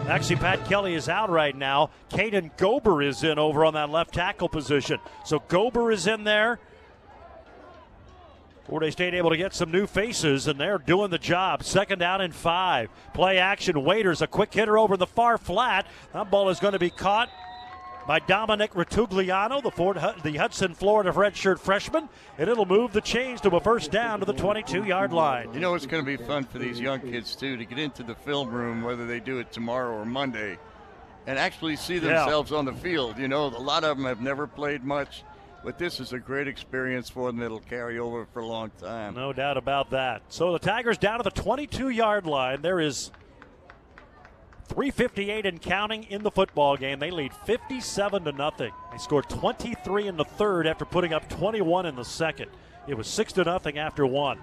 Actually, 0.08 0.36
Pat 0.36 0.66
Kelly 0.66 0.96
is 0.96 1.08
out 1.08 1.30
right 1.30 1.56
now. 1.56 1.90
Caden 2.10 2.56
Gober 2.58 3.06
is 3.06 3.24
in 3.24 3.40
over 3.40 3.64
on 3.64 3.74
that 3.76 3.90
left 3.90 4.14
tackle 4.14 4.50
position. 4.50 5.00
So 5.26 5.40
Gober 5.40 5.94
is 5.94 6.08
in 6.08 6.26
there. 6.26 6.60
Hays 8.70 8.94
State 8.94 9.14
able 9.14 9.30
to 9.30 9.38
get 9.38 9.54
some 9.54 9.72
new 9.72 9.88
faces, 9.88 10.48
and 10.48 10.60
they're 10.60 10.78
doing 10.78 11.10
the 11.10 11.18
job. 11.18 11.64
Second 11.64 12.00
down 12.00 12.22
and 12.22 12.34
five. 12.34 12.90
Play 13.14 13.38
action. 13.38 13.84
Waiters, 13.84 14.22
a 14.22 14.28
quick 14.28 14.54
hitter 14.54 14.78
over 14.78 14.98
the 14.98 15.08
far 15.08 15.38
flat. 15.38 15.88
That 16.12 16.30
ball 16.30 16.50
is 16.50 16.60
going 16.60 16.74
to 16.74 16.80
be 16.80 16.90
caught 16.90 17.30
by 18.08 18.20
Dominic 18.20 18.74
Ritugliano, 18.74 19.62
the, 19.62 19.72
Ford, 19.72 19.98
the 20.24 20.36
Hudson, 20.36 20.74
Florida 20.74 21.12
redshirt 21.12 21.60
freshman, 21.60 22.10
and 22.38 22.50
it'll 22.50 22.66
move 22.66 22.94
the 22.94 23.02
chains 23.02 23.40
to 23.42 23.56
a 23.56 23.60
first 23.60 23.92
down 23.92 24.20
to 24.20 24.26
the 24.26 24.34
22-yard 24.34 25.14
line. 25.14 25.54
You 25.54 25.60
know, 25.60 25.76
it's 25.76 25.86
going 25.86 26.04
to 26.04 26.18
be 26.18 26.22
fun 26.22 26.44
for 26.44 26.60
these 26.60 26.80
young 26.80 27.00
kids 27.00 27.36
too 27.36 27.58
to 27.58 27.66
get 27.66 27.80
into 27.80 28.04
the 28.04 28.16
film 28.16 28.50
room, 28.50 28.84
whether 28.84 29.06
they 29.06 29.20
do 29.20 29.40
it 29.40 29.52
tomorrow 29.52 29.96
or 29.98 30.06
Monday, 30.06 30.58
and 31.28 31.40
actually 31.40 31.76
see 31.76 32.00
themselves 32.00 32.52
yeah. 32.52 32.58
on 32.58 32.66
the 32.66 32.74
field. 32.74 33.18
You 33.18 33.28
know, 33.28 33.46
a 33.46 33.50
lot 33.50 33.84
of 33.84 33.98
them 33.98 34.06
have 34.06 34.22
never 34.22 34.48
played 34.48 34.84
much. 34.84 35.24
But 35.64 35.78
this 35.78 36.02
is 36.02 36.12
a 36.12 36.20
great 36.20 36.50
experience 36.50 37.10
for 37.10 37.28
them 37.28 37.38
that'll 37.38 37.62
carry 37.62 37.98
over 37.98 38.26
for 38.34 38.42
a 38.42 38.46
long 38.46 38.70
time. 38.82 39.14
No 39.14 39.32
doubt 39.32 39.56
about 39.56 39.92
that. 39.92 40.22
So 40.28 40.52
the 40.52 40.60
Tigers 40.60 40.98
down 40.98 41.20
to 41.20 41.24
the 41.24 41.32
22 41.32 41.88
yard 41.88 42.26
line. 42.26 42.62
There 42.62 42.82
is 42.82 43.12
358 44.68 45.46
and 45.46 45.62
counting 45.62 46.04
in 46.04 46.24
the 46.24 46.32
football 46.32 46.78
game. 46.78 47.00
They 47.00 47.12
lead 47.12 47.34
57 47.34 48.24
to 48.24 48.32
nothing. 48.32 48.72
They 48.92 48.98
scored 48.98 49.30
23 49.30 50.08
in 50.08 50.18
the 50.18 50.26
third 50.26 50.68
after 50.68 50.86
putting 50.86 51.14
up 51.14 51.30
21 51.30 51.86
in 51.86 51.96
the 51.96 52.06
second. 52.06 52.50
It 52.88 52.96
was 52.96 53.08
6 53.08 53.34
to 53.34 53.44
nothing 53.44 53.78
after 53.78 54.06
one. 54.06 54.40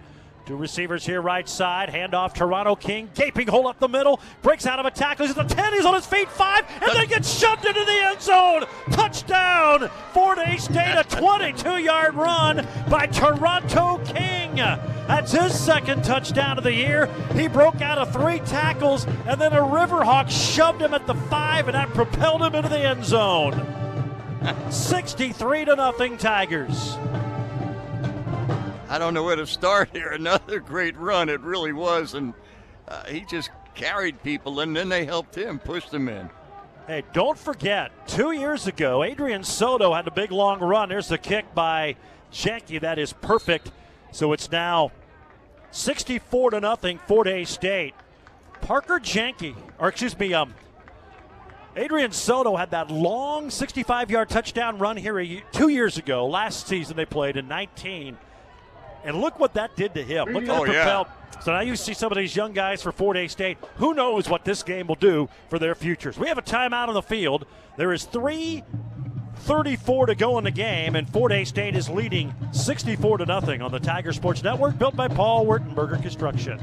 Two 0.50 0.56
receivers 0.56 1.06
here, 1.06 1.22
right 1.22 1.48
side. 1.48 1.90
Handoff, 1.90 2.34
Toronto 2.34 2.74
King. 2.74 3.08
Gaping 3.14 3.46
hole 3.46 3.68
up 3.68 3.78
the 3.78 3.86
middle. 3.86 4.18
Breaks 4.42 4.66
out 4.66 4.80
of 4.80 4.84
a 4.84 4.90
tackle. 4.90 5.24
He's 5.24 5.38
at 5.38 5.48
the 5.48 5.54
10. 5.54 5.74
He's 5.74 5.84
on 5.84 5.94
his 5.94 6.06
feet. 6.06 6.28
Five. 6.28 6.64
And 6.82 6.90
then 6.92 7.06
gets 7.06 7.32
shoved 7.32 7.64
into 7.64 7.84
the 7.84 7.98
end 8.06 8.20
zone. 8.20 8.64
Touchdown. 8.90 9.88
Fort 10.12 10.38
Hays 10.40 10.64
State. 10.64 10.96
A 10.98 11.04
22 11.04 11.78
yard 11.78 12.16
run 12.16 12.66
by 12.88 13.06
Toronto 13.06 13.98
King. 13.98 14.56
That's 14.56 15.30
his 15.30 15.56
second 15.56 16.02
touchdown 16.02 16.58
of 16.58 16.64
the 16.64 16.74
year. 16.74 17.06
He 17.34 17.46
broke 17.46 17.80
out 17.80 17.98
of 17.98 18.12
three 18.12 18.40
tackles, 18.40 19.06
and 19.28 19.40
then 19.40 19.52
a 19.52 19.60
Riverhawk 19.60 20.30
shoved 20.30 20.82
him 20.82 20.94
at 20.94 21.06
the 21.06 21.14
five, 21.14 21.68
and 21.68 21.76
that 21.76 21.90
propelled 21.90 22.42
him 22.42 22.56
into 22.56 22.68
the 22.68 22.80
end 22.80 23.04
zone. 23.04 23.54
63 24.70 25.66
to 25.66 25.76
nothing 25.76 26.18
Tigers. 26.18 26.98
I 28.90 28.98
don't 28.98 29.14
know 29.14 29.22
where 29.22 29.36
to 29.36 29.46
start 29.46 29.90
here. 29.92 30.08
Another 30.08 30.58
great 30.58 30.96
run, 30.96 31.28
it 31.28 31.40
really 31.42 31.72
was, 31.72 32.14
and 32.14 32.34
uh, 32.88 33.04
he 33.04 33.20
just 33.20 33.50
carried 33.76 34.20
people, 34.24 34.58
and 34.58 34.74
then 34.76 34.88
they 34.88 35.04
helped 35.04 35.36
him, 35.36 35.60
pushed 35.60 35.92
them 35.92 36.08
in. 36.08 36.28
Hey, 36.88 37.04
don't 37.12 37.38
forget, 37.38 37.92
two 38.08 38.32
years 38.32 38.66
ago, 38.66 39.04
Adrian 39.04 39.44
Soto 39.44 39.94
had 39.94 40.08
a 40.08 40.10
big 40.10 40.32
long 40.32 40.58
run. 40.58 40.88
There's 40.88 41.06
the 41.06 41.18
kick 41.18 41.54
by 41.54 41.94
Janke. 42.32 42.80
That 42.80 42.98
is 42.98 43.12
perfect. 43.12 43.70
So 44.10 44.32
it's 44.32 44.50
now 44.50 44.90
64 45.70 46.50
to 46.50 46.60
nothing, 46.60 46.98
Fort 47.06 47.28
Hays 47.28 47.48
State. 47.48 47.94
Parker 48.60 48.98
Janke, 48.98 49.54
or 49.78 49.88
excuse 49.90 50.18
me, 50.18 50.34
um, 50.34 50.52
Adrian 51.76 52.10
Soto 52.10 52.56
had 52.56 52.72
that 52.72 52.90
long 52.90 53.50
65 53.50 54.10
yard 54.10 54.28
touchdown 54.28 54.78
run 54.78 54.96
here 54.96 55.20
a, 55.20 55.44
two 55.52 55.68
years 55.68 55.96
ago. 55.96 56.26
Last 56.26 56.66
season 56.66 56.96
they 56.96 57.06
played 57.06 57.36
in 57.36 57.46
19. 57.46 58.18
And 59.04 59.20
look 59.20 59.38
what 59.38 59.54
that 59.54 59.76
did 59.76 59.94
to 59.94 60.02
him. 60.02 60.28
Look 60.28 60.44
at 60.44 60.50
oh, 60.50 60.64
propelled. 60.64 61.06
Yeah. 61.08 61.40
So 61.40 61.52
now 61.52 61.60
you 61.60 61.74
see 61.76 61.94
some 61.94 62.12
of 62.12 62.18
these 62.18 62.36
young 62.36 62.52
guys 62.52 62.82
for 62.82 62.92
Fort 62.92 63.16
Hays 63.16 63.32
State. 63.32 63.56
Who 63.76 63.94
knows 63.94 64.28
what 64.28 64.44
this 64.44 64.62
game 64.62 64.86
will 64.86 64.96
do 64.96 65.28
for 65.48 65.58
their 65.58 65.74
futures? 65.74 66.18
We 66.18 66.28
have 66.28 66.38
a 66.38 66.42
timeout 66.42 66.88
on 66.88 66.94
the 66.94 67.02
field. 67.02 67.46
There 67.76 67.92
is 67.92 68.04
three 68.04 68.62
34 69.36 70.06
to 70.06 70.14
go 70.14 70.36
in 70.36 70.44
the 70.44 70.50
game, 70.50 70.96
and 70.96 71.08
Fort 71.08 71.32
Hays 71.32 71.48
State 71.48 71.74
is 71.74 71.88
leading 71.88 72.34
64 72.52 73.18
to 73.18 73.26
nothing 73.26 73.62
on 73.62 73.72
the 73.72 73.80
Tiger 73.80 74.12
Sports 74.12 74.42
Network, 74.42 74.78
built 74.78 74.94
by 74.94 75.08
Paul 75.08 75.46
Wertenberger 75.46 76.00
Construction. 76.02 76.58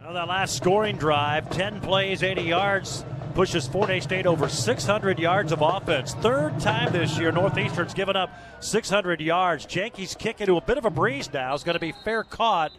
Now 0.00 0.12
that 0.12 0.28
last 0.28 0.56
scoring 0.56 0.96
drive, 0.96 1.50
10 1.50 1.80
plays, 1.82 2.22
80 2.22 2.42
yards 2.42 3.04
pushes 3.30 3.66
Fort 3.66 3.88
Hays 3.90 4.04
State 4.04 4.26
over 4.26 4.48
600 4.48 5.18
yards 5.18 5.52
of 5.52 5.62
offense. 5.62 6.14
Third 6.14 6.58
time 6.60 6.92
this 6.92 7.18
year, 7.18 7.32
Northeastern's 7.32 7.94
given 7.94 8.16
up 8.16 8.30
600 8.60 9.20
yards. 9.20 9.66
Janke's 9.66 10.14
kick 10.14 10.40
into 10.40 10.56
a 10.56 10.60
bit 10.60 10.78
of 10.78 10.84
a 10.84 10.90
breeze 10.90 11.32
now. 11.32 11.54
is 11.54 11.64
going 11.64 11.74
to 11.74 11.80
be 11.80 11.92
fair 12.04 12.24
caught 12.24 12.72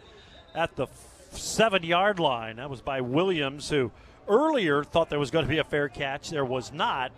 at 0.54 0.76
the 0.76 0.86
seven 1.30 1.82
yard 1.82 2.18
line. 2.20 2.56
That 2.56 2.70
was 2.70 2.80
by 2.80 3.00
Williams, 3.00 3.68
who 3.68 3.90
earlier 4.28 4.84
thought 4.84 5.10
there 5.10 5.18
was 5.18 5.30
going 5.30 5.44
to 5.44 5.50
be 5.50 5.58
a 5.58 5.64
fair 5.64 5.88
catch. 5.88 6.30
There 6.30 6.44
was 6.44 6.72
not. 6.72 7.12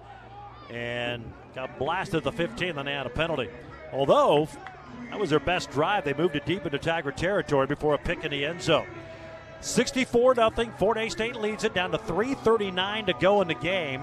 And 0.70 1.24
got 1.54 1.78
blasted 1.78 2.16
at 2.16 2.24
the 2.24 2.32
15, 2.32 2.76
then 2.76 2.86
they 2.86 2.92
had 2.92 3.06
a 3.06 3.10
penalty. 3.10 3.48
Although 3.92 4.48
that 5.10 5.18
was 5.20 5.30
their 5.30 5.40
best 5.40 5.70
drive, 5.70 6.04
they 6.04 6.14
moved 6.14 6.36
it 6.36 6.46
deep 6.46 6.64
into 6.64 6.78
Tiger 6.78 7.12
territory 7.12 7.66
before 7.66 7.94
a 7.94 7.98
pick 7.98 8.24
in 8.24 8.30
the 8.30 8.44
end 8.44 8.62
zone. 8.62 8.86
64 9.64 10.34
0. 10.34 10.50
Fort 10.78 10.98
Hays 10.98 11.12
State 11.12 11.36
leads 11.36 11.64
it 11.64 11.74
down 11.74 11.90
to 11.90 11.98
3.39 11.98 13.06
to 13.06 13.14
go 13.14 13.40
in 13.40 13.48
the 13.48 13.54
game. 13.54 14.02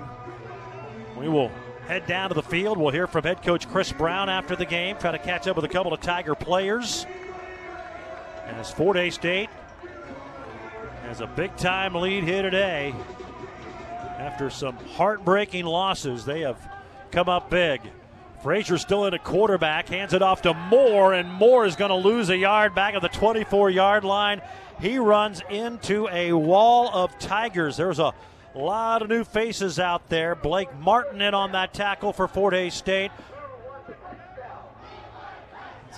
We 1.17 1.29
will 1.29 1.51
head 1.87 2.07
down 2.07 2.29
to 2.29 2.35
the 2.35 2.41
field. 2.41 2.77
We'll 2.77 2.89
hear 2.89 3.05
from 3.05 3.23
head 3.23 3.43
coach 3.43 3.69
Chris 3.69 3.91
Brown 3.91 4.27
after 4.27 4.55
the 4.55 4.65
game, 4.65 4.97
try 4.97 5.11
to 5.11 5.19
catch 5.19 5.47
up 5.47 5.55
with 5.55 5.65
a 5.65 5.69
couple 5.69 5.93
of 5.93 6.01
Tiger 6.01 6.33
players. 6.33 7.05
As 8.47 8.71
Fort 8.71 8.97
Hays 8.97 9.13
State 9.15 9.49
has 11.03 11.21
a 11.21 11.27
big 11.27 11.55
time 11.57 11.93
lead 11.93 12.23
here 12.23 12.41
today. 12.41 12.93
After 14.17 14.49
some 14.49 14.77
heartbreaking 14.95 15.65
losses, 15.65 16.25
they 16.25 16.41
have 16.41 16.59
come 17.11 17.29
up 17.29 17.49
big. 17.49 17.81
Frazier 18.41 18.79
still 18.79 19.05
in 19.05 19.13
a 19.13 19.19
quarterback, 19.19 19.89
hands 19.89 20.13
it 20.13 20.23
off 20.23 20.41
to 20.41 20.53
Moore, 20.53 21.13
and 21.13 21.31
Moore 21.31 21.65
is 21.65 21.75
going 21.75 21.89
to 21.89 21.95
lose 21.95 22.29
a 22.29 22.37
yard 22.37 22.73
back 22.73 22.95
at 22.95 23.01
the 23.03 23.09
24 23.09 23.69
yard 23.69 24.03
line. 24.03 24.41
He 24.81 24.97
runs 24.97 25.43
into 25.49 26.07
a 26.11 26.33
wall 26.33 26.89
of 26.91 27.17
Tigers. 27.19 27.77
There's 27.77 27.99
a 27.99 28.13
lot 28.55 29.03
of 29.03 29.09
new 29.09 29.23
faces 29.23 29.79
out 29.79 30.09
there. 30.09 30.33
Blake 30.33 30.75
Martin 30.79 31.21
in 31.21 31.35
on 31.35 31.51
that 31.51 31.71
tackle 31.73 32.11
for 32.13 32.27
Fort 32.27 32.55
Hays 32.55 32.73
State. 32.73 33.11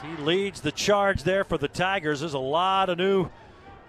He 0.03 0.21
leads 0.21 0.59
the 0.59 0.71
charge 0.73 1.23
there 1.23 1.45
for 1.45 1.57
the 1.57 1.69
Tigers. 1.69 2.19
There's 2.19 2.33
a 2.33 2.39
lot 2.39 2.89
of 2.89 2.97
new 2.97 3.29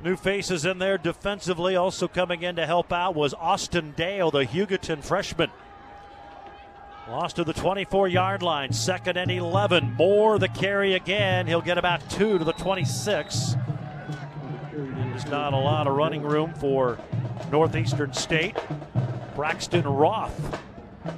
new 0.03 0.17
faces 0.17 0.65
in 0.65 0.79
there 0.79 0.97
defensively. 0.97 1.75
Also 1.75 2.07
coming 2.07 2.43
in 2.43 2.55
to 2.55 2.67
help 2.67 2.93
out 2.93 3.17
was 3.17 3.35
Austin 3.35 3.95
Dale, 3.97 4.31
the 4.31 4.45
Hugoton 4.45 5.03
freshman. 5.03 5.51
Lost 7.09 7.37
to 7.37 7.45
the 7.45 7.53
24 7.53 8.07
yard 8.09 8.43
line, 8.43 8.73
second 8.73 9.17
and 9.17 9.31
11. 9.31 9.95
More 9.95 10.39
the 10.39 10.49
carry 10.49 10.95
again. 10.95 11.49
He'll 11.49 11.61
get 11.61 11.79
about 11.79 12.09
two 12.09 12.39
to 12.39 12.45
the 12.45 12.53
26. 12.53 13.57
There's 14.75 15.27
not 15.27 15.53
a 15.53 15.57
lot 15.59 15.87
of 15.87 15.95
running 15.95 16.23
room 16.23 16.53
for 16.55 16.99
Northeastern 17.51 18.13
State. 18.13 18.57
Braxton 19.37 19.85
Roth 19.85 20.61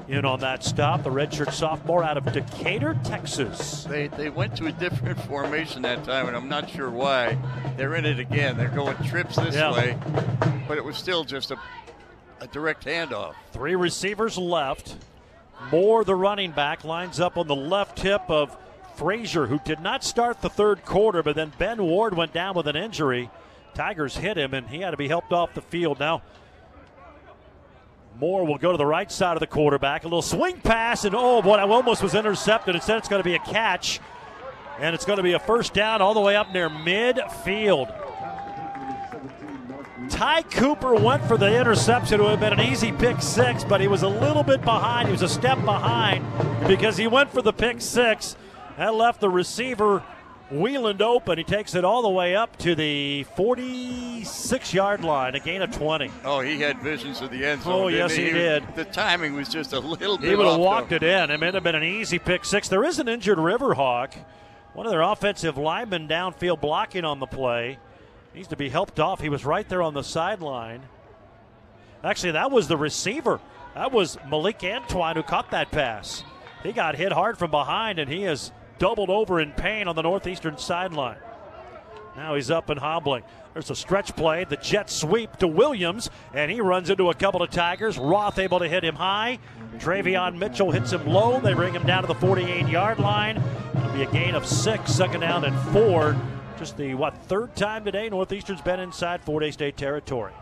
in 0.09 0.25
on 0.25 0.41
that 0.41 0.65
stop. 0.65 1.03
The 1.05 1.11
redshirt 1.11 1.53
sophomore 1.53 2.03
out 2.05 2.17
of 2.17 2.31
Decatur, 2.33 2.99
Texas. 3.05 3.85
They, 3.85 4.09
they 4.09 4.31
went 4.31 4.57
to 4.57 4.67
a 4.67 4.73
different 4.73 5.21
formation 5.23 5.83
that 5.83 6.05
time, 6.05 6.27
and 6.29 6.37
I'm 6.37 6.49
not 6.49 6.69
sure 6.71 6.91
why. 6.91 7.39
They're 7.77 7.95
in 7.95 8.05
it 8.05 8.19
again. 8.19 8.57
They're 8.57 8.69
going 8.69 8.97
trips 9.05 9.37
this 9.37 9.55
Yeah. 9.55 9.73
way, 9.73 9.99
but 10.69 10.77
it 10.79 10.85
was 10.85 10.97
still 10.97 11.25
just 11.25 11.51
a, 11.51 11.57
a 12.41 12.47
direct 12.49 12.85
handoff. 12.85 13.35
Three 13.53 13.75
receivers 13.77 14.37
left. 14.37 14.97
Moore, 15.71 16.05
the 16.05 16.15
running 16.15 16.51
back, 16.53 16.85
lines 16.85 17.21
up 17.21 17.37
on 17.39 17.47
the 17.47 17.57
left 17.57 18.01
hip 18.01 18.23
of 18.29 18.57
Frazier, 18.97 19.47
who 19.47 19.59
did 19.65 19.81
not 19.81 20.05
start 20.05 20.41
the 20.43 20.49
third 20.51 20.85
quarter, 20.85 21.23
but 21.23 21.37
then 21.37 21.53
Ben 21.59 21.83
Ward 21.83 22.15
went 22.17 22.33
down 22.33 22.55
with 22.55 22.67
an 22.67 22.77
injury. 22.77 23.31
Tigers 23.77 24.17
hit 24.17 24.39
him, 24.39 24.55
and 24.55 24.67
he 24.67 24.81
had 24.81 24.93
to 24.93 24.97
be 24.97 25.07
helped 25.07 25.35
off 25.35 25.53
the 25.53 25.61
field. 25.61 26.01
Now, 26.01 26.23
Moore 28.19 28.47
will 28.47 28.57
go 28.57 28.73
to 28.73 28.79
the 28.79 28.87
right 28.87 29.13
side 29.13 29.35
of 29.35 29.41
the 29.41 29.47
quarterback. 29.47 30.05
A 30.05 30.07
little 30.07 30.23
swing 30.23 30.59
pass, 30.63 31.05
and 31.05 31.15
oh 31.15 31.43
boy, 31.43 31.59
that 31.59 31.69
almost 31.69 32.03
was 32.03 32.15
intercepted. 32.15 32.75
Instead, 32.75 32.97
it's 32.97 33.09
going 33.09 33.21
to 33.21 33.29
be 33.29 33.35
a 33.35 33.39
catch, 33.39 34.01
and 34.81 34.95
it's 34.95 35.05
going 35.05 35.19
to 35.19 35.23
be 35.23 35.35
a 35.35 35.39
first 35.39 35.75
down 35.75 36.01
all 36.01 36.15
the 36.15 36.23
way 36.23 36.37
up 36.37 36.55
near 36.55 36.71
midfield. 36.71 37.95
Ty 40.09 40.43
Cooper 40.43 40.95
went 40.95 41.23
for 41.25 41.37
the 41.37 41.61
interception. 41.61 42.21
It 42.21 42.23
would 42.23 42.31
have 42.31 42.41
been 42.41 42.59
an 42.59 42.73
easy 42.73 42.93
pick 42.93 43.21
six, 43.21 43.63
but 43.63 43.83
he 43.83 43.89
was 43.89 44.03
a 44.03 44.09
little 44.09 44.43
bit 44.43 44.63
behind. 44.63 45.09
He 45.09 45.13
was 45.13 45.21
a 45.21 45.29
step 45.29 45.63
behind 45.67 46.25
because 46.67 46.97
he 46.97 47.09
went 47.09 47.31
for 47.31 47.43
the 47.43 47.53
pick 47.53 47.83
six. 47.83 48.37
That 48.79 48.95
left 48.95 49.21
the 49.21 49.29
receiver 49.29 50.03
Wheeland 50.51 51.01
open. 51.01 51.39
He 51.39 51.45
takes 51.45 51.75
it 51.75 51.85
all 51.85 52.03
the 52.03 52.09
way 52.09 52.37
up 52.37 52.57
to 52.59 52.75
the 52.77 53.25
46 53.37 54.73
yard 54.73 55.03
line, 55.03 55.35
a 55.35 55.41
gain 55.41 55.61
of 55.61 55.73
20. 55.73 56.11
Oh, 56.25 56.41
he 56.41 56.61
had 56.61 56.81
visions 56.81 57.21
of 57.21 57.31
the 57.31 57.45
end 57.45 57.63
zone. 57.63 57.73
Oh, 57.73 57.89
yes, 57.89 58.15
he 58.15 58.31
did. 58.31 58.65
The 58.77 58.85
timing 58.85 59.35
was 59.35 59.49
just 59.49 59.73
a 59.73 59.81
little 59.81 60.19
bit. 60.19 60.31
He 60.31 60.37
would 60.37 60.47
have 60.47 60.61
walked 60.61 60.91
though. 60.91 60.97
it 60.97 61.03
in. 61.03 61.31
It 61.31 61.39
may 61.41 61.51
have 61.51 61.65
been 61.65 61.75
an 61.75 61.83
easy 61.83 62.19
pick 62.19 62.45
six. 62.45 62.69
There 62.69 62.85
is 62.85 63.01
an 63.01 63.09
injured 63.09 63.39
Riverhawk. 63.39 64.15
One 64.73 64.87
of 64.87 64.93
their 64.93 65.03
offensive 65.03 65.57
linemen 65.57 66.07
downfield 66.07 66.61
blocking 66.61 67.05
on 67.05 67.19
the 67.19 67.27
play. 67.27 67.79
Needs 68.35 68.49
to 68.49 68.57
be 68.57 68.69
helped 68.69 69.01
off. 69.01 69.21
He 69.21 69.31
was 69.31 69.45
right 69.45 69.69
there 69.69 69.83
on 69.83 69.95
the 69.95 70.03
sideline. 70.05 70.83
Actually, 72.05 72.33
that 72.33 72.51
was 72.51 72.69
the 72.69 72.77
receiver. 72.77 73.41
That 73.75 73.91
was 73.91 74.17
Malik 74.31 74.63
Antoine 74.63 75.17
who 75.17 75.23
caught 75.23 75.51
that 75.51 75.71
pass. 75.71 76.23
He 76.63 76.73
got 76.73 76.95
hit 76.95 77.13
hard 77.13 77.39
from 77.39 77.51
behind, 77.51 77.99
and 77.99 78.11
he 78.11 78.25
is 78.25 78.53
doubled 78.79 79.11
over 79.11 79.41
in 79.41 79.53
pain 79.53 79.89
on 79.89 79.97
the 79.97 80.03
northeastern 80.03 80.59
sideline. 80.59 81.19
Now 82.17 82.35
he's 82.35 82.51
up 82.51 82.71
and 82.71 82.81
hobbling. 82.81 83.25
There's 83.53 83.71
a 83.71 83.77
stretch 83.77 84.17
play, 84.17 84.45
the 84.45 84.57
jet 84.57 84.91
sweep 84.91 85.37
to 85.37 85.49
Williams, 85.49 86.11
and 86.35 86.51
he 86.51 86.61
runs 86.61 86.91
into 86.91 87.11
a 87.11 87.15
couple 87.15 87.43
of 87.43 87.51
Tigers. 87.51 87.99
Roth 87.99 88.39
able 88.39 88.59
to 88.59 88.69
hit 88.69 88.85
him 88.85 88.95
high. 88.95 89.39
Travion 89.79 90.37
Mitchell 90.39 90.71
hits 90.71 90.93
him 90.93 91.07
low. 91.07 91.41
They 91.41 91.55
bring 91.55 91.75
him 91.75 91.85
down 91.85 92.03
to 92.03 92.09
the 92.09 92.15
48 92.15 92.69
yard 92.69 92.99
line. 92.99 93.43
It'll 93.77 93.93
be 93.93 94.03
a 94.03 94.11
gain 94.11 94.35
of 94.35 94.47
six, 94.47 94.93
second 94.93 95.21
down 95.21 95.45
and 95.45 95.59
four. 95.71 96.17
Just 96.59 96.79
the, 96.79 96.95
what, 96.95 97.17
third 97.25 97.55
time 97.55 97.85
today 97.85 98.09
Northeastern's 98.09 98.63
been 98.63 98.81
inside 98.81 99.23
Fort 99.23 99.43
Hays 99.43 99.55
State 99.55 99.77
territory. 99.77 100.33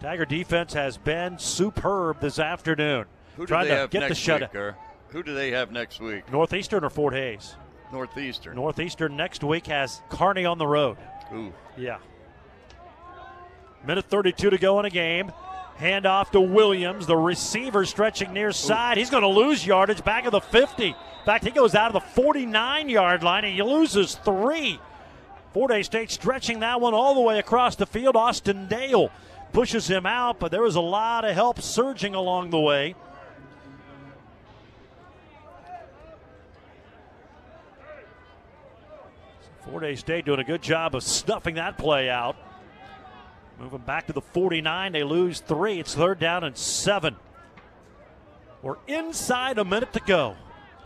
Tiger 0.00 0.24
defense 0.24 0.72
has 0.72 0.96
been 0.96 1.38
superb 1.38 2.20
this 2.20 2.38
afternoon. 2.38 3.04
Who 3.36 3.42
do 3.42 3.46
Trying 3.46 3.64
they 3.64 3.70
to 3.70 3.76
have 3.76 3.90
get 3.90 4.00
the 4.00 4.08
next 4.08 4.18
shut 4.18 4.40
week? 4.40 4.54
Or 4.54 4.76
who 5.12 5.22
do 5.22 5.34
they 5.34 5.50
have 5.50 5.70
next 5.72 6.00
week? 6.00 6.30
Northeastern 6.30 6.84
or 6.84 6.90
Fort 6.90 7.14
Hays? 7.14 7.54
Northeastern. 7.92 8.54
Northeastern 8.54 9.16
next 9.16 9.42
week 9.42 9.66
has 9.66 10.00
Kearney 10.08 10.44
on 10.44 10.58
the 10.58 10.66
road. 10.66 10.96
Ooh. 11.34 11.52
Yeah. 11.76 11.98
Minute 13.84 14.04
32 14.06 14.50
to 14.50 14.58
go 14.58 14.78
in 14.78 14.86
a 14.86 14.90
game. 14.90 15.32
Hand 15.76 16.04
off 16.04 16.30
to 16.32 16.40
Williams, 16.40 17.06
the 17.06 17.16
receiver 17.16 17.86
stretching 17.86 18.34
near 18.34 18.52
side. 18.52 18.98
He's 18.98 19.08
going 19.08 19.22
to 19.22 19.28
lose 19.28 19.66
yardage 19.66 20.04
back 20.04 20.26
of 20.26 20.32
the 20.32 20.40
50. 20.40 20.88
In 20.88 20.94
fact, 21.24 21.44
he 21.44 21.50
goes 21.50 21.74
out 21.74 21.86
of 21.86 21.94
the 21.94 22.00
49 22.00 22.88
yard 22.88 23.22
line 23.22 23.44
and 23.44 23.54
he 23.54 23.62
loses 23.62 24.14
three. 24.16 24.78
Fort 25.54 25.72
Hays 25.72 25.86
State 25.86 26.10
stretching 26.10 26.60
that 26.60 26.80
one 26.80 26.94
all 26.94 27.14
the 27.14 27.20
way 27.20 27.38
across 27.38 27.76
the 27.76 27.86
field. 27.86 28.14
Austin 28.14 28.68
Dale 28.68 29.10
pushes 29.52 29.88
him 29.88 30.06
out, 30.06 30.38
but 30.38 30.52
there 30.52 30.62
was 30.62 30.76
a 30.76 30.80
lot 30.80 31.24
of 31.24 31.34
help 31.34 31.60
surging 31.60 32.14
along 32.14 32.50
the 32.50 32.60
way. 32.60 32.94
Fort 39.70 39.84
Hays 39.84 40.00
State 40.00 40.24
doing 40.24 40.40
a 40.40 40.44
good 40.44 40.62
job 40.62 40.96
of 40.96 41.04
snuffing 41.04 41.54
that 41.54 41.78
play 41.78 42.10
out. 42.10 42.34
Moving 43.60 43.78
back 43.78 44.08
to 44.08 44.12
the 44.12 44.20
49, 44.20 44.90
they 44.90 45.04
lose 45.04 45.38
three. 45.38 45.78
It's 45.78 45.94
third 45.94 46.18
down 46.18 46.42
and 46.42 46.56
seven. 46.56 47.14
We're 48.62 48.78
inside 48.88 49.58
a 49.58 49.64
minute 49.64 49.92
to 49.92 50.00
go. 50.00 50.34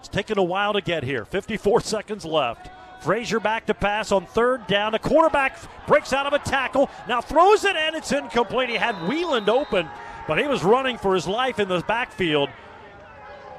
It's 0.00 0.08
taken 0.08 0.38
a 0.38 0.42
while 0.42 0.74
to 0.74 0.82
get 0.82 1.02
here. 1.02 1.24
54 1.24 1.80
seconds 1.82 2.26
left. 2.26 2.68
Frazier 3.02 3.40
back 3.40 3.66
to 3.66 3.74
pass 3.74 4.12
on 4.12 4.26
third 4.26 4.66
down. 4.66 4.92
The 4.92 4.98
quarterback 4.98 5.58
breaks 5.86 6.12
out 6.12 6.26
of 6.26 6.34
a 6.34 6.38
tackle. 6.38 6.90
Now 7.08 7.22
throws 7.22 7.64
it 7.64 7.76
and 7.76 7.96
it's 7.96 8.12
incomplete. 8.12 8.68
He 8.68 8.76
had 8.76 8.96
Wheeland 8.96 9.48
open, 9.48 9.88
but 10.28 10.38
he 10.38 10.46
was 10.46 10.62
running 10.62 10.98
for 10.98 11.14
his 11.14 11.26
life 11.26 11.58
in 11.58 11.68
the 11.68 11.80
backfield. 11.80 12.50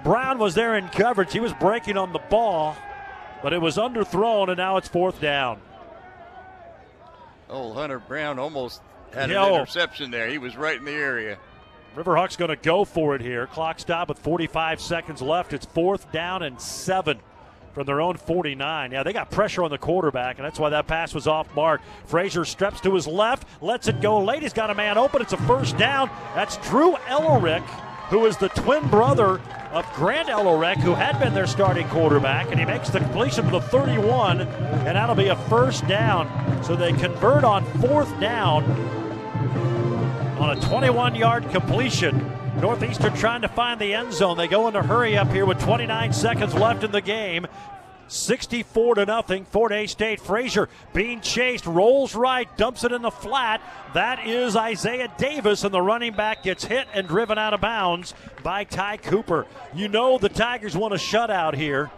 Brown 0.03 0.37
was 0.37 0.53
there 0.53 0.75
in 0.75 0.87
coverage. 0.89 1.33
He 1.33 1.39
was 1.39 1.53
breaking 1.53 1.97
on 1.97 2.13
the 2.13 2.19
ball, 2.19 2.77
but 3.45 3.53
it 3.53 3.61
was 3.61 3.77
underthrown, 3.77 4.47
and 4.47 4.57
now 4.57 4.75
it's 4.77 4.87
fourth 4.87 5.21
down. 5.21 5.61
Oh, 7.47 7.73
Hunter 7.73 7.99
Brown 7.99 8.39
almost 8.39 8.81
had 9.13 9.29
Yo. 9.29 9.45
an 9.45 9.53
interception 9.53 10.09
there. 10.09 10.27
He 10.29 10.39
was 10.39 10.57
right 10.57 10.75
in 10.75 10.83
the 10.83 10.91
area. 10.91 11.37
Riverhawks 11.95 12.39
going 12.39 12.49
to 12.49 12.55
go 12.55 12.85
for 12.85 13.13
it 13.13 13.21
here. 13.21 13.45
Clock 13.45 13.79
stop 13.79 14.09
with 14.09 14.17
45 14.17 14.81
seconds 14.81 15.21
left. 15.21 15.53
It's 15.53 15.67
fourth 15.67 16.11
down 16.11 16.41
and 16.41 16.59
seven 16.59 17.19
from 17.75 17.85
their 17.85 18.01
own 18.01 18.17
49. 18.17 18.91
Yeah, 18.91 19.03
they 19.03 19.13
got 19.13 19.29
pressure 19.29 19.61
on 19.61 19.69
the 19.69 19.77
quarterback, 19.77 20.39
and 20.39 20.45
that's 20.45 20.57
why 20.57 20.69
that 20.71 20.87
pass 20.87 21.13
was 21.13 21.27
off 21.27 21.55
mark. 21.55 21.81
Frazier 22.07 22.45
steps 22.45 22.81
to 22.81 22.95
his 22.95 23.05
left, 23.05 23.47
lets 23.61 23.87
it 23.87 24.01
go 24.01 24.23
late. 24.23 24.41
He's 24.41 24.53
got 24.53 24.71
a 24.71 24.75
man 24.75 24.97
open. 24.97 25.21
It's 25.21 25.33
a 25.33 25.37
first 25.37 25.77
down. 25.77 26.09
That's 26.33 26.57
Drew 26.67 26.95
Ellerick, 27.05 27.63
who 28.09 28.25
is 28.25 28.37
the 28.37 28.49
twin 28.49 28.87
brother 28.87 29.41
of 29.71 29.85
Grant 29.93 30.29
Ellerick, 30.29 30.77
who 30.77 30.93
had 30.93 31.19
been 31.19 31.33
their 31.33 31.47
starting 31.47 31.87
quarterback, 31.89 32.49
and 32.49 32.59
he 32.59 32.65
makes 32.65 32.89
the 32.89 32.99
completion 32.99 33.45
to 33.45 33.51
the 33.51 33.61
31, 33.61 34.41
and 34.41 34.95
that'll 34.95 35.15
be 35.15 35.27
a 35.27 35.35
first 35.35 35.87
down. 35.87 36.63
So 36.63 36.75
they 36.75 36.93
convert 36.93 37.43
on 37.43 37.65
fourth 37.81 38.19
down 38.19 38.63
on 40.39 40.57
a 40.57 40.61
21 40.61 41.15
yard 41.15 41.49
completion. 41.49 42.31
Northeastern 42.61 43.13
trying 43.15 43.41
to 43.41 43.49
find 43.49 43.81
the 43.81 43.93
end 43.93 44.13
zone. 44.13 44.37
They 44.37 44.47
go 44.47 44.67
into 44.67 44.81
hurry 44.81 45.17
up 45.17 45.29
here 45.29 45.45
with 45.45 45.59
29 45.59 46.13
seconds 46.13 46.53
left 46.53 46.83
in 46.83 46.91
the 46.91 47.01
game. 47.01 47.47
64 48.07 48.95
to 48.95 49.05
nothing. 49.05 49.45
Fort 49.45 49.71
Hays 49.71 49.91
State. 49.91 50.19
Frazier 50.19 50.69
being 50.93 51.21
chased, 51.21 51.65
rolls 51.65 52.15
right, 52.15 52.47
dumps 52.57 52.83
it 52.83 52.91
in 52.91 53.01
the 53.01 53.11
flat. 53.11 53.61
That 53.93 54.27
is 54.27 54.55
Isaiah 54.55 55.11
Davis, 55.17 55.63
and 55.63 55.73
the 55.73 55.81
running 55.81 56.13
back 56.13 56.43
gets 56.43 56.65
hit 56.65 56.87
and 56.93 57.07
driven 57.07 57.37
out 57.37 57.53
of 57.53 57.61
bounds 57.61 58.13
by 58.43 58.63
Ty 58.63 58.97
Cooper. 58.97 59.45
You 59.73 59.87
know 59.87 60.17
the 60.17 60.29
Tigers 60.29 60.75
want 60.77 60.93
a 60.93 60.97
shutout 60.97 61.55
here. 61.55 61.89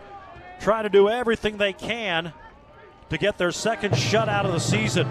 Try 0.60 0.82
to 0.82 0.90
do 0.90 1.10
everything 1.10 1.58
they 1.58 1.74
can 1.74 2.34
to 3.10 3.18
get 3.18 3.38
their 3.38 3.52
second 3.52 3.92
shutout 3.94 4.46
of 4.46 4.52
the 4.54 4.60
season. 4.60 5.08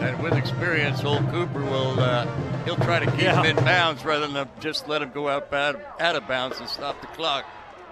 And 0.00 0.22
with 0.22 0.34
experience, 0.34 1.02
old 1.02 1.28
Cooper 1.30 1.62
will 1.62 1.98
uh, 1.98 2.26
he'll 2.64 2.76
try 2.76 2.98
to 2.98 3.10
keep 3.10 3.22
Yeah. 3.22 3.42
him 3.42 3.56
in 3.58 3.64
bounds 3.64 4.04
rather 4.04 4.26
than 4.26 4.48
just 4.60 4.86
let 4.86 5.00
him 5.02 5.10
go 5.12 5.28
out 5.28 5.52
out 5.52 5.76
of 6.16 6.28
bounds 6.28 6.60
and 6.60 6.68
stop 6.68 7.00
the 7.00 7.06
clock. 7.08 7.46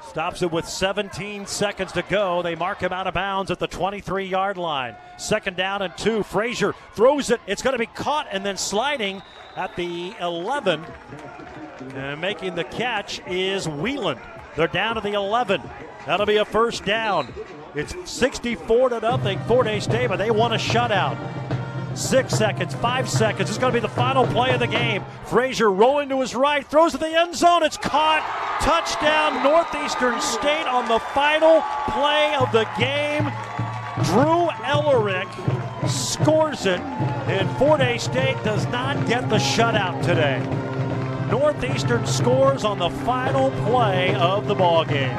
Stops 0.08 0.42
it 0.42 0.50
with 0.50 0.68
17 0.68 1.46
seconds 1.46 1.92
to 1.92 2.02
go. 2.02 2.42
They 2.42 2.54
mark 2.54 2.80
him 2.80 2.92
out 2.92 3.06
of 3.06 3.14
bounds 3.14 3.50
at 3.50 3.58
the 3.58 3.66
23 3.66 4.26
yard 4.26 4.56
line. 4.56 4.96
Second 5.16 5.56
down 5.56 5.80
and 5.82 5.96
two. 5.96 6.22
Frazier 6.22 6.74
throws 6.94 7.30
it. 7.30 7.40
It's 7.46 7.62
going 7.62 7.74
to 7.74 7.78
be 7.78 7.86
caught 7.86 8.26
and 8.30 8.44
then 8.44 8.56
sliding 8.56 9.22
at 9.56 9.74
the 9.76 10.14
11. 10.20 10.84
And 11.94 12.20
making 12.20 12.54
the 12.54 12.64
catch 12.64 13.20
is 13.26 13.66
Wheeland. 13.66 14.20
They're 14.56 14.66
down 14.66 14.96
to 14.96 15.00
the 15.00 15.12
11. 15.12 15.62
That'll 16.06 16.26
be 16.26 16.36
a 16.36 16.44
first 16.44 16.84
down. 16.84 17.32
It's 17.74 17.94
64 18.10 18.90
to 18.90 19.00
nothing. 19.00 19.38
Fort 19.40 19.66
Hays 19.66 19.84
State, 19.84 20.08
but 20.08 20.16
they 20.16 20.30
want 20.30 20.52
a 20.52 20.58
shutout. 20.58 21.16
Six 21.94 22.34
seconds, 22.34 22.74
five 22.74 23.08
seconds. 23.08 23.50
It's 23.50 23.58
going 23.58 23.72
to 23.72 23.76
be 23.76 23.86
the 23.86 23.94
final 23.94 24.26
play 24.26 24.52
of 24.52 24.60
the 24.60 24.66
game. 24.66 25.04
Frazier 25.26 25.70
rolling 25.70 26.08
to 26.08 26.20
his 26.20 26.34
right, 26.34 26.66
throws 26.66 26.92
to 26.92 26.98
the 26.98 27.08
end 27.08 27.34
zone. 27.34 27.62
It's 27.62 27.76
caught. 27.76 28.22
Touchdown, 28.62 29.42
Northeastern 29.42 30.20
State 30.20 30.66
on 30.66 30.88
the 30.88 30.98
final 30.98 31.62
play 31.88 32.34
of 32.38 32.50
the 32.52 32.64
game. 32.78 33.24
Drew 34.04 34.48
Ellerick 34.64 35.28
scores 35.88 36.64
it, 36.64 36.80
and 36.80 37.50
Fort 37.58 37.80
Hays 37.80 38.04
State 38.04 38.42
does 38.42 38.66
not 38.68 39.06
get 39.06 39.28
the 39.28 39.36
shutout 39.36 40.02
today. 40.02 40.38
Northeastern 41.30 42.06
scores 42.06 42.64
on 42.64 42.78
the 42.78 42.90
final 42.90 43.50
play 43.66 44.14
of 44.14 44.46
the 44.46 44.54
ball 44.54 44.84
game. 44.84 45.16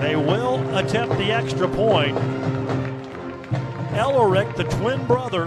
They 0.00 0.16
will 0.16 0.76
attempt 0.76 1.16
the 1.18 1.30
extra 1.30 1.68
point. 1.68 2.16
Ellerick, 3.92 4.56
the 4.56 4.64
twin 4.64 5.04
brother 5.06 5.44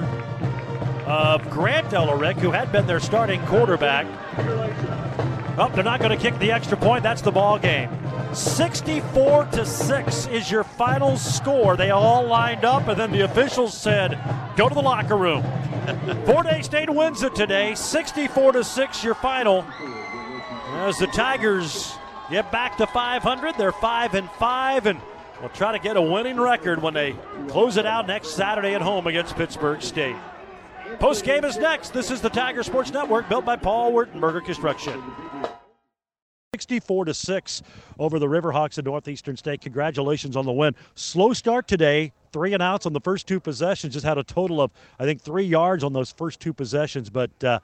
of 1.05 1.49
Grant 1.49 1.87
Ellerick, 1.89 2.37
who 2.37 2.51
had 2.51 2.71
been 2.71 2.87
their 2.87 2.99
starting 2.99 3.43
quarterback, 3.45 4.05
Oh, 5.55 5.69
they're 5.69 5.83
not 5.83 5.99
going 5.99 6.09
to 6.09 6.17
kick 6.17 6.39
the 6.39 6.51
extra 6.51 6.75
point. 6.75 7.03
That's 7.03 7.21
the 7.21 7.31
ball 7.31 7.59
game. 7.59 7.87
64 8.33 9.45
to 9.45 9.65
6 9.67 10.27
is 10.27 10.49
your 10.49 10.63
final 10.63 11.15
score. 11.15 11.77
They 11.77 11.91
all 11.91 12.25
lined 12.25 12.65
up, 12.65 12.87
and 12.87 12.99
then 12.99 13.11
the 13.11 13.21
officials 13.21 13.77
said, 13.77 14.19
go 14.57 14.67
to 14.67 14.73
the 14.73 14.81
locker 14.81 15.15
room. 15.15 15.43
Fort 16.25 16.47
Hays 16.47 16.65
State 16.65 16.89
wins 16.89 17.21
it 17.21 17.35
today. 17.35 17.75
64 17.75 18.53
to 18.53 18.63
6 18.63 19.03
your 19.03 19.13
final. 19.13 19.63
As 20.77 20.97
the 20.97 21.05
Tigers 21.07 21.93
get 22.31 22.51
back 22.51 22.77
to 22.77 22.87
500, 22.87 23.55
they're 23.55 23.71
5 23.71 24.15
and 24.15 24.31
5 24.31 24.87
and 24.87 24.99
will 25.43 25.49
try 25.49 25.73
to 25.73 25.79
get 25.79 25.97
a 25.97 26.01
winning 26.01 26.39
record 26.39 26.81
when 26.81 26.93
they 26.93 27.13
close 27.49 27.75
it 27.75 27.85
out 27.85 28.07
next 28.07 28.29
Saturday 28.29 28.75
at 28.75 28.81
home 28.81 29.07
against 29.07 29.35
Pittsburg 29.35 29.81
State. 29.81 30.15
Post 30.99 31.25
game 31.25 31.43
is 31.43 31.57
next. 31.57 31.91
This 31.91 32.11
is 32.11 32.21
the 32.21 32.29
Tiger 32.29 32.63
Sports 32.63 32.93
Network 32.93 33.27
built 33.27 33.43
by 33.43 33.57
Paul 33.57 33.91
Wertenberger 33.91 34.43
Construction. 34.45 35.03
64 36.53 37.05
to 37.05 37.13
6 37.13 37.61
over 37.99 38.19
the 38.19 38.27
Riverhawks 38.27 38.77
of 38.77 38.85
Northeastern 38.85 39.35
State. 39.35 39.59
Congratulations 39.59 40.37
on 40.37 40.45
the 40.45 40.51
win. 40.53 40.75
Slow 40.95 41.33
start 41.33 41.67
today. 41.67 42.13
Three 42.31 42.53
and 42.53 42.63
outs 42.63 42.85
on 42.85 42.93
the 42.93 43.01
first 43.01 43.27
two 43.27 43.41
possessions. 43.41 43.93
Just 43.93 44.05
had 44.05 44.17
a 44.17 44.23
total 44.23 44.61
of, 44.61 44.71
I 44.97 45.03
think, 45.03 45.19
three 45.19 45.43
yards 45.43 45.83
on 45.83 45.91
those 45.91 46.11
first 46.11 46.39
two 46.39 46.53
possessions. 46.53 47.09
But 47.09 47.43
uh, 47.43 47.59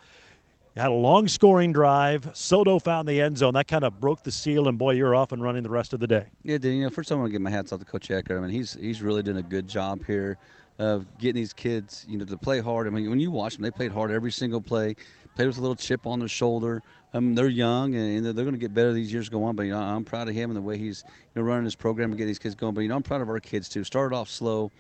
had 0.80 0.92
a 0.92 0.94
long 0.94 1.28
scoring 1.28 1.72
drive. 1.72 2.30
Soto 2.34 2.80
found 2.80 3.08
the 3.08 3.22
end 3.22 3.38
zone. 3.38 3.54
That 3.54 3.68
kind 3.68 3.84
of 3.84 4.00
broke 4.00 4.24
the 4.24 4.32
seal, 4.32 4.68
and 4.68 4.78
boy, 4.78 4.94
you're 4.94 5.14
off 5.16 5.32
and 5.32 5.44
running 5.44 5.64
the 5.64 5.70
rest 5.70 5.94
of 5.94 6.00
the 6.00 6.08
day. 6.08 6.28
Yeah, 6.44 6.58
You 6.62 6.84
know, 6.84 6.90
first 6.90 7.12
I 7.12 7.16
want 7.16 7.28
to 7.28 7.32
give 7.32 7.42
my 7.42 7.50
hats 7.50 7.72
off 7.72 7.80
to 7.80 7.86
Coach 7.86 8.10
Ecker. 8.10 8.38
I 8.38 8.42
mean, 8.42 8.50
he's 8.50 8.74
he's 8.74 9.02
really 9.02 9.22
doing 9.24 9.38
a 9.38 9.44
good 9.44 9.68
job 9.68 10.06
here 10.06 10.38
of 10.80 11.06
getting 11.18 11.36
these 11.36 11.54
kids, 11.54 12.06
you 12.08 12.18
know, 12.18 12.26
to 12.26 12.38
play 12.38 12.62
hard. 12.62 12.88
I 12.88 12.90
mean, 12.90 13.10
when 13.10 13.20
you 13.20 13.32
watch 13.32 13.56
them, 13.56 13.64
they 13.64 13.72
played 13.72 13.92
hard 13.92 14.12
every 14.12 14.32
single 14.32 14.62
play. 14.62 14.96
Played 15.36 15.48
with 15.48 15.58
a 15.58 15.62
little 15.62 15.76
chip 15.76 16.08
on 16.08 16.20
their 16.20 16.28
shoulder. 16.28 16.82
Um, 17.14 17.36
they're 17.36 17.48
young 17.48 17.96
and 17.96 18.26
they're, 18.26 18.34
they're 18.34 18.46
going 18.46 18.56
to 18.56 18.60
get 18.60 18.74
better 18.74 18.94
these 18.94 19.12
years 19.12 19.30
go 19.30 19.44
on. 19.44 19.56
But 19.56 19.64
you 19.64 19.72
know, 19.72 19.80
I'm 19.80 20.04
proud 20.04 20.28
of 20.28 20.36
him 20.36 20.50
and 20.50 20.58
the 20.58 20.62
way 20.62 20.78
he's 20.78 21.04
you 21.08 21.42
know 21.42 21.48
running 21.48 21.66
his 21.66 21.76
program 21.76 22.12
and 22.12 22.18
getting 22.18 22.28
these 22.28 22.40
kids 22.40 22.56
going. 22.56 22.74
But 22.74 22.82
you 22.82 22.88
know, 22.88 22.96
I'm 22.96 23.04
proud 23.04 23.22
of 23.22 23.30
our 23.30 23.40
kids 23.40 23.70
too. 23.70 23.84
Started 23.84 24.16
off 24.16 24.30
slow. 24.30 24.72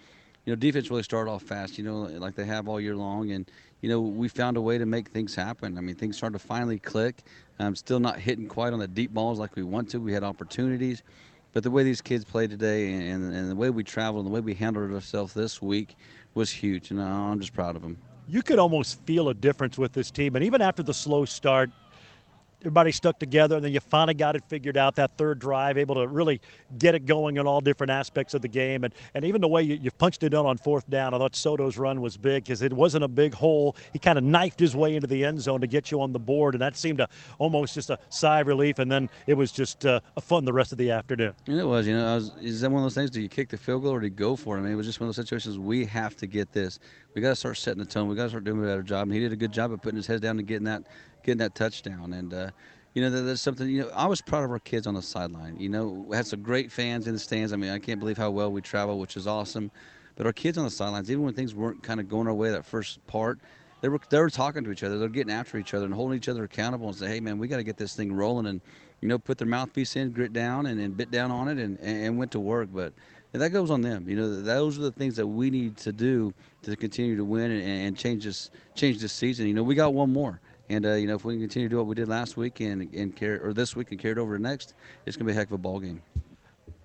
You 0.46 0.54
know, 0.54 0.56
defense 0.56 0.90
really 0.90 1.04
started 1.04 1.30
off 1.30 1.44
fast. 1.44 1.78
You 1.78 1.84
know, 1.84 2.02
like 2.02 2.36
they 2.36 2.46
have 2.46 2.68
all 2.68 2.80
year 2.80 2.96
long, 2.96 3.32
and 3.32 3.50
you 3.82 3.90
know, 3.90 4.02
we 4.02 4.28
found 4.28 4.58
a 4.58 4.62
way 4.62 4.78
to 4.78 4.86
make 4.86 5.10
things 5.10 5.36
happen. 5.36 5.78
I 5.78 5.82
mean, 5.82 5.96
things 5.96 6.18
started 6.18 6.40
to 6.40 6.46
finally 6.46 6.80
click. 6.80 7.24
I'm 7.60 7.76
still 7.76 8.00
not 8.00 8.20
hitting 8.20 8.48
quite 8.48 8.74
on 8.74 8.80
the 8.80 8.88
deep 8.88 9.14
balls 9.14 9.40
like 9.40 9.56
we 9.56 9.64
want 9.64 9.90
to. 9.92 10.00
We 10.00 10.14
had 10.14 10.24
opportunities. 10.24 11.04
But 11.52 11.64
the 11.64 11.72
way 11.72 11.84
these 11.84 12.02
kids 12.02 12.26
played 12.26 12.52
today 12.52 12.94
and, 12.94 13.34
and 13.34 13.50
the 13.50 13.56
way 13.56 13.70
we 13.70 13.84
traveled 13.84 14.26
and 14.26 14.32
the 14.32 14.36
way 14.36 14.42
we 14.42 14.54
handled 14.54 14.94
ourselves 14.94 15.34
this 15.34 15.62
week 15.62 15.96
was 16.36 16.52
huge. 16.52 16.92
And 16.92 17.02
I'm 17.02 17.40
just 17.40 17.54
proud 17.54 17.76
of 17.76 17.82
them. 17.82 17.98
You 18.28 18.44
could 18.44 18.60
almost 18.60 19.02
feel 19.06 19.30
a 19.30 19.34
difference 19.34 19.78
with 19.78 19.94
this 19.94 20.12
team. 20.12 20.36
And 20.36 20.46
even 20.46 20.62
after 20.62 20.84
the 20.84 20.94
slow 20.94 21.26
start, 21.26 21.72
everybody 22.62 22.92
stuck 22.92 23.20
together, 23.20 23.56
and 23.56 23.64
then 23.64 23.72
you 23.72 23.80
finally 23.80 24.14
got 24.14 24.36
it 24.36 24.44
figured 24.48 24.76
out 24.76 24.96
that 24.96 25.18
third 25.18 25.40
drive, 25.40 25.78
able 25.78 25.96
to 25.96 26.08
really 26.08 26.42
get 26.78 26.94
it 26.94 27.06
going 27.06 27.38
in 27.38 27.48
all 27.48 27.62
different 27.62 27.90
aspects 27.90 28.34
of 28.34 28.42
the 28.42 28.48
game. 28.48 28.84
And, 28.84 28.94
and 29.14 29.24
even 29.24 29.40
the 29.40 29.48
way 29.48 29.64
you, 29.64 29.76
you 29.76 29.92
punched 29.92 30.24
it 30.24 30.34
in 30.34 30.40
on 30.40 30.58
fourth 30.58 30.90
down, 30.90 31.14
I 31.14 31.18
thought 31.18 31.36
Soto's 31.36 31.78
run 31.78 32.02
was 32.02 32.18
big 32.18 32.44
because 32.44 32.62
it 32.62 32.74
wasn't 32.74 33.04
a 33.06 33.08
big 33.08 33.34
hole. 33.34 33.76
He 33.94 34.00
kind 34.00 34.18
of 34.18 34.24
knifed 34.24 34.60
his 34.60 34.76
way 34.76 34.96
into 34.96 35.08
the 35.08 35.24
end 35.24 35.40
zone 35.42 35.62
to 35.62 35.68
get 35.68 35.90
you 35.92 36.02
on 36.02 36.12
the 36.12 36.20
board, 36.20 36.54
and 36.54 36.62
that 36.62 36.76
seemed 36.76 36.98
to 36.98 37.08
almost 37.38 37.76
just 37.76 37.90
a 37.90 38.00
sigh 38.10 38.42
of 38.42 38.48
relief. 38.48 38.80
And 38.80 38.92
then 38.92 39.10
it 39.26 39.36
was 39.36 39.52
just 39.52 39.86
uh, 39.86 40.02
fun 40.22 40.44
the 40.44 40.54
rest 40.54 40.72
of 40.72 40.78
the 40.78 40.92
afternoon. 40.92 41.34
it 41.48 41.64
was. 41.64 41.88
You 41.88 41.96
know, 41.96 42.16
was, 42.16 42.34
is 42.42 42.62
that 42.62 42.70
one 42.70 42.82
of 42.82 42.86
those 42.86 42.96
things? 42.96 43.10
Do 43.10 43.22
you 43.22 43.30
kick 43.30 43.50
the 43.50 43.58
field 43.58 43.84
goal 43.84 43.94
or 43.94 44.00
do 44.02 44.08
you 44.08 44.12
go 44.12 44.36
for 44.36 44.58
it? 44.58 44.60
I 44.60 44.64
mean, 44.64 44.74
it 44.74 44.76
was 44.76 44.86
just 44.86 45.00
one 45.00 45.10
of 45.10 45.16
those 45.16 45.24
situations. 45.24 45.58
We 45.58 45.86
have 45.86 46.18
to 46.18 46.28
get 46.28 46.52
this. 46.52 46.80
We 47.16 47.22
got 47.22 47.30
to 47.30 47.36
start 47.36 47.58
setting 47.58 47.80
the 47.80 47.90
tone. 47.90 48.08
We 48.08 48.16
got 48.16 48.24
to 48.24 48.30
start 48.30 48.44
doing 48.44 48.60
a 48.60 48.66
better 48.66 48.84
job. 48.84 49.04
And 49.04 49.14
he 49.14 49.20
did 49.20 49.32
a 49.32 49.38
good 49.38 49.52
job 49.52 49.72
of 49.72 49.82
putting 49.82 49.98
his 49.98 50.08
head 50.08 50.22
down 50.22 50.38
and 50.38 50.48
getting 50.48 50.66
that 50.66 50.84
getting 51.30 51.40
that 51.40 51.54
touchdown. 51.56 52.14
And 52.14 52.34
uh, 52.34 52.50
you 52.94 53.02
know, 53.04 53.10
there's 53.10 53.42
something. 53.42 53.70
You 53.70 53.84
know, 53.84 53.92
I 53.94 54.08
was 54.08 54.22
proud 54.22 54.44
of 54.44 54.52
our 54.52 54.60
kids 54.60 54.88
on 54.88 54.96
the 54.96 55.02
sideline. 55.02 55.60
You 55.60 55.70
know, 55.70 55.88
we 55.88 56.16
had 56.16 56.26
some 56.26 56.42
great 56.42 56.72
fans 56.72 57.08
in 57.08 57.14
the 57.14 57.20
stands. 57.20 57.54
I 57.54 57.56
mean, 57.56 57.70
I 57.70 57.80
can't 57.80 58.00
believe 58.00 58.18
how 58.18 58.32
well 58.32 58.52
we 58.52 58.62
travel, 58.62 59.00
which 59.00 59.16
is 59.16 59.28
awesome. 59.28 59.70
But 60.16 60.26
our 60.26 60.34
kids 60.34 60.58
on 60.58 60.66
the 60.66 60.72
sidelines, 60.72 61.10
even 61.12 61.24
when 61.24 61.34
things 61.34 61.54
weren't 61.54 61.84
kind 61.84 62.00
of 62.00 62.10
going 62.10 62.28
our 62.28 62.34
way 62.34 62.50
that 62.50 62.66
first 62.66 63.06
part, 63.08 63.40
they 63.82 63.90
were 63.90 64.00
they 64.10 64.20
were 64.20 64.30
talking 64.30 64.64
to 64.64 64.72
each 64.72 64.84
other. 64.84 64.98
They're 64.98 65.08
getting 65.08 65.32
after 65.32 65.58
each 65.58 65.74
other 65.74 65.86
and 65.86 65.94
holding 65.94 66.18
each 66.18 66.28
other 66.28 66.44
accountable 66.44 66.88
and 66.88 66.98
say, 66.98 67.08
"Hey, 67.08 67.20
man, 67.20 67.38
we 67.38 67.48
got 67.48 67.58
to 67.58 67.64
get 67.64 67.78
this 67.78 67.96
thing 67.96 68.12
rolling." 68.12 68.48
And 68.48 68.60
you 69.02 69.08
know, 69.08 69.20
put 69.20 69.38
their 69.38 69.48
mouthpiece 69.48 69.96
in, 69.96 70.12
grit 70.12 70.34
down, 70.34 70.66
and, 70.66 70.82
and 70.82 70.98
bit 70.98 71.10
down 71.10 71.32
on 71.32 71.48
it, 71.48 71.58
and, 71.58 71.80
and 71.80 72.18
went 72.18 72.32
to 72.32 72.40
work. 72.40 72.70
But 72.74 72.92
that 73.34 73.52
goes 73.52 73.70
on 73.70 73.82
them. 73.82 74.10
You 74.10 74.16
know, 74.16 74.42
those 74.42 74.78
are 74.78 74.82
the 74.82 74.92
things 74.92 75.16
that 75.16 75.28
we 75.28 75.50
need 75.50 75.78
to 75.78 75.92
do 75.94 76.34
to 76.64 76.76
continue 76.76 77.16
to 77.16 77.24
win 77.24 77.52
and, 77.52 77.64
and 77.64 77.98
change 77.98 78.26
this 78.26 78.50
change 78.74 79.00
this 79.00 79.14
season. 79.14 79.48
You 79.48 79.54
know, 79.54 79.64
we 79.64 79.76
got 79.76 79.94
one 79.94 80.12
more. 80.12 80.42
And 80.70 80.86
uh, 80.86 80.94
you 80.94 81.08
know, 81.08 81.16
if 81.16 81.26
we 81.26 81.34
can 81.34 81.42
continue 81.42 81.68
to 81.68 81.74
do 81.74 81.78
what 81.78 81.88
we 81.88 81.96
did 81.96 82.08
last 82.08 82.38
week 82.38 82.60
and 82.60 82.94
and 82.94 83.16
carry 83.16 83.40
or 83.40 83.54
this 83.54 83.76
week 83.76 83.92
and 83.92 84.00
carry 84.00 84.14
it 84.14 84.18
over 84.18 84.38
to 84.38 84.42
next, 84.42 84.76
it's 85.06 85.18
going 85.18 85.28
to 85.28 85.34
be 85.34 85.36
a 85.36 85.40
heck 85.40 85.48
of 85.48 85.54
a 85.54 85.58
ball 85.58 85.80
game. 85.80 86.02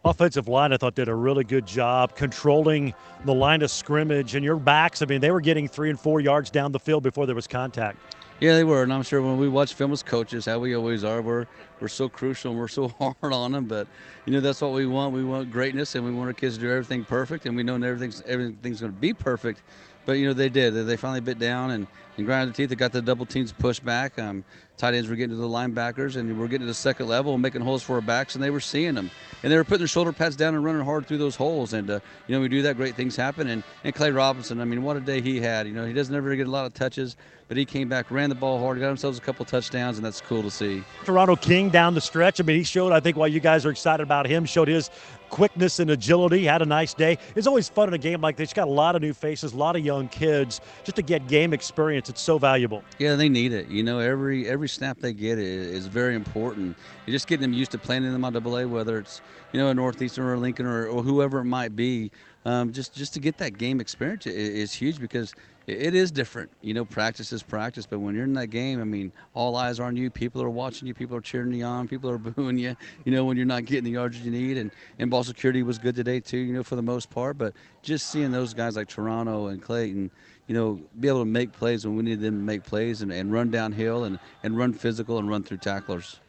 Offensive 0.06 0.48
line, 0.48 0.72
I 0.72 0.76
thought, 0.76 0.94
did 0.94 1.08
a 1.08 1.14
really 1.14 1.44
good 1.44 1.66
job 1.66 2.14
controlling 2.14 2.92
the 3.24 3.32
line 3.32 3.62
of 3.62 3.70
scrimmage 3.70 4.34
and 4.34 4.44
your 4.44 4.56
backs. 4.56 5.00
I 5.00 5.06
mean, 5.06 5.22
they 5.22 5.30
were 5.30 5.40
getting 5.40 5.66
three 5.66 5.88
and 5.88 5.98
four 5.98 6.20
yards 6.20 6.50
down 6.50 6.72
the 6.72 6.78
field 6.78 7.02
before 7.02 7.24
there 7.24 7.34
was 7.34 7.46
contact. 7.46 7.98
Yeah, 8.40 8.54
they 8.56 8.64
were, 8.64 8.82
and 8.82 8.92
I'm 8.92 9.02
sure 9.02 9.22
when 9.22 9.38
we 9.38 9.48
watch 9.48 9.72
film 9.74 9.92
as 9.92 10.02
coaches, 10.02 10.44
how 10.44 10.58
we 10.58 10.74
always 10.74 11.04
are, 11.04 11.22
we're 11.22 11.46
we're 11.80 11.88
so 11.88 12.08
crucial 12.08 12.50
and 12.50 12.60
we're 12.60 12.68
so 12.68 12.88
hard 12.98 13.32
on 13.32 13.52
them. 13.52 13.64
But 13.64 13.86
you 14.26 14.32
know, 14.32 14.40
that's 14.40 14.60
what 14.60 14.72
we 14.72 14.86
want. 14.86 15.14
We 15.14 15.24
want 15.24 15.50
greatness, 15.50 15.94
and 15.94 16.04
we 16.04 16.10
want 16.10 16.28
our 16.28 16.34
kids 16.34 16.56
to 16.56 16.60
do 16.62 16.70
everything 16.70 17.04
perfect, 17.04 17.46
and 17.46 17.56
we 17.56 17.62
know 17.62 17.74
everything's 17.74 18.22
everything's 18.22 18.80
going 18.80 18.92
to 18.92 18.98
be 18.98 19.14
perfect. 19.14 19.62
But 20.06 20.12
you 20.12 20.26
know, 20.26 20.32
they 20.32 20.48
did. 20.48 20.72
They 20.72 20.96
finally 20.96 21.20
bit 21.20 21.38
down 21.38 21.70
and 21.70 21.86
and 22.16 22.26
grinded 22.26 22.54
their 22.54 22.56
teeth. 22.56 22.70
They 22.70 22.76
got 22.76 22.92
the 22.92 23.02
double 23.02 23.26
teams 23.26 23.52
pushed 23.52 23.84
back. 23.84 24.18
Um, 24.18 24.44
tight 24.76 24.94
ends 24.94 25.08
were 25.08 25.16
getting 25.16 25.36
to 25.36 25.40
the 25.40 25.48
linebackers, 25.48 26.16
and 26.16 26.38
we're 26.38 26.46
getting 26.46 26.60
to 26.60 26.66
the 26.66 26.74
second 26.74 27.08
level 27.08 27.32
and 27.32 27.42
making 27.42 27.60
holes 27.60 27.82
for 27.82 27.94
our 27.94 28.00
backs, 28.00 28.34
and 28.34 28.42
they 28.42 28.50
were 28.50 28.60
seeing 28.60 28.94
them. 28.94 29.10
And 29.42 29.52
they 29.52 29.56
were 29.56 29.64
putting 29.64 29.78
their 29.78 29.88
shoulder 29.88 30.12
pads 30.12 30.36
down 30.36 30.54
and 30.54 30.64
running 30.64 30.84
hard 30.84 31.06
through 31.06 31.18
those 31.18 31.36
holes. 31.36 31.72
And, 31.72 31.90
uh, 31.90 32.00
you 32.26 32.34
know, 32.34 32.40
we 32.40 32.48
do 32.48 32.62
that, 32.62 32.76
great 32.76 32.94
things 32.94 33.16
happen. 33.16 33.48
And, 33.48 33.62
and 33.84 33.94
Clay 33.94 34.10
Robinson, 34.10 34.60
I 34.60 34.64
mean, 34.64 34.82
what 34.82 34.96
a 34.96 35.00
day 35.00 35.20
he 35.20 35.40
had. 35.40 35.66
You 35.66 35.74
know, 35.74 35.84
he 35.84 35.92
doesn't 35.92 36.14
ever 36.14 36.34
get 36.34 36.46
a 36.46 36.50
lot 36.50 36.66
of 36.66 36.74
touches, 36.74 37.16
but 37.48 37.56
he 37.56 37.64
came 37.64 37.88
back, 37.88 38.10
ran 38.10 38.30
the 38.30 38.34
ball 38.34 38.58
hard, 38.58 38.80
got 38.80 38.88
himself 38.88 39.18
a 39.18 39.20
couple 39.20 39.44
touchdowns, 39.44 39.98
and 39.98 40.04
that's 40.04 40.20
cool 40.20 40.42
to 40.42 40.50
see. 40.50 40.82
Toronto 41.04 41.36
King 41.36 41.68
down 41.68 41.94
the 41.94 42.00
stretch. 42.00 42.40
I 42.40 42.44
mean, 42.44 42.56
he 42.56 42.64
showed, 42.64 42.92
I 42.92 43.00
think, 43.00 43.16
why 43.16 43.26
you 43.26 43.40
guys 43.40 43.66
are 43.66 43.70
excited 43.70 44.02
about 44.02 44.26
him, 44.26 44.44
showed 44.44 44.68
his 44.68 44.90
quickness 45.34 45.80
and 45.80 45.90
agility, 45.90 46.44
had 46.44 46.62
a 46.62 46.64
nice 46.64 46.94
day. 46.94 47.18
It's 47.34 47.48
always 47.48 47.68
fun 47.68 47.88
in 47.88 47.94
a 47.94 47.98
game 47.98 48.20
like 48.20 48.36
this. 48.36 48.52
You 48.52 48.54
got 48.54 48.68
a 48.68 48.70
lot 48.70 48.94
of 48.94 49.02
new 49.02 49.12
faces, 49.12 49.52
a 49.52 49.56
lot 49.56 49.74
of 49.74 49.84
young 49.84 50.06
kids. 50.06 50.60
Just 50.84 50.94
to 50.94 51.02
get 51.02 51.26
game 51.26 51.52
experience, 51.52 52.08
it's 52.08 52.20
so 52.20 52.38
valuable. 52.38 52.84
Yeah, 53.00 53.16
they 53.16 53.28
need 53.28 53.52
it. 53.52 53.66
You 53.66 53.82
know, 53.82 53.98
every 53.98 54.48
every 54.48 54.68
snap 54.68 54.98
they 55.00 55.12
get 55.12 55.40
is, 55.40 55.86
very 55.86 56.14
important. 56.14 56.76
You're 57.04 57.12
just 57.14 57.26
getting 57.26 57.42
them 57.42 57.52
used 57.52 57.72
to 57.72 57.78
playing 57.78 58.04
in 58.04 58.12
them 58.12 58.24
on 58.24 58.36
AA, 58.36 58.64
whether 58.68 58.96
it's 58.96 59.22
you 59.52 59.58
know 59.58 59.70
a 59.70 59.74
Northeastern 59.74 60.24
or 60.24 60.34
a 60.34 60.38
Lincoln 60.38 60.66
or, 60.66 60.86
or 60.86 61.02
whoever 61.02 61.40
it 61.40 61.46
might 61.46 61.74
be. 61.74 62.12
Um, 62.46 62.72
just 62.72 62.94
just 62.94 63.14
to 63.14 63.20
get 63.20 63.38
that 63.38 63.56
game 63.56 63.80
experience 63.80 64.26
is, 64.26 64.72
huge 64.72 65.00
because 65.00 65.34
it 65.66 65.94
is 65.94 66.10
different. 66.10 66.50
You 66.60 66.74
know, 66.74 66.84
practice 66.84 67.32
is 67.32 67.42
practice, 67.42 67.86
but 67.86 68.00
when 68.00 68.14
you're 68.14 68.24
in 68.24 68.34
that 68.34 68.48
game, 68.48 68.82
I 68.82 68.84
mean, 68.84 69.12
all 69.32 69.56
eyes 69.56 69.80
are 69.80 69.84
on 69.84 69.96
you. 69.96 70.10
People 70.10 70.42
are 70.42 70.50
watching 70.50 70.86
you. 70.86 70.92
People 70.92 71.16
are 71.16 71.22
cheering 71.22 71.52
you 71.52 71.64
on. 71.64 71.88
People 71.88 72.10
are 72.10 72.18
booing 72.18 72.58
you. 72.58 72.76
You 73.06 73.12
know, 73.12 73.24
when 73.24 73.38
you're 73.38 73.46
not 73.46 73.64
getting 73.64 73.84
the 73.84 73.92
yards 73.92 74.20
you 74.20 74.30
need. 74.30 74.58
And, 74.58 74.70
and 74.98 75.10
ball 75.10 75.24
security 75.24 75.62
was 75.62 75.78
good 75.78 75.94
today 75.94 76.20
too. 76.20 76.36
You 76.36 76.52
know, 76.52 76.62
for 76.62 76.76
the 76.76 76.82
most 76.82 77.08
part. 77.08 77.38
But 77.38 77.54
just 77.82 78.10
seeing 78.10 78.30
those 78.30 78.52
guys 78.52 78.76
like 78.76 78.88
Toronto 78.88 79.46
and 79.46 79.62
Clayton, 79.62 80.10
you 80.46 80.54
know, 80.54 80.80
be 81.00 81.08
able 81.08 81.20
to 81.20 81.24
make 81.24 81.50
plays 81.50 81.86
when 81.86 81.96
we 81.96 82.02
need 82.02 82.20
them 82.20 82.34
to 82.34 82.44
make 82.44 82.62
plays 82.62 83.00
and, 83.00 83.10
and 83.10 83.32
run 83.32 83.50
downhill 83.50 84.04
and, 84.04 84.18
and 84.42 84.58
run 84.58 84.74
physical 84.74 85.18
and 85.18 85.30
run 85.30 85.42
through 85.42 85.58
tacklers. 85.58 86.20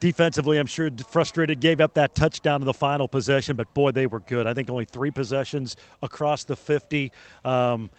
Defensively, 0.00 0.58
I'm 0.58 0.66
sure 0.66 0.90
frustrated, 1.08 1.60
gave 1.60 1.80
up 1.80 1.94
that 1.94 2.14
touchdown 2.14 2.60
in 2.60 2.66
the 2.66 2.74
final 2.74 3.08
possession, 3.08 3.56
but 3.56 3.72
boy, 3.74 3.90
they 3.90 4.06
were 4.06 4.20
good. 4.20 4.46
I 4.46 4.54
think 4.54 4.68
only 4.68 4.84
three 4.84 5.10
possessions 5.10 5.76
across 6.02 6.44
the 6.44 6.56
50. 6.56 7.10
Um, 7.44 7.90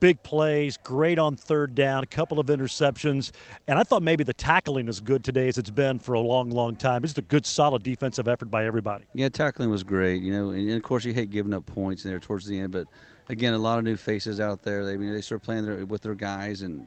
big 0.00 0.22
plays, 0.22 0.76
great 0.76 1.18
on 1.18 1.36
third 1.36 1.74
down, 1.74 2.02
a 2.02 2.06
couple 2.06 2.38
of 2.38 2.46
interceptions. 2.46 3.32
And 3.68 3.78
I 3.78 3.82
thought 3.82 4.02
maybe 4.02 4.24
the 4.24 4.34
tackling 4.34 4.88
is 4.88 5.00
good 5.00 5.24
today 5.24 5.48
as 5.48 5.58
it's 5.58 5.70
been 5.70 5.98
for 5.98 6.14
a 6.14 6.20
long, 6.20 6.50
long 6.50 6.76
time. 6.76 7.04
It's 7.04 7.16
a 7.18 7.22
good, 7.22 7.46
solid 7.46 7.82
defensive 7.82 8.28
effort 8.28 8.46
by 8.46 8.66
everybody. 8.66 9.04
Yeah, 9.14 9.28
tackling 9.28 9.70
was 9.70 9.82
great. 9.82 10.22
You 10.22 10.32
know, 10.32 10.50
and 10.50 10.70
of 10.72 10.82
course 10.82 11.04
you 11.04 11.12
hate 11.12 11.30
giving 11.30 11.54
up 11.54 11.66
points 11.66 12.02
there 12.02 12.18
towards 12.18 12.46
the 12.46 12.58
end, 12.58 12.72
but 12.72 12.86
again, 13.28 13.54
a 13.54 13.58
lot 13.58 13.78
of 13.78 13.84
new 13.84 13.96
faces 13.96 14.40
out 14.40 14.62
there. 14.62 14.84
They 14.84 14.94
I 14.94 14.96
mean, 14.96 15.12
they 15.12 15.20
start 15.20 15.42
playing 15.42 15.64
their, 15.64 15.84
with 15.86 16.02
their 16.02 16.14
guys 16.14 16.62
and 16.62 16.86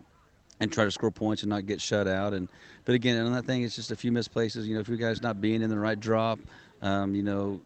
and 0.59 0.71
try 0.71 0.85
to 0.85 0.91
score 0.91 1.11
points 1.11 1.43
and 1.43 1.49
not 1.49 1.65
get 1.65 1.81
shut 1.81 2.07
out. 2.07 2.33
And 2.33 2.49
but 2.85 2.95
again, 2.95 3.23
on 3.25 3.33
that 3.33 3.45
thing, 3.45 3.63
it's 3.63 3.75
just 3.75 3.91
a 3.91 3.95
few 3.95 4.11
misplaces. 4.11 4.67
You 4.67 4.75
know, 4.75 4.81
if 4.81 4.89
you 4.89 4.97
guys 4.97 5.21
not 5.21 5.41
being 5.41 5.61
in 5.61 5.69
the 5.69 5.79
right 5.79 5.99
drop, 5.99 6.39
um, 6.81 7.15
you 7.15 7.23
know, 7.23 7.61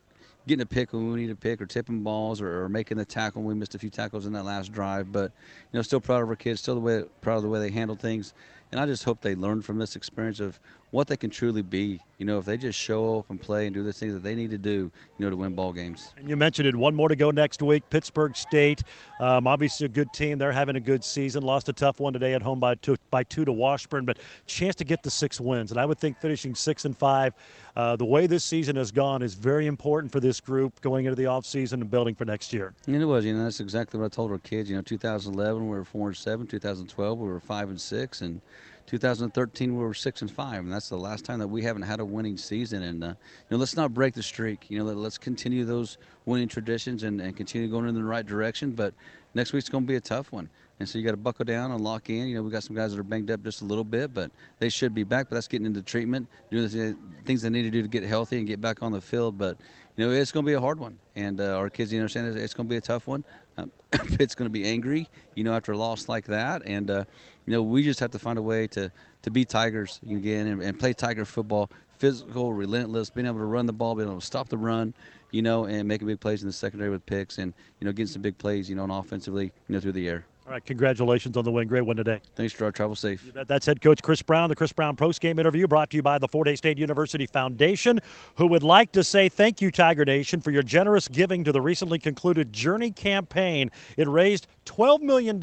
getting 0.48 0.62
a 0.62 0.66
pick 0.66 0.94
when 0.94 1.12
we 1.12 1.22
need 1.22 1.30
a 1.30 1.36
pick, 1.36 1.62
or 1.62 1.66
tipping 1.66 2.04
balls, 2.04 2.42
or, 2.42 2.64
or, 2.64 2.70
making 2.70 2.98
the 2.98 3.06
tackle. 3.06 3.42
We 3.44 3.54
missed 3.54 3.76
a 3.76 3.80
few 3.80 3.90
tackles 3.90 4.26
in 4.26 4.34
that 4.34 4.46
last 4.46 4.72
drive, 4.72 5.12
but 5.12 5.32
you 5.72 5.78
know, 5.78 5.82
still 5.82 6.02
proud 6.02 6.22
of 6.22 6.30
our 6.30 6.36
kids. 6.36 6.60
Still 6.60 6.76
the 6.76 6.82
way 6.82 7.04
proud 7.22 7.38
of 7.38 7.44
the 7.44 7.50
way 7.50 7.60
they 7.60 7.72
handled 7.72 8.00
things. 8.00 8.34
And 8.72 8.80
I 8.80 8.86
just 8.86 9.04
hope 9.04 9.22
they 9.22 9.36
learn 9.36 9.62
from 9.62 9.78
this 9.78 9.96
experience 9.96 10.40
of 10.40 10.60
what 10.94 11.08
they 11.08 11.18
can 11.18 11.32
truly 11.32 11.64
be. 11.64 12.00
You 12.20 12.28
know, 12.28 12.38
if 12.38 12.46
they 12.46 12.56
just 12.56 12.78
show 12.78 13.18
up 13.18 13.32
and 13.32 13.42
play 13.42 13.66
and 13.66 13.74
do 13.74 13.82
the 13.82 13.92
things 13.92 14.14
that 14.14 14.22
they 14.22 14.36
need 14.36 14.52
to 14.52 14.60
do, 14.60 14.92
you 15.18 15.26
know, 15.26 15.32
to 15.32 15.36
win 15.36 15.56
ball 15.56 15.74
games. 15.74 16.14
And 16.18 16.30
you 16.30 16.38
mentioned 16.38 16.68
it. 16.68 16.76
One 16.76 16.94
more 16.94 17.10
to 17.10 17.16
go 17.16 17.32
next 17.32 17.64
week. 17.64 17.82
Pittsburg 17.90 18.38
State, 18.38 18.84
um, 19.20 19.48
obviously 19.48 19.88
a 19.88 19.90
good 19.90 20.14
team. 20.14 20.38
They're 20.38 20.52
having 20.52 20.76
a 20.76 20.80
good 20.80 21.04
season. 21.04 21.42
Lost 21.42 21.68
a 21.68 21.74
tough 21.74 22.00
one 22.00 22.14
today 22.14 22.36
at 22.36 22.44
home 22.44 22.60
by 22.60 22.76
two 22.76 22.96
by 23.10 23.24
two 23.24 23.44
to 23.44 23.52
Washburn, 23.52 24.06
but 24.06 24.20
chance 24.46 24.76
to 24.76 24.84
get 24.84 25.02
the 25.02 25.10
six 25.10 25.42
wins. 25.42 25.72
And 25.72 25.80
I 25.80 25.86
would 25.88 25.98
think 25.98 26.20
finishing 26.22 26.54
six 26.54 26.86
and 26.86 26.96
five, 26.96 27.34
uh, 27.76 27.96
the 27.96 28.06
way 28.06 28.28
this 28.28 28.44
season 28.44 28.76
has 28.76 28.92
gone, 28.92 29.24
is 29.24 29.34
very 29.34 29.66
important 29.66 30.12
for 30.12 30.20
this 30.20 30.40
group 30.40 30.80
going 30.82 31.06
into 31.06 31.16
the 31.16 31.24
offseason 31.24 31.74
and 31.74 31.90
building 31.90 32.14
for 32.14 32.26
next 32.26 32.54
year. 32.54 32.76
And 32.86 32.96
it 32.96 33.06
was. 33.06 33.26
You 33.26 33.34
know, 33.36 33.44
that's 33.44 33.60
exactly 33.60 34.00
what 34.00 34.06
I 34.06 34.10
told 34.10 34.32
our 34.32 34.38
kids. 34.38 34.70
You 34.70 34.76
know, 34.76 34.84
2011 34.84 35.68
we 35.68 35.76
were 35.76 35.84
four 35.84 36.10
and 36.10 36.16
seven. 36.16 36.46
2012 36.46 37.18
we 37.18 37.28
were 37.28 37.40
five 37.40 37.70
and 37.70 37.82
six, 37.82 38.22
and 38.22 38.40
2013 38.88 39.76
we 39.76 39.84
were 39.84 39.94
six 39.94 40.22
and 40.22 40.32
five, 40.32 40.60
and 40.60 40.72
that's 40.72 40.90
the 40.90 40.98
last 40.98 41.26
time 41.26 41.40
that 41.40 41.48
we 41.48 41.64
haven't 41.64 41.84
had 41.84 42.00
a 42.00 42.06
winning 42.06 42.38
season. 42.38 42.84
And 42.84 43.04
uh, 43.04 43.08
you 43.08 43.16
know, 43.52 43.58
let's 43.58 43.76
not 43.76 43.94
break 43.94 44.14
the 44.14 44.24
streak. 44.24 44.66
You 44.70 44.80
know, 44.80 44.86
let, 44.86 44.98
us 44.98 45.18
continue 45.18 45.66
those 45.66 45.98
winning 46.26 46.48
traditions 46.48 47.04
and, 47.04 47.22
and 47.22 47.36
continue 47.36 47.68
going 47.68 47.88
in 47.88 47.96
the 47.96 48.04
right 48.04 48.26
direction. 48.26 48.72
But 48.72 48.94
next 49.34 49.54
week's 49.54 49.70
going 49.70 49.86
to 49.86 49.88
be 49.88 49.96
a 49.96 50.02
tough 50.02 50.32
one, 50.32 50.50
and 50.80 50.88
so 50.88 50.98
you 50.98 51.06
got 51.06 51.12
to 51.12 51.18
buckle 51.18 51.46
down 51.46 51.72
and 51.72 51.82
lock 51.82 52.10
in. 52.10 52.28
You 52.28 52.36
know, 52.36 52.44
we 52.44 52.52
got 52.52 52.64
some 52.64 52.76
guys 52.76 52.92
that 52.92 53.00
are 53.00 53.04
banged 53.04 53.32
up 53.32 53.44
just 53.44 53.62
a 53.62 53.66
little 53.66 53.84
bit, 53.84 54.14
but 54.14 54.32
they 54.60 54.70
should 54.70 54.94
be 54.94 55.04
back. 55.04 55.30
But 55.30 55.36
that's 55.36 55.48
getting 55.48 55.66
into 55.66 55.82
treatment, 55.82 56.28
doing 56.52 56.68
the 56.68 56.98
things 57.26 57.42
they 57.42 57.50
need 57.50 57.64
to 57.64 57.72
do 57.72 57.82
to 57.82 57.88
get 57.88 58.04
healthy 58.04 58.38
and 58.38 58.48
get 58.48 58.62
back 58.62 58.84
on 58.84 58.92
the 58.92 59.02
field. 59.02 59.38
But 59.38 59.58
you 59.96 60.06
know, 60.06 60.12
it's 60.12 60.32
going 60.32 60.46
to 60.46 60.50
be 60.50 60.56
a 60.56 60.60
hard 60.62 60.80
one, 60.80 60.98
and 61.16 61.40
uh, 61.40 61.58
our 61.58 61.70
kids, 61.70 61.94
you 61.94 62.00
understand, 62.00 62.36
it's 62.36 62.54
going 62.54 62.68
to 62.68 62.70
be 62.70 62.78
a 62.78 62.82
tough 62.82 63.08
one. 63.08 63.24
Um, 63.58 63.72
going 64.18 64.28
to 64.28 64.50
be 64.50 64.66
angry, 64.66 65.08
you 65.36 65.44
know, 65.44 65.54
after 65.54 65.74
a 65.74 65.78
loss 65.78 66.10
like 66.10 66.26
that, 66.26 66.64
and 66.66 66.90
uh, 66.90 67.06
you 67.46 67.54
know, 67.54 67.62
we 67.62 67.84
just 67.84 68.00
have 68.00 68.12
to 68.12 68.20
find 68.20 68.38
a 68.38 68.42
way 68.42 68.68
to 68.68 68.92
to 69.24 69.32
beat 69.32 69.50
Tigers 69.50 70.00
again 70.10 70.48
and, 70.48 70.62
and, 70.62 70.78
play 70.78 70.92
Tiger 70.92 71.24
football, 71.24 71.70
physical, 71.98 72.52
relentless, 72.52 73.10
being 73.10 73.26
able 73.26 73.40
to 73.40 73.46
run 73.46 73.66
the 73.66 73.72
ball, 73.74 73.96
being 73.96 74.10
able 74.10 74.20
to 74.20 74.26
stop 74.26 74.50
the 74.50 74.58
run, 74.58 74.94
you 75.32 75.42
know, 75.42 75.64
and 75.66 75.88
making 75.88 76.08
big 76.08 76.20
plays 76.20 76.42
in 76.42 76.48
the 76.48 76.54
secondary 76.54 76.90
with 76.90 77.06
picks, 77.06 77.38
and 77.38 77.54
you 77.80 77.86
know, 77.86 77.92
getting 77.92 78.08
some 78.08 78.22
big 78.22 78.38
plays, 78.38 78.70
you 78.70 78.76
know, 78.76 78.84
and 78.84 78.92
offensively, 78.92 79.46
you 79.68 79.76
know, 79.76 79.80
through 79.80 79.94
the 79.94 80.08
air. 80.08 80.26
All 80.46 80.52
right, 80.52 80.66
congratulations 80.66 81.38
on 81.38 81.46
the 81.46 81.52
win. 81.52 81.70
Great 81.70 81.86
win 81.86 81.96
today. 81.96 82.20
Thanks, 82.36 82.54
Gerard. 82.54 82.76
Travel 82.76 82.98
safe. 82.98 83.32
That's 83.34 83.66
head 83.66 83.80
coach 83.80 84.02
Chris 84.02 84.22
Brown. 84.22 84.50
The 84.50 84.56
Chris 84.58 84.74
Brown 84.74 84.98
post-game 84.98 85.40
interview 85.40 85.68
brought 85.68 85.90
to 85.92 85.96
you 85.96 86.04
by 86.04 86.18
the 86.18 86.28
Fort 86.28 86.50
Hays 86.50 86.58
State 86.58 86.78
University 86.78 87.26
Foundation, 87.26 88.02
who 88.36 88.48
would 88.48 88.64
like 88.64 88.92
to 88.92 89.06
say 89.06 89.30
thank 89.30 89.62
you, 89.62 89.72
Tiger 89.72 90.04
Nation, 90.04 90.42
for 90.42 90.52
your 90.52 90.62
generous 90.62 91.08
giving 91.08 91.46
to 91.46 91.54
the 91.54 91.62
recently 91.62 91.98
concluded 91.98 92.52
Journey 92.52 92.92
campaign. 92.92 93.72
It 93.96 94.10
raised 94.10 94.48
$12 94.66 95.00
million 95.00 95.40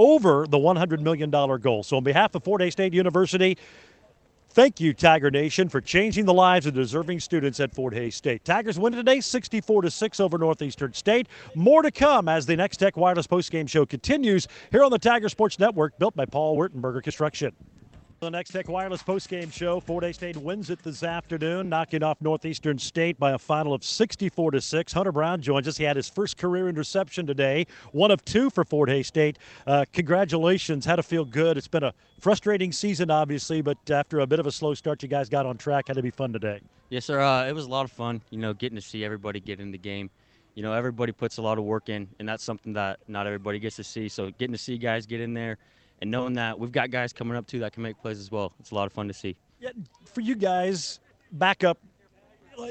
over 0.00 0.46
the 0.46 0.56
$100 0.56 1.00
million 1.00 1.30
goal. 1.30 1.82
So, 1.82 1.98
on 1.98 2.04
behalf 2.04 2.34
of 2.34 2.42
Fort 2.42 2.62
Hays 2.62 2.72
State 2.72 2.94
University, 2.94 3.58
Thank 4.52 4.80
you, 4.80 4.92
Tiger 4.92 5.30
Nation, 5.30 5.68
for 5.68 5.80
changing 5.80 6.24
the 6.24 6.34
lives 6.34 6.66
of 6.66 6.74
deserving 6.74 7.20
students 7.20 7.60
at 7.60 7.72
Fort 7.72 7.94
Hays 7.94 8.16
State. 8.16 8.44
Tigers 8.44 8.80
win 8.80 8.92
today, 8.92 9.20
64 9.20 9.82
to 9.82 9.90
6 9.92 10.18
over 10.18 10.38
Northeastern 10.38 10.92
State. 10.92 11.28
More 11.54 11.82
to 11.82 11.92
come 11.92 12.28
as 12.28 12.46
the 12.46 12.56
Next 12.56 12.78
Tech 12.78 12.96
Wireless 12.96 13.28
postgame 13.28 13.68
show 13.68 13.86
continues 13.86 14.48
here 14.72 14.82
on 14.82 14.90
the 14.90 14.98
Tiger 14.98 15.28
Sports 15.28 15.60
Network, 15.60 15.96
built 16.00 16.16
by 16.16 16.24
Paul 16.24 16.56
Wertenberger 16.56 17.00
Construction. 17.00 17.52
The 18.20 18.30
Next 18.30 18.50
Tech 18.50 18.68
Wireless 18.68 19.02
postgame 19.02 19.50
show. 19.50 19.80
Fort 19.80 20.04
Hays 20.04 20.16
State 20.16 20.36
wins 20.36 20.68
it 20.68 20.82
this 20.82 21.02
afternoon, 21.02 21.70
knocking 21.70 22.02
off 22.02 22.20
Northeastern 22.20 22.78
State 22.78 23.18
by 23.18 23.30
a 23.30 23.38
final 23.38 23.72
of 23.72 23.82
64 23.82 24.50
to 24.50 24.60
6. 24.60 24.92
Hunter 24.92 25.10
Brown 25.10 25.40
joins 25.40 25.66
us. 25.66 25.78
He 25.78 25.84
had 25.84 25.96
his 25.96 26.06
first 26.06 26.36
career 26.36 26.68
interception 26.68 27.26
today, 27.26 27.66
one 27.92 28.10
of 28.10 28.22
two 28.26 28.50
for 28.50 28.62
Fort 28.62 28.90
Hays 28.90 29.06
State. 29.06 29.38
Uh, 29.66 29.86
congratulations. 29.94 30.84
Had 30.84 30.96
to 30.96 31.02
feel 31.02 31.24
good. 31.24 31.56
It's 31.56 31.66
been 31.66 31.82
a 31.82 31.94
frustrating 32.18 32.72
season, 32.72 33.10
obviously, 33.10 33.62
but 33.62 33.78
after 33.90 34.20
a 34.20 34.26
bit 34.26 34.38
of 34.38 34.46
a 34.46 34.52
slow 34.52 34.74
start, 34.74 35.02
you 35.02 35.08
guys 35.08 35.30
got 35.30 35.46
on 35.46 35.56
track. 35.56 35.88
Had 35.88 35.96
to 35.96 36.02
be 36.02 36.10
fun 36.10 36.30
today. 36.30 36.60
Yes, 36.90 37.06
sir. 37.06 37.22
Uh, 37.22 37.46
it 37.46 37.54
was 37.54 37.64
a 37.64 37.70
lot 37.70 37.86
of 37.86 37.90
fun, 37.90 38.20
you 38.28 38.38
know, 38.38 38.52
getting 38.52 38.76
to 38.76 38.82
see 38.82 39.02
everybody 39.02 39.40
get 39.40 39.60
in 39.60 39.70
the 39.70 39.78
game. 39.78 40.10
You 40.56 40.62
know, 40.62 40.74
everybody 40.74 41.12
puts 41.12 41.38
a 41.38 41.42
lot 41.42 41.56
of 41.56 41.64
work 41.64 41.88
in, 41.88 42.06
and 42.18 42.28
that's 42.28 42.44
something 42.44 42.74
that 42.74 42.98
not 43.08 43.26
everybody 43.26 43.58
gets 43.58 43.76
to 43.76 43.84
see. 43.84 44.10
So 44.10 44.30
getting 44.32 44.52
to 44.52 44.58
see 44.58 44.76
guys 44.76 45.06
get 45.06 45.22
in 45.22 45.32
there 45.32 45.56
and 46.00 46.10
knowing 46.10 46.34
that 46.34 46.58
we've 46.58 46.72
got 46.72 46.90
guys 46.90 47.12
coming 47.12 47.36
up 47.36 47.46
too 47.46 47.60
that 47.60 47.72
can 47.72 47.82
make 47.82 48.00
plays 48.00 48.18
as 48.18 48.30
well. 48.30 48.52
It's 48.58 48.70
a 48.70 48.74
lot 48.74 48.86
of 48.86 48.92
fun 48.92 49.08
to 49.08 49.14
see. 49.14 49.36
Yeah, 49.58 49.70
for 50.06 50.20
you 50.20 50.34
guys, 50.34 51.00
back 51.32 51.64
up 51.64 51.78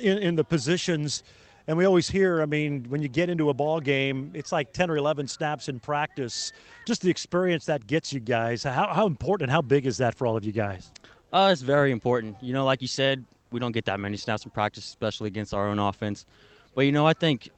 in, 0.02 0.18
in 0.20 0.36
the 0.36 0.44
positions. 0.44 1.24
And 1.68 1.78
we 1.78 1.86
always 1.86 2.10
hear, 2.10 2.42
I 2.42 2.46
mean, 2.46 2.86
when 2.90 3.04
you 3.04 3.08
get 3.08 3.30
into 3.30 3.52
a 3.52 3.54
ball 3.54 3.80
game, 3.80 4.32
it's 4.34 4.52
like 4.52 4.74
10 4.74 4.90
or 4.90 4.98
11 4.98 5.28
snaps 5.28 5.70
in 5.70 5.80
practice. 5.80 6.52
Just 6.88 7.04
the 7.04 7.12
experience 7.12 7.66
that 7.66 7.86
gets 7.86 8.12
you 8.12 8.20
guys. 8.20 8.64
How, 8.64 8.88
how 8.92 9.06
important, 9.06 9.52
how 9.52 9.62
big 9.62 9.86
is 9.86 9.98
that 9.98 10.16
for 10.16 10.26
all 10.26 10.36
of 10.36 10.44
you 10.44 10.52
guys? 10.52 10.92
Uh, 11.32 11.50
it's 11.52 11.62
very 11.62 11.92
important. 11.92 12.38
You 12.42 12.54
know, 12.54 12.66
like 12.66 12.82
you 12.82 12.88
said, 12.88 13.24
we 13.52 13.60
don't 13.60 13.72
get 13.72 13.86
that 13.86 14.00
many 14.00 14.18
snaps 14.18 14.46
in 14.46 14.52
practice, 14.52 14.86
especially 14.86 15.28
against 15.28 15.54
our 15.54 15.68
own 15.68 15.78
offense. 15.78 16.26
But, 16.74 16.82
you 16.82 16.92
know, 16.92 17.06
I 17.06 17.14
think 17.14 17.52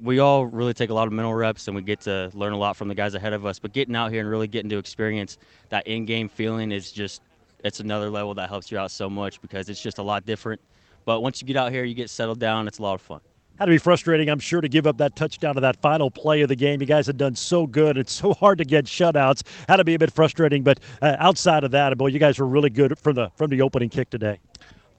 we 0.00 0.18
all 0.18 0.46
really 0.46 0.74
take 0.74 0.90
a 0.90 0.94
lot 0.94 1.06
of 1.06 1.12
mental 1.12 1.34
reps 1.34 1.66
and 1.68 1.76
we 1.76 1.82
get 1.82 2.00
to 2.00 2.30
learn 2.34 2.52
a 2.52 2.56
lot 2.56 2.76
from 2.76 2.88
the 2.88 2.94
guys 2.94 3.14
ahead 3.14 3.32
of 3.32 3.44
us. 3.44 3.58
But 3.58 3.72
getting 3.72 3.96
out 3.96 4.12
here 4.12 4.20
and 4.20 4.30
really 4.30 4.48
getting 4.48 4.70
to 4.70 4.78
experience 4.78 5.38
that 5.68 5.86
in 5.86 6.04
game 6.04 6.28
feeling 6.28 6.72
is 6.72 6.92
just 6.92 7.22
it's 7.64 7.80
another 7.80 8.08
level 8.08 8.34
that 8.34 8.48
helps 8.48 8.70
you 8.70 8.78
out 8.78 8.90
so 8.90 9.10
much 9.10 9.40
because 9.40 9.68
it's 9.68 9.82
just 9.82 9.98
a 9.98 10.02
lot 10.02 10.24
different. 10.24 10.60
But 11.04 11.20
once 11.20 11.40
you 11.40 11.46
get 11.46 11.56
out 11.56 11.72
here, 11.72 11.84
you 11.84 11.94
get 11.94 12.10
settled 12.10 12.38
down. 12.38 12.68
It's 12.68 12.78
a 12.78 12.82
lot 12.82 12.94
of 12.94 13.00
fun. 13.00 13.20
Had 13.58 13.64
to 13.64 13.72
be 13.72 13.78
frustrating, 13.78 14.28
I'm 14.28 14.38
sure, 14.38 14.60
to 14.60 14.68
give 14.68 14.86
up 14.86 14.98
that 14.98 15.16
touchdown 15.16 15.56
to 15.56 15.60
that 15.62 15.80
final 15.82 16.12
play 16.12 16.42
of 16.42 16.48
the 16.48 16.54
game. 16.54 16.80
You 16.80 16.86
guys 16.86 17.08
had 17.08 17.16
done 17.16 17.34
so 17.34 17.66
good. 17.66 17.98
It's 17.98 18.12
so 18.22 18.34
hard 18.34 18.58
to 18.58 18.64
get 18.64 18.84
shutouts. 18.84 19.42
Had 19.68 19.76
to 19.76 19.84
be 19.84 19.94
a 19.94 19.98
bit 19.98 20.12
frustrating, 20.12 20.62
but 20.62 20.78
uh, 21.02 21.16
outside 21.18 21.64
of 21.64 21.72
that, 21.72 21.96
boy, 21.98 22.08
you 22.08 22.20
guys 22.20 22.38
were 22.38 22.46
really 22.46 22.70
good 22.70 22.96
from 22.98 23.14
the 23.16 23.30
from 23.34 23.50
the 23.50 23.62
opening 23.62 23.88
kick 23.88 24.10
today. 24.10 24.38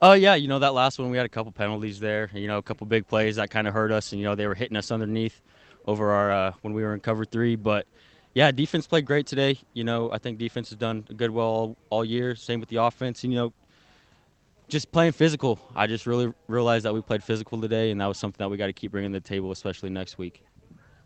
Oh 0.02 0.12
uh, 0.12 0.14
yeah, 0.14 0.36
you 0.36 0.48
know 0.48 0.60
that 0.60 0.74
last 0.74 0.98
one 0.98 1.10
we 1.10 1.18
had 1.18 1.26
a 1.26 1.30
couple 1.30 1.52
penalties 1.52 2.00
there. 2.00 2.30
You 2.34 2.48
know, 2.48 2.58
a 2.58 2.64
couple 2.64 2.88
big 2.88 3.08
plays 3.08 3.36
that 3.36 3.50
kind 3.50 3.68
of 3.68 3.74
hurt 3.74 3.92
us, 3.92 4.12
and 4.14 4.20
you 4.20 4.26
know 4.26 4.36
they 4.36 4.48
were 4.48 4.56
hitting 4.56 4.78
us 4.78 4.92
underneath 4.92 5.42
over 5.86 6.12
our 6.12 6.32
uh, 6.32 6.54
when 6.62 6.74
we 6.74 6.84
were 6.84 6.94
in 6.94 7.02
cover 7.02 7.26
three. 7.26 7.58
But 7.58 7.86
yeah, 8.34 8.52
defense 8.52 8.88
played 8.88 9.06
great 9.06 9.28
today. 9.28 9.58
You 9.74 9.84
know, 9.84 10.12
I 10.12 10.18
think 10.18 10.38
defense 10.38 10.70
has 10.70 10.78
done 10.78 11.06
good 11.18 11.32
well 11.32 11.46
all, 11.46 11.78
all 11.90 12.06
year. 12.06 12.36
Same 12.36 12.60
with 12.60 12.70
the 12.70 12.78
offense. 12.78 13.24
And, 13.24 13.34
you 13.34 13.40
know, 13.40 13.54
just 14.68 14.92
playing 14.92 15.14
physical. 15.14 15.60
I 15.76 15.88
just 15.88 16.06
really 16.06 16.32
realized 16.48 16.86
that 16.86 16.94
we 16.94 17.02
played 17.02 17.24
physical 17.24 17.60
today, 17.60 17.92
and 17.92 18.00
that 18.00 18.06
was 18.06 18.18
something 18.18 18.38
that 18.38 18.50
we 18.50 18.58
got 18.58 18.68
to 18.68 18.74
keep 18.74 18.92
bringing 18.92 19.12
to 19.12 19.20
the 19.20 19.28
table, 19.28 19.52
especially 19.52 19.90
next 19.90 20.18
week. 20.18 20.44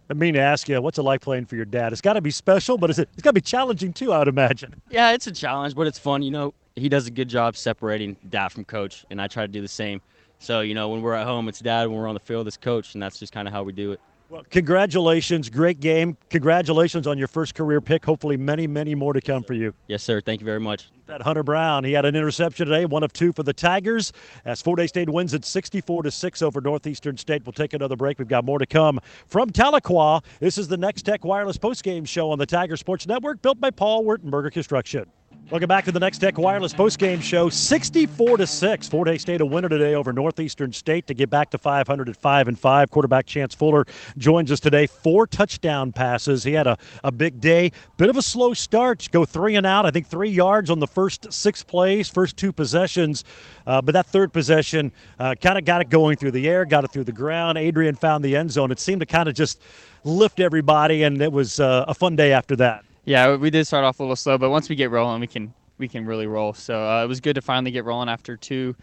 I 0.10 0.14
mean 0.14 0.34
to 0.34 0.42
ask 0.42 0.68
you, 0.68 0.80
what's 0.82 1.00
it 1.00 1.04
like 1.04 1.22
playing 1.22 1.46
for 1.46 1.56
your 1.56 1.66
dad? 1.66 1.94
It's 1.94 2.02
got 2.02 2.14
to 2.14 2.22
be 2.22 2.30
special, 2.30 2.78
but 2.78 2.90
it's, 2.90 3.00
it's 3.00 3.22
got 3.22 3.30
to 3.30 3.34
be 3.34 3.42
challenging 3.42 3.94
too, 3.94 4.12
I 4.12 4.20
would 4.20 4.28
imagine. 4.28 4.82
Yeah, 4.90 5.14
it's 5.14 5.28
a 5.28 5.32
challenge, 5.32 5.76
but 5.76 5.88
it's 5.88 5.98
fun. 5.98 6.22
You 6.22 6.32
know, 6.32 6.54
he 6.76 6.90
does 6.90 7.08
a 7.08 7.12
good 7.12 7.30
job 7.30 7.56
separating 7.56 8.18
dad 8.30 8.50
from 8.50 8.66
coach, 8.66 9.06
and 9.10 9.22
I 9.22 9.28
try 9.28 9.46
to 9.46 9.52
do 9.52 9.62
the 9.62 9.68
same. 9.68 10.02
So, 10.40 10.62
you 10.62 10.74
know, 10.74 10.90
when 10.90 11.02
we're 11.02 11.14
at 11.14 11.26
home, 11.26 11.48
it's 11.48 11.60
dad. 11.60 11.88
When 11.88 11.98
we're 11.98 12.08
on 12.08 12.16
the 12.16 12.20
field, 12.20 12.48
it's 12.48 12.58
coach, 12.58 12.96
and 12.96 13.04
that's 13.04 13.20
just 13.20 13.32
kind 13.32 13.48
of 13.48 13.54
how 13.54 13.64
we 13.64 13.72
do 13.72 13.92
it. 13.92 14.02
Well, 14.30 14.44
congratulations. 14.50 15.48
Great 15.48 15.80
game. 15.80 16.18
Congratulations 16.32 17.06
on 17.06 17.20
your 17.20 17.28
first 17.28 17.54
career 17.54 17.80
pick. 17.80 18.04
Hopefully, 18.04 18.36
many, 18.36 18.66
many 18.66 18.96
more 18.96 19.14
to 19.14 19.22
come 19.22 19.44
for 19.44 19.54
you. 19.54 19.76
Yes, 19.88 20.02
sir. 20.02 20.22
Thank 20.22 20.42
you 20.42 20.46
very 20.46 20.60
much. 20.60 20.90
That 21.06 21.22
Hunter 21.22 21.44
Brown, 21.44 21.84
he 21.84 21.94
had 21.94 22.04
an 22.06 22.16
interception 22.16 22.66
today, 22.66 22.86
one 22.86 23.04
of 23.04 23.14
two 23.14 23.32
for 23.32 23.44
the 23.44 23.54
Tigers. 23.54 24.12
As 24.44 24.60
Fort 24.60 24.80
Hays 24.80 24.90
State 24.90 25.08
wins 25.08 25.36
at 25.36 25.46
64 25.46 26.04
to 26.04 26.12
6 26.12 26.42
over 26.42 26.62
Northeastern 26.62 27.16
State. 27.16 27.46
We'll 27.46 27.54
take 27.54 27.74
another 27.74 27.96
break. 27.96 28.18
We've 28.18 28.28
got 28.28 28.44
more 28.44 28.58
to 28.58 28.66
come 28.66 29.00
from 29.28 29.52
Tahlequah. 29.52 30.24
This 30.40 30.58
is 30.58 30.68
the 30.68 30.78
Nex-Tech 30.78 31.24
Wireless 31.24 31.60
postgame 31.60 32.08
show 32.08 32.32
on 32.32 32.40
the 32.40 32.48
Tiger 32.48 32.76
Sports 32.76 33.06
Network, 33.06 33.42
built 33.44 33.60
by 33.60 33.70
Paul 33.70 34.04
Wertenberger 34.04 34.52
Construction. 34.52 35.06
Welcome 35.54 35.68
back 35.68 35.86
to 35.86 35.92
the 35.92 36.00
Nex-Tech 36.00 36.40
Wireless 36.40 36.74
postgame 36.74 37.22
show. 37.22 37.48
64 37.48 38.38
to 38.38 38.48
6. 38.48 38.88
Fort 38.88 39.08
Hays 39.08 39.22
State 39.22 39.40
a 39.40 39.46
winner 39.46 39.70
today 39.70 39.94
over 39.94 40.12
Northeastern 40.12 40.74
State 40.74 41.06
to 41.06 41.14
get 41.14 41.30
back 41.30 41.52
to 41.52 41.60
500 41.60 42.10
at 42.10 42.16
5 42.16 42.48
and 42.48 42.58
5. 42.58 42.90
Quarterback 42.90 43.28
Chance 43.28 43.54
Fuller 43.54 43.86
joins 44.18 44.52
us 44.52 44.60
today. 44.60 44.88
Four 44.88 45.28
touchdown 45.28 45.92
passes. 45.92 46.44
He 46.44 46.54
had 46.54 46.66
a, 46.66 46.78
a 47.04 47.12
big 47.12 47.40
day. 47.40 47.72
Bit 47.98 48.10
of 48.10 48.18
a 48.18 48.22
slow 48.24 48.56
start. 48.56 49.08
Go 49.12 49.26
three 49.26 49.56
and 49.56 49.66
out. 49.66 49.86
I 49.86 49.92
think 49.92 50.08
three 50.08 50.30
yards 50.32 50.72
on 50.72 50.80
the 50.80 50.88
first 50.88 51.32
six 51.32 51.62
plays, 51.62 52.10
first 52.10 52.36
two 52.36 52.52
possessions. 52.52 53.24
Uh, 53.68 53.80
but 53.80 53.92
that 53.92 54.08
third 54.08 54.34
possession 54.34 54.92
uh, 55.20 55.36
kind 55.36 55.60
of 55.60 55.66
got 55.66 55.82
it 55.82 55.90
going 55.90 56.18
through 56.18 56.32
the 56.32 56.50
air, 56.50 56.66
got 56.66 56.84
it 56.84 56.92
through 56.92 57.04
the 57.04 57.12
ground. 57.12 57.60
Adrian 57.60 57.94
found 57.94 58.26
the 58.26 58.36
end 58.36 58.50
zone. 58.50 58.72
It 58.72 58.80
seemed 58.80 59.02
to 59.02 59.06
kind 59.06 59.30
of 59.30 59.36
just 59.36 59.62
lift 60.04 60.40
everybody, 60.40 61.04
and 61.04 61.22
it 61.22 61.32
was 61.32 61.60
uh, 61.60 61.86
a 61.88 61.94
fun 61.94 62.16
day 62.16 62.32
after 62.32 62.56
that. 62.56 62.86
Yeah, 63.06 63.36
we 63.36 63.50
did 63.50 63.68
start 63.68 63.84
off 63.84 64.00
a 64.00 64.04
little 64.04 64.16
slow, 64.16 64.38
but 64.38 64.50
once 64.50 64.70
we 64.70 64.76
get 64.76 64.90
rolling, 64.90 65.20
we 65.20 65.28
can 65.28 65.54
we 65.78 65.88
can 65.88 66.06
really 66.06 66.28
roll. 66.28 66.54
So 66.54 66.76
uh, 66.82 67.04
it 67.04 67.08
was 67.08 67.20
good 67.20 67.36
to 67.36 67.42
finally 67.42 67.72
get 67.72 67.84
rolling 67.84 68.08
after 68.08 68.38
two, 68.38 68.76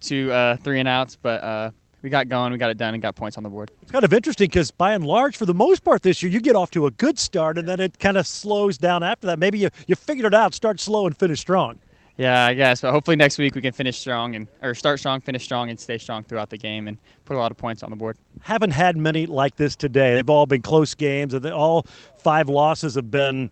two, 0.00 0.30
uh, 0.30 0.56
three 0.56 0.78
and 0.78 0.88
outs. 0.88 1.16
But 1.20 1.42
uh, 1.42 1.70
we 2.02 2.10
got 2.10 2.28
going, 2.28 2.52
we 2.52 2.58
got 2.58 2.70
it 2.70 2.76
done, 2.76 2.94
and 2.94 3.02
got 3.02 3.16
points 3.16 3.36
on 3.36 3.42
the 3.42 3.48
board. 3.48 3.72
It's 3.82 3.90
kind 3.90 4.04
of 4.04 4.12
interesting 4.12 4.46
because 4.46 4.70
by 4.70 4.94
and 4.94 5.04
large, 5.04 5.36
for 5.36 5.46
the 5.46 5.54
most 5.54 5.82
part 5.82 6.02
this 6.02 6.22
year, 6.22 6.30
you 6.30 6.40
get 6.40 6.54
off 6.54 6.70
to 6.72 6.86
a 6.86 6.90
good 6.92 7.18
start, 7.18 7.58
and 7.58 7.66
then 7.66 7.80
it 7.80 7.98
kind 7.98 8.16
of 8.16 8.26
slows 8.26 8.78
down 8.78 9.02
after 9.02 9.26
that. 9.26 9.38
Maybe 9.40 9.58
you 9.58 9.70
you 9.88 9.96
figured 9.96 10.26
it 10.26 10.34
out, 10.34 10.54
start 10.54 10.78
slow 10.78 11.06
and 11.06 11.16
finish 11.16 11.40
strong. 11.40 11.80
Yeah, 12.16 12.46
I 12.46 12.54
guess. 12.54 12.80
But 12.80 12.92
hopefully 12.92 13.16
next 13.16 13.38
week 13.38 13.56
we 13.56 13.60
can 13.60 13.72
finish 13.72 13.98
strong 13.98 14.36
and 14.36 14.46
or 14.62 14.74
start 14.74 15.00
strong, 15.00 15.20
finish 15.20 15.42
strong, 15.42 15.70
and 15.70 15.80
stay 15.80 15.98
strong 15.98 16.22
throughout 16.22 16.50
the 16.50 16.58
game 16.58 16.86
and 16.86 16.96
put 17.24 17.36
a 17.36 17.40
lot 17.40 17.50
of 17.50 17.56
points 17.56 17.82
on 17.82 17.90
the 17.90 17.96
board. 17.96 18.16
Haven't 18.42 18.70
had 18.70 18.96
many 18.96 19.26
like 19.26 19.56
this 19.56 19.74
today. 19.74 20.14
They've 20.14 20.30
all 20.30 20.46
been 20.46 20.62
close 20.62 20.94
games, 20.94 21.34
and 21.34 21.44
all 21.46 21.86
five 22.18 22.48
losses 22.48 22.94
have 22.94 23.10
been 23.10 23.50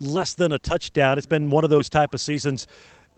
less 0.00 0.34
than 0.34 0.52
a 0.52 0.58
touchdown. 0.58 1.18
It's 1.18 1.26
been 1.26 1.50
one 1.50 1.64
of 1.64 1.70
those 1.70 1.88
type 1.88 2.14
of 2.14 2.20
seasons. 2.20 2.66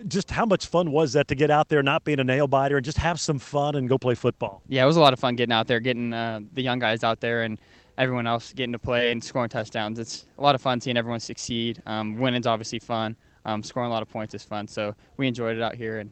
just 0.08 0.30
how 0.30 0.44
much 0.44 0.66
fun 0.66 0.92
was 0.92 1.14
that 1.14 1.26
to 1.28 1.34
get 1.34 1.50
out 1.50 1.68
there, 1.68 1.82
not 1.82 2.04
being 2.04 2.20
a 2.20 2.24
nail 2.24 2.46
biter, 2.46 2.76
and 2.76 2.84
just 2.84 2.98
have 2.98 3.18
some 3.18 3.38
fun 3.38 3.74
and 3.76 3.88
go 3.88 3.96
play 3.96 4.14
football? 4.14 4.62
Yeah, 4.68 4.84
it 4.84 4.86
was 4.86 4.96
a 4.96 5.00
lot 5.00 5.12
of 5.12 5.18
fun 5.18 5.36
getting 5.36 5.52
out 5.52 5.66
there, 5.66 5.80
getting 5.80 6.12
uh, 6.12 6.40
the 6.52 6.62
young 6.62 6.78
guys 6.78 7.02
out 7.02 7.20
there, 7.20 7.42
and 7.42 7.58
everyone 7.98 8.26
else 8.26 8.52
getting 8.52 8.72
to 8.72 8.78
play 8.78 9.10
and 9.10 9.24
scoring 9.24 9.48
touchdowns. 9.48 9.98
It's 9.98 10.26
a 10.38 10.42
lot 10.42 10.54
of 10.54 10.60
fun 10.60 10.80
seeing 10.80 10.96
everyone 10.96 11.20
succeed. 11.20 11.82
Um, 11.86 12.18
winning's 12.18 12.46
obviously 12.46 12.78
fun. 12.78 13.16
Um, 13.46 13.62
scoring 13.62 13.88
a 13.88 13.92
lot 13.92 14.02
of 14.02 14.10
points 14.10 14.34
is 14.34 14.42
fun. 14.42 14.68
So 14.68 14.94
we 15.16 15.26
enjoyed 15.26 15.56
it 15.56 15.62
out 15.62 15.74
here, 15.74 16.00
and 16.00 16.10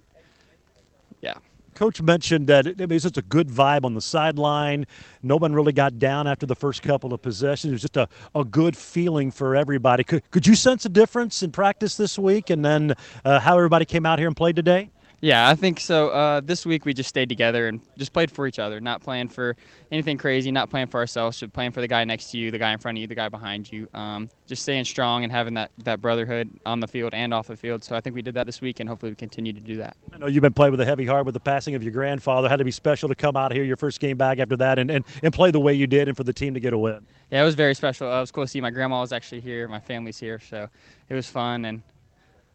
yeah. 1.20 1.34
Coach 1.74 2.00
mentioned 2.00 2.46
that 2.46 2.66
it, 2.66 2.80
I 2.80 2.86
mean, 2.86 2.96
it's 2.96 3.04
just 3.04 3.18
a 3.18 3.22
good 3.22 3.48
vibe 3.48 3.84
on 3.84 3.94
the 3.94 4.00
sideline. 4.00 4.86
No 5.22 5.36
one 5.36 5.52
really 5.52 5.72
got 5.72 5.98
down 5.98 6.26
after 6.26 6.46
the 6.46 6.54
first 6.54 6.82
couple 6.82 7.12
of 7.12 7.20
possessions. 7.20 7.70
It 7.70 7.74
was 7.74 7.82
just 7.82 7.96
a, 7.96 8.08
a 8.34 8.44
good 8.44 8.76
feeling 8.76 9.30
for 9.30 9.56
everybody. 9.56 10.04
Could, 10.04 10.30
could 10.30 10.46
you 10.46 10.54
sense 10.54 10.84
a 10.84 10.88
difference 10.88 11.42
in 11.42 11.52
practice 11.52 11.96
this 11.96 12.18
week 12.18 12.50
and 12.50 12.64
then 12.64 12.94
uh, 13.24 13.40
how 13.40 13.56
everybody 13.56 13.84
came 13.84 14.06
out 14.06 14.18
here 14.18 14.28
and 14.28 14.36
played 14.36 14.56
today? 14.56 14.90
Yeah, 15.24 15.48
I 15.48 15.54
think 15.54 15.80
so. 15.80 16.10
Uh, 16.10 16.42
this 16.44 16.66
week 16.66 16.84
we 16.84 16.92
just 16.92 17.08
stayed 17.08 17.30
together 17.30 17.66
and 17.66 17.80
just 17.96 18.12
played 18.12 18.30
for 18.30 18.46
each 18.46 18.58
other, 18.58 18.78
not 18.78 19.00
playing 19.00 19.30
for 19.30 19.56
anything 19.90 20.18
crazy, 20.18 20.52
not 20.52 20.68
playing 20.68 20.88
for 20.88 21.00
ourselves, 21.00 21.40
just 21.40 21.50
playing 21.54 21.70
for 21.70 21.80
the 21.80 21.88
guy 21.88 22.04
next 22.04 22.30
to 22.32 22.36
you, 22.36 22.50
the 22.50 22.58
guy 22.58 22.74
in 22.74 22.78
front 22.78 22.98
of 22.98 23.00
you, 23.00 23.06
the 23.06 23.14
guy 23.14 23.30
behind 23.30 23.72
you. 23.72 23.88
Um, 23.94 24.28
just 24.46 24.60
staying 24.64 24.84
strong 24.84 25.24
and 25.24 25.32
having 25.32 25.54
that, 25.54 25.70
that 25.84 26.02
brotherhood 26.02 26.50
on 26.66 26.78
the 26.78 26.86
field 26.86 27.14
and 27.14 27.32
off 27.32 27.46
the 27.46 27.56
field. 27.56 27.82
So 27.82 27.96
I 27.96 28.02
think 28.02 28.14
we 28.14 28.20
did 28.20 28.34
that 28.34 28.44
this 28.44 28.60
week, 28.60 28.80
and 28.80 28.88
hopefully 28.88 29.12
we 29.12 29.16
continue 29.16 29.54
to 29.54 29.60
do 29.60 29.78
that. 29.78 29.96
I 30.12 30.18
know 30.18 30.26
you've 30.26 30.42
been 30.42 30.52
playing 30.52 30.72
with 30.72 30.82
a 30.82 30.84
heavy 30.84 31.06
heart 31.06 31.24
with 31.24 31.32
the 31.32 31.40
passing 31.40 31.74
of 31.74 31.82
your 31.82 31.92
grandfather. 31.92 32.46
Had 32.46 32.56
to 32.56 32.64
be 32.66 32.70
special 32.70 33.08
to 33.08 33.14
come 33.14 33.34
out 33.34 33.50
here 33.50 33.64
your 33.64 33.78
first 33.78 34.00
game 34.00 34.18
back 34.18 34.38
after 34.40 34.58
that 34.58 34.78
and, 34.78 34.90
and, 34.90 35.06
and 35.22 35.32
play 35.32 35.50
the 35.50 35.58
way 35.58 35.72
you 35.72 35.86
did 35.86 36.06
and 36.06 36.18
for 36.18 36.24
the 36.24 36.34
team 36.34 36.52
to 36.52 36.60
get 36.60 36.74
a 36.74 36.78
win. 36.78 37.06
Yeah, 37.30 37.40
it 37.40 37.46
was 37.46 37.54
very 37.54 37.74
special. 37.74 38.12
Uh, 38.12 38.18
it 38.18 38.20
was 38.20 38.30
cool 38.30 38.44
to 38.44 38.48
see 38.48 38.60
my 38.60 38.70
grandma 38.70 39.00
was 39.00 39.14
actually 39.14 39.40
here, 39.40 39.68
my 39.68 39.80
family's 39.80 40.18
here, 40.18 40.38
so 40.38 40.68
it 41.08 41.14
was 41.14 41.30
fun 41.30 41.64
and 41.64 41.82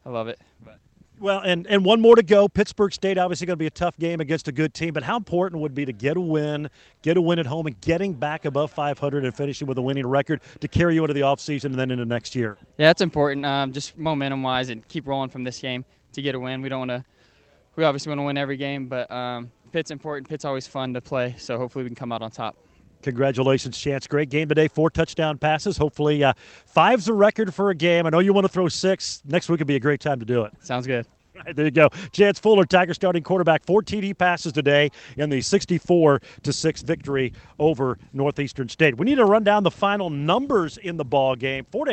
I 0.05 0.09
love 0.09 0.27
it. 0.27 0.39
But. 0.63 0.77
Well, 1.19 1.41
and, 1.41 1.67
and 1.67 1.83
one 1.83 1.99
more 1.99 2.15
to 2.15 2.23
go. 2.23 2.47
Pittsburg 2.47 2.93
State 2.93 3.17
obviously 3.17 3.45
going 3.45 3.55
to 3.55 3.59
be 3.59 3.67
a 3.67 3.71
tough 3.71 3.97
game 3.97 4.21
against 4.21 4.47
a 4.47 4.53
good 4.53 4.73
team, 4.73 4.93
but 4.93 5.03
how 5.03 5.17
important 5.17 5.61
would 5.61 5.75
be 5.75 5.85
to 5.85 5.91
get 5.91 6.15
a 6.15 6.21
win, 6.21 6.69
get 7.01 7.17
a 7.17 7.21
win 7.21 7.39
at 7.39 7.45
home, 7.45 7.67
and 7.67 7.79
getting 7.81 8.13
back 8.13 8.45
above 8.45 8.71
500 8.71 9.25
and 9.25 9.35
finishing 9.35 9.67
with 9.67 9.77
a 9.77 9.81
winning 9.81 10.07
record 10.07 10.39
to 10.61 10.67
carry 10.69 10.95
you 10.95 11.03
into 11.03 11.13
the 11.13 11.21
offseason 11.21 11.65
and 11.65 11.75
then 11.75 11.91
into 11.91 12.05
next 12.05 12.35
year? 12.35 12.57
Yeah, 12.77 12.89
it's 12.89 13.01
important, 13.01 13.45
um, 13.45 13.73
just 13.73 13.97
momentum 13.97 14.43
wise, 14.43 14.69
and 14.69 14.87
keep 14.87 15.07
rolling 15.07 15.29
from 15.29 15.43
this 15.43 15.59
game 15.59 15.83
to 16.13 16.21
get 16.21 16.35
a 16.35 16.39
win. 16.39 16.61
We 16.61 16.69
don't 16.69 16.87
want 16.87 16.91
to. 16.91 17.05
We 17.75 17.83
obviously 17.83 18.09
want 18.09 18.19
to 18.19 18.23
win 18.23 18.37
every 18.37 18.57
game, 18.57 18.87
but 18.87 19.09
um, 19.11 19.51
Pitt's 19.71 19.91
important. 19.91 20.29
Pitt's 20.29 20.45
always 20.45 20.67
fun 20.67 20.93
to 20.93 21.01
play, 21.01 21.35
so 21.37 21.57
hopefully 21.57 21.83
we 21.83 21.89
can 21.89 21.95
come 21.95 22.11
out 22.11 22.21
on 22.21 22.31
top. 22.31 22.55
Congratulations, 23.01 23.77
Chance. 23.77 24.07
Great 24.07 24.29
game 24.29 24.49
today. 24.49 24.67
Four 24.67 24.89
touchdown 24.89 25.37
passes. 25.37 25.77
Hopefully, 25.77 26.23
uh, 26.23 26.33
five's 26.65 27.07
a 27.07 27.13
record 27.13 27.53
for 27.53 27.69
a 27.69 27.75
game. 27.75 28.05
I 28.05 28.09
know 28.09 28.19
you 28.19 28.33
want 28.33 28.45
to 28.45 28.51
throw 28.51 28.67
six. 28.67 29.21
Next 29.25 29.49
week 29.49 29.59
would 29.59 29.67
be 29.67 29.75
a 29.75 29.79
great 29.79 30.01
time 30.01 30.19
to 30.19 30.25
do 30.25 30.43
it. 30.43 30.53
Sounds 30.61 30.85
good. 30.85 31.05
Right, 31.45 31.55
there 31.55 31.65
you 31.65 31.71
go. 31.71 31.89
Chance 32.11 32.39
Fuller, 32.39 32.65
Tiger 32.65 32.93
starting 32.93 33.23
quarterback, 33.23 33.63
four 33.65 33.81
TD 33.81 34.17
passes 34.17 34.51
today 34.51 34.89
in 35.15 35.29
the 35.29 35.39
64 35.39 36.21
to 36.43 36.51
6 36.51 36.81
victory 36.81 37.33
over 37.59 37.97
Northeastern 38.11 38.67
State. 38.67 38.97
We 38.97 39.05
need 39.05 39.15
to 39.15 39.25
run 39.25 39.43
down 39.43 39.63
the 39.63 39.71
final 39.71 40.09
numbers 40.09 40.77
in 40.77 40.97
the 40.97 41.05
ball 41.05 41.35
game. 41.35 41.65
Four 41.71 41.85